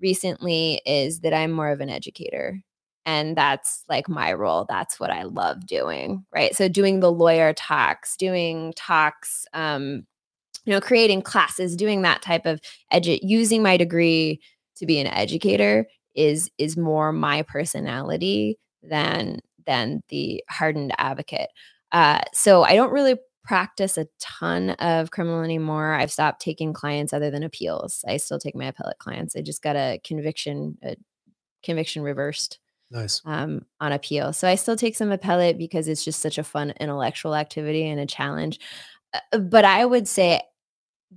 recently 0.00 0.80
is 0.86 1.20
that 1.20 1.34
I'm 1.34 1.52
more 1.52 1.70
of 1.70 1.80
an 1.80 1.90
educator. 1.90 2.62
And 3.09 3.35
that's 3.39 3.85
like 3.89 4.06
my 4.06 4.35
role. 4.35 4.66
That's 4.68 5.01
what 5.01 5.10
I 5.10 5.22
love 5.22 5.66
doing. 5.66 6.26
Right. 6.30 6.55
So 6.55 6.68
doing 6.68 7.01
the 7.01 7.10
lawyer 7.10 7.55
talks, 7.55 8.18
doing 8.18 8.74
talks, 8.76 9.47
um, 9.55 10.06
you 10.66 10.74
know, 10.74 10.80
creating 10.80 11.22
classes, 11.22 11.74
doing 11.74 12.02
that 12.02 12.20
type 12.20 12.44
of 12.44 12.60
edu- 12.93 13.20
using 13.22 13.62
my 13.62 13.78
degree 13.78 14.43
to 14.76 14.85
be 14.85 14.98
an 15.01 15.06
educator 15.06 15.86
is 16.14 16.51
is 16.59 16.76
more 16.76 17.10
my 17.10 17.40
personality 17.40 18.59
than 18.82 19.39
than 19.64 20.02
the 20.10 20.44
hardened 20.51 20.93
advocate. 20.98 21.48
Uh, 21.93 22.20
so 22.35 22.62
I 22.62 22.74
don't 22.74 22.93
really 22.93 23.16
practice 23.43 23.97
a 23.97 24.06
ton 24.20 24.70
of 24.72 25.12
criminal 25.12 25.40
anymore. 25.40 25.94
I've 25.94 26.12
stopped 26.12 26.43
taking 26.43 26.74
clients 26.74 27.14
other 27.14 27.30
than 27.30 27.43
appeals. 27.43 28.05
I 28.06 28.18
still 28.18 28.39
take 28.39 28.55
my 28.55 28.66
appellate 28.66 28.98
clients. 28.98 29.35
I 29.35 29.40
just 29.40 29.62
got 29.62 29.76
a 29.76 29.98
conviction, 30.05 30.76
a 30.82 30.97
conviction 31.62 32.02
reversed. 32.02 32.59
Nice. 32.90 33.20
Um, 33.24 33.66
on 33.81 33.93
appeal. 33.93 34.32
So 34.32 34.48
I 34.48 34.55
still 34.55 34.77
take 34.77 34.97
some 34.97 35.12
appellate 35.12 35.59
because 35.59 35.89
it's 35.89 36.05
just 36.05 36.20
such 36.20 36.39
a 36.39 36.44
fun 36.44 36.73
intellectual 36.81 37.35
activity 37.35 37.86
and 37.86 38.01
a 38.01 38.06
challenge. 38.06 38.59
Uh, 39.12 39.39
but 39.39 39.65
I 39.65 39.85
would 39.85 40.09
say, 40.09 40.43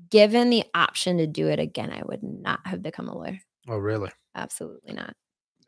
given 0.09 0.49
the 0.49 0.63
option 0.73 1.17
to 1.17 1.27
do 1.27 1.47
it 1.47 1.59
again, 1.59 1.91
I 1.91 2.01
would 2.05 2.23
not 2.23 2.59
have 2.65 2.83
become 2.83 3.07
a 3.07 3.17
lawyer. 3.17 3.39
Oh, 3.67 3.77
really? 3.77 4.09
Absolutely 4.35 4.93
not. 4.93 5.13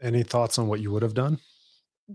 Any 0.01 0.23
thoughts 0.23 0.59
on 0.59 0.67
what 0.67 0.81
you 0.81 0.91
would 0.91 1.03
have 1.03 1.13
done? 1.13 1.39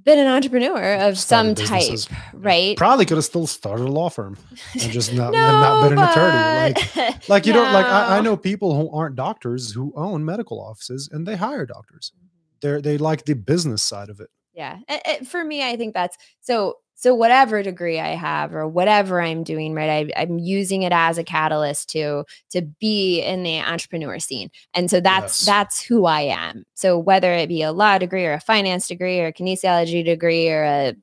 been 0.05 0.19
an 0.19 0.27
entrepreneur 0.27 0.95
of 0.97 1.19
some 1.19 1.57
Started 1.57 2.07
type, 2.07 2.19
right? 2.35 2.77
Probably 2.77 3.07
could 3.07 3.17
have 3.17 3.25
still 3.25 3.47
started 3.47 3.85
a 3.85 3.91
law 3.91 4.11
firm 4.11 4.37
and 4.75 4.93
just 4.93 5.13
not, 5.13 5.33
no, 5.33 5.39
and 5.39 5.61
not 5.61 5.89
been 5.89 5.99
an 5.99 6.05
attorney. 6.05 6.75
Like, 7.03 7.29
like 7.29 7.47
you 7.47 7.53
don't 7.53 7.73
like. 7.73 7.87
I, 7.87 8.19
I 8.19 8.21
know 8.21 8.37
people 8.37 8.77
who 8.77 8.95
aren't 8.97 9.17
doctors 9.17 9.73
who 9.73 9.93
own 9.97 10.25
medical 10.25 10.61
offices 10.61 11.09
and 11.11 11.27
they 11.27 11.37
hire 11.37 11.67
doctors. 11.67 12.13
They're 12.61 12.81
they 12.81 12.99
like 12.99 13.25
the 13.25 13.35
business 13.35 13.83
side 13.83 14.09
of 14.11 14.21
it. 14.21 14.29
yeah 14.55 14.79
A- 14.89 15.01
a- 15.21 15.25
for 15.25 15.45
me 15.45 15.63
i 15.69 15.77
think 15.77 15.95
that's 15.95 16.17
so 16.41 16.75
so 16.95 17.15
whatever 17.15 17.63
degree 17.63 18.01
i 18.01 18.09
have 18.17 18.53
or 18.55 18.67
whatever 18.67 19.21
i'm 19.23 19.45
doing 19.45 19.73
right 19.75 20.11
I, 20.17 20.23
i'm 20.23 20.39
using 20.39 20.83
it 20.83 20.93
as 20.93 21.17
a 21.19 21.23
catalyst 21.25 21.91
to 21.91 22.25
to 22.51 22.63
be 22.81 23.21
in 23.21 23.45
the 23.45 23.61
entrepreneur 23.61 24.19
scene 24.19 24.51
and 24.75 24.91
so 24.91 25.01
that's 25.01 25.41
Yes. 25.43 25.47
that's 25.47 25.83
who 25.83 26.07
i 26.07 26.23
am 26.23 26.65
so 26.75 26.99
whether 26.99 27.33
it 27.33 27.49
be 27.49 27.63
a 27.63 27.71
law 27.73 27.99
degree 27.99 28.27
or 28.27 28.33
a 28.33 28.41
finance 28.41 28.89
degree 28.89 29.21
or 29.21 29.27
a 29.29 29.33
kinesiology 29.33 30.05
degree 30.05 30.49
or 30.51 30.65
a 30.65 30.95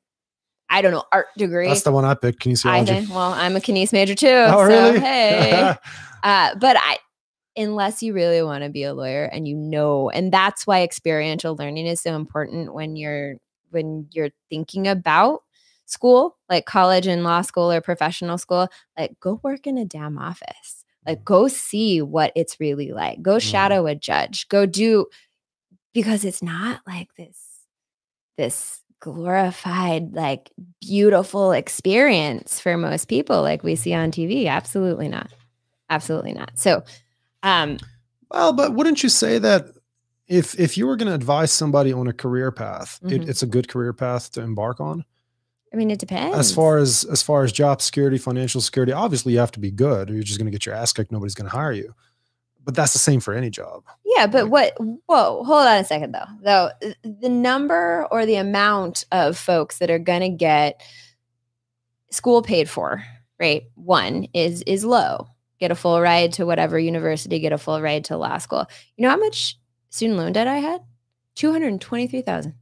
i 0.69 0.82
don't 0.82 0.91
know 0.91 1.03
art 1.14 1.27
degree 1.38 1.68
That's 1.69 1.84
the 1.84 1.91
one 1.94 2.03
I 2.06 2.14
picked. 2.15 2.45
I 2.45 2.49
Kinesiology. 2.49 2.86
think, 2.88 3.10
well 3.11 3.34
i'm 3.34 3.56
a 3.56 3.60
kines 3.61 3.94
major 3.94 4.15
too 4.26 4.27
oh, 4.27 4.57
so 4.57 4.64
really? 4.68 4.99
hey 4.99 5.76
uh, 6.23 6.56
but 6.56 6.76
I, 6.77 6.98
unless 7.57 8.03
you 8.03 8.14
really 8.14 8.41
want 8.44 8.64
to 8.64 8.69
be 8.69 8.84
a 8.84 8.94
lawyer 8.94 9.26
and 9.26 9.48
you 9.48 9.56
know, 9.56 10.10
and 10.10 10.32
that's 10.32 10.68
why 10.68 10.84
experiential 10.84 11.56
learning 11.56 11.86
is 11.88 12.02
so 12.02 12.15
important 12.15 12.73
when 12.73 12.95
you're 12.95 13.36
when 13.72 14.07
you're 14.11 14.30
thinking 14.49 14.88
about 14.88 15.41
school, 15.86 16.38
like 16.49 16.65
college 16.65 17.07
and 17.07 17.23
law 17.23 17.41
school 17.41 17.72
or 17.72 17.82
professional 17.82 18.38
school. 18.38 18.68
Like, 18.98 19.19
go 19.19 19.40
work 19.44 19.68
in 19.68 19.77
a 19.77 19.86
damn 19.86 20.18
office. 20.18 20.84
Like, 21.06 21.23
go 21.23 21.48
see 21.48 22.02
what 22.02 22.32
it's 22.36 22.60
really 22.60 22.91
like. 22.91 23.22
Go 23.22 23.36
Mm. 23.38 23.41
shadow 23.41 23.86
a 23.86 23.95
judge. 23.95 24.48
Go 24.49 24.65
do 24.65 25.07
because 25.94 26.26
it's 26.26 26.41
not 26.44 26.82
like 26.88 27.10
this 27.15 27.38
this 28.38 28.82
glorified 28.99 30.14
like 30.14 30.52
beautiful 30.82 31.52
experience 31.52 32.60
for 32.60 32.77
most 32.77 33.06
people 33.07 33.41
like 33.41 33.64
we 33.64 33.76
see 33.76 33.94
on 33.94 34.10
TV 34.11 34.48
absolutely 34.48 35.07
not 35.07 35.32
absolutely 35.90 36.34
not 36.34 36.52
so 36.56 36.84
um 37.45 37.77
Well, 38.31 38.51
but 38.53 38.73
wouldn't 38.73 39.01
you 39.03 39.09
say 39.09 39.38
that 39.39 39.67
if 40.27 40.59
if 40.59 40.77
you 40.77 40.88
were 40.88 40.95
going 40.97 41.07
to 41.07 41.13
advise 41.13 41.51
somebody 41.51 41.93
on 41.93 42.07
a 42.07 42.13
career 42.13 42.51
path, 42.51 42.99
Mhm. 43.03 43.11
it, 43.11 43.30
it's 43.30 43.43
a 43.43 43.45
good 43.47 43.67
career 43.67 43.93
path 43.93 44.31
to 44.31 44.41
embark 44.41 44.80
on? 44.81 45.05
i 45.73 45.77
mean 45.77 45.91
it 45.91 45.99
depends 45.99 46.38
As 46.38 46.53
far 46.53 46.77
as 46.77 47.03
as 47.05 47.22
far 47.22 47.43
as 47.43 47.51
job 47.51 47.81
security, 47.81 48.17
financial 48.17 48.61
security, 48.61 48.93
obviously 48.93 49.34
you 49.34 49.39
have 49.39 49.51
to 49.51 49.59
be 49.59 49.72
good, 49.72 50.09
or 50.09 50.13
you're 50.13 50.23
just 50.23 50.39
going 50.39 50.45
to 50.45 50.51
get 50.57 50.65
your 50.65 50.73
ass 50.76 50.93
kicked. 50.93 51.11
Nobody's 51.11 51.35
going 51.35 51.49
to 51.49 51.55
hire 51.55 51.73
you. 51.73 51.93
But 52.63 52.73
that's 52.76 52.93
the 52.93 52.99
same 52.99 53.19
for 53.19 53.34
any 53.34 53.49
job. 53.51 53.84
yeah 54.15 54.26
but 54.26 54.45
like- 54.49 54.80
what 54.80 55.01
whoa 55.07 55.43
hold 55.43 55.67
on 55.67 55.77
a 55.77 55.84
second 55.84 56.13
though 56.15 56.31
though 56.43 56.69
the 57.03 57.30
number 57.30 58.07
or 58.09 58.26
the 58.26 58.35
amount 58.38 59.03
of 59.11 59.38
folks 59.38 59.77
that 59.80 59.91
are 59.91 59.99
going 59.99 60.22
to 60.22 60.30
get 60.30 60.81
school 62.09 62.41
paid 62.41 62.69
for 62.69 63.03
right 63.39 63.63
one 63.76 64.27
is 64.34 64.61
is 64.65 64.84
low 64.85 65.27
get 65.60 65.72
a 65.72 65.76
full 65.76 66.02
ride 66.02 66.34
to 66.34 66.45
whatever 66.45 66.77
university 66.77 67.40
get 67.40 67.53
a 67.53 67.57
full 67.57 67.82
ride 67.82 68.06
to 68.06 68.18
law 68.18 68.38
school. 68.38 68.65
You 68.98 69.03
know 69.03 69.10
how 69.10 69.18
much 69.18 69.57
student 69.90 70.18
loan 70.18 70.34
debt 70.34 70.48
i 70.48 70.57
had? 70.57 70.82
223000 71.36 72.53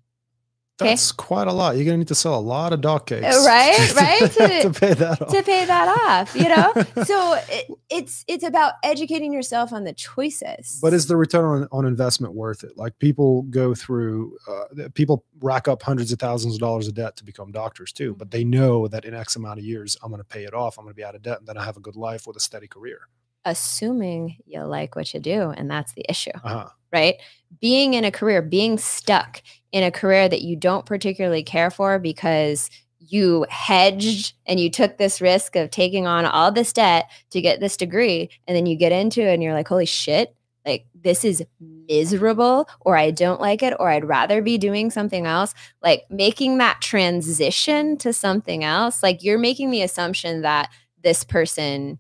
Okay. 0.82 0.90
That's 0.90 1.12
quite 1.12 1.48
a 1.48 1.54
lot. 1.54 1.76
You're 1.76 1.86
going 1.86 1.94
to 1.94 2.00
need 2.00 2.08
to 2.08 2.16
sell 2.16 2.34
a 2.36 2.42
lot 2.42 2.74
of 2.74 2.82
dog 2.82 3.06
cakes, 3.06 3.24
Uh, 3.24 3.44
right, 3.46 3.94
right, 3.96 4.32
to, 4.32 4.62
to- 4.64 4.80
pay 4.80 4.94
that 4.96 5.22
off. 5.22 5.28
to 5.32 5.44
pay 5.44 5.66
that 5.66 5.88
off 6.10 6.36
you 6.36 6.50
know 6.50 6.74
so 7.06 7.40
it, 7.48 7.68
it's 7.92 8.26
it's 8.28 8.44
about 8.44 8.74
educating 8.84 9.32
yourself 9.32 9.72
on 9.72 9.84
the 9.84 9.94
choices 9.94 10.80
But 10.82 10.94
is 10.94 11.06
the 11.06 11.16
return 11.16 11.46
on, 11.46 11.68
on 11.72 11.86
investment 11.86 12.34
worth 12.34 12.64
it? 12.64 12.76
Like 12.76 12.98
people 12.98 13.44
go 13.44 13.76
through, 13.76 14.36
uh, 14.50 14.90
people 14.96 15.24
rack 15.42 15.68
up 15.68 15.84
hundreds 15.84 16.12
of 16.12 16.18
thousands 16.18 16.56
of 16.56 16.60
dollars 16.60 16.88
of 16.88 16.96
debt 16.96 17.18
to 17.18 17.24
become 17.24 17.52
doctors 17.52 17.92
too. 17.94 18.16
But 18.18 18.32
they 18.32 18.44
know 18.44 18.88
that 18.88 19.06
in 19.06 19.14
X 19.14 19.36
amount 19.36 19.60
of 19.60 19.66
years, 19.66 19.96
I'm 20.02 20.10
going 20.10 20.22
to 20.22 20.28
pay 20.28 20.44
it 20.46 20.56
off. 20.56 20.80
I'm 20.80 20.86
going 20.86 20.94
to 20.94 20.98
be 20.98 21.04
out 21.04 21.14
of 21.16 21.22
debt, 21.22 21.38
and 21.40 21.48
then 21.48 21.58
I 21.58 21.64
have 21.66 21.78
a 21.78 21.82
good 21.82 21.96
life 21.96 22.26
with 22.26 22.36
a 22.36 22.40
steady 22.40 22.68
career. 22.68 23.02
assuming 23.46 24.38
you 24.46 24.62
like 24.64 24.96
what 24.96 25.14
you 25.14 25.20
do 25.20 25.50
and 25.52 25.70
that's 25.70 25.94
the 25.94 26.06
issue 26.10 26.32
Uh-huh. 26.44 26.70
Right? 26.94 27.16
Being 27.60 27.96
in 27.96 28.06
a 28.06 28.12
career 28.12 28.42
being 28.42 28.78
stuck 28.78 29.42
in 29.72 29.84
a 29.84 29.92
career 29.92 30.30
that 30.30 30.44
you 30.44 30.56
don't 30.56 30.86
particularly 30.86 31.44
care 31.44 31.72
for 31.72 32.00
because 32.00 32.70
you 33.00 33.46
hedged 33.50 34.34
and 34.46 34.60
you 34.60 34.70
took 34.70 34.98
this 34.98 35.20
risk 35.20 35.56
of 35.56 35.70
taking 35.70 36.08
on 36.08 36.26
all 36.26 36.52
this 36.52 36.72
debt 36.72 37.10
to 37.32 37.42
get 37.42 37.60
this 37.60 37.76
degree 37.76 38.30
and 38.48 38.56
then 38.56 38.66
you 38.66 38.78
get 38.78 38.92
into 38.92 39.22
it 39.22 39.34
and 39.34 39.44
you're 39.44 39.54
like 39.54 39.68
holy 39.68 39.86
shit 39.86 40.34
like 40.66 40.86
this 40.96 41.26
is 41.26 41.44
miserable 41.60 42.70
or 42.82 42.96
I 42.96 43.12
don't 43.12 43.42
like 43.42 43.62
it 43.62 43.74
or 43.80 43.90
I'd 43.90 44.06
rather 44.06 44.42
be 44.42 44.58
doing 44.58 44.90
something 44.90 45.26
else. 45.26 45.54
Like 45.82 46.06
making 46.10 46.58
that 46.60 46.82
transition 46.82 47.98
to 47.98 48.14
something 48.14 48.64
else 48.64 49.04
like 49.04 49.24
you're 49.24 49.38
making 49.38 49.72
the 49.72 49.82
assumption 49.82 50.42
that 50.42 50.70
this 51.04 51.24
person 51.24 52.00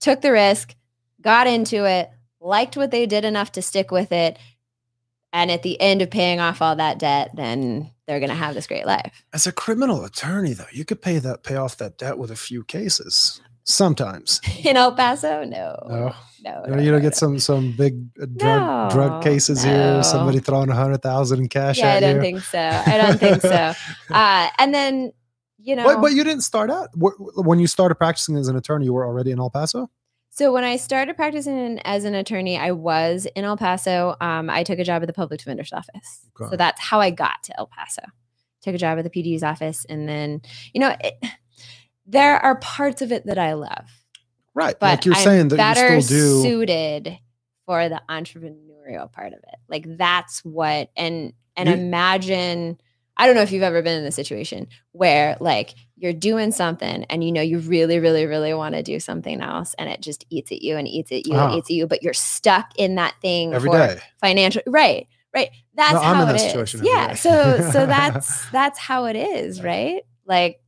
took 0.00 0.22
the 0.22 0.32
risk 0.32 0.74
got 1.20 1.46
into 1.46 1.84
it 1.84 2.10
liked 2.42 2.76
what 2.76 2.90
they 2.90 3.06
did 3.06 3.24
enough 3.24 3.52
to 3.52 3.62
stick 3.62 3.90
with 3.90 4.12
it 4.12 4.38
and 5.32 5.50
at 5.50 5.62
the 5.62 5.80
end 5.80 6.02
of 6.02 6.10
paying 6.10 6.40
off 6.40 6.60
all 6.60 6.76
that 6.76 6.98
debt 6.98 7.30
then 7.34 7.90
they're 8.06 8.20
going 8.20 8.28
to 8.30 8.34
have 8.34 8.54
this 8.54 8.66
great 8.66 8.86
life 8.86 9.24
As 9.32 9.46
a 9.46 9.52
criminal 9.52 10.04
attorney, 10.04 10.52
though, 10.52 10.66
you 10.72 10.84
could 10.84 11.00
pay 11.00 11.18
that 11.18 11.42
pay 11.44 11.56
off 11.56 11.76
that 11.78 11.98
debt 11.98 12.18
with 12.18 12.30
a 12.30 12.36
few 12.36 12.64
cases. 12.64 13.40
Sometimes, 13.64 14.40
in 14.64 14.76
el 14.76 14.92
paso 14.92 15.44
no 15.44 15.76
no, 15.88 16.14
no, 16.42 16.64
you, 16.66 16.90
know, 16.90 16.92
no, 16.92 17.00
get 17.00 17.04
no. 17.04 17.10
some 17.10 17.38
some 17.38 17.70
big 17.76 18.04
uh, 18.20 18.26
drug 18.36 18.90
drug 18.90 19.22
cases 19.22 19.64
no. 19.64 19.70
here. 19.70 20.02
Somebody 20.02 20.40
throwing 20.40 20.68
a 20.68 20.74
hundred 20.74 21.00
thousand 21.00 21.38
in 21.38 21.48
cash 21.48 21.78
yeah 21.78 21.94
i 21.94 22.00
don't 22.00 22.16
you. 22.16 22.20
think 22.20 22.40
so 22.40 22.58
i 22.58 22.98
don't 22.98 23.20
think 23.20 23.40
so 23.40 23.72
uh, 24.10 24.48
and 24.58 24.74
then 24.74 25.12
you 25.58 25.76
know 25.76 25.84
But, 25.84 26.00
but 26.00 26.12
you 26.12 26.24
didn't 26.24 26.42
start 26.42 26.72
out 26.72 26.88
when 26.96 27.60
you 27.60 27.68
started 27.68 27.94
practicing 27.94 28.36
as 28.36 28.48
an 28.48 28.56
attorney. 28.56 28.86
You 28.86 28.94
were 28.94 29.06
already 29.06 29.30
in 29.30 29.38
El 29.38 29.50
Paso. 29.50 29.88
So 30.34 30.50
when 30.50 30.64
I 30.64 30.76
started 30.76 31.14
practicing 31.14 31.78
as 31.84 32.06
an 32.06 32.14
attorney, 32.14 32.56
I 32.56 32.70
was 32.70 33.26
in 33.36 33.44
El 33.44 33.58
Paso. 33.58 34.16
Um, 34.18 34.48
I 34.48 34.62
took 34.62 34.78
a 34.78 34.84
job 34.84 35.02
at 35.02 35.06
the 35.06 35.12
public 35.12 35.40
defender's 35.40 35.74
office. 35.74 36.26
Okay. 36.40 36.50
So 36.50 36.56
that's 36.56 36.80
how 36.80 37.00
I 37.02 37.10
got 37.10 37.42
to 37.44 37.58
El 37.58 37.66
Paso. 37.66 38.00
Took 38.62 38.74
a 38.74 38.78
job 38.78 38.96
at 38.98 39.04
the 39.04 39.10
PD's 39.10 39.42
office, 39.42 39.84
and 39.90 40.08
then 40.08 40.40
you 40.72 40.80
know, 40.80 40.96
it, 41.00 41.14
there 42.06 42.38
are 42.38 42.56
parts 42.60 43.02
of 43.02 43.12
it 43.12 43.26
that 43.26 43.36
I 43.38 43.52
love, 43.52 43.90
Right, 44.54 44.74
but 44.80 44.86
like 44.86 45.04
you're 45.04 45.14
I'm 45.16 45.22
saying 45.22 45.48
that 45.48 45.56
better 45.56 45.96
you 45.96 46.00
still 46.00 46.42
do. 46.42 46.48
suited 46.48 47.18
for 47.66 47.88
the 47.90 48.00
entrepreneurial 48.08 49.12
part 49.12 49.34
of 49.34 49.38
it. 49.40 49.56
Like 49.68 49.84
that's 49.98 50.42
what 50.46 50.90
and 50.96 51.34
and 51.56 51.68
You- 51.68 51.74
imagine. 51.74 52.80
I 53.16 53.26
don't 53.26 53.36
know 53.36 53.42
if 53.42 53.52
you've 53.52 53.62
ever 53.62 53.82
been 53.82 53.98
in 54.00 54.06
a 54.06 54.12
situation 54.12 54.68
where 54.92 55.36
like 55.40 55.74
you're 55.96 56.12
doing 56.14 56.50
something 56.50 57.04
and 57.04 57.22
you 57.22 57.30
know 57.30 57.42
you 57.42 57.58
really, 57.58 57.98
really, 58.00 58.26
really 58.26 58.54
want 58.54 58.74
to 58.74 58.82
do 58.82 58.98
something 58.98 59.40
else 59.40 59.74
and 59.78 59.88
it 59.90 60.00
just 60.00 60.24
eats 60.30 60.50
at 60.50 60.62
you 60.62 60.76
and 60.76 60.88
eats 60.88 61.12
at 61.12 61.26
you 61.26 61.34
Uh-huh. 61.34 61.48
and 61.48 61.54
eats 61.58 61.68
at 61.70 61.74
you, 61.74 61.86
but 61.86 62.02
you're 62.02 62.14
stuck 62.14 62.70
in 62.76 62.94
that 62.96 63.14
thing 63.20 63.52
every 63.54 63.68
for 63.70 63.76
day. 63.76 64.00
financial 64.20 64.62
right. 64.66 65.06
Right. 65.34 65.50
That's 65.74 65.94
No, 65.94 66.00
I'm 66.00 66.16
how 66.16 66.22
in 66.24 66.28
it 66.36 66.38
that 66.54 66.56
is. 66.74 66.74
Yeah. 66.82 67.14
So 67.14 67.70
so 67.70 67.86
that's 67.86 68.48
that's 68.50 68.78
how 68.78 69.04
it 69.06 69.16
is, 69.16 69.62
right? 69.62 70.02
Like 70.26 70.60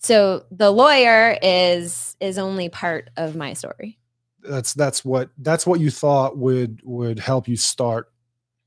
so 0.00 0.44
the 0.50 0.70
lawyer 0.70 1.36
is 1.42 2.16
is 2.20 2.38
only 2.38 2.68
part 2.68 3.10
of 3.16 3.36
my 3.36 3.52
story. 3.54 3.98
That's 4.42 4.74
that's 4.74 5.04
what 5.04 5.30
that's 5.38 5.66
what 5.66 5.80
you 5.80 5.90
thought 5.90 6.36
would 6.36 6.80
would 6.84 7.18
help 7.18 7.48
you 7.48 7.56
start. 7.56 8.10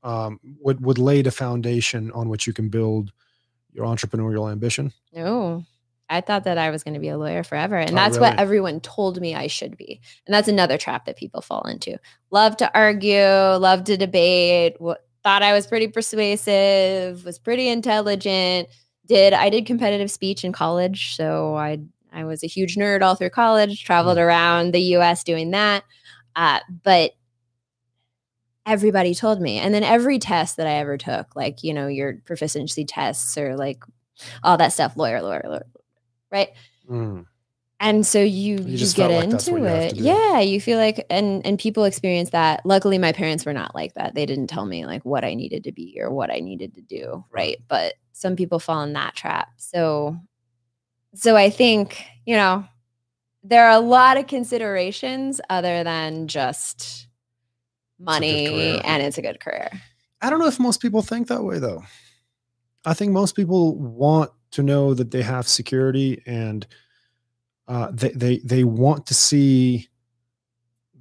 Um, 0.08 0.40
would 0.60 0.78
would 0.84 0.98
lay 0.98 1.20
the 1.22 1.30
foundation 1.30 2.10
on 2.12 2.28
which 2.30 2.46
you 2.46 2.52
can 2.52 2.68
build 2.70 3.12
your 3.72 3.84
entrepreneurial 3.86 4.50
ambition. 4.50 4.92
No. 5.12 5.64
I 6.10 6.22
thought 6.22 6.44
that 6.44 6.56
I 6.56 6.70
was 6.70 6.82
going 6.82 6.94
to 6.94 7.00
be 7.00 7.10
a 7.10 7.18
lawyer 7.18 7.42
forever. 7.44 7.76
And 7.76 7.90
Oh, 7.90 7.94
that's 7.94 8.18
what 8.18 8.38
everyone 8.40 8.80
told 8.80 9.20
me 9.20 9.34
I 9.34 9.46
should 9.46 9.76
be. 9.76 10.00
And 10.26 10.32
that's 10.34 10.48
another 10.48 10.78
trap 10.78 11.04
that 11.04 11.18
people 11.18 11.42
fall 11.42 11.60
into. 11.68 11.98
Love 12.30 12.56
to 12.58 12.74
argue, 12.74 13.20
love 13.20 13.84
to 13.84 13.96
debate, 13.98 14.76
what, 14.78 15.04
thought 15.22 15.42
I 15.42 15.52
was 15.52 15.66
pretty 15.66 15.88
persuasive, 15.88 17.24
was 17.26 17.38
pretty 17.38 17.68
intelligent. 17.68 18.68
Did 19.06 19.34
I 19.34 19.50
did 19.50 19.66
competitive 19.66 20.10
speech 20.10 20.44
in 20.44 20.52
college, 20.52 21.14
so 21.16 21.54
I 21.56 21.80
I 22.10 22.24
was 22.24 22.42
a 22.42 22.46
huge 22.46 22.76
nerd 22.76 23.02
all 23.02 23.14
through 23.14 23.30
college, 23.30 23.84
traveled 23.84 24.16
Mm. 24.16 24.22
around 24.26 24.72
the 24.72 24.80
US 24.96 25.22
doing 25.24 25.50
that. 25.50 25.84
Uh, 26.36 26.60
but 26.82 27.12
everybody 28.68 29.14
told 29.14 29.40
me. 29.40 29.58
And 29.58 29.72
then 29.74 29.82
every 29.82 30.18
test 30.18 30.58
that 30.58 30.66
I 30.66 30.74
ever 30.74 30.98
took, 30.98 31.34
like, 31.34 31.64
you 31.64 31.72
know, 31.72 31.88
your 31.88 32.20
proficiency 32.26 32.84
tests 32.84 33.36
or 33.38 33.56
like 33.56 33.82
all 34.42 34.58
that 34.58 34.72
stuff, 34.72 34.96
lawyer, 34.96 35.22
lawyer, 35.22 35.42
lawyer, 35.44 35.66
right? 36.30 36.50
Mm. 36.88 37.24
And 37.80 38.06
so 38.06 38.20
you 38.20 38.58
You 38.58 38.78
get 38.78 38.94
felt 38.94 39.12
like 39.12 39.30
that's 39.30 39.48
into 39.48 39.60
what 39.60 39.70
you 39.70 39.76
it. 39.76 39.96
Yeah, 39.96 40.40
you 40.40 40.60
feel 40.60 40.78
like 40.78 41.06
and 41.10 41.46
and 41.46 41.58
people 41.58 41.84
experience 41.84 42.30
that. 42.30 42.66
Luckily 42.66 42.98
my 42.98 43.12
parents 43.12 43.46
were 43.46 43.52
not 43.52 43.74
like 43.74 43.94
that. 43.94 44.14
They 44.14 44.26
didn't 44.26 44.48
tell 44.48 44.66
me 44.66 44.84
like 44.84 45.04
what 45.04 45.24
I 45.24 45.34
needed 45.34 45.64
to 45.64 45.72
be 45.72 45.98
or 46.00 46.10
what 46.10 46.30
I 46.30 46.40
needed 46.40 46.74
to 46.74 46.80
do, 46.80 47.24
right? 47.30 47.58
But 47.68 47.94
some 48.12 48.34
people 48.34 48.58
fall 48.58 48.82
in 48.82 48.94
that 48.94 49.14
trap. 49.14 49.48
So 49.56 50.18
so 51.14 51.36
I 51.36 51.50
think, 51.50 52.04
you 52.26 52.36
know, 52.36 52.64
there 53.44 53.64
are 53.66 53.76
a 53.76 53.80
lot 53.80 54.16
of 54.16 54.26
considerations 54.26 55.40
other 55.48 55.84
than 55.84 56.28
just 56.28 57.07
money 57.98 58.48
career. 58.48 58.80
and 58.84 59.02
it's 59.02 59.18
a 59.18 59.22
good 59.22 59.40
career. 59.40 59.70
I 60.20 60.30
don't 60.30 60.38
know 60.38 60.48
if 60.48 60.58
most 60.58 60.80
people 60.80 61.02
think 61.02 61.28
that 61.28 61.44
way 61.44 61.58
though. 61.58 61.82
I 62.84 62.94
think 62.94 63.12
most 63.12 63.34
people 63.36 63.76
want 63.76 64.30
to 64.52 64.62
know 64.62 64.94
that 64.94 65.10
they 65.10 65.22
have 65.22 65.46
security 65.46 66.22
and 66.26 66.66
uh, 67.66 67.90
they 67.92 68.10
they 68.10 68.38
they 68.38 68.64
want 68.64 69.06
to 69.06 69.14
see 69.14 69.88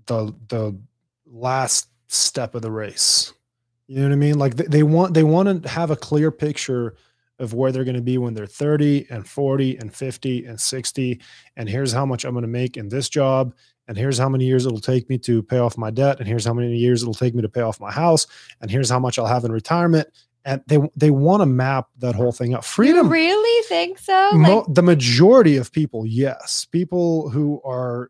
the 0.07 0.33
the 0.49 0.77
last 1.25 1.89
step 2.07 2.55
of 2.55 2.61
the 2.61 2.71
race. 2.71 3.33
You 3.87 3.97
know 3.97 4.07
what 4.07 4.13
I 4.13 4.17
mean? 4.17 4.37
Like 4.37 4.55
they, 4.55 4.65
they 4.65 4.83
want 4.83 5.13
they 5.13 5.23
want 5.23 5.63
to 5.63 5.69
have 5.69 5.91
a 5.91 5.95
clear 5.95 6.31
picture 6.31 6.95
of 7.39 7.53
where 7.53 7.71
they're 7.71 7.83
going 7.83 7.95
to 7.95 8.01
be 8.01 8.17
when 8.17 8.33
they're 8.33 8.47
30 8.47 9.07
and 9.09 9.27
40 9.27 9.77
and 9.77 9.93
50 9.93 10.45
and 10.45 10.59
60 10.59 11.21
and 11.55 11.69
here's 11.69 11.91
how 11.91 12.03
much 12.03 12.25
I'm 12.25 12.33
going 12.33 12.41
to 12.41 12.47
make 12.47 12.77
in 12.77 12.89
this 12.89 13.09
job 13.09 13.53
and 13.87 13.97
here's 13.97 14.17
how 14.17 14.29
many 14.29 14.45
years 14.45 14.65
it'll 14.65 14.79
take 14.79 15.09
me 15.09 15.17
to 15.19 15.41
pay 15.43 15.57
off 15.59 15.77
my 15.77 15.89
debt 15.91 16.19
and 16.19 16.27
here's 16.27 16.45
how 16.45 16.53
many 16.53 16.75
years 16.75 17.01
it'll 17.01 17.13
take 17.13 17.33
me 17.35 17.41
to 17.41 17.49
pay 17.49 17.61
off 17.61 17.79
my 17.79 17.91
house 17.91 18.27
and 18.61 18.69
here's 18.71 18.89
how 18.89 18.99
much 18.99 19.17
I'll 19.17 19.25
have 19.27 19.45
in 19.45 19.51
retirement 19.51 20.07
and 20.45 20.61
they 20.67 20.79
they 20.95 21.09
want 21.11 21.41
to 21.41 21.45
map 21.45 21.87
that 21.99 22.15
whole 22.15 22.31
thing 22.31 22.53
out 22.53 22.63
You 22.63 22.67
freedom 22.67 23.09
really 23.09 23.63
think 23.67 23.99
so? 23.99 24.31
Mo- 24.33 24.57
Like, 24.59 24.73
the 24.73 24.81
majority 24.83 25.57
of 25.57 25.71
people 25.71 26.05
yes. 26.05 26.65
People 26.71 27.29
who 27.29 27.61
are 27.65 28.09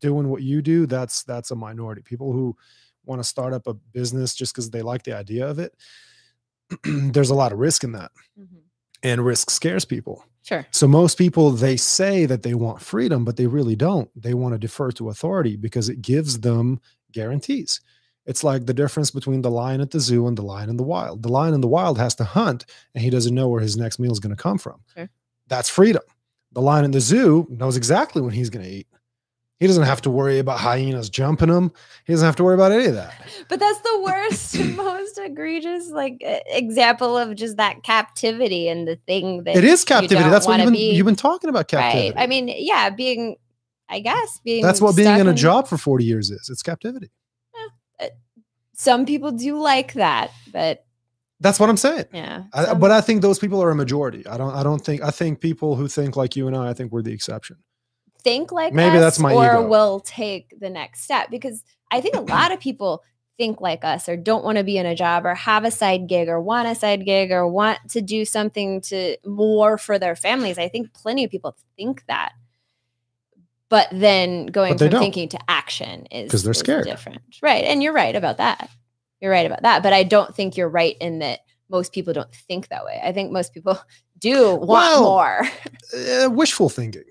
doing 0.00 0.28
what 0.28 0.42
you 0.42 0.62
do 0.62 0.86
that's 0.86 1.22
that's 1.24 1.50
a 1.50 1.56
minority. 1.56 2.02
People 2.02 2.32
who 2.32 2.56
want 3.04 3.20
to 3.20 3.24
start 3.28 3.52
up 3.52 3.66
a 3.66 3.74
business 3.74 4.34
just 4.34 4.52
because 4.54 4.70
they 4.70 4.82
like 4.82 5.02
the 5.04 5.12
idea 5.16 5.48
of 5.48 5.58
it 5.58 5.74
there's 6.84 7.30
a 7.30 7.34
lot 7.34 7.52
of 7.52 7.58
risk 7.58 7.84
in 7.84 7.92
that. 7.92 8.10
Mhm. 8.38 8.62
and 9.02 9.24
risk 9.24 9.50
scares 9.50 9.84
people 9.84 10.24
Sure. 10.44 10.66
so 10.72 10.88
most 10.88 11.18
people 11.18 11.50
they 11.52 11.76
say 11.76 12.26
that 12.26 12.42
they 12.42 12.54
want 12.54 12.80
freedom 12.80 13.24
but 13.24 13.36
they 13.36 13.46
really 13.46 13.76
don't. 13.76 14.10
They 14.20 14.34
want 14.34 14.54
to 14.54 14.58
defer 14.58 14.90
to 14.92 15.08
authority 15.08 15.56
because 15.56 15.88
it 15.88 16.02
gives 16.02 16.40
them 16.40 16.80
guarantees. 17.12 17.80
It's 18.26 18.44
like 18.44 18.66
the 18.66 18.74
difference 18.74 19.10
between 19.10 19.42
the 19.42 19.50
lion 19.50 19.80
at 19.80 19.90
the 19.90 20.00
zoo 20.00 20.26
and 20.26 20.36
the 20.38 20.42
lion 20.42 20.68
in 20.70 20.76
the 20.76 20.82
wild. 20.82 21.22
The 21.22 21.28
lion 21.28 21.54
in 21.54 21.60
the 21.60 21.68
wild 21.68 21.98
has 21.98 22.14
to 22.16 22.24
hunt 22.24 22.66
and 22.94 23.02
he 23.02 23.10
doesn't 23.10 23.34
know 23.34 23.48
where 23.48 23.60
his 23.60 23.76
next 23.76 23.98
meal 23.98 24.12
is 24.12 24.20
going 24.20 24.34
to 24.34 24.42
come 24.42 24.58
from. 24.58 24.80
Sure. 24.94 25.08
that's 25.48 25.68
freedom. 25.68 26.02
The 26.52 26.60
lion 26.60 26.84
in 26.84 26.90
the 26.90 27.00
zoo 27.00 27.46
knows 27.50 27.76
exactly 27.76 28.20
when 28.20 28.34
he's 28.34 28.50
going 28.50 28.64
to 28.64 28.70
eat 28.70 28.86
he 29.62 29.68
doesn't 29.68 29.84
have 29.84 30.02
to 30.02 30.10
worry 30.10 30.40
about 30.40 30.58
hyenas 30.58 31.08
jumping 31.08 31.48
him 31.48 31.70
he 32.04 32.12
doesn't 32.12 32.26
have 32.26 32.34
to 32.34 32.42
worry 32.42 32.54
about 32.54 32.72
any 32.72 32.86
of 32.86 32.94
that 32.94 33.14
But 33.48 33.60
that's 33.60 33.80
the 33.80 34.00
worst, 34.02 34.58
most 34.76 35.18
egregious 35.18 35.88
like 35.90 36.16
example 36.20 37.16
of 37.16 37.36
just 37.36 37.58
that 37.58 37.84
captivity 37.84 38.68
and 38.68 38.88
the 38.88 38.96
thing 39.06 39.44
that 39.44 39.54
it 39.54 39.64
is 39.64 39.84
captivity 39.84 40.28
that's 40.28 40.48
what 40.48 40.58
you've 40.58 40.66
been, 40.66 40.74
be, 40.74 40.94
you've 40.94 41.06
been 41.06 41.14
talking 41.14 41.48
about 41.48 41.68
captivity 41.68 42.10
right. 42.10 42.24
I 42.24 42.26
mean, 42.26 42.52
yeah, 42.52 42.90
being, 42.90 43.36
I 43.88 44.00
guess 44.00 44.40
being. 44.44 44.64
that's 44.64 44.80
what 44.80 44.96
being 44.96 45.20
in 45.20 45.28
a 45.28 45.34
job 45.34 45.68
for 45.68 45.78
40 45.78 46.04
years 46.04 46.30
is 46.30 46.48
it's 46.50 46.62
captivity 46.62 47.12
eh, 47.54 47.68
eh, 48.00 48.08
Some 48.74 49.06
people 49.06 49.30
do 49.30 49.60
like 49.60 49.92
that, 49.92 50.32
but 50.52 50.84
that's 51.38 51.58
what 51.58 51.68
i'm 51.68 51.76
saying 51.76 52.04
yeah. 52.12 52.44
I, 52.52 52.74
but 52.74 52.92
I 52.92 53.00
think 53.00 53.20
those 53.20 53.40
people 53.40 53.60
are 53.62 53.70
a 53.70 53.74
majority. 53.74 54.24
I 54.28 54.36
don't. 54.36 54.54
I 54.54 54.62
don't 54.62 54.78
think. 54.78 55.02
I 55.02 55.10
think 55.10 55.40
people 55.40 55.74
who 55.74 55.88
think 55.88 56.14
like 56.16 56.36
you 56.36 56.46
and 56.46 56.56
I. 56.56 56.70
I 56.70 56.72
think 56.72 56.92
we're 56.92 57.02
the 57.02 57.12
exception. 57.12 57.56
Think 58.22 58.52
like 58.52 58.72
Maybe 58.72 58.96
us 58.96 59.00
that's 59.02 59.18
my 59.18 59.32
or 59.32 59.46
ego. 59.60 59.66
will 59.68 60.00
take 60.00 60.58
the 60.58 60.70
next 60.70 61.02
step 61.02 61.30
because 61.30 61.62
I 61.90 62.00
think 62.00 62.14
a 62.16 62.20
lot 62.20 62.52
of 62.52 62.60
people 62.60 63.02
think 63.38 63.60
like 63.60 63.84
us 63.84 64.08
or 64.08 64.16
don't 64.16 64.44
want 64.44 64.58
to 64.58 64.64
be 64.64 64.76
in 64.78 64.86
a 64.86 64.94
job 64.94 65.24
or 65.26 65.34
have 65.34 65.64
a 65.64 65.70
side 65.70 66.06
gig 66.06 66.28
or 66.28 66.40
want 66.40 66.68
a 66.68 66.74
side 66.74 67.04
gig 67.04 67.32
or 67.32 67.48
want 67.48 67.78
to 67.90 68.00
do 68.00 68.24
something 68.24 68.80
to 68.82 69.16
more 69.26 69.78
for 69.78 69.98
their 69.98 70.14
families. 70.14 70.58
I 70.58 70.68
think 70.68 70.92
plenty 70.92 71.24
of 71.24 71.30
people 71.30 71.56
think 71.76 72.04
that. 72.06 72.32
But 73.68 73.88
then 73.90 74.46
going 74.46 74.72
But 74.74 74.78
from 74.80 74.88
don't. 74.90 75.00
thinking 75.00 75.28
to 75.30 75.38
action 75.48 76.04
is 76.06 76.30
'Cause 76.30 76.42
they're 76.42 76.50
is 76.52 76.58
scared. 76.58 76.84
different. 76.84 77.22
Right. 77.42 77.64
And 77.64 77.82
you're 77.82 77.94
right 77.94 78.14
about 78.14 78.36
that. 78.36 78.68
You're 79.20 79.30
right 79.30 79.46
about 79.46 79.62
that. 79.62 79.82
But 79.82 79.92
I 79.94 80.02
don't 80.02 80.34
think 80.36 80.56
you're 80.56 80.68
right 80.68 80.96
in 81.00 81.20
that 81.20 81.40
most 81.70 81.92
people 81.92 82.12
don't 82.12 82.34
think 82.34 82.68
that 82.68 82.84
way. 82.84 83.00
I 83.02 83.12
think 83.12 83.32
most 83.32 83.54
people 83.54 83.78
do 84.18 84.54
want 84.56 84.68
Well, 84.68 85.02
more. 85.04 85.48
Uh, 85.96 86.28
wishful 86.30 86.68
thinking. 86.68 87.04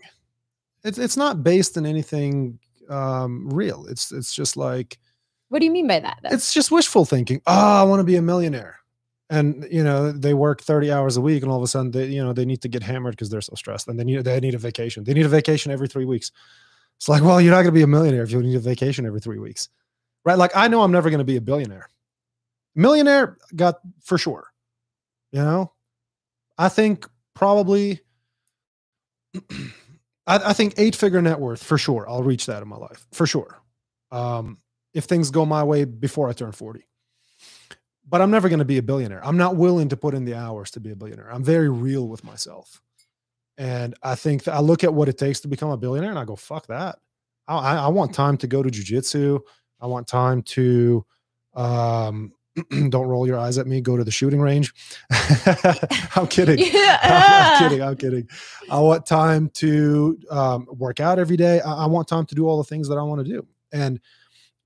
It's 0.84 0.98
it's 0.98 1.18
not 1.18 1.44
based 1.44 1.78
in 1.78 1.86
anything 1.86 2.60
um, 2.90 3.50
real. 3.50 3.86
It's 3.88 4.12
it's 4.12 4.34
just 4.34 4.58
like 4.58 5.00
What 5.50 5.60
do 5.60 5.66
you 5.66 5.72
mean 5.72 5.88
by 5.88 6.00
that? 6.00 6.20
Though? 6.24 6.30
it's 6.32 6.54
just 6.54 6.72
wishful 6.72 7.06
thinking. 7.06 7.42
Oh, 7.48 7.82
I 7.82 7.84
want 7.84 8.00
to 8.00 8.04
be 8.04 8.16
a 8.16 8.22
millionaire, 8.22 8.80
and 9.30 9.68
you 9.72 9.84
know 9.84 10.12
they 10.12 10.34
work 10.34 10.62
thirty 10.62 10.92
hours 10.92 11.18
a 11.18 11.22
week, 11.22 11.44
and 11.44 11.52
all 11.52 11.58
of 11.58 11.64
a 11.64 11.68
sudden 11.68 11.92
they 11.92 12.08
you 12.08 12.24
know 12.24 12.34
they 12.34 12.46
need 12.46 12.62
to 12.62 12.68
get 12.68 12.84
hammered 12.84 13.14
because 13.14 13.30
they're 13.30 13.42
so 13.42 13.54
stressed, 13.56 13.88
and 13.88 14.00
they 14.00 14.04
need 14.04 14.24
they 14.24 14.40
need 14.40 14.56
a 14.56 14.60
vacation. 14.60 15.04
They 15.04 15.14
need 15.14 15.26
a 15.26 15.30
vacation 15.30 15.72
every 15.72 15.88
three 15.88 16.06
weeks. 16.06 16.32
It's 16.98 17.10
like, 17.10 17.24
well, 17.24 17.42
you're 17.42 17.52
not 17.52 17.64
going 17.64 17.74
to 17.74 17.80
be 17.80 17.82
a 17.82 17.88
millionaire 17.88 18.24
if 18.24 18.32
you 18.32 18.42
need 18.42 18.56
a 18.56 18.60
vacation 18.60 19.08
every 19.08 19.20
three 19.20 19.40
weeks, 19.40 19.70
right? 20.24 20.38
Like 20.38 20.52
I 20.56 20.68
know 20.68 20.82
I'm 20.82 20.92
never 20.92 21.10
going 21.10 21.20
to 21.20 21.26
be 21.26 21.38
a 21.38 21.42
billionaire. 21.42 21.90
Millionaire 22.76 23.38
got 23.56 23.80
for 24.04 24.18
sure. 24.18 24.48
You 25.32 25.42
know, 25.42 25.74
I 26.58 26.70
think 26.70 27.08
probably. 27.36 28.02
I, 30.32 30.50
I 30.50 30.54
think 30.54 30.76
eight 30.78 30.96
figure 30.96 31.22
net 31.22 31.40
worth 31.40 31.62
for 31.62 31.78
sure. 31.78 32.08
I'll 32.08 32.24
reach 32.24 32.46
that 32.46 32.62
in 32.62 32.70
my 32.70 32.78
life 32.78 33.06
for 33.12 33.28
sure. 33.28 33.62
Um, 34.12 34.58
if 34.94 35.06
things 35.06 35.30
go 35.30 35.46
my 35.46 35.64
way 35.64 35.84
before 35.84 36.30
I 36.30 36.34
turn 36.34 36.52
40. 36.52 36.86
But 38.08 38.22
I'm 38.22 38.32
never 38.32 38.50
going 38.50 38.60
to 38.60 38.66
be 38.66 38.78
a 38.78 38.84
billionaire. 38.84 39.26
I'm 39.26 39.38
not 39.38 39.56
willing 39.56 39.90
to 39.90 39.98
put 39.98 40.14
in 40.14 40.26
the 40.26 40.36
hours 40.36 40.72
to 40.72 40.80
be 40.80 40.92
a 40.92 40.96
billionaire. 40.96 41.32
I'm 41.32 41.44
very 41.44 41.70
real 41.70 42.08
with 42.08 42.24
myself. 42.24 42.82
And 43.58 43.96
I 44.04 44.16
think 44.16 44.48
I 44.48 44.60
look 44.60 44.84
at 44.84 44.94
what 44.94 45.08
it 45.08 45.18
takes 45.18 45.42
to 45.42 45.48
become 45.48 45.70
a 45.70 45.78
billionaire 45.78 46.10
and 46.10 46.20
I 46.20 46.26
go, 46.26 46.36
fuck 46.36 46.68
that. 46.68 47.00
I, 47.48 47.58
I, 47.58 47.76
I 47.76 47.88
want 47.90 48.14
time 48.14 48.38
to 48.38 48.48
go 48.48 48.64
to 48.64 48.70
jujitsu. 48.70 49.40
I 49.80 49.88
want 49.88 50.08
time 50.08 50.42
to, 50.44 51.06
um, 51.54 52.34
don't 52.90 53.08
roll 53.08 53.26
your 53.26 53.38
eyes 53.38 53.58
at 53.58 53.68
me, 53.68 53.82
go 53.82 53.98
to 53.98 54.04
the 54.04 54.12
shooting 54.12 54.42
range. 54.42 54.74
I'm 56.16 56.28
kidding. 56.28 56.60
Yeah. 56.72 57.00
I'm 57.62 57.70
kidding. 57.70 57.84
I'm 57.84 57.96
kidding. 57.96 58.30
I 58.70 58.80
want 58.80 59.06
time 59.06 59.50
to 59.56 60.18
um, 60.30 60.68
work 60.72 61.00
out 61.00 61.20
every 61.20 61.38
day. 61.38 61.62
I, 61.62 61.84
I 61.84 61.86
want 61.86 62.08
time 62.08 62.26
to 62.26 62.36
do 62.36 62.48
all 62.48 62.58
the 62.58 62.64
things 62.64 62.88
that 62.90 62.98
I 62.98 63.04
want 63.04 63.26
to 63.26 63.32
do. 63.32 63.46
And 63.72 64.00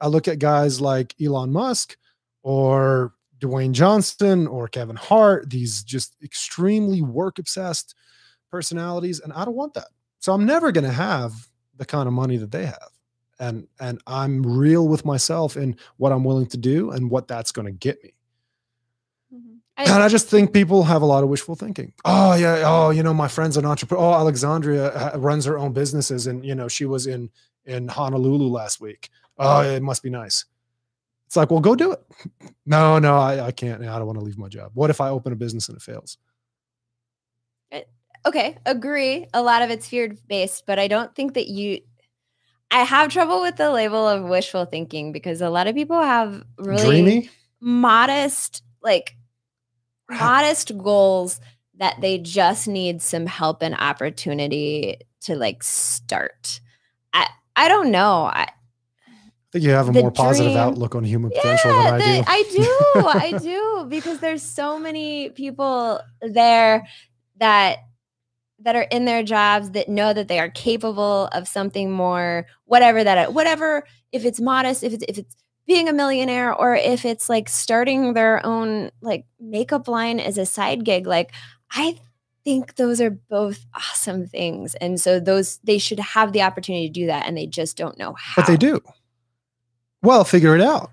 I 0.02 0.08
look 0.08 0.28
at 0.28 0.40
guys 0.40 0.82
like 0.82 1.16
Elon 1.22 1.52
Musk 1.52 1.98
or 2.44 3.14
Dwayne 3.40 3.72
Johnson 3.72 4.48
or 4.48 4.68
Kevin 4.68 4.96
Hart, 4.96 5.50
these 5.50 5.84
just 5.84 6.16
extremely 6.24 7.02
work 7.02 7.40
obsessed 7.40 7.96
personalities. 8.52 9.20
And 9.20 9.34
I 9.34 9.46
don't 9.46 9.56
want 9.56 9.74
that. 9.76 9.88
So 10.20 10.34
I'm 10.34 10.46
never 10.46 10.72
going 10.72 10.86
to 10.86 10.92
have 10.92 11.34
the 11.78 11.86
kind 11.86 12.08
of 12.08 12.14
money 12.14 12.38
that 12.38 12.52
they 12.52 12.66
have. 12.66 12.90
And, 13.40 13.68
and 13.80 14.02
I'm 14.08 14.44
real 14.44 14.88
with 14.88 15.04
myself 15.04 15.58
in 15.58 15.78
what 15.98 16.12
I'm 16.12 16.24
willing 16.24 16.48
to 16.48 16.58
do 16.58 16.92
and 16.92 17.10
what 17.10 17.28
that's 17.28 17.52
going 17.52 17.66
to 17.66 17.72
get 17.72 18.02
me. 18.04 18.14
Mhm. 19.34 19.58
And 19.78 20.04
I 20.04 20.08
just 20.08 20.30
think 20.30 20.54
people 20.54 20.84
have 20.84 21.02
a 21.02 21.06
lot 21.06 21.24
of 21.24 21.30
wishful 21.30 21.56
thinking. 21.56 21.94
Oh 22.06 22.34
yeah, 22.36 22.64
oh 22.66 22.92
you 22.92 23.04
know 23.04 23.14
my 23.14 23.28
friend's 23.28 23.58
an 23.58 23.66
entrepreneur. 23.66 24.06
Oh, 24.06 24.14
Alexandria 24.14 24.88
uh, 24.88 25.18
runs 25.18 25.44
her 25.46 25.58
own 25.58 25.74
businesses, 25.74 26.28
and 26.28 26.46
you 26.46 26.56
know 26.56 26.70
she 26.70 26.86
was 26.86 27.08
in 27.08 27.30
in 27.66 27.90
Honolulu 27.90 28.48
last 28.48 28.80
week. 28.80 29.10
Oh, 29.38 29.62
it 29.62 29.84
must 29.84 30.02
be 30.02 30.10
nice. 30.10 30.46
It's 31.28 31.36
like, 31.36 31.52
well, 31.52 31.60
go 31.60 31.76
do 31.76 31.92
it. 31.92 32.02
No, 32.68 32.98
no, 32.98 33.18
I, 33.18 33.46
I 33.46 33.52
can't. 33.52 33.84
I 33.84 34.00
don't 34.00 34.08
want 34.08 34.18
to 34.18 34.26
leave 34.26 34.40
my 34.40 34.48
job. 34.48 34.72
What 34.74 34.90
if 34.90 35.00
I 35.00 35.10
open 35.10 35.32
a 35.32 35.36
business 35.36 35.70
and 35.70 35.78
it 35.78 35.84
fails? 35.84 36.18
okay, 38.26 38.58
agree. 38.66 39.28
A 39.36 39.42
lot 39.42 39.62
of 39.62 39.70
it's 39.70 39.88
fear 39.88 40.16
based, 40.28 40.66
but 40.66 40.80
I 40.80 40.88
don't 40.88 41.14
think 41.16 41.36
that 41.36 41.48
you. 41.48 41.82
I 42.72 42.80
have 42.84 43.12
trouble 43.12 43.42
with 43.42 43.56
the 43.58 43.72
label 43.72 44.08
of 44.08 44.24
wishful 44.24 44.66
thinking 44.66 45.12
because 45.12 45.42
a 45.42 45.50
lot 45.50 45.68
of 45.68 45.76
people 45.76 46.02
have 46.02 46.44
really 46.58 47.02
Dreamy. 47.02 47.30
modest, 47.62 48.64
like 48.82 49.16
modest 50.10 50.78
goals 50.78 51.40
that 51.78 52.00
they 52.02 52.18
just 52.18 52.68
need 52.68 53.02
some 53.02 53.26
help 53.26 53.62
and 53.62 53.76
opportunity 53.76 54.98
to 55.22 55.36
like 55.36 55.64
start. 55.64 56.60
I 57.14 57.28
I 57.56 57.68
don't 57.68 57.92
know. 57.92 58.24
I, 58.26 58.48
I 59.08 59.12
think 59.52 59.64
you 59.64 59.72
have 59.72 59.88
a 59.88 59.94
more 59.94 60.12
positive 60.12 60.56
outlook 60.58 60.96
on 60.96 61.04
human 61.06 61.32
potential 61.32 61.72
than 61.72 61.94
I 61.94 61.98
the- 61.98 62.04
do. 62.04 62.24
I 62.28 62.44
do. 62.52 63.08
I 63.08 63.38
do 63.42 63.86
because 63.90 64.20
there's 64.20 64.44
so 64.44 64.78
many 64.80 65.30
people 65.30 66.02
there 66.22 66.86
that 67.38 67.78
that 68.66 68.76
are 68.76 68.82
in 68.92 69.06
their 69.06 69.24
jobs 69.24 69.72
that 69.72 69.88
know 69.88 70.12
that 70.14 70.28
they 70.28 70.40
are 70.40 70.50
capable 70.50 71.28
of 71.32 71.48
something 71.48 71.90
more 71.92 72.46
whatever 72.66 73.04
that 73.04 73.34
whatever 73.34 73.86
if 74.12 74.26
it's 74.26 74.42
modest 74.42 74.84
if 74.84 74.92
it's 74.92 75.06
if 75.08 75.18
it's 75.18 75.36
being 75.68 75.88
a 75.90 75.94
millionaire 75.94 76.54
or 76.54 76.76
if 76.76 77.06
it's 77.06 77.30
like 77.30 77.48
starting 77.48 78.14
their 78.14 78.46
own 78.46 78.92
like 79.02 79.26
makeup 79.40 79.88
line 79.88 80.20
as 80.20 80.38
a 80.38 80.46
side 80.46 80.84
gig 80.84 81.08
like 81.08 81.32
i 81.72 81.98
think 82.44 82.76
those 82.76 83.00
are 83.02 83.10
both 83.10 83.66
awesome 83.74 84.28
things 84.28 84.76
and 84.76 85.00
so 85.02 85.20
those 85.20 85.58
they 85.64 85.78
should 85.80 86.00
have 86.00 86.32
the 86.34 86.42
opportunity 86.44 86.88
to 86.88 86.94
do 86.94 87.06
that 87.08 87.26
and 87.28 87.36
they 87.38 87.48
just 87.48 87.76
don't 87.78 87.98
know 87.98 88.14
how 88.20 88.42
But 88.44 88.48
they 88.48 88.58
do. 88.58 88.82
Well, 90.04 90.24
figure 90.24 90.56
it 90.56 90.62
out. 90.62 90.92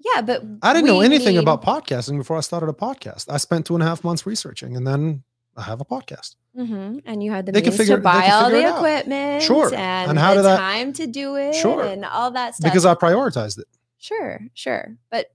yeah 0.00 0.20
but 0.20 0.42
I 0.62 0.74
didn't 0.74 0.86
know 0.88 1.00
anything 1.00 1.36
need- 1.36 1.42
about 1.42 1.62
podcasting 1.62 2.18
before 2.18 2.36
I 2.36 2.40
started 2.40 2.68
a 2.68 2.74
podcast. 2.74 3.26
I 3.30 3.38
spent 3.38 3.64
two 3.66 3.74
and 3.74 3.82
a 3.82 3.86
half 3.86 4.04
months 4.04 4.26
researching 4.26 4.76
and 4.76 4.86
then 4.86 5.22
I 5.56 5.62
have 5.62 5.80
a 5.80 5.84
podcast. 5.84 6.36
Mhm. 6.56 7.00
and 7.06 7.22
you 7.22 7.30
had 7.30 7.46
the 7.46 7.52
They 7.52 7.62
means 7.62 7.76
figure- 7.78 7.96
to 7.96 8.02
buy 8.02 8.28
all 8.28 8.50
the 8.50 8.68
equipment 8.76 9.42
Sure. 9.42 9.72
and, 9.74 10.10
And 10.10 10.18
how 10.18 10.30
the 10.34 10.42
did 10.42 10.44
that- 10.44 10.58
time 10.58 10.92
to 10.94 11.06
do 11.06 11.36
it 11.36 11.54
Sure. 11.54 11.82
and 11.82 12.04
all 12.04 12.30
that 12.32 12.54
stuff 12.54 12.70
Because 12.70 12.84
I 12.84 12.94
prioritized 12.94 13.58
it. 13.58 13.66
Sure, 13.96 14.38
sure. 14.52 14.96
But 15.10 15.28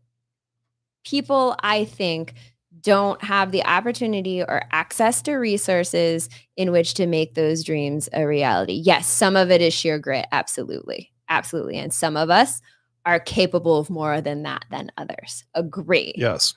people, 1.04 1.56
I 1.62 1.86
think, 1.86 2.36
don't 2.82 3.22
have 3.24 3.52
the 3.52 3.66
opportunity 3.66 4.44
or 4.44 4.62
access 4.72 5.22
to 5.24 5.34
resources 5.38 6.30
in 6.56 6.72
which 6.72 6.94
to 6.96 7.08
make 7.08 7.34
those 7.34 7.64
dreams 7.64 8.08
a 8.14 8.26
reality. 8.28 8.74
Yes, 8.74 9.08
some 9.08 9.36
of 9.36 9.50
it 9.50 9.62
is 9.62 9.74
sheer 9.74 9.98
grit. 9.98 10.28
Absolutely. 10.32 11.12
Absolutely. 11.30 11.78
And 11.78 11.92
some 11.92 12.16
of 12.16 12.30
us 12.30 12.62
are 13.06 13.20
capable 13.20 13.78
of 13.80 13.90
more 13.90 14.22
than 14.22 14.44
that 14.44 14.66
than 14.70 14.92
others. 14.98 15.46
Agree. 15.56 16.14
Yes. 16.16 16.54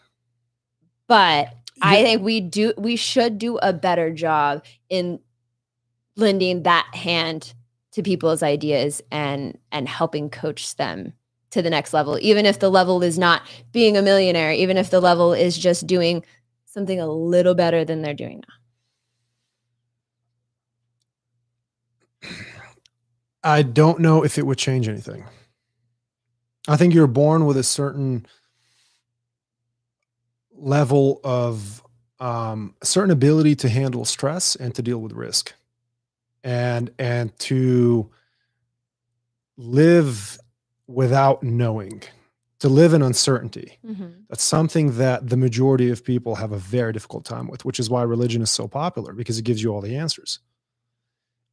But 1.08 1.54
I 1.80 2.02
think 2.02 2.22
we 2.22 2.40
do 2.40 2.72
we 2.76 2.96
should 2.96 3.38
do 3.38 3.58
a 3.58 3.72
better 3.72 4.12
job 4.12 4.64
in 4.88 5.20
lending 6.16 6.64
that 6.64 6.86
hand 6.94 7.54
to 7.92 8.02
people's 8.02 8.42
ideas 8.42 9.02
and 9.10 9.58
and 9.72 9.88
helping 9.88 10.30
coach 10.30 10.76
them 10.76 11.12
to 11.50 11.62
the 11.62 11.70
next 11.70 11.92
level. 11.92 12.18
Even 12.20 12.46
if 12.46 12.58
the 12.58 12.70
level 12.70 13.02
is 13.02 13.18
not 13.18 13.42
being 13.72 13.96
a 13.96 14.02
millionaire 14.02 14.52
even 14.52 14.76
if 14.76 14.90
the 14.90 15.00
level 15.00 15.32
is 15.32 15.56
just 15.56 15.86
doing 15.86 16.24
something 16.66 17.00
a 17.00 17.06
little 17.06 17.54
better 17.54 17.84
than 17.84 18.02
they're 18.02 18.14
doing 18.14 18.42
now. 18.48 18.54
I 23.42 23.62
don't 23.62 24.00
know 24.00 24.22
if 24.22 24.36
it 24.38 24.46
would 24.46 24.58
change 24.58 24.86
anything. 24.88 25.24
I 26.68 26.76
think 26.76 26.94
you're 26.94 27.06
born 27.06 27.46
with 27.46 27.56
a 27.56 27.62
certain 27.62 28.26
level 30.60 31.20
of 31.24 31.82
um, 32.20 32.74
a 32.82 32.86
certain 32.86 33.10
ability 33.10 33.54
to 33.56 33.68
handle 33.68 34.04
stress 34.04 34.54
and 34.56 34.74
to 34.74 34.82
deal 34.82 34.98
with 34.98 35.12
risk, 35.12 35.54
and 36.44 36.90
and 36.98 37.36
to 37.40 38.10
live 39.56 40.38
without 40.86 41.42
knowing, 41.42 42.02
to 42.58 42.68
live 42.68 42.92
in 42.94 43.02
uncertainty. 43.02 43.78
That's 44.28 44.42
something 44.42 44.96
that 44.98 45.28
the 45.28 45.36
majority 45.36 45.90
of 45.90 46.04
people 46.04 46.36
have 46.36 46.52
a 46.52 46.58
very 46.58 46.92
difficult 46.92 47.24
time 47.24 47.48
with, 47.48 47.64
which 47.64 47.78
is 47.80 47.88
why 47.88 48.02
religion 48.02 48.42
is 48.42 48.50
so 48.50 48.68
popular 48.68 49.12
because 49.12 49.38
it 49.38 49.42
gives 49.44 49.62
you 49.62 49.72
all 49.72 49.80
the 49.80 49.96
answers. 49.96 50.40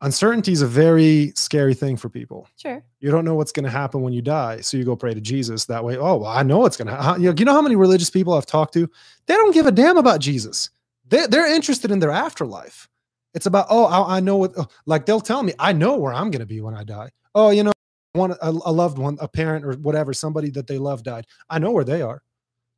Uncertainty 0.01 0.51
is 0.51 0.61
a 0.61 0.67
very 0.67 1.31
scary 1.35 1.73
thing 1.73 1.97
for 1.97 2.07
people. 2.07 2.47
sure 2.55 2.83
You 2.99 3.09
don't 3.09 3.25
know 3.25 3.33
what's 3.33 3.51
going 3.51 3.63
to 3.63 3.71
happen 3.71 4.01
when 4.01 4.13
you 4.13 4.21
die, 4.21 4.61
so 4.61 4.77
you 4.77 4.83
go 4.83 4.95
pray 4.95 5.13
to 5.13 5.21
Jesus. 5.21 5.65
That 5.65 5.83
way, 5.83 5.97
oh, 5.97 6.17
well, 6.17 6.31
I 6.31 6.43
know 6.43 6.59
what's 6.59 6.77
going 6.77 6.87
to 6.87 6.95
happen. 6.95 7.21
You 7.21 7.29
know, 7.29 7.35
you 7.37 7.45
know 7.45 7.53
how 7.53 7.63
many 7.63 7.75
religious 7.75 8.11
people 8.11 8.35
I've 8.35 8.45
talked 8.45 8.73
to? 8.73 8.87
They 9.25 9.33
don't 9.33 9.53
give 9.53 9.65
a 9.65 9.71
damn 9.71 9.97
about 9.97 10.19
Jesus. 10.19 10.69
They, 11.07 11.25
they're 11.25 11.51
interested 11.51 11.89
in 11.89 11.99
their 11.99 12.11
afterlife. 12.11 12.87
It's 13.33 13.47
about, 13.47 13.67
oh, 13.69 13.85
I, 13.85 14.17
I 14.17 14.19
know 14.19 14.37
what, 14.37 14.53
oh, 14.57 14.67
like 14.85 15.05
they'll 15.05 15.19
tell 15.19 15.41
me, 15.41 15.53
I 15.57 15.73
know 15.73 15.97
where 15.97 16.13
I'm 16.13 16.29
going 16.29 16.41
to 16.41 16.45
be 16.45 16.61
when 16.61 16.75
I 16.75 16.83
die. 16.83 17.09
Oh, 17.33 17.49
you 17.49 17.63
know, 17.63 17.71
one 18.13 18.31
a, 18.31 18.49
a 18.49 18.71
loved 18.71 18.99
one, 18.99 19.17
a 19.19 19.27
parent 19.27 19.65
or 19.65 19.73
whatever, 19.73 20.13
somebody 20.13 20.49
that 20.51 20.67
they 20.67 20.77
love 20.77 21.03
died. 21.03 21.25
I 21.49 21.59
know 21.59 21.71
where 21.71 21.83
they 21.83 22.01
are. 22.01 22.21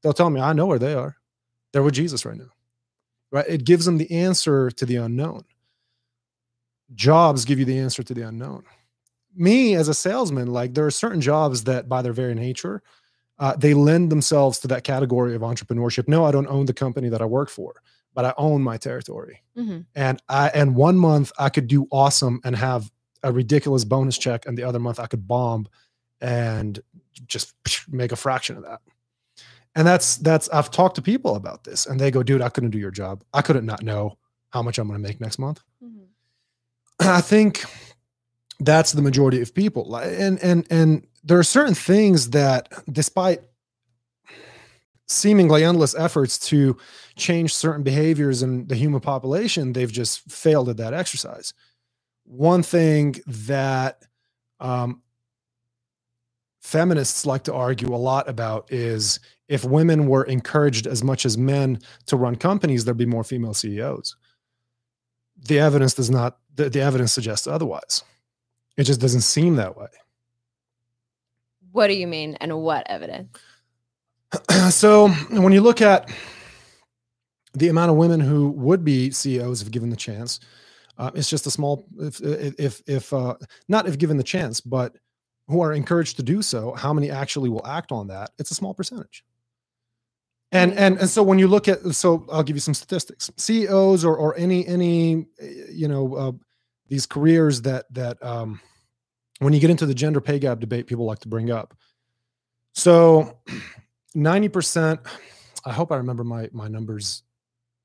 They'll 0.01 0.13
tell 0.13 0.29
me, 0.29 0.39
I 0.39 0.53
know 0.53 0.67
where 0.67 0.79
they 0.79 0.93
are. 0.93 1.17
They're 1.73 1.83
with 1.83 1.93
Jesus 1.93 2.25
right 2.25 2.37
now. 2.37 2.51
Right? 3.31 3.45
It 3.47 3.63
gives 3.63 3.85
them 3.85 3.97
the 3.97 4.09
answer 4.11 4.71
to 4.71 4.85
the 4.85 4.97
unknown. 4.97 5.43
Jobs 6.95 7.45
give 7.45 7.59
you 7.59 7.65
the 7.65 7.77
answer 7.77 8.03
to 8.03 8.13
the 8.13 8.21
unknown. 8.27 8.63
Me 9.35 9.75
as 9.75 9.87
a 9.87 9.93
salesman, 9.93 10.47
like 10.51 10.73
there 10.73 10.85
are 10.85 10.91
certain 10.91 11.21
jobs 11.21 11.63
that, 11.65 11.87
by 11.87 12.01
their 12.01 12.13
very 12.13 12.33
nature, 12.35 12.81
uh, 13.37 13.55
they 13.55 13.73
lend 13.73 14.11
themselves 14.11 14.59
to 14.59 14.67
that 14.67 14.83
category 14.83 15.35
of 15.35 15.41
entrepreneurship. 15.41 16.07
No, 16.07 16.25
I 16.25 16.31
don't 16.31 16.47
own 16.47 16.65
the 16.65 16.73
company 16.73 17.09
that 17.09 17.21
I 17.21 17.25
work 17.25 17.49
for, 17.49 17.75
but 18.13 18.25
I 18.25 18.33
own 18.37 18.61
my 18.63 18.75
territory 18.77 19.41
Mhm. 19.57 19.85
and 19.95 20.21
I 20.27 20.49
and 20.49 20.75
one 20.75 20.97
month 20.97 21.31
I 21.39 21.49
could 21.49 21.67
do 21.67 21.87
awesome 21.91 22.41
and 22.43 22.55
have 22.55 22.91
a 23.23 23.31
ridiculous 23.31 23.83
bonus 23.85 24.17
check, 24.17 24.45
and 24.45 24.57
the 24.57 24.63
other 24.63 24.79
month 24.79 24.99
I 24.99 25.05
could 25.07 25.27
bomb 25.27 25.67
and 26.21 26.79
just 27.27 27.53
make 27.89 28.11
a 28.11 28.15
fraction 28.15 28.57
of 28.57 28.63
that. 28.63 28.81
And 29.75 29.87
that's 29.87 30.17
that's 30.17 30.49
I've 30.49 30.71
talked 30.71 30.95
to 30.95 31.01
people 31.01 31.35
about 31.35 31.63
this, 31.63 31.85
and 31.85 31.99
they 31.99 32.11
go, 32.11 32.23
"Dude, 32.23 32.41
I 32.41 32.49
couldn't 32.49 32.71
do 32.71 32.79
your 32.79 32.91
job. 32.91 33.23
I 33.33 33.41
couldn't 33.41 33.65
not 33.65 33.83
know 33.83 34.17
how 34.49 34.61
much 34.63 34.79
I'm 34.79 34.87
going 34.87 35.01
to 35.01 35.07
make 35.07 35.21
next 35.21 35.37
month." 35.39 35.61
I 37.09 37.21
think 37.21 37.63
that's 38.59 38.91
the 38.91 39.01
majority 39.01 39.41
of 39.41 39.53
people. 39.53 39.95
And 39.95 40.41
and 40.43 40.67
and 40.69 41.07
there 41.23 41.39
are 41.39 41.43
certain 41.43 41.75
things 41.75 42.31
that 42.31 42.69
despite 42.91 43.41
seemingly 45.07 45.63
endless 45.63 45.95
efforts 45.95 46.37
to 46.37 46.77
change 47.17 47.53
certain 47.53 47.83
behaviors 47.83 48.43
in 48.43 48.67
the 48.67 48.75
human 48.75 49.01
population, 49.01 49.73
they've 49.73 49.91
just 49.91 50.19
failed 50.31 50.69
at 50.69 50.77
that 50.77 50.93
exercise. 50.93 51.53
One 52.25 52.61
thing 52.61 53.15
that 53.25 54.03
um, 54.59 55.01
feminists 56.61 57.25
like 57.25 57.43
to 57.45 57.53
argue 57.53 57.93
a 57.93 57.97
lot 57.97 58.29
about 58.29 58.71
is 58.71 59.19
if 59.47 59.65
women 59.65 60.07
were 60.07 60.23
encouraged 60.25 60.85
as 60.85 61.03
much 61.03 61.25
as 61.25 61.37
men 61.37 61.79
to 62.05 62.15
run 62.15 62.35
companies, 62.35 62.85
there'd 62.85 62.97
be 62.97 63.05
more 63.07 63.23
female 63.23 63.55
CEOs. 63.55 64.15
The 65.47 65.59
evidence 65.59 65.93
does 65.93 66.09
not, 66.09 66.37
the, 66.55 66.69
the 66.69 66.81
evidence 66.81 67.13
suggests 67.13 67.47
otherwise. 67.47 68.03
It 68.77 68.83
just 68.83 69.01
doesn't 69.01 69.21
seem 69.21 69.55
that 69.55 69.77
way. 69.77 69.87
what 71.71 71.87
do 71.87 71.93
you 71.93 72.07
mean 72.07 72.35
and 72.41 72.61
what 72.61 72.85
evidence 72.89 73.37
so 74.69 75.09
when 75.31 75.53
you 75.53 75.61
look 75.61 75.81
at 75.81 76.09
the 77.53 77.67
amount 77.69 77.91
of 77.91 77.97
women 77.97 78.19
who 78.19 78.49
would 78.51 78.83
be 78.83 79.11
CEOs 79.11 79.61
if 79.61 79.71
given 79.71 79.89
the 79.89 79.95
chance, 79.95 80.39
uh, 80.97 81.11
it's 81.15 81.29
just 81.29 81.47
a 81.47 81.51
small 81.51 81.87
if 81.99 82.21
if 82.21 82.81
if 82.87 83.13
uh, 83.13 83.35
not 83.67 83.87
if 83.87 83.97
given 83.97 84.17
the 84.17 84.23
chance, 84.23 84.61
but 84.61 84.95
who 85.47 85.61
are 85.61 85.73
encouraged 85.73 86.17
to 86.17 86.23
do 86.23 86.41
so. 86.41 86.73
How 86.73 86.93
many 86.93 87.09
actually 87.09 87.49
will 87.49 87.65
act 87.65 87.91
on 87.91 88.07
that? 88.07 88.31
It's 88.37 88.51
a 88.51 88.55
small 88.55 88.73
percentage. 88.73 89.23
And 90.51 90.73
and 90.73 90.97
and 90.97 91.09
so 91.09 91.21
when 91.21 91.37
you 91.37 91.47
look 91.47 91.67
at 91.67 91.79
so 91.93 92.25
I'll 92.31 92.43
give 92.43 92.55
you 92.55 92.61
some 92.61 92.73
statistics. 92.73 93.29
CEOs 93.37 94.03
or 94.03 94.17
or 94.17 94.35
any 94.35 94.65
any 94.67 95.27
you 95.71 95.87
know 95.87 96.15
uh, 96.15 96.31
these 96.87 97.05
careers 97.05 97.61
that 97.63 97.85
that 97.93 98.23
um, 98.23 98.59
when 99.39 99.53
you 99.53 99.59
get 99.59 99.69
into 99.69 99.85
the 99.85 99.93
gender 99.93 100.21
pay 100.21 100.39
gap 100.39 100.59
debate, 100.59 100.87
people 100.87 101.05
like 101.05 101.19
to 101.19 101.27
bring 101.27 101.51
up. 101.51 101.75
So 102.73 103.37
90% 104.15 104.99
i 105.65 105.71
hope 105.71 105.91
i 105.91 105.95
remember 105.95 106.23
my 106.23 106.49
my 106.51 106.67
numbers 106.67 107.23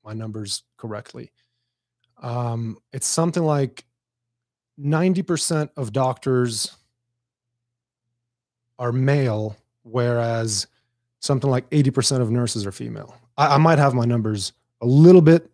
my 0.03 0.13
numbers 0.13 0.63
correctly 0.77 1.31
um 2.21 2.77
it's 2.93 3.07
something 3.07 3.43
like 3.43 3.85
90% 4.77 5.69
of 5.77 5.93
doctors 5.93 6.75
are 8.77 8.91
male 8.91 9.55
whereas 9.83 10.67
something 11.25 11.49
like 11.49 11.69
80% 11.69 12.21
of 12.21 12.31
nurses 12.31 12.65
are 12.65 12.71
female 12.71 13.15
i, 13.37 13.55
I 13.55 13.57
might 13.57 13.79
have 13.79 13.93
my 13.93 14.05
numbers 14.05 14.53
a 14.81 14.85
little 14.85 15.21
bit 15.21 15.49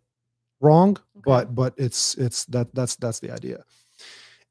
wrong 0.59 0.97
but 1.25 1.55
but 1.55 1.73
it's 1.77 2.15
it's 2.15 2.45
that 2.45 2.73
that's 2.75 2.95
that's 2.97 3.19
the 3.19 3.31
idea 3.31 3.63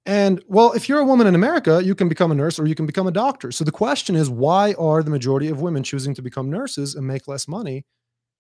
and 0.07 0.43
well, 0.49 0.73
if 0.73 0.89
you're 0.89 1.01
a 1.01 1.05
woman 1.05 1.27
in 1.27 1.35
America, 1.35 1.83
you 1.85 1.95
can 1.95 2.09
become 2.09 2.33
a 2.33 2.35
nurse 2.35 2.59
or 2.59 2.67
you 2.67 2.75
can 2.75 2.87
become 2.87 3.07
a 3.07 3.13
doctor. 3.13 3.53
So 3.53 3.65
the 3.65 3.73
question 3.73 4.17
is, 4.17 4.31
why 4.31 4.73
are 4.75 5.03
the 5.03 5.11
majority 5.11 5.49
of 5.49 5.61
women 5.61 5.83
choosing 5.83 6.15
to 6.15 6.23
become 6.23 6.51
nurses 6.51 6.95
and 6.95 7.07
make 7.07 7.29
less 7.29 7.47
money 7.47 7.85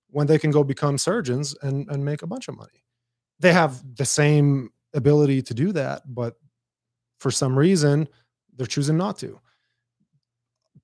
when 0.08 0.26
they 0.26 0.38
can 0.38 0.50
go 0.50 0.64
become 0.64 0.96
surgeons 0.96 1.54
and, 1.62 1.88
and 1.90 2.04
make 2.04 2.22
a 2.22 2.26
bunch 2.26 2.48
of 2.48 2.56
money? 2.56 2.82
They 3.40 3.52
have 3.52 3.96
the 3.96 4.06
same 4.06 4.70
ability 4.94 5.42
to 5.42 5.54
do 5.54 5.72
that, 5.72 6.02
but 6.06 6.36
for 7.18 7.30
some 7.30 7.58
reason, 7.58 8.08
they're 8.56 8.66
choosing 8.66 8.96
not 8.96 9.18
to. 9.18 9.38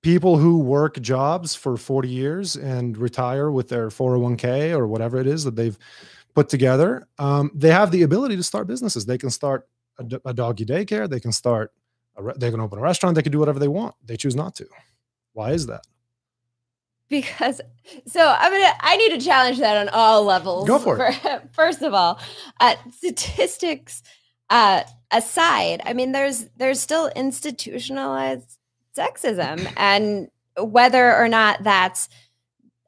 People 0.01 0.37
who 0.37 0.59
work 0.59 0.99
jobs 1.01 1.55
for 1.55 1.77
40 1.77 2.07
years 2.07 2.55
and 2.55 2.97
retire 2.97 3.51
with 3.51 3.69
their 3.69 3.89
401k 3.89 4.71
or 4.77 4.87
whatever 4.87 5.17
it 5.17 5.27
is 5.27 5.43
that 5.43 5.55
they've 5.55 5.77
put 6.35 6.49
together, 6.49 7.07
um, 7.17 7.51
they 7.53 7.71
have 7.71 7.91
the 7.91 8.03
ability 8.03 8.35
to 8.37 8.43
start 8.43 8.67
businesses. 8.67 9.05
They 9.05 9.17
can 9.17 9.29
start 9.29 9.67
a 10.25 10.33
doggy 10.33 10.65
daycare. 10.65 11.09
They 11.09 11.19
can 11.19 11.31
start. 11.31 11.71
A 12.15 12.23
re- 12.23 12.33
they 12.37 12.51
can 12.51 12.59
open 12.59 12.79
a 12.79 12.81
restaurant. 12.81 13.15
They 13.15 13.23
can 13.23 13.31
do 13.31 13.39
whatever 13.39 13.59
they 13.59 13.67
want. 13.67 13.95
They 14.05 14.17
choose 14.17 14.35
not 14.35 14.55
to. 14.55 14.67
Why 15.33 15.51
is 15.51 15.67
that? 15.67 15.85
because 17.09 17.61
so 18.05 18.35
i'm 18.37 18.51
gonna 18.51 18.73
i 18.81 18.97
need 18.97 19.09
to 19.09 19.25
challenge 19.25 19.59
that 19.59 19.77
on 19.77 19.89
all 19.89 20.23
levels 20.23 20.67
Go 20.67 20.79
for 20.79 20.97
it 21.01 21.41
first 21.53 21.81
of 21.81 21.93
all 21.93 22.19
uh, 22.59 22.75
statistics 22.91 24.03
uh, 24.49 24.83
aside 25.11 25.81
i 25.85 25.93
mean 25.93 26.11
there's 26.11 26.47
there's 26.57 26.79
still 26.79 27.07
institutionalized 27.15 28.57
sexism 28.97 29.71
and 29.77 30.29
whether 30.57 31.15
or 31.15 31.27
not 31.27 31.63
that's 31.63 32.09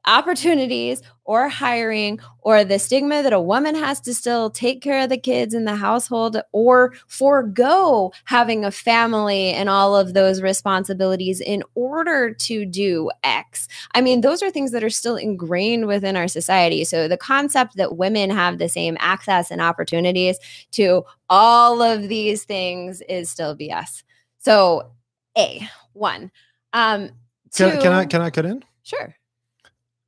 opportunities 0.06 1.02
or 1.24 1.48
hiring 1.48 2.18
or 2.40 2.64
the 2.64 2.78
stigma 2.78 3.22
that 3.22 3.32
a 3.32 3.40
woman 3.40 3.74
has 3.74 4.00
to 4.00 4.14
still 4.14 4.50
take 4.50 4.80
care 4.80 5.04
of 5.04 5.10
the 5.10 5.18
kids 5.18 5.54
in 5.54 5.64
the 5.64 5.76
household 5.76 6.40
or 6.52 6.92
forego 7.06 8.10
having 8.24 8.64
a 8.64 8.70
family 8.70 9.50
and 9.50 9.68
all 9.68 9.94
of 9.94 10.14
those 10.14 10.40
responsibilities 10.40 11.40
in 11.40 11.62
order 11.74 12.32
to 12.32 12.64
do 12.64 13.10
X. 13.22 13.68
I 13.94 14.00
mean, 14.00 14.22
those 14.22 14.42
are 14.42 14.50
things 14.50 14.72
that 14.72 14.82
are 14.82 14.90
still 14.90 15.16
ingrained 15.16 15.86
within 15.86 16.16
our 16.16 16.28
society. 16.28 16.84
So 16.84 17.06
the 17.06 17.16
concept 17.16 17.76
that 17.76 17.96
women 17.96 18.30
have 18.30 18.58
the 18.58 18.68
same 18.68 18.96
access 19.00 19.50
and 19.50 19.60
opportunities 19.60 20.38
to 20.72 21.04
all 21.28 21.82
of 21.82 22.08
these 22.08 22.44
things 22.44 23.02
is 23.02 23.28
still 23.30 23.56
BS. 23.56 24.02
So, 24.38 24.90
A, 25.36 25.68
one. 26.00 26.32
Um, 26.72 27.10
can, 27.54 27.76
two, 27.76 27.82
can 27.82 27.92
I 27.92 28.04
can 28.06 28.20
I 28.20 28.30
cut 28.30 28.46
in? 28.46 28.64
Sure. 28.82 29.14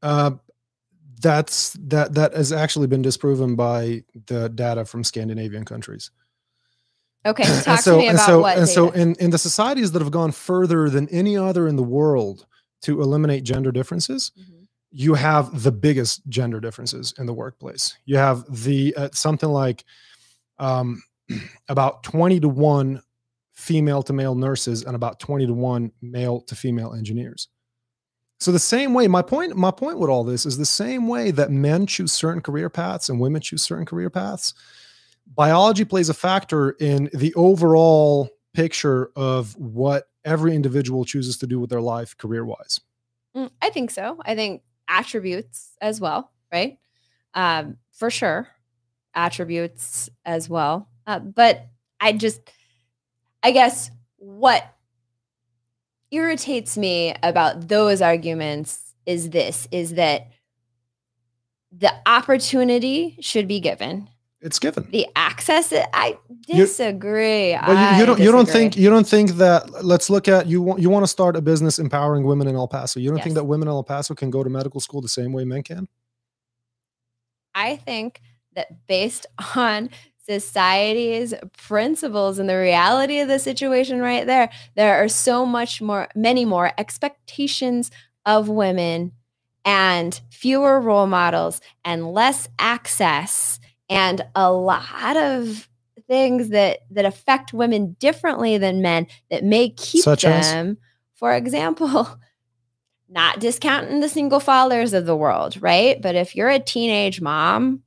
Uh, 0.02 0.32
that's 1.20 1.74
that 1.74 2.14
that 2.14 2.34
has 2.34 2.52
actually 2.52 2.88
been 2.88 3.02
disproven 3.02 3.54
by 3.54 4.02
the 4.26 4.48
data 4.48 4.84
from 4.84 5.04
Scandinavian 5.04 5.64
countries. 5.64 6.10
Okay, 7.24 7.44
talk 7.62 7.78
so, 7.78 7.92
to 7.92 7.98
me 7.98 8.08
about 8.08 8.26
so, 8.26 8.40
what. 8.40 8.58
And 8.58 8.66
data? 8.66 8.72
so, 8.72 8.90
in 8.90 9.14
in 9.16 9.30
the 9.30 9.38
societies 9.38 9.92
that 9.92 10.02
have 10.02 10.10
gone 10.10 10.32
further 10.32 10.90
than 10.90 11.08
any 11.08 11.36
other 11.36 11.68
in 11.68 11.76
the 11.76 11.82
world 11.82 12.46
to 12.82 13.00
eliminate 13.00 13.44
gender 13.44 13.70
differences, 13.70 14.32
mm-hmm. 14.38 14.64
you 14.90 15.14
have 15.14 15.62
the 15.62 15.70
biggest 15.70 16.28
gender 16.28 16.58
differences 16.58 17.14
in 17.18 17.26
the 17.26 17.32
workplace. 17.32 17.96
You 18.04 18.16
have 18.16 18.44
the 18.64 18.92
uh, 18.96 19.08
something 19.12 19.48
like 19.48 19.84
um, 20.58 21.02
about 21.68 22.02
twenty 22.02 22.40
to 22.40 22.48
one 22.48 23.00
female 23.52 24.02
to 24.02 24.12
male 24.12 24.34
nurses 24.34 24.82
and 24.84 24.96
about 24.96 25.20
twenty 25.20 25.46
to 25.46 25.52
one 25.52 25.92
male 26.00 26.40
to 26.42 26.54
female 26.54 26.94
engineers. 26.94 27.48
So 28.40 28.50
the 28.50 28.58
same 28.58 28.92
way, 28.92 29.06
my 29.06 29.22
point, 29.22 29.54
my 29.56 29.70
point 29.70 29.98
with 29.98 30.10
all 30.10 30.24
this 30.24 30.44
is 30.46 30.58
the 30.58 30.66
same 30.66 31.06
way 31.06 31.30
that 31.30 31.52
men 31.52 31.86
choose 31.86 32.12
certain 32.12 32.42
career 32.42 32.68
paths 32.68 33.08
and 33.08 33.20
women 33.20 33.40
choose 33.40 33.62
certain 33.62 33.86
career 33.86 34.10
paths. 34.10 34.54
Biology 35.36 35.84
plays 35.84 36.08
a 36.08 36.14
factor 36.14 36.70
in 36.70 37.08
the 37.14 37.32
overall 37.34 38.28
picture 38.52 39.12
of 39.14 39.56
what 39.56 40.08
every 40.24 40.56
individual 40.56 41.04
chooses 41.04 41.38
to 41.38 41.46
do 41.46 41.60
with 41.60 41.70
their 41.70 41.80
life 41.80 42.16
career 42.16 42.44
wise. 42.44 42.80
Mm, 43.36 43.50
I 43.62 43.70
think 43.70 43.92
so. 43.92 44.18
I 44.24 44.34
think 44.34 44.62
attributes 44.88 45.76
as 45.80 46.00
well, 46.00 46.32
right? 46.52 46.78
Um, 47.34 47.76
for 47.92 48.10
sure, 48.10 48.48
attributes 49.14 50.10
as 50.24 50.48
well. 50.48 50.88
Uh, 51.06 51.20
but 51.20 51.66
I 52.00 52.12
just, 52.12 52.40
I 53.42 53.50
guess, 53.50 53.90
what 54.16 54.64
irritates 56.10 56.76
me 56.76 57.14
about 57.22 57.68
those 57.68 58.02
arguments 58.02 58.94
is 59.06 59.30
this 59.30 59.66
is 59.72 59.94
that 59.94 60.28
the 61.72 61.92
opportunity 62.06 63.16
should 63.20 63.48
be 63.48 63.58
given. 63.58 64.08
It's 64.40 64.58
given. 64.58 64.88
The 64.90 65.06
access 65.14 65.72
i 65.72 66.18
disagree. 66.46 67.52
You, 67.52 67.60
but 67.64 67.94
you, 67.94 68.00
you 68.00 68.06
don't 68.06 68.16
disagree. 68.16 68.24
you 68.24 68.32
don't 68.32 68.48
think 68.48 68.76
you 68.76 68.90
don't 68.90 69.08
think 69.08 69.30
that 69.32 69.84
let's 69.84 70.10
look 70.10 70.28
at 70.28 70.46
you 70.46 70.60
want 70.60 70.80
you 70.80 70.90
want 70.90 71.04
to 71.04 71.08
start 71.08 71.36
a 71.36 71.40
business 71.40 71.78
empowering 71.78 72.24
women 72.24 72.48
in 72.48 72.56
el 72.56 72.68
paso. 72.68 73.00
You 73.00 73.08
don't 73.08 73.18
yes. 73.18 73.24
think 73.24 73.34
that 73.34 73.44
women 73.44 73.68
in 73.68 73.72
el 73.72 73.84
paso 73.84 74.14
can 74.14 74.30
go 74.30 74.42
to 74.42 74.50
medical 74.50 74.80
school 74.80 75.00
the 75.00 75.08
same 75.08 75.32
way 75.32 75.44
men 75.44 75.62
can? 75.62 75.88
I 77.54 77.76
think 77.76 78.20
that 78.54 78.86
based 78.86 79.26
on 79.56 79.90
society's 80.28 81.34
principles 81.56 82.38
and 82.38 82.48
the 82.48 82.56
reality 82.56 83.18
of 83.18 83.28
the 83.28 83.38
situation 83.38 84.00
right 84.00 84.26
there 84.26 84.50
there 84.76 85.02
are 85.02 85.08
so 85.08 85.44
much 85.44 85.82
more 85.82 86.08
many 86.14 86.44
more 86.44 86.72
expectations 86.78 87.90
of 88.24 88.48
women 88.48 89.12
and 89.64 90.20
fewer 90.30 90.80
role 90.80 91.06
models 91.06 91.60
and 91.84 92.12
less 92.12 92.48
access 92.58 93.58
and 93.88 94.24
a 94.34 94.52
lot 94.52 95.16
of 95.16 95.68
things 96.06 96.50
that 96.50 96.80
that 96.90 97.04
affect 97.04 97.52
women 97.52 97.96
differently 97.98 98.58
than 98.58 98.82
men 98.82 99.06
that 99.30 99.44
may 99.44 99.70
keep 99.70 100.04
Such 100.04 100.22
them 100.22 100.70
as? 100.70 100.76
for 101.14 101.34
example 101.34 102.08
not 103.08 103.40
discounting 103.40 104.00
the 104.00 104.08
single 104.08 104.40
fathers 104.40 104.92
of 104.92 105.04
the 105.04 105.16
world 105.16 105.60
right 105.60 106.00
but 106.00 106.14
if 106.14 106.36
you're 106.36 106.48
a 106.48 106.60
teenage 106.60 107.20
mom 107.20 107.82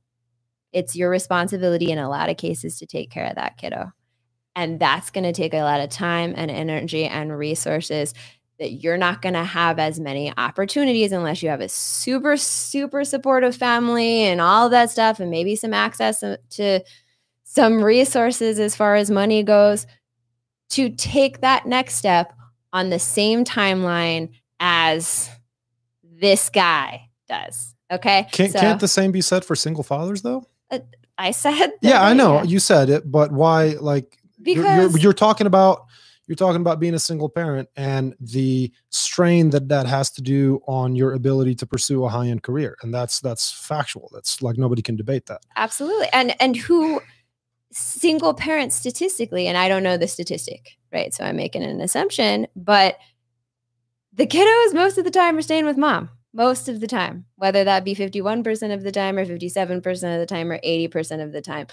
it's 0.76 0.94
your 0.94 1.08
responsibility 1.08 1.90
in 1.90 1.96
a 1.96 2.10
lot 2.10 2.28
of 2.28 2.36
cases 2.36 2.78
to 2.78 2.84
take 2.84 3.10
care 3.10 3.24
of 3.24 3.36
that 3.36 3.56
kiddo. 3.56 3.90
And 4.54 4.78
that's 4.78 5.10
going 5.10 5.24
to 5.24 5.32
take 5.32 5.54
a 5.54 5.62
lot 5.62 5.80
of 5.80 5.88
time 5.88 6.34
and 6.36 6.50
energy 6.50 7.06
and 7.06 7.36
resources 7.36 8.12
that 8.58 8.72
you're 8.72 8.98
not 8.98 9.22
going 9.22 9.32
to 9.32 9.42
have 9.42 9.78
as 9.78 9.98
many 9.98 10.34
opportunities 10.36 11.12
unless 11.12 11.42
you 11.42 11.48
have 11.48 11.62
a 11.62 11.68
super, 11.70 12.36
super 12.36 13.04
supportive 13.04 13.56
family 13.56 14.24
and 14.24 14.38
all 14.38 14.68
that 14.68 14.90
stuff, 14.90 15.18
and 15.18 15.30
maybe 15.30 15.56
some 15.56 15.72
access 15.72 16.22
to 16.50 16.84
some 17.44 17.82
resources 17.82 18.60
as 18.60 18.76
far 18.76 18.96
as 18.96 19.10
money 19.10 19.42
goes 19.42 19.86
to 20.68 20.90
take 20.90 21.40
that 21.40 21.64
next 21.64 21.94
step 21.94 22.34
on 22.74 22.90
the 22.90 22.98
same 22.98 23.44
timeline 23.44 24.28
as 24.60 25.30
this 26.02 26.50
guy 26.50 27.08
does. 27.30 27.74
Okay. 27.90 28.26
Can't, 28.30 28.52
so, 28.52 28.60
can't 28.60 28.80
the 28.80 28.88
same 28.88 29.10
be 29.10 29.22
said 29.22 29.42
for 29.42 29.56
single 29.56 29.84
fathers, 29.84 30.20
though? 30.20 30.44
Uh, 30.70 30.80
I 31.18 31.30
said. 31.30 31.72
Yeah, 31.80 32.02
I 32.02 32.12
know 32.12 32.42
you 32.42 32.58
said 32.58 32.90
it, 32.90 33.10
but 33.10 33.32
why? 33.32 33.76
Like, 33.80 34.18
because 34.42 34.64
you're, 34.64 34.90
you're, 34.90 34.98
you're 34.98 35.12
talking 35.12 35.46
about 35.46 35.86
you're 36.26 36.36
talking 36.36 36.60
about 36.60 36.80
being 36.80 36.94
a 36.94 36.98
single 36.98 37.28
parent 37.28 37.68
and 37.76 38.14
the 38.20 38.72
strain 38.90 39.50
that 39.50 39.68
that 39.68 39.86
has 39.86 40.10
to 40.10 40.22
do 40.22 40.60
on 40.66 40.96
your 40.96 41.12
ability 41.12 41.54
to 41.54 41.66
pursue 41.66 42.04
a 42.04 42.08
high 42.08 42.26
end 42.26 42.42
career, 42.42 42.76
and 42.82 42.92
that's 42.92 43.20
that's 43.20 43.50
factual. 43.52 44.10
That's 44.12 44.42
like 44.42 44.58
nobody 44.58 44.82
can 44.82 44.96
debate 44.96 45.26
that. 45.26 45.42
Absolutely, 45.56 46.08
and 46.12 46.40
and 46.40 46.56
who 46.56 47.00
single 47.72 48.34
parents 48.34 48.74
statistically, 48.74 49.46
and 49.46 49.56
I 49.56 49.68
don't 49.68 49.82
know 49.82 49.96
the 49.96 50.08
statistic, 50.08 50.76
right? 50.92 51.14
So 51.14 51.24
I'm 51.24 51.36
making 51.36 51.62
an 51.62 51.80
assumption, 51.80 52.48
but 52.56 52.98
the 54.12 54.26
kiddos 54.26 54.74
most 54.74 54.98
of 54.98 55.04
the 55.04 55.10
time 55.10 55.36
are 55.36 55.42
staying 55.42 55.66
with 55.66 55.76
mom 55.76 56.10
most 56.36 56.68
of 56.68 56.80
the 56.80 56.86
time, 56.86 57.24
whether 57.36 57.64
that 57.64 57.84
be 57.84 57.94
51% 57.94 58.72
of 58.72 58.82
the 58.82 58.92
time 58.92 59.18
or 59.18 59.24
57% 59.24 59.86
of 59.86 60.20
the 60.20 60.26
time 60.26 60.52
or 60.52 60.58
80% 60.58 61.22
of 61.22 61.32
the 61.32 61.40
time. 61.40 61.66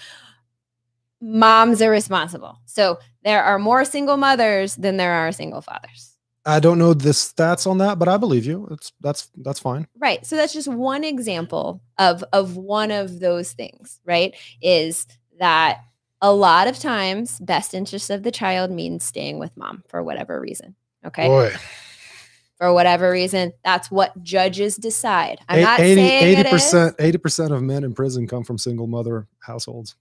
Moms 1.20 1.82
are 1.82 1.90
responsible. 1.90 2.58
So 2.64 2.98
there 3.22 3.44
are 3.44 3.58
more 3.58 3.84
single 3.84 4.16
mothers 4.16 4.74
than 4.76 4.96
there 4.96 5.12
are 5.12 5.32
single 5.32 5.60
fathers. 5.60 6.12
I 6.46 6.60
don't 6.60 6.78
know 6.78 6.92
the 6.92 7.10
stats 7.10 7.66
on 7.66 7.78
that, 7.78 7.98
but 7.98 8.08
I 8.08 8.16
believe 8.16 8.44
you. 8.44 8.68
It's 8.70 8.92
that's 9.00 9.30
that's 9.36 9.60
fine. 9.60 9.86
Right. 9.96 10.26
So 10.26 10.36
that's 10.36 10.52
just 10.52 10.68
one 10.68 11.02
example 11.02 11.80
of 11.96 12.22
of 12.34 12.58
one 12.58 12.90
of 12.90 13.20
those 13.20 13.52
things, 13.52 14.00
right? 14.04 14.34
Is 14.60 15.06
that 15.38 15.80
a 16.20 16.34
lot 16.34 16.68
of 16.68 16.78
times 16.78 17.38
best 17.40 17.72
interest 17.72 18.10
of 18.10 18.24
the 18.24 18.30
child 18.30 18.70
means 18.70 19.04
staying 19.04 19.38
with 19.38 19.56
mom 19.56 19.84
for 19.88 20.02
whatever 20.02 20.38
reason. 20.38 20.74
Okay. 21.06 21.28
Boy 21.28 21.54
for 22.56 22.72
whatever 22.72 23.10
reason. 23.10 23.52
That's 23.64 23.90
what 23.90 24.22
judges 24.22 24.76
decide. 24.76 25.40
I'm 25.48 25.62
not 25.62 25.80
80, 25.80 25.94
saying 25.94 26.44
80%, 26.44 26.96
80% 26.96 27.50
of 27.50 27.62
men 27.62 27.84
in 27.84 27.94
prison 27.94 28.26
come 28.26 28.44
from 28.44 28.58
single 28.58 28.86
mother 28.86 29.26
households. 29.40 29.96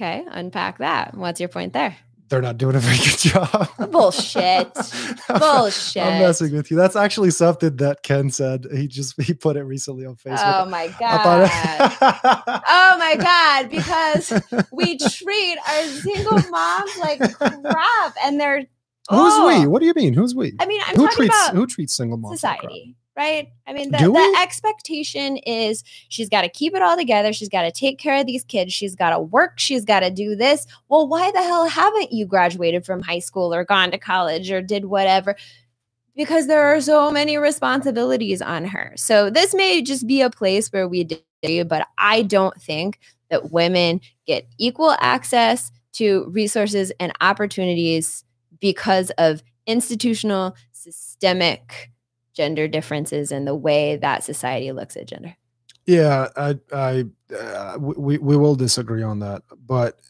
Okay, 0.00 0.24
unpack 0.30 0.78
that. 0.78 1.14
What's 1.16 1.40
your 1.40 1.48
point 1.48 1.72
there? 1.72 1.96
They're 2.32 2.40
not 2.40 2.56
doing 2.56 2.76
a 2.76 2.78
very 2.78 2.96
good 2.96 3.18
job. 3.18 3.68
Bullshit. 3.92 4.72
Bullshit. 5.38 6.02
I'm 6.02 6.22
messing 6.22 6.56
with 6.56 6.70
you. 6.70 6.78
That's 6.78 6.96
actually 6.96 7.30
something 7.30 7.76
that 7.76 8.02
Ken 8.02 8.30
said. 8.30 8.66
He 8.74 8.88
just 8.88 9.20
he 9.20 9.34
put 9.34 9.58
it 9.58 9.64
recently 9.64 10.06
on 10.06 10.16
Facebook. 10.16 10.62
Oh 10.62 10.64
my 10.64 10.88
god. 10.98 11.50
oh 12.66 12.96
my 12.98 13.16
god, 13.16 13.68
because 13.68 14.32
we 14.72 14.96
treat 14.96 15.58
our 15.68 15.84
single 15.88 16.38
moms 16.48 16.96
like 16.96 17.20
crap 17.36 18.14
and 18.24 18.40
they're 18.40 18.64
Who's 19.10 19.34
oh. 19.34 19.60
we? 19.60 19.66
What 19.66 19.80
do 19.80 19.86
you 19.86 19.94
mean? 19.94 20.14
Who's 20.14 20.34
we? 20.34 20.54
I 20.60 20.66
mean, 20.66 20.80
I'm 20.86 20.96
who 20.96 21.08
treats 21.08 21.34
about 21.34 21.56
who 21.56 21.66
treats 21.66 21.92
single 21.92 22.18
moms 22.18 22.40
society, 22.40 22.94
right? 23.16 23.48
I 23.66 23.72
mean, 23.72 23.90
the, 23.90 23.98
the 23.98 24.38
expectation 24.40 25.38
is 25.38 25.82
she's 26.08 26.28
got 26.28 26.42
to 26.42 26.48
keep 26.48 26.74
it 26.74 26.82
all 26.82 26.96
together. 26.96 27.32
She's 27.32 27.48
got 27.48 27.62
to 27.62 27.72
take 27.72 27.98
care 27.98 28.20
of 28.20 28.26
these 28.26 28.44
kids. 28.44 28.72
She's 28.72 28.94
got 28.94 29.10
to 29.10 29.18
work. 29.18 29.58
She's 29.58 29.84
got 29.84 30.00
to 30.00 30.10
do 30.10 30.36
this. 30.36 30.66
Well, 30.88 31.08
why 31.08 31.32
the 31.32 31.42
hell 31.42 31.66
haven't 31.66 32.12
you 32.12 32.26
graduated 32.26 32.86
from 32.86 33.02
high 33.02 33.18
school 33.18 33.52
or 33.52 33.64
gone 33.64 33.90
to 33.90 33.98
college 33.98 34.52
or 34.52 34.62
did 34.62 34.84
whatever? 34.84 35.34
Because 36.14 36.46
there 36.46 36.64
are 36.64 36.80
so 36.80 37.10
many 37.10 37.38
responsibilities 37.38 38.40
on 38.40 38.66
her. 38.66 38.92
So 38.96 39.30
this 39.30 39.52
may 39.52 39.82
just 39.82 40.06
be 40.06 40.20
a 40.20 40.30
place 40.30 40.68
where 40.68 40.86
we 40.86 41.04
do, 41.42 41.64
but 41.64 41.88
I 41.98 42.22
don't 42.22 42.60
think 42.62 43.00
that 43.30 43.50
women 43.50 44.00
get 44.26 44.46
equal 44.58 44.94
access 45.00 45.72
to 45.94 46.30
resources 46.30 46.92
and 47.00 47.12
opportunities 47.20 48.24
because 48.62 49.10
of 49.18 49.42
institutional, 49.66 50.56
systemic 50.72 51.90
gender 52.32 52.66
differences 52.66 53.30
and 53.30 53.46
the 53.46 53.54
way 53.54 53.96
that 53.96 54.24
society 54.24 54.72
looks 54.72 54.96
at 54.96 55.06
gender. 55.06 55.36
Yeah, 55.84 56.28
I, 56.36 56.58
I, 56.72 57.04
uh, 57.36 57.76
we, 57.78 58.16
we 58.16 58.36
will 58.36 58.54
disagree 58.54 59.02
on 59.02 59.18
that, 59.18 59.42
but, 59.66 60.00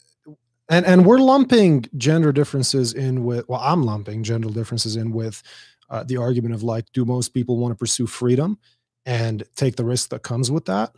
and, 0.69 0.87
and 0.87 1.05
we're 1.05 1.19
lumping 1.19 1.87
gender 1.97 2.31
differences 2.31 2.93
in 2.93 3.24
with, 3.24 3.49
well, 3.49 3.61
I'm 3.61 3.83
lumping 3.83 4.23
gender 4.23 4.51
differences 4.51 4.97
in 4.97 5.12
with 5.12 5.43
uh, 5.91 6.05
the 6.05 6.19
argument 6.19 6.55
of 6.55 6.62
like, 6.62 6.93
do 6.93 7.05
most 7.05 7.31
people 7.31 7.57
want 7.57 7.73
to 7.73 7.77
pursue 7.77 8.07
freedom 8.07 8.59
and 9.07 9.43
take 9.57 9.77
the 9.77 9.85
risk 9.85 10.11
that 10.11 10.23
comes 10.23 10.51
with 10.51 10.66
that, 10.66 10.95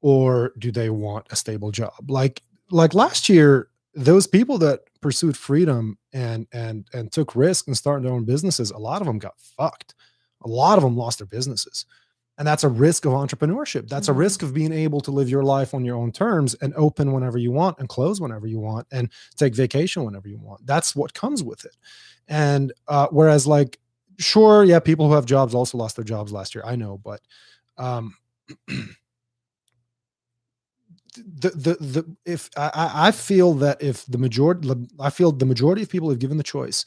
or 0.00 0.52
do 0.58 0.70
they 0.70 0.90
want 0.90 1.26
a 1.30 1.36
stable 1.36 1.70
job? 1.70 1.92
Like, 2.08 2.42
like 2.70 2.94
last 2.94 3.28
year, 3.28 3.68
those 3.94 4.26
people 4.26 4.58
that 4.58 4.80
pursued 5.00 5.36
freedom 5.36 5.98
and 6.12 6.46
and 6.52 6.86
and 6.92 7.12
took 7.12 7.36
risk 7.36 7.66
and 7.66 7.76
started 7.76 8.04
their 8.04 8.12
own 8.12 8.24
businesses, 8.24 8.70
a 8.70 8.78
lot 8.78 9.00
of 9.00 9.06
them 9.06 9.18
got 9.18 9.38
fucked. 9.38 9.94
A 10.42 10.48
lot 10.48 10.76
of 10.78 10.84
them 10.84 10.96
lost 10.96 11.18
their 11.18 11.26
businesses. 11.26 11.86
And 12.36 12.46
that's 12.46 12.64
a 12.64 12.68
risk 12.68 13.04
of 13.04 13.12
entrepreneurship. 13.12 13.88
That's 13.88 14.08
mm-hmm. 14.08 14.16
a 14.16 14.18
risk 14.18 14.42
of 14.42 14.52
being 14.52 14.72
able 14.72 15.00
to 15.02 15.10
live 15.10 15.30
your 15.30 15.44
life 15.44 15.72
on 15.72 15.84
your 15.84 15.96
own 15.96 16.10
terms 16.10 16.54
and 16.60 16.74
open 16.74 17.12
whenever 17.12 17.38
you 17.38 17.52
want 17.52 17.78
and 17.78 17.88
close 17.88 18.20
whenever 18.20 18.46
you 18.46 18.58
want 18.58 18.88
and 18.90 19.10
take 19.36 19.54
vacation 19.54 20.04
whenever 20.04 20.28
you 20.28 20.38
want. 20.38 20.66
That's 20.66 20.96
what 20.96 21.14
comes 21.14 21.42
with 21.42 21.64
it. 21.64 21.76
And 22.26 22.72
uh, 22.88 23.06
whereas, 23.10 23.46
like, 23.46 23.78
sure, 24.18 24.64
yeah, 24.64 24.80
people 24.80 25.06
who 25.08 25.14
have 25.14 25.26
jobs 25.26 25.54
also 25.54 25.78
lost 25.78 25.96
their 25.96 26.04
jobs 26.04 26.32
last 26.32 26.54
year. 26.54 26.64
I 26.66 26.74
know, 26.74 26.98
but 26.98 27.20
um, 27.78 28.16
the 31.14 31.50
the 31.50 31.74
the 31.80 32.16
if 32.24 32.50
I, 32.56 32.90
I 33.08 33.10
feel 33.10 33.54
that 33.54 33.82
if 33.82 34.04
the 34.06 34.18
majority, 34.18 34.70
I 35.00 35.10
feel 35.10 35.32
the 35.32 35.46
majority 35.46 35.82
of 35.82 35.88
people 35.88 36.10
have 36.10 36.18
given 36.18 36.36
the 36.36 36.42
choice. 36.42 36.84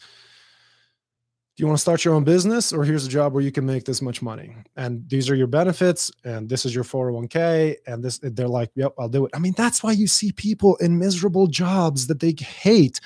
Do 1.56 1.64
you 1.64 1.68
want 1.68 1.78
to 1.78 1.82
start 1.82 2.06
your 2.06 2.14
own 2.14 2.24
business 2.24 2.72
or 2.72 2.84
here's 2.84 3.08
a 3.08 3.10
job 3.10 3.34
where 3.34 3.41
you 3.41 3.52
can 3.52 3.66
make 3.66 3.84
this 3.84 3.99
much 3.99 4.22
money? 4.22 4.56
And 4.76 5.10
these 5.10 5.28
are 5.28 5.34
your 5.34 5.48
benefits 5.48 6.12
and 6.24 6.48
this 6.48 6.66
is 6.66 6.76
your 6.76 6.84
401k 6.84 7.78
and 7.88 8.04
this 8.04 8.20
they're 8.22 8.48
like 8.48 8.70
yep 8.76 8.94
i'll 8.99 9.10
do 9.10 9.26
it. 9.26 9.32
I 9.34 9.40
mean 9.40 9.56
that's 9.58 9.82
why 9.82 9.94
you 9.94 10.06
see 10.06 10.32
people 10.32 10.76
in 10.76 10.99
miserable 10.99 11.48
jobs 11.48 12.06
that 12.08 12.20
they 12.20 12.36
hate 12.38 12.99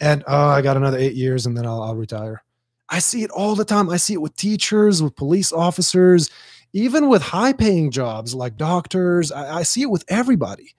and 0.00 0.24
oh 0.26 0.48
i 0.48 0.62
got 0.62 0.78
another 0.78 0.96
eight 0.96 1.12
years 1.12 1.44
and 1.44 1.54
then 1.54 1.66
i'll, 1.66 1.82
I'll 1.82 1.94
retire. 1.94 2.42
I 2.88 3.00
see 3.00 3.22
it 3.22 3.30
all 3.30 3.54
the 3.54 3.64
time. 3.64 3.90
I 3.90 3.98
see 3.98 4.14
it 4.14 4.22
with 4.22 4.34
teachers 4.34 5.02
with 5.02 5.14
police 5.14 5.52
officers 5.52 6.30
even 6.72 7.08
with 7.08 7.22
high 7.22 7.52
paying 7.52 7.90
jobs 7.90 8.34
like 8.34 8.56
doctors 8.56 9.32
I, 9.32 9.58
I 9.58 9.62
see 9.62 9.82
it 9.82 9.90
with 9.90 10.04
everybody. 10.08 10.74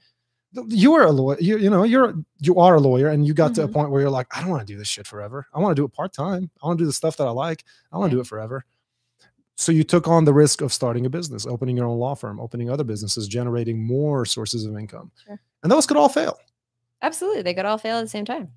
You 0.67 0.93
are 0.95 1.05
a 1.05 1.11
lawyer 1.11 1.37
you, 1.39 1.57
you 1.57 1.69
know 1.69 1.83
you're 1.83 2.13
you 2.39 2.57
are 2.57 2.75
a 2.75 2.79
lawyer 2.79 3.07
and 3.07 3.25
you 3.25 3.33
got 3.33 3.51
mm-hmm. 3.51 3.55
to 3.55 3.61
a 3.61 3.65
mm-hmm. 3.65 3.73
point 3.73 3.91
where 3.91 4.01
you're 4.01 4.09
like 4.09 4.27
i 4.35 4.41
don't 4.41 4.49
want 4.49 4.65
to 4.65 4.73
do 4.73 4.77
this 4.77 4.87
shit 4.87 5.07
forever. 5.07 5.47
I 5.53 5.59
want 5.59 5.75
to 5.75 5.81
do 5.81 5.85
it 5.85 5.93
part-time. 5.93 6.49
I 6.61 6.67
want 6.67 6.77
to 6.77 6.83
do 6.83 6.87
the 6.87 6.93
stuff 6.93 7.17
that 7.17 7.27
i 7.27 7.31
like. 7.31 7.63
I 7.91 7.97
want 7.97 8.11
to 8.11 8.17
do 8.17 8.21
it 8.21 8.27
forever. 8.27 8.65
So 9.55 9.71
you 9.71 9.83
took 9.83 10.07
on 10.07 10.25
the 10.25 10.33
risk 10.33 10.61
of 10.61 10.73
starting 10.73 11.05
a 11.05 11.09
business 11.09 11.45
opening 11.45 11.77
your 11.77 11.85
own 11.85 11.99
law 11.99 12.15
firm 12.15 12.39
opening 12.39 12.69
other 12.69 12.83
businesses 12.83 13.27
generating 13.27 13.85
more 13.85 14.25
sources 14.25 14.65
of 14.65 14.75
income. 14.77 15.11
Sure. 15.25 15.39
and 15.63 15.71
those 15.71 15.85
could 15.85 15.97
all 15.97 16.09
fail. 16.09 16.37
Absolutely. 17.01 17.41
They 17.41 17.53
could 17.53 17.65
all 17.65 17.77
fail 17.77 17.97
at 17.97 18.01
the 18.01 18.09
same 18.09 18.25
time. 18.25 18.49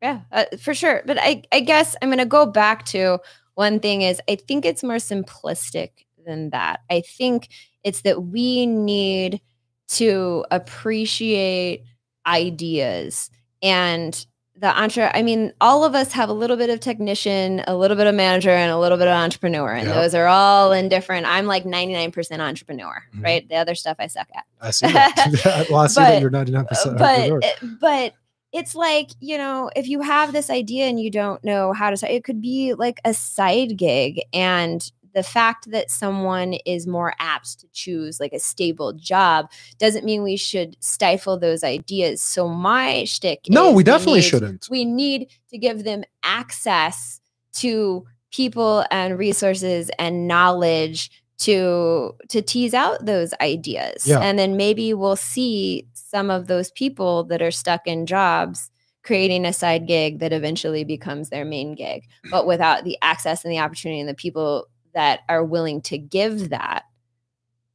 Yeah 0.00 0.20
uh, 0.32 0.44
for 0.58 0.74
sure. 0.74 1.02
But 1.04 1.18
i 1.20 1.42
i 1.52 1.60
guess 1.60 1.94
i'm 2.00 2.08
going 2.08 2.18
to 2.18 2.24
go 2.24 2.46
back 2.46 2.86
to 2.86 3.18
one 3.54 3.80
thing 3.80 4.02
is 4.02 4.20
i 4.30 4.36
think 4.36 4.64
it's 4.64 4.82
more 4.82 4.96
simplistic 4.96 6.05
than 6.26 6.50
that 6.50 6.80
i 6.90 7.00
think 7.00 7.48
it's 7.84 8.02
that 8.02 8.24
we 8.24 8.66
need 8.66 9.40
to 9.88 10.44
appreciate 10.50 11.84
ideas 12.26 13.30
and 13.62 14.26
the 14.58 14.68
entre 14.68 15.10
I 15.14 15.22
mean, 15.22 15.52
all 15.60 15.84
of 15.84 15.94
us 15.94 16.12
have 16.12 16.28
a 16.28 16.32
little 16.32 16.56
bit 16.56 16.70
of 16.70 16.80
technician, 16.80 17.62
a 17.66 17.76
little 17.76 17.96
bit 17.96 18.06
of 18.06 18.14
manager, 18.14 18.50
and 18.50 18.70
a 18.70 18.78
little 18.78 18.96
bit 18.96 19.06
of 19.06 19.12
entrepreneur. 19.12 19.72
And 19.72 19.86
yep. 19.86 19.94
those 19.94 20.14
are 20.14 20.26
all 20.26 20.72
in 20.72 20.88
different. 20.88 21.26
I'm 21.26 21.46
like 21.46 21.64
99% 21.64 22.40
entrepreneur, 22.40 23.04
mm-hmm. 23.14 23.22
right? 23.22 23.48
The 23.48 23.56
other 23.56 23.74
stuff 23.74 23.96
I 23.98 24.06
suck 24.06 24.28
at. 24.34 24.44
I 24.60 24.70
see 24.70 24.86
that. 24.86 25.66
well, 25.70 25.80
I 25.80 25.86
see 25.88 26.00
but, 26.00 26.10
that 26.10 26.20
you're 26.22 26.30
99% 26.30 26.98
but, 26.98 27.78
But 27.80 28.14
it's 28.52 28.74
like, 28.74 29.10
you 29.20 29.36
know, 29.36 29.70
if 29.76 29.88
you 29.88 30.00
have 30.00 30.32
this 30.32 30.48
idea 30.48 30.86
and 30.86 30.98
you 30.98 31.10
don't 31.10 31.44
know 31.44 31.74
how 31.74 31.90
to 31.90 31.96
say 31.96 32.14
it 32.16 32.24
could 32.24 32.40
be 32.40 32.72
like 32.72 33.00
a 33.04 33.12
side 33.12 33.76
gig. 33.76 34.22
And 34.32 34.90
the 35.16 35.22
fact 35.22 35.70
that 35.70 35.90
someone 35.90 36.52
is 36.66 36.86
more 36.86 37.14
apt 37.18 37.58
to 37.58 37.66
choose 37.72 38.20
like 38.20 38.34
a 38.34 38.38
stable 38.38 38.92
job 38.92 39.50
doesn't 39.78 40.04
mean 40.04 40.22
we 40.22 40.36
should 40.36 40.76
stifle 40.80 41.38
those 41.38 41.64
ideas. 41.64 42.20
So 42.20 42.48
my 42.48 43.04
shtick 43.04 43.46
No, 43.48 43.72
we 43.72 43.82
definitely 43.82 44.12
we 44.12 44.18
need, 44.18 44.28
shouldn't. 44.28 44.68
We 44.70 44.84
need 44.84 45.30
to 45.48 45.56
give 45.56 45.84
them 45.84 46.04
access 46.22 47.22
to 47.54 48.04
people 48.30 48.84
and 48.90 49.18
resources 49.18 49.90
and 49.98 50.28
knowledge 50.28 51.10
to 51.38 52.12
to 52.28 52.42
tease 52.42 52.74
out 52.74 53.06
those 53.06 53.32
ideas. 53.40 54.06
Yeah. 54.06 54.20
And 54.20 54.38
then 54.38 54.58
maybe 54.58 54.92
we'll 54.92 55.16
see 55.16 55.86
some 55.94 56.30
of 56.30 56.46
those 56.46 56.70
people 56.72 57.24
that 57.24 57.40
are 57.40 57.50
stuck 57.50 57.86
in 57.86 58.04
jobs 58.04 58.70
creating 59.02 59.46
a 59.46 59.52
side 59.52 59.86
gig 59.86 60.18
that 60.18 60.34
eventually 60.34 60.84
becomes 60.84 61.30
their 61.30 61.44
main 61.44 61.76
gig 61.76 62.02
but 62.28 62.44
without 62.44 62.82
the 62.82 62.98
access 63.02 63.44
and 63.44 63.52
the 63.52 63.58
opportunity 63.58 64.00
and 64.00 64.08
the 64.08 64.14
people 64.14 64.66
that 64.96 65.20
are 65.28 65.44
willing 65.44 65.82
to 65.82 65.98
give 65.98 66.48
that, 66.48 66.84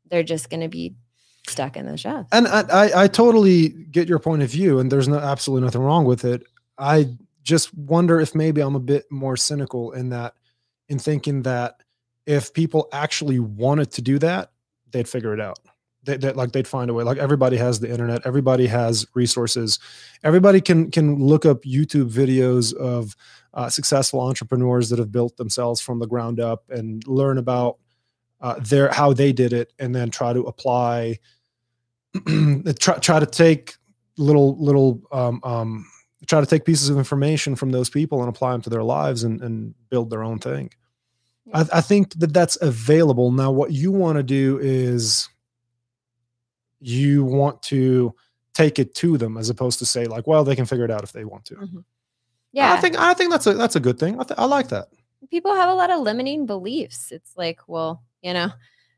they're 0.10 0.23
just 0.23 0.49
going 0.49 0.61
to 0.61 0.68
be 0.68 0.95
stuck 1.48 1.77
in 1.77 1.85
those 1.85 2.02
jobs. 2.02 2.27
And 2.31 2.48
I, 2.48 2.61
I, 2.61 3.03
I 3.03 3.07
totally 3.07 3.69
get 3.69 4.10
your 4.10 4.18
point 4.18 4.41
of 4.41 4.49
view, 4.49 4.80
and 4.80 4.91
there's 4.91 5.07
no 5.07 5.19
absolutely 5.19 5.64
nothing 5.64 5.81
wrong 5.81 6.03
with 6.03 6.26
it. 6.26 6.43
I 6.80 7.15
just 7.43 7.73
wonder 7.76 8.19
if 8.19 8.34
maybe 8.34 8.60
I'm 8.61 8.76
a 8.76 8.80
bit 8.80 9.06
more 9.11 9.38
cynical 9.38 9.91
in 9.91 10.10
that, 10.10 10.34
in 10.89 10.98
thinking 10.98 11.43
that 11.43 11.76
if 12.26 12.53
people 12.53 12.89
actually 12.91 13.39
wanted 13.39 13.91
to 13.91 14.02
do 14.02 14.18
that, 14.18 14.52
they'd 14.89 15.07
figure 15.07 15.34
it 15.34 15.39
out. 15.39 15.60
They, 16.03 16.18
they, 16.18 16.31
like 16.31 16.53
they'd 16.53 16.68
find 16.68 16.89
a 16.89 16.93
way. 16.95 17.03
Like 17.03 17.19
everybody 17.19 17.57
has 17.57 17.80
the 17.80 17.91
internet, 17.91 18.26
everybody 18.26 18.65
has 18.65 19.06
resources, 19.14 19.77
everybody 20.23 20.60
can 20.60 20.89
can 20.89 21.23
look 21.23 21.45
up 21.45 21.61
YouTube 21.61 22.11
videos 22.11 22.73
of 22.73 23.15
uh, 23.53 23.69
successful 23.69 24.21
entrepreneurs 24.21 24.89
that 24.89 24.99
have 24.99 25.11
built 25.11 25.37
themselves 25.37 25.81
from 25.81 25.99
the 25.99 26.07
ground 26.07 26.39
up 26.39 26.63
and 26.69 27.05
learn 27.07 27.37
about 27.37 27.77
uh, 28.41 28.55
their 28.59 28.91
how 28.91 29.13
they 29.13 29.31
did 29.31 29.53
it 29.53 29.73
and 29.79 29.93
then 29.93 30.09
try 30.09 30.33
to 30.33 30.41
apply 30.41 31.19
try, 32.79 32.97
try 32.97 33.19
to 33.19 33.25
take 33.25 33.75
little 34.17 34.57
little 34.57 35.01
um, 35.11 35.39
um, 35.43 35.85
try 36.27 36.39
to 36.39 36.45
take 36.45 36.65
pieces 36.65 36.89
of 36.89 36.97
information 36.97 37.55
from 37.55 37.71
those 37.71 37.89
people 37.89 38.19
and 38.21 38.29
apply 38.29 38.51
them 38.51 38.61
to 38.61 38.69
their 38.69 38.83
lives 38.83 39.23
and, 39.23 39.41
and 39.41 39.73
build 39.89 40.09
their 40.09 40.23
own 40.23 40.39
thing. 40.39 40.69
I, 41.53 41.65
I 41.73 41.81
think 41.81 42.13
that 42.19 42.33
that's 42.33 42.57
available. 42.61 43.31
Now 43.31 43.51
what 43.51 43.71
you 43.71 43.91
want 43.91 44.17
to 44.17 44.23
do 44.23 44.59
is 44.61 45.29
you 46.79 47.23
want 47.23 47.61
to 47.63 48.13
take 48.53 48.79
it 48.79 48.93
to 48.95 49.17
them 49.17 49.37
as 49.37 49.49
opposed 49.49 49.79
to 49.79 49.85
say 49.85 50.05
like 50.05 50.27
well 50.27 50.43
they 50.43 50.55
can 50.55 50.65
figure 50.65 50.85
it 50.85 50.91
out 50.91 51.03
if 51.03 51.11
they 51.11 51.25
want 51.25 51.45
to. 51.45 51.55
Mm-hmm. 51.55 51.79
Yeah. 52.51 52.73
I 52.73 52.77
think 52.77 52.97
I 52.97 53.13
think 53.13 53.31
that's 53.31 53.47
a 53.47 53.53
that's 53.53 53.75
a 53.75 53.79
good 53.79 53.99
thing. 53.99 54.19
I, 54.19 54.23
th- 54.23 54.39
I 54.39 54.45
like 54.45 54.69
that. 54.69 54.89
People 55.29 55.55
have 55.55 55.69
a 55.69 55.73
lot 55.73 55.89
of 55.89 56.01
limiting 56.01 56.45
beliefs. 56.45 57.11
It's 57.11 57.31
like, 57.37 57.59
well, 57.67 58.03
you 58.21 58.33
know, 58.33 58.51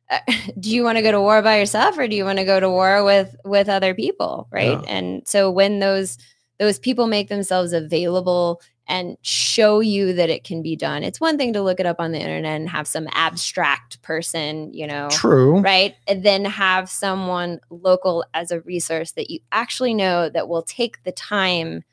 uh, 0.09 0.19
do 0.59 0.69
you 0.69 0.84
want 0.84 0.97
to 0.97 1.01
go 1.01 1.11
to 1.11 1.21
war 1.21 1.41
by 1.41 1.59
yourself 1.59 1.97
or 1.97 2.07
do 2.07 2.15
you 2.15 2.25
want 2.25 2.39
to 2.39 2.45
go 2.45 2.59
to 2.59 2.69
war 2.69 3.03
with 3.03 3.35
with 3.45 3.69
other 3.69 3.93
people, 3.93 4.47
right? 4.51 4.80
Yeah. 4.80 4.85
And 4.88 5.27
so 5.27 5.51
when 5.51 5.80
those 5.80 6.17
those 6.59 6.80
people 6.80 7.07
make 7.07 7.30
themselves 7.30 7.73
available 7.73 8.61
and 8.88 9.17
show 9.21 9.80
you 9.80 10.13
that 10.13 10.30
it 10.30 10.43
can 10.43 10.61
be 10.61 10.75
done. 10.75 11.03
It's 11.03 11.21
one 11.21 11.38
thing 11.38 11.53
to 11.53 11.61
look 11.61 11.80
it 11.80 11.85
up 11.85 11.97
on 11.99 12.11
the 12.11 12.19
internet 12.19 12.59
and 12.59 12.69
have 12.69 12.85
some 12.85 13.07
abstract 13.13 14.01
person, 14.01 14.73
you 14.73 14.85
know, 14.85 15.07
true, 15.09 15.59
right? 15.61 15.95
And 16.07 16.23
then 16.23 16.45
have 16.45 16.89
someone 16.89 17.59
local 17.69 18.25
as 18.34 18.51
a 18.51 18.59
resource 18.61 19.13
that 19.13 19.30
you 19.30 19.39
actually 19.51 19.93
know 19.93 20.30
that 20.30 20.49
will 20.49 20.63
take 20.63 21.03
the 21.03 21.13
time 21.13 21.84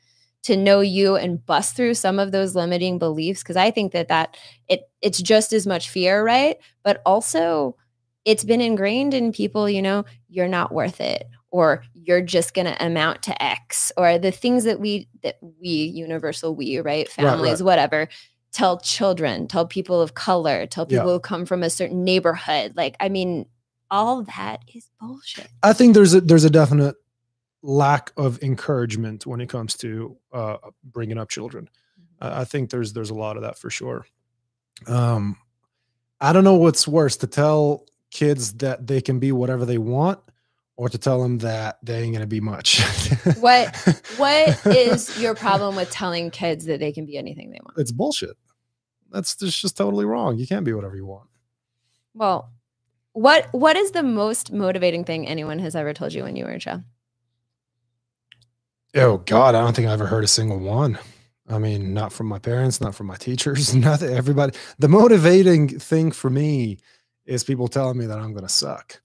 to 0.43 0.57
know 0.57 0.79
you 0.79 1.15
and 1.15 1.45
bust 1.45 1.75
through 1.75 1.93
some 1.93 2.17
of 2.17 2.31
those 2.31 2.55
limiting 2.55 2.97
beliefs 2.97 3.43
because 3.43 3.57
i 3.57 3.69
think 3.69 3.91
that 3.91 4.07
that 4.07 4.35
it 4.67 4.89
it's 5.01 5.21
just 5.21 5.53
as 5.53 5.67
much 5.67 5.89
fear 5.89 6.23
right? 6.23 6.57
But 6.83 7.01
also 7.05 7.75
it's 8.23 8.43
been 8.43 8.61
ingrained 8.61 9.13
in 9.13 9.31
people 9.31 9.69
you 9.69 9.81
know 9.81 10.05
you're 10.29 10.47
not 10.47 10.71
worth 10.71 11.01
it 11.01 11.27
or 11.49 11.83
you're 11.93 12.21
just 12.21 12.53
going 12.53 12.67
to 12.67 12.85
amount 12.85 13.23
to 13.23 13.43
x 13.43 13.91
or 13.97 14.17
the 14.17 14.31
things 14.31 14.63
that 14.63 14.79
we 14.79 15.07
that 15.23 15.37
we 15.41 15.69
universal 15.69 16.55
we 16.55 16.79
right? 16.79 17.09
Families 17.09 17.43
right, 17.43 17.51
right. 17.51 17.61
whatever. 17.61 18.07
Tell 18.51 18.79
children 18.79 19.47
tell 19.47 19.65
people 19.65 20.01
of 20.01 20.13
color 20.13 20.65
tell 20.65 20.85
people 20.85 21.07
yeah. 21.07 21.13
who 21.13 21.19
come 21.19 21.45
from 21.45 21.63
a 21.63 21.69
certain 21.69 22.03
neighborhood. 22.03 22.73
Like 22.75 22.95
i 22.99 23.09
mean 23.09 23.45
all 23.89 24.23
that 24.23 24.61
is 24.73 24.89
bullshit. 24.99 25.49
I 25.63 25.73
think 25.73 25.93
there's 25.93 26.13
a 26.13 26.21
there's 26.21 26.45
a 26.45 26.49
definite 26.49 26.95
lack 27.61 28.11
of 28.17 28.41
encouragement 28.41 29.25
when 29.25 29.41
it 29.41 29.49
comes 29.49 29.75
to 29.77 30.17
uh, 30.33 30.57
bringing 30.83 31.17
up 31.17 31.29
children. 31.29 31.69
Mm-hmm. 31.99 32.39
I 32.39 32.45
think 32.45 32.69
there's 32.69 32.93
there's 32.93 33.09
a 33.09 33.15
lot 33.15 33.37
of 33.37 33.43
that 33.43 33.57
for 33.57 33.69
sure. 33.69 34.05
Um, 34.87 35.37
I 36.19 36.33
don't 36.33 36.43
know 36.43 36.55
what's 36.55 36.87
worse 36.87 37.17
to 37.17 37.27
tell 37.27 37.85
kids 38.09 38.53
that 38.53 38.87
they 38.87 39.01
can 39.01 39.19
be 39.19 39.31
whatever 39.31 39.65
they 39.65 39.77
want, 39.77 40.19
or 40.75 40.89
to 40.89 40.97
tell 40.97 41.21
them 41.21 41.39
that 41.39 41.77
they 41.83 42.01
ain't 42.01 42.13
gonna 42.13 42.27
be 42.27 42.41
much. 42.41 42.81
what 43.39 43.75
What 44.17 44.65
is 44.65 45.19
your 45.19 45.35
problem 45.35 45.75
with 45.75 45.91
telling 45.91 46.31
kids 46.31 46.65
that 46.65 46.79
they 46.79 46.91
can 46.91 47.05
be 47.05 47.17
anything 47.17 47.51
they 47.51 47.59
want? 47.63 47.77
It's 47.77 47.91
bullshit. 47.91 48.37
That's 49.11 49.35
just, 49.35 49.61
just 49.61 49.77
totally 49.77 50.05
wrong. 50.05 50.37
You 50.37 50.47
can't 50.47 50.65
be 50.65 50.73
whatever 50.73 50.95
you 50.95 51.05
want. 51.05 51.27
Well, 52.13 52.51
what 53.13 53.47
what 53.53 53.75
is 53.75 53.91
the 53.91 54.03
most 54.03 54.51
motivating 54.51 55.03
thing 55.03 55.27
anyone 55.27 55.59
has 55.59 55.75
ever 55.75 55.93
told 55.93 56.13
you 56.13 56.23
when 56.23 56.35
you 56.35 56.45
were 56.45 56.51
a 56.51 56.59
child? 56.59 56.83
Oh 58.95 59.17
God, 59.19 59.55
I 59.55 59.61
don't 59.61 59.75
think 59.75 59.87
I 59.87 59.93
ever 59.93 60.07
heard 60.07 60.23
a 60.23 60.27
single 60.27 60.59
one. 60.59 60.99
I 61.49 61.59
mean, 61.59 61.93
not 61.93 62.13
from 62.13 62.27
my 62.27 62.39
parents, 62.39 62.81
not 62.81 62.95
from 62.95 63.07
my 63.07 63.15
teachers, 63.15 63.73
nothing. 63.75 64.13
Everybody. 64.13 64.57
The 64.79 64.87
motivating 64.89 65.79
thing 65.79 66.11
for 66.11 66.29
me 66.29 66.77
is 67.25 67.43
people 67.43 67.67
telling 67.67 67.97
me 67.97 68.05
that 68.05 68.19
I'm 68.19 68.31
going 68.33 68.45
to 68.45 68.49
suck. 68.49 69.01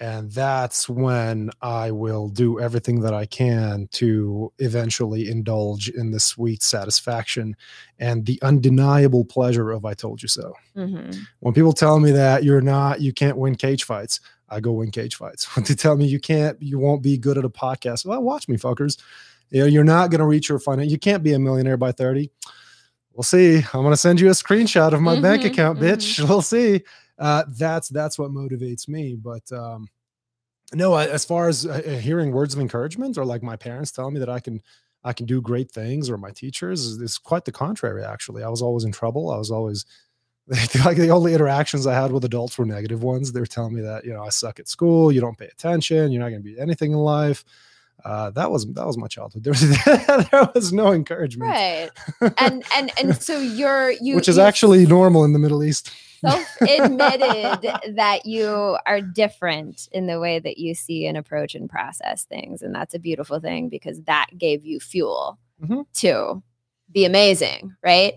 And 0.00 0.32
that's 0.32 0.88
when 0.88 1.50
I 1.60 1.92
will 1.92 2.28
do 2.28 2.58
everything 2.58 3.02
that 3.02 3.14
I 3.14 3.24
can 3.24 3.88
to 3.92 4.52
eventually 4.58 5.28
indulge 5.28 5.88
in 5.90 6.10
the 6.10 6.18
sweet 6.18 6.60
satisfaction 6.62 7.54
and 8.00 8.26
the 8.26 8.40
undeniable 8.42 9.24
pleasure 9.24 9.70
of 9.70 9.84
I 9.84 9.94
told 9.94 10.20
you 10.20 10.26
so. 10.28 10.54
Mhm. 10.76 11.16
When 11.38 11.54
people 11.54 11.72
tell 11.72 12.00
me 12.00 12.10
that 12.10 12.42
you're 12.42 12.60
not, 12.60 13.00
you 13.00 13.12
can't 13.12 13.36
win 13.36 13.54
cage 13.54 13.84
fights, 13.84 14.18
I 14.52 14.60
go 14.60 14.72
win 14.72 14.90
cage 14.90 15.16
fights. 15.16 15.44
When 15.56 15.64
they 15.64 15.74
tell 15.74 15.96
me 15.96 16.04
you 16.06 16.20
can't, 16.20 16.60
you 16.62 16.78
won't 16.78 17.02
be 17.02 17.16
good 17.18 17.38
at 17.38 17.44
a 17.44 17.48
podcast, 17.50 18.04
well, 18.06 18.22
watch 18.22 18.48
me, 18.48 18.56
fuckers. 18.56 18.98
You 19.50 19.60
know, 19.60 19.66
you're 19.66 19.84
not 19.84 20.10
going 20.10 20.20
to 20.20 20.26
reach 20.26 20.48
your 20.48 20.58
final. 20.58 20.84
You 20.84 20.98
can't 20.98 21.22
be 21.22 21.32
a 21.34 21.38
millionaire 21.38 21.76
by 21.76 21.92
30. 21.92 22.30
We'll 23.14 23.22
see. 23.22 23.56
I'm 23.58 23.82
going 23.82 23.90
to 23.92 23.96
send 23.96 24.20
you 24.20 24.28
a 24.28 24.32
screenshot 24.32 24.92
of 24.92 25.02
my 25.02 25.20
bank 25.20 25.42
Mhm, 25.42 25.46
account, 25.46 25.78
bitch. 25.78 26.18
We'll 26.28 26.40
see. 26.42 26.82
Uh, 27.18 27.44
that's 27.48 27.88
that's 27.90 28.18
what 28.18 28.30
motivates 28.30 28.88
me. 28.88 29.14
But 29.14 29.50
um, 29.52 29.88
no, 30.72 30.94
I, 30.94 31.06
as 31.06 31.24
far 31.24 31.48
as 31.48 31.66
uh, 31.66 31.82
uh, 31.86 31.90
hearing 31.98 32.32
words 32.32 32.54
of 32.54 32.60
encouragement 32.60 33.18
or 33.18 33.24
like 33.26 33.42
my 33.42 33.56
parents 33.56 33.92
telling 33.92 34.14
me 34.14 34.20
that 34.20 34.30
I 34.30 34.40
can 34.40 34.62
I 35.04 35.12
can 35.12 35.26
do 35.26 35.42
great 35.42 35.70
things 35.70 36.08
or 36.08 36.16
my 36.16 36.30
teachers 36.30 36.86
is 36.86 37.18
quite 37.18 37.44
the 37.44 37.52
contrary. 37.52 38.02
Actually, 38.02 38.42
I 38.42 38.48
was 38.48 38.62
always 38.62 38.84
in 38.84 38.92
trouble. 38.92 39.30
I 39.30 39.36
was 39.36 39.50
always 39.50 39.84
like 40.84 40.96
the 40.96 41.10
only 41.10 41.34
interactions 41.34 41.86
I 41.86 41.94
had 41.94 42.10
with 42.12 42.24
adults 42.24 42.58
were 42.58 42.64
negative 42.66 43.02
ones. 43.02 43.32
They 43.32 43.40
were 43.40 43.46
telling 43.46 43.74
me 43.74 43.80
that 43.82 44.04
you 44.04 44.12
know 44.12 44.22
I 44.24 44.28
suck 44.30 44.58
at 44.60 44.68
school, 44.68 45.12
you 45.12 45.20
don't 45.20 45.38
pay 45.38 45.46
attention, 45.46 46.10
you're 46.12 46.20
not 46.22 46.30
going 46.30 46.42
to 46.42 46.48
be 46.54 46.58
anything 46.58 46.92
in 46.92 46.98
life. 46.98 47.44
Uh, 48.04 48.30
that 48.30 48.50
was 48.50 48.66
that 48.72 48.86
was 48.86 48.96
my 48.98 49.06
childhood. 49.06 49.44
There 49.44 49.52
was 49.52 50.30
there 50.30 50.50
was 50.54 50.72
no 50.72 50.92
encouragement, 50.92 51.50
Right. 51.50 51.90
And 52.38 52.64
and 52.76 52.90
and 53.00 53.22
so 53.22 53.38
you're 53.38 53.90
you 53.92 54.16
which 54.16 54.28
is 54.28 54.36
you 54.36 54.42
actually 54.42 54.84
normal 54.86 55.24
in 55.24 55.32
the 55.32 55.38
Middle 55.38 55.62
East. 55.62 55.90
self-admitted 56.26 57.62
that 57.96 58.20
you 58.26 58.78
are 58.86 59.00
different 59.00 59.88
in 59.92 60.06
the 60.06 60.20
way 60.20 60.38
that 60.38 60.58
you 60.58 60.74
see 60.74 61.06
and 61.06 61.16
approach 61.16 61.54
and 61.54 61.68
process 61.68 62.24
things 62.24 62.62
and 62.62 62.74
that's 62.74 62.94
a 62.94 62.98
beautiful 62.98 63.40
thing 63.40 63.68
because 63.68 64.00
that 64.02 64.26
gave 64.38 64.64
you 64.64 64.78
fuel 64.80 65.38
Mhm. 65.62 65.84
to 65.94 66.42
be 66.92 67.04
amazing 67.04 67.74
right 67.82 68.14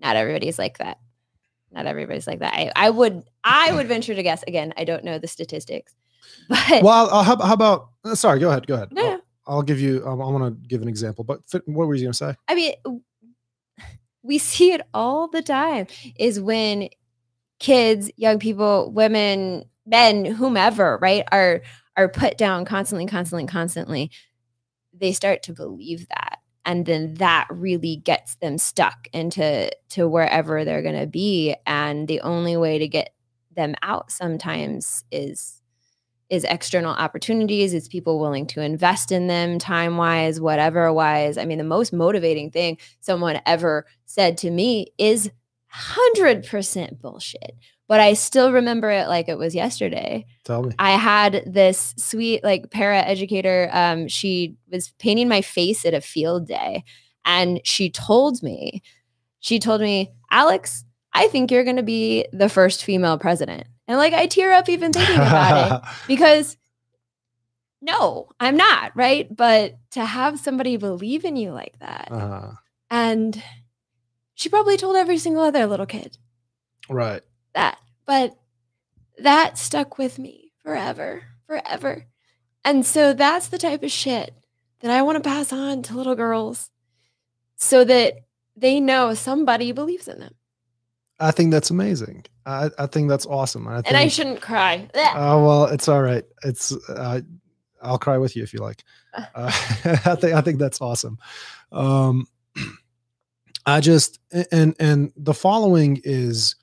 not 0.00 0.16
everybody's 0.16 0.58
like 0.58 0.78
that 0.78 0.98
not 1.76 1.86
everybody's 1.86 2.26
like 2.26 2.40
that 2.40 2.52
i, 2.54 2.72
I 2.74 2.90
would 2.90 3.22
i 3.44 3.72
would 3.72 3.86
venture 3.86 4.14
to 4.14 4.22
guess 4.22 4.42
again 4.48 4.74
i 4.76 4.84
don't 4.84 5.04
know 5.04 5.18
the 5.18 5.28
statistics 5.28 5.94
but 6.48 6.82
Well, 6.82 7.08
uh, 7.12 7.22
how, 7.22 7.36
how 7.36 7.54
about? 7.54 7.88
uh, 8.04 8.14
sorry, 8.16 8.40
go 8.40 8.50
ahead. 8.50 8.66
Go 8.66 8.74
ahead. 8.74 8.88
No, 8.92 9.02
I'll. 9.12 9.20
I'll 9.46 9.62
give 9.62 9.78
you. 9.80 10.04
Um, 10.04 10.20
I 10.20 10.26
want 10.26 10.44
to 10.44 10.68
give 10.68 10.82
an 10.82 10.88
example. 10.88 11.22
But 11.22 11.40
what 11.66 11.86
were 11.86 11.94
you 11.94 12.02
going 12.02 12.12
to 12.12 12.18
say? 12.18 12.34
I 12.48 12.54
mean, 12.56 12.74
we 14.22 14.38
see 14.38 14.72
it 14.72 14.80
all 14.92 15.28
the 15.28 15.42
time 15.42 15.86
is 16.18 16.40
when 16.40 16.88
kids, 17.60 18.10
young 18.16 18.40
people, 18.40 18.90
women, 18.90 19.64
men, 19.86 20.24
whomever, 20.24 20.98
right, 21.00 21.24
are 21.30 21.62
are 21.96 22.08
put 22.08 22.36
down 22.36 22.64
constantly, 22.64 23.06
constantly, 23.06 23.46
constantly. 23.46 24.10
They 24.92 25.12
start 25.12 25.44
to 25.44 25.52
believe 25.52 26.08
that. 26.08 26.35
And 26.66 26.84
then 26.84 27.14
that 27.14 27.46
really 27.50 27.96
gets 27.96 28.34
them 28.36 28.58
stuck 28.58 29.08
into 29.12 29.70
to 29.90 30.06
wherever 30.06 30.64
they're 30.64 30.82
gonna 30.82 31.06
be. 31.06 31.56
And 31.64 32.06
the 32.08 32.20
only 32.20 32.56
way 32.56 32.78
to 32.78 32.88
get 32.88 33.14
them 33.56 33.74
out 33.82 34.10
sometimes 34.10 35.04
is 35.10 35.62
is 36.28 36.44
external 36.44 36.92
opportunities 36.92 37.72
it's 37.72 37.86
people 37.86 38.18
willing 38.18 38.46
to 38.46 38.60
invest 38.60 39.12
in 39.12 39.28
them 39.28 39.58
time 39.58 39.96
wise 39.96 40.40
whatever 40.40 40.92
wise 40.92 41.38
i 41.38 41.44
mean 41.44 41.58
the 41.58 41.64
most 41.64 41.92
motivating 41.92 42.50
thing 42.50 42.76
someone 43.00 43.40
ever 43.46 43.86
said 44.06 44.36
to 44.36 44.50
me 44.50 44.88
is 44.98 45.30
100% 45.72 47.00
bullshit 47.00 47.54
but 47.88 48.00
i 48.00 48.12
still 48.12 48.52
remember 48.52 48.90
it 48.90 49.08
like 49.08 49.28
it 49.28 49.38
was 49.38 49.54
yesterday 49.54 50.24
Tell 50.44 50.62
me. 50.62 50.72
I 50.78 50.92
had 50.92 51.42
this 51.44 51.92
sweet 51.96 52.44
like 52.44 52.70
para 52.70 53.00
educator. 53.00 53.68
Um, 53.72 54.06
she 54.06 54.54
was 54.70 54.90
painting 55.00 55.28
my 55.28 55.42
face 55.42 55.84
at 55.84 55.92
a 55.92 56.00
field 56.00 56.46
day, 56.46 56.84
and 57.24 57.60
she 57.64 57.90
told 57.90 58.44
me, 58.44 58.80
she 59.40 59.58
told 59.58 59.80
me, 59.80 60.12
Alex, 60.30 60.84
I 61.12 61.26
think 61.26 61.50
you're 61.50 61.64
going 61.64 61.76
to 61.78 61.82
be 61.82 62.26
the 62.32 62.48
first 62.48 62.84
female 62.84 63.18
president. 63.18 63.66
And 63.88 63.98
like 63.98 64.12
I 64.12 64.26
tear 64.26 64.52
up 64.52 64.68
even 64.68 64.92
thinking 64.92 65.16
about 65.16 65.82
it 65.84 65.88
because 66.06 66.56
no, 67.82 68.28
I'm 68.38 68.56
not 68.56 68.92
right. 68.94 69.26
But 69.34 69.76
to 69.92 70.04
have 70.04 70.38
somebody 70.38 70.76
believe 70.76 71.24
in 71.24 71.34
you 71.34 71.50
like 71.50 71.76
that, 71.80 72.08
uh, 72.12 72.52
and 72.88 73.42
she 74.34 74.48
probably 74.48 74.76
told 74.76 74.94
every 74.94 75.18
single 75.18 75.42
other 75.42 75.66
little 75.66 75.86
kid 75.86 76.18
right. 76.88 77.22
That. 77.56 77.78
But 78.06 78.36
that 79.18 79.58
stuck 79.58 79.98
with 79.98 80.18
me 80.18 80.52
forever, 80.62 81.24
forever. 81.46 82.06
And 82.64 82.86
so 82.86 83.12
that's 83.12 83.48
the 83.48 83.58
type 83.58 83.82
of 83.82 83.90
shit 83.90 84.34
that 84.80 84.90
I 84.90 85.02
want 85.02 85.22
to 85.22 85.28
pass 85.28 85.52
on 85.52 85.82
to 85.82 85.96
little 85.96 86.14
girls 86.14 86.70
so 87.56 87.84
that 87.84 88.14
they 88.56 88.80
know 88.80 89.14
somebody 89.14 89.72
believes 89.72 90.08
in 90.08 90.20
them. 90.20 90.34
I 91.18 91.30
think 91.30 91.50
that's 91.50 91.70
amazing. 91.70 92.26
I, 92.44 92.70
I 92.78 92.86
think 92.86 93.08
that's 93.08 93.26
awesome. 93.26 93.66
I 93.66 93.76
think, 93.76 93.88
And 93.88 93.96
I 93.96 94.08
shouldn't 94.08 94.42
cry. 94.42 94.88
Oh 95.16 95.44
well, 95.44 95.64
it's 95.66 95.88
all 95.88 96.02
right. 96.02 96.24
It's 96.44 96.72
uh, 96.88 97.20
I'll 97.82 97.98
cry 97.98 98.18
with 98.18 98.36
you 98.36 98.42
if 98.42 98.52
you 98.52 98.60
like. 98.60 98.84
Uh, 99.14 99.24
I 100.04 100.14
think 100.16 100.34
I 100.34 100.40
think 100.42 100.58
that's 100.58 100.80
awesome. 100.80 101.18
Um, 101.72 102.26
I 103.66 103.80
just 103.80 104.18
and 104.52 104.74
and 104.78 105.12
the 105.16 105.32
following 105.34 106.02
is 106.04 106.55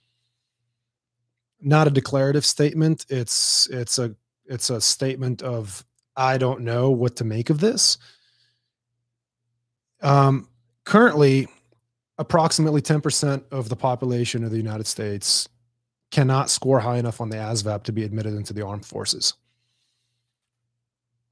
not 1.63 1.87
a 1.87 1.91
declarative 1.91 2.45
statement. 2.45 3.05
It's 3.09 3.67
it's 3.67 3.99
a 3.99 4.15
it's 4.45 4.69
a 4.69 4.81
statement 4.81 5.41
of 5.41 5.85
I 6.15 6.37
don't 6.37 6.61
know 6.61 6.91
what 6.91 7.15
to 7.17 7.23
make 7.23 7.49
of 7.49 7.59
this. 7.59 7.97
Um, 10.01 10.49
currently, 10.85 11.47
approximately 12.17 12.81
ten 12.81 13.01
percent 13.01 13.43
of 13.51 13.69
the 13.69 13.75
population 13.75 14.43
of 14.43 14.51
the 14.51 14.57
United 14.57 14.87
States 14.87 15.47
cannot 16.11 16.49
score 16.49 16.79
high 16.79 16.97
enough 16.97 17.19
on 17.21 17.29
the 17.29 17.37
ASVAB 17.37 17.83
to 17.83 17.91
be 17.91 18.03
admitted 18.03 18.35
into 18.35 18.53
the 18.53 18.63
armed 18.65 18.85
forces. 18.85 19.33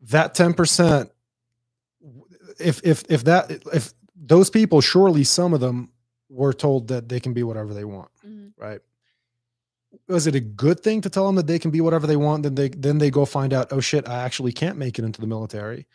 That 0.10 0.34
10%, 0.34 1.12
if 2.60 2.82
if 2.84 3.04
if 3.10 3.24
that 3.26 3.52
if 3.72 3.94
those 4.16 4.50
people, 4.50 4.82
surely 4.82 5.24
some 5.24 5.54
of 5.54 5.60
them 5.60 5.92
were 6.30 6.54
told 6.54 6.88
that 6.88 7.10
they 7.10 7.20
can 7.20 7.34
be 7.34 7.44
whatever 7.44 7.74
they 7.76 7.84
want, 7.86 8.10
Mhm. 8.26 8.54
right? 8.58 8.82
Was 10.08 10.28
it 10.28 10.36
a 10.36 10.40
good 10.40 10.82
thing 10.82 11.02
to 11.02 11.10
tell 11.10 11.26
them 11.26 11.36
that 11.36 11.48
they 11.48 11.60
can 11.60 11.72
be 11.72 11.82
whatever 11.82 12.08
they 12.08 12.16
want? 12.16 12.44
Then 12.44 12.56
they 12.56 12.70
then 12.70 12.98
they 12.98 13.10
go 13.10 13.26
find 13.26 13.54
out, 13.54 13.72
oh 13.72 13.80
shit, 13.80 14.08
I 14.08 14.24
actually 14.24 14.52
can't 14.52 14.78
make 14.78 14.98
it 15.00 15.06
into 15.06 15.22
the 15.22 15.28
military. 15.28 15.88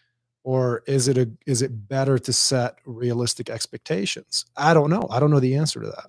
Or 0.43 0.83
is 0.87 1.09
it 1.09 1.19
a 1.19 1.31
is 1.47 1.63
it 1.63 1.89
better 1.89 2.19
to 2.19 2.33
set 2.33 2.79
realistic 2.85 3.51
expectations? 3.51 4.47
I 4.57 4.75
don't 4.75 4.91
know. 4.91 5.07
I 5.11 5.19
don't 5.19 5.31
know 5.31 5.41
the 5.41 5.57
answer 5.57 5.81
to 5.81 5.89
that. 5.89 6.07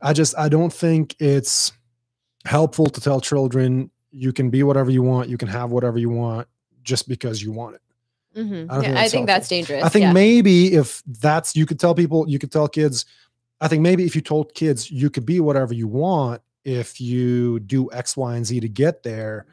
I 0.00 0.12
just 0.12 0.36
I 0.38 0.48
don't 0.48 0.72
think 0.72 1.16
it's 1.18 1.72
helpful 2.44 2.86
to 2.86 3.00
tell 3.00 3.20
children 3.20 3.90
you 4.10 4.32
can 4.32 4.50
be 4.50 4.62
whatever 4.62 4.90
you 4.90 5.02
want, 5.02 5.28
you 5.28 5.38
can 5.38 5.48
have 5.48 5.70
whatever 5.70 5.98
you 5.98 6.10
want 6.10 6.46
just 6.82 7.08
because 7.08 7.42
you 7.42 7.52
want 7.52 7.76
it. 7.76 7.82
Mhm. 8.36 8.66
I 8.70 8.76
Yeah, 8.76 8.80
think 8.80 8.86
I 8.86 9.00
that's 9.00 9.12
think 9.12 9.26
that's 9.26 9.48
dangerous. 9.48 9.84
I 9.84 9.88
think 9.88 10.02
yeah. 10.04 10.12
maybe 10.12 10.74
if 10.74 11.02
that's 11.06 11.56
you 11.56 11.66
could 11.66 11.80
tell 11.80 11.94
people, 11.94 12.28
you 12.28 12.38
could 12.38 12.52
tell 12.52 12.68
kids. 12.68 13.06
I 13.60 13.68
think 13.68 13.82
maybe 13.82 14.04
if 14.04 14.14
you 14.14 14.20
told 14.22 14.54
kids 14.54 14.90
you 14.90 15.08
could 15.10 15.24
be 15.24 15.40
whatever 15.40 15.72
you 15.74 15.88
want 15.88 16.42
if 16.64 17.00
you 17.00 17.60
do 17.60 17.90
X, 17.92 18.16
Y, 18.16 18.36
and 18.36 18.46
Z 18.46 18.60
to 18.60 18.68
get 18.68 19.02
there, 19.02 19.46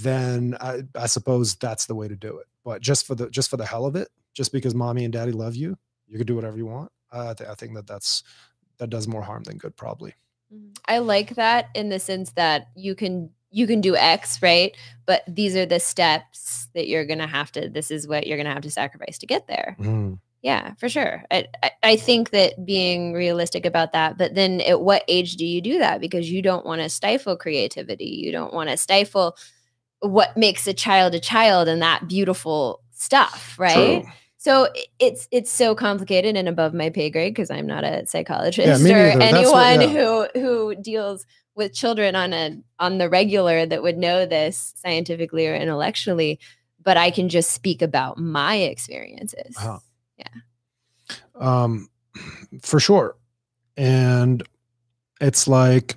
then 0.00 0.56
I, 0.60 0.82
I 0.94 1.06
suppose 1.06 1.54
that's 1.54 1.86
the 1.86 1.94
way 1.94 2.08
to 2.08 2.16
do 2.16 2.38
it. 2.38 2.46
But 2.64 2.80
just 2.80 3.06
for 3.06 3.14
the 3.14 3.28
just 3.30 3.50
for 3.50 3.56
the 3.56 3.66
hell 3.66 3.86
of 3.86 3.96
it, 3.96 4.08
just 4.34 4.52
because 4.52 4.74
mommy 4.74 5.04
and 5.04 5.12
daddy 5.12 5.32
love 5.32 5.56
you, 5.56 5.76
you 6.06 6.18
could 6.18 6.26
do 6.26 6.34
whatever 6.36 6.56
you 6.56 6.66
want. 6.66 6.90
Uh, 7.12 7.30
I, 7.30 7.34
th- 7.34 7.50
I 7.50 7.54
think 7.54 7.74
that 7.74 7.86
that's 7.86 8.22
that 8.78 8.90
does 8.90 9.06
more 9.06 9.22
harm 9.22 9.42
than 9.44 9.58
good, 9.58 9.76
probably. 9.76 10.14
Mhm. 10.52 10.76
I 10.86 10.98
like 10.98 11.34
that 11.34 11.68
in 11.74 11.88
the 11.88 11.98
sense 11.98 12.32
that 12.32 12.68
you 12.74 12.94
can 12.94 13.30
you 13.50 13.66
can 13.66 13.80
do 13.82 13.94
X, 13.96 14.40
right? 14.40 14.74
But 15.04 15.24
these 15.28 15.56
are 15.56 15.66
the 15.66 15.80
steps 15.80 16.68
that 16.74 16.88
you're 16.88 17.04
gonna 17.04 17.26
have 17.26 17.52
to. 17.52 17.68
This 17.68 17.90
is 17.90 18.08
what 18.08 18.26
you're 18.26 18.38
gonna 18.38 18.52
have 18.52 18.62
to 18.62 18.70
sacrifice 18.70 19.18
to 19.18 19.26
get 19.26 19.46
there. 19.46 19.76
Mm. 19.78 20.18
Yeah, 20.42 20.74
for 20.74 20.88
sure. 20.88 21.22
I, 21.30 21.46
I, 21.84 21.94
think 21.94 22.30
that 22.30 22.66
being 22.66 23.12
realistic 23.12 23.64
about 23.64 23.92
that, 23.92 24.18
but 24.18 24.34
then 24.34 24.60
at 24.62 24.80
what 24.80 25.04
age 25.06 25.36
do 25.36 25.46
you 25.46 25.60
do 25.60 25.78
that? 25.78 26.00
Because 26.00 26.28
you 26.32 26.42
don't 26.42 26.66
want 26.66 26.82
to 26.82 26.88
stifle 26.88 27.36
creativity. 27.36 28.06
You 28.06 28.32
don't 28.32 28.52
want 28.52 28.68
to 28.68 28.76
stifle 28.76 29.36
what 30.00 30.36
makes 30.36 30.66
a 30.66 30.74
child 30.74 31.14
a 31.14 31.20
child 31.20 31.68
and 31.68 31.80
that 31.80 32.08
beautiful 32.08 32.80
stuff, 32.90 33.54
right? 33.56 34.02
True. 34.02 34.12
So 34.38 34.68
it's 34.98 35.28
it's 35.30 35.52
so 35.52 35.76
complicated 35.76 36.36
and 36.36 36.48
above 36.48 36.74
my 36.74 36.90
pay 36.90 37.10
grade 37.10 37.32
because 37.32 37.48
I'm 37.48 37.66
not 37.66 37.84
a 37.84 38.04
psychologist 38.06 38.82
me 38.82 38.92
or. 38.92 39.16
That's 39.16 39.48
what- 39.48 39.64
anyone 39.64 39.80
yeah. 39.80 40.04
who 40.04 40.26
who 40.40 40.74
deals 40.74 41.24
with 41.54 41.72
children 41.72 42.16
on 42.16 42.32
a 42.32 42.58
on 42.80 42.98
the 42.98 43.08
regular 43.08 43.64
that 43.64 43.84
would 43.84 43.96
know 43.96 44.26
this 44.26 44.74
scientifically 44.78 45.46
or 45.46 45.54
intellectually. 45.54 46.40
But 46.82 46.96
I 46.96 47.12
can 47.12 47.28
just 47.28 47.52
speak 47.52 47.80
about 47.80 48.18
my 48.18 48.56
experiences. 48.56 49.56
Uh-huh. 49.56 49.78
Um, 51.34 51.88
for 52.62 52.80
sure. 52.80 53.16
And 53.76 54.42
it's 55.20 55.48
like, 55.48 55.96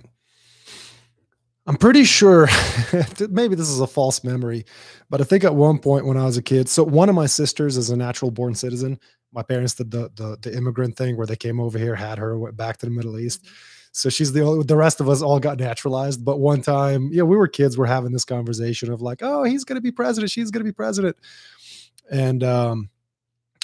I'm 1.68 1.78
pretty 1.78 2.04
sure 2.04 2.48
maybe 3.30 3.56
this 3.56 3.70
is 3.70 3.80
a 3.80 3.88
false 3.88 4.24
memory, 4.24 4.66
but 5.10 5.20
I 5.20 5.24
think 5.24 5.44
at 5.44 5.56
one 5.56 5.80
point 5.80 6.06
when 6.06 6.18
I 6.18 6.26
was 6.26 6.38
a 6.38 6.42
kid, 6.42 6.70
so 6.70 6.84
one 6.84 7.10
of 7.10 7.16
my 7.16 7.26
sisters 7.26 7.76
is 7.76 7.90
a 7.90 7.98
natural 7.98 8.32
born 8.32 8.54
citizen. 8.54 9.00
My 9.34 9.42
parents 9.42 9.74
did 9.74 9.92
the, 9.92 10.12
the 10.16 10.38
the 10.42 10.56
immigrant 10.56 10.96
thing 10.96 11.18
where 11.18 11.28
they 11.28 11.36
came 11.36 11.60
over 11.60 11.78
here, 11.78 11.96
had 11.96 12.20
her, 12.20 12.38
went 12.38 12.56
back 12.56 12.78
to 12.78 12.86
the 12.86 12.92
Middle 12.92 13.20
East. 13.20 13.44
Mm-hmm. 13.44 13.54
So 13.96 14.10
she's 14.10 14.34
the 14.34 14.42
only, 14.42 14.66
the 14.66 14.76
rest 14.76 15.00
of 15.00 15.08
us 15.08 15.22
all 15.22 15.40
got 15.40 15.58
naturalized. 15.58 16.26
But 16.26 16.40
one 16.40 16.62
time, 16.62 17.10
yeah, 17.14 17.24
we 17.24 17.38
were 17.38 17.48
kids, 17.48 17.78
we're 17.78 17.86
having 17.86 18.12
this 18.12 18.26
conversation 18.26 18.92
of 18.92 19.02
like, 19.02 19.20
oh, 19.22 19.44
he's 19.44 19.64
gonna 19.64 19.80
be 19.80 19.92
president, 19.92 20.32
she's 20.32 20.52
gonna 20.52 20.66
be 20.66 20.74
president. 20.74 21.16
And 22.12 22.44
um, 22.44 22.90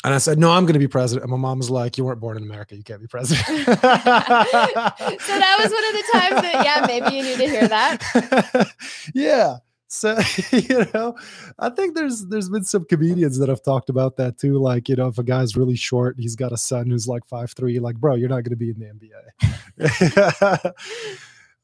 and 0.04 0.16
I 0.16 0.18
said, 0.18 0.40
no, 0.40 0.52
I'm 0.52 0.64
going 0.64 0.74
to 0.74 0.80
be 0.80 0.88
president. 0.88 1.24
And 1.24 1.32
my 1.32 1.38
mom 1.38 1.60
was 1.60 1.70
like, 1.70 1.96
you 1.98 2.04
weren't 2.06 2.20
born 2.20 2.36
in 2.38 2.44
America. 2.44 2.76
You 2.76 2.84
can't 2.84 3.02
be 3.02 3.08
president. 3.08 3.46
so 3.48 3.56
that 3.56 5.56
was 5.60 5.72
one 5.72 5.86
of 5.86 5.94
the 5.94 6.04
times 6.12 6.42
that, 6.42 6.66
yeah, 6.66 6.84
maybe 6.88 7.16
you 7.16 7.22
need 7.24 7.38
to 7.38 7.48
hear 7.48 7.68
that. 7.68 8.74
yeah. 9.14 9.58
So, 9.88 10.18
you 10.52 10.88
know, 10.94 11.16
I 11.60 11.70
think 11.70 11.96
there's, 11.96 12.26
there's 12.28 12.50
been 12.50 12.64
some 12.64 12.86
comedians 12.86 13.38
that 13.38 13.50
have 13.50 13.62
talked 13.62 13.90
about 13.90 14.18
that 14.18 14.40
too. 14.40 14.58
Like, 14.58 14.90
you 14.90 14.96
know, 14.96 15.08
if 15.08 15.20
a 15.20 15.24
guy's 15.24 15.56
really 15.56 15.76
short, 15.76 16.16
he's 16.18 16.36
got 16.36 16.52
a 16.52 16.58
son 16.58 16.90
who's 16.90 17.08
like 17.08 17.28
five, 17.28 17.52
three, 17.52 17.80
like, 17.80 17.98
bro, 17.98 18.16
you're 18.16 18.30
not 18.30 18.44
going 18.44 18.52
to 18.52 18.56
be 18.56 18.72
in 18.72 18.80
the 18.80 18.86
NBA. 18.86 19.12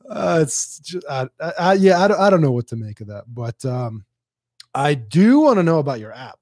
uh, 0.09 0.39
it's 0.43 0.79
just, 0.79 1.05
I, 1.09 1.27
I, 1.57 1.73
yeah, 1.73 2.03
I 2.03 2.07
don't, 2.07 2.19
I 2.19 2.29
don't 2.29 2.41
know 2.41 2.51
what 2.51 2.67
to 2.67 2.75
make 2.75 3.01
of 3.01 3.07
that, 3.07 3.23
but, 3.27 3.65
um, 3.65 4.05
I 4.75 4.93
do 4.93 5.39
want 5.39 5.57
to 5.57 5.63
know 5.63 5.79
about 5.79 5.99
your 5.99 6.13
app. 6.13 6.37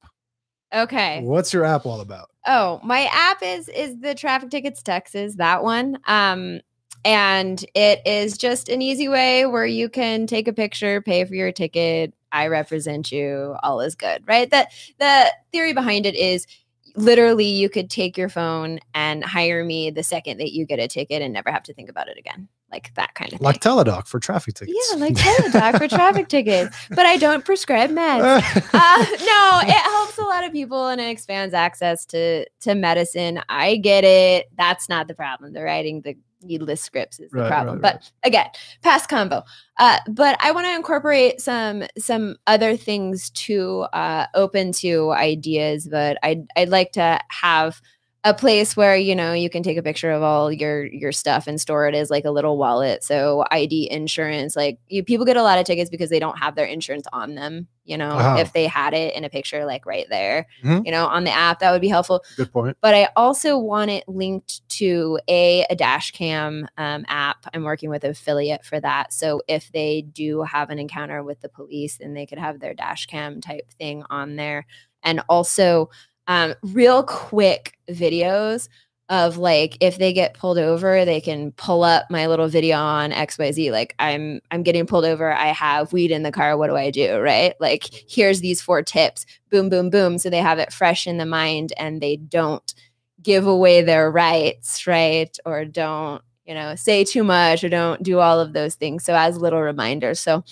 Okay. 0.73 1.21
What's 1.23 1.53
your 1.53 1.63
app 1.63 1.85
all 1.85 2.01
about? 2.01 2.29
Oh, 2.45 2.79
my 2.83 3.09
app 3.11 3.41
is 3.41 3.69
is 3.69 3.99
the 3.99 4.15
Traffic 4.15 4.49
Tickets 4.49 4.83
Texas, 4.83 5.35
that 5.35 5.63
one. 5.63 5.97
Um 6.07 6.61
and 7.03 7.63
it 7.75 8.01
is 8.05 8.35
just 8.35 8.67
an 8.67 8.81
easy 8.81 9.07
way 9.07 9.45
where 9.45 9.65
you 9.65 9.89
can 9.89 10.25
take 10.25 10.47
a 10.47 10.53
picture, 10.53 11.01
pay 11.01 11.23
for 11.23 11.35
your 11.35 11.51
ticket, 11.51 12.15
I 12.31 12.47
represent 12.47 13.11
you, 13.11 13.55
all 13.61 13.79
is 13.79 13.93
good, 13.95 14.23
right? 14.27 14.49
That 14.49 14.71
the 14.97 15.31
theory 15.51 15.73
behind 15.73 16.07
it 16.07 16.15
is 16.15 16.47
literally 16.95 17.45
you 17.45 17.69
could 17.69 17.89
take 17.89 18.17
your 18.17 18.29
phone 18.29 18.79
and 18.93 19.23
hire 19.23 19.63
me 19.63 19.91
the 19.91 20.01
second 20.03 20.39
that 20.39 20.53
you 20.53 20.65
get 20.65 20.79
a 20.79 20.87
ticket 20.87 21.21
and 21.21 21.33
never 21.33 21.51
have 21.51 21.63
to 21.63 21.73
think 21.73 21.89
about 21.89 22.07
it 22.07 22.17
again 22.17 22.47
like 22.71 22.93
that 22.95 23.13
kind 23.15 23.31
of 23.31 23.39
thing. 23.39 23.45
like 23.45 23.61
Teladoc 23.61 24.07
for 24.07 24.19
traffic 24.19 24.55
tickets. 24.55 24.77
Yeah, 24.91 24.97
like 24.99 25.13
Teladoc 25.13 25.77
for 25.77 25.87
traffic 25.87 26.27
tickets. 26.27 26.75
But 26.89 27.05
I 27.05 27.17
don't 27.17 27.45
prescribe 27.45 27.89
meds. 27.91 28.41
Uh, 28.77 28.97
no, 28.97 29.59
it 29.63 29.71
helps 29.71 30.17
a 30.17 30.23
lot 30.23 30.43
of 30.43 30.51
people 30.51 30.87
and 30.87 30.99
it 30.99 31.09
expands 31.09 31.53
access 31.53 32.05
to 32.05 32.45
to 32.61 32.75
medicine. 32.75 33.41
I 33.49 33.77
get 33.77 34.03
it. 34.03 34.47
That's 34.57 34.89
not 34.89 35.07
the 35.07 35.15
problem. 35.15 35.53
The 35.53 35.63
writing 35.63 36.01
the 36.01 36.15
needless 36.45 36.81
scripts 36.81 37.19
is 37.19 37.31
the 37.31 37.39
right, 37.39 37.47
problem. 37.47 37.79
Right, 37.79 37.93
right. 37.93 38.01
But 38.21 38.27
again, 38.27 38.47
past 38.81 39.09
combo. 39.09 39.43
Uh, 39.79 39.99
but 40.09 40.37
I 40.41 40.51
want 40.51 40.67
to 40.67 40.75
incorporate 40.75 41.41
some 41.41 41.83
some 41.97 42.35
other 42.47 42.75
things 42.77 43.29
to 43.31 43.81
uh, 43.93 44.27
open 44.33 44.71
to 44.73 45.11
ideas. 45.11 45.87
But 45.89 46.17
I'd 46.23 46.47
I'd 46.55 46.69
like 46.69 46.91
to 46.93 47.19
have 47.29 47.81
a 48.25 48.33
place 48.33 48.75
where 48.75 48.97
you 48.97 49.15
know 49.15 49.33
you 49.33 49.51
can 49.51 49.61
take 49.61 49.77
a 49.77 49.83
picture 49.83 50.09
of 50.09 50.23
all 50.23 50.51
your 50.51 50.83
your 50.87 51.11
stuff 51.11 51.45
and 51.45 51.61
store 51.61 51.87
it 51.87 51.93
as 51.93 52.09
like 52.09 52.25
a 52.25 52.31
little 52.31 52.57
wallet. 52.57 53.03
So 53.03 53.45
id 53.51 53.89
insurance 53.91 54.55
like 54.55 54.79
you, 54.87 55.03
people 55.03 55.27
get 55.27 55.37
a 55.37 55.43
lot 55.43 55.59
of 55.59 55.65
tickets 55.65 55.91
because 55.91 56.09
they 56.09 56.19
don't 56.19 56.39
have 56.39 56.55
their 56.55 56.65
insurance 56.65 57.05
on 57.13 57.35
them 57.35 57.67
you 57.83 57.95
know 57.95 58.09
uh-huh. 58.09 58.37
if 58.39 58.51
they 58.51 58.65
had 58.65 58.95
it 58.95 59.13
in 59.15 59.23
a 59.23 59.29
picture 59.29 59.63
like 59.63 59.85
right 59.85 60.07
there 60.09 60.47
mm-hmm. 60.63 60.83
you 60.83 60.91
know 60.91 61.05
on 61.05 61.23
the 61.23 61.31
app 61.31 61.59
that 61.59 61.71
would 61.71 61.81
be 61.81 61.87
helpful. 61.87 62.23
Good 62.35 62.51
point. 62.51 62.77
But 62.81 62.95
i 62.95 63.09
also 63.15 63.59
want 63.59 63.91
it 63.91 64.03
linked 64.07 64.67
to 64.69 65.19
a, 65.27 65.65
a 65.69 65.75
dash 65.75 66.11
cam 66.11 66.67
um, 66.77 67.05
app. 67.07 67.45
I'm 67.53 67.63
working 67.63 67.91
with 67.91 68.03
an 68.03 68.11
affiliate 68.11 68.65
for 68.65 68.79
that. 68.79 69.13
So 69.13 69.41
if 69.47 69.71
they 69.71 70.01
do 70.01 70.41
have 70.41 70.71
an 70.71 70.79
encounter 70.79 71.23
with 71.23 71.41
the 71.41 71.49
police 71.49 71.97
then 71.97 72.15
they 72.15 72.25
could 72.25 72.39
have 72.39 72.59
their 72.59 72.73
dash 72.73 73.05
cam 73.05 73.39
type 73.39 73.69
thing 73.77 74.03
on 74.09 74.35
there. 74.35 74.65
And 75.03 75.21
also 75.29 75.91
um, 76.27 76.55
real 76.63 77.03
quick 77.03 77.77
videos 77.89 78.69
of 79.09 79.37
like 79.37 79.77
if 79.81 79.99
they 79.99 80.11
get 80.11 80.33
pulled 80.33 80.57
over 80.57 81.05
they 81.05 81.21
can 81.21 81.51
pull 81.51 81.83
up 81.83 82.05
my 82.09 82.25
little 82.25 82.47
video 82.47 82.75
on 82.77 83.11
xyz 83.11 83.71
like 83.71 83.93
i'm 83.99 84.41
i'm 84.49 84.63
getting 84.63 84.87
pulled 84.87 85.05
over 85.05 85.31
i 85.31 85.47
have 85.47 85.93
weed 85.93 86.09
in 86.09 86.23
the 86.23 86.31
car 86.31 86.57
what 86.57 86.71
do 86.71 86.75
i 86.75 86.89
do 86.89 87.19
right? 87.19 87.53
Like 87.59 87.83
here's 88.09 88.41
these 88.41 88.63
four 88.63 88.81
tips 88.81 89.27
boom 89.51 89.69
boom 89.69 89.91
boom 89.91 90.17
so 90.17 90.29
they 90.31 90.39
have 90.39 90.57
it 90.57 90.73
fresh 90.73 91.05
in 91.05 91.17
the 91.17 91.25
mind 91.25 91.71
and 91.77 92.01
they 92.01 92.15
don't 92.15 92.73
give 93.21 93.45
away 93.45 93.83
their 93.83 94.09
rights 94.09 94.87
right? 94.87 95.37
Or 95.45 95.65
don't 95.65 96.23
you 96.45 96.55
know 96.55 96.75
say 96.75 97.03
too 97.03 97.23
much 97.23 97.63
or 97.63 97.69
don't 97.69 98.01
do 98.01 98.19
all 98.19 98.39
of 98.39 98.53
those 98.53 98.73
things 98.73 99.03
so 99.03 99.15
as 99.15 99.37
little 99.37 99.61
reminders. 99.61 100.19
So 100.19 100.43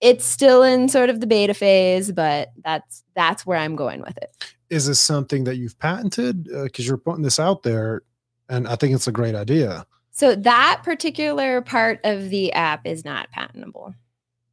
it's 0.00 0.24
still 0.24 0.62
in 0.62 0.88
sort 0.88 1.10
of 1.10 1.20
the 1.20 1.26
beta 1.26 1.54
phase 1.54 2.10
but 2.10 2.50
that's 2.64 3.04
that's 3.14 3.44
where 3.44 3.58
i'm 3.58 3.76
going 3.76 4.00
with 4.00 4.16
it 4.16 4.34
is 4.70 4.86
this 4.86 5.00
something 5.00 5.44
that 5.44 5.56
you've 5.56 5.78
patented? 5.78 6.44
Because 6.44 6.86
uh, 6.86 6.88
you're 6.88 6.96
putting 6.96 7.22
this 7.22 7.38
out 7.38 7.64
there, 7.64 8.02
and 8.48 8.66
I 8.66 8.76
think 8.76 8.94
it's 8.94 9.08
a 9.08 9.12
great 9.12 9.34
idea. 9.34 9.84
So 10.12 10.34
that 10.34 10.82
particular 10.84 11.60
part 11.60 12.00
of 12.04 12.30
the 12.30 12.52
app 12.52 12.86
is 12.86 13.04
not 13.04 13.30
patentable. 13.30 13.94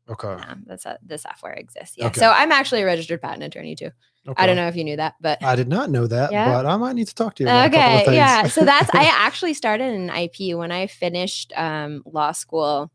Okay. 0.10 0.36
Yeah, 0.40 0.56
that's 0.66 0.86
a, 0.86 0.98
the 1.06 1.18
software 1.18 1.54
exists. 1.54 1.96
Yeah. 1.98 2.08
Okay. 2.08 2.20
So 2.20 2.32
I'm 2.32 2.52
actually 2.52 2.82
a 2.82 2.86
registered 2.86 3.22
patent 3.22 3.44
attorney 3.44 3.76
too. 3.76 3.92
Okay. 4.28 4.44
I 4.44 4.46
don't 4.46 4.56
know 4.56 4.68
if 4.68 4.76
you 4.76 4.84
knew 4.84 4.96
that, 4.96 5.16
but 5.22 5.44
I 5.44 5.56
did 5.56 5.68
not 5.68 5.90
know 5.90 6.08
that. 6.08 6.32
Yeah. 6.32 6.50
But 6.52 6.66
I 6.66 6.78
might 6.78 6.94
need 6.94 7.08
to 7.08 7.16
talk 7.16 7.36
to 7.36 7.44
you. 7.44 7.50
okay. 7.50 8.06
Yeah. 8.08 8.48
So 8.48 8.64
that's 8.64 8.90
I 8.94 9.04
actually 9.14 9.54
started 9.54 9.94
in 9.94 10.10
IP 10.10 10.56
when 10.56 10.72
I 10.72 10.88
finished 10.88 11.52
um, 11.56 12.04
law 12.06 12.32
school. 12.32 12.92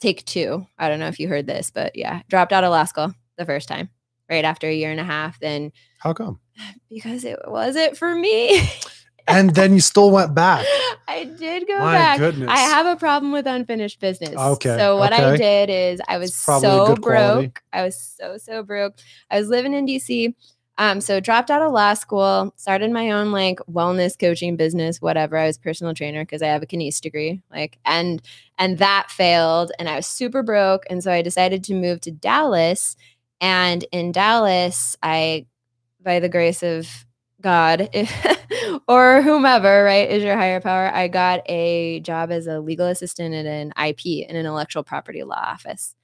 Take 0.00 0.24
two. 0.24 0.66
I 0.78 0.88
don't 0.88 1.00
know 1.00 1.08
if 1.08 1.18
you 1.18 1.28
heard 1.28 1.46
this, 1.46 1.70
but 1.70 1.96
yeah, 1.96 2.22
dropped 2.28 2.52
out 2.52 2.64
of 2.64 2.70
law 2.70 2.84
school 2.84 3.12
the 3.36 3.46
first 3.46 3.68
time 3.68 3.90
right 4.28 4.44
after 4.44 4.68
a 4.68 4.74
year 4.74 4.90
and 4.90 5.00
a 5.00 5.04
half. 5.04 5.38
Then 5.40 5.72
how 5.98 6.12
come? 6.12 6.40
Because 6.88 7.24
it 7.24 7.38
wasn't 7.46 7.96
for 7.96 8.14
me. 8.14 8.66
and 9.28 9.54
then 9.54 9.74
you 9.74 9.80
still 9.80 10.10
went 10.10 10.34
back. 10.34 10.64
I 11.08 11.24
did 11.24 11.66
go 11.66 11.78
My 11.78 11.94
back. 11.94 12.18
Goodness. 12.18 12.48
I 12.50 12.58
have 12.58 12.86
a 12.86 12.96
problem 12.96 13.32
with 13.32 13.46
unfinished 13.46 14.00
business. 14.00 14.36
Okay. 14.36 14.76
So 14.76 14.96
what 14.96 15.12
okay. 15.12 15.24
I 15.24 15.36
did 15.36 15.70
is 15.70 16.00
I 16.08 16.18
was 16.18 16.34
so 16.34 16.94
broke. 16.96 17.02
Quality. 17.02 17.52
I 17.72 17.82
was 17.82 17.98
so 17.98 18.38
so 18.38 18.62
broke. 18.62 18.94
I 19.30 19.38
was 19.38 19.48
living 19.48 19.74
in 19.74 19.86
DC. 19.86 20.34
Um, 20.78 21.00
so 21.00 21.20
dropped 21.20 21.50
out 21.50 21.62
of 21.62 21.72
law 21.72 21.94
school, 21.94 22.52
started 22.56 22.90
my 22.90 23.10
own 23.10 23.32
like 23.32 23.60
wellness 23.60 24.18
coaching 24.18 24.56
business, 24.56 25.00
whatever. 25.00 25.38
I 25.38 25.46
was 25.46 25.56
personal 25.56 25.94
trainer 25.94 26.22
because 26.22 26.42
I 26.42 26.48
have 26.48 26.62
a 26.62 26.66
kines 26.66 27.00
degree. 27.00 27.40
Like, 27.50 27.78
and 27.84 28.20
and 28.58 28.78
that 28.78 29.10
failed, 29.10 29.72
and 29.78 29.88
I 29.88 29.96
was 29.96 30.06
super 30.06 30.42
broke. 30.42 30.84
And 30.90 31.02
so 31.02 31.10
I 31.10 31.22
decided 31.22 31.64
to 31.64 31.74
move 31.74 32.02
to 32.02 32.10
Dallas 32.10 32.96
and 33.40 33.84
in 33.92 34.12
Dallas, 34.12 34.96
I, 35.02 35.46
by 36.02 36.20
the 36.20 36.28
grace 36.28 36.62
of 36.62 36.88
God 37.40 37.88
if, 37.94 38.82
or 38.88 39.22
whomever, 39.22 39.84
right, 39.84 40.10
is 40.10 40.22
your 40.22 40.36
higher 40.36 40.60
power, 40.60 40.90
I 40.92 41.08
got 41.08 41.42
a 41.46 42.00
job 42.00 42.30
as 42.30 42.46
a 42.46 42.60
legal 42.60 42.86
assistant 42.86 43.34
in 43.34 43.46
an 43.46 43.72
IP, 43.82 44.28
an 44.28 44.36
intellectual 44.36 44.82
property 44.82 45.22
law 45.22 45.36
office. 45.36 45.94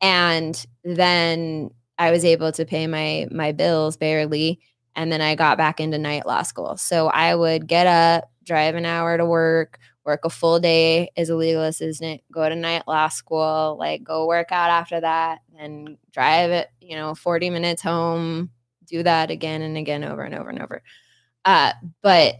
And 0.00 0.64
then 0.84 1.70
I 1.98 2.10
was 2.10 2.24
able 2.24 2.52
to 2.52 2.64
pay 2.64 2.86
my 2.86 3.28
my 3.30 3.52
bills 3.52 3.96
barely. 3.96 4.60
And 4.96 5.12
then 5.12 5.20
I 5.20 5.34
got 5.36 5.58
back 5.58 5.80
into 5.80 5.98
night 5.98 6.26
law 6.26 6.42
school. 6.42 6.76
So 6.76 7.08
I 7.08 7.34
would 7.34 7.66
get 7.66 7.86
up, 7.86 8.30
drive 8.44 8.74
an 8.74 8.84
hour 8.84 9.16
to 9.16 9.24
work, 9.24 9.78
work 10.04 10.24
a 10.24 10.30
full 10.30 10.58
day 10.60 11.10
as 11.16 11.28
a 11.28 11.36
legal 11.36 11.62
assistant, 11.62 12.22
go 12.32 12.48
to 12.48 12.54
night 12.54 12.82
law 12.86 13.08
school, 13.08 13.76
like 13.78 14.02
go 14.02 14.26
work 14.26 14.50
out 14.52 14.70
after 14.70 15.00
that, 15.00 15.40
and 15.58 15.96
drive 16.12 16.50
it, 16.50 16.68
you 16.80 16.96
know, 16.96 17.14
40 17.14 17.50
minutes 17.50 17.82
home, 17.82 18.50
do 18.86 19.02
that 19.02 19.30
again 19.30 19.62
and 19.62 19.76
again 19.76 20.04
over 20.04 20.22
and 20.22 20.34
over 20.34 20.50
and 20.50 20.60
over. 20.60 20.82
Uh, 21.44 21.72
but 22.02 22.36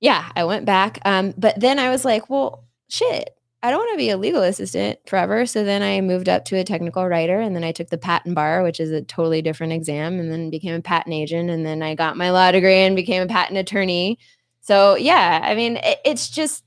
yeah, 0.00 0.30
I 0.36 0.44
went 0.44 0.64
back. 0.64 0.98
Um, 1.04 1.34
but 1.36 1.58
then 1.58 1.78
I 1.78 1.90
was 1.90 2.04
like, 2.04 2.30
well, 2.30 2.64
shit, 2.88 3.30
I 3.62 3.70
don't 3.70 3.80
want 3.80 3.92
to 3.92 3.98
be 3.98 4.10
a 4.10 4.16
legal 4.16 4.42
assistant 4.42 5.00
forever. 5.06 5.44
So 5.44 5.64
then 5.64 5.82
I 5.82 6.00
moved 6.00 6.28
up 6.28 6.44
to 6.46 6.56
a 6.56 6.64
technical 6.64 7.08
writer 7.08 7.40
and 7.40 7.56
then 7.56 7.64
I 7.64 7.72
took 7.72 7.88
the 7.88 7.98
patent 7.98 8.34
bar, 8.34 8.62
which 8.62 8.78
is 8.78 8.92
a 8.92 9.02
totally 9.02 9.42
different 9.42 9.72
exam, 9.72 10.20
and 10.20 10.30
then 10.30 10.50
became 10.50 10.74
a 10.74 10.80
patent 10.80 11.14
agent. 11.14 11.50
And 11.50 11.66
then 11.66 11.82
I 11.82 11.96
got 11.96 12.16
my 12.16 12.30
law 12.30 12.52
degree 12.52 12.76
and 12.76 12.94
became 12.94 13.22
a 13.22 13.26
patent 13.26 13.58
attorney. 13.58 14.18
So 14.60 14.94
yeah, 14.94 15.40
I 15.42 15.54
mean, 15.56 15.78
it, 15.78 15.98
it's 16.04 16.28
just 16.28 16.62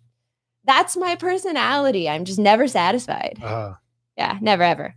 that's 0.65 0.95
my 0.95 1.15
personality. 1.15 2.07
I'm 2.09 2.25
just 2.25 2.39
never 2.39 2.67
satisfied. 2.67 3.39
Uh, 3.41 3.73
yeah, 4.17 4.37
never 4.41 4.63
ever. 4.63 4.95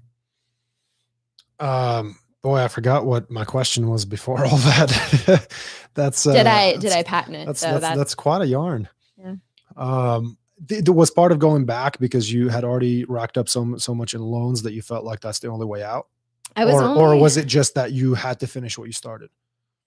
Um, 1.61 2.19
boy, 2.43 2.59
I 2.59 2.69
forgot 2.69 3.07
what 3.07 3.31
my 3.31 3.45
question 3.45 3.89
was 3.89 4.05
before 4.05 4.45
all 4.45 4.57
that. 4.57 5.49
that's 5.95 6.27
uh, 6.27 6.33
did 6.33 6.47
I 6.47 6.77
did 6.77 6.93
I 6.93 7.03
patent 7.03 7.37
it? 7.37 7.47
That's, 7.47 7.61
so 7.61 7.69
that's, 7.69 7.81
that's, 7.81 7.97
that's 7.97 8.15
quite 8.15 8.43
a 8.43 8.47
yarn. 8.47 8.89
Yeah. 9.17 9.37
Um, 9.77 10.37
th- 10.69 10.89
was 10.89 11.11
part 11.11 11.33
of 11.33 11.39
going 11.39 11.65
back 11.65 11.99
because 11.99 12.33
you 12.33 12.49
had 12.49 12.65
already 12.65 13.05
racked 13.05 13.39
up 13.39 13.49
so 13.49 13.77
so 13.79 13.95
much 13.95 14.15
in 14.15 14.21
loans 14.21 14.63
that 14.63 14.73
you 14.73 14.83
felt 14.83 15.05
like 15.05 15.21
that's 15.21 15.39
the 15.39 15.49
only 15.49 15.67
way 15.67 15.83
out. 15.83 16.09
I 16.57 16.65
was, 16.65 16.75
or, 16.75 16.83
only, 16.83 17.01
or 17.01 17.17
was 17.17 17.37
it 17.37 17.47
just 17.47 17.75
that 17.75 17.93
you 17.93 18.15
had 18.15 18.39
to 18.41 18.47
finish 18.47 18.79
what 18.79 18.87
you 18.87 18.93
started? 18.93 19.31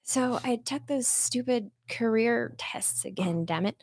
So 0.09 0.39
I 0.41 0.55
took 0.55 0.88
those 0.88 1.05
stupid 1.05 1.69
career 1.89 2.55
tests 2.57 3.03
again. 3.03 3.43
Damn 3.43 3.65
it! 3.65 3.75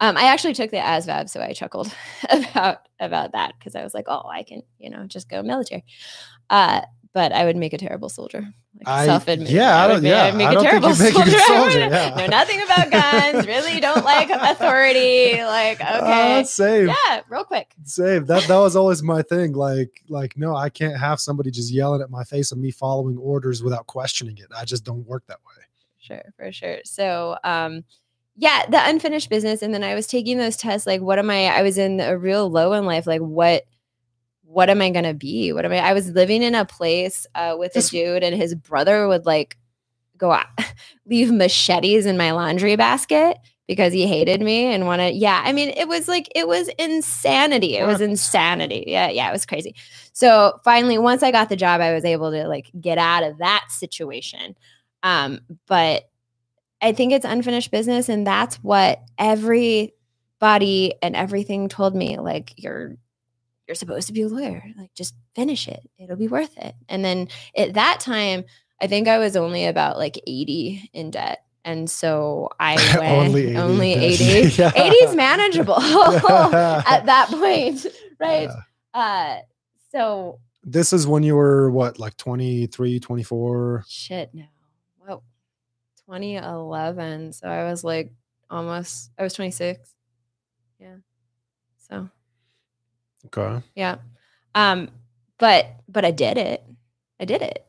Um, 0.00 0.16
I 0.16 0.26
actually 0.26 0.54
took 0.54 0.70
the 0.70 0.76
ASVAB, 0.76 1.28
so 1.28 1.40
I 1.40 1.52
chuckled 1.54 1.92
about 2.30 2.86
about 3.00 3.32
that 3.32 3.54
because 3.58 3.74
I 3.74 3.82
was 3.82 3.92
like, 3.92 4.04
"Oh, 4.06 4.22
I 4.32 4.44
can, 4.44 4.62
you 4.78 4.90
know, 4.90 5.04
just 5.06 5.28
go 5.28 5.42
military." 5.42 5.84
Uh, 6.48 6.82
but 7.12 7.32
I 7.32 7.44
would 7.44 7.56
make 7.56 7.72
a 7.72 7.78
terrible 7.78 8.08
soldier. 8.08 8.46
I- 8.86 9.00
Like 9.00 9.06
self-admitted. 9.06 9.52
yeah, 9.52 9.76
I 9.76 9.84
I 9.84 9.92
would 9.92 10.02
yeah, 10.04 10.22
I'd 10.26 10.36
make 10.36 10.46
I 10.46 10.50
a 10.52 10.54
don't 10.54 10.62
think 10.62 10.70
terrible 10.70 10.88
make 10.98 10.98
a 11.00 11.12
soldier. 11.12 11.36
I 11.36 11.46
soldier, 11.48 11.80
would 11.80 11.90
yeah. 11.92 12.14
Know 12.14 12.26
nothing 12.28 12.62
about 12.62 12.90
guns. 12.92 13.46
really 13.48 13.80
don't 13.80 14.04
like 14.04 14.30
authority. 14.32 15.42
Like, 15.42 15.80
okay, 15.80 16.40
Uh, 16.40 16.44
same. 16.44 16.88
yeah, 16.88 17.20
real 17.28 17.44
quick. 17.44 17.74
Save 17.82 18.28
That 18.28 18.44
that 18.46 18.58
was 18.58 18.76
always 18.76 19.02
my 19.02 19.22
thing. 19.22 19.52
Like, 19.52 20.00
like, 20.08 20.36
no, 20.38 20.54
I 20.54 20.70
can't 20.70 20.96
have 20.96 21.18
somebody 21.20 21.50
just 21.50 21.72
yelling 21.72 22.02
at 22.02 22.08
my 22.08 22.22
face 22.22 22.52
and 22.52 22.62
me 22.62 22.70
following 22.70 23.18
orders 23.18 23.64
without 23.64 23.88
questioning 23.88 24.38
it. 24.38 24.46
I 24.56 24.64
just 24.64 24.84
don't 24.84 25.04
work 25.06 25.24
that 25.26 25.38
way. 25.44 25.61
Sure, 26.02 26.22
for 26.36 26.50
sure. 26.52 26.78
So, 26.84 27.36
um, 27.44 27.84
yeah, 28.36 28.64
the 28.68 28.80
unfinished 28.88 29.30
business, 29.30 29.62
and 29.62 29.72
then 29.72 29.84
I 29.84 29.94
was 29.94 30.06
taking 30.08 30.38
those 30.38 30.56
tests. 30.56 30.86
Like, 30.86 31.00
what 31.00 31.18
am 31.18 31.30
I? 31.30 31.46
I 31.46 31.62
was 31.62 31.78
in 31.78 32.00
a 32.00 32.18
real 32.18 32.50
low 32.50 32.72
in 32.72 32.86
life. 32.86 33.06
Like, 33.06 33.20
what? 33.20 33.64
What 34.44 34.70
am 34.70 34.82
I 34.82 34.90
gonna 34.90 35.14
be? 35.14 35.52
What 35.52 35.64
am 35.64 35.72
I? 35.72 35.78
I 35.78 35.94
was 35.94 36.10
living 36.10 36.42
in 36.42 36.54
a 36.54 36.64
place 36.64 37.26
uh, 37.34 37.56
with 37.58 37.74
This- 37.74 37.88
a 37.88 37.92
dude, 37.92 38.22
and 38.24 38.36
his 38.36 38.54
brother 38.54 39.08
would 39.08 39.26
like 39.26 39.58
go 40.18 40.32
out, 40.32 40.46
leave 41.06 41.32
machetes 41.32 42.06
in 42.06 42.16
my 42.18 42.32
laundry 42.32 42.76
basket 42.76 43.38
because 43.68 43.92
he 43.92 44.06
hated 44.06 44.40
me 44.42 44.66
and 44.66 44.86
wanted. 44.86 45.14
Yeah, 45.16 45.42
I 45.44 45.52
mean, 45.52 45.70
it 45.70 45.88
was 45.88 46.08
like 46.08 46.28
it 46.36 46.48
was 46.48 46.68
insanity. 46.78 47.76
It 47.78 47.86
was 47.86 48.00
insanity. 48.02 48.84
Yeah, 48.88 49.08
yeah, 49.10 49.28
it 49.28 49.32
was 49.32 49.46
crazy. 49.46 49.74
So 50.12 50.60
finally, 50.64 50.98
once 50.98 51.22
I 51.22 51.30
got 51.32 51.48
the 51.48 51.56
job, 51.56 51.80
I 51.80 51.94
was 51.94 52.04
able 52.04 52.30
to 52.32 52.48
like 52.48 52.70
get 52.80 52.98
out 52.98 53.22
of 53.24 53.38
that 53.38 53.66
situation. 53.70 54.56
Um, 55.02 55.40
but 55.66 56.08
I 56.80 56.92
think 56.92 57.12
it's 57.12 57.24
unfinished 57.24 57.70
business, 57.70 58.08
and 58.08 58.26
that's 58.26 58.56
what 58.56 59.00
everybody 59.18 60.94
and 61.02 61.16
everything 61.16 61.68
told 61.68 61.94
me. 61.94 62.18
Like 62.18 62.54
you're 62.56 62.96
you're 63.68 63.74
supposed 63.74 64.08
to 64.08 64.12
be 64.12 64.22
a 64.22 64.28
lawyer. 64.28 64.62
Like 64.76 64.92
just 64.94 65.14
finish 65.34 65.68
it. 65.68 65.88
It'll 65.98 66.16
be 66.16 66.28
worth 66.28 66.56
it. 66.58 66.74
And 66.88 67.04
then 67.04 67.28
at 67.56 67.74
that 67.74 68.00
time, 68.00 68.44
I 68.80 68.86
think 68.86 69.06
I 69.08 69.18
was 69.18 69.36
only 69.36 69.66
about 69.66 69.96
like 69.96 70.20
80 70.26 70.90
in 70.92 71.10
debt. 71.12 71.44
And 71.64 71.88
so 71.88 72.50
I 72.58 72.74
went 72.98 73.28
Only 73.28 73.46
80 73.50 73.56
only 73.56 73.92
80. 73.94 74.24
Yeah. 74.60 74.72
80 74.74 74.96
is 74.96 75.14
manageable 75.14 75.80
at 75.80 77.06
that 77.06 77.28
point, 77.30 77.86
right? 78.18 78.50
Yeah. 78.94 79.00
Uh 79.00 79.40
so 79.92 80.40
This 80.64 80.92
is 80.92 81.06
when 81.06 81.22
you 81.22 81.36
were 81.36 81.70
what, 81.70 82.00
like 82.00 82.16
23, 82.16 82.98
24? 82.98 83.84
shit 83.88 84.30
no. 84.34 84.44
Well, 86.06 86.18
2011. 86.18 87.32
So 87.32 87.48
I 87.48 87.64
was 87.64 87.84
like 87.84 88.12
almost 88.50 89.10
I 89.18 89.22
was 89.22 89.34
26. 89.34 89.94
Yeah. 90.78 90.96
So 91.78 92.10
Okay. 93.26 93.62
yeah 93.74 93.96
um 94.54 94.88
but 95.38 95.66
but 95.88 96.04
i 96.04 96.10
did 96.10 96.36
it 96.36 96.62
i 97.20 97.24
did 97.24 97.40
it 97.42 97.64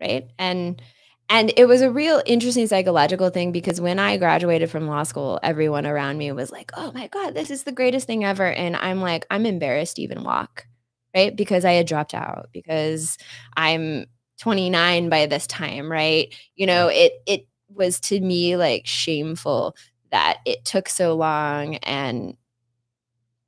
right 0.00 0.28
and 0.38 0.80
and 1.28 1.52
it 1.56 1.66
was 1.66 1.82
a 1.82 1.90
real 1.90 2.22
interesting 2.26 2.66
psychological 2.66 3.30
thing 3.30 3.52
because 3.52 3.80
when 3.80 3.98
i 3.98 4.16
graduated 4.16 4.70
from 4.70 4.86
law 4.88 5.02
school 5.02 5.38
everyone 5.42 5.86
around 5.86 6.18
me 6.18 6.32
was 6.32 6.50
like 6.50 6.70
oh 6.76 6.92
my 6.92 7.08
god 7.08 7.34
this 7.34 7.50
is 7.50 7.64
the 7.64 7.72
greatest 7.72 8.06
thing 8.06 8.24
ever 8.24 8.46
and 8.46 8.76
i'm 8.76 9.00
like 9.00 9.26
i'm 9.30 9.46
embarrassed 9.46 9.96
to 9.96 10.02
even 10.02 10.24
walk 10.24 10.66
right 11.14 11.36
because 11.36 11.64
i 11.64 11.72
had 11.72 11.86
dropped 11.86 12.14
out 12.14 12.48
because 12.52 13.18
i'm 13.56 14.06
29 14.40 15.08
by 15.08 15.26
this 15.26 15.46
time 15.46 15.90
right 15.92 16.34
you 16.54 16.66
know 16.66 16.88
it 16.88 17.12
it 17.26 17.46
was 17.68 18.00
to 18.00 18.20
me 18.20 18.56
like 18.56 18.86
shameful 18.86 19.76
that 20.10 20.38
it 20.44 20.64
took 20.64 20.88
so 20.88 21.14
long 21.14 21.76
and 21.76 22.36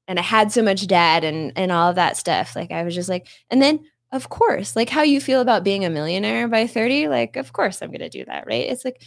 and 0.07 0.19
I 0.19 0.23
had 0.23 0.51
so 0.51 0.63
much 0.63 0.87
debt 0.87 1.23
and 1.23 1.53
and 1.57 1.71
all 1.71 1.91
of 1.91 1.97
that 1.97 2.17
stuff. 2.17 2.57
Like 2.57 2.73
I 2.73 2.83
was 2.83 2.95
just 2.95 3.09
like, 3.09 3.29
and 3.51 3.61
then 3.61 3.85
of 4.11 4.31
course, 4.31 4.75
like 4.75 4.89
how 4.89 5.03
you 5.03 5.21
feel 5.21 5.41
about 5.43 5.65
being 5.65 5.85
a 5.85 5.91
millionaire 5.91 6.49
by 6.49 6.67
30, 6.67 7.09
like 7.09 7.37
of 7.37 7.53
course 7.53 7.83
I'm 7.83 7.93
gonna 7.93 8.09
do 8.09 8.25
that, 8.25 8.47
right? 8.47 8.69
It's 8.69 8.85
like, 8.85 9.03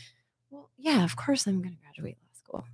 well, 0.52 0.70
yeah, 0.78 1.04
of 1.04 1.16
course 1.16 1.48
I'm 1.48 1.62
gonna 1.62 1.76
graduate 1.82 2.18
law 2.22 2.62
school. 2.62 2.66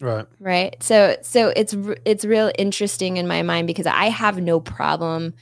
Right. 0.00 0.26
Right. 0.38 0.82
So 0.82 1.16
so 1.22 1.48
it's 1.56 1.74
it's 2.04 2.24
real 2.24 2.52
interesting 2.58 3.16
in 3.16 3.26
my 3.26 3.42
mind 3.42 3.66
because 3.66 3.86
I 3.86 4.06
have 4.06 4.40
no 4.40 4.60
problem 4.60 5.34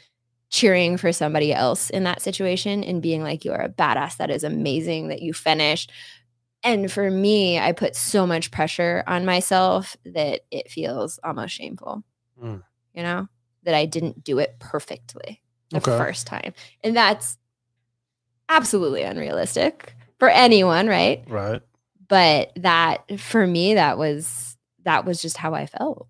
cheering 0.57 0.97
for 0.97 1.13
somebody 1.13 1.53
else 1.53 1.91
in 1.91 2.05
that 2.05 2.23
situation 2.23 2.83
and 2.83 3.03
being 3.03 3.23
like, 3.23 3.45
you 3.45 3.53
are 3.53 3.61
a 3.61 3.69
badass. 3.69 4.17
That 4.17 4.31
is 4.31 4.43
amazing 4.43 5.09
that 5.09 5.21
you 5.21 5.35
finished. 5.35 5.93
And 6.63 6.91
for 6.91 7.11
me, 7.11 7.59
I 7.59 7.73
put 7.73 7.95
so 7.95 8.27
much 8.27 8.51
pressure 8.51 9.05
on 9.07 9.27
myself 9.27 9.97
that 10.07 10.41
it 10.51 10.71
feels 10.71 11.21
almost 11.23 11.55
shameful. 11.55 12.03
Mm. 12.43 12.63
You 12.95 13.03
know, 13.03 13.29
that 13.65 13.75
I 13.75 13.85
didn't 13.85 14.25
do 14.25 14.39
it 14.39 14.57
perfectly 14.59 15.43
the 15.71 15.77
Okay. 15.77 15.99
first 15.99 16.27
time. 16.27 16.55
And 16.83 16.97
that's 16.97 17.37
absolutely 18.49 19.03
unrealistic 19.03 19.95
for 20.19 20.29
anyone, 20.31 20.87
right? 20.87 21.23
Right. 21.29 21.61
but 22.09 22.53
that 22.57 23.21
for 23.21 23.47
me 23.47 23.75
that 23.75 23.99
was 23.99 24.57
that 24.85 25.05
was 25.05 25.21
just 25.21 25.37
how 25.37 25.55
i 25.55 25.67
felt 25.67 26.07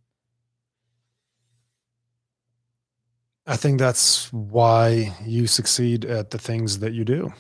I 3.47 3.57
think 3.57 3.79
that's 3.79 4.33
why 4.33 5.15
you 5.25 5.47
succeed 5.47 6.05
at 6.05 6.31
the 6.31 6.39
things 6.39 6.81
that 6.81 6.93
you 6.93 7.05
do 7.05 7.33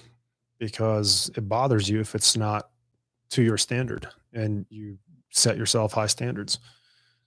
because 0.58 1.30
it 1.36 1.48
bothers 1.48 1.88
you 1.88 2.00
if 2.00 2.14
it's 2.14 2.36
not 2.36 2.70
to 3.30 3.42
your 3.42 3.58
standard 3.58 4.08
and 4.32 4.66
you 4.70 4.98
set 5.30 5.56
yourself 5.56 5.92
high 5.92 6.06
standards. 6.06 6.58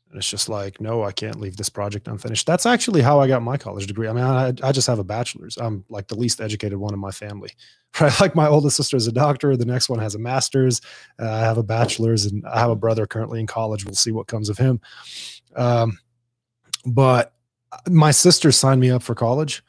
And 0.09 0.17
it's 0.17 0.29
just 0.29 0.49
like, 0.49 0.81
no, 0.81 1.03
I 1.03 1.11
can't 1.11 1.39
leave 1.39 1.55
this 1.55 1.69
project 1.69 2.07
unfinished. 2.07 2.47
That's 2.47 2.65
actually 2.65 3.01
how 3.01 3.19
I 3.19 3.27
got 3.27 3.43
my 3.43 3.57
college 3.57 3.85
degree. 3.85 4.07
I 4.07 4.13
mean, 4.13 4.23
I, 4.23 4.53
I 4.63 4.71
just 4.71 4.87
have 4.87 4.97
a 4.97 5.03
bachelor's. 5.03 5.57
I'm 5.57 5.85
like 5.87 6.07
the 6.07 6.17
least 6.17 6.41
educated 6.41 6.79
one 6.79 6.93
in 6.93 6.99
my 6.99 7.11
family, 7.11 7.51
right? 8.01 8.19
Like 8.19 8.33
my 8.33 8.47
oldest 8.47 8.77
sister 8.77 8.97
is 8.97 9.07
a 9.07 9.11
doctor. 9.11 9.55
The 9.55 9.65
next 9.65 9.89
one 9.89 9.99
has 9.99 10.15
a 10.15 10.19
master's. 10.19 10.81
Uh, 11.19 11.29
I 11.29 11.39
have 11.41 11.59
a 11.59 11.63
bachelor's 11.63 12.25
and 12.25 12.43
I 12.47 12.59
have 12.59 12.71
a 12.71 12.75
brother 12.75 13.05
currently 13.05 13.39
in 13.39 13.45
college. 13.45 13.85
We'll 13.85 13.93
see 13.93 14.11
what 14.11 14.27
comes 14.27 14.49
of 14.49 14.57
him. 14.57 14.81
Um, 15.55 15.99
but 16.85 17.33
my 17.89 18.11
sister 18.11 18.51
signed 18.51 18.81
me 18.81 18.89
up 18.89 19.03
for 19.03 19.15
college. 19.15 19.63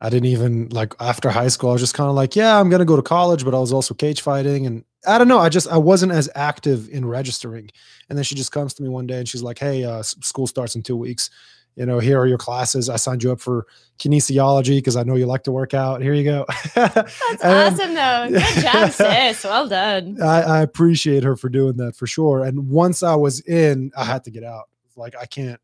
I 0.00 0.10
didn't 0.10 0.26
even 0.26 0.68
like 0.68 0.94
after 1.00 1.30
high 1.30 1.48
school. 1.48 1.70
I 1.70 1.72
was 1.74 1.82
just 1.82 1.94
kind 1.94 2.10
of 2.10 2.14
like, 2.16 2.36
yeah, 2.36 2.58
I'm 2.60 2.68
gonna 2.68 2.84
go 2.84 2.96
to 2.96 3.02
college, 3.02 3.44
but 3.44 3.54
I 3.54 3.58
was 3.58 3.72
also 3.72 3.94
cage 3.94 4.20
fighting, 4.20 4.66
and 4.66 4.84
I 5.06 5.18
don't 5.18 5.28
know. 5.28 5.38
I 5.38 5.48
just 5.48 5.68
I 5.68 5.78
wasn't 5.78 6.12
as 6.12 6.28
active 6.34 6.88
in 6.90 7.06
registering. 7.06 7.70
And 8.08 8.18
then 8.18 8.24
she 8.24 8.34
just 8.34 8.52
comes 8.52 8.74
to 8.74 8.82
me 8.82 8.88
one 8.90 9.06
day 9.06 9.18
and 9.18 9.28
she's 9.28 9.42
like, 9.42 9.58
hey, 9.58 9.84
uh, 9.84 10.02
school 10.02 10.46
starts 10.46 10.74
in 10.76 10.82
two 10.82 10.96
weeks. 10.96 11.30
You 11.74 11.86
know, 11.86 11.98
here 11.98 12.20
are 12.20 12.26
your 12.26 12.38
classes. 12.38 12.88
I 12.90 12.96
signed 12.96 13.22
you 13.24 13.32
up 13.32 13.40
for 13.40 13.66
kinesiology 13.98 14.76
because 14.76 14.94
I 14.96 15.02
know 15.02 15.16
you 15.16 15.26
like 15.26 15.42
to 15.44 15.52
work 15.52 15.74
out. 15.74 16.02
Here 16.02 16.12
you 16.14 16.22
go. 16.24 16.44
that's 16.74 17.14
And- 17.42 17.74
awesome 17.80 17.94
though 17.94 18.28
good 18.30 18.62
job 18.62 18.90
sis 18.92 19.42
well 19.42 19.68
done 19.68 20.20
I, 20.22 20.42
I 20.42 20.62
appreciate 20.62 21.24
her 21.24 21.34
for 21.34 21.48
doing 21.48 21.76
that 21.78 21.96
for 21.96 22.06
sure. 22.06 22.44
And 22.44 22.68
once 22.68 23.02
I 23.02 23.14
was 23.14 23.40
in, 23.40 23.90
I 23.96 24.04
had 24.04 24.24
to 24.24 24.30
get 24.30 24.44
out. 24.44 24.68
Like 24.96 25.14
I 25.20 25.26
can't, 25.26 25.60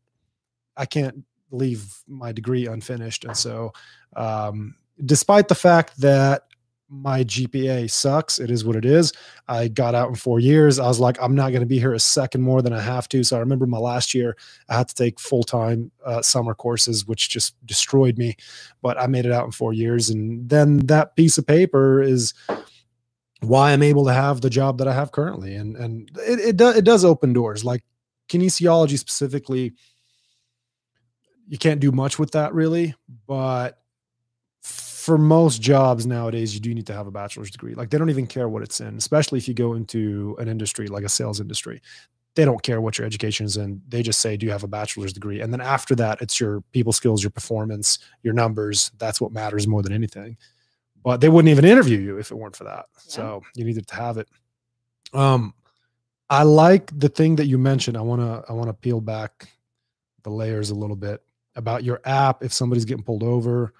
I 0.75 0.85
can't 0.85 1.23
leave 1.51 1.93
my 2.07 2.31
degree 2.31 2.67
unfinished. 2.67 3.25
And 3.25 3.35
so, 3.35 3.73
um, 4.15 4.75
despite 5.05 5.47
the 5.47 5.55
fact 5.55 5.99
that 6.01 6.43
my 6.91 7.23
GPA 7.23 7.89
sucks, 7.89 8.37
it 8.37 8.51
is 8.51 8.65
what 8.65 8.75
it 8.75 8.83
is. 8.83 9.13
I 9.47 9.69
got 9.69 9.95
out 9.95 10.09
in 10.09 10.15
four 10.15 10.41
years. 10.41 10.77
I 10.77 10.87
was 10.87 10.99
like, 10.99 11.17
I'm 11.21 11.33
not 11.33 11.51
going 11.51 11.61
to 11.61 11.65
be 11.67 11.79
here 11.79 11.93
a 11.93 11.99
second 11.99 12.41
more 12.41 12.61
than 12.61 12.73
I 12.73 12.81
have 12.81 13.07
to. 13.09 13.23
So 13.23 13.37
I 13.37 13.39
remember 13.39 13.65
my 13.65 13.77
last 13.77 14.13
year, 14.13 14.35
I 14.67 14.77
had 14.77 14.89
to 14.89 14.95
take 14.95 15.17
full 15.17 15.43
time 15.43 15.89
uh, 16.05 16.21
summer 16.21 16.53
courses, 16.53 17.07
which 17.07 17.29
just 17.29 17.55
destroyed 17.65 18.17
me. 18.17 18.35
But 18.81 18.99
I 18.99 19.07
made 19.07 19.25
it 19.25 19.31
out 19.31 19.45
in 19.45 19.51
four 19.51 19.71
years. 19.71 20.09
And 20.09 20.49
then 20.49 20.79
that 20.87 21.15
piece 21.15 21.37
of 21.37 21.47
paper 21.47 22.01
is 22.01 22.33
why 23.39 23.71
I'm 23.71 23.83
able 23.83 24.05
to 24.05 24.13
have 24.13 24.41
the 24.41 24.49
job 24.49 24.77
that 24.79 24.87
I 24.87 24.93
have 24.93 25.13
currently. 25.13 25.55
And 25.55 25.77
and 25.77 26.11
it 26.27 26.39
it, 26.39 26.57
do, 26.57 26.69
it 26.69 26.83
does 26.83 27.05
open 27.05 27.31
doors. 27.31 27.63
Like 27.63 27.83
kinesiology 28.27 28.99
specifically, 28.99 29.73
you 31.51 31.57
can't 31.57 31.81
do 31.81 31.91
much 31.91 32.17
with 32.17 32.31
that 32.31 32.53
really, 32.53 32.95
but 33.27 33.81
for 34.61 35.17
most 35.17 35.61
jobs 35.61 36.05
nowadays, 36.05 36.53
you 36.53 36.61
do 36.61 36.73
need 36.73 36.87
to 36.87 36.93
have 36.93 37.07
a 37.07 37.11
bachelor's 37.11 37.51
degree. 37.51 37.75
Like 37.75 37.89
they 37.89 37.97
don't 37.97 38.09
even 38.09 38.25
care 38.25 38.47
what 38.47 38.63
it's 38.63 38.79
in, 38.79 38.95
especially 38.95 39.37
if 39.37 39.47
you 39.47 39.53
go 39.53 39.73
into 39.73 40.35
an 40.39 40.47
industry 40.47 40.87
like 40.87 41.03
a 41.03 41.09
sales 41.09 41.41
industry. 41.41 41.81
They 42.35 42.45
don't 42.45 42.63
care 42.63 42.79
what 42.79 42.97
your 42.97 43.05
education 43.05 43.45
is 43.45 43.57
in. 43.57 43.81
They 43.89 44.01
just 44.01 44.21
say, 44.21 44.37
Do 44.37 44.45
you 44.45 44.53
have 44.53 44.63
a 44.63 44.67
bachelor's 44.67 45.11
degree? 45.11 45.41
And 45.41 45.51
then 45.51 45.59
after 45.59 45.93
that, 45.95 46.21
it's 46.21 46.39
your 46.39 46.61
people 46.71 46.93
skills, 46.93 47.21
your 47.21 47.31
performance, 47.31 47.99
your 48.23 48.33
numbers. 48.33 48.89
That's 48.97 49.19
what 49.19 49.33
matters 49.33 49.67
more 49.67 49.81
than 49.81 49.91
anything 49.91 50.37
but 51.03 51.21
they 51.21 51.29
wouldn't 51.29 51.49
even 51.49 51.65
interview 51.65 51.97
you 51.97 52.17
if 52.17 52.31
it 52.31 52.35
weren't 52.35 52.55
for 52.55 52.65
that. 52.65 52.85
Yeah. 52.95 53.01
So 53.01 53.41
you 53.55 53.65
needed 53.65 53.87
to 53.87 53.95
have 53.95 54.17
it. 54.17 54.27
Um, 55.13 55.53
I 56.29 56.43
like 56.43 56.97
the 56.97 57.09
thing 57.09 57.35
that 57.37 57.47
you 57.47 57.57
mentioned. 57.57 57.97
I 57.97 58.01
want 58.01 58.21
to 58.21 58.43
I 58.49 58.53
want 58.53 58.69
to 58.69 58.73
peel 58.73 59.01
back 59.01 59.49
the 60.23 60.29
layers 60.29 60.69
a 60.69 60.75
little 60.75 60.95
bit 60.95 61.21
about 61.55 61.83
your 61.83 62.01
app. 62.05 62.43
If 62.43 62.53
somebody's 62.53 62.85
getting 62.85 63.03
pulled 63.03 63.23
over, 63.23 63.73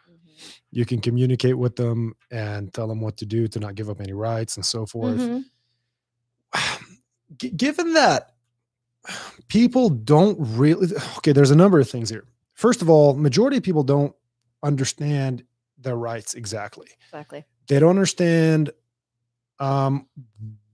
you 0.72 0.86
can 0.86 1.00
communicate 1.02 1.58
with 1.58 1.76
them 1.76 2.14
and 2.32 2.74
tell 2.74 2.88
them 2.88 3.02
what 3.02 3.18
to 3.18 3.26
do 3.26 3.48
to 3.50 3.60
not 3.60 3.76
give 3.76 3.90
up 3.90 4.02
any 4.02 4.14
rights 4.14 4.56
and 4.56 4.66
so 4.66 4.86
forth. 4.86 5.18
Mhm. 5.20 5.44
g- 7.38 7.50
given 7.52 7.94
that 7.94 8.32
people 9.48 9.90
don't 9.90 10.38
really 10.40 10.88
okay, 11.18 11.32
there's 11.32 11.52
a 11.52 11.56
number 11.56 11.80
of 11.80 11.90
things 11.90 12.10
here. 12.10 12.26
First 12.54 12.82
of 12.82 12.90
all, 12.90 13.16
majority 13.16 13.58
of 13.58 13.64
people 13.64 13.84
don't 13.84 14.14
understand 14.64 15.44
their 15.78 15.96
rights 15.96 16.34
exactly. 16.36 16.88
Exactly. 17.08 17.44
They 17.68 17.80
don't 17.80 17.90
understand 17.90 18.72
um, 19.60 20.08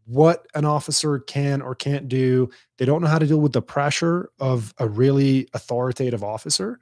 what 0.08 0.48
an 0.56 0.64
officer 0.64 1.20
can 1.20 1.62
or 1.62 1.76
can't 1.76 2.08
do. 2.08 2.50
They 2.78 2.86
don't 2.86 3.02
know 3.02 3.10
how 3.10 3.20
to 3.20 3.28
deal 3.28 3.42
with 3.42 3.52
the 3.52 3.62
pressure 3.62 4.30
of 4.40 4.74
a 4.78 4.88
really 4.88 5.50
authoritative 5.54 6.24
officer 6.24 6.80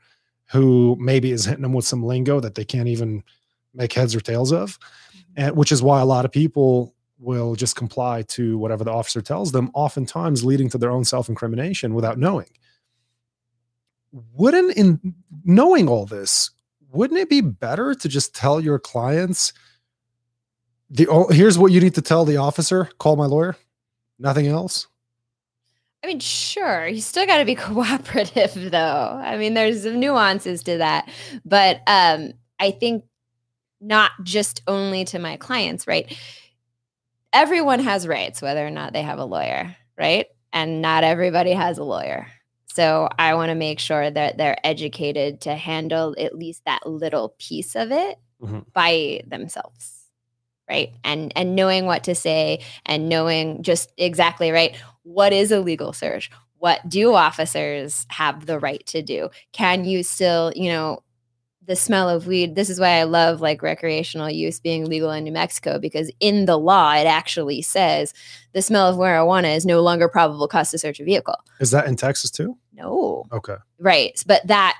who 0.52 0.95
maybe 0.99 1.31
is 1.31 1.43
hitting 1.43 1.64
them 1.64 1.73
with 1.73 1.85
some 1.85 2.03
lingo 2.03 2.39
that 2.39 2.53
they 2.53 2.64
can't 2.64 2.88
even 2.88 3.23
make 3.73 3.93
heads 3.93 4.15
or 4.15 4.22
tails 4.22 4.53
of. 4.53 4.80
Mm-hmm. 4.80 5.19
And 5.38 5.57
which 5.57 5.72
is 5.72 5.81
why 5.81 6.02
a 6.02 6.06
lot 6.06 6.23
of 6.23 6.31
people 6.31 6.93
will 7.18 7.56
just 7.56 7.76
comply 7.76 8.22
to 8.22 8.60
whatever 8.60 8.84
the 8.84 8.91
officer 8.91 9.22
tells 9.22 9.52
them, 9.52 9.72
oftentimes 9.73 10.45
leading 10.45 10.69
to 10.69 10.77
their 10.77 10.91
own 10.91 11.03
self 11.03 11.27
incrimination 11.27 11.95
without 11.95 12.19
knowing. 12.19 12.49
Wouldn't, 14.11 14.77
in 14.77 15.15
knowing 15.43 15.89
all 15.89 16.06
this, 16.06 16.52
wouldn't 16.91 17.19
it 17.19 17.30
be 17.30 17.41
better 17.41 17.95
to 17.95 18.07
just 18.07 18.35
tell 18.35 18.61
your 18.61 18.77
clients 18.77 19.52
the 20.89 21.07
oh, 21.07 21.27
here's 21.29 21.57
what 21.57 21.71
you 21.71 21.81
need 21.81 21.95
to 21.95 22.01
tell 22.01 22.25
the 22.25 22.37
officer 22.37 22.89
call 22.97 23.15
my 23.15 23.25
lawyer 23.25 23.55
nothing 24.19 24.47
else 24.47 24.87
I 26.03 26.07
mean, 26.07 26.19
sure, 26.19 26.85
you 26.87 27.01
still 27.01 27.25
got 27.25 27.39
to 27.39 27.45
be 27.45 27.55
cooperative, 27.69 28.53
though. 28.69 28.77
I 29.23 29.37
mean, 29.37 29.55
there's 29.55 29.81
some 29.81 29.99
nuances 29.99 30.61
to 30.63 30.77
that, 30.77 31.09
but 31.43 31.81
um, 31.87 32.33
I 32.59 32.69
think 32.69 33.05
not 33.81 34.11
just 34.21 34.61
only 34.67 35.03
to 35.05 35.17
my 35.17 35.37
clients, 35.37 35.87
right? 35.87 36.15
Everyone 37.33 37.79
has 37.79 38.07
rights, 38.07 38.39
whether 38.39 38.63
or 38.63 38.69
not 38.69 38.93
they 38.93 39.01
have 39.01 39.17
a 39.17 39.25
lawyer, 39.25 39.75
right? 39.97 40.27
And 40.53 40.79
not 40.79 41.03
everybody 41.03 41.53
has 41.53 41.79
a 41.79 41.83
lawyer. 41.83 42.27
So 42.67 43.09
I 43.17 43.33
want 43.33 43.49
to 43.49 43.55
make 43.55 43.79
sure 43.79 44.11
that 44.11 44.37
they're 44.37 44.57
educated 44.63 45.41
to 45.41 45.55
handle 45.55 46.13
at 46.19 46.35
least 46.35 46.61
that 46.65 46.85
little 46.85 47.33
piece 47.39 47.75
of 47.75 47.91
it 47.91 48.19
Mhm. 48.43 48.71
by 48.73 49.21
themselves. 49.25 49.94
Right. 50.69 50.93
And 51.03 51.31
and 51.35 51.55
knowing 51.55 51.85
what 51.85 52.03
to 52.05 52.15
say 52.15 52.63
and 52.85 53.07
knowing 53.09 53.61
just 53.61 53.91
exactly 53.97 54.51
right 54.51 54.75
what 55.03 55.31
is 55.33 55.51
a 55.51 55.59
legal 55.59 55.93
search? 55.93 56.31
What 56.57 56.87
do 56.89 57.13
officers 57.13 58.07
have 58.09 58.47
the 58.47 58.57
right 58.57 58.83
to 58.87 59.03
do? 59.03 59.29
Can 59.51 59.85
you 59.85 60.01
still, 60.01 60.51
you 60.55 60.69
know, 60.71 61.03
the 61.67 61.75
smell 61.75 62.09
of 62.09 62.27
weed. 62.27 62.55
This 62.55 62.69
is 62.69 62.79
why 62.79 62.89
I 62.99 63.03
love 63.03 63.41
like 63.41 63.61
recreational 63.61 64.29
use 64.29 64.59
being 64.59 64.85
legal 64.85 65.11
in 65.11 65.23
New 65.23 65.31
Mexico 65.31 65.79
because 65.79 66.11
in 66.19 66.45
the 66.45 66.57
law 66.57 66.93
it 66.93 67.05
actually 67.07 67.61
says 67.61 68.13
the 68.53 68.61
smell 68.61 68.87
of 68.87 68.97
marijuana 68.97 69.55
is 69.55 69.65
no 69.65 69.81
longer 69.81 70.07
probable 70.07 70.47
cause 70.47 70.71
to 70.71 70.77
search 70.77 70.99
a 70.99 71.03
vehicle. 71.03 71.35
is 71.59 71.71
that 71.71 71.87
in 71.87 71.95
texas 71.95 72.29
too 72.31 72.57
No. 72.73 73.25
okay 73.31 73.55
Right. 73.79 74.21
But 74.25 74.45
that 74.47 74.75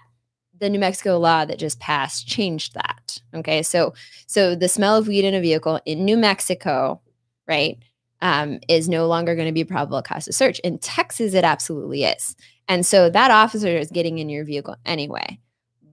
the 0.60 0.69
New 0.69 0.80
Mexico 0.80 1.18
law 1.19 1.45
that 1.45 1.60
just 1.60 1.80
passed 1.80 2.27
changed 2.27 2.73
that. 2.76 3.19
Okay. 3.34 3.64
So 3.64 3.94
so 4.27 4.56
the 4.56 4.69
smell 4.69 4.95
of 4.98 5.07
weed 5.07 5.26
in 5.26 5.34
a 5.34 5.41
vehicle 5.41 5.80
in 5.86 6.06
New 6.06 6.18
Mexico, 6.18 7.02
right, 7.48 7.77
um, 8.22 8.60
is 8.68 8.88
no 8.90 9.07
longer 9.07 9.36
going 9.36 9.48
to 9.48 9.53
be 9.53 9.64
probable 9.64 10.02
cause 10.02 10.26
to 10.26 10.34
search. 10.34 10.60
In 10.60 10.77
Texas, 10.80 11.34
it 11.34 11.44
absolutely 11.44 12.03
is. 12.06 12.36
And 12.68 12.86
so 12.86 13.10
that 13.10 13.32
officer 13.32 13.68
is 13.68 13.91
getting 13.91 14.18
in 14.19 14.30
your 14.30 14.45
vehicle 14.45 14.76
anyway. 14.86 15.40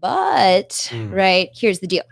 But 0.01 0.89
Mm. 0.91 1.13
right, 1.13 1.51
here's 1.55 1.81
the 1.81 1.87
deal 1.87 2.05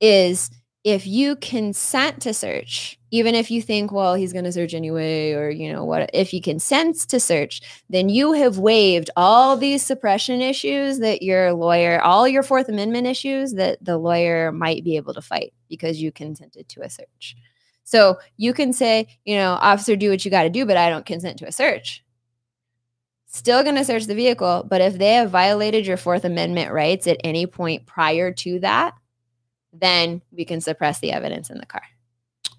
is 0.00 0.50
if 0.88 1.06
you 1.06 1.36
consent 1.36 2.22
to 2.22 2.32
search, 2.32 2.98
even 3.10 3.34
if 3.34 3.50
you 3.50 3.60
think, 3.60 3.92
well, 3.92 4.14
he's 4.14 4.32
going 4.32 4.46
to 4.46 4.52
search 4.52 4.72
anyway, 4.72 5.32
or 5.32 5.50
you 5.50 5.70
know 5.70 5.84
what, 5.84 6.08
if 6.14 6.30
he 6.30 6.40
consents 6.40 7.04
to 7.04 7.20
search, 7.20 7.60
then 7.90 8.08
you 8.08 8.32
have 8.32 8.56
waived 8.56 9.10
all 9.14 9.54
these 9.54 9.82
suppression 9.82 10.40
issues 10.40 10.98
that 11.00 11.20
your 11.20 11.52
lawyer, 11.52 12.00
all 12.00 12.26
your 12.26 12.42
Fourth 12.42 12.70
Amendment 12.70 13.06
issues 13.06 13.52
that 13.52 13.84
the 13.84 13.98
lawyer 13.98 14.50
might 14.50 14.82
be 14.82 14.96
able 14.96 15.12
to 15.12 15.20
fight 15.20 15.52
because 15.68 16.00
you 16.00 16.10
consented 16.10 16.70
to 16.70 16.80
a 16.80 16.88
search. 16.88 17.36
So 17.84 18.18
you 18.38 18.54
can 18.54 18.72
say, 18.72 19.08
you 19.26 19.36
know, 19.36 19.58
officer, 19.60 19.94
do 19.94 20.08
what 20.08 20.24
you 20.24 20.30
got 20.30 20.44
to 20.44 20.50
do, 20.50 20.64
but 20.64 20.78
I 20.78 20.88
don't 20.88 21.04
consent 21.04 21.38
to 21.40 21.46
a 21.46 21.52
search. 21.52 22.02
Still 23.26 23.62
going 23.62 23.76
to 23.76 23.84
search 23.84 24.06
the 24.06 24.14
vehicle, 24.14 24.64
but 24.66 24.80
if 24.80 24.96
they 24.96 25.12
have 25.14 25.30
violated 25.30 25.86
your 25.86 25.98
Fourth 25.98 26.24
Amendment 26.24 26.72
rights 26.72 27.06
at 27.06 27.20
any 27.22 27.46
point 27.46 27.84
prior 27.84 28.32
to 28.32 28.60
that, 28.60 28.94
then 29.72 30.22
we 30.32 30.44
can 30.44 30.60
suppress 30.60 31.00
the 31.00 31.12
evidence 31.12 31.50
in 31.50 31.58
the 31.58 31.66
car. 31.66 31.82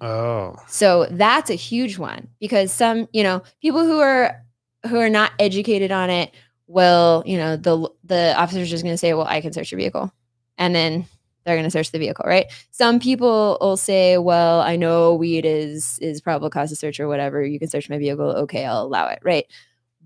oh 0.02 0.56
So 0.68 1.08
that's 1.12 1.50
a 1.50 1.56
huge 1.56 1.98
one 1.98 2.30
because 2.40 2.72
some, 2.72 3.08
you 3.12 3.24
know, 3.24 3.42
people 3.62 3.84
who 3.86 4.00
are 4.00 4.44
who 4.88 4.98
are 4.98 5.10
not 5.10 5.32
educated 5.40 5.92
on 5.92 6.10
it 6.10 6.34
will, 6.68 7.24
you 7.26 7.38
know, 7.38 7.58
the 7.58 7.90
the 8.04 8.34
officer's 8.38 8.70
just 8.70 8.84
going 8.84 8.94
to 8.94 8.98
say, 8.98 9.14
"Well, 9.14 9.28
I 9.28 9.42
can 9.42 9.52
search 9.52 9.72
your 9.72 9.80
vehicle," 9.80 10.14
and 10.58 10.74
then 10.74 11.06
they're 11.44 11.56
going 11.56 11.66
to 11.66 11.72
search 11.72 11.92
the 11.92 12.00
vehicle, 12.00 12.26
right? 12.28 12.46
Some 12.72 13.00
people 13.00 13.58
will 13.60 13.76
say, 13.78 14.18
"Well, 14.18 14.62
I 14.62 14.76
know 14.76 15.16
weed 15.16 15.46
is 15.46 15.98
is 16.00 16.22
probable 16.22 16.50
cause 16.50 16.70
to 16.70 16.76
search 16.76 17.00
or 17.00 17.08
whatever. 17.08 17.44
You 17.44 17.60
can 17.60 17.70
search 17.70 17.90
my 17.90 17.98
vehicle. 17.98 18.30
Okay, 18.44 18.66
I'll 18.66 18.84
allow 18.84 19.08
it, 19.08 19.20
right?" 19.24 19.46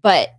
But 0.02 0.30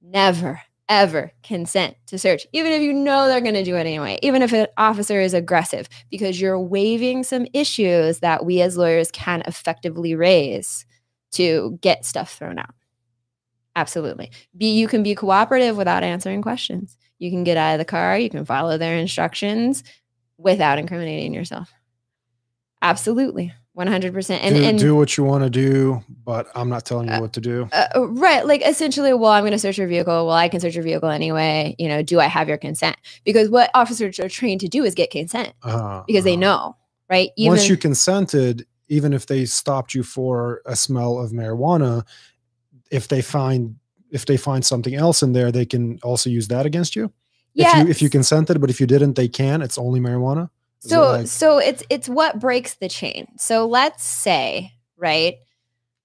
never 0.00 0.60
ever 0.92 1.32
consent 1.42 1.96
to 2.06 2.18
search, 2.18 2.46
even 2.52 2.70
if 2.70 2.82
you 2.82 2.92
know 2.92 3.26
they're 3.26 3.40
going 3.40 3.54
to 3.54 3.64
do 3.64 3.76
it 3.76 3.80
anyway, 3.80 4.18
even 4.22 4.42
if 4.42 4.52
an 4.52 4.66
officer 4.76 5.18
is 5.18 5.32
aggressive, 5.32 5.88
because 6.10 6.38
you're 6.38 6.60
waiving 6.60 7.24
some 7.24 7.46
issues 7.54 8.18
that 8.18 8.44
we 8.44 8.60
as 8.60 8.76
lawyers 8.76 9.10
can 9.10 9.42
effectively 9.46 10.14
raise 10.14 10.84
to 11.30 11.78
get 11.80 12.04
stuff 12.04 12.34
thrown 12.34 12.58
out. 12.58 12.74
Absolutely. 13.74 14.30
Be 14.54 14.78
you 14.78 14.86
can 14.86 15.02
be 15.02 15.14
cooperative 15.14 15.78
without 15.78 16.02
answering 16.02 16.42
questions. 16.42 16.98
You 17.18 17.30
can 17.30 17.42
get 17.42 17.56
out 17.56 17.72
of 17.72 17.78
the 17.78 17.86
car, 17.86 18.18
you 18.18 18.28
can 18.28 18.44
follow 18.44 18.76
their 18.76 18.98
instructions 18.98 19.82
without 20.36 20.78
incriminating 20.78 21.32
yourself. 21.32 21.72
Absolutely. 22.82 23.54
100%. 23.76 24.38
And 24.42 24.54
do, 24.54 24.62
and 24.62 24.78
do 24.78 24.94
what 24.94 25.16
you 25.16 25.24
want 25.24 25.44
to 25.44 25.50
do 25.50 26.04
but 26.24 26.46
i'm 26.54 26.68
not 26.68 26.84
telling 26.84 27.08
you 27.08 27.14
Uh, 27.14 27.20
what 27.20 27.32
to 27.32 27.40
do. 27.40 27.68
uh, 27.72 28.06
right 28.08 28.46
like 28.46 28.60
essentially 28.66 29.14
well 29.14 29.32
i'm 29.32 29.42
going 29.42 29.52
to 29.52 29.58
search 29.58 29.78
your 29.78 29.88
vehicle. 29.88 30.26
Well 30.26 30.36
i 30.36 30.48
can 30.48 30.60
search 30.60 30.74
your 30.74 30.84
vehicle 30.84 31.08
anyway. 31.08 31.74
You 31.78 31.88
know 31.88 32.02
do 32.02 32.20
i 32.20 32.26
have 32.26 32.48
your 32.48 32.58
consent? 32.58 32.96
Because 33.24 33.48
what 33.48 33.70
officers 33.74 34.18
are 34.20 34.28
trained 34.28 34.60
to 34.60 34.68
do 34.68 34.84
is 34.84 34.94
get 34.94 35.10
consent 35.10 35.54
uh, 35.62 36.02
because 36.06 36.24
they 36.24 36.34
uh. 36.34 36.40
know 36.40 36.76
right? 37.08 37.30
Once 37.38 37.68
you 37.68 37.76
consented 37.76 38.66
even 38.88 39.12
if 39.12 39.26
they 39.26 39.44
stopped 39.46 39.94
you 39.94 40.02
for 40.02 40.60
a 40.66 40.76
smell 40.76 41.18
of 41.18 41.30
marijuana 41.32 42.06
if 42.90 43.08
they 43.08 43.22
find 43.22 43.76
if 44.10 44.26
they 44.26 44.36
find 44.36 44.64
something 44.66 44.94
else 44.94 45.22
in 45.22 45.32
there 45.32 45.50
they 45.50 45.64
can 45.64 45.98
also 46.02 46.28
use 46.28 46.48
that 46.48 46.66
against 46.66 46.94
you? 46.94 47.10
If 47.54 47.74
you 47.76 47.90
if 47.90 48.02
you 48.02 48.10
consented 48.10 48.60
but 48.60 48.68
if 48.68 48.80
you 48.80 48.86
didn't 48.86 49.14
they 49.14 49.28
can? 49.28 49.62
It's 49.62 49.78
only 49.78 49.98
marijuana 50.00 50.50
It 50.84 50.88
so 50.88 51.02
like- 51.12 51.26
so 51.26 51.58
it's 51.58 51.82
it's 51.90 52.08
what 52.08 52.40
breaks 52.40 52.74
the 52.74 52.88
chain. 52.88 53.28
So 53.38 53.66
let's 53.66 54.04
say 54.04 54.72
right 54.96 55.34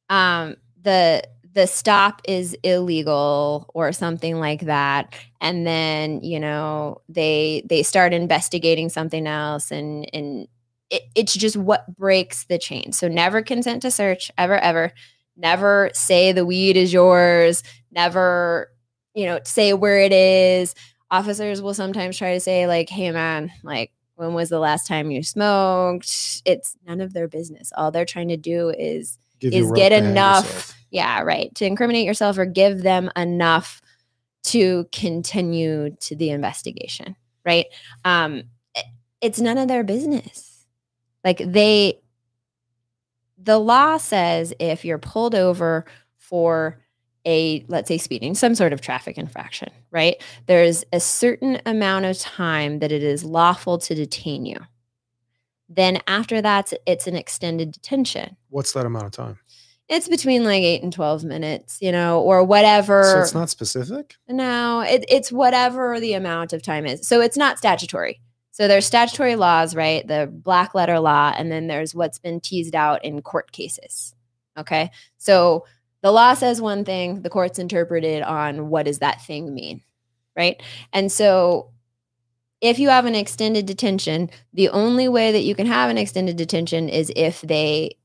um 0.10 0.56
the 0.82 1.24
the 1.54 1.68
stop 1.68 2.22
is 2.28 2.56
illegal 2.64 3.70
or 3.74 3.92
something 3.92 4.40
like 4.40 4.62
that. 4.62 5.14
And 5.42 5.66
then 5.66 6.22
you 6.24 6.40
know 6.40 7.02
they 7.10 7.64
they 7.66 7.84
start 7.84 8.14
investigating 8.14 8.90
something 8.90 9.26
else 9.28 9.72
and 9.72 10.08
and 10.14 10.48
it, 10.90 11.04
it's 11.16 11.34
just 11.34 11.58
what 11.58 11.86
breaks 11.98 12.46
the 12.46 12.58
chain. 12.58 12.92
So 12.94 13.08
never 13.08 13.42
consent 13.42 13.82
to 13.82 13.92
search 13.92 14.32
ever 14.38 14.58
ever. 14.58 14.92
Never 15.36 15.90
say 15.94 16.32
the 16.32 16.46
weed 16.46 16.78
is 16.78 16.94
yours. 16.94 17.64
Never 17.92 18.72
you 19.16 19.26
know 19.26 19.40
say 19.44 19.74
where 19.74 20.00
it 20.00 20.12
is. 20.14 20.76
Officers 21.10 21.62
will 21.62 21.74
sometimes 21.74 22.18
try 22.18 22.34
to 22.34 22.40
say 22.40 22.68
like 22.68 22.90
hey 22.90 23.12
man 23.12 23.52
like 23.64 23.92
when 24.18 24.34
was 24.34 24.50
the 24.50 24.60
last 24.60 24.86
time 24.88 25.10
you 25.12 25.24
smoked? 25.24 26.42
It's 26.44 26.76
none 26.86 27.00
of 27.02 27.14
their 27.14 27.28
business. 27.30 27.72
All 27.78 27.92
they're 27.92 28.04
trying 28.06 28.28
to 28.28 28.38
do 28.38 28.70
is 28.78 29.18
give 29.40 29.54
is 29.54 29.72
get 29.78 29.92
enough 30.12 30.46
yeah 30.92 31.22
right. 31.22 31.54
To 31.56 31.66
incriminate 31.66 32.06
yourself 32.06 32.38
or 32.38 32.46
give 32.46 32.82
them 32.84 33.10
enough 33.16 33.82
to 34.46 34.88
continue 34.92 35.96
to 36.02 36.16
the 36.16 36.30
investigation 36.32 37.16
right? 37.46 37.68
Um 38.06 38.44
it- 38.76 38.86
it's 39.22 39.40
none 39.40 39.58
of 39.58 39.68
their 39.68 39.84
business. 39.84 40.66
Like 41.24 41.38
they 41.40 42.00
the 43.38 43.58
law 43.60 43.98
says 43.98 44.54
if 44.60 44.84
you're 44.84 44.98
pulled 44.98 45.36
over 45.36 45.86
for 46.18 46.80
a 47.28 47.64
let's 47.68 47.88
say 47.88 47.98
speeding 47.98 48.34
some 48.34 48.56
sort 48.56 48.74
of 48.74 48.82
traffic 48.82 49.18
infraction 49.18 49.70
right 49.92 50.24
there's 50.48 50.84
a 50.92 51.00
certain 51.00 51.62
amount 51.66 52.06
of 52.06 52.18
time 52.18 52.80
that 52.80 52.92
it 52.92 53.04
is 53.04 53.24
lawful 53.24 53.78
to 53.78 53.94
detain 53.94 54.46
you 54.46 54.58
then 55.70 56.02
after 56.08 56.42
that 56.42 56.74
it's 56.88 57.06
an 57.06 57.16
extended 57.16 57.72
detention 57.72 58.36
what's 58.50 58.72
that 58.72 58.86
amount 58.86 59.06
of 59.06 59.12
time 59.12 59.38
it's 59.90 60.10
between 60.10 60.44
like 60.44 60.64
8 60.64 60.84
and 60.84 60.94
12 60.94 61.24
minutes 61.24 61.78
you 61.82 61.92
know 61.92 62.22
or 62.22 62.44
whatever 62.44 63.04
so 63.04 63.20
it's 63.20 63.34
not 63.36 63.50
specific 63.50 64.16
no, 64.30 64.82
it, 64.82 65.06
it's 65.10 65.32
whatever 65.32 66.00
the 66.00 66.14
amount 66.14 66.54
of 66.54 66.62
time 66.62 66.86
is. 66.86 67.08
So 67.08 67.22
it's 67.22 67.38
not 67.38 67.58
statutory. 67.58 68.22
So 68.52 68.68
there's 68.68 68.86
statutory 68.86 69.36
laws, 69.36 69.76
right? 69.76 70.06
The 70.08 70.30
black 70.32 70.74
letter 70.74 71.00
law, 71.00 71.34
and 71.38 71.52
then 71.52 71.68
there's 71.68 71.94
what's 71.94 72.20
been 72.20 72.42
teased 72.42 72.76
out 72.76 73.06
in 73.06 73.22
court 73.22 73.52
cases. 73.52 74.16
Okay. 74.58 74.90
So 75.18 75.66
The 76.04 76.12
law 76.12 76.34
says 76.34 76.62
one 76.62 76.86
thing, 76.86 77.22
the 77.22 77.30
court's 77.30 77.60
interpreted 77.60 78.22
on 78.24 78.70
what 78.70 78.86
does 78.86 79.00
that 79.00 79.22
thing 79.24 79.54
mean, 79.54 79.82
right? 80.36 80.62
And 80.94 81.12
so 81.12 81.72
if 82.62 82.80
you 82.80 82.90
have 82.90 83.06
an 83.06 83.16
extended 83.16 83.66
detention, 83.66 84.30
the 84.54 84.70
only 84.70 85.08
way 85.08 85.32
that 85.32 85.44
you 85.44 85.56
can 85.56 85.66
have 85.68 85.90
an 85.90 85.98
extended 85.98 86.38
detention 86.38 86.90
is 86.90 87.12
if 87.16 87.42
they 87.42 87.98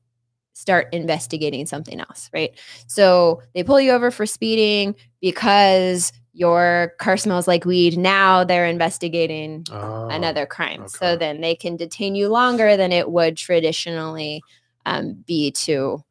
start 0.53 0.87
investigating 0.93 1.65
something 1.65 1.99
else, 1.99 2.29
right? 2.33 2.51
So 2.87 3.41
they 3.55 3.63
pull 3.63 3.81
you 3.81 3.91
over 3.91 4.11
for 4.11 4.25
speeding 4.25 4.95
because 5.21 6.13
your 6.33 6.93
car 6.99 7.17
smells 7.17 7.47
like 7.47 7.65
weed. 7.65 7.97
Now 7.97 8.43
they're 8.43 8.67
investigating 8.67 9.65
Oh, 9.71 10.07
another 10.09 10.45
crime. 10.45 10.81
okay. 10.81 10.89
So 10.89 11.15
then 11.15 11.41
they 11.41 11.55
can 11.55 11.75
detain 11.75 12.15
you 12.15 12.29
longer 12.29 12.75
than 12.77 12.91
it 12.91 13.09
would 13.09 13.37
traditionally 13.37 14.41
um, 14.85 15.23
be 15.25 15.51
to 15.51 16.03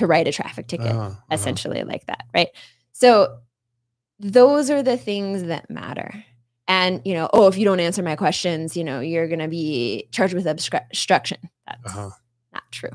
to 0.00 0.06
write 0.06 0.26
a 0.26 0.32
traffic 0.32 0.66
ticket 0.66 0.86
uh-huh, 0.86 1.00
uh-huh. 1.00 1.14
essentially 1.30 1.84
like 1.84 2.06
that, 2.06 2.24
right? 2.34 2.48
So 2.92 3.38
those 4.18 4.70
are 4.70 4.82
the 4.82 4.96
things 4.96 5.44
that 5.44 5.70
matter. 5.70 6.24
And, 6.66 7.02
you 7.04 7.14
know, 7.14 7.28
oh, 7.32 7.46
if 7.48 7.56
you 7.58 7.64
don't 7.64 7.80
answer 7.80 8.02
my 8.02 8.16
questions, 8.16 8.76
you 8.76 8.84
know, 8.84 9.00
you're 9.00 9.28
going 9.28 9.40
to 9.40 9.48
be 9.48 10.08
charged 10.12 10.34
with 10.34 10.46
obstruction. 10.46 11.38
That's 11.66 11.86
Uh-huh. 11.86 12.10
not 12.52 12.62
true. 12.70 12.90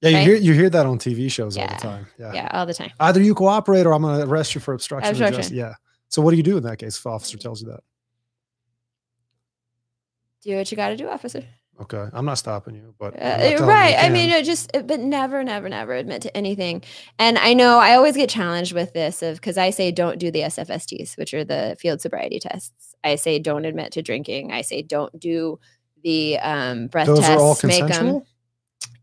Yeah, 0.00 0.08
you 0.10 0.16
right? 0.16 0.26
hear 0.26 0.36
you 0.36 0.52
hear 0.52 0.70
that 0.70 0.84
on 0.84 0.98
TV 0.98 1.30
shows 1.30 1.56
all 1.56 1.66
the 1.68 1.74
time. 1.74 2.06
Yeah. 2.18 2.32
Yeah, 2.32 2.48
all 2.52 2.66
the 2.66 2.74
time. 2.74 2.90
Either 2.98 3.20
you 3.22 3.36
cooperate 3.36 3.86
or 3.86 3.92
I'm 3.92 4.02
going 4.02 4.20
to 4.20 4.26
arrest 4.26 4.54
you 4.54 4.60
for 4.60 4.74
obstruction. 4.74 5.10
Obstruction. 5.10 5.36
justice. 5.42 5.56
Yeah. 5.56 5.74
So 6.08 6.22
what 6.22 6.32
do 6.32 6.36
you 6.36 6.42
do 6.42 6.56
in 6.56 6.64
that 6.64 6.78
case 6.78 6.98
if 6.98 7.06
officer 7.06 7.38
tells 7.38 7.62
you 7.62 7.68
that? 7.68 7.80
Do 10.42 10.56
what 10.56 10.70
you 10.70 10.76
got 10.76 10.88
to 10.88 10.96
do, 10.96 11.08
officer. 11.08 11.44
Okay, 11.80 12.04
I'm 12.12 12.24
not 12.26 12.38
stopping 12.38 12.74
you, 12.74 12.94
but 12.98 13.14
Uh, 13.20 13.44
you 13.50 13.56
right. 13.58 13.90
you 13.90 13.96
I 14.06 14.08
mean, 14.10 14.30
it 14.30 14.44
just, 14.44 14.70
uh, 14.76 14.82
but 14.82 15.00
never, 15.00 15.42
never, 15.42 15.68
never 15.68 15.94
admit 15.94 16.22
to 16.22 16.36
anything. 16.36 16.82
And 17.18 17.38
I 17.38 17.54
know 17.54 17.78
I 17.78 17.94
always 17.94 18.14
get 18.16 18.28
challenged 18.30 18.72
with 18.72 18.92
this 18.92 19.22
of 19.22 19.36
because 19.36 19.58
I 19.58 19.70
say 19.70 19.90
don't 19.90 20.18
do 20.18 20.30
the 20.30 20.42
SFSTs, 20.42 21.16
which 21.16 21.34
are 21.34 21.44
the 21.44 21.76
field 21.80 22.00
sobriety 22.00 22.38
tests. 22.38 22.94
I 23.02 23.16
say 23.16 23.38
don't 23.38 23.64
admit 23.64 23.92
to 23.92 24.02
drinking. 24.02 24.52
I 24.52 24.60
say 24.62 24.82
don't 24.82 25.18
do 25.18 25.58
the 26.04 26.38
um, 26.40 26.86
breath 26.88 27.06
those 27.06 27.20
tests. 27.20 27.30
are 27.34 27.38
all 27.40 27.56
make 27.64 27.80
'em- 27.80 27.86
consensual. 27.88 28.26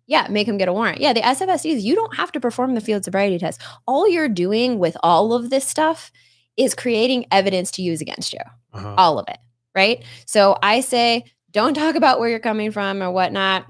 yeah, 0.06 0.28
make 0.30 0.48
them 0.48 0.58
get 0.58 0.68
a 0.70 0.74
warrant. 0.74 1.02
Yeah, 1.02 1.12
the 1.14 1.22
SFSTs, 1.22 1.82
you 1.82 1.96
don't 1.96 2.16
have 2.18 2.32
to 2.34 2.40
perform 2.40 2.76
the 2.76 2.82
field 2.82 3.04
sobriety 3.04 3.40
test. 3.40 3.60
All 3.88 4.08
you're 4.08 4.30
doing 4.30 4.78
with 4.80 4.96
all 5.04 5.34
of 5.34 5.50
this 5.50 5.66
stuff 5.66 6.12
is 6.56 6.76
creating 6.76 7.26
evidence 7.32 7.72
to 7.72 7.82
use 7.82 8.00
against 8.00 8.32
you 8.32 8.40
Uh-huh. 8.74 8.94
all 8.98 9.18
of 9.20 9.28
it, 9.28 9.38
right? 9.76 10.04
So 10.26 10.58
I 10.62 10.82
say, 10.82 11.26
don't 11.52 11.74
talk 11.74 11.96
about 11.96 12.20
where 12.20 12.30
you're 12.30 12.40
coming 12.40 12.72
from 12.72 13.02
or 13.02 13.12
whatnot. 13.12 13.66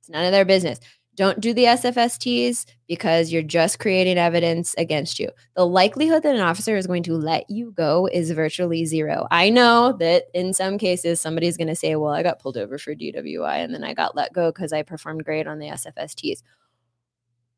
It's 0.00 0.10
none 0.10 0.24
of 0.24 0.32
their 0.32 0.44
business. 0.44 0.80
Don't 1.14 1.40
do 1.40 1.52
the 1.52 1.64
SFSTs 1.64 2.64
because 2.88 3.30
you're 3.30 3.42
just 3.42 3.78
creating 3.78 4.16
evidence 4.16 4.74
against 4.78 5.20
you. 5.20 5.28
The 5.56 5.66
likelihood 5.66 6.22
that 6.22 6.34
an 6.34 6.40
officer 6.40 6.74
is 6.74 6.86
going 6.86 7.02
to 7.02 7.14
let 7.14 7.50
you 7.50 7.72
go 7.72 8.08
is 8.10 8.30
virtually 8.30 8.86
zero. 8.86 9.26
I 9.30 9.50
know 9.50 9.94
that 9.98 10.24
in 10.32 10.54
some 10.54 10.78
cases, 10.78 11.20
somebody's 11.20 11.58
going 11.58 11.68
to 11.68 11.76
say, 11.76 11.96
Well, 11.96 12.12
I 12.12 12.22
got 12.22 12.38
pulled 12.38 12.56
over 12.56 12.78
for 12.78 12.94
DWI 12.94 13.56
and 13.56 13.74
then 13.74 13.84
I 13.84 13.92
got 13.92 14.16
let 14.16 14.32
go 14.32 14.50
because 14.50 14.72
I 14.72 14.82
performed 14.82 15.26
great 15.26 15.46
on 15.46 15.58
the 15.58 15.68
SFSTs. 15.68 16.42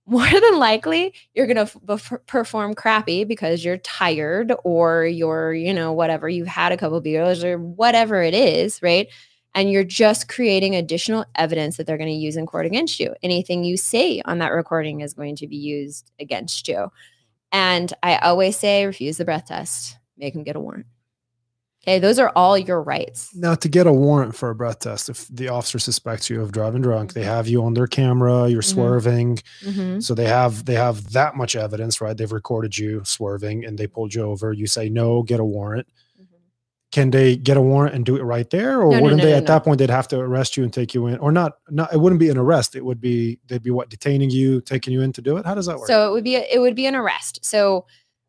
More 0.07 0.29
than 0.29 0.59
likely, 0.59 1.15
you're 1.33 1.47
going 1.47 1.65
to 1.65 2.19
perform 2.27 2.75
crappy 2.75 3.23
because 3.23 3.65
you're 3.65 3.79
tired 3.79 4.53
or 4.65 5.05
you're, 5.07 5.55
you 5.55 5.73
know, 5.73 5.93
whatever, 5.93 6.29
you've 6.29 6.49
had 6.49 6.73
a 6.73 6.77
couple 6.77 7.01
beers 7.01 7.45
or 7.45 7.57
whatever 7.59 8.21
it 8.21 8.35
is, 8.35 8.83
right? 8.83 9.07
And 9.55 9.71
you're 9.71 9.85
just 9.85 10.29
creating 10.29 10.75
additional 10.75 11.25
evidence 11.37 11.77
that 11.77 11.87
they're 11.87 11.99
going 11.99 12.09
to 12.11 12.15
use 12.15 12.37
in 12.37 12.47
court 12.47 12.67
against 12.67 12.99
you. 12.99 13.15
Anything 13.23 13.65
you 13.65 13.77
say 13.77 14.21
on 14.25 14.39
that 14.39 14.53
recording 14.53 15.01
is 15.01 15.15
going 15.15 15.37
to 15.37 15.47
be 15.47 15.57
used 15.57 16.11
against 16.19 16.69
you. 16.69 16.89
And 17.53 17.93
I 18.03 18.17
always 18.17 18.57
say 18.57 18.85
refuse 18.85 19.17
the 19.19 19.25
breath 19.25 19.47
test, 19.47 19.97
make 20.17 20.35
them 20.35 20.43
get 20.43 20.57
a 20.57 20.61
warrant. 20.61 20.87
Okay, 21.87 21.99
those 21.99 22.19
are 22.19 22.33
all 22.35 22.57
your 22.57 22.83
rights. 22.83 23.37
Now, 23.37 23.55
to 23.57 23.69
get 23.69 23.87
a 23.87 23.93
warrant 23.93 24.35
for 24.35 24.49
a 24.49 24.55
breath 24.55 24.79
test, 24.79 25.11
if 25.11 25.29
the 25.29 25.49
officer 25.49 25.79
suspects 25.79 26.31
you 26.31 26.41
of 26.41 26.51
driving 26.51 26.81
drunk, 26.81 27.13
they 27.13 27.23
have 27.25 27.47
you 27.47 27.63
on 27.63 27.75
their 27.75 27.87
camera, 27.87 28.49
you're 28.49 28.63
Mhm. 28.63 28.73
swerving, 28.73 29.39
Mhm. 29.63 30.03
so 30.03 30.15
they 30.15 30.25
have 30.25 30.65
they 30.65 30.77
have 30.77 31.13
that 31.13 31.37
much 31.37 31.55
evidence, 31.55 32.01
right? 32.01 32.17
They've 32.17 32.33
recorded 32.33 32.79
you 32.79 33.03
swerving, 33.05 33.67
and 33.67 33.77
they 33.77 33.87
pulled 33.87 34.15
you 34.15 34.23
over. 34.23 34.55
You 34.55 34.67
say 34.67 34.89
no, 34.89 35.23
get 35.23 35.41
a 35.41 35.45
warrant. 35.45 35.87
Can 36.95 37.11
they 37.11 37.35
get 37.37 37.57
a 37.57 37.61
warrant 37.61 37.93
and 37.97 38.07
do 38.07 38.15
it 38.15 38.23
right 38.23 38.49
there, 38.51 38.81
or 38.81 38.93
No, 38.93 39.03
wouldn't 39.03 39.19
no, 39.19 39.25
they 39.25 39.33
no, 39.33 39.39
at 39.39 39.43
no. 39.43 39.47
that 39.49 39.65
point 39.65 39.79
they'd 39.79 39.91
have 39.91 40.07
to 40.07 40.21
arrest 40.21 40.57
you 40.57 40.63
and 40.63 40.73
take 40.73 40.95
you 40.95 41.09
in, 41.09 41.19
or 41.19 41.33
not? 41.33 41.59
Not 41.69 41.93
it 41.93 41.99
wouldn't 41.99 42.21
be 42.21 42.29
an 42.29 42.39
arrest. 42.39 42.77
It 42.77 42.85
would 42.85 43.01
be 43.01 43.41
they'd 43.49 43.65
be 43.65 43.73
what 43.73 43.91
detaining 43.91 44.31
you, 44.31 44.61
taking 44.61 44.93
you 44.93 45.03
in 45.03 45.13
to 45.15 45.21
do 45.21 45.37
it. 45.37 45.45
How 45.45 45.57
does 45.57 45.67
that 45.67 45.77
work? 45.77 45.89
So 45.89 46.09
it 46.09 46.13
would 46.13 46.23
be 46.23 46.37
a, 46.37 46.47
it 46.49 46.61
would 46.61 46.77
be 46.77 46.87
an 46.87 46.95
arrest. 46.95 47.45
So 47.45 47.87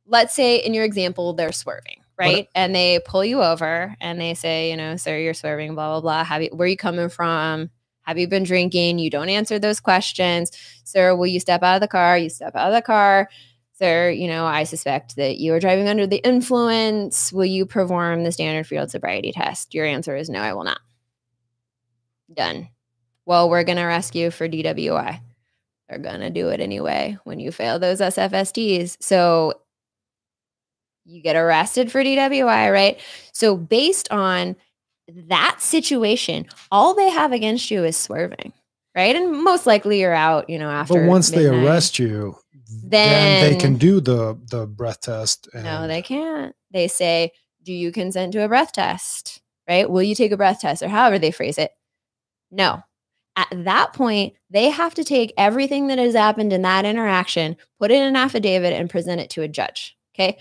let's 0.08 0.34
say 0.34 0.56
in 0.58 0.74
your 0.74 0.84
example 0.84 1.34
they're 1.34 1.52
swerving, 1.52 2.02
right? 2.18 2.48
And 2.56 2.74
they 2.74 3.00
pull 3.06 3.24
you 3.24 3.44
over 3.44 3.96
and 4.02 4.20
they 4.20 4.34
say, 4.34 4.72
you 4.72 4.78
know, 4.78 4.96
sir, 4.96 5.16
you're 5.20 5.36
swerving, 5.36 5.76
blah 5.76 5.92
blah 5.92 6.02
blah. 6.02 6.24
Have 6.24 6.42
you 6.42 6.50
where 6.52 6.66
are 6.66 6.70
you 6.70 6.76
coming 6.76 7.10
from? 7.10 7.70
Have 8.02 8.18
you 8.18 8.28
been 8.28 8.44
drinking? 8.44 8.98
You 8.98 9.12
don't 9.12 9.30
answer 9.30 9.60
those 9.60 9.80
questions. 9.80 10.52
Sir, 10.86 11.16
will 11.16 11.28
you 11.28 11.40
step 11.40 11.62
out 11.62 11.76
of 11.76 11.82
the 11.82 11.88
car? 11.88 12.18
You 12.18 12.30
step 12.32 12.56
out 12.56 12.70
of 12.70 12.74
the 12.74 12.82
car. 12.82 13.30
Sir, 13.76 14.10
you 14.10 14.28
know, 14.28 14.46
I 14.46 14.64
suspect 14.64 15.18
that 15.18 15.38
you 15.38 15.54
are 15.54 15.60
driving 15.60 15.88
under 15.88 16.08
the 16.08 16.18
influence. 16.18 17.32
Will 17.32 17.46
you 17.46 17.66
perform 17.66 18.24
the 18.24 18.32
standard 18.32 18.66
field 18.66 18.90
sobriety 18.90 19.32
test? 19.32 19.74
Your 19.74 19.86
answer 19.86 20.16
is 20.16 20.30
no, 20.30 20.40
I 20.40 20.54
will 20.54 20.64
not. 20.64 20.80
Done. 22.34 22.70
Well, 23.26 23.50
we're 23.50 23.64
going 23.64 23.78
to 23.78 23.84
arrest 23.84 24.16
you 24.16 24.32
for 24.32 24.48
DWI 24.48 25.20
they're 25.90 26.00
gonna 26.00 26.30
do 26.30 26.50
it 26.50 26.60
anyway 26.60 27.18
when 27.24 27.40
you 27.40 27.52
fail 27.52 27.80
those 27.80 28.00
SFSTs. 28.00 28.98
So 29.00 29.54
you 31.06 31.22
get 31.22 31.36
arrested 31.36 31.92
for 31.92 32.04
DWI, 32.04 32.72
right? 32.72 33.00
So 33.32 33.56
based 33.56 34.12
on 34.12 34.56
that 35.08 35.58
situation, 35.60 36.48
all 36.72 36.96
they 36.96 37.10
have 37.10 37.32
against 37.32 37.70
you 37.70 37.84
is 37.84 37.96
swerving, 37.96 38.54
right? 38.96 39.16
And 39.16 39.44
most 39.44 39.68
likely 39.68 40.02
you're 40.02 40.14
out, 40.14 40.50
you 40.50 40.58
know, 40.58 40.70
after. 40.70 40.96
but 40.96 41.08
once 41.08 41.30
they 41.30 41.46
arrest 41.46 42.00
you, 42.00 42.38
then, 42.68 43.52
they 43.54 43.60
can 43.60 43.76
do 43.76 44.00
the 44.00 44.40
the 44.50 44.66
breath 44.66 45.02
test. 45.02 45.50
And, 45.54 45.64
no, 45.64 45.88
they 45.88 46.02
can't. 46.02 46.56
They 46.72 46.88
say, 46.88 47.32
"Do 47.64 47.74
you 47.74 47.92
consent 47.92 48.34
to 48.34 48.44
a 48.44 48.48
breath 48.48 48.72
test?" 48.72 49.42
Right? 49.68 49.90
Will 49.90 50.04
you 50.04 50.16
take 50.16 50.32
a 50.32 50.38
breath 50.38 50.62
test, 50.62 50.82
or 50.84 50.88
however 50.88 51.18
they 51.20 51.32
phrase 51.32 51.58
it? 51.58 51.72
No. 52.52 52.82
At 53.36 53.48
that 53.66 53.94
point, 53.94 54.34
they 54.50 54.70
have 54.70 54.94
to 54.96 55.04
take 55.04 55.34
everything 55.38 55.88
that 55.88 55.98
has 55.98 56.16
happened 56.16 56.54
in 56.54 56.62
that 56.62 56.86
interaction, 56.86 57.58
put 57.80 57.92
it 57.92 57.96
in 57.96 58.04
an 58.04 58.16
affidavit, 58.16 58.74
and 58.74 58.90
present 58.90 59.20
it 59.20 59.30
to 59.32 59.42
a 59.42 59.48
judge. 59.48 59.98
Okay. 60.14 60.38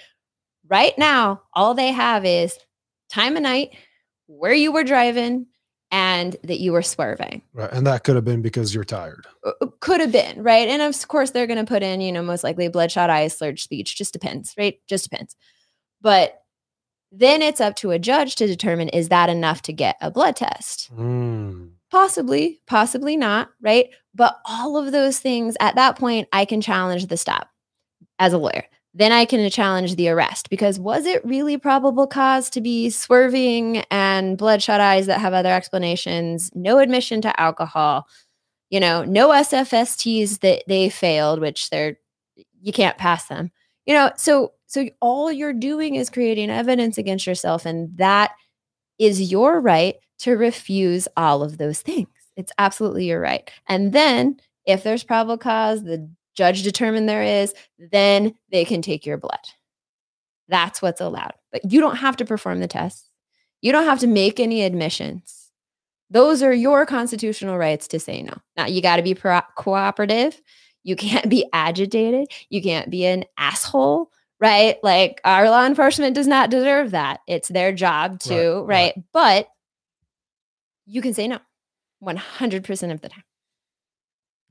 Right 0.69 0.97
now, 0.97 1.43
all 1.53 1.75
they 1.75 1.91
have 1.91 2.25
is 2.25 2.57
time 3.11 3.37
of 3.37 3.43
night, 3.43 3.77
where 4.27 4.55
you 4.55 4.71
were 4.73 4.85
driving, 4.85 5.47
and 5.95 6.37
that 6.43 6.59
you 6.59 6.73
were 6.73 6.83
swerving. 6.83 7.41
right, 7.53 7.73
and 7.73 7.87
that 7.87 8.03
could 8.03 8.17
have 8.17 8.25
been 8.25 8.43
because 8.43 8.75
you're 8.75 8.83
tired. 8.83 9.29
Uh, 9.45 9.53
Could 9.79 10.01
have 10.01 10.11
been, 10.11 10.43
right? 10.43 10.69
And 10.69 10.83
of 10.83 11.07
course, 11.07 11.31
they're 11.31 11.47
going 11.47 11.65
to 11.65 11.73
put 11.73 11.85
in, 11.85 12.01
you 12.01 12.11
know, 12.11 12.21
most 12.21 12.43
likely 12.43 12.67
bloodshot 12.67 13.11
eyes, 13.11 13.39
slurred 13.39 13.61
speech. 13.61 13.97
Just 13.97 14.13
depends, 14.13 14.55
right? 14.59 14.81
Just 14.89 15.09
depends. 15.09 15.37
But 16.01 16.43
then 17.13 17.43
it's 17.43 17.61
up 17.61 17.77
to 17.77 17.93
a 17.93 18.01
judge 18.01 18.35
to 18.37 18.49
determine 18.49 18.89
is 18.89 19.11
that 19.11 19.31
enough 19.31 19.63
to 19.63 19.73
get 19.73 19.97
a 20.01 20.11
blood 20.11 20.35
test? 20.35 20.93
Mm. 20.97 21.71
Possibly, 21.93 22.61
possibly 22.67 23.17
not, 23.17 23.51
right? 23.63 23.91
But 24.17 24.41
all 24.47 24.77
of 24.77 24.91
those 24.91 25.21
things 25.21 25.57
at 25.61 25.77
that 25.77 25.97
point, 25.97 26.27
I 26.33 26.45
can 26.45 26.61
challenge 26.61 27.07
the 27.07 27.17
stop 27.17 27.49
as 28.19 28.33
a 28.33 28.39
lawyer. 28.39 28.65
Then 28.97 29.11
I 29.11 29.25
can 29.25 29.51
challenge 29.51 29.97
the 29.97 30.09
arrest 30.09 30.49
because 30.51 30.79
was 30.79 31.05
it 31.05 31.25
really 31.25 31.59
probable 31.59 32.07
cause 32.07 32.49
to 32.51 32.61
be 32.61 32.91
swerving 32.91 33.79
and 33.91 34.39
bloodshot 34.39 34.81
eyes 34.81 35.07
that 35.07 35.21
have 35.21 35.33
other 35.33 35.53
explanations? 35.53 36.51
No 36.55 36.79
admission 36.79 37.21
to 37.23 37.41
alcohol, 37.41 38.07
you 38.71 38.79
know, 38.79 39.05
no 39.05 39.31
SFSTs 39.31 40.41
that 40.41 40.63
they 40.69 40.89
failed, 40.89 41.41
which 41.41 41.71
they're 41.71 41.97
you 42.63 42.73
can't 42.73 42.97
pass 42.97 43.27
them. 43.27 43.51
You 43.85 43.95
know, 43.95 44.13
so 44.17 44.53
so 44.67 44.89
all 45.01 45.31
you're 45.31 45.53
doing 45.53 45.97
is 45.97 46.09
creating 46.09 46.51
evidence 46.51 46.97
against 46.97 47.27
yourself, 47.27 47.67
and 47.67 47.97
that 47.99 48.33
is 48.99 49.31
your 49.33 49.61
right 49.61 49.97
to 50.19 50.37
refuse 50.37 51.09
all 51.17 51.43
of 51.43 51.59
those 51.59 51.81
things. 51.83 52.09
It's 52.37 52.53
absolutely 52.59 53.07
your 53.07 53.21
right. 53.21 53.51
And 53.69 53.93
then 53.93 54.41
if 54.67 54.83
there's 54.83 55.05
probable 55.05 55.39
cause, 55.39 55.83
the 55.83 56.09
judge 56.35 56.63
determined 56.63 57.09
there 57.09 57.23
is, 57.23 57.55
then 57.79 58.35
they 58.51 58.65
can 58.65 58.83
take 58.83 59.07
your 59.07 59.17
blood. 59.19 59.39
That's 60.49 60.83
what's 60.83 61.01
allowed. 61.01 61.33
But 61.53 61.71
you 61.73 61.81
don't 61.81 61.97
have 61.97 62.17
to 62.19 62.25
perform 62.25 62.61
the 62.61 62.69
tests. 62.69 63.09
You 63.63 63.73
don't 63.73 63.85
have 63.87 64.01
to 64.01 64.07
make 64.07 64.39
any 64.39 64.63
admissions. 64.63 65.51
Those 66.11 66.43
are 66.43 66.53
your 66.53 66.85
constitutional 66.85 67.57
rights 67.57 67.89
to 67.89 67.99
say 67.99 68.23
no. 68.23 68.35
Now, 68.57 68.67
you 68.67 68.83
got 68.83 68.97
to 68.97 69.03
be 69.03 69.15
pro- 69.15 69.41
cooperative. 69.57 70.41
You 70.83 70.97
can't 70.97 71.31
be 71.31 71.47
agitated. 71.53 72.29
You 72.51 72.61
can't 72.63 72.91
be 72.91 73.07
an 73.07 73.25
asshole, 73.39 74.11
right? 74.39 74.77
Like 74.83 75.21
our 75.25 75.49
law 75.49 75.65
enforcement 75.65 76.15
does 76.15 76.27
not 76.27 76.51
deserve 76.51 76.91
that. 76.91 77.21
It's 77.27 77.49
their 77.49 77.73
job 77.73 78.21
to, 78.21 78.35
Right, 78.35 78.67
right? 78.67 78.67
right. 78.67 79.05
But 79.15 79.49
you 80.87 81.01
can 81.01 81.15
say 81.15 81.27
no 81.27 81.39
100% 82.03 82.93
of 82.93 83.01
the 83.01 83.09
time. 83.09 83.25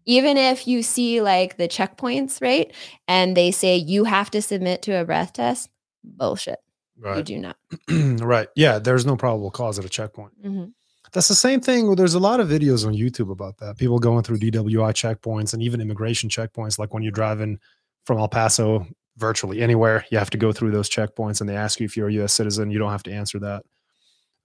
Even 0.06 0.38
if 0.38 0.68
you 0.68 0.84
see 0.84 1.22
like 1.22 1.58
the 1.58 1.68
checkpoints, 1.68 2.42
right? 2.42 2.74
And 3.08 3.38
they 3.38 3.52
say 3.52 3.78
you 3.78 4.04
have 4.04 4.30
to 4.32 4.42
submit 4.42 4.82
to 4.84 4.92
a 5.00 5.06
breath 5.06 5.34
test, 5.34 5.70
bullshit. 6.04 6.60
Right. 7.00 7.18
You 7.18 7.24
do 7.24 7.38
not. 7.40 7.58
right. 8.22 8.48
Yeah. 8.56 8.80
There's 8.80 9.06
no 9.06 9.16
probable 9.16 9.52
cause 9.52 9.80
at 9.80 9.86
a 9.86 9.90
checkpoint. 9.90 10.34
hmm 10.42 10.66
That's 11.12 11.28
the 11.28 11.36
same 11.36 11.60
thing. 11.60 11.96
There's 11.96 12.14
a 12.14 12.20
lot 12.20 12.40
of 12.40 12.48
videos 12.48 12.86
on 12.86 12.94
YouTube 12.94 13.32
about 13.32 13.58
that. 13.58 13.78
People 13.78 14.00
going 14.00 14.24
through 14.24 14.40
DWI 14.40 14.94
checkpoints 14.94 15.54
and 15.54 15.62
even 15.62 15.82
immigration 15.82 16.30
checkpoints. 16.30 16.78
Like 16.78 16.94
when 16.94 17.04
you're 17.04 17.12
driving 17.12 17.60
from 18.06 18.20
El 18.20 18.28
Paso, 18.28 18.86
virtually 19.18 19.62
anywhere, 19.62 20.06
you 20.12 20.18
have 20.18 20.30
to 20.32 20.38
go 20.38 20.52
through 20.52 20.72
those 20.72 20.90
checkpoints 20.90 21.40
and 21.40 21.50
they 21.50 21.56
ask 21.56 21.80
you 21.80 21.86
if 21.86 21.96
you're 21.96 22.10
a 22.10 22.14
US 22.24 22.34
citizen. 22.34 22.72
You 22.72 22.80
don't 22.80 22.92
have 22.92 23.04
to 23.04 23.12
answer 23.12 23.40
that. 23.40 23.64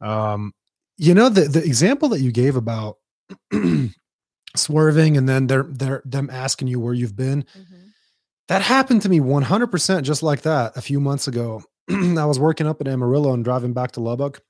Um, 0.01 0.53
you 0.97 1.15
know, 1.15 1.29
the, 1.29 1.43
the 1.43 1.65
example 1.65 2.09
that 2.11 2.21
you 2.21 2.33
gave 2.33 2.57
about 2.57 2.99
swerving 4.57 5.16
and 5.16 5.29
then 5.29 5.47
they're, 5.47 5.66
they're 5.69 6.03
them 6.05 6.31
asking 6.31 6.69
you 6.69 6.81
where 6.81 6.95
you've 6.95 7.16
been, 7.16 7.45
hmm 7.55 7.62
that 8.49 8.62
happened 8.62 9.03
to 9.03 9.11
me 9.11 9.20
100% 9.20 10.03
just 10.03 10.23
like 10.23 10.41
that 10.41 10.75
a 10.75 10.81
few 10.81 11.01
months 11.01 11.29
ago. 11.29 11.62
I 11.91 12.25
was 12.25 12.39
working 12.39 12.66
up 12.66 12.81
in 12.81 12.89
Amarillo 12.89 13.35
and 13.35 13.45
driving 13.45 13.75
back 13.75 13.93
to 13.93 14.01
Lubbock. 14.01 14.41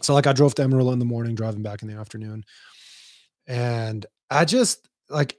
So, 0.00 0.14
like, 0.14 0.26
I 0.26 0.32
drove 0.32 0.54
to 0.54 0.62
Amarillo 0.62 0.92
in 0.92 0.98
the 0.98 1.04
morning, 1.04 1.34
driving 1.34 1.62
back 1.62 1.82
in 1.82 1.88
the 1.88 1.94
afternoon. 1.94 2.44
And 3.46 4.04
I 4.30 4.44
just, 4.44 4.88
like, 5.08 5.36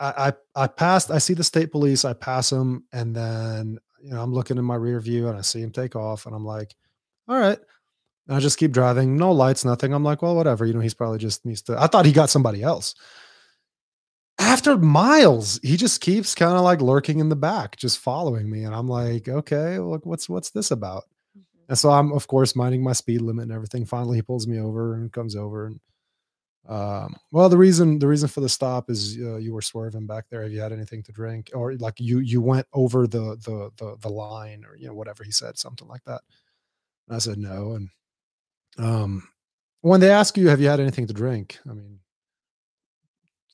I, 0.00 0.32
I, 0.56 0.64
I 0.64 0.66
passed, 0.66 1.10
I 1.10 1.18
see 1.18 1.34
the 1.34 1.44
state 1.44 1.72
police, 1.72 2.04
I 2.04 2.12
pass 2.12 2.50
them, 2.50 2.84
and 2.92 3.14
then, 3.14 3.78
you 4.02 4.10
know, 4.10 4.22
I'm 4.22 4.32
looking 4.32 4.58
in 4.58 4.64
my 4.64 4.74
rear 4.76 5.00
view 5.00 5.28
and 5.28 5.38
I 5.38 5.42
see 5.42 5.60
him 5.60 5.70
take 5.72 5.96
off, 5.96 6.26
and 6.26 6.34
I'm 6.34 6.44
like, 6.44 6.74
all 7.28 7.38
right. 7.38 7.58
I 8.28 8.40
just 8.40 8.58
keep 8.58 8.72
driving, 8.72 9.16
no 9.16 9.32
lights, 9.32 9.64
nothing. 9.64 9.92
I'm 9.92 10.02
like, 10.02 10.22
well, 10.22 10.34
whatever. 10.34 10.66
You 10.66 10.74
know, 10.74 10.80
he's 10.80 10.94
probably 10.94 11.18
just 11.18 11.44
needs 11.44 11.62
to, 11.62 11.80
I 11.80 11.86
thought 11.86 12.06
he 12.06 12.12
got 12.12 12.30
somebody 12.30 12.62
else 12.62 12.94
after 14.38 14.76
miles, 14.76 15.58
he 15.62 15.76
just 15.76 16.00
keeps 16.00 16.34
kind 16.34 16.56
of 16.56 16.62
like 16.62 16.80
lurking 16.80 17.20
in 17.20 17.28
the 17.28 17.36
back, 17.36 17.76
just 17.76 17.98
following 17.98 18.50
me. 18.50 18.64
And 18.64 18.74
I'm 18.74 18.88
like, 18.88 19.28
okay, 19.28 19.78
look, 19.78 20.04
what's 20.04 20.28
what's 20.28 20.50
this 20.50 20.70
about? 20.70 21.04
And 21.68 21.78
so 21.78 21.90
I'm 21.90 22.12
of 22.12 22.26
course 22.26 22.54
minding 22.54 22.82
my 22.82 22.92
speed 22.92 23.22
limit 23.22 23.44
and 23.44 23.52
everything. 23.52 23.84
Finally, 23.84 24.18
he 24.18 24.22
pulls 24.22 24.46
me 24.46 24.60
over 24.60 24.94
and 24.94 25.12
comes 25.12 25.36
over. 25.36 25.66
And 25.66 25.80
um, 26.68 27.16
well, 27.32 27.48
the 27.48 27.56
reason 27.56 27.98
the 27.98 28.08
reason 28.08 28.28
for 28.28 28.40
the 28.40 28.48
stop 28.48 28.90
is 28.90 29.18
uh, 29.18 29.36
you 29.36 29.54
were 29.54 29.62
swerving 29.62 30.06
back 30.06 30.26
there. 30.30 30.42
Have 30.42 30.52
you 30.52 30.60
had 30.60 30.72
anything 30.72 31.02
to 31.04 31.12
drink, 31.12 31.50
or 31.54 31.74
like 31.76 31.94
you 31.98 32.18
you 32.18 32.40
went 32.40 32.66
over 32.72 33.06
the 33.06 33.36
the 33.44 33.70
the 33.78 33.96
the 34.00 34.08
line, 34.10 34.64
or 34.64 34.76
you 34.76 34.86
know 34.86 34.94
whatever 34.94 35.24
he 35.24 35.32
said, 35.32 35.58
something 35.58 35.88
like 35.88 36.04
that. 36.04 36.20
And 37.08 37.16
I 37.16 37.18
said 37.20 37.38
no. 37.38 37.72
And 37.72 37.88
um, 38.78 39.26
when 39.80 40.00
they 40.00 40.10
ask 40.10 40.36
you, 40.36 40.48
have 40.48 40.60
you 40.60 40.68
had 40.68 40.80
anything 40.80 41.06
to 41.06 41.12
drink? 41.14 41.58
I 41.68 41.72
mean, 41.72 42.00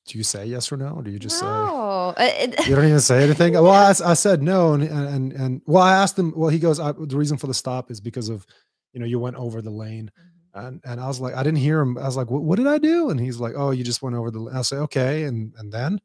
do 0.07 0.19
you 0.19 0.24
say 0.24 0.47
yes 0.47 0.73
or 0.73 0.77
no? 0.77 0.89
Or 0.89 1.03
do 1.03 1.11
you 1.11 1.19
just 1.19 1.39
say? 1.39 1.47
no. 1.47 2.15
Uh, 2.16 2.31
You 2.66 2.74
don't 2.74 2.86
even 2.86 3.01
say 3.01 3.23
anything. 3.24 3.55
Well, 3.55 3.70
I 3.70 4.15
said 4.15 4.43
no, 4.43 4.73
and 4.74 4.82
and 4.82 5.32
and 5.32 5.62
well, 5.66 5.82
I 5.82 5.94
asked 5.94 6.19
him. 6.19 6.32
Well, 6.36 6.51
he 6.51 6.59
goes. 6.59 6.81
I, 6.81 6.93
the 6.93 7.16
reason 7.16 7.36
for 7.39 7.47
the 7.47 7.55
stop 7.55 7.90
is 7.90 8.01
because 8.01 8.28
of, 8.28 8.47
you 8.93 9.01
know, 9.01 9.07
you 9.07 9.19
went 9.20 9.36
over 9.36 9.62
the 9.62 9.70
lane, 9.70 10.11
and 10.55 10.81
and 10.85 11.01
I 11.01 11.07
was 11.07 11.20
like, 11.20 11.35
I 11.35 11.43
didn't 11.43 11.59
hear 11.59 11.81
him. 11.81 11.97
I 11.99 12.05
was 12.05 12.16
like, 12.16 12.31
what, 12.31 12.43
what 12.43 12.57
did 12.57 12.66
I 12.66 12.78
do? 12.78 13.11
And 13.11 13.20
he's 13.20 13.39
like, 13.39 13.55
oh, 13.57 13.70
you 13.70 13.85
just 13.85 14.03
went 14.03 14.16
over 14.16 14.31
the. 14.31 14.51
I 14.53 14.62
say, 14.62 14.77
okay, 14.77 15.24
and 15.24 15.55
and 15.59 15.73
then, 15.73 16.01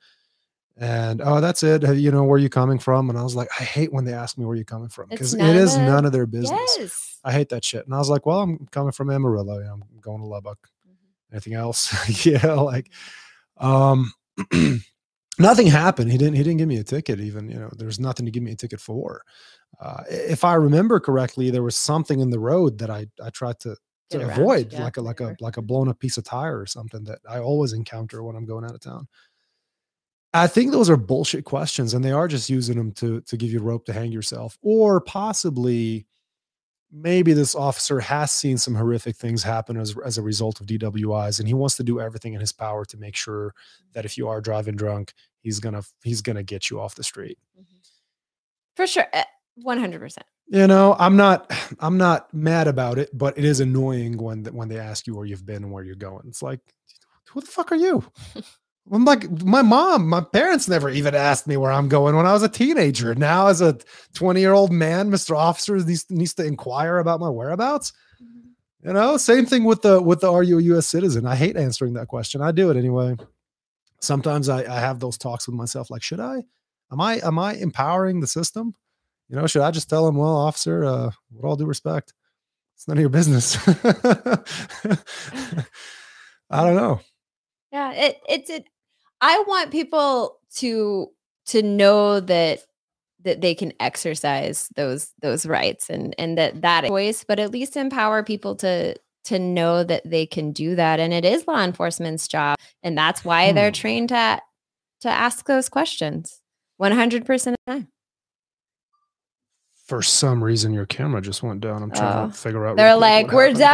and 0.80 1.22
oh, 1.24 1.42
that's 1.42 1.64
it. 1.64 1.82
Have, 1.84 1.98
you 1.98 2.12
know, 2.12 2.24
where 2.24 2.38
you 2.40 2.50
coming 2.50 2.80
from? 2.80 3.10
And 3.10 3.18
I 3.18 3.24
was 3.24 3.36
like, 3.36 3.50
I 3.60 3.64
hate 3.64 3.92
when 3.92 4.06
they 4.06 4.14
ask 4.14 4.38
me 4.38 4.46
where 4.46 4.56
you 4.56 4.66
coming 4.66 4.90
from 4.90 5.10
because 5.10 5.34
it 5.34 5.42
is 5.42 5.76
none 5.76 5.86
of 5.88 5.94
none 5.94 6.06
of 6.06 6.12
their 6.12 6.26
business. 6.26 6.76
yes. 6.78 7.20
I 7.24 7.32
hate 7.32 7.50
that 7.50 7.66
shit. 7.66 7.86
And 7.86 7.94
I 7.94 7.98
was 7.98 8.10
like, 8.10 8.26
well, 8.26 8.40
I'm 8.42 8.68
coming 8.72 8.92
from 8.92 9.10
Amarillo. 9.10 9.60
I'm 9.60 9.84
going 10.02 10.22
to 10.22 10.28
Lubbock. 10.28 10.60
Mhm. 10.88 10.94
Anything 11.34 11.54
else? 11.56 11.92
yeah, 12.26 12.54
like, 12.54 12.92
um, 13.58 14.14
nothing 15.40 15.68
happened. 15.68 16.12
He 16.12 16.18
didn't. 16.18 16.36
He 16.36 16.44
didn't 16.44 16.58
give 16.58 16.68
me 16.68 16.78
a 16.78 16.84
ticket. 16.84 17.20
Even 17.20 17.50
you 17.50 17.60
know, 17.60 17.70
there's 17.76 18.00
nothing 18.00 18.26
to 18.26 18.32
give 18.32 18.44
me 18.44 18.52
a 18.52 18.56
ticket 18.56 18.80
for. 18.80 19.24
Uh, 19.80 20.04
if 20.10 20.44
I 20.44 20.54
remember 20.56 21.00
correctly, 21.00 21.50
there 21.50 21.64
was 21.64 21.76
something 21.76 22.20
in 22.20 22.30
the 22.30 22.40
road 22.40 22.78
that 22.80 22.90
I 22.90 23.08
I 23.24 23.30
tried 23.32 23.60
to 23.62 23.76
to 24.12 24.20
around, 24.20 24.30
avoid, 24.40 24.74
yeah, 24.74 24.84
like 24.84 24.98
a 24.98 25.02
like 25.02 25.20
a 25.20 25.36
like 25.40 25.58
a 25.58 25.62
blown 25.62 25.90
up 25.90 26.00
piece 26.00 26.18
of 26.18 26.24
tire 26.24 26.60
or 26.60 26.66
something 26.66 27.04
that 27.06 27.20
I 27.30 27.40
always 27.40 27.74
encounter 27.74 28.24
when 28.24 28.36
I'm 28.36 28.46
going 28.46 28.64
out 28.64 28.74
of 28.76 28.80
town. 28.80 29.08
I 30.38 30.48
think 30.48 30.72
those 30.72 30.90
are 30.90 30.98
bullshit 30.98 31.46
questions, 31.46 31.94
and 31.94 32.04
they 32.04 32.12
are 32.12 32.28
just 32.28 32.50
using 32.50 32.78
them 32.78 32.92
to 32.94 33.22
to 33.22 33.38
give 33.38 33.52
you 33.52 33.60
rope 33.60 33.86
to 33.86 33.94
hang 33.94 34.12
yourself, 34.12 34.58
or 34.62 35.02
possibly 35.02 36.06
maybe 36.92 37.34
this 37.34 37.56
officer 37.56 38.00
has 38.00 38.32
seen 38.32 38.58
some 38.58 38.76
horrific 38.76 39.16
things 39.16 39.44
happen 39.44 39.78
as, 39.78 39.96
as 40.06 40.18
a 40.18 40.22
result 40.22 40.62
of 40.62 40.68
DWIs, 40.68 41.40
and 41.40 41.48
he 41.48 41.54
wants 41.54 41.76
to 41.78 41.84
do 41.84 42.00
everything 42.00 42.34
in 42.34 42.40
his 42.40 42.52
power 42.52 42.86
to 42.86 42.98
make 42.98 43.16
sure 43.16 43.54
that 43.94 44.06
if 44.06 44.18
you 44.18 44.28
are 44.28 44.40
driving 44.40 44.76
drunk, 44.76 45.14
he's 45.42 45.60
gonna 45.60 45.84
he's 46.04 46.22
gonna 46.22 46.44
get 46.44 46.70
you 46.70 46.80
off 46.80 46.96
the 46.96 47.04
street. 47.04 47.38
For 48.76 48.86
sure. 48.86 49.08
uh, 49.14 49.24
100%. 49.66 50.18
You 50.50 50.68
know, 50.68 50.96
I'm 51.00 51.18
not 51.18 51.52
I'm 51.80 51.98
not 51.98 52.34
mad 52.34 52.68
about 52.68 53.00
it, 53.00 53.10
but 53.14 53.38
it 53.38 53.44
is 53.44 53.60
annoying 53.60 54.18
when 54.18 54.46
when 54.46 54.70
they 54.70 54.80
ask 54.80 55.08
you 55.08 55.16
where 55.16 55.26
you've 55.26 55.46
been 55.46 55.64
and 55.64 55.72
where 55.72 55.84
you're 55.84 55.96
going. 55.96 56.26
It's 56.28 56.42
like, 56.42 56.62
who 57.30 57.42
the 57.42 57.48
fuck 57.48 57.72
are 57.72 57.76
you? 57.76 58.04
I'm 58.92 59.06
like 59.06 59.30
my 59.44 59.62
mom, 59.62 60.08
my 60.08 60.22
parents 60.22 60.68
never 60.68 60.90
even 60.90 61.14
asked 61.14 61.48
me 61.48 61.58
where 61.58 61.72
I'm 61.72 61.90
going 61.90 62.16
when 62.16 62.26
I 62.26 62.34
was 62.34 62.44
a 62.44 62.50
teenager. 62.50 63.16
Now, 63.16 63.48
as 63.48 63.62
a 63.62 63.78
20 64.14 64.40
year 64.40 64.54
old 64.54 64.72
man, 64.72 65.12
Mr. 65.12 65.36
Officer 65.38 65.78
needs, 65.78 66.06
needs 66.10 66.34
to 66.36 66.46
inquire 66.46 66.98
about 66.98 67.20
my 67.20 67.30
whereabouts. 67.30 67.94
You 68.84 68.94
know, 68.94 69.18
same 69.18 69.46
thing 69.46 69.66
with 69.66 69.82
the 69.82 70.02
with 70.02 70.22
the 70.22 70.32
are 70.32 70.44
you 70.44 70.60
a 70.60 70.64
U.S. 70.64 70.88
citizen? 70.88 71.26
I 71.26 71.36
hate 71.36 71.58
answering 71.58 71.94
that 71.94 72.08
question. 72.08 72.42
I 72.42 72.52
do 72.52 72.70
it 72.70 72.78
anyway. 72.78 73.18
Sometimes 74.00 74.48
I, 74.48 74.60
I 74.64 74.80
have 74.80 75.00
those 75.00 75.18
talks 75.18 75.48
with 75.48 75.56
myself, 75.56 75.90
like, 75.90 76.04
should 76.04 76.20
I? 76.20 76.44
Am 76.92 77.02
I 77.02 77.16
am 77.16 77.40
I 77.40 77.56
empowering 77.56 78.22
the 78.22 78.28
system? 78.28 78.76
You 79.30 79.36
know, 79.36 79.48
should 79.48 79.64
I 79.64 79.72
just 79.72 79.90
tell 79.90 80.08
him, 80.08 80.16
well, 80.16 80.38
officer, 80.38 80.86
uh, 80.86 81.12
with 81.34 81.44
all 81.44 81.58
due 81.58 81.66
respect, 81.66 82.14
it's 82.76 82.88
none 82.88 82.98
of 82.98 83.02
your 83.02 83.10
business. 83.10 83.58
I 86.50 86.64
don't 86.64 86.76
know. 86.76 87.02
Yeah, 87.72 87.92
it 87.92 88.18
it's 88.30 88.50
it. 88.50 88.68
I 89.22 89.44
want 89.48 89.72
people 89.72 90.38
to 90.56 91.10
to 91.48 91.62
know 91.64 92.20
that 92.20 92.60
that 93.24 93.42
they 93.42 93.56
can 93.56 93.74
exercise 93.80 94.70
those 94.76 95.12
those 95.22 95.46
rights 95.46 95.90
and 95.90 96.14
and 96.20 96.38
that 96.38 96.62
that 96.62 96.88
voice, 96.88 97.24
but 97.24 97.40
at 97.40 97.52
least 97.52 97.76
empower 97.78 98.24
people 98.24 98.56
to 98.58 98.96
to 99.26 99.40
know 99.40 99.84
that 99.84 100.10
they 100.10 100.26
can 100.26 100.52
do 100.54 100.76
that, 100.76 101.00
and 101.00 101.14
it 101.14 101.26
is 101.26 101.48
law 101.48 101.62
enforcement's 101.64 102.28
job, 102.28 102.58
and 102.84 102.98
that's 102.98 103.26
why 103.26 103.52
they're 103.52 103.70
Hmm. 103.70 103.74
trained 103.74 104.10
to 104.10 104.42
to 105.02 105.10
ask 105.10 105.46
those 105.48 105.68
questions 105.70 106.42
one 106.78 106.92
hundred 106.92 107.26
percent 107.26 107.56
of 107.68 107.74
the 107.74 107.80
time. 107.82 107.88
For 109.86 110.02
some 110.02 110.44
reason, 110.44 110.74
your 110.74 110.86
camera 110.86 111.22
just 111.22 111.42
went 111.44 111.62
down. 111.62 111.82
I'm 111.84 111.92
trying 111.92 112.26
Oh. 112.26 112.28
to 112.28 112.34
figure 112.34 112.66
out. 112.68 112.76
They're 112.78 112.96
like, 112.96 113.32
we're 113.32 113.48
happened." 113.54 113.60
done. 113.60 113.74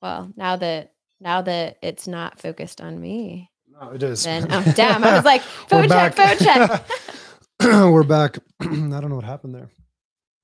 Well, 0.00 0.32
now 0.36 0.56
that 0.56 0.92
now 1.22 1.40
that 1.42 1.78
it's 1.82 2.06
not 2.08 2.40
focused 2.40 2.80
on 2.80 3.00
me, 3.00 3.50
No, 3.68 3.90
it 3.90 4.02
is. 4.02 4.24
then 4.24 4.46
oh 4.50 4.72
damn, 4.74 5.04
I 5.04 5.14
was 5.16 5.24
like, 5.24 5.42
phone 5.42 5.88
check, 5.88 6.14
phone 6.14 6.36
check. 6.38 6.84
we're 7.62 8.02
back. 8.02 8.38
I 8.60 8.66
don't 8.66 9.08
know 9.08 9.16
what 9.16 9.24
happened 9.24 9.54
there, 9.54 9.70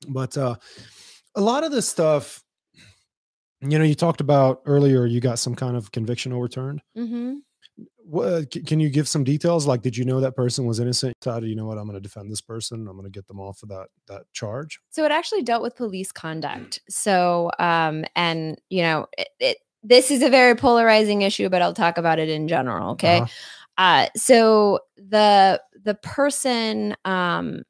but 0.08 0.36
uh, 0.39 0.55
a 1.34 1.40
lot 1.40 1.65
of 1.65 1.73
this 1.73 1.89
stuff, 1.89 2.42
you 3.60 3.76
know, 3.78 3.84
you 3.84 3.94
talked 3.97 4.20
about 4.20 4.62
earlier. 4.66 5.05
You 5.05 5.20
got 5.20 5.39
some 5.40 5.55
kind 5.57 5.76
of 5.76 5.90
conviction 5.90 6.32
overturned. 6.32 6.81
hmm 6.94 7.34
What 7.97 8.50
can 8.66 8.78
you 8.78 8.89
give 8.89 9.08
some 9.08 9.24
details? 9.24 9.66
Like, 9.66 9.82
did 9.82 9.97
you 9.97 10.05
know 10.05 10.20
that 10.20 10.36
person 10.36 10.65
was 10.65 10.78
innocent? 10.78 11.15
How 11.24 11.40
do 11.40 11.47
you 11.48 11.57
know 11.57 11.66
what? 11.66 11.76
I'm 11.76 11.84
going 11.89 12.00
to 12.00 12.00
defend 12.00 12.31
this 12.31 12.40
person. 12.40 12.86
I'm 12.86 12.97
going 12.97 13.10
to 13.10 13.10
get 13.10 13.26
them 13.26 13.40
off 13.40 13.62
of 13.65 13.68
that 13.70 13.89
that 14.07 14.23
charge. 14.32 14.78
So 14.90 15.05
it 15.05 15.10
actually 15.10 15.42
dealt 15.42 15.62
with 15.62 15.74
police 15.76 16.12
conduct. 16.12 16.81
So, 16.89 17.50
um, 17.58 18.05
and 18.15 18.60
you 18.70 18.82
know, 18.82 19.07
it, 19.18 19.28
it 19.40 19.57
this 19.89 20.10
is 20.10 20.23
a 20.23 20.28
very 20.31 20.55
polarizing 20.55 21.23
issue, 21.23 21.49
but 21.49 21.62
I'll 21.62 21.75
talk 21.75 21.99
about 21.99 22.18
it 22.18 22.28
in 22.28 22.49
general. 22.49 22.91
Okay. 22.92 23.18
Uh-huh. 23.18 23.26
Uh, 23.78 24.08
so 24.17 24.81
the 24.97 25.62
the 25.84 25.94
person, 25.94 26.97
um, 27.05 27.62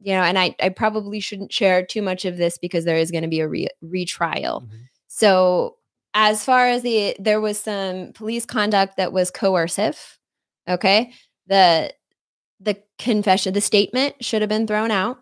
you 0.00 0.12
know, 0.12 0.22
and 0.22 0.38
I 0.38 0.54
I 0.60 0.68
probably 0.70 1.20
shouldn't 1.20 1.52
share 1.52 1.84
too 1.86 2.02
much 2.02 2.24
of 2.24 2.36
this 2.36 2.58
because 2.58 2.84
there 2.84 2.96
is 2.96 3.10
going 3.10 3.22
to 3.22 3.28
be 3.28 3.40
a 3.40 3.48
re- 3.48 3.68
retrial. 3.80 4.62
Mhm. 4.62 4.80
So 5.08 5.76
as 6.14 6.44
far 6.44 6.68
as 6.68 6.82
the 6.82 7.16
there 7.18 7.40
was 7.40 7.58
some 7.58 8.12
police 8.14 8.46
conduct 8.46 8.96
that 8.96 9.12
was 9.12 9.30
coercive. 9.30 10.18
Okay. 10.68 11.12
The 11.46 11.92
the 12.60 12.76
confession, 12.98 13.54
the 13.54 13.60
statement 13.60 14.14
should 14.24 14.42
have 14.42 14.48
been 14.48 14.66
thrown 14.66 14.90
out. 14.90 15.18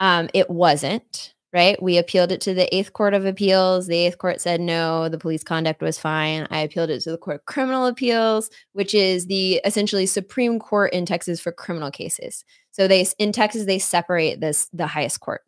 Um, 0.00 0.28
it 0.34 0.50
wasn't, 0.50 1.31
right? 1.52 1.80
We 1.82 1.98
appealed 1.98 2.32
it 2.32 2.40
to 2.42 2.54
the 2.54 2.74
Eighth 2.74 2.92
Court 2.92 3.14
of 3.14 3.26
Appeals. 3.26 3.86
The 3.86 3.96
Eighth 3.96 4.18
Court 4.18 4.40
said 4.40 4.60
no, 4.60 5.08
the 5.08 5.18
police 5.18 5.42
conduct 5.44 5.82
was 5.82 5.98
fine. 5.98 6.46
I 6.50 6.60
appealed 6.60 6.90
it 6.90 7.00
to 7.02 7.10
the 7.10 7.18
Court 7.18 7.36
of 7.36 7.44
Criminal 7.46 7.86
Appeals, 7.86 8.50
which 8.72 8.94
is 8.94 9.26
the 9.26 9.60
essentially 9.64 10.06
Supreme 10.06 10.58
Court 10.58 10.92
in 10.92 11.06
Texas 11.06 11.40
for 11.40 11.52
criminal 11.52 11.90
cases. 11.90 12.44
So 12.70 12.88
they 12.88 13.06
in 13.18 13.32
Texas 13.32 13.66
they 13.66 13.78
separate 13.78 14.40
this 14.40 14.68
the 14.72 14.86
highest 14.86 15.20
court. 15.20 15.42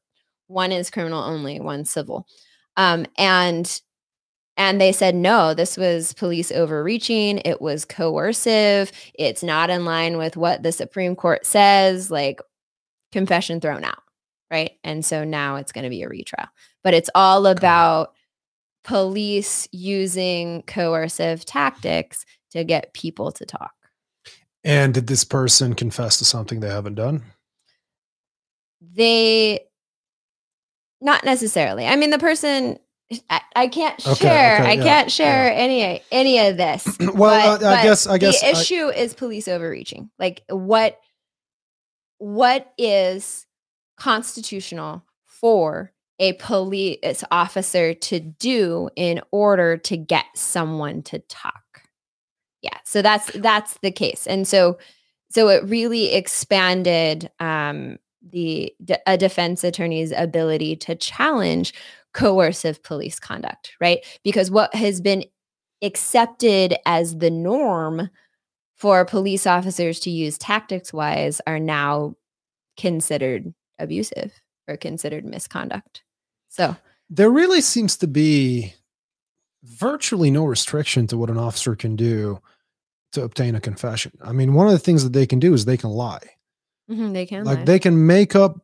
One 0.49 0.73
is 0.73 0.91
criminal 0.91 1.23
only, 1.23 1.60
one 1.60 1.84
civil. 1.84 2.26
Um, 2.76 3.07
and 3.18 3.81
And 4.57 4.81
they 4.81 4.92
said, 4.92 5.16
no, 5.16 5.52
this 5.55 5.76
was 5.76 6.12
police 6.15 6.52
overreaching. 6.52 7.41
It 7.44 7.60
was 7.60 7.84
coercive. 7.84 8.92
It's 9.15 9.42
not 9.42 9.70
in 9.70 9.84
line 9.84 10.16
with 10.16 10.36
what 10.36 10.62
the 10.62 10.70
Supreme 10.73 11.16
Court 11.16 11.44
says, 11.47 12.10
like 12.10 12.41
confession 13.12 13.60
thrown 13.60 13.84
out. 13.84 14.03
Right. 14.55 14.78
And 14.84 15.05
so 15.05 15.24
now 15.24 15.57
it's 15.57 15.73
going 15.73 15.83
to 15.83 15.91
be 15.91 16.02
a 16.02 16.08
retrial. 16.08 16.47
But 16.84 16.94
it's 16.94 17.10
all 17.12 17.49
about 17.49 18.12
police 18.84 19.66
using 19.73 20.62
coercive 20.62 21.44
tactics 21.44 22.24
to 22.52 22.62
get 22.62 22.94
people 22.94 23.33
to 23.33 23.44
talk. 23.44 23.74
And 24.62 24.94
did 24.94 25.08
this 25.08 25.24
person 25.24 25.74
confess 25.74 26.18
to 26.18 26.24
something 26.24 26.60
they 26.60 26.70
haven't 26.70 26.94
done? 26.94 27.24
They, 28.81 29.65
not 31.00 31.24
necessarily. 31.24 31.84
I 31.84 31.97
mean, 31.97 32.10
the 32.10 32.20
person 32.20 32.78
I, 33.28 33.41
I 33.57 33.66
can't 33.66 34.00
share. 34.00 34.12
Okay, 34.60 34.70
I 34.70 34.76
can't 34.76 35.10
share 35.10 35.49
yeah. 35.49 35.58
any 35.58 36.02
any 36.12 36.39
of 36.47 36.57
this. 36.57 36.86
well, 37.00 37.58
but, 37.58 37.66
uh, 37.66 37.70
I 37.70 37.83
guess 37.83 38.07
I 38.07 38.18
guess 38.18 38.41
the 38.41 38.50
issue 38.50 38.86
is 38.86 39.15
police 39.15 39.49
overreaching. 39.49 40.10
Like 40.16 40.44
what 40.49 41.00
what 42.18 42.73
is 42.78 43.43
constitutional 43.97 45.05
for 45.24 45.92
a 46.18 46.34
police 46.34 47.24
officer 47.31 47.92
to 47.94 48.20
do 48.20 48.89
in 48.97 49.20
order 49.32 49.76
to 49.76 49.97
get 49.97 50.26
someone 50.34 51.02
to 51.02 51.18
talk? 51.20 51.82
Yeah, 52.62 52.78
so 52.84 53.02
that's 53.02 53.31
that's 53.32 53.78
the 53.82 53.90
case, 53.90 54.26
and 54.26 54.48
so 54.48 54.78
so 55.31 55.48
it 55.48 55.64
really 55.64 56.14
expanded 56.14 57.31
um, 57.40 57.98
the 58.31 58.74
a 59.06 59.18
defense 59.18 59.64
attorney's 59.64 60.12
ability 60.12 60.76
to 60.76 60.94
challenge 60.94 61.74
coercive 62.14 62.82
police 62.82 63.18
conduct, 63.18 63.73
right? 63.81 64.05
Because 64.23 64.50
what 64.50 64.74
has 64.74 65.00
been 65.00 65.24
accepted 65.82 66.74
as 66.86 67.18
the 67.18 67.31
norm 67.31 68.08
for 68.76 69.05
police 69.05 69.47
officers 69.47 70.00
to 70.00 70.10
use 70.10 70.39
tactics 70.39 70.92
wise 70.92 71.40
are 71.47 71.60
now 71.60 72.14
considered 72.76 73.52
abusive 73.84 74.32
or 74.66 74.76
considered 74.76 75.24
misconduct. 75.24 76.02
So 76.48 76.76
there 77.08 77.30
really 77.30 77.60
seems 77.60 77.96
to 77.98 78.08
be 78.08 78.74
virtually 79.62 80.30
no 80.30 80.44
restriction 80.44 81.06
to 81.08 81.16
what 81.16 81.30
an 81.30 81.38
officer 81.38 81.76
can 81.76 81.96
do 81.96 82.40
to 83.12 83.22
obtain 83.22 83.54
a 83.54 83.60
confession. 83.60 84.12
I 84.22 84.32
mean, 84.32 84.54
one 84.54 84.66
of 84.66 84.72
the 84.72 84.78
things 84.78 85.04
that 85.04 85.12
they 85.12 85.26
can 85.26 85.38
do 85.38 85.54
is 85.54 85.64
they 85.64 85.76
can 85.76 85.90
lie. 85.90 86.30
Mm-hmm, 86.90 87.12
they 87.12 87.26
can 87.26 87.44
like 87.44 87.58
lie. 87.58 87.64
they 87.64 87.78
can 87.78 88.06
make 88.06 88.34
up 88.34 88.60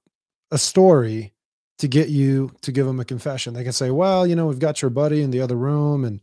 a 0.50 0.58
story 0.58 1.32
to 1.78 1.88
get 1.88 2.08
you 2.08 2.52
to 2.60 2.72
give 2.72 2.86
them 2.86 3.00
a 3.00 3.04
confession. 3.04 3.54
They 3.54 3.64
can 3.64 3.72
say, 3.72 3.90
"Well, 3.90 4.26
you 4.26 4.36
know, 4.36 4.46
we've 4.46 4.58
got 4.58 4.82
your 4.82 4.90
buddy 4.90 5.22
in 5.22 5.30
the 5.30 5.40
other 5.40 5.56
room, 5.56 6.04
and 6.04 6.20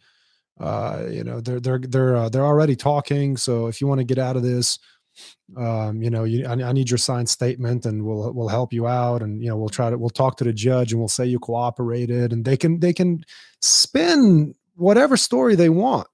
uh, 0.59 1.08
you 1.09 1.24
know, 1.24 1.40
they're 1.40 1.59
they're 1.59 1.80
they're 1.80 2.16
uh, 2.16 2.30
they're 2.30 2.45
already 2.45 2.76
talking. 2.76 3.38
So 3.38 3.67
if 3.67 3.82
you 3.82 3.88
want 3.88 4.00
to 4.00 4.06
get 4.06 4.19
out 4.19 4.35
of 4.35 4.43
this, 4.43 4.77
um, 5.56 6.02
you 6.02 6.10
know, 6.10 6.24
you, 6.24 6.46
I, 6.46 6.54
I, 6.54 6.72
need 6.74 6.90
your 6.90 6.98
signed 6.98 7.30
statement, 7.30 7.86
and 7.86 8.04
we'll 8.04 8.34
we'll 8.34 8.48
help 8.48 8.74
you 8.74 8.88
out, 8.88 9.22
and 9.22 9.42
you 9.42 9.50
know, 9.50 9.58
we'll 9.58 9.70
try 9.70 9.90
to 9.90 9.98
we'll 9.98 10.10
talk 10.10 10.38
to 10.38 10.44
the 10.44 10.54
judge, 10.54 10.92
and 10.92 11.00
we'll 11.00 11.08
say 11.08 11.26
you 11.26 11.40
cooperated, 11.40 12.34
and 12.34 12.44
they 12.44 12.58
can 12.58 12.80
they 12.80 12.94
can 12.94 13.24
spin 13.62 14.54
whatever 14.76 15.18
story 15.18 15.56
they 15.56 15.70
want 15.70 16.08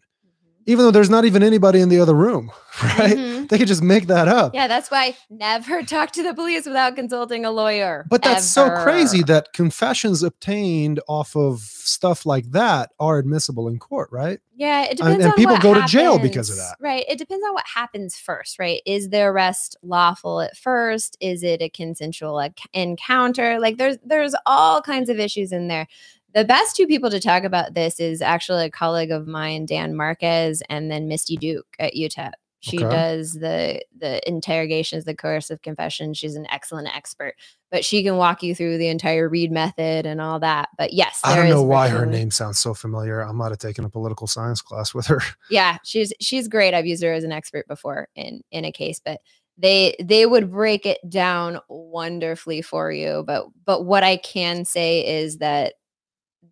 even 0.66 0.86
though 0.86 0.92
there's 0.92 1.10
not 1.10 1.26
even 1.26 1.44
anybody 1.44 1.82
in 1.82 1.90
the 1.90 2.00
other 2.00 2.14
room, 2.14 2.52
right? 2.84 3.18
Mm-hmm. 3.18 3.48
They 3.48 3.58
could 3.58 3.68
just 3.68 3.84
make 3.84 4.08
that 4.08 4.28
up. 4.28 4.54
Yeah, 4.54 4.68
that's 4.68 4.90
why 4.90 5.16
never 5.30 5.84
talk 5.84 6.12
to 6.12 6.24
the 6.24 6.34
police 6.34 6.66
without 6.66 6.96
consulting 6.96 7.46
a 7.46 7.52
lawyer. 7.52 8.06
But 8.10 8.22
that's 8.22 8.56
ever. 8.58 8.78
so 8.78 8.84
crazy 8.84 9.24
that 9.24 9.54
confessions 9.54 10.24
obtained 10.24 11.00
off 11.08 11.36
of 11.36 11.60
stuff 11.60 12.26
like 12.26 12.52
that 12.52 12.92
are 13.00 13.18
admissible 13.18 13.68
in 13.68 13.80
court, 13.80 14.10
right? 14.12 14.40
Yeah, 14.56 14.84
it 14.84 14.98
depends. 14.98 15.16
And, 15.16 15.24
and 15.24 15.36
people 15.36 15.58
go 15.58 15.74
happens, 15.74 15.92
to 15.92 15.98
jail 15.98 16.20
because 16.20 16.50
of 16.50 16.58
that. 16.58 16.78
Right. 16.80 17.04
It 17.08 17.18
depends 17.18 17.44
on 17.46 17.54
what 17.54 17.66
happens 17.66 18.18
first, 18.18 18.60
right? 18.60 18.82
Is 18.86 19.10
the 19.10 19.22
arrest 19.22 19.76
lawful 19.82 20.42
at 20.42 20.56
first? 20.56 21.18
Is 21.20 21.44
it 21.44 21.62
a 21.62 21.70
consensual 21.70 22.40
encounter? 22.74 23.60
Like 23.60 23.78
there's 23.78 23.98
there's 24.06 24.36
all 24.46 24.82
kinds 24.82 25.10
of 25.10 25.20
issues 25.20 25.52
in 25.52 25.68
there 25.68 25.88
the 26.34 26.46
best 26.46 26.76
two 26.76 26.88
people 26.88 27.10
to 27.10 27.20
talk 27.20 27.44
about 27.44 27.74
this 27.74 28.00
is 28.00 28.22
actually 28.22 28.66
a 28.66 28.72
colleague 28.72 29.12
of 29.12 29.28
mine, 29.28 29.66
Dan 29.66 29.96
Marquez, 29.96 30.64
and 30.70 30.90
then 30.92 31.08
Misty 31.08 31.38
Duke 31.38 31.68
at 31.80 31.94
UTEP. 31.94 32.32
She 32.64 32.78
okay. 32.78 32.96
does 32.96 33.34
the 33.34 33.82
the 34.00 34.26
interrogations, 34.26 35.04
the 35.04 35.14
coercive 35.14 35.62
confession. 35.62 36.14
She's 36.14 36.36
an 36.36 36.48
excellent 36.50 36.96
expert, 36.96 37.36
but 37.70 37.84
she 37.84 38.04
can 38.04 38.16
walk 38.16 38.42
you 38.42 38.56
through 38.56 38.78
the 38.78 38.88
entire 38.88 39.28
Reid 39.28 39.52
method 39.52 40.06
and 40.06 40.22
all 40.22 40.40
that. 40.40 40.70
But 40.78 40.94
yes, 40.94 41.20
I 41.26 41.36
don't 41.36 41.50
know 41.50 41.62
why 41.62 41.90
her 41.90 42.06
name 42.06 42.32
sounds 42.32 42.60
so 42.60 42.74
familiar. 42.74 43.22
I 43.22 43.34
might 43.34 43.50
have 43.50 43.58
taken 43.58 43.84
a 43.84 43.90
political 43.90 44.28
science 44.28 44.62
class 44.62 44.94
with 44.94 45.08
her. 45.08 45.20
Yeah, 45.50 45.78
she's 45.84 46.14
she's 46.22 46.48
great. 46.48 46.74
I've 46.74 46.86
used 46.86 47.04
her 47.04 47.12
as 47.12 47.26
an 47.26 47.34
expert 47.34 47.68
before 47.68 48.08
in 48.16 48.42
in 48.50 48.64
a 48.64 48.72
case, 48.72 49.02
but 49.04 49.20
they 49.58 49.98
they 50.02 50.26
would 50.26 50.50
break 50.50 50.86
it 50.86 51.00
down 51.10 51.60
wonderfully 51.68 52.62
for 52.62 52.94
you. 52.94 53.26
But 53.28 53.48
but 53.66 53.84
what 53.84 54.04
I 54.04 54.16
can 54.16 54.64
say 54.64 55.06
is 55.22 55.40
that 55.40 55.74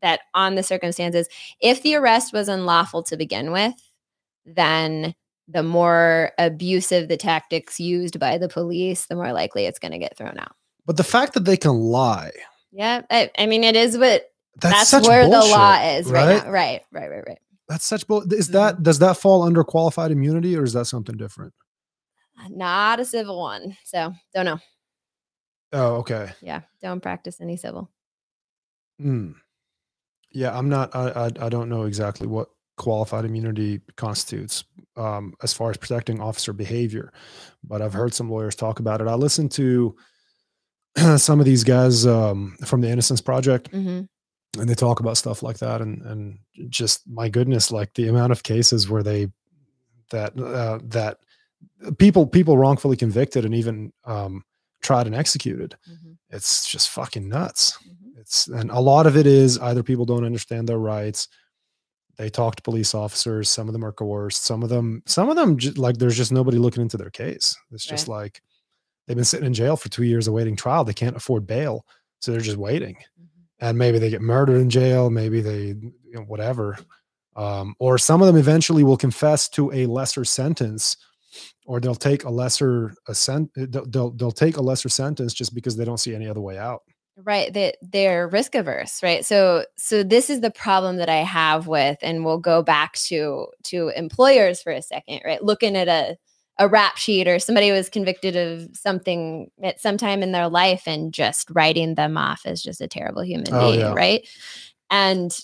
that 0.01 0.21
on 0.33 0.55
the 0.55 0.63
circumstances, 0.63 1.27
if 1.59 1.81
the 1.83 1.95
arrest 1.95 2.33
was 2.33 2.47
unlawful 2.47 3.03
to 3.03 3.17
begin 3.17 3.51
with, 3.51 3.75
then 4.45 5.13
the 5.47 5.63
more 5.63 6.31
abusive 6.37 7.07
the 7.07 7.17
tactics 7.17 7.79
used 7.79 8.19
by 8.19 8.37
the 8.37 8.49
police, 8.49 9.07
the 9.07 9.15
more 9.15 9.33
likely 9.33 9.65
it's 9.65 9.79
going 9.79 9.91
to 9.91 9.97
get 9.97 10.17
thrown 10.17 10.39
out. 10.39 10.55
But 10.85 10.97
the 10.97 11.03
fact 11.03 11.33
that 11.33 11.45
they 11.45 11.57
can 11.57 11.73
lie. 11.73 12.31
Yeah. 12.71 13.01
I, 13.09 13.29
I 13.37 13.45
mean, 13.45 13.63
it 13.63 13.75
is 13.75 13.97
what 13.97 14.31
that's, 14.59 14.91
that's 14.91 15.07
where 15.07 15.27
bullshit, 15.27 15.51
the 15.51 15.57
law 15.57 15.81
is 15.81 16.05
right? 16.07 16.25
right 16.25 16.45
now. 16.45 16.51
Right, 16.51 16.81
right, 16.91 17.09
right, 17.09 17.23
right. 17.27 17.39
That's 17.67 17.85
such 17.85 18.07
bull. 18.07 18.23
Is 18.31 18.49
that, 18.49 18.75
mm-hmm. 18.75 18.83
does 18.83 18.99
that 18.99 19.17
fall 19.17 19.43
under 19.43 19.63
qualified 19.63 20.11
immunity 20.11 20.57
or 20.57 20.63
is 20.63 20.73
that 20.73 20.85
something 20.85 21.17
different? 21.17 21.53
Not 22.49 22.99
a 22.99 23.05
civil 23.05 23.39
one. 23.39 23.77
So 23.83 24.13
don't 24.33 24.45
know. 24.45 24.59
Oh, 25.73 25.95
okay. 25.97 26.31
Yeah. 26.41 26.61
Don't 26.81 27.01
practice 27.01 27.39
any 27.39 27.57
civil. 27.57 27.89
Hmm. 28.99 29.31
Yeah, 30.31 30.57
I'm 30.57 30.69
not. 30.69 30.95
I, 30.95 31.09
I, 31.09 31.45
I 31.45 31.49
don't 31.49 31.69
know 31.69 31.83
exactly 31.83 32.27
what 32.27 32.49
qualified 32.77 33.25
immunity 33.25 33.81
constitutes 33.95 34.63
um, 34.95 35.33
as 35.43 35.53
far 35.53 35.69
as 35.69 35.77
protecting 35.77 36.21
officer 36.21 36.53
behavior, 36.53 37.11
but 37.63 37.81
I've 37.81 37.93
heard 37.93 38.13
some 38.13 38.29
lawyers 38.29 38.55
talk 38.55 38.79
about 38.79 39.01
it. 39.01 39.07
I 39.07 39.15
listened 39.15 39.51
to 39.53 39.95
some 41.17 41.39
of 41.39 41.45
these 41.45 41.63
guys 41.63 42.05
um, 42.05 42.57
from 42.65 42.81
the 42.81 42.89
Innocence 42.89 43.21
Project, 43.21 43.71
mm-hmm. 43.71 44.59
and 44.59 44.69
they 44.69 44.75
talk 44.75 44.99
about 44.99 45.17
stuff 45.17 45.43
like 45.43 45.59
that, 45.59 45.81
and 45.81 46.01
and 46.03 46.39
just 46.69 47.07
my 47.07 47.29
goodness, 47.29 47.71
like 47.71 47.93
the 47.93 48.07
amount 48.07 48.31
of 48.31 48.43
cases 48.43 48.89
where 48.89 49.03
they 49.03 49.27
that 50.11 50.39
uh, 50.39 50.79
that 50.83 51.17
people 51.97 52.25
people 52.25 52.57
wrongfully 52.57 52.97
convicted 52.97 53.45
and 53.45 53.53
even 53.53 53.91
um, 54.05 54.43
tried 54.81 55.07
and 55.07 55.15
executed. 55.15 55.75
Mm-hmm. 55.89 56.13
It's 56.29 56.69
just 56.69 56.89
fucking 56.89 57.27
nuts. 57.27 57.77
Mm-hmm. 57.77 58.00
It's 58.21 58.47
and 58.47 58.69
a 58.71 58.79
lot 58.79 59.07
of 59.07 59.17
it 59.17 59.25
is 59.25 59.57
either 59.57 59.83
people 59.83 60.05
don't 60.05 60.25
understand 60.25 60.69
their 60.69 60.77
rights. 60.77 61.27
They 62.17 62.29
talk 62.29 62.55
to 62.55 62.61
police 62.61 62.93
officers. 62.93 63.49
Some 63.49 63.67
of 63.67 63.73
them 63.73 63.83
are 63.83 63.91
coerced. 63.91 64.45
Some 64.45 64.61
of 64.63 64.69
them, 64.69 65.01
some 65.07 65.29
of 65.29 65.35
them, 65.35 65.57
like 65.75 65.97
there's 65.97 66.17
just 66.17 66.31
nobody 66.31 66.57
looking 66.57 66.83
into 66.83 66.97
their 66.97 67.09
case. 67.09 67.57
It's 67.71 67.85
just 67.85 68.07
right. 68.07 68.15
like 68.15 68.41
they've 69.07 69.15
been 69.15 69.25
sitting 69.25 69.47
in 69.47 69.53
jail 69.53 69.75
for 69.75 69.89
two 69.89 70.03
years 70.03 70.27
awaiting 70.27 70.55
trial. 70.55 70.83
They 70.83 70.93
can't 70.93 71.15
afford 71.15 71.47
bail, 71.47 71.85
so 72.19 72.31
they're 72.31 72.41
just 72.41 72.57
waiting. 72.57 72.95
Mm-hmm. 72.95 73.65
And 73.65 73.77
maybe 73.77 73.97
they 73.97 74.09
get 74.09 74.21
murdered 74.21 74.61
in 74.61 74.69
jail. 74.69 75.09
Maybe 75.09 75.41
they, 75.41 75.67
you 75.67 75.93
know, 76.13 76.21
whatever. 76.21 76.77
Um, 77.35 77.75
or 77.79 77.97
some 77.97 78.21
of 78.21 78.27
them 78.27 78.37
eventually 78.37 78.83
will 78.83 78.97
confess 78.97 79.49
to 79.49 79.71
a 79.71 79.85
lesser 79.87 80.25
sentence 80.25 80.97
or 81.65 81.79
they'll 81.79 81.95
take 81.95 82.25
a 82.25 82.29
lesser 82.29 82.93
a 83.07 83.15
sent 83.15 83.49
they'll, 83.55 83.85
they'll, 83.85 84.11
they'll 84.11 84.31
take 84.31 84.57
a 84.57 84.61
lesser 84.61 84.89
sentence 84.89 85.33
just 85.33 85.55
because 85.55 85.77
they 85.77 85.85
don't 85.85 85.99
see 85.99 86.13
any 86.13 86.27
other 86.27 86.41
way 86.41 86.57
out 86.57 86.81
right 87.17 87.53
that 87.53 87.77
they're 87.81 88.27
risk 88.27 88.55
averse 88.55 89.03
right? 89.03 89.25
So 89.25 89.65
so 89.77 90.03
this 90.03 90.29
is 90.29 90.41
the 90.41 90.51
problem 90.51 90.97
that 90.97 91.09
i 91.09 91.17
have 91.17 91.67
with 91.67 91.97
and 92.01 92.25
we'll 92.25 92.39
go 92.39 92.63
back 92.63 92.93
to 92.93 93.47
to 93.63 93.89
employers 93.89 94.61
for 94.61 94.71
a 94.71 94.81
second 94.81 95.21
right? 95.25 95.43
Looking 95.43 95.75
at 95.75 95.87
a 95.87 96.17
a 96.61 96.67
rap 96.67 96.97
sheet 96.97 97.27
or 97.27 97.39
somebody 97.39 97.71
was 97.71 97.89
convicted 97.89 98.35
of 98.35 98.69
something 98.75 99.49
at 99.63 99.79
some 99.79 99.97
time 99.97 100.21
in 100.21 100.31
their 100.31 100.47
life 100.47 100.83
and 100.85 101.11
just 101.13 101.49
writing 101.51 101.95
them 101.95 102.17
off 102.17 102.41
as 102.45 102.61
just 102.61 102.81
a 102.81 102.87
terrible 102.87 103.23
human 103.23 103.51
oh, 103.51 103.71
being 103.71 103.79
yeah. 103.79 103.93
right? 103.93 104.27
And 104.89 105.37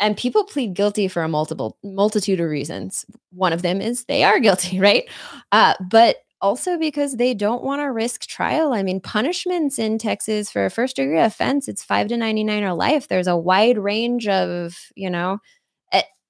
and 0.00 0.16
people 0.16 0.44
plead 0.44 0.74
guilty 0.74 1.08
for 1.08 1.22
a 1.22 1.28
multiple 1.28 1.78
multitude 1.82 2.40
of 2.40 2.48
reasons. 2.48 3.04
One 3.32 3.52
of 3.52 3.62
them 3.62 3.80
is 3.80 4.04
they 4.04 4.22
are 4.22 4.38
guilty 4.38 4.80
right? 4.80 5.08
Uh, 5.52 5.74
but 5.88 6.16
also 6.42 6.78
because 6.78 7.16
they 7.16 7.34
don't 7.34 7.62
want 7.62 7.80
to 7.80 7.92
risk 7.92 8.22
trial. 8.26 8.72
I 8.72 8.82
mean, 8.82 9.00
punishments 9.00 9.78
in 9.78 9.98
Texas 9.98 10.50
for 10.50 10.64
a 10.66 10.70
first 10.70 10.96
degree 10.96 11.18
offense, 11.20 11.68
it's 11.68 11.84
five 11.84 12.08
to 12.08 12.16
99 12.16 12.64
or 12.64 12.74
life. 12.74 13.08
There's 13.08 13.26
a 13.26 13.36
wide 13.36 13.78
range 13.78 14.28
of, 14.28 14.76
you 14.96 15.10
know, 15.10 15.38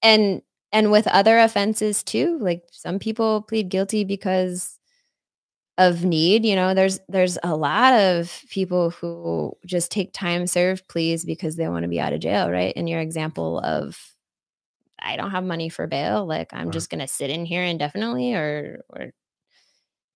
and, 0.03 0.43
and 0.73 0.91
with 0.93 1.07
other 1.09 1.39
offenses 1.39 2.03
too, 2.03 2.39
like 2.41 2.63
some 2.73 2.99
people 2.99 3.43
plead 3.43 3.69
guilty 3.71 4.05
because 4.05 4.79
of 5.79 6.05
need, 6.05 6.45
you 6.45 6.55
know, 6.55 6.75
there's, 6.75 7.01
there's 7.09 7.39
a 7.43 7.57
lot 7.57 7.95
of 7.95 8.43
people 8.51 8.91
who 8.91 9.53
just 9.65 9.91
take 9.91 10.13
time 10.13 10.47
served 10.47 10.87
pleas 10.89 11.25
because 11.25 11.57
they 11.57 11.69
want 11.69 11.85
to 11.85 11.89
be 11.89 12.01
out 12.01 12.13
of 12.13 12.21
jail. 12.21 12.51
Right. 12.51 12.75
In 12.75 12.87
your 12.87 13.01
example 13.01 13.61
of 13.61 13.99
I 15.01 15.17
don't 15.17 15.31
have 15.31 15.45
money 15.45 15.69
for 15.69 15.87
bail. 15.87 16.27
Like 16.27 16.53
I'm 16.53 16.71
Right. 16.71 16.73
just 16.73 16.91
gonna 16.91 17.09
sit 17.09 17.31
in 17.31 17.45
here 17.47 17.63
indefinitely 17.65 18.35
or 18.35 18.85
or 18.91 19.13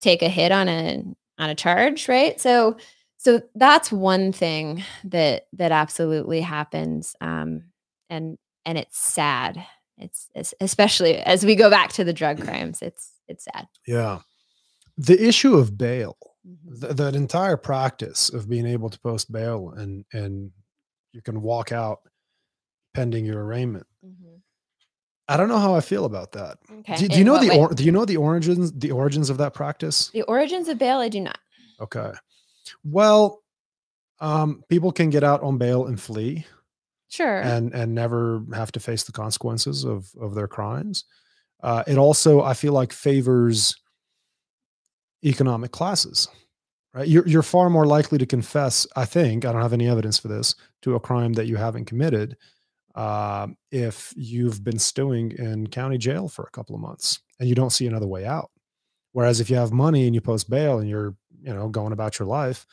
take 0.04 0.22
a 0.22 0.28
hit 0.28 0.52
on 0.52 0.68
a 0.68 1.02
on 1.38 1.50
a 1.50 1.54
charge, 1.54 2.08
right? 2.08 2.40
So 2.40 2.76
so 3.16 3.40
that's 3.54 3.90
one 3.90 4.32
thing 4.32 4.84
that 5.04 5.46
that 5.54 5.72
absolutely 5.72 6.40
happens. 6.42 7.16
Um 7.20 7.64
and 8.10 8.38
and 8.66 8.78
it's 8.78 8.98
sad. 8.98 9.66
It's, 9.98 10.28
it's 10.34 10.54
especially 10.60 11.16
as 11.18 11.44
we 11.44 11.54
go 11.54 11.70
back 11.70 11.92
to 11.94 12.04
the 12.04 12.12
drug 12.12 12.42
crimes, 12.44 12.82
it's 12.82 13.10
it's 13.28 13.44
sad. 13.44 13.66
Yeah. 13.86 14.20
The 14.96 15.20
issue 15.26 15.56
of 15.56 15.76
bail, 15.76 16.16
Mhm. 16.46 16.80
th- 16.80 16.96
that 16.96 17.14
entire 17.16 17.56
practice 17.56 18.28
of 18.28 18.48
being 18.48 18.66
able 18.66 18.90
to 18.90 19.00
post 19.00 19.32
bail 19.32 19.70
and 19.76 20.04
and 20.12 20.50
you 21.12 21.22
can 21.22 21.40
walk 21.40 21.72
out 21.72 22.00
pending 22.92 23.24
your 23.24 23.42
arraignment. 23.44 23.86
Mhm. 24.04 24.33
I 25.28 25.36
don't 25.36 25.48
know 25.48 25.58
how 25.58 25.74
I 25.74 25.80
feel 25.80 26.04
about 26.04 26.32
that. 26.32 26.58
Okay. 26.80 26.96
Do, 26.96 27.08
do 27.08 27.18
you 27.18 27.24
know 27.24 27.38
the 27.40 27.56
or, 27.58 27.68
do 27.70 27.82
you 27.84 27.92
know 27.92 28.04
the 28.04 28.16
origins 28.18 28.72
the 28.72 28.90
origins 28.90 29.30
of 29.30 29.38
that 29.38 29.54
practice? 29.54 30.10
the 30.10 30.22
origins 30.22 30.68
of 30.68 30.78
bail? 30.78 30.98
I 30.98 31.08
do 31.08 31.20
not. 31.20 31.38
Okay. 31.80 32.12
Well, 32.84 33.42
um, 34.20 34.62
people 34.68 34.92
can 34.92 35.10
get 35.10 35.24
out 35.24 35.42
on 35.42 35.58
bail 35.58 35.86
and 35.86 36.00
flee 36.00 36.46
Sure. 37.08 37.40
and 37.40 37.72
and 37.74 37.94
never 37.94 38.42
have 38.54 38.72
to 38.72 38.80
face 38.80 39.04
the 39.04 39.12
consequences 39.12 39.84
of 39.84 40.10
of 40.20 40.34
their 40.34 40.48
crimes. 40.48 41.04
Uh, 41.62 41.82
it 41.86 41.96
also, 41.96 42.42
I 42.42 42.52
feel 42.54 42.74
like, 42.74 42.92
favors 42.92 43.74
economic 45.24 45.72
classes. 45.72 46.28
Right, 46.92 47.08
you're 47.08 47.26
you're 47.26 47.42
far 47.42 47.70
more 47.70 47.86
likely 47.86 48.18
to 48.18 48.26
confess. 48.26 48.86
I 48.94 49.04
think 49.04 49.44
I 49.44 49.52
don't 49.52 49.62
have 49.62 49.72
any 49.72 49.88
evidence 49.88 50.18
for 50.18 50.28
this 50.28 50.54
to 50.82 50.94
a 50.94 51.00
crime 51.00 51.32
that 51.32 51.46
you 51.46 51.56
haven't 51.56 51.86
committed 51.86 52.36
uh, 52.94 53.48
if 53.70 54.12
you've 54.16 54.62
been 54.62 54.78
stewing 54.78 55.32
in 55.32 55.66
county 55.66 55.98
jail 55.98 56.28
for 56.28 56.44
a 56.44 56.50
couple 56.50 56.74
of 56.74 56.80
months 56.80 57.20
and 57.40 57.48
you 57.48 57.54
don't 57.54 57.70
see 57.70 57.86
another 57.86 58.06
way 58.06 58.24
out. 58.24 58.50
Whereas 59.12 59.40
if 59.40 59.50
you 59.50 59.56
have 59.56 59.72
money 59.72 60.06
and 60.06 60.14
you 60.14 60.20
post 60.20 60.50
bail 60.50 60.78
and 60.78 60.88
you're 60.88 61.14
you 61.40 61.52
know 61.52 61.68
going 61.68 61.92
about 61.92 62.18
your 62.18 62.26
life 62.26 62.66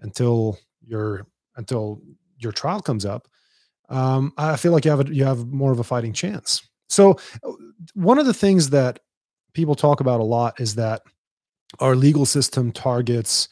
until 0.00 0.58
your 0.84 1.26
until 1.56 2.00
your 2.38 2.52
trial 2.52 2.80
comes 2.80 3.04
up, 3.04 3.28
um, 3.88 4.32
I 4.36 4.56
feel 4.56 4.72
like 4.72 4.84
you 4.84 4.90
have 4.90 5.08
a, 5.08 5.14
you 5.14 5.24
have 5.24 5.46
more 5.46 5.72
of 5.72 5.78
a 5.78 5.84
fighting 5.84 6.12
chance. 6.12 6.68
So 6.88 7.16
uh, 7.44 7.52
one 7.94 8.18
of 8.18 8.26
the 8.26 8.34
things 8.34 8.70
that 8.70 9.00
people 9.52 9.74
talk 9.74 10.00
about 10.00 10.20
a 10.20 10.24
lot 10.24 10.60
is 10.60 10.74
that 10.76 11.02
our 11.80 11.96
legal 11.96 12.26
system 12.26 12.72
targets. 12.72 13.48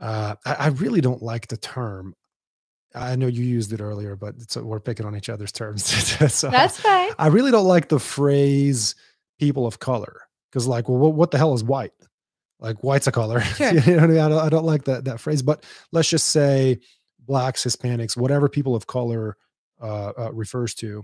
Uh, 0.00 0.36
I, 0.46 0.54
I 0.54 0.66
really 0.68 1.00
don't 1.00 1.22
like 1.22 1.48
the 1.48 1.56
term. 1.56 2.14
I 2.98 3.16
know 3.16 3.26
you 3.26 3.44
used 3.44 3.72
it 3.72 3.80
earlier, 3.80 4.16
but 4.16 4.34
it's, 4.38 4.56
we're 4.56 4.80
picking 4.80 5.06
on 5.06 5.16
each 5.16 5.28
other's 5.28 5.52
terms. 5.52 5.84
so 6.32 6.50
That's 6.50 6.80
fine. 6.80 7.10
I 7.18 7.28
really 7.28 7.50
don't 7.50 7.66
like 7.66 7.88
the 7.88 7.98
phrase 7.98 8.94
"people 9.38 9.66
of 9.66 9.78
color" 9.78 10.22
because, 10.50 10.66
like, 10.66 10.88
well, 10.88 11.12
what, 11.12 11.30
the 11.30 11.38
hell 11.38 11.54
is 11.54 11.64
white? 11.64 11.92
Like, 12.60 12.82
white's 12.82 13.06
a 13.06 13.12
color. 13.12 13.40
Sure. 13.56 13.72
you 13.72 13.96
know 13.96 14.02
I 14.02 14.06
mean? 14.06 14.18
I 14.18 14.28
don't, 14.28 14.44
I 14.44 14.48
don't 14.48 14.64
like 14.64 14.84
that 14.84 15.04
that 15.04 15.20
phrase. 15.20 15.42
But 15.42 15.64
let's 15.92 16.08
just 16.08 16.28
say 16.28 16.80
blacks, 17.20 17.64
Hispanics, 17.64 18.16
whatever 18.16 18.48
people 18.48 18.74
of 18.74 18.86
color 18.86 19.36
uh, 19.80 20.12
uh, 20.18 20.32
refers 20.32 20.74
to. 20.74 21.02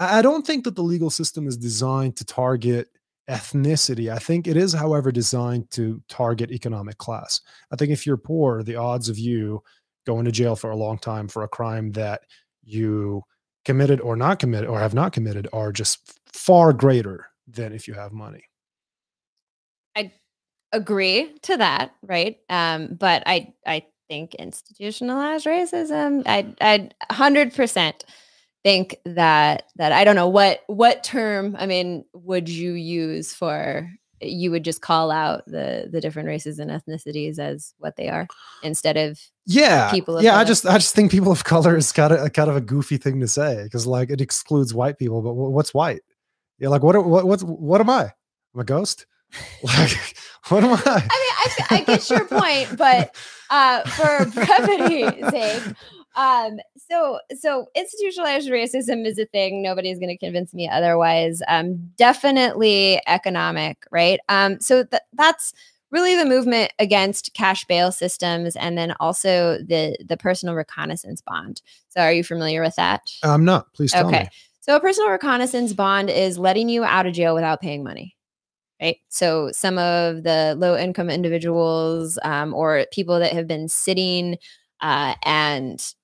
I 0.00 0.22
don't 0.22 0.44
think 0.44 0.64
that 0.64 0.74
the 0.74 0.82
legal 0.82 1.10
system 1.10 1.46
is 1.46 1.56
designed 1.56 2.16
to 2.16 2.24
target 2.24 2.88
ethnicity. 3.30 4.12
I 4.12 4.18
think 4.18 4.46
it 4.46 4.56
is, 4.56 4.72
however, 4.72 5.12
designed 5.12 5.70
to 5.72 6.02
target 6.08 6.50
economic 6.50 6.98
class. 6.98 7.40
I 7.70 7.76
think 7.76 7.92
if 7.92 8.06
you're 8.06 8.16
poor, 8.16 8.62
the 8.62 8.76
odds 8.76 9.08
of 9.08 9.18
you 9.18 9.62
going 10.06 10.24
to 10.24 10.32
jail 10.32 10.56
for 10.56 10.70
a 10.70 10.76
long 10.76 10.98
time 10.98 11.28
for 11.28 11.42
a 11.42 11.48
crime 11.48 11.92
that 11.92 12.22
you 12.62 13.22
committed 13.64 14.00
or 14.00 14.16
not 14.16 14.38
committed 14.38 14.68
or 14.68 14.78
have 14.78 14.94
not 14.94 15.12
committed 15.12 15.48
are 15.52 15.72
just 15.72 16.18
far 16.26 16.72
greater 16.72 17.26
than 17.46 17.72
if 17.72 17.88
you 17.88 17.94
have 17.94 18.12
money. 18.12 18.44
I 19.96 20.12
agree 20.72 21.36
to 21.42 21.56
that, 21.56 21.94
right? 22.02 22.38
Um, 22.48 22.94
but 22.94 23.22
I 23.26 23.54
I 23.66 23.84
think 24.08 24.34
institutionalized 24.34 25.46
racism. 25.46 26.22
I 26.26 26.54
I 26.60 26.90
hundred 27.12 27.54
percent 27.54 28.04
think 28.64 28.96
that 29.04 29.64
that 29.76 29.92
I 29.92 30.04
don't 30.04 30.16
know 30.16 30.28
what 30.28 30.62
what 30.66 31.04
term. 31.04 31.56
I 31.58 31.66
mean, 31.66 32.04
would 32.12 32.48
you 32.48 32.72
use 32.72 33.32
for? 33.32 33.90
You 34.20 34.50
would 34.50 34.64
just 34.64 34.80
call 34.80 35.10
out 35.10 35.44
the 35.46 35.88
the 35.90 36.00
different 36.00 36.28
races 36.28 36.58
and 36.58 36.70
ethnicities 36.70 37.38
as 37.38 37.74
what 37.78 37.96
they 37.96 38.08
are 38.08 38.26
instead 38.62 38.96
of 38.96 39.20
Yeah, 39.46 39.90
People 39.90 40.16
of 40.18 40.24
yeah. 40.24 40.36
I 40.38 40.44
just 40.44 40.64
I 40.66 40.74
just 40.78 40.94
think 40.94 41.10
people 41.10 41.32
of 41.32 41.44
color 41.44 41.76
is 41.76 41.92
kind 41.92 42.12
of 42.12 42.24
a 42.24 42.30
kind 42.30 42.48
of 42.48 42.56
a 42.56 42.60
goofy 42.60 42.96
thing 42.96 43.20
to 43.20 43.28
say 43.28 43.62
because 43.64 43.86
like 43.86 44.10
it 44.10 44.20
excludes 44.20 44.72
white 44.72 44.98
people. 44.98 45.20
But 45.22 45.32
wh- 45.32 45.52
what's 45.52 45.74
white? 45.74 46.02
Yeah, 46.58 46.68
like 46.68 46.82
what? 46.82 47.04
what 47.04 47.26
What? 47.26 47.42
What 47.42 47.80
am 47.80 47.90
I? 47.90 48.12
I'm 48.54 48.60
a 48.60 48.64
ghost. 48.64 49.06
Like 49.64 50.16
what 50.48 50.62
am 50.62 50.74
I? 50.74 50.82
I 50.86 51.00
mean, 51.00 51.10
I, 51.10 51.66
I 51.70 51.84
get 51.84 52.10
your 52.10 52.26
point, 52.26 52.76
but 52.76 53.16
uh, 53.50 53.82
for 53.82 54.26
brevity's 54.30 55.30
sake, 55.30 55.62
um, 56.16 56.58
so 56.76 57.18
so 57.38 57.66
institutionalized 57.74 58.48
racism 58.48 59.06
is 59.06 59.18
a 59.18 59.26
thing. 59.26 59.62
Nobody's 59.62 59.98
going 59.98 60.10
to 60.10 60.18
convince 60.18 60.54
me 60.54 60.68
otherwise. 60.68 61.42
Um, 61.48 61.76
definitely 61.96 63.00
economic, 63.06 63.84
right? 63.90 64.20
Um, 64.28 64.60
so 64.60 64.84
th- 64.84 65.02
that's 65.14 65.52
really 65.90 66.16
the 66.16 66.24
movement 66.24 66.72
against 66.78 67.34
cash 67.34 67.64
bail 67.64 67.92
systems, 67.92 68.56
and 68.56 68.76
then 68.76 68.94
also 69.00 69.58
the 69.58 69.96
the 70.04 70.16
personal 70.16 70.54
recognizance 70.54 71.20
bond. 71.20 71.62
So, 71.88 72.00
are 72.00 72.12
you 72.12 72.24
familiar 72.24 72.62
with 72.62 72.76
that? 72.76 73.02
I'm 73.22 73.44
not. 73.44 73.72
Please 73.74 73.92
tell 73.92 74.06
Okay. 74.06 74.24
me. 74.24 74.28
So 74.60 74.74
a 74.76 74.80
personal 74.80 75.10
recognizance 75.10 75.74
bond 75.74 76.08
is 76.08 76.38
letting 76.38 76.70
you 76.70 76.84
out 76.84 77.06
of 77.06 77.12
jail 77.12 77.34
without 77.34 77.60
paying 77.60 77.84
money. 77.84 78.16
Right. 78.80 78.96
So 79.10 79.50
some 79.52 79.76
of 79.76 80.22
the 80.22 80.54
low 80.58 80.74
income 80.74 81.10
individuals 81.10 82.18
um, 82.24 82.54
or 82.54 82.86
people 82.90 83.18
that 83.18 83.32
have 83.32 83.46
been 83.46 83.68
sitting 83.68 84.38
uh, 84.80 85.14
and 85.22 85.94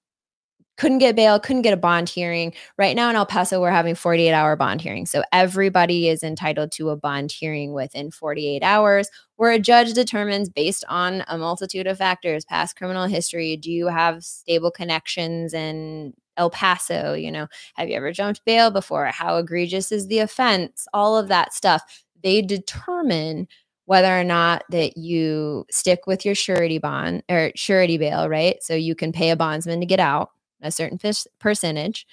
couldn't 0.81 0.97
get 0.97 1.15
bail, 1.15 1.39
couldn't 1.39 1.61
get 1.61 1.75
a 1.75 1.77
bond 1.77 2.09
hearing. 2.09 2.55
Right 2.79 2.97
now 2.97 3.11
in 3.11 3.17
El 3.17 3.27
Paso, 3.27 3.61
we're 3.61 3.71
having 3.71 3.95
48 3.95 4.33
hour 4.33 4.57
bond 4.57 4.81
hearings. 4.81 5.11
So 5.11 5.23
everybody 5.31 6.09
is 6.09 6.23
entitled 6.23 6.73
to 6.73 6.89
a 6.89 6.97
bond 6.97 7.33
hearing 7.33 7.75
within 7.75 8.11
48 8.11 8.63
hours, 8.63 9.11
where 9.37 9.53
a 9.53 9.59
judge 9.59 9.93
determines 9.93 10.49
based 10.49 10.83
on 10.89 11.23
a 11.29 11.37
multitude 11.37 11.87
of 11.87 11.99
factors 11.99 12.47
past 12.47 12.77
criminal 12.77 13.07
history, 13.07 13.59
do 13.59 13.71
you 13.71 13.89
have 13.89 14.25
stable 14.25 14.71
connections 14.71 15.53
in 15.53 16.15
El 16.39 16.49
Paso? 16.49 17.13
You 17.13 17.31
know, 17.31 17.47
have 17.75 17.91
you 17.91 17.95
ever 17.95 18.11
jumped 18.11 18.47
bail 18.47 18.71
before? 18.71 19.05
How 19.09 19.37
egregious 19.37 19.93
is 19.93 20.07
the 20.07 20.21
offense? 20.21 20.89
All 20.95 21.15
of 21.15 21.29
that 21.29 21.53
stuff. 21.53 21.83
They 22.23 22.41
determine 22.41 23.49
whether 23.85 24.19
or 24.19 24.25
not 24.25 24.65
that 24.71 24.97
you 24.97 25.67
stick 25.71 26.07
with 26.07 26.25
your 26.25 26.35
surety 26.35 26.79
bond 26.79 27.23
or 27.29 27.53
surety 27.55 27.99
bail, 27.99 28.31
right? 28.31 28.63
So 28.63 28.75
you 28.75 28.95
can 28.95 29.13
pay 29.13 29.29
a 29.29 29.37
bondsman 29.37 29.81
to 29.81 29.87
get 29.87 30.01
out 30.01 30.31
a 30.63 30.71
certain 30.71 30.99
pers- 30.99 31.27
percentage, 31.39 32.07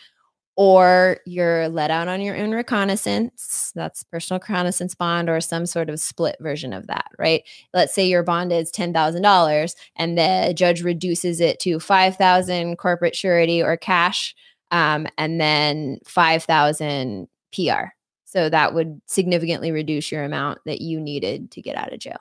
or 0.55 1.19
you're 1.25 1.69
let 1.69 1.91
out 1.91 2.07
on 2.07 2.19
your 2.21 2.35
own 2.35 2.51
recognizance. 2.51 3.71
That's 3.75 4.03
personal 4.03 4.39
recognizance 4.39 4.95
bond 4.95 5.29
or 5.29 5.39
some 5.39 5.65
sort 5.65 5.89
of 5.89 5.99
split 5.99 6.35
version 6.39 6.73
of 6.73 6.87
that, 6.87 7.07
right? 7.19 7.43
Let's 7.73 7.93
say 7.93 8.07
your 8.07 8.23
bond 8.23 8.51
is 8.51 8.71
ten 8.71 8.93
thousand 8.93 9.21
dollars, 9.21 9.75
and 9.95 10.17
the 10.17 10.53
judge 10.55 10.83
reduces 10.83 11.39
it 11.39 11.59
to 11.61 11.79
five 11.79 12.15
thousand 12.17 12.77
corporate 12.77 13.15
surety 13.15 13.61
or 13.61 13.77
cash, 13.77 14.35
um, 14.71 15.07
and 15.17 15.39
then 15.39 15.99
five 16.05 16.43
thousand 16.43 17.27
PR. 17.53 17.89
So 18.25 18.49
that 18.49 18.73
would 18.73 19.01
significantly 19.05 19.71
reduce 19.71 20.11
your 20.11 20.23
amount 20.23 20.59
that 20.65 20.81
you 20.81 20.99
needed 20.99 21.51
to 21.51 21.61
get 21.61 21.77
out 21.77 21.93
of 21.93 21.99
jail. 21.99 22.19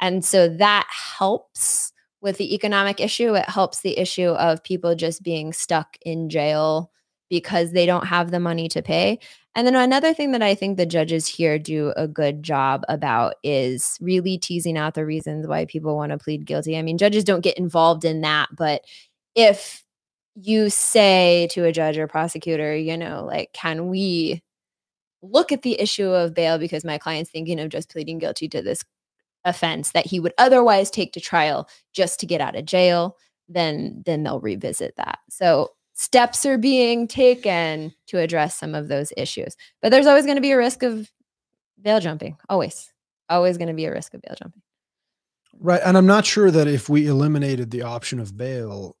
And 0.00 0.24
so 0.24 0.48
that 0.48 0.86
helps 0.90 1.92
with 2.20 2.38
the 2.38 2.54
economic 2.54 3.00
issue. 3.00 3.34
It 3.34 3.48
helps 3.48 3.80
the 3.80 3.98
issue 3.98 4.30
of 4.30 4.62
people 4.62 4.94
just 4.94 5.22
being 5.22 5.52
stuck 5.52 5.96
in 6.02 6.28
jail 6.28 6.90
because 7.28 7.72
they 7.72 7.86
don't 7.86 8.06
have 8.06 8.30
the 8.30 8.40
money 8.40 8.68
to 8.68 8.82
pay. 8.82 9.18
And 9.54 9.66
then 9.66 9.74
another 9.74 10.14
thing 10.14 10.32
that 10.32 10.42
I 10.42 10.54
think 10.54 10.76
the 10.76 10.86
judges 10.86 11.26
here 11.26 11.58
do 11.58 11.92
a 11.96 12.06
good 12.06 12.42
job 12.42 12.84
about 12.88 13.34
is 13.42 13.96
really 14.00 14.38
teasing 14.38 14.76
out 14.76 14.94
the 14.94 15.06
reasons 15.06 15.46
why 15.46 15.64
people 15.64 15.96
want 15.96 16.12
to 16.12 16.18
plead 16.18 16.44
guilty. 16.44 16.76
I 16.76 16.82
mean, 16.82 16.98
judges 16.98 17.24
don't 17.24 17.42
get 17.42 17.58
involved 17.58 18.04
in 18.04 18.20
that, 18.20 18.48
but 18.52 18.84
if 19.34 19.84
you 20.34 20.70
say 20.70 21.48
to 21.52 21.64
a 21.64 21.72
judge 21.72 21.98
or 21.98 22.06
prosecutor, 22.06 22.76
you 22.76 22.96
know, 22.96 23.24
like, 23.24 23.52
can 23.52 23.88
we 23.88 24.42
look 25.22 25.52
at 25.52 25.62
the 25.62 25.80
issue 25.80 26.08
of 26.08 26.34
bail 26.34 26.58
because 26.58 26.84
my 26.84 26.98
client's 26.98 27.30
thinking 27.30 27.60
of 27.60 27.68
just 27.68 27.90
pleading 27.90 28.18
guilty 28.18 28.48
to 28.48 28.62
this 28.62 28.84
offense 29.44 29.92
that 29.92 30.06
he 30.06 30.20
would 30.20 30.34
otherwise 30.38 30.90
take 30.90 31.12
to 31.12 31.20
trial 31.20 31.68
just 31.92 32.20
to 32.20 32.26
get 32.26 32.40
out 32.40 32.56
of 32.56 32.64
jail, 32.64 33.16
then 33.48 34.02
then 34.04 34.22
they'll 34.22 34.40
revisit 34.40 34.94
that. 34.96 35.18
So 35.28 35.70
steps 35.94 36.46
are 36.46 36.58
being 36.58 37.06
taken 37.06 37.92
to 38.06 38.18
address 38.18 38.56
some 38.56 38.74
of 38.74 38.88
those 38.88 39.12
issues. 39.16 39.56
But 39.82 39.90
there's 39.90 40.06
always 40.06 40.24
going 40.24 40.36
to 40.36 40.42
be 40.42 40.52
a 40.52 40.56
risk 40.56 40.82
of 40.82 41.10
bail 41.80 42.00
jumping. 42.00 42.36
Always. 42.48 42.92
Always 43.28 43.58
going 43.58 43.68
to 43.68 43.74
be 43.74 43.84
a 43.84 43.92
risk 43.92 44.14
of 44.14 44.22
bail 44.22 44.34
jumping. 44.38 44.62
Right, 45.58 45.80
and 45.84 45.98
I'm 45.98 46.06
not 46.06 46.24
sure 46.24 46.50
that 46.50 46.66
if 46.66 46.88
we 46.88 47.06
eliminated 47.06 47.70
the 47.70 47.82
option 47.82 48.18
of 48.18 48.36
bail, 48.36 48.96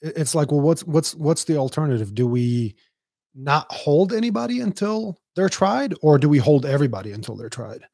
it's 0.00 0.34
like, 0.34 0.50
well, 0.50 0.60
what's 0.62 0.84
what's 0.84 1.14
what's 1.14 1.44
the 1.44 1.56
alternative? 1.56 2.14
Do 2.14 2.26
we 2.26 2.74
not 3.34 3.70
hold 3.70 4.12
anybody 4.12 4.60
until 4.60 5.18
they're 5.36 5.48
tried, 5.48 5.94
or 6.00 6.18
do 6.18 6.28
we 6.28 6.38
hold 6.38 6.64
everybody 6.64 7.12
until 7.12 7.36
they're 7.36 7.50
tried? 7.50 7.84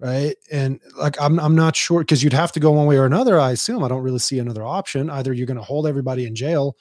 Right. 0.00 0.34
And 0.50 0.80
like 0.98 1.20
I'm 1.20 1.38
I'm 1.38 1.54
not 1.54 1.76
sure 1.76 2.00
because 2.00 2.22
you'd 2.22 2.32
have 2.32 2.52
to 2.52 2.60
go 2.60 2.72
one 2.72 2.86
way 2.86 2.96
or 2.96 3.06
another. 3.06 3.38
I 3.38 3.52
assume 3.52 3.84
I 3.84 3.88
don't 3.88 4.02
really 4.02 4.18
see 4.18 4.38
another 4.38 4.64
option. 4.64 5.08
Either 5.08 5.32
you're 5.32 5.46
going 5.46 5.56
to 5.56 5.62
hold 5.62 5.86
everybody 5.86 6.26
in 6.26 6.34
jail 6.34 6.76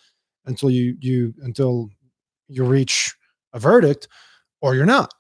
until 0.46 0.70
you 0.70 0.98
you 1.00 1.34
until 1.42 1.90
you 2.48 2.64
reach 2.64 3.16
a 3.54 3.60
verdict, 3.60 4.08
or 4.62 4.76
you're 4.76 4.86
not. 4.86 5.14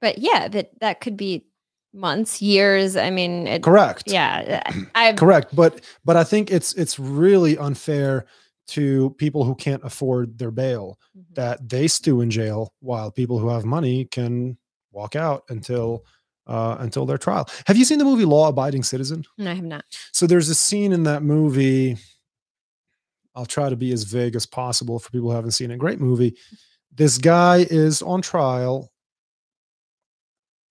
But 0.00 0.18
yeah, 0.18 0.48
that 0.48 0.70
that 0.80 1.00
could 1.00 1.16
be 1.16 1.46
months, 1.92 2.40
years. 2.40 2.96
I 2.96 3.10
mean, 3.10 3.46
it, 3.46 3.62
correct. 3.62 4.04
Yeah, 4.06 4.62
I 4.94 5.12
correct. 5.14 5.54
But 5.54 5.80
but 6.04 6.16
I 6.16 6.24
think 6.24 6.50
it's 6.50 6.74
it's 6.74 6.98
really 6.98 7.58
unfair 7.58 8.26
to 8.68 9.10
people 9.18 9.44
who 9.44 9.54
can't 9.54 9.82
afford 9.84 10.38
their 10.38 10.50
bail 10.50 10.98
mm-hmm. 11.16 11.34
that 11.34 11.68
they 11.68 11.88
stew 11.88 12.20
in 12.20 12.30
jail 12.30 12.72
while 12.80 13.10
people 13.10 13.38
who 13.38 13.48
have 13.48 13.64
money 13.64 14.04
can 14.06 14.56
walk 14.92 15.16
out 15.16 15.42
until 15.48 16.04
uh, 16.46 16.76
until 16.80 17.06
their 17.06 17.18
trial. 17.18 17.48
Have 17.66 17.76
you 17.76 17.84
seen 17.84 17.98
the 17.98 18.04
movie 18.04 18.24
Law 18.24 18.48
Abiding 18.48 18.82
Citizen? 18.82 19.24
No, 19.38 19.50
I 19.50 19.54
have 19.54 19.64
not. 19.64 19.84
So 20.12 20.26
there's 20.26 20.48
a 20.48 20.54
scene 20.54 20.92
in 20.92 21.04
that 21.04 21.22
movie. 21.22 21.96
I'll 23.34 23.46
try 23.46 23.70
to 23.70 23.76
be 23.76 23.92
as 23.92 24.04
vague 24.04 24.36
as 24.36 24.46
possible 24.46 24.98
for 24.98 25.10
people 25.10 25.30
who 25.30 25.36
haven't 25.36 25.52
seen 25.52 25.70
it. 25.70 25.78
Great 25.78 26.00
movie. 26.00 26.36
This 26.94 27.16
guy 27.16 27.66
is 27.70 28.02
on 28.02 28.20
trial. 28.20 28.92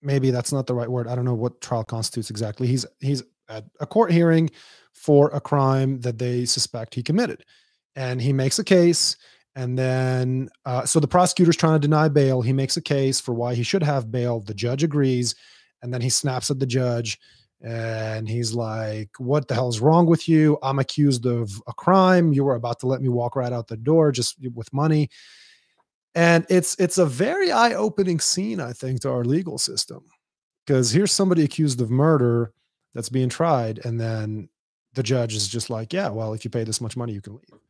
Maybe 0.04 0.32
that's 0.32 0.52
not 0.52 0.68
the 0.68 0.76
right 0.76 0.90
word. 0.90 1.08
I 1.08 1.16
don't 1.16 1.26
know 1.26 1.34
what 1.34 1.62
trial 1.62 1.84
constitutes 1.84 2.30
exactly. 2.30 2.68
He's 2.68 2.86
he's 3.00 3.24
at 3.50 3.66
a 3.80 3.86
court 3.86 4.12
hearing 4.12 4.50
for 4.94 5.30
a 5.30 5.42
crime 5.42 6.00
that 6.02 6.18
they 6.18 6.46
suspect 6.46 6.96
he 6.96 7.04
committed 7.04 7.44
and 7.96 8.22
he 8.22 8.34
makes 8.34 8.60
a 8.60 8.64
case 8.64 9.18
and 9.56 9.78
then 9.78 10.50
uh, 10.66 10.86
so 10.86 11.00
the 11.00 11.08
prosecutor's 11.08 11.58
trying 11.58 11.74
to 11.74 11.88
deny 11.88 12.08
bail 12.08 12.42
he 12.42 12.54
makes 12.54 12.78
a 12.78 12.82
case 12.82 13.20
for 13.20 13.34
why 13.34 13.54
he 13.54 13.64
should 13.64 13.84
have 13.84 14.12
bail 14.12 14.40
the 14.40 14.54
judge 14.54 14.84
agrees 14.84 15.36
and 15.82 15.94
then 15.94 16.02
he 16.02 16.10
snaps 16.10 16.52
at 16.52 16.60
the 16.60 16.66
judge 16.66 17.20
and 17.64 18.28
he's 18.28 18.54
like 18.54 19.10
what 19.18 19.48
the 19.48 19.54
hell 19.54 19.70
is 19.70 19.80
wrong 19.80 20.08
with 20.08 20.28
you 20.28 20.58
i'm 20.64 20.80
accused 20.80 21.26
of 21.26 21.62
a 21.68 21.74
crime 21.74 22.34
you 22.34 22.44
were 22.44 22.56
about 22.56 22.80
to 22.80 22.88
let 22.88 23.02
me 23.02 23.10
walk 23.10 23.36
right 23.36 23.54
out 23.54 23.68
the 23.68 23.78
door 23.78 24.12
just 24.12 24.36
with 24.56 24.72
money 24.74 25.10
and 26.16 26.46
it's 26.50 26.76
it's 26.80 26.98
a 26.98 27.06
very 27.06 27.52
eye-opening 27.52 28.20
scene 28.20 28.60
i 28.60 28.74
think 28.74 29.00
to 29.00 29.10
our 29.10 29.24
legal 29.24 29.60
system 29.60 30.04
because 30.66 30.92
here's 30.92 31.12
somebody 31.12 31.44
accused 31.44 31.80
of 31.82 31.92
murder 31.92 32.52
that's 32.96 33.10
being 33.10 33.30
tried 33.30 33.80
and 33.86 34.00
then 34.00 34.50
the 34.94 35.04
judge 35.04 35.36
is 35.36 35.48
just 35.48 35.70
like 35.70 35.94
yeah 35.94 36.10
well 36.10 36.34
if 36.34 36.44
you 36.44 36.50
pay 36.50 36.64
this 36.64 36.82
much 36.82 36.98
money 36.98 37.14
you 37.14 37.22
can 37.22 37.34
leave 37.34 37.62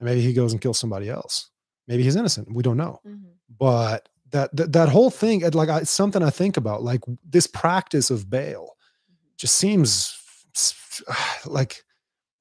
and 0.00 0.08
maybe 0.08 0.20
he 0.20 0.32
goes 0.32 0.52
and 0.52 0.60
kills 0.60 0.78
somebody 0.78 1.08
else. 1.08 1.50
Maybe 1.88 2.02
he's 2.02 2.16
innocent. 2.16 2.52
We 2.52 2.62
don't 2.62 2.76
know. 2.76 3.00
Mm-hmm. 3.06 3.28
But 3.58 4.08
that, 4.30 4.54
that 4.56 4.72
that 4.72 4.88
whole 4.88 5.10
thing, 5.10 5.40
like 5.50 5.68
it's 5.68 5.90
something 5.90 6.22
I 6.22 6.30
think 6.30 6.56
about. 6.56 6.82
Like 6.82 7.00
this 7.28 7.46
practice 7.46 8.10
of 8.10 8.28
bail 8.28 8.76
mm-hmm. 9.10 9.28
just 9.36 9.56
seems 9.56 10.16
like 11.46 11.82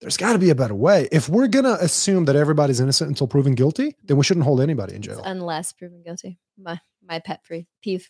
there's 0.01 0.17
got 0.17 0.33
to 0.33 0.39
be 0.39 0.49
a 0.49 0.55
better 0.55 0.75
way. 0.75 1.07
If 1.11 1.29
we're 1.29 1.47
gonna 1.47 1.77
assume 1.79 2.25
that 2.25 2.35
everybody's 2.35 2.79
innocent 2.79 3.09
until 3.09 3.27
proven 3.27 3.55
guilty, 3.55 3.95
then 4.03 4.17
we 4.17 4.23
shouldn't 4.23 4.45
hold 4.45 4.61
anybody 4.61 4.95
in 4.95 5.01
jail 5.01 5.21
unless 5.23 5.73
proven 5.73 6.01
guilty. 6.03 6.39
My 6.57 6.79
my 7.03 7.19
pet 7.19 7.41
peeve. 7.81 8.09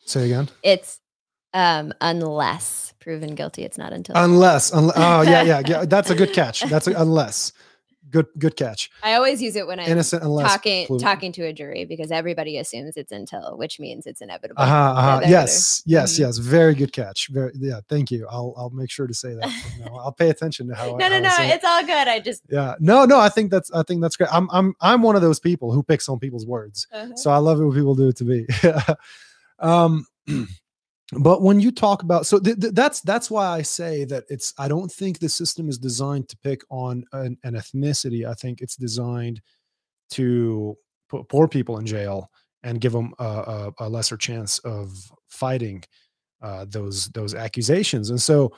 Say 0.00 0.26
again. 0.26 0.48
It's 0.62 1.00
um 1.54 1.92
unless 2.00 2.94
proven 3.00 3.34
guilty. 3.34 3.64
It's 3.64 3.78
not 3.78 3.92
until 3.92 4.16
unless. 4.16 4.72
Un- 4.72 4.92
oh 4.94 5.22
yeah 5.22 5.42
yeah 5.42 5.62
yeah. 5.66 5.84
That's 5.88 6.10
a 6.10 6.14
good 6.14 6.32
catch. 6.32 6.60
That's 6.62 6.86
a, 6.86 6.92
unless 6.92 7.52
good 8.10 8.26
good 8.38 8.56
catch. 8.56 8.90
I 9.02 9.14
always 9.14 9.42
use 9.42 9.56
it 9.56 9.66
when 9.66 9.80
I'm 9.80 9.88
innocent 9.88 10.22
unless 10.22 10.50
talking 10.50 10.98
talking 10.98 11.32
to 11.32 11.42
a 11.42 11.52
jury 11.52 11.84
because 11.84 12.10
everybody 12.10 12.58
assumes 12.58 12.96
it's 12.96 13.12
until, 13.12 13.56
which 13.56 13.78
means 13.78 14.06
it's 14.06 14.20
inevitable. 14.20 14.62
Uh-huh, 14.62 14.74
uh-huh. 14.74 15.20
Yes, 15.26 15.82
yes, 15.86 16.14
mm-hmm. 16.14 16.22
yes. 16.22 16.38
Very 16.38 16.74
good 16.74 16.92
catch. 16.92 17.28
Very 17.28 17.52
yeah. 17.54 17.80
Thank 17.88 18.10
you. 18.10 18.26
I'll 18.30 18.54
I'll 18.56 18.70
make 18.70 18.90
sure 18.90 19.06
to 19.06 19.14
say 19.14 19.34
that. 19.34 19.50
I'll 19.92 20.12
pay 20.12 20.30
attention 20.30 20.68
to 20.68 20.74
how. 20.74 20.86
no, 20.96 21.06
I, 21.06 21.08
no, 21.08 21.20
no. 21.20 21.36
It's 21.40 21.64
all 21.64 21.82
good. 21.82 22.08
I 22.08 22.20
just 22.20 22.42
yeah. 22.48 22.74
No, 22.80 23.04
no. 23.04 23.18
I 23.18 23.28
think 23.28 23.50
that's 23.50 23.70
I 23.72 23.82
think 23.82 24.02
that's 24.02 24.16
great. 24.16 24.30
I'm 24.32 24.48
I'm 24.52 24.74
I'm 24.80 25.02
one 25.02 25.16
of 25.16 25.22
those 25.22 25.40
people 25.40 25.72
who 25.72 25.82
picks 25.82 26.08
on 26.08 26.18
people's 26.18 26.46
words. 26.46 26.86
Uh-huh. 26.92 27.16
So 27.16 27.30
I 27.30 27.38
love 27.38 27.60
it 27.60 27.64
when 27.64 27.74
people 27.74 27.94
do 27.94 28.08
it 28.08 28.16
to 28.16 28.24
me. 28.24 28.46
um 29.58 30.06
but 31.12 31.40
when 31.42 31.58
you 31.58 31.70
talk 31.70 32.02
about 32.02 32.26
so 32.26 32.38
th- 32.38 32.60
th- 32.60 32.74
that's 32.74 33.00
that's 33.00 33.30
why 33.30 33.46
i 33.46 33.62
say 33.62 34.04
that 34.04 34.24
it's 34.28 34.52
i 34.58 34.68
don't 34.68 34.92
think 34.92 35.18
the 35.18 35.28
system 35.28 35.68
is 35.68 35.78
designed 35.78 36.28
to 36.28 36.36
pick 36.38 36.62
on 36.70 37.04
an, 37.12 37.36
an 37.44 37.54
ethnicity. 37.54 38.26
I 38.26 38.34
think 38.34 38.60
it's 38.60 38.76
designed 38.76 39.40
to 40.10 40.76
put 41.08 41.28
poor 41.28 41.48
people 41.48 41.78
in 41.78 41.86
jail 41.86 42.30
and 42.62 42.80
give 42.80 42.92
them 42.92 43.14
a, 43.18 43.24
a, 43.24 43.72
a 43.80 43.88
lesser 43.88 44.16
chance 44.16 44.58
of 44.60 44.92
fighting 45.28 45.82
uh, 46.42 46.66
those 46.68 47.08
those 47.08 47.34
accusations. 47.34 48.10
And 48.10 48.20
so 48.20 48.52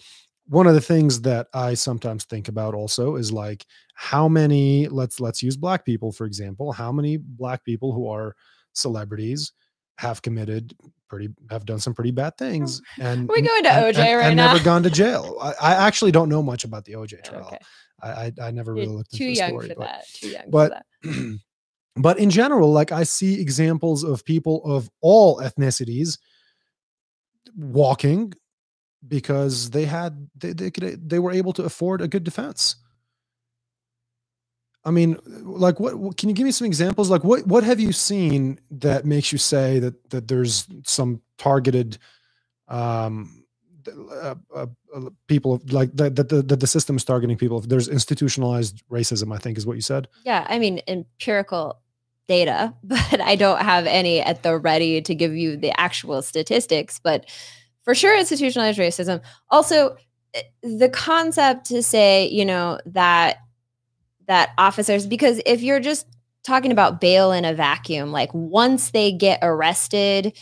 one 0.50 0.66
of 0.66 0.74
the 0.74 0.80
things 0.80 1.20
that 1.20 1.46
i 1.54 1.74
sometimes 1.74 2.24
think 2.24 2.48
about 2.48 2.74
also 2.74 3.14
is 3.14 3.32
like 3.32 3.64
how 3.94 4.28
many 4.28 4.88
let's 4.88 5.20
let's 5.20 5.42
use 5.42 5.56
black 5.56 5.84
people 5.84 6.10
for 6.10 6.26
example 6.26 6.72
how 6.72 6.90
many 6.90 7.16
black 7.16 7.64
people 7.64 7.92
who 7.92 8.08
are 8.08 8.34
celebrities 8.72 9.52
have 9.96 10.22
committed 10.22 10.74
pretty 11.10 11.28
have 11.50 11.66
done 11.66 11.78
some 11.78 11.92
pretty 11.92 12.12
bad 12.12 12.38
things 12.38 12.80
oh, 12.98 13.02
and 13.04 13.28
we 13.28 13.42
going 13.42 13.62
to 13.64 13.68
oj 13.68 13.98
and, 13.98 14.18
right 14.18 14.26
and 14.28 14.36
now? 14.36 14.52
never 14.52 14.64
gone 14.64 14.82
to 14.82 14.90
jail. 14.90 15.36
I, 15.42 15.52
I, 15.60 15.86
actually 15.86 16.12
don't 16.12 16.28
know 16.28 16.42
much 16.42 16.64
about 16.64 16.84
the 16.84 16.92
oj 16.92 17.14
oh, 17.18 17.28
trial. 17.28 17.46
okay. 17.48 17.58
I, 18.02 18.08
I, 18.08 18.32
I 18.44 18.50
never 18.52 18.72
really 18.72 18.86
looked 18.86 19.12
too 19.12 19.24
into 19.24 19.38
young 19.38 19.58
the 19.58 19.64
story 19.64 19.68
for 19.68 19.74
but, 19.74 19.84
that 19.84 20.08
too 20.14 20.28
young 20.28 20.50
but 20.50 20.82
but 21.96 22.18
in 22.18 22.30
general 22.30 22.72
like 22.72 22.92
i 22.92 23.02
see 23.02 23.40
examples 23.40 24.04
of 24.04 24.24
people 24.24 24.62
of 24.64 24.88
all 25.02 25.40
ethnicities 25.40 26.18
walking 27.56 28.32
because 29.06 29.70
they 29.70 29.84
had 29.84 30.28
they, 30.36 30.52
they 30.52 30.70
could 30.70 31.08
they 31.08 31.18
were 31.18 31.32
able 31.32 31.52
to 31.52 31.64
afford 31.64 32.00
a 32.00 32.08
good 32.08 32.24
defense 32.24 32.76
I 34.84 34.90
mean, 34.90 35.18
like 35.26 35.78
what, 35.78 35.96
what, 35.96 36.16
can 36.16 36.28
you 36.28 36.34
give 36.34 36.46
me 36.46 36.52
some 36.52 36.66
examples? 36.66 37.10
Like 37.10 37.22
what 37.22 37.46
what 37.46 37.64
have 37.64 37.80
you 37.80 37.92
seen 37.92 38.58
that 38.70 39.04
makes 39.04 39.32
you 39.32 39.38
say 39.38 39.78
that 39.78 40.10
that 40.10 40.28
there's 40.28 40.66
some 40.84 41.20
targeted 41.36 41.98
um 42.68 43.44
uh, 43.88 44.34
uh, 44.54 44.66
uh 44.94 45.10
people 45.26 45.60
like 45.70 45.90
that 45.94 46.16
the, 46.16 46.22
the, 46.22 46.56
the 46.56 46.66
system 46.66 46.96
is 46.96 47.04
targeting 47.04 47.36
people 47.36 47.60
there's 47.60 47.88
institutionalized 47.88 48.82
racism 48.90 49.34
i 49.34 49.38
think 49.38 49.56
is 49.56 49.66
what 49.66 49.74
you 49.74 49.82
said 49.82 50.06
yeah 50.24 50.46
i 50.48 50.58
mean 50.58 50.80
empirical 50.86 51.80
data 52.28 52.74
but 52.84 53.20
i 53.20 53.34
don't 53.34 53.62
have 53.62 53.86
any 53.86 54.20
at 54.20 54.42
the 54.42 54.56
ready 54.56 55.00
to 55.00 55.14
give 55.14 55.34
you 55.34 55.56
the 55.56 55.72
actual 55.80 56.22
statistics 56.22 57.00
but 57.02 57.28
for 57.82 57.94
sure 57.94 58.16
institutionalized 58.18 58.78
racism 58.78 59.20
also 59.48 59.96
eh, 60.34 60.42
the 60.62 60.88
concept 60.88 61.66
to 61.66 61.82
say 61.82 62.28
you 62.28 62.44
know 62.44 62.78
that 62.86 63.38
that 64.30 64.50
officers 64.58 65.08
because 65.08 65.40
if 65.44 65.60
you're 65.60 65.80
just 65.80 66.06
talking 66.44 66.70
about 66.70 67.00
bail 67.00 67.32
in 67.32 67.44
a 67.44 67.52
vacuum 67.52 68.12
like 68.12 68.32
once 68.32 68.92
they 68.92 69.10
get 69.10 69.40
arrested 69.42 70.32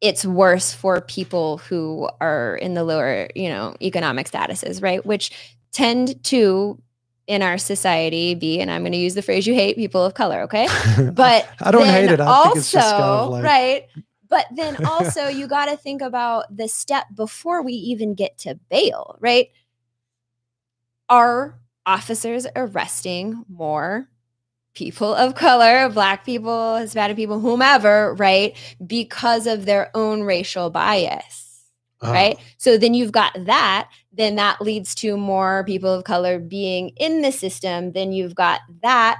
it's 0.00 0.24
worse 0.24 0.72
for 0.72 1.02
people 1.02 1.58
who 1.58 2.08
are 2.22 2.56
in 2.56 2.72
the 2.72 2.82
lower 2.82 3.28
you 3.34 3.50
know 3.50 3.76
economic 3.82 4.30
statuses 4.30 4.82
right? 4.82 5.04
Which 5.04 5.30
tend 5.72 6.24
to 6.24 6.80
in 7.26 7.42
our 7.42 7.58
society 7.58 8.34
be 8.34 8.60
and 8.60 8.70
i'm 8.70 8.82
going 8.82 8.92
to 8.92 8.98
use 8.98 9.14
the 9.14 9.22
phrase 9.22 9.46
you 9.46 9.54
hate 9.54 9.76
people 9.76 10.02
of 10.02 10.14
color 10.14 10.40
okay? 10.40 10.66
But 11.12 11.46
i 11.60 11.70
don't 11.70 11.84
hate 11.84 12.10
it. 12.10 12.18
I 12.18 12.24
also 12.24 12.80
kind 12.80 13.02
of 13.02 13.30
like... 13.30 13.44
right? 13.44 13.86
But 14.30 14.46
then 14.56 14.86
also 14.86 15.28
you 15.28 15.46
got 15.46 15.66
to 15.66 15.76
think 15.76 16.00
about 16.00 16.56
the 16.56 16.66
step 16.66 17.04
before 17.14 17.62
we 17.62 17.74
even 17.74 18.14
get 18.14 18.38
to 18.38 18.54
bail 18.70 19.16
right? 19.20 19.48
Are 21.10 21.59
officers 21.86 22.46
arresting 22.56 23.44
more 23.48 24.08
people 24.74 25.14
of 25.14 25.34
color, 25.34 25.88
black 25.88 26.24
people, 26.24 26.76
Hispanic 26.76 27.16
people, 27.16 27.40
whomever, 27.40 28.14
right? 28.14 28.56
Because 28.86 29.46
of 29.46 29.66
their 29.66 29.90
own 29.94 30.22
racial 30.22 30.70
bias. 30.70 31.46
Uh-huh. 32.00 32.12
Right. 32.12 32.38
So 32.56 32.78
then 32.78 32.94
you've 32.94 33.12
got 33.12 33.32
that. 33.44 33.90
Then 34.12 34.36
that 34.36 34.60
leads 34.62 34.94
to 34.96 35.16
more 35.16 35.64
people 35.64 35.92
of 35.92 36.04
color 36.04 36.38
being 36.38 36.90
in 36.96 37.20
the 37.20 37.30
system. 37.30 37.92
Then 37.92 38.12
you've 38.12 38.34
got 38.34 38.60
that 38.82 39.18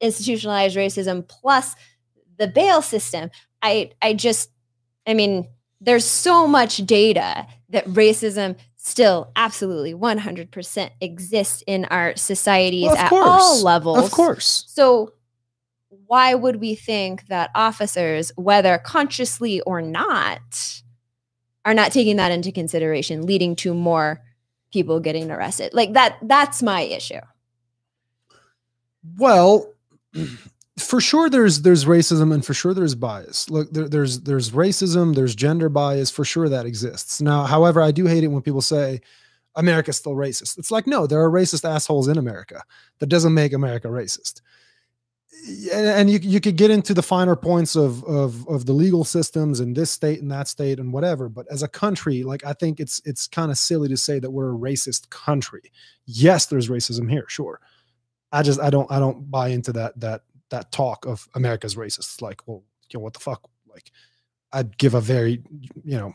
institutionalized 0.00 0.76
racism 0.76 1.26
plus 1.26 1.74
the 2.38 2.46
bail 2.46 2.82
system. 2.82 3.30
I 3.62 3.90
I 4.00 4.14
just 4.14 4.50
I 5.06 5.14
mean, 5.14 5.48
there's 5.80 6.04
so 6.04 6.46
much 6.46 6.78
data 6.78 7.46
that 7.70 7.86
racism 7.86 8.56
still 8.86 9.32
absolutely 9.34 9.92
100% 9.94 10.90
exists 11.00 11.62
in 11.66 11.86
our 11.86 12.14
societies 12.14 12.86
well, 12.86 12.96
at 12.96 13.10
course. 13.10 13.24
all 13.26 13.62
levels. 13.64 13.98
Of 13.98 14.12
course. 14.12 14.64
So 14.68 15.12
why 16.06 16.34
would 16.34 16.56
we 16.60 16.76
think 16.76 17.26
that 17.26 17.50
officers, 17.56 18.30
whether 18.36 18.78
consciously 18.78 19.60
or 19.62 19.82
not, 19.82 20.82
are 21.64 21.74
not 21.74 21.90
taking 21.90 22.16
that 22.16 22.30
into 22.30 22.52
consideration, 22.52 23.26
leading 23.26 23.56
to 23.56 23.74
more 23.74 24.22
people 24.72 25.00
getting 25.00 25.32
arrested? 25.32 25.74
Like 25.74 25.94
that, 25.94 26.18
that's 26.22 26.62
my 26.62 26.82
issue. 26.82 27.20
Well, 29.16 29.72
for 30.78 31.00
sure 31.00 31.30
there's 31.30 31.62
there's 31.62 31.86
racism 31.86 32.32
and 32.34 32.44
for 32.44 32.52
sure 32.52 32.74
there's 32.74 32.94
bias. 32.94 33.48
Look 33.48 33.72
there, 33.72 33.88
there's 33.88 34.20
there's 34.20 34.50
racism 34.50 35.14
there's 35.14 35.34
gender 35.34 35.68
bias 35.68 36.10
for 36.10 36.24
sure 36.24 36.48
that 36.48 36.66
exists. 36.66 37.20
Now 37.20 37.44
however 37.44 37.80
i 37.80 37.90
do 37.90 38.06
hate 38.06 38.24
it 38.24 38.28
when 38.28 38.42
people 38.42 38.60
say 38.60 39.00
america's 39.54 39.96
still 39.96 40.14
racist. 40.14 40.58
It's 40.58 40.70
like 40.70 40.86
no 40.86 41.06
there 41.06 41.20
are 41.20 41.30
racist 41.30 41.68
assholes 41.68 42.08
in 42.08 42.18
america. 42.18 42.62
That 42.98 43.06
doesn't 43.06 43.32
make 43.32 43.54
america 43.54 43.88
racist. 43.88 44.42
And, 45.72 45.86
and 45.86 46.10
you, 46.10 46.18
you 46.22 46.40
could 46.40 46.56
get 46.56 46.70
into 46.70 46.92
the 46.92 47.02
finer 47.02 47.36
points 47.36 47.74
of, 47.74 48.04
of 48.04 48.46
of 48.46 48.66
the 48.66 48.72
legal 48.72 49.04
systems 49.04 49.60
in 49.60 49.72
this 49.72 49.90
state 49.90 50.20
and 50.20 50.30
that 50.30 50.48
state 50.48 50.78
and 50.78 50.92
whatever 50.92 51.28
but 51.28 51.46
as 51.50 51.62
a 51.62 51.68
country 51.68 52.22
like 52.22 52.44
i 52.44 52.52
think 52.52 52.80
it's 52.80 53.00
it's 53.06 53.26
kind 53.26 53.50
of 53.50 53.56
silly 53.56 53.88
to 53.88 53.96
say 53.96 54.18
that 54.18 54.30
we're 54.30 54.54
a 54.54 54.58
racist 54.58 55.08
country. 55.08 55.72
Yes 56.04 56.44
there's 56.46 56.68
racism 56.68 57.10
here 57.10 57.24
sure. 57.28 57.60
I 58.30 58.42
just 58.42 58.60
i 58.60 58.68
don't 58.68 58.90
i 58.92 58.98
don't 58.98 59.30
buy 59.30 59.48
into 59.48 59.72
that 59.72 59.98
that 60.00 60.20
that 60.50 60.72
talk 60.72 61.06
of 61.06 61.28
America's 61.34 61.74
racist. 61.74 62.20
Like, 62.22 62.46
well, 62.46 62.62
you 62.90 62.98
know, 62.98 63.02
what 63.02 63.14
the 63.14 63.20
fuck? 63.20 63.48
Like, 63.68 63.90
I'd 64.52 64.76
give 64.78 64.94
a 64.94 65.00
very, 65.00 65.42
you 65.84 65.98
know, 65.98 66.14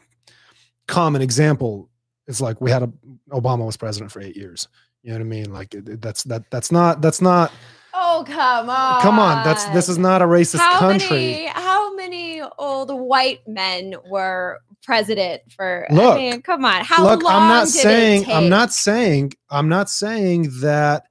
common 0.88 1.22
example. 1.22 1.90
It's 2.27 2.42
like 2.42 2.61
we 2.61 2.72
had 2.72 2.84
a 2.84 2.92
Obama 3.30 3.66
was 3.66 3.77
president 3.77 4.11
for 4.11 4.22
eight 4.22 4.35
years. 4.35 4.68
You 5.03 5.11
know 5.11 5.18
what 5.18 5.22
I 5.22 5.26
mean? 5.26 5.53
Like 5.53 5.74
it, 5.74 5.90
it, 5.90 6.01
that's 6.01 6.24
that 6.26 6.50
that's 6.51 6.72
not 6.72 7.01
that's 7.01 7.22
not. 7.22 7.51
Oh 7.93 8.24
come 8.26 8.69
on! 8.69 9.01
Come 9.01 9.19
on! 9.19 9.43
That's 9.43 9.66
this 9.66 9.90
is 9.90 9.98
not 9.98 10.22
a 10.22 10.26
racist 10.26 10.60
how 10.60 10.80
country. 10.80 11.10
Many, 11.10 11.45
how 11.48 11.93
many 11.95 12.42
old 12.58 12.92
white 12.92 13.45
men 13.48 13.95
were 14.10 14.60
president 14.84 15.42
for? 15.51 15.88
Look, 15.90 16.16
I 16.16 16.18
mean, 16.18 16.42
come 16.42 16.64
on! 16.64 16.85
How 16.85 17.03
Look, 17.03 17.24
long 17.24 17.34
I'm 17.34 17.50
not 17.50 17.68
saying 17.68 18.32
I'm 18.32 18.48
not 18.48 18.72
saying 18.72 19.34
I'm 19.50 19.68
not 19.68 19.90
saying 19.90 20.51
that 20.61 21.06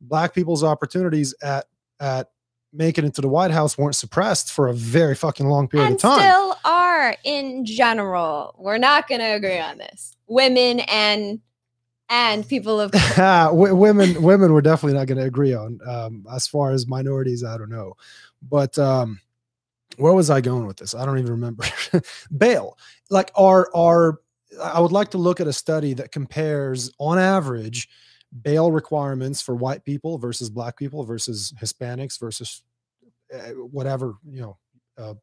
black 0.00 0.34
people's 0.34 0.64
opportunities 0.64 1.34
at 1.42 1.66
at 2.00 2.28
making 2.74 3.04
it 3.04 3.14
to 3.14 3.20
the 3.20 3.28
White 3.28 3.52
House 3.52 3.78
weren't 3.78 3.94
suppressed 3.94 4.52
for 4.52 4.68
a 4.68 4.74
very 4.74 5.14
fucking 5.14 5.46
long 5.46 5.68
period 5.68 5.86
and 5.86 5.94
of 5.94 6.00
time. 6.00 6.18
still 6.18 6.56
are 6.64 7.16
in 7.24 7.64
general. 7.64 8.54
We're 8.58 8.78
not 8.78 9.08
going 9.08 9.20
to 9.20 9.34
agree 9.34 9.58
on 9.58 9.78
this. 9.78 10.16
Women 10.26 10.80
and 10.80 11.40
and 12.10 12.46
people 12.46 12.80
of 12.80 12.92
women 13.52 14.22
women 14.22 14.52
we're 14.52 14.60
definitely 14.60 14.98
not 14.98 15.06
going 15.06 15.18
to 15.18 15.24
agree 15.24 15.54
on 15.54 15.78
um, 15.86 16.26
as 16.32 16.46
far 16.46 16.70
as 16.70 16.86
minorities 16.86 17.42
i 17.42 17.56
don't 17.56 17.70
know 17.70 17.94
but 18.42 18.78
um, 18.78 19.18
where 19.96 20.12
was 20.12 20.28
i 20.28 20.40
going 20.40 20.66
with 20.66 20.76
this 20.76 20.94
i 20.94 21.04
don't 21.04 21.18
even 21.18 21.30
remember 21.30 21.64
bail 22.36 22.76
like 23.10 23.30
our 23.36 23.74
our 23.74 24.20
i 24.62 24.78
would 24.78 24.92
like 24.92 25.10
to 25.10 25.18
look 25.18 25.40
at 25.40 25.46
a 25.46 25.52
study 25.52 25.94
that 25.94 26.12
compares 26.12 26.92
on 26.98 27.18
average 27.18 27.88
bail 28.42 28.72
requirements 28.72 29.40
for 29.40 29.54
white 29.54 29.84
people 29.84 30.18
versus 30.18 30.50
black 30.50 30.76
people 30.76 31.04
versus 31.04 31.52
hispanics 31.60 32.18
versus 32.18 32.62
uh, 33.32 33.50
whatever 33.70 34.14
you 34.28 34.40
know 34.40 34.56
uh, 34.98 35.14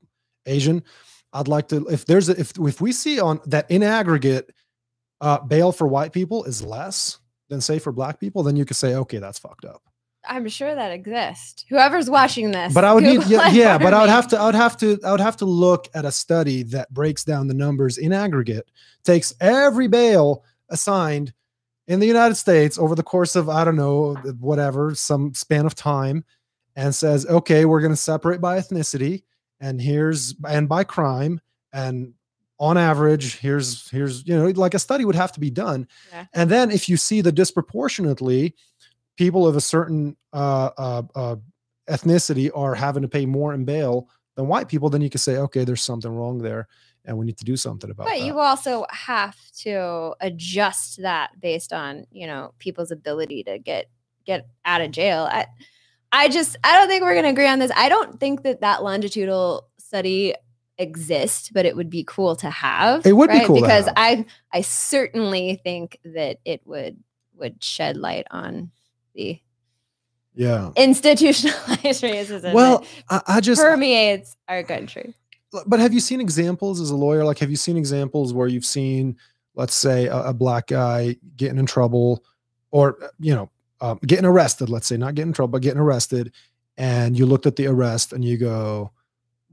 asian 0.46 0.82
i'd 1.34 1.48
like 1.48 1.68
to 1.68 1.86
if 1.88 2.06
there's 2.06 2.30
a, 2.30 2.40
if 2.40 2.54
if 2.60 2.80
we 2.82 2.92
see 2.92 3.20
on 3.20 3.40
that 3.46 3.70
in 3.70 3.84
aggregate 3.84 4.52
uh, 5.22 5.40
bail 5.40 5.72
for 5.72 5.88
white 5.88 6.12
people 6.12 6.44
is 6.44 6.64
less 6.64 7.20
than 7.50 7.62
say 7.62 7.80
for 7.80 7.92
black 7.92 8.20
people, 8.20 8.44
then 8.44 8.56
you 8.56 8.66
could 8.66 8.76
say, 8.76 8.96
okay, 8.96 9.20
that's 9.20 9.38
fucked 9.40 9.66
up. 9.66 9.84
I'm 10.28 10.48
sure 10.50 10.74
that 10.74 10.92
exists. 10.92 11.66
Whoever's 11.70 12.10
watching 12.10 12.52
this, 12.52 12.74
But 12.74 12.86
I 12.86 12.94
would 12.94 13.04
need, 13.04 13.24
yeah, 13.28 13.50
yeah 13.50 13.78
but 13.78 13.94
I 13.94 14.02
would 14.02 14.10
have 14.10 14.28
to, 14.30 14.40
I 14.40 14.46
would 14.46 14.56
have 14.56 14.78
to, 14.78 15.00
I 15.04 15.12
would 15.12 15.20
have 15.20 15.38
to 15.38 15.46
look 15.46 15.88
at 15.94 16.06
a 16.06 16.12
study 16.12 16.64
that 16.64 16.92
breaks 16.94 17.24
down 17.24 17.48
the 17.48 17.54
numbers 17.54 17.98
in 17.98 18.14
aggregate, 18.14 18.70
takes 19.04 19.34
every 19.40 19.88
bail 19.88 20.44
assigned 20.70 21.34
in 21.88 22.00
the 22.00 22.08
United 22.08 22.36
States 22.36 22.78
over 22.78 22.96
the 22.96 23.04
course 23.04 23.36
of, 23.36 23.50
I 23.50 23.64
don't 23.64 23.76
know, 23.76 24.14
whatever, 24.40 24.96
some 24.96 25.34
span 25.34 25.66
of 25.66 25.76
time, 25.76 26.24
and 26.76 26.94
says, 26.96 27.26
okay, 27.26 27.66
we're 27.66 27.82
going 27.82 27.92
to 27.92 27.98
separate 27.98 28.40
by 28.40 28.58
ethnicity, 28.60 29.24
and 29.60 29.82
here's, 29.82 30.36
and 30.48 30.70
by 30.70 30.84
crime, 30.84 31.42
and 31.74 32.14
on 32.60 32.78
average 32.78 33.40
here's 33.40 33.90
here's 33.90 34.26
you 34.28 34.38
know 34.38 34.46
like 34.50 34.76
a 34.76 34.80
study 34.80 35.04
would 35.04 35.16
have 35.16 35.32
to 35.32 35.40
be 35.40 35.50
done 35.50 35.88
Yeah. 36.14 36.26
and 36.36 36.48
then 36.52 36.70
if 36.70 36.88
you 36.88 36.96
see 36.96 37.22
the 37.22 37.32
disproportionately 37.32 38.54
people 39.18 39.48
of 39.48 39.56
a 39.56 39.62
certain 39.62 40.16
uh, 40.32 40.70
uh, 40.78 41.02
uh, 41.16 41.36
ethnicity 41.90 42.52
are 42.54 42.76
having 42.76 43.02
to 43.02 43.08
pay 43.08 43.26
more 43.26 43.52
in 43.56 43.66
bail 43.66 44.08
than 44.36 44.48
white 44.48 44.68
people 44.68 44.92
then 44.92 45.02
you 45.02 45.10
can 45.10 45.18
say 45.18 45.38
okay 45.38 45.64
there's 45.64 45.82
something 45.82 46.14
wrong 46.16 46.38
there 46.38 46.68
and 47.06 47.18
we 47.18 47.26
need 47.26 47.38
to 47.38 47.46
do 47.46 47.58
something 47.58 47.90
about 47.90 48.04
it. 48.04 48.10
But 48.12 48.20
that 48.20 48.26
you 48.26 48.40
also 48.40 48.86
have 48.90 49.36
to 49.60 50.14
adjust 50.22 51.02
that 51.02 51.40
based 51.40 51.74
on 51.74 52.06
you 52.12 52.28
know 52.28 52.54
people's 52.60 52.92
ability 52.92 53.44
to 53.44 53.58
get 53.58 53.90
get 54.26 54.48
out 54.66 54.82
of 54.82 54.92
jail. 54.92 55.28
I, 55.30 55.48
I 56.12 56.30
just 56.30 56.58
I 56.64 56.78
don't 56.78 56.88
think 56.88 57.04
we're 57.04 57.16
gonna 57.16 57.30
agree 57.30 57.48
on 57.48 57.60
this. 57.60 57.72
I 57.76 57.90
don't 57.90 58.20
think 58.20 58.44
that 58.44 58.62
that 58.62 58.84
longitudinal 58.84 59.68
study 59.78 60.36
exists, 60.78 61.50
but 61.50 61.66
it 61.66 61.76
would 61.76 61.90
be 61.90 62.04
cool 62.04 62.36
to 62.38 62.50
have. 62.50 63.06
It 63.06 63.14
would 63.14 63.30
be 63.30 63.46
cool 63.46 63.58
to 63.58 63.62
because. 63.62 63.88
I 63.96 64.26
I 64.52 64.62
certainly 64.62 65.60
think 65.64 65.98
that 66.04 66.40
it 66.46 66.62
would 66.66 66.98
would 67.36 67.64
shed 67.64 67.98
light 67.98 68.28
on 68.30 68.72
the 69.16 69.40
yeah 70.34 70.72
institutionalized 70.78 71.82
racism 72.04 72.54
well 72.54 72.86
I, 73.10 73.22
I 73.28 73.40
just 73.42 73.62
permeates 73.62 74.38
our 74.48 74.64
country. 74.64 75.16
But 75.68 75.80
have 75.80 75.94
you 75.94 76.00
seen 76.00 76.22
examples 76.22 76.80
as 76.80 76.90
a 76.90 76.96
lawyer? 76.96 77.24
Like 77.24 77.40
have 77.40 77.50
you 77.50 77.56
seen 77.56 77.78
examples 77.78 78.34
where 78.34 78.48
you've 78.48 78.66
seen 78.66 79.18
let's 79.56 79.76
say 79.76 80.08
a, 80.08 80.28
a 80.28 80.34
black 80.34 80.68
guy 80.68 81.16
getting 81.36 81.58
in 81.58 81.66
trouble 81.66 82.24
or 82.72 82.98
you 83.20 83.36
know 83.36 83.50
um, 83.82 84.00
getting 84.06 84.26
arrested 84.26 84.70
let's 84.70 84.88
say 84.88 84.96
not 84.96 85.16
getting 85.16 85.30
in 85.30 85.34
trouble 85.34 85.52
but 85.52 85.62
getting 85.62 85.80
arrested 85.82 86.32
and 86.78 87.18
you 87.18 87.26
looked 87.26 87.46
at 87.46 87.56
the 87.58 87.68
arrest 87.68 88.14
and 88.14 88.24
you 88.24 88.38
go 88.38 88.92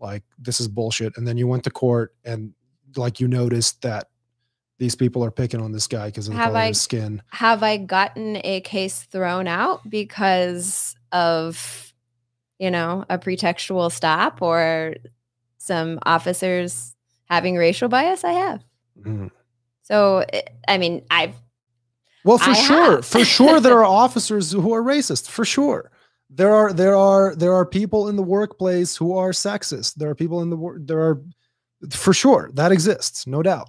like 0.00 0.22
this 0.38 0.60
is 0.60 0.68
bullshit. 0.68 1.16
And 1.16 1.26
then 1.26 1.36
you 1.36 1.46
went 1.46 1.64
to 1.64 1.70
court 1.70 2.14
and 2.24 2.52
like 2.96 3.20
you 3.20 3.28
noticed 3.28 3.82
that 3.82 4.08
these 4.78 4.94
people 4.94 5.24
are 5.24 5.30
picking 5.30 5.60
on 5.60 5.72
this 5.72 5.88
guy 5.88 6.06
because 6.06 6.28
of 6.28 6.34
the 6.34 6.38
Have 6.38 6.50
color 6.50 6.58
I- 6.58 6.64
of 6.64 6.68
his 6.68 6.80
skin. 6.80 7.22
have 7.32 7.62
I 7.62 7.76
gotten 7.78 8.40
a 8.44 8.60
case 8.60 9.02
thrown 9.02 9.48
out 9.48 9.88
because 9.90 10.94
of, 11.10 11.92
you 12.58 12.70
know, 12.70 13.04
a 13.10 13.18
pretextual 13.18 13.90
stop 13.90 14.40
or 14.40 14.94
some 15.58 15.98
officers 16.04 16.94
having 17.26 17.56
racial 17.56 17.88
bias? 17.88 18.24
I 18.24 18.32
have. 18.32 18.64
Mhm. 19.00 19.30
So, 19.82 20.24
i- 20.32 20.44
I 20.66 20.78
mean, 20.78 21.02
I've, 21.10 21.34
Well, 22.24 22.38
for 22.38 22.50
I 22.50 22.54
sure, 22.54 23.02
for 23.02 23.24
sure, 23.24 23.60
there 23.60 23.78
are 23.84 23.84
officers 23.84 24.52
who 24.52 24.72
are 24.74 24.82
racist. 24.82 25.28
For 25.28 25.44
sure, 25.44 25.90
there 26.30 26.52
are 26.54 26.72
there 26.72 26.96
are 26.96 27.34
there 27.34 27.54
are 27.54 27.64
people 27.66 28.08
in 28.08 28.16
the 28.16 28.22
workplace 28.22 28.96
who 28.96 29.16
are 29.16 29.30
sexist. 29.30 29.94
There 29.94 30.10
are 30.10 30.14
people 30.14 30.42
in 30.42 30.50
the 30.50 30.56
work. 30.56 30.78
There 30.84 31.00
are, 31.00 31.22
for 31.90 32.12
sure, 32.12 32.50
that 32.54 32.72
exists, 32.72 33.26
no 33.26 33.42
doubt. 33.42 33.68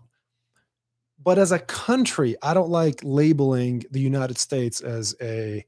But 1.23 1.37
as 1.37 1.51
a 1.51 1.59
country, 1.59 2.35
I 2.41 2.53
don't 2.53 2.69
like 2.69 2.99
labeling 3.03 3.83
the 3.91 3.99
United 4.01 4.37
States 4.37 4.81
as 4.81 5.15
a 5.21 5.65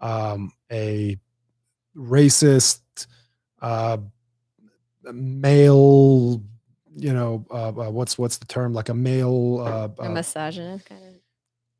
um, 0.00 0.52
a 0.70 1.16
racist 1.96 2.80
uh, 3.60 3.98
male. 5.12 6.42
You 6.94 7.12
know, 7.14 7.46
uh, 7.50 7.68
uh, 7.68 7.90
what's 7.90 8.18
what's 8.18 8.36
the 8.36 8.44
term? 8.46 8.74
Like 8.74 8.88
a 8.90 8.94
male. 8.94 9.60
Uh, 9.60 9.88
a 9.98 10.06
uh, 10.06 10.08
misogynist 10.10 10.84
kind 10.86 11.02
of. 11.02 11.14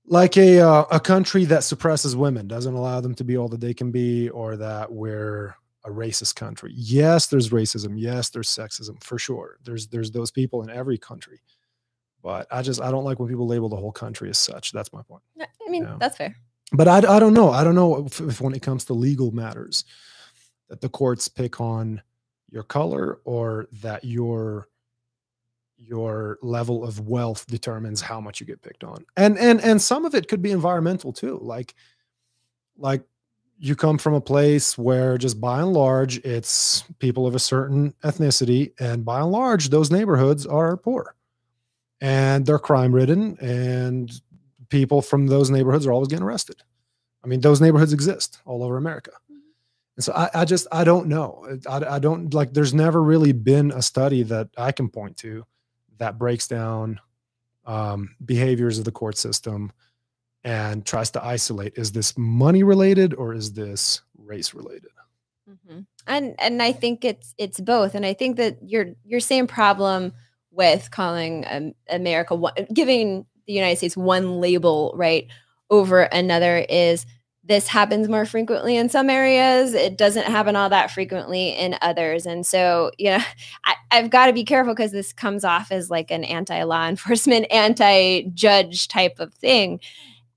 like 0.07 0.37
a 0.39 0.61
uh, 0.61 0.85
a 0.91 0.99
country 0.99 1.45
that 1.47 1.65
suppresses 1.65 2.17
women 2.17 2.49
doesn't 2.49 2.75
allow 2.75 3.01
them 3.01 3.15
to 3.17 3.25
be 3.25 3.37
all 3.37 3.49
that 3.49 3.61
they 3.61 3.75
can 3.75 3.91
be 3.91 4.31
or 4.31 4.57
that 4.57 4.91
we're 4.91 5.55
a 5.85 5.91
racist 5.91 6.37
country 6.37 6.71
yes 6.77 7.27
there's 7.27 7.49
racism 7.51 7.95
yes 7.97 8.31
there's 8.31 8.49
sexism 8.49 9.03
for 9.03 9.19
sure 9.19 9.59
there's 9.65 9.89
there's 9.89 10.13
those 10.13 10.31
people 10.31 10.63
in 10.63 10.71
every 10.71 10.97
country 10.97 11.41
but 12.23 12.47
i 12.53 12.63
just 12.63 12.81
i 12.81 12.89
don't 12.89 13.03
like 13.03 13.19
when 13.19 13.29
people 13.29 13.49
label 13.49 13.69
the 13.69 13.75
whole 13.75 13.91
country 13.91 14.31
as 14.31 14.39
such 14.39 14.71
that's 14.71 14.93
my 14.93 15.03
point 15.03 15.23
I 15.41 15.69
mean, 15.69 15.83
Yeah. 15.83 15.97
that's 15.99 16.17
fair. 16.17 16.37
but 16.73 16.87
i, 16.87 16.99
I 16.99 17.19
don't 17.19 17.35
know 17.35 17.51
i 17.51 17.65
don't 17.65 17.75
know 17.75 18.07
if, 18.07 18.21
if 18.21 18.41
when 18.41 18.55
it 18.55 18.63
comes 18.63 18.85
to 18.85 18.93
legal 18.95 19.33
matters 19.33 19.85
that 20.69 20.81
the 20.81 20.89
courts 20.89 21.27
pick 21.27 21.61
on 21.61 22.01
your 22.53 22.63
color 22.63 23.19
or 23.25 23.67
that 23.81 24.05
your 24.05 24.69
your 25.79 26.39
level 26.43 26.85
of 26.85 27.01
wealth 27.01 27.45
determines 27.49 28.01
how 28.01 28.21
much 28.21 28.39
you 28.41 28.47
get 28.47 28.63
picked 28.63 28.85
on. 28.85 29.05
And 29.17 29.39
and 29.39 29.61
and 29.61 29.81
some 29.81 30.05
of 30.05 30.15
it 30.15 30.29
could 30.29 30.43
be 30.43 30.53
environmental 30.53 31.13
too. 31.13 31.39
Like 31.43 31.75
like 32.77 33.03
you 33.59 33.75
come 33.75 33.99
from 33.99 34.15
a 34.15 34.21
place 34.21 34.77
where 34.77 35.19
just 35.19 35.41
by 35.41 35.61
and 35.61 35.73
large 35.73 36.19
it's 36.19 36.85
people 36.99 37.27
of 37.27 37.35
a 37.35 37.41
certain 37.41 37.95
ethnicity 38.05 38.73
and 38.79 39.05
by 39.05 39.21
and 39.21 39.31
large 39.33 39.71
those 39.71 39.91
neighborhoods 39.91 40.47
are 40.47 40.77
poor. 40.77 41.17
And 42.01 42.45
they're 42.45 42.59
crime 42.59 42.95
ridden 42.95 43.39
and 43.41 44.13
people 44.69 45.01
from 45.03 45.27
those 45.27 45.51
neighborhoods 45.51 45.87
are 45.87 45.93
always 45.93 46.09
getting 46.09 46.25
arrested. 46.25 46.63
I 47.25 47.29
mean 47.29 47.41
those 47.41 47.61
neighborhoods 47.61 47.93
exist 47.93 48.41
all 48.45 48.63
over 48.63 48.77
america 48.77 49.13
so 50.03 50.13
i, 50.15 50.31
I 50.35 50.45
just 50.45 50.67
i 50.73 50.85
don't 50.85 51.07
know 51.07 51.59
I, 51.69 51.97
I 51.97 51.99
don't 51.99 52.33
like 52.35 52.53
there's 52.53 52.75
never 52.75 53.03
really 53.03 53.33
been 53.33 53.71
a 53.71 53.83
study 53.83 54.23
that 54.25 54.49
i 54.57 54.73
can 54.73 54.89
point 54.89 55.17
to 55.19 55.45
that 55.99 56.19
breaks 56.19 56.49
down 56.49 57.01
um, 57.65 58.17
behaviors 58.25 58.79
of 58.79 58.85
the 58.85 58.91
court 58.91 59.17
system 59.17 59.71
and 60.43 60.85
tries 60.85 61.11
to 61.13 61.25
isolate 61.25 61.75
is 61.77 61.93
this 61.93 62.19
money 62.19 62.65
related 62.65 63.15
or 63.15 63.33
is 63.33 63.53
this 63.53 64.03
race 64.17 64.53
related 64.53 64.91
Mm-hmm. 65.53 65.81
And 66.07 66.35
and 66.39 66.63
I 66.63 66.73
think 66.73 67.05
it's 67.05 67.35
it's 67.39 67.61
both. 67.61 67.95
And 67.95 68.07
I 68.07 68.15
think 68.15 68.37
that 68.37 68.59
your 68.65 68.87
your 69.05 69.21
same 69.21 69.47
problem 69.47 70.13
with 70.51 70.91
calling 70.91 71.45
um, 71.49 71.73
America 71.89 72.35
one, 72.35 72.55
giving 72.73 73.27
the 73.47 73.53
United 73.53 73.77
States 73.77 73.97
one 73.97 74.41
label 74.41 74.93
right 74.97 75.27
over 75.71 76.03
another 76.03 76.59
is 76.69 77.07
this 77.45 77.67
happens 77.67 78.09
more 78.09 78.25
frequently 78.25 78.77
in 78.77 78.89
some 78.89 79.11
areas. 79.11 79.75
It 79.75 79.99
doesn't 79.99 80.27
happen 80.27 80.55
all 80.55 80.69
that 80.69 80.91
frequently 80.93 81.51
in 81.51 81.77
others. 81.83 82.25
And 82.25 82.47
so, 82.47 82.93
you 82.99 83.11
know, 83.11 83.25
I, 83.65 83.75
have 83.91 84.11
got 84.11 84.27
to 84.27 84.33
be 84.33 84.45
careful 84.45 84.75
because 84.75 84.93
this 84.93 85.13
comes 85.13 85.45
off 85.45 85.73
as 85.73 85.91
like 85.91 86.11
an 86.11 86.25
anti 86.25 86.63
law 86.63 86.87
enforcement, 86.89 87.47
anti 87.51 88.23
judge 88.35 88.89
type 88.89 89.19
of 89.19 89.35
thing. 89.35 89.81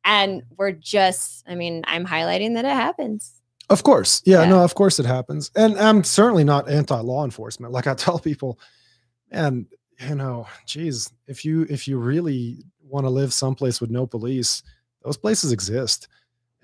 And 0.03 0.43
we're 0.57 0.71
just, 0.71 1.43
I 1.47 1.55
mean, 1.55 1.83
I'm 1.87 2.05
highlighting 2.05 2.53
that 2.55 2.65
it 2.65 2.69
happens. 2.69 3.33
Of 3.69 3.81
course. 3.81 4.21
Yeah, 4.25 4.43
yeah, 4.43 4.49
no, 4.49 4.63
of 4.63 4.75
course 4.75 4.99
it 4.99 5.07
happens. 5.07 5.49
And 5.55 5.77
I'm 5.79 6.03
certainly 6.03 6.43
not 6.43 6.69
anti 6.69 6.99
law 6.99 7.23
enforcement. 7.23 7.73
Like 7.73 7.87
I 7.87 7.93
tell 7.95 8.19
people, 8.19 8.59
and 9.31 9.65
you 10.07 10.15
know, 10.15 10.47
geez, 10.67 11.11
if 11.27 11.45
you 11.45 11.65
if 11.69 11.87
you 11.87 11.97
really 11.97 12.63
want 12.83 13.05
to 13.05 13.09
live 13.09 13.33
someplace 13.33 13.81
with 13.81 13.89
no 13.89 14.05
police, 14.05 14.61
those 15.03 15.17
places 15.17 15.51
exist 15.51 16.07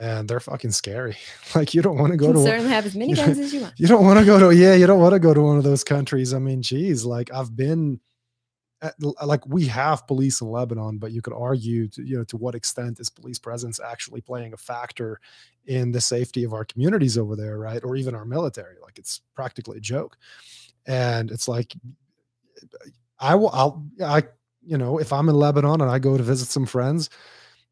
and 0.02 0.28
they're 0.28 0.40
fucking 0.40 0.72
scary. 0.72 1.16
Like 1.54 1.74
you 1.74 1.82
don't 1.82 1.98
want 1.98 2.12
to 2.12 2.18
go 2.18 2.28
you 2.28 2.34
to 2.34 2.44
certainly 2.44 2.72
have 2.72 2.86
as 2.86 2.96
many 2.96 3.14
guns 3.16 3.38
as 3.38 3.54
you 3.54 3.62
want. 3.62 3.74
You 3.78 3.88
don't 3.88 4.06
want 4.06 4.20
to 4.20 4.26
go 4.26 4.40
to 4.40 4.56
yeah, 4.56 4.74
you 4.74 4.88
don't 4.88 5.02
want 5.02 5.14
to 5.14 5.20
go 5.20 5.34
to 5.34 5.42
one 5.42 5.58
of 5.58 5.64
those 5.66 5.84
countries. 5.84 6.34
I 6.34 6.40
mean, 6.40 6.62
geez, 6.62 7.04
like 7.04 7.32
I've 7.34 7.56
been 7.56 8.00
at, 8.82 8.96
like 9.22 9.46
we 9.46 9.66
have 9.66 10.08
police 10.08 10.40
in 10.40 10.50
Lebanon, 10.50 10.98
but 10.98 11.12
you 11.12 11.22
could 11.22 11.34
argue 11.34 11.90
to, 11.90 12.04
you 12.04 12.18
know 12.18 12.24
to 12.26 12.38
what 12.38 12.56
extent 12.56 13.02
is 13.02 13.10
police 13.10 13.38
presence 13.38 13.82
actually 13.82 14.22
playing 14.22 14.54
a 14.54 14.58
factor 14.58 15.20
in 15.66 15.92
the 15.92 16.00
safety 16.00 16.46
of 16.46 16.54
our 16.54 16.64
communities 16.64 17.18
over 17.18 17.36
there, 17.36 17.60
right? 17.60 17.84
Or 17.84 17.98
even 17.98 18.16
our 18.16 18.26
military. 18.26 18.78
Like 18.82 18.98
it's 18.98 19.20
practically 19.36 19.78
a 19.78 19.82
joke. 19.82 20.18
And 20.88 21.32
it's 21.32 21.50
like 21.50 21.74
I 23.20 23.36
will 23.36 23.50
I'll 23.50 23.86
I 24.02 24.24
you 24.64 24.78
know, 24.78 25.00
if 25.00 25.12
I'm 25.12 25.28
in 25.28 25.36
Lebanon 25.36 25.82
and 25.82 25.92
I 25.92 26.00
go 26.00 26.16
to 26.16 26.24
visit 26.24 26.48
some 26.48 26.66
friends, 26.66 27.10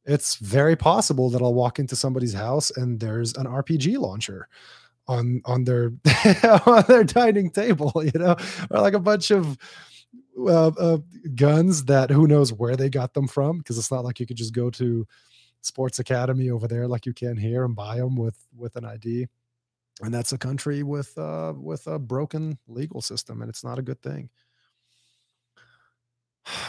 it's 0.10 0.36
very 0.38 0.76
possible 0.76 1.30
that 1.30 1.42
I'll 1.42 1.54
walk 1.54 1.78
into 1.78 1.96
somebody's 1.96 2.34
house 2.34 2.72
and 2.72 3.00
there's 3.00 3.36
an 3.36 3.46
RPG 3.46 4.00
launcher 4.00 4.48
on 5.08 5.42
on 5.46 5.66
their 5.66 5.92
on 6.66 6.84
their 6.88 7.04
dining 7.04 7.52
table, 7.52 7.94
you 7.96 8.20
know, 8.20 8.36
or 8.72 8.82
like 8.82 8.96
a 8.96 9.00
bunch 9.00 9.30
of 9.32 9.58
uh, 10.38 10.68
uh, 10.68 10.98
guns 11.36 11.86
that 11.86 12.10
who 12.10 12.28
knows 12.28 12.52
where 12.52 12.76
they 12.76 12.90
got 12.90 13.14
them 13.14 13.28
from 13.28 13.60
because 13.60 13.78
it's 13.78 13.92
not 13.92 14.04
like 14.04 14.20
you 14.20 14.26
could 14.26 14.38
just 14.38 14.54
go 14.54 14.70
to 14.72 15.06
sports 15.62 16.00
academy 16.00 16.50
over 16.50 16.68
there 16.68 16.88
like 16.88 17.06
you 17.06 17.14
can 17.14 17.38
here 17.38 17.64
and 17.66 17.76
buy 17.76 17.98
them 17.98 18.16
with 18.16 18.38
with 18.56 18.76
an 18.76 18.86
ID. 18.86 19.28
And 20.02 20.14
that's 20.14 20.32
a 20.32 20.38
country 20.38 20.82
with 20.82 21.16
uh 21.18 21.54
with 21.56 21.86
a 21.88 22.00
broken 22.00 22.58
legal 22.68 23.02
system 23.02 23.42
and 23.42 23.50
it's 23.50 23.64
not 23.64 23.78
a 23.78 23.84
good 23.84 24.02
thing. 24.02 24.30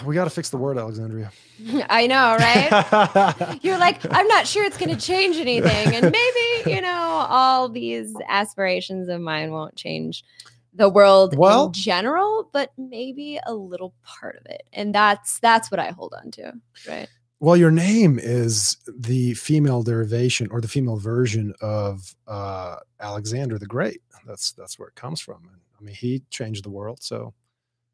We 0.04 0.14
got 0.14 0.24
to 0.24 0.30
fix 0.30 0.50
the 0.50 0.56
word, 0.56 0.78
Alexandria. 0.78 1.32
I 1.88 2.06
know, 2.06 2.36
right? 2.38 3.58
You're 3.62 3.78
like, 3.78 4.00
I'm 4.10 4.26
not 4.28 4.46
sure 4.46 4.64
it's 4.64 4.76
going 4.76 4.94
to 4.94 5.00
change 5.00 5.36
anything. 5.36 5.94
And 5.94 6.10
maybe, 6.10 6.70
you 6.70 6.80
know, 6.80 7.26
all 7.28 7.68
these 7.68 8.14
aspirations 8.28 9.08
of 9.08 9.20
mine 9.20 9.50
won't 9.50 9.76
change 9.76 10.24
the 10.72 10.88
world 10.88 11.36
well, 11.36 11.66
in 11.66 11.72
general, 11.72 12.48
but 12.52 12.72
maybe 12.78 13.40
a 13.46 13.54
little 13.54 13.94
part 14.04 14.36
of 14.36 14.46
it. 14.46 14.62
And 14.72 14.94
that's 14.94 15.38
that's 15.40 15.70
what 15.70 15.80
I 15.80 15.90
hold 15.90 16.14
on 16.14 16.30
to, 16.32 16.52
right? 16.88 17.08
Well, 17.40 17.56
your 17.56 17.70
name 17.70 18.18
is 18.22 18.76
the 18.86 19.34
female 19.34 19.82
derivation 19.82 20.48
or 20.50 20.60
the 20.60 20.68
female 20.68 20.98
version 20.98 21.54
of 21.60 22.14
uh, 22.26 22.76
Alexander 23.00 23.58
the 23.58 23.66
Great. 23.66 24.02
That's 24.26 24.52
that's 24.52 24.78
where 24.78 24.88
it 24.88 24.94
comes 24.94 25.20
from. 25.20 25.48
I 25.78 25.82
mean, 25.82 25.94
he 25.94 26.22
changed 26.30 26.64
the 26.64 26.70
world, 26.70 27.02
so 27.02 27.32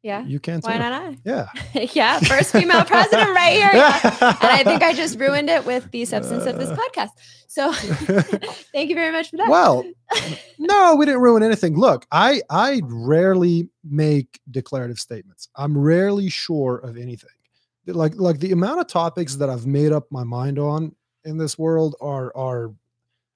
yeah. 0.03 0.23
You 0.23 0.39
can 0.39 0.61
too. 0.61 0.69
Why 0.69 0.77
not 0.77 0.93
I? 0.93 1.17
Yeah. 1.25 1.47
yeah. 1.93 2.19
First 2.19 2.51
female 2.51 2.85
president 2.85 3.29
right 3.35 3.53
here. 3.53 3.71
Yeah. 3.73 3.99
And 4.03 4.51
I 4.51 4.63
think 4.63 4.83
I 4.83 4.93
just 4.93 5.19
ruined 5.19 5.49
it 5.49 5.65
with 5.65 5.89
the 5.91 6.05
substance 6.05 6.45
of 6.45 6.57
this 6.57 6.69
uh. 6.69 6.77
podcast. 6.77 7.09
So 7.47 7.73
thank 8.73 8.89
you 8.89 8.95
very 8.95 9.11
much 9.11 9.31
for 9.31 9.37
that. 9.37 9.49
Well, 9.49 9.83
no, 10.59 10.95
we 10.95 11.05
didn't 11.05 11.21
ruin 11.21 11.41
anything. 11.43 11.77
Look, 11.77 12.05
I 12.11 12.41
I 12.49 12.81
rarely 12.85 13.69
make 13.83 14.39
declarative 14.51 14.99
statements. 14.99 15.49
I'm 15.55 15.77
rarely 15.77 16.29
sure 16.29 16.77
of 16.77 16.97
anything. 16.97 17.29
Like 17.87 18.13
like 18.15 18.39
the 18.39 18.51
amount 18.51 18.79
of 18.79 18.87
topics 18.87 19.35
that 19.35 19.49
I've 19.49 19.65
made 19.65 19.91
up 19.91 20.11
my 20.11 20.23
mind 20.23 20.59
on 20.59 20.95
in 21.25 21.37
this 21.37 21.57
world 21.57 21.95
are 21.99 22.35
are 22.35 22.71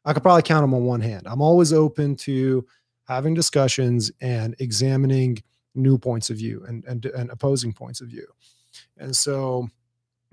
I 0.06 0.14
could 0.14 0.24
probably 0.24 0.44
count 0.44 0.64
them 0.64 0.74
on 0.74 0.84
one 0.86 1.02
hand. 1.02 1.28
I'm 1.28 1.42
always 1.42 1.74
open 1.74 2.16
to 2.18 2.66
having 3.08 3.34
discussions 3.34 4.12
and 4.22 4.56
examining 4.60 5.42
new 5.76 5.98
points 5.98 6.30
of 6.30 6.38
view 6.38 6.64
and, 6.68 6.84
and, 6.86 7.06
and 7.06 7.30
opposing 7.30 7.74
points 7.74 8.02
of 8.02 8.08
view. 8.08 8.28
And 8.98 9.16
so 9.16 9.70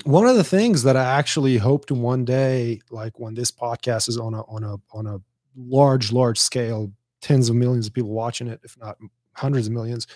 one 0.05 0.26
of 0.26 0.36
the 0.36 0.44
things 0.44 0.83
that 0.84 0.97
I 0.97 1.05
actually 1.05 1.57
hope 1.57 1.86
to 1.86 1.94
one 1.94 2.25
day, 2.25 2.81
like 2.91 3.18
when 3.18 3.34
this 3.34 3.50
podcast 3.50 4.08
is 4.08 4.17
on 4.17 4.34
a 4.34 4.42
on 4.42 4.62
a 4.65 4.76
on 4.92 5.07
a 5.07 5.20
large, 5.57 6.12
large 6.12 6.39
scale, 6.39 6.92
tens 7.20 7.49
of 7.49 7.57
millions 7.57 7.86
of 7.86 7.94
people 7.94 8.10
watching 8.10 8.49
it, 8.49 8.60
if 8.62 8.78
not 8.78 8.97
hundreds 9.34 9.67
of 9.67 9.73
millions, 9.73 10.07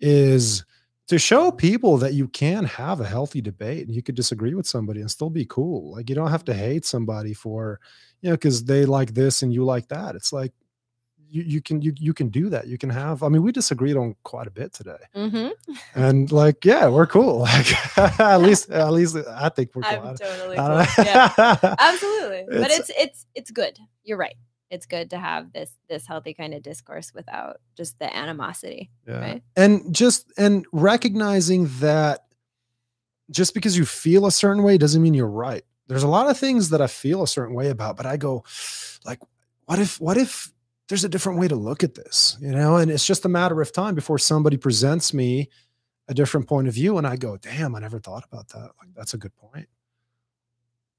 is 0.00 0.64
to 1.08 1.18
show 1.18 1.52
people 1.52 1.96
that 1.98 2.14
you 2.14 2.26
can 2.28 2.64
have 2.64 3.00
a 3.00 3.06
healthy 3.06 3.40
debate 3.40 3.86
and 3.86 3.94
you 3.94 4.02
could 4.02 4.16
disagree 4.16 4.54
with 4.54 4.66
somebody 4.66 5.00
and 5.00 5.10
still 5.10 5.30
be 5.30 5.44
cool. 5.44 5.92
Like 5.92 6.08
you 6.08 6.16
don't 6.16 6.30
have 6.30 6.44
to 6.46 6.54
hate 6.54 6.84
somebody 6.84 7.32
for, 7.32 7.78
you 8.22 8.30
know, 8.30 8.34
because 8.34 8.64
they 8.64 8.84
like 8.84 9.14
this 9.14 9.42
and 9.42 9.52
you 9.52 9.64
like 9.64 9.86
that. 9.88 10.16
It's 10.16 10.32
like 10.32 10.52
you, 11.36 11.42
you 11.42 11.60
can 11.60 11.82
you, 11.82 11.92
you 11.98 12.14
can 12.14 12.28
do 12.28 12.48
that. 12.48 12.66
You 12.66 12.78
can 12.78 12.90
have 12.90 13.22
i 13.22 13.28
mean 13.28 13.42
we 13.42 13.52
disagreed 13.52 13.96
on 13.96 14.16
quite 14.22 14.46
a 14.46 14.50
bit 14.50 14.72
today. 14.72 14.96
Mm-hmm. 15.14 15.74
and 15.94 16.32
like 16.32 16.64
yeah 16.64 16.88
we're 16.88 17.06
cool. 17.06 17.46
Like 17.56 18.18
at 18.20 18.36
least 18.40 18.70
at 18.70 18.92
least 18.92 19.16
i 19.16 19.48
think 19.48 19.74
we're 19.74 19.82
cool. 19.82 20.08
I'm 20.08 20.16
totally 20.16 20.56
cool. 20.56 21.04
yeah, 21.04 21.32
absolutely. 21.78 22.44
It's, 22.48 22.56
but 22.56 22.70
it's 22.70 22.90
it's 22.98 23.26
it's 23.34 23.50
good. 23.50 23.78
You're 24.04 24.18
right. 24.18 24.36
It's 24.70 24.86
good 24.86 25.10
to 25.10 25.18
have 25.18 25.52
this 25.52 25.70
this 25.88 26.06
healthy 26.06 26.34
kind 26.34 26.54
of 26.54 26.62
discourse 26.62 27.12
without 27.14 27.60
just 27.76 27.98
the 27.98 28.14
animosity 28.14 28.90
yeah. 29.06 29.20
right? 29.20 29.42
And 29.54 29.94
just 29.94 30.32
and 30.38 30.66
recognizing 30.72 31.68
that 31.80 32.24
just 33.30 33.54
because 33.54 33.76
you 33.76 33.84
feel 33.84 34.26
a 34.26 34.32
certain 34.32 34.62
way 34.62 34.78
doesn't 34.78 35.02
mean 35.02 35.14
you're 35.14 35.26
right. 35.26 35.64
There's 35.88 36.02
a 36.02 36.08
lot 36.08 36.28
of 36.28 36.36
things 36.36 36.70
that 36.70 36.80
i 36.80 36.88
feel 36.88 37.22
a 37.22 37.28
certain 37.28 37.54
way 37.54 37.68
about 37.68 37.96
but 37.96 38.06
i 38.06 38.16
go 38.16 38.42
like 39.04 39.20
what 39.66 39.78
if 39.78 40.00
what 40.00 40.16
if 40.16 40.52
there's 40.88 41.04
a 41.04 41.08
different 41.08 41.38
way 41.38 41.48
to 41.48 41.56
look 41.56 41.82
at 41.82 41.94
this, 41.94 42.36
you 42.40 42.52
know, 42.52 42.76
and 42.76 42.90
it's 42.90 43.06
just 43.06 43.24
a 43.24 43.28
matter 43.28 43.60
of 43.60 43.72
time 43.72 43.94
before 43.94 44.18
somebody 44.18 44.56
presents 44.56 45.12
me 45.12 45.48
a 46.08 46.14
different 46.14 46.46
point 46.46 46.68
of 46.68 46.74
view 46.74 46.98
and 46.98 47.06
I 47.06 47.16
go, 47.16 47.36
damn, 47.36 47.74
I 47.74 47.80
never 47.80 47.98
thought 47.98 48.24
about 48.24 48.48
that. 48.50 48.70
Like 48.78 48.94
that's 48.94 49.14
a 49.14 49.18
good 49.18 49.34
point. 49.36 49.68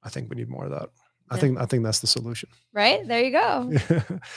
I 0.04 0.10
think 0.10 0.30
we 0.30 0.36
need 0.36 0.50
more 0.50 0.66
of 0.66 0.72
that. 0.72 0.90
I 1.30 1.38
think 1.38 1.60
I 1.60 1.66
think 1.66 1.84
that's 1.84 2.00
the 2.00 2.08
solution. 2.08 2.48
Right 2.72 3.06
there, 3.06 3.22
you 3.22 3.32
go. 3.32 3.74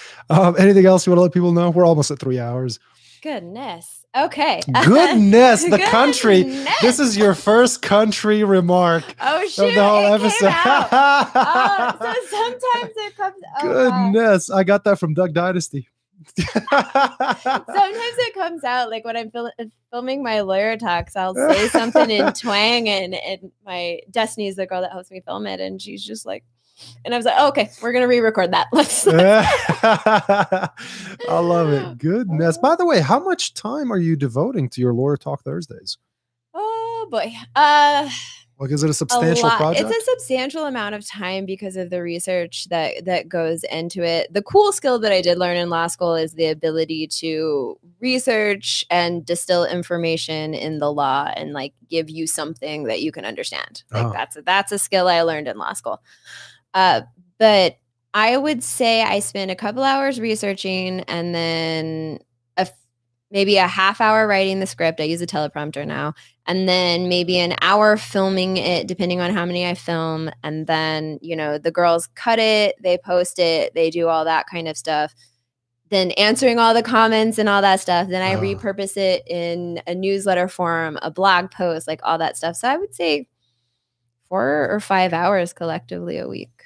um, 0.31 0.57
anything 0.59 0.87
else 0.87 1.07
you 1.07 1.13
want 1.13 1.19
to 1.19 1.23
let 1.23 1.33
people 1.33 1.53
know? 1.53 1.71
We're 1.71 1.87
almost 1.87 2.11
at 2.11 2.19
three 2.19 2.41
hours. 2.41 2.81
Goodness. 3.23 4.00
Okay. 4.17 4.61
Goodness, 4.85 5.63
the 5.65 5.71
Goodness. 5.71 5.91
country. 5.91 6.43
This 6.83 6.99
is 6.99 7.17
your 7.17 7.35
first 7.35 7.81
country 7.81 8.43
remark. 8.43 9.05
Oh 9.21 9.47
shoot! 9.47 9.69
Of 9.69 9.75
the 9.75 9.85
whole 9.89 10.15
episode. 10.15 10.51
oh, 10.53 11.97
so 12.01 12.37
sometimes 12.37 12.93
it 12.97 13.17
comes. 13.17 13.37
Oh, 13.63 13.91
Goodness. 14.13 14.51
I 14.51 14.65
got 14.65 14.85
that 14.85 14.99
from 14.99 15.15
Duck 15.15 15.33
Dynasty. 15.33 15.89
Sometimes 16.37 16.69
it 16.69 18.35
comes 18.35 18.63
out 18.63 18.91
like 18.91 19.07
when 19.07 19.17
I'm 19.17 19.31
fil- 19.31 19.53
filming 19.91 20.23
my 20.23 20.43
lawyer 20.43 20.77
talks, 20.77 21.17
I'll 21.17 21.35
say 21.35 21.69
something 21.69 22.11
in 22.11 22.33
twang, 22.35 22.89
and 22.89 23.15
and 23.15 23.51
my 23.65 24.01
Destiny 24.11 24.49
is 24.49 24.57
the 24.57 24.67
girl 24.67 24.83
that 24.83 24.93
helps 24.93 25.11
me 25.11 25.21
film 25.21 25.47
it, 25.47 25.61
and 25.61 25.81
she's 25.81 26.05
just 26.05 26.27
like, 26.27 26.45
and 27.05 27.15
I 27.15 27.17
was 27.17 27.27
like, 27.27 27.37
oh, 27.39 27.49
okay, 27.49 27.71
we're 27.83 27.93
gonna 27.93 28.09
re-record 28.09 28.53
that. 28.53 28.69
Let's. 28.73 29.07
I 29.09 30.69
love 31.29 31.73
it. 31.73 31.99
Goodness. 31.99 32.59
By 32.59 32.77
the 32.77 32.87
way, 32.87 33.01
how 33.01 33.19
much 33.21 33.55
time 33.55 33.93
are 33.93 33.99
you 33.99 34.17
devoting 34.17 34.69
to 34.71 34.81
your 34.81 34.93
Lawyer 34.93 35.17
Talk 35.17 35.43
Thursdays? 35.43 35.99
Oh 36.55 37.07
boy. 37.11 37.33
Uh 37.55 38.11
like 38.61 38.71
is 38.73 38.85
it 38.85 38.91
a 38.91 38.95
substantial 38.95 39.49
a 39.49 39.57
project? 39.57 39.89
It's 39.89 40.07
a 40.07 40.11
substantial 40.11 40.67
amount 40.67 40.95
of 40.95 41.07
time 41.07 41.47
because 41.47 41.77
of 41.77 41.89
the 41.89 42.03
research 42.03 42.67
that 42.69 43.07
that 43.07 43.27
goes 43.27 43.65
into 43.65 44.03
it. 44.03 44.31
The 44.35 44.43
cool 44.43 44.71
skill 44.73 44.99
that 44.99 45.11
I 45.11 45.23
did 45.23 45.39
learn 45.39 45.57
in 45.57 45.71
law 45.71 45.87
school 45.87 46.15
is 46.15 46.35
the 46.35 46.45
ability 46.45 47.07
to 47.07 47.79
research 48.01 48.85
and 48.91 49.25
distill 49.25 49.65
information 49.65 50.53
in 50.53 50.79
the 50.79 50.93
law 50.93 51.31
and 51.37 51.55
like 51.55 51.73
give 51.89 52.11
you 52.11 52.27
something 52.27 52.85
that 52.85 53.01
you 53.01 53.13
can 53.13 53.25
understand. 53.25 53.83
Like 53.91 54.07
oh. 54.07 54.13
that's 54.13 54.37
a, 54.37 54.43
that's 54.43 54.73
a 54.73 54.79
skill 54.79 55.09
I 55.09 55.23
learned 55.23 55.49
in 55.49 55.57
law 55.57 55.73
school. 55.73 56.03
Uh, 56.75 57.03
but 57.39 57.77
I 58.15 58.37
would 58.37 58.63
say 58.65 59.03
I 59.03 59.21
spent 59.21 59.51
a 59.51 59.57
couple 59.57 59.83
hours 59.85 60.21
researching 60.21 61.01
and 61.03 61.35
then 61.35 62.19
a 62.57 62.69
maybe 63.31 63.57
a 63.57 63.67
half 63.69 64.01
hour 64.01 64.27
writing 64.27 64.61
the 64.61 64.67
script. 64.67 65.01
I 65.01 65.05
use 65.05 65.21
a 65.23 65.27
teleprompter 65.27 65.87
now, 65.87 66.15
and 66.47 66.69
then 66.69 67.09
maybe 67.09 67.39
an 67.39 67.55
hour 67.63 67.97
filming 67.97 68.57
it, 68.57 68.89
depending 68.89 69.21
on 69.21 69.33
how 69.33 69.45
many 69.47 69.67
I 69.67 69.75
film. 69.75 70.31
And 70.43 70.67
then, 70.67 71.19
you 71.23 71.37
know, 71.37 71.59
the 71.59 71.71
girls 71.71 72.09
cut 72.17 72.39
it, 72.41 72.77
they 72.83 72.99
post 72.99 73.39
it, 73.39 73.75
they 73.75 73.91
do 73.91 74.09
all 74.09 74.25
that 74.25 74.47
kind 74.51 74.69
of 74.69 74.77
stuff. 74.77 75.15
then 75.91 76.13
answering 76.13 76.59
all 76.59 76.73
the 76.75 76.83
comments 76.83 77.39
and 77.39 77.49
all 77.49 77.63
that 77.63 77.81
stuff. 77.81 78.09
Then 78.09 78.23
I 78.23 78.37
repurpose 78.41 78.97
it 78.97 79.23
in 79.27 79.83
a 79.87 79.95
newsletter 79.95 80.49
form, 80.49 80.99
a 81.03 81.11
blog 81.11 81.51
post, 81.51 81.89
like 81.89 82.01
all 82.05 82.19
that 82.19 82.37
stuff. 82.37 82.57
So 82.57 82.69
I 82.69 82.77
would 82.77 82.95
say 82.95 83.27
four 84.29 84.69
or 84.71 84.81
five 84.81 85.13
hours 85.13 85.53
collectively 85.53 86.19
a 86.19 86.29
week. 86.29 86.60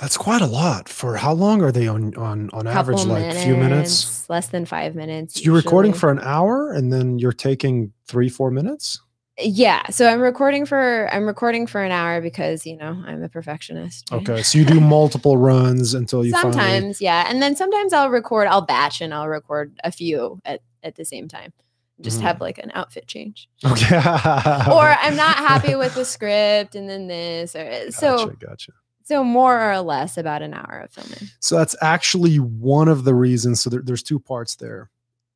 That's 0.00 0.16
quite 0.16 0.40
a 0.42 0.46
lot. 0.46 0.88
For 0.88 1.16
how 1.16 1.32
long 1.32 1.62
are 1.62 1.72
they 1.72 1.88
on 1.88 2.14
on 2.16 2.50
on 2.52 2.66
average? 2.66 3.04
Like 3.04 3.34
a 3.34 3.38
few 3.38 3.56
minutes. 3.56 4.28
less 4.30 4.48
than 4.48 4.64
five 4.66 4.94
minutes. 4.94 5.34
So 5.34 5.40
you're 5.42 5.54
recording 5.56 5.92
for 5.92 6.10
an 6.10 6.20
hour 6.20 6.72
and 6.72 6.92
then 6.92 7.18
you're 7.18 7.32
taking 7.32 7.92
three, 8.06 8.28
four 8.28 8.50
minutes. 8.50 9.00
yeah. 9.40 9.88
So 9.90 10.06
I'm 10.08 10.20
recording 10.20 10.66
for 10.66 11.08
I'm 11.12 11.26
recording 11.26 11.66
for 11.66 11.82
an 11.82 11.92
hour 11.92 12.20
because 12.20 12.66
you 12.66 12.76
know 12.76 13.02
I'm 13.06 13.22
a 13.22 13.28
perfectionist. 13.28 14.12
Okay, 14.12 14.42
so 14.42 14.58
you 14.58 14.64
do 14.64 14.80
multiple 14.80 15.36
runs 15.36 15.94
until 15.94 16.24
you 16.24 16.32
sometimes 16.32 16.56
finally. 16.56 16.94
yeah 17.00 17.26
and 17.28 17.40
then 17.42 17.54
sometimes 17.56 17.92
i'll 17.92 18.10
record 18.10 18.48
i'll 18.48 18.62
batch 18.66 19.00
and 19.00 19.12
i'll 19.14 19.28
record 19.28 19.72
a 19.84 19.92
few 19.92 20.40
at, 20.44 20.60
at 20.82 20.94
the 20.96 21.04
same 21.04 21.28
time 21.28 21.52
just 22.00 22.18
Mhm. 22.20 22.22
have 22.22 22.40
like 22.40 22.58
an 22.58 22.70
outfit 22.74 23.06
change 23.06 23.48
Okay. 23.64 23.96
or 23.96 24.86
i'm 25.04 25.16
not 25.16 25.36
happy 25.36 25.74
with 25.76 25.94
the 25.94 26.04
script 26.04 26.74
and 26.74 26.88
then 26.88 27.06
this 27.08 27.54
or 27.56 27.90
so 27.92 28.16
Gotcha, 28.16 28.36
gotcha. 28.46 28.72
So 29.08 29.24
more 29.24 29.72
or 29.72 29.80
less 29.80 30.18
about 30.18 30.42
an 30.42 30.52
hour 30.52 30.82
of 30.84 30.90
filming 30.90 31.30
So 31.40 31.56
that's 31.56 31.74
actually 31.80 32.36
one 32.36 32.88
of 32.88 33.04
the 33.04 33.14
reasons. 33.14 33.62
So 33.62 33.70
there, 33.70 33.80
there's 33.82 34.02
two 34.02 34.20
parts 34.20 34.56
there. 34.56 34.90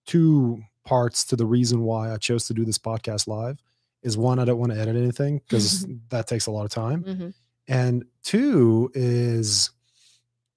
Two 0.05 0.62
parts 0.84 1.25
to 1.26 1.36
the 1.36 1.47
reason 1.47 1.81
why 1.83 2.12
I 2.12 2.18
chose 2.18 2.47
to 2.49 2.55
do 2.55 2.67
this 2.67 2.78
podcast 2.78 3.26
live 3.26 3.62
is 4.02 4.18
one, 4.18 4.39
I 4.39 4.44
don't 4.44 4.59
want 4.59 4.73
to 4.73 4.78
edit 4.78 4.94
anything 4.97 5.39
because 5.49 5.86
that 6.10 6.26
takes 6.26 6.47
a 6.47 6.51
lot 6.51 6.65
of 6.65 6.70
time. 6.70 7.02
Mhm. 7.05 7.34
And 7.67 8.05
two 8.23 8.91
is 8.94 9.70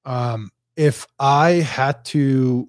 um, 0.03 0.51
if 0.75 1.07
I 1.17 1.51
had 1.51 2.03
to 2.05 2.67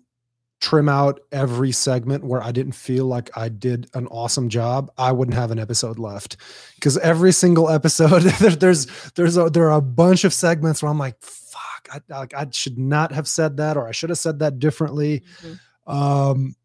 trim 0.60 0.88
out 0.88 1.20
every 1.32 1.70
segment 1.70 2.24
where 2.24 2.42
I 2.42 2.50
didn't 2.50 2.72
feel 2.72 3.04
like 3.06 3.30
I 3.36 3.48
did 3.48 3.88
an 3.94 4.06
awesome 4.08 4.48
job, 4.48 4.90
I 4.96 5.12
wouldn't 5.12 5.36
have 5.36 5.50
an 5.50 5.58
episode 5.58 5.98
left. 5.98 6.36
Because 6.76 6.96
every 6.98 7.32
single 7.32 7.68
episode, 7.68 8.22
there's 8.40 8.86
there's 9.12 9.36
a, 9.36 9.50
there 9.50 9.70
are 9.70 9.78
a 9.78 9.82
bunch 9.82 10.24
of 10.24 10.32
segments 10.32 10.82
where 10.82 10.90
I'm 10.90 10.98
like, 10.98 11.20
fuck, 11.20 11.88
I, 11.92 12.00
like 12.18 12.34
I 12.34 12.46
should 12.50 12.78
not 12.78 13.12
have 13.12 13.28
said 13.28 13.58
that, 13.58 13.76
or 13.76 13.86
I 13.86 13.92
should 13.92 14.10
have 14.10 14.18
said 14.18 14.38
that 14.38 14.58
differently. 14.58 15.22
Mhm. 15.42 15.58
Um, 15.92 16.56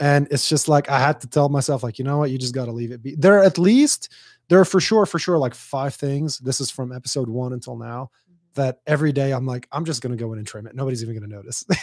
and 0.00 0.28
it's 0.30 0.48
just 0.48 0.68
like 0.68 0.88
I 0.88 1.00
had 1.00 1.20
to 1.22 1.26
tell 1.26 1.48
myself, 1.48 1.82
like, 1.82 1.98
you 1.98 2.04
know 2.04 2.18
what, 2.18 2.30
you 2.30 2.38
just 2.38 2.54
got 2.54 2.66
to 2.66 2.72
leave 2.72 2.92
it 2.92 3.02
be. 3.02 3.16
There 3.16 3.38
are 3.38 3.42
at 3.42 3.58
least 3.58 4.12
there 4.48 4.60
are 4.60 4.64
for 4.64 4.80
sure, 4.80 5.06
for 5.06 5.18
sure, 5.18 5.38
like 5.38 5.54
five 5.54 5.94
things. 5.94 6.38
This 6.38 6.60
is 6.60 6.70
from 6.70 6.92
episode 6.92 7.28
one 7.28 7.52
until 7.52 7.76
now 7.76 8.10
that 8.58 8.80
every 8.86 9.12
day 9.12 9.32
I'm 9.32 9.46
like, 9.46 9.66
I'm 9.72 9.84
just 9.84 10.02
gonna 10.02 10.16
go 10.16 10.32
in 10.32 10.38
and 10.38 10.46
trim 10.46 10.66
it. 10.66 10.74
Nobody's 10.76 11.02
even 11.02 11.14
gonna 11.14 11.26
notice. 11.34 11.64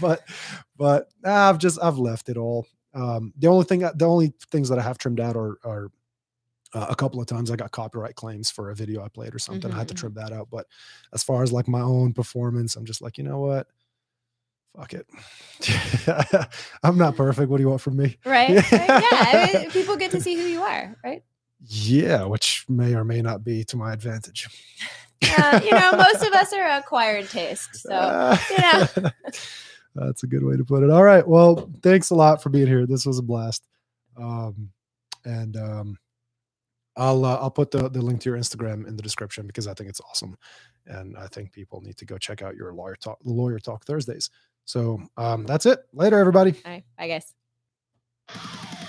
but 0.00 0.20
but 0.76 1.08
nah, 1.22 1.48
I've 1.50 1.58
just 1.58 1.78
I've 1.82 1.98
left 1.98 2.28
it 2.28 2.36
all. 2.36 2.66
Um, 2.94 3.32
the 3.38 3.48
only 3.48 3.64
thing 3.64 3.80
the 3.80 4.06
only 4.06 4.32
things 4.50 4.68
that 4.68 4.78
I 4.78 4.82
have 4.82 4.98
trimmed 4.98 5.20
out 5.20 5.36
are 5.36 5.58
are 5.64 5.88
uh, 6.74 6.86
a 6.88 6.94
couple 6.94 7.20
of 7.20 7.26
times 7.26 7.50
I 7.50 7.56
got 7.56 7.70
copyright 7.70 8.14
claims 8.14 8.50
for 8.50 8.70
a 8.70 8.74
video 8.74 9.04
I 9.04 9.08
played 9.08 9.34
or 9.34 9.38
something. 9.38 9.70
I 9.70 9.76
had 9.76 9.88
to 9.88 9.94
Mhm, 9.94 9.98
trim 9.98 10.14
that 10.14 10.32
out. 10.32 10.48
But 10.50 10.66
as 11.12 11.22
far 11.22 11.42
as 11.42 11.52
like 11.52 11.68
my 11.68 11.82
own 11.82 12.14
performance, 12.14 12.76
I'm 12.76 12.86
just 12.86 13.02
like, 13.02 13.18
you 13.18 13.24
know 13.24 13.40
what? 13.40 13.66
Fuck 14.74 14.94
it. 14.94 15.06
I'm 16.82 16.96
not 16.96 17.14
perfect. 17.14 17.50
What 17.50 17.58
do 17.58 17.62
you 17.62 17.68
want 17.68 17.82
from 17.82 17.96
me? 17.98 18.16
right, 18.24 18.48
right? 18.72 18.88
yeah 18.88 19.06
I 19.10 19.52
mean, 19.54 19.70
people 19.70 19.96
get 19.96 20.10
to 20.12 20.20
see 20.22 20.34
who 20.34 20.46
you 20.46 20.62
are 20.62 20.96
right 21.04 21.22
Yeah, 21.60 22.24
which 22.24 22.64
may 22.70 22.94
or 22.94 23.04
may 23.04 23.20
not 23.20 23.44
be 23.44 23.64
to 23.64 23.76
my 23.76 23.92
advantage. 23.92 24.48
Uh, 25.38 25.60
you 25.64 25.70
know 25.70 25.92
most 25.92 26.22
of 26.22 26.32
us 26.32 26.52
are 26.52 26.78
acquired 26.78 27.28
taste 27.28 27.76
so 27.76 28.36
you 28.50 28.58
know. 28.58 29.10
That's 29.94 30.22
a 30.22 30.26
good 30.26 30.42
way 30.42 30.56
to 30.56 30.64
put 30.64 30.82
it. 30.82 30.90
All 30.90 31.02
right. 31.02 31.26
Well, 31.26 31.70
thanks 31.82 32.08
a 32.10 32.14
lot 32.14 32.42
for 32.42 32.48
being 32.48 32.66
here. 32.66 32.86
This 32.86 33.04
was 33.04 33.18
a 33.18 33.22
blast. 33.22 33.66
Um, 34.16 34.70
and 35.24 35.56
um, 35.56 35.98
I'll 36.96 37.24
uh, 37.24 37.36
I'll 37.36 37.50
put 37.50 37.70
the, 37.70 37.88
the 37.88 38.02
link 38.02 38.20
to 38.22 38.30
your 38.30 38.38
Instagram 38.38 38.86
in 38.86 38.96
the 38.96 39.02
description 39.02 39.46
because 39.46 39.66
I 39.66 39.74
think 39.74 39.88
it's 39.88 40.00
awesome, 40.00 40.36
and 40.86 41.16
I 41.16 41.26
think 41.28 41.52
people 41.52 41.80
need 41.80 41.96
to 41.98 42.04
go 42.04 42.18
check 42.18 42.42
out 42.42 42.56
your 42.56 42.72
lawyer 42.72 42.96
talk 42.96 43.18
the 43.22 43.32
lawyer 43.32 43.58
talk 43.58 43.84
Thursdays. 43.84 44.30
So 44.64 45.00
um, 45.16 45.44
that's 45.44 45.66
it. 45.66 45.80
Later, 45.92 46.18
everybody. 46.18 46.54
all 46.64 46.72
right 46.72 46.84
bye 46.98 47.08
guys 47.08 48.88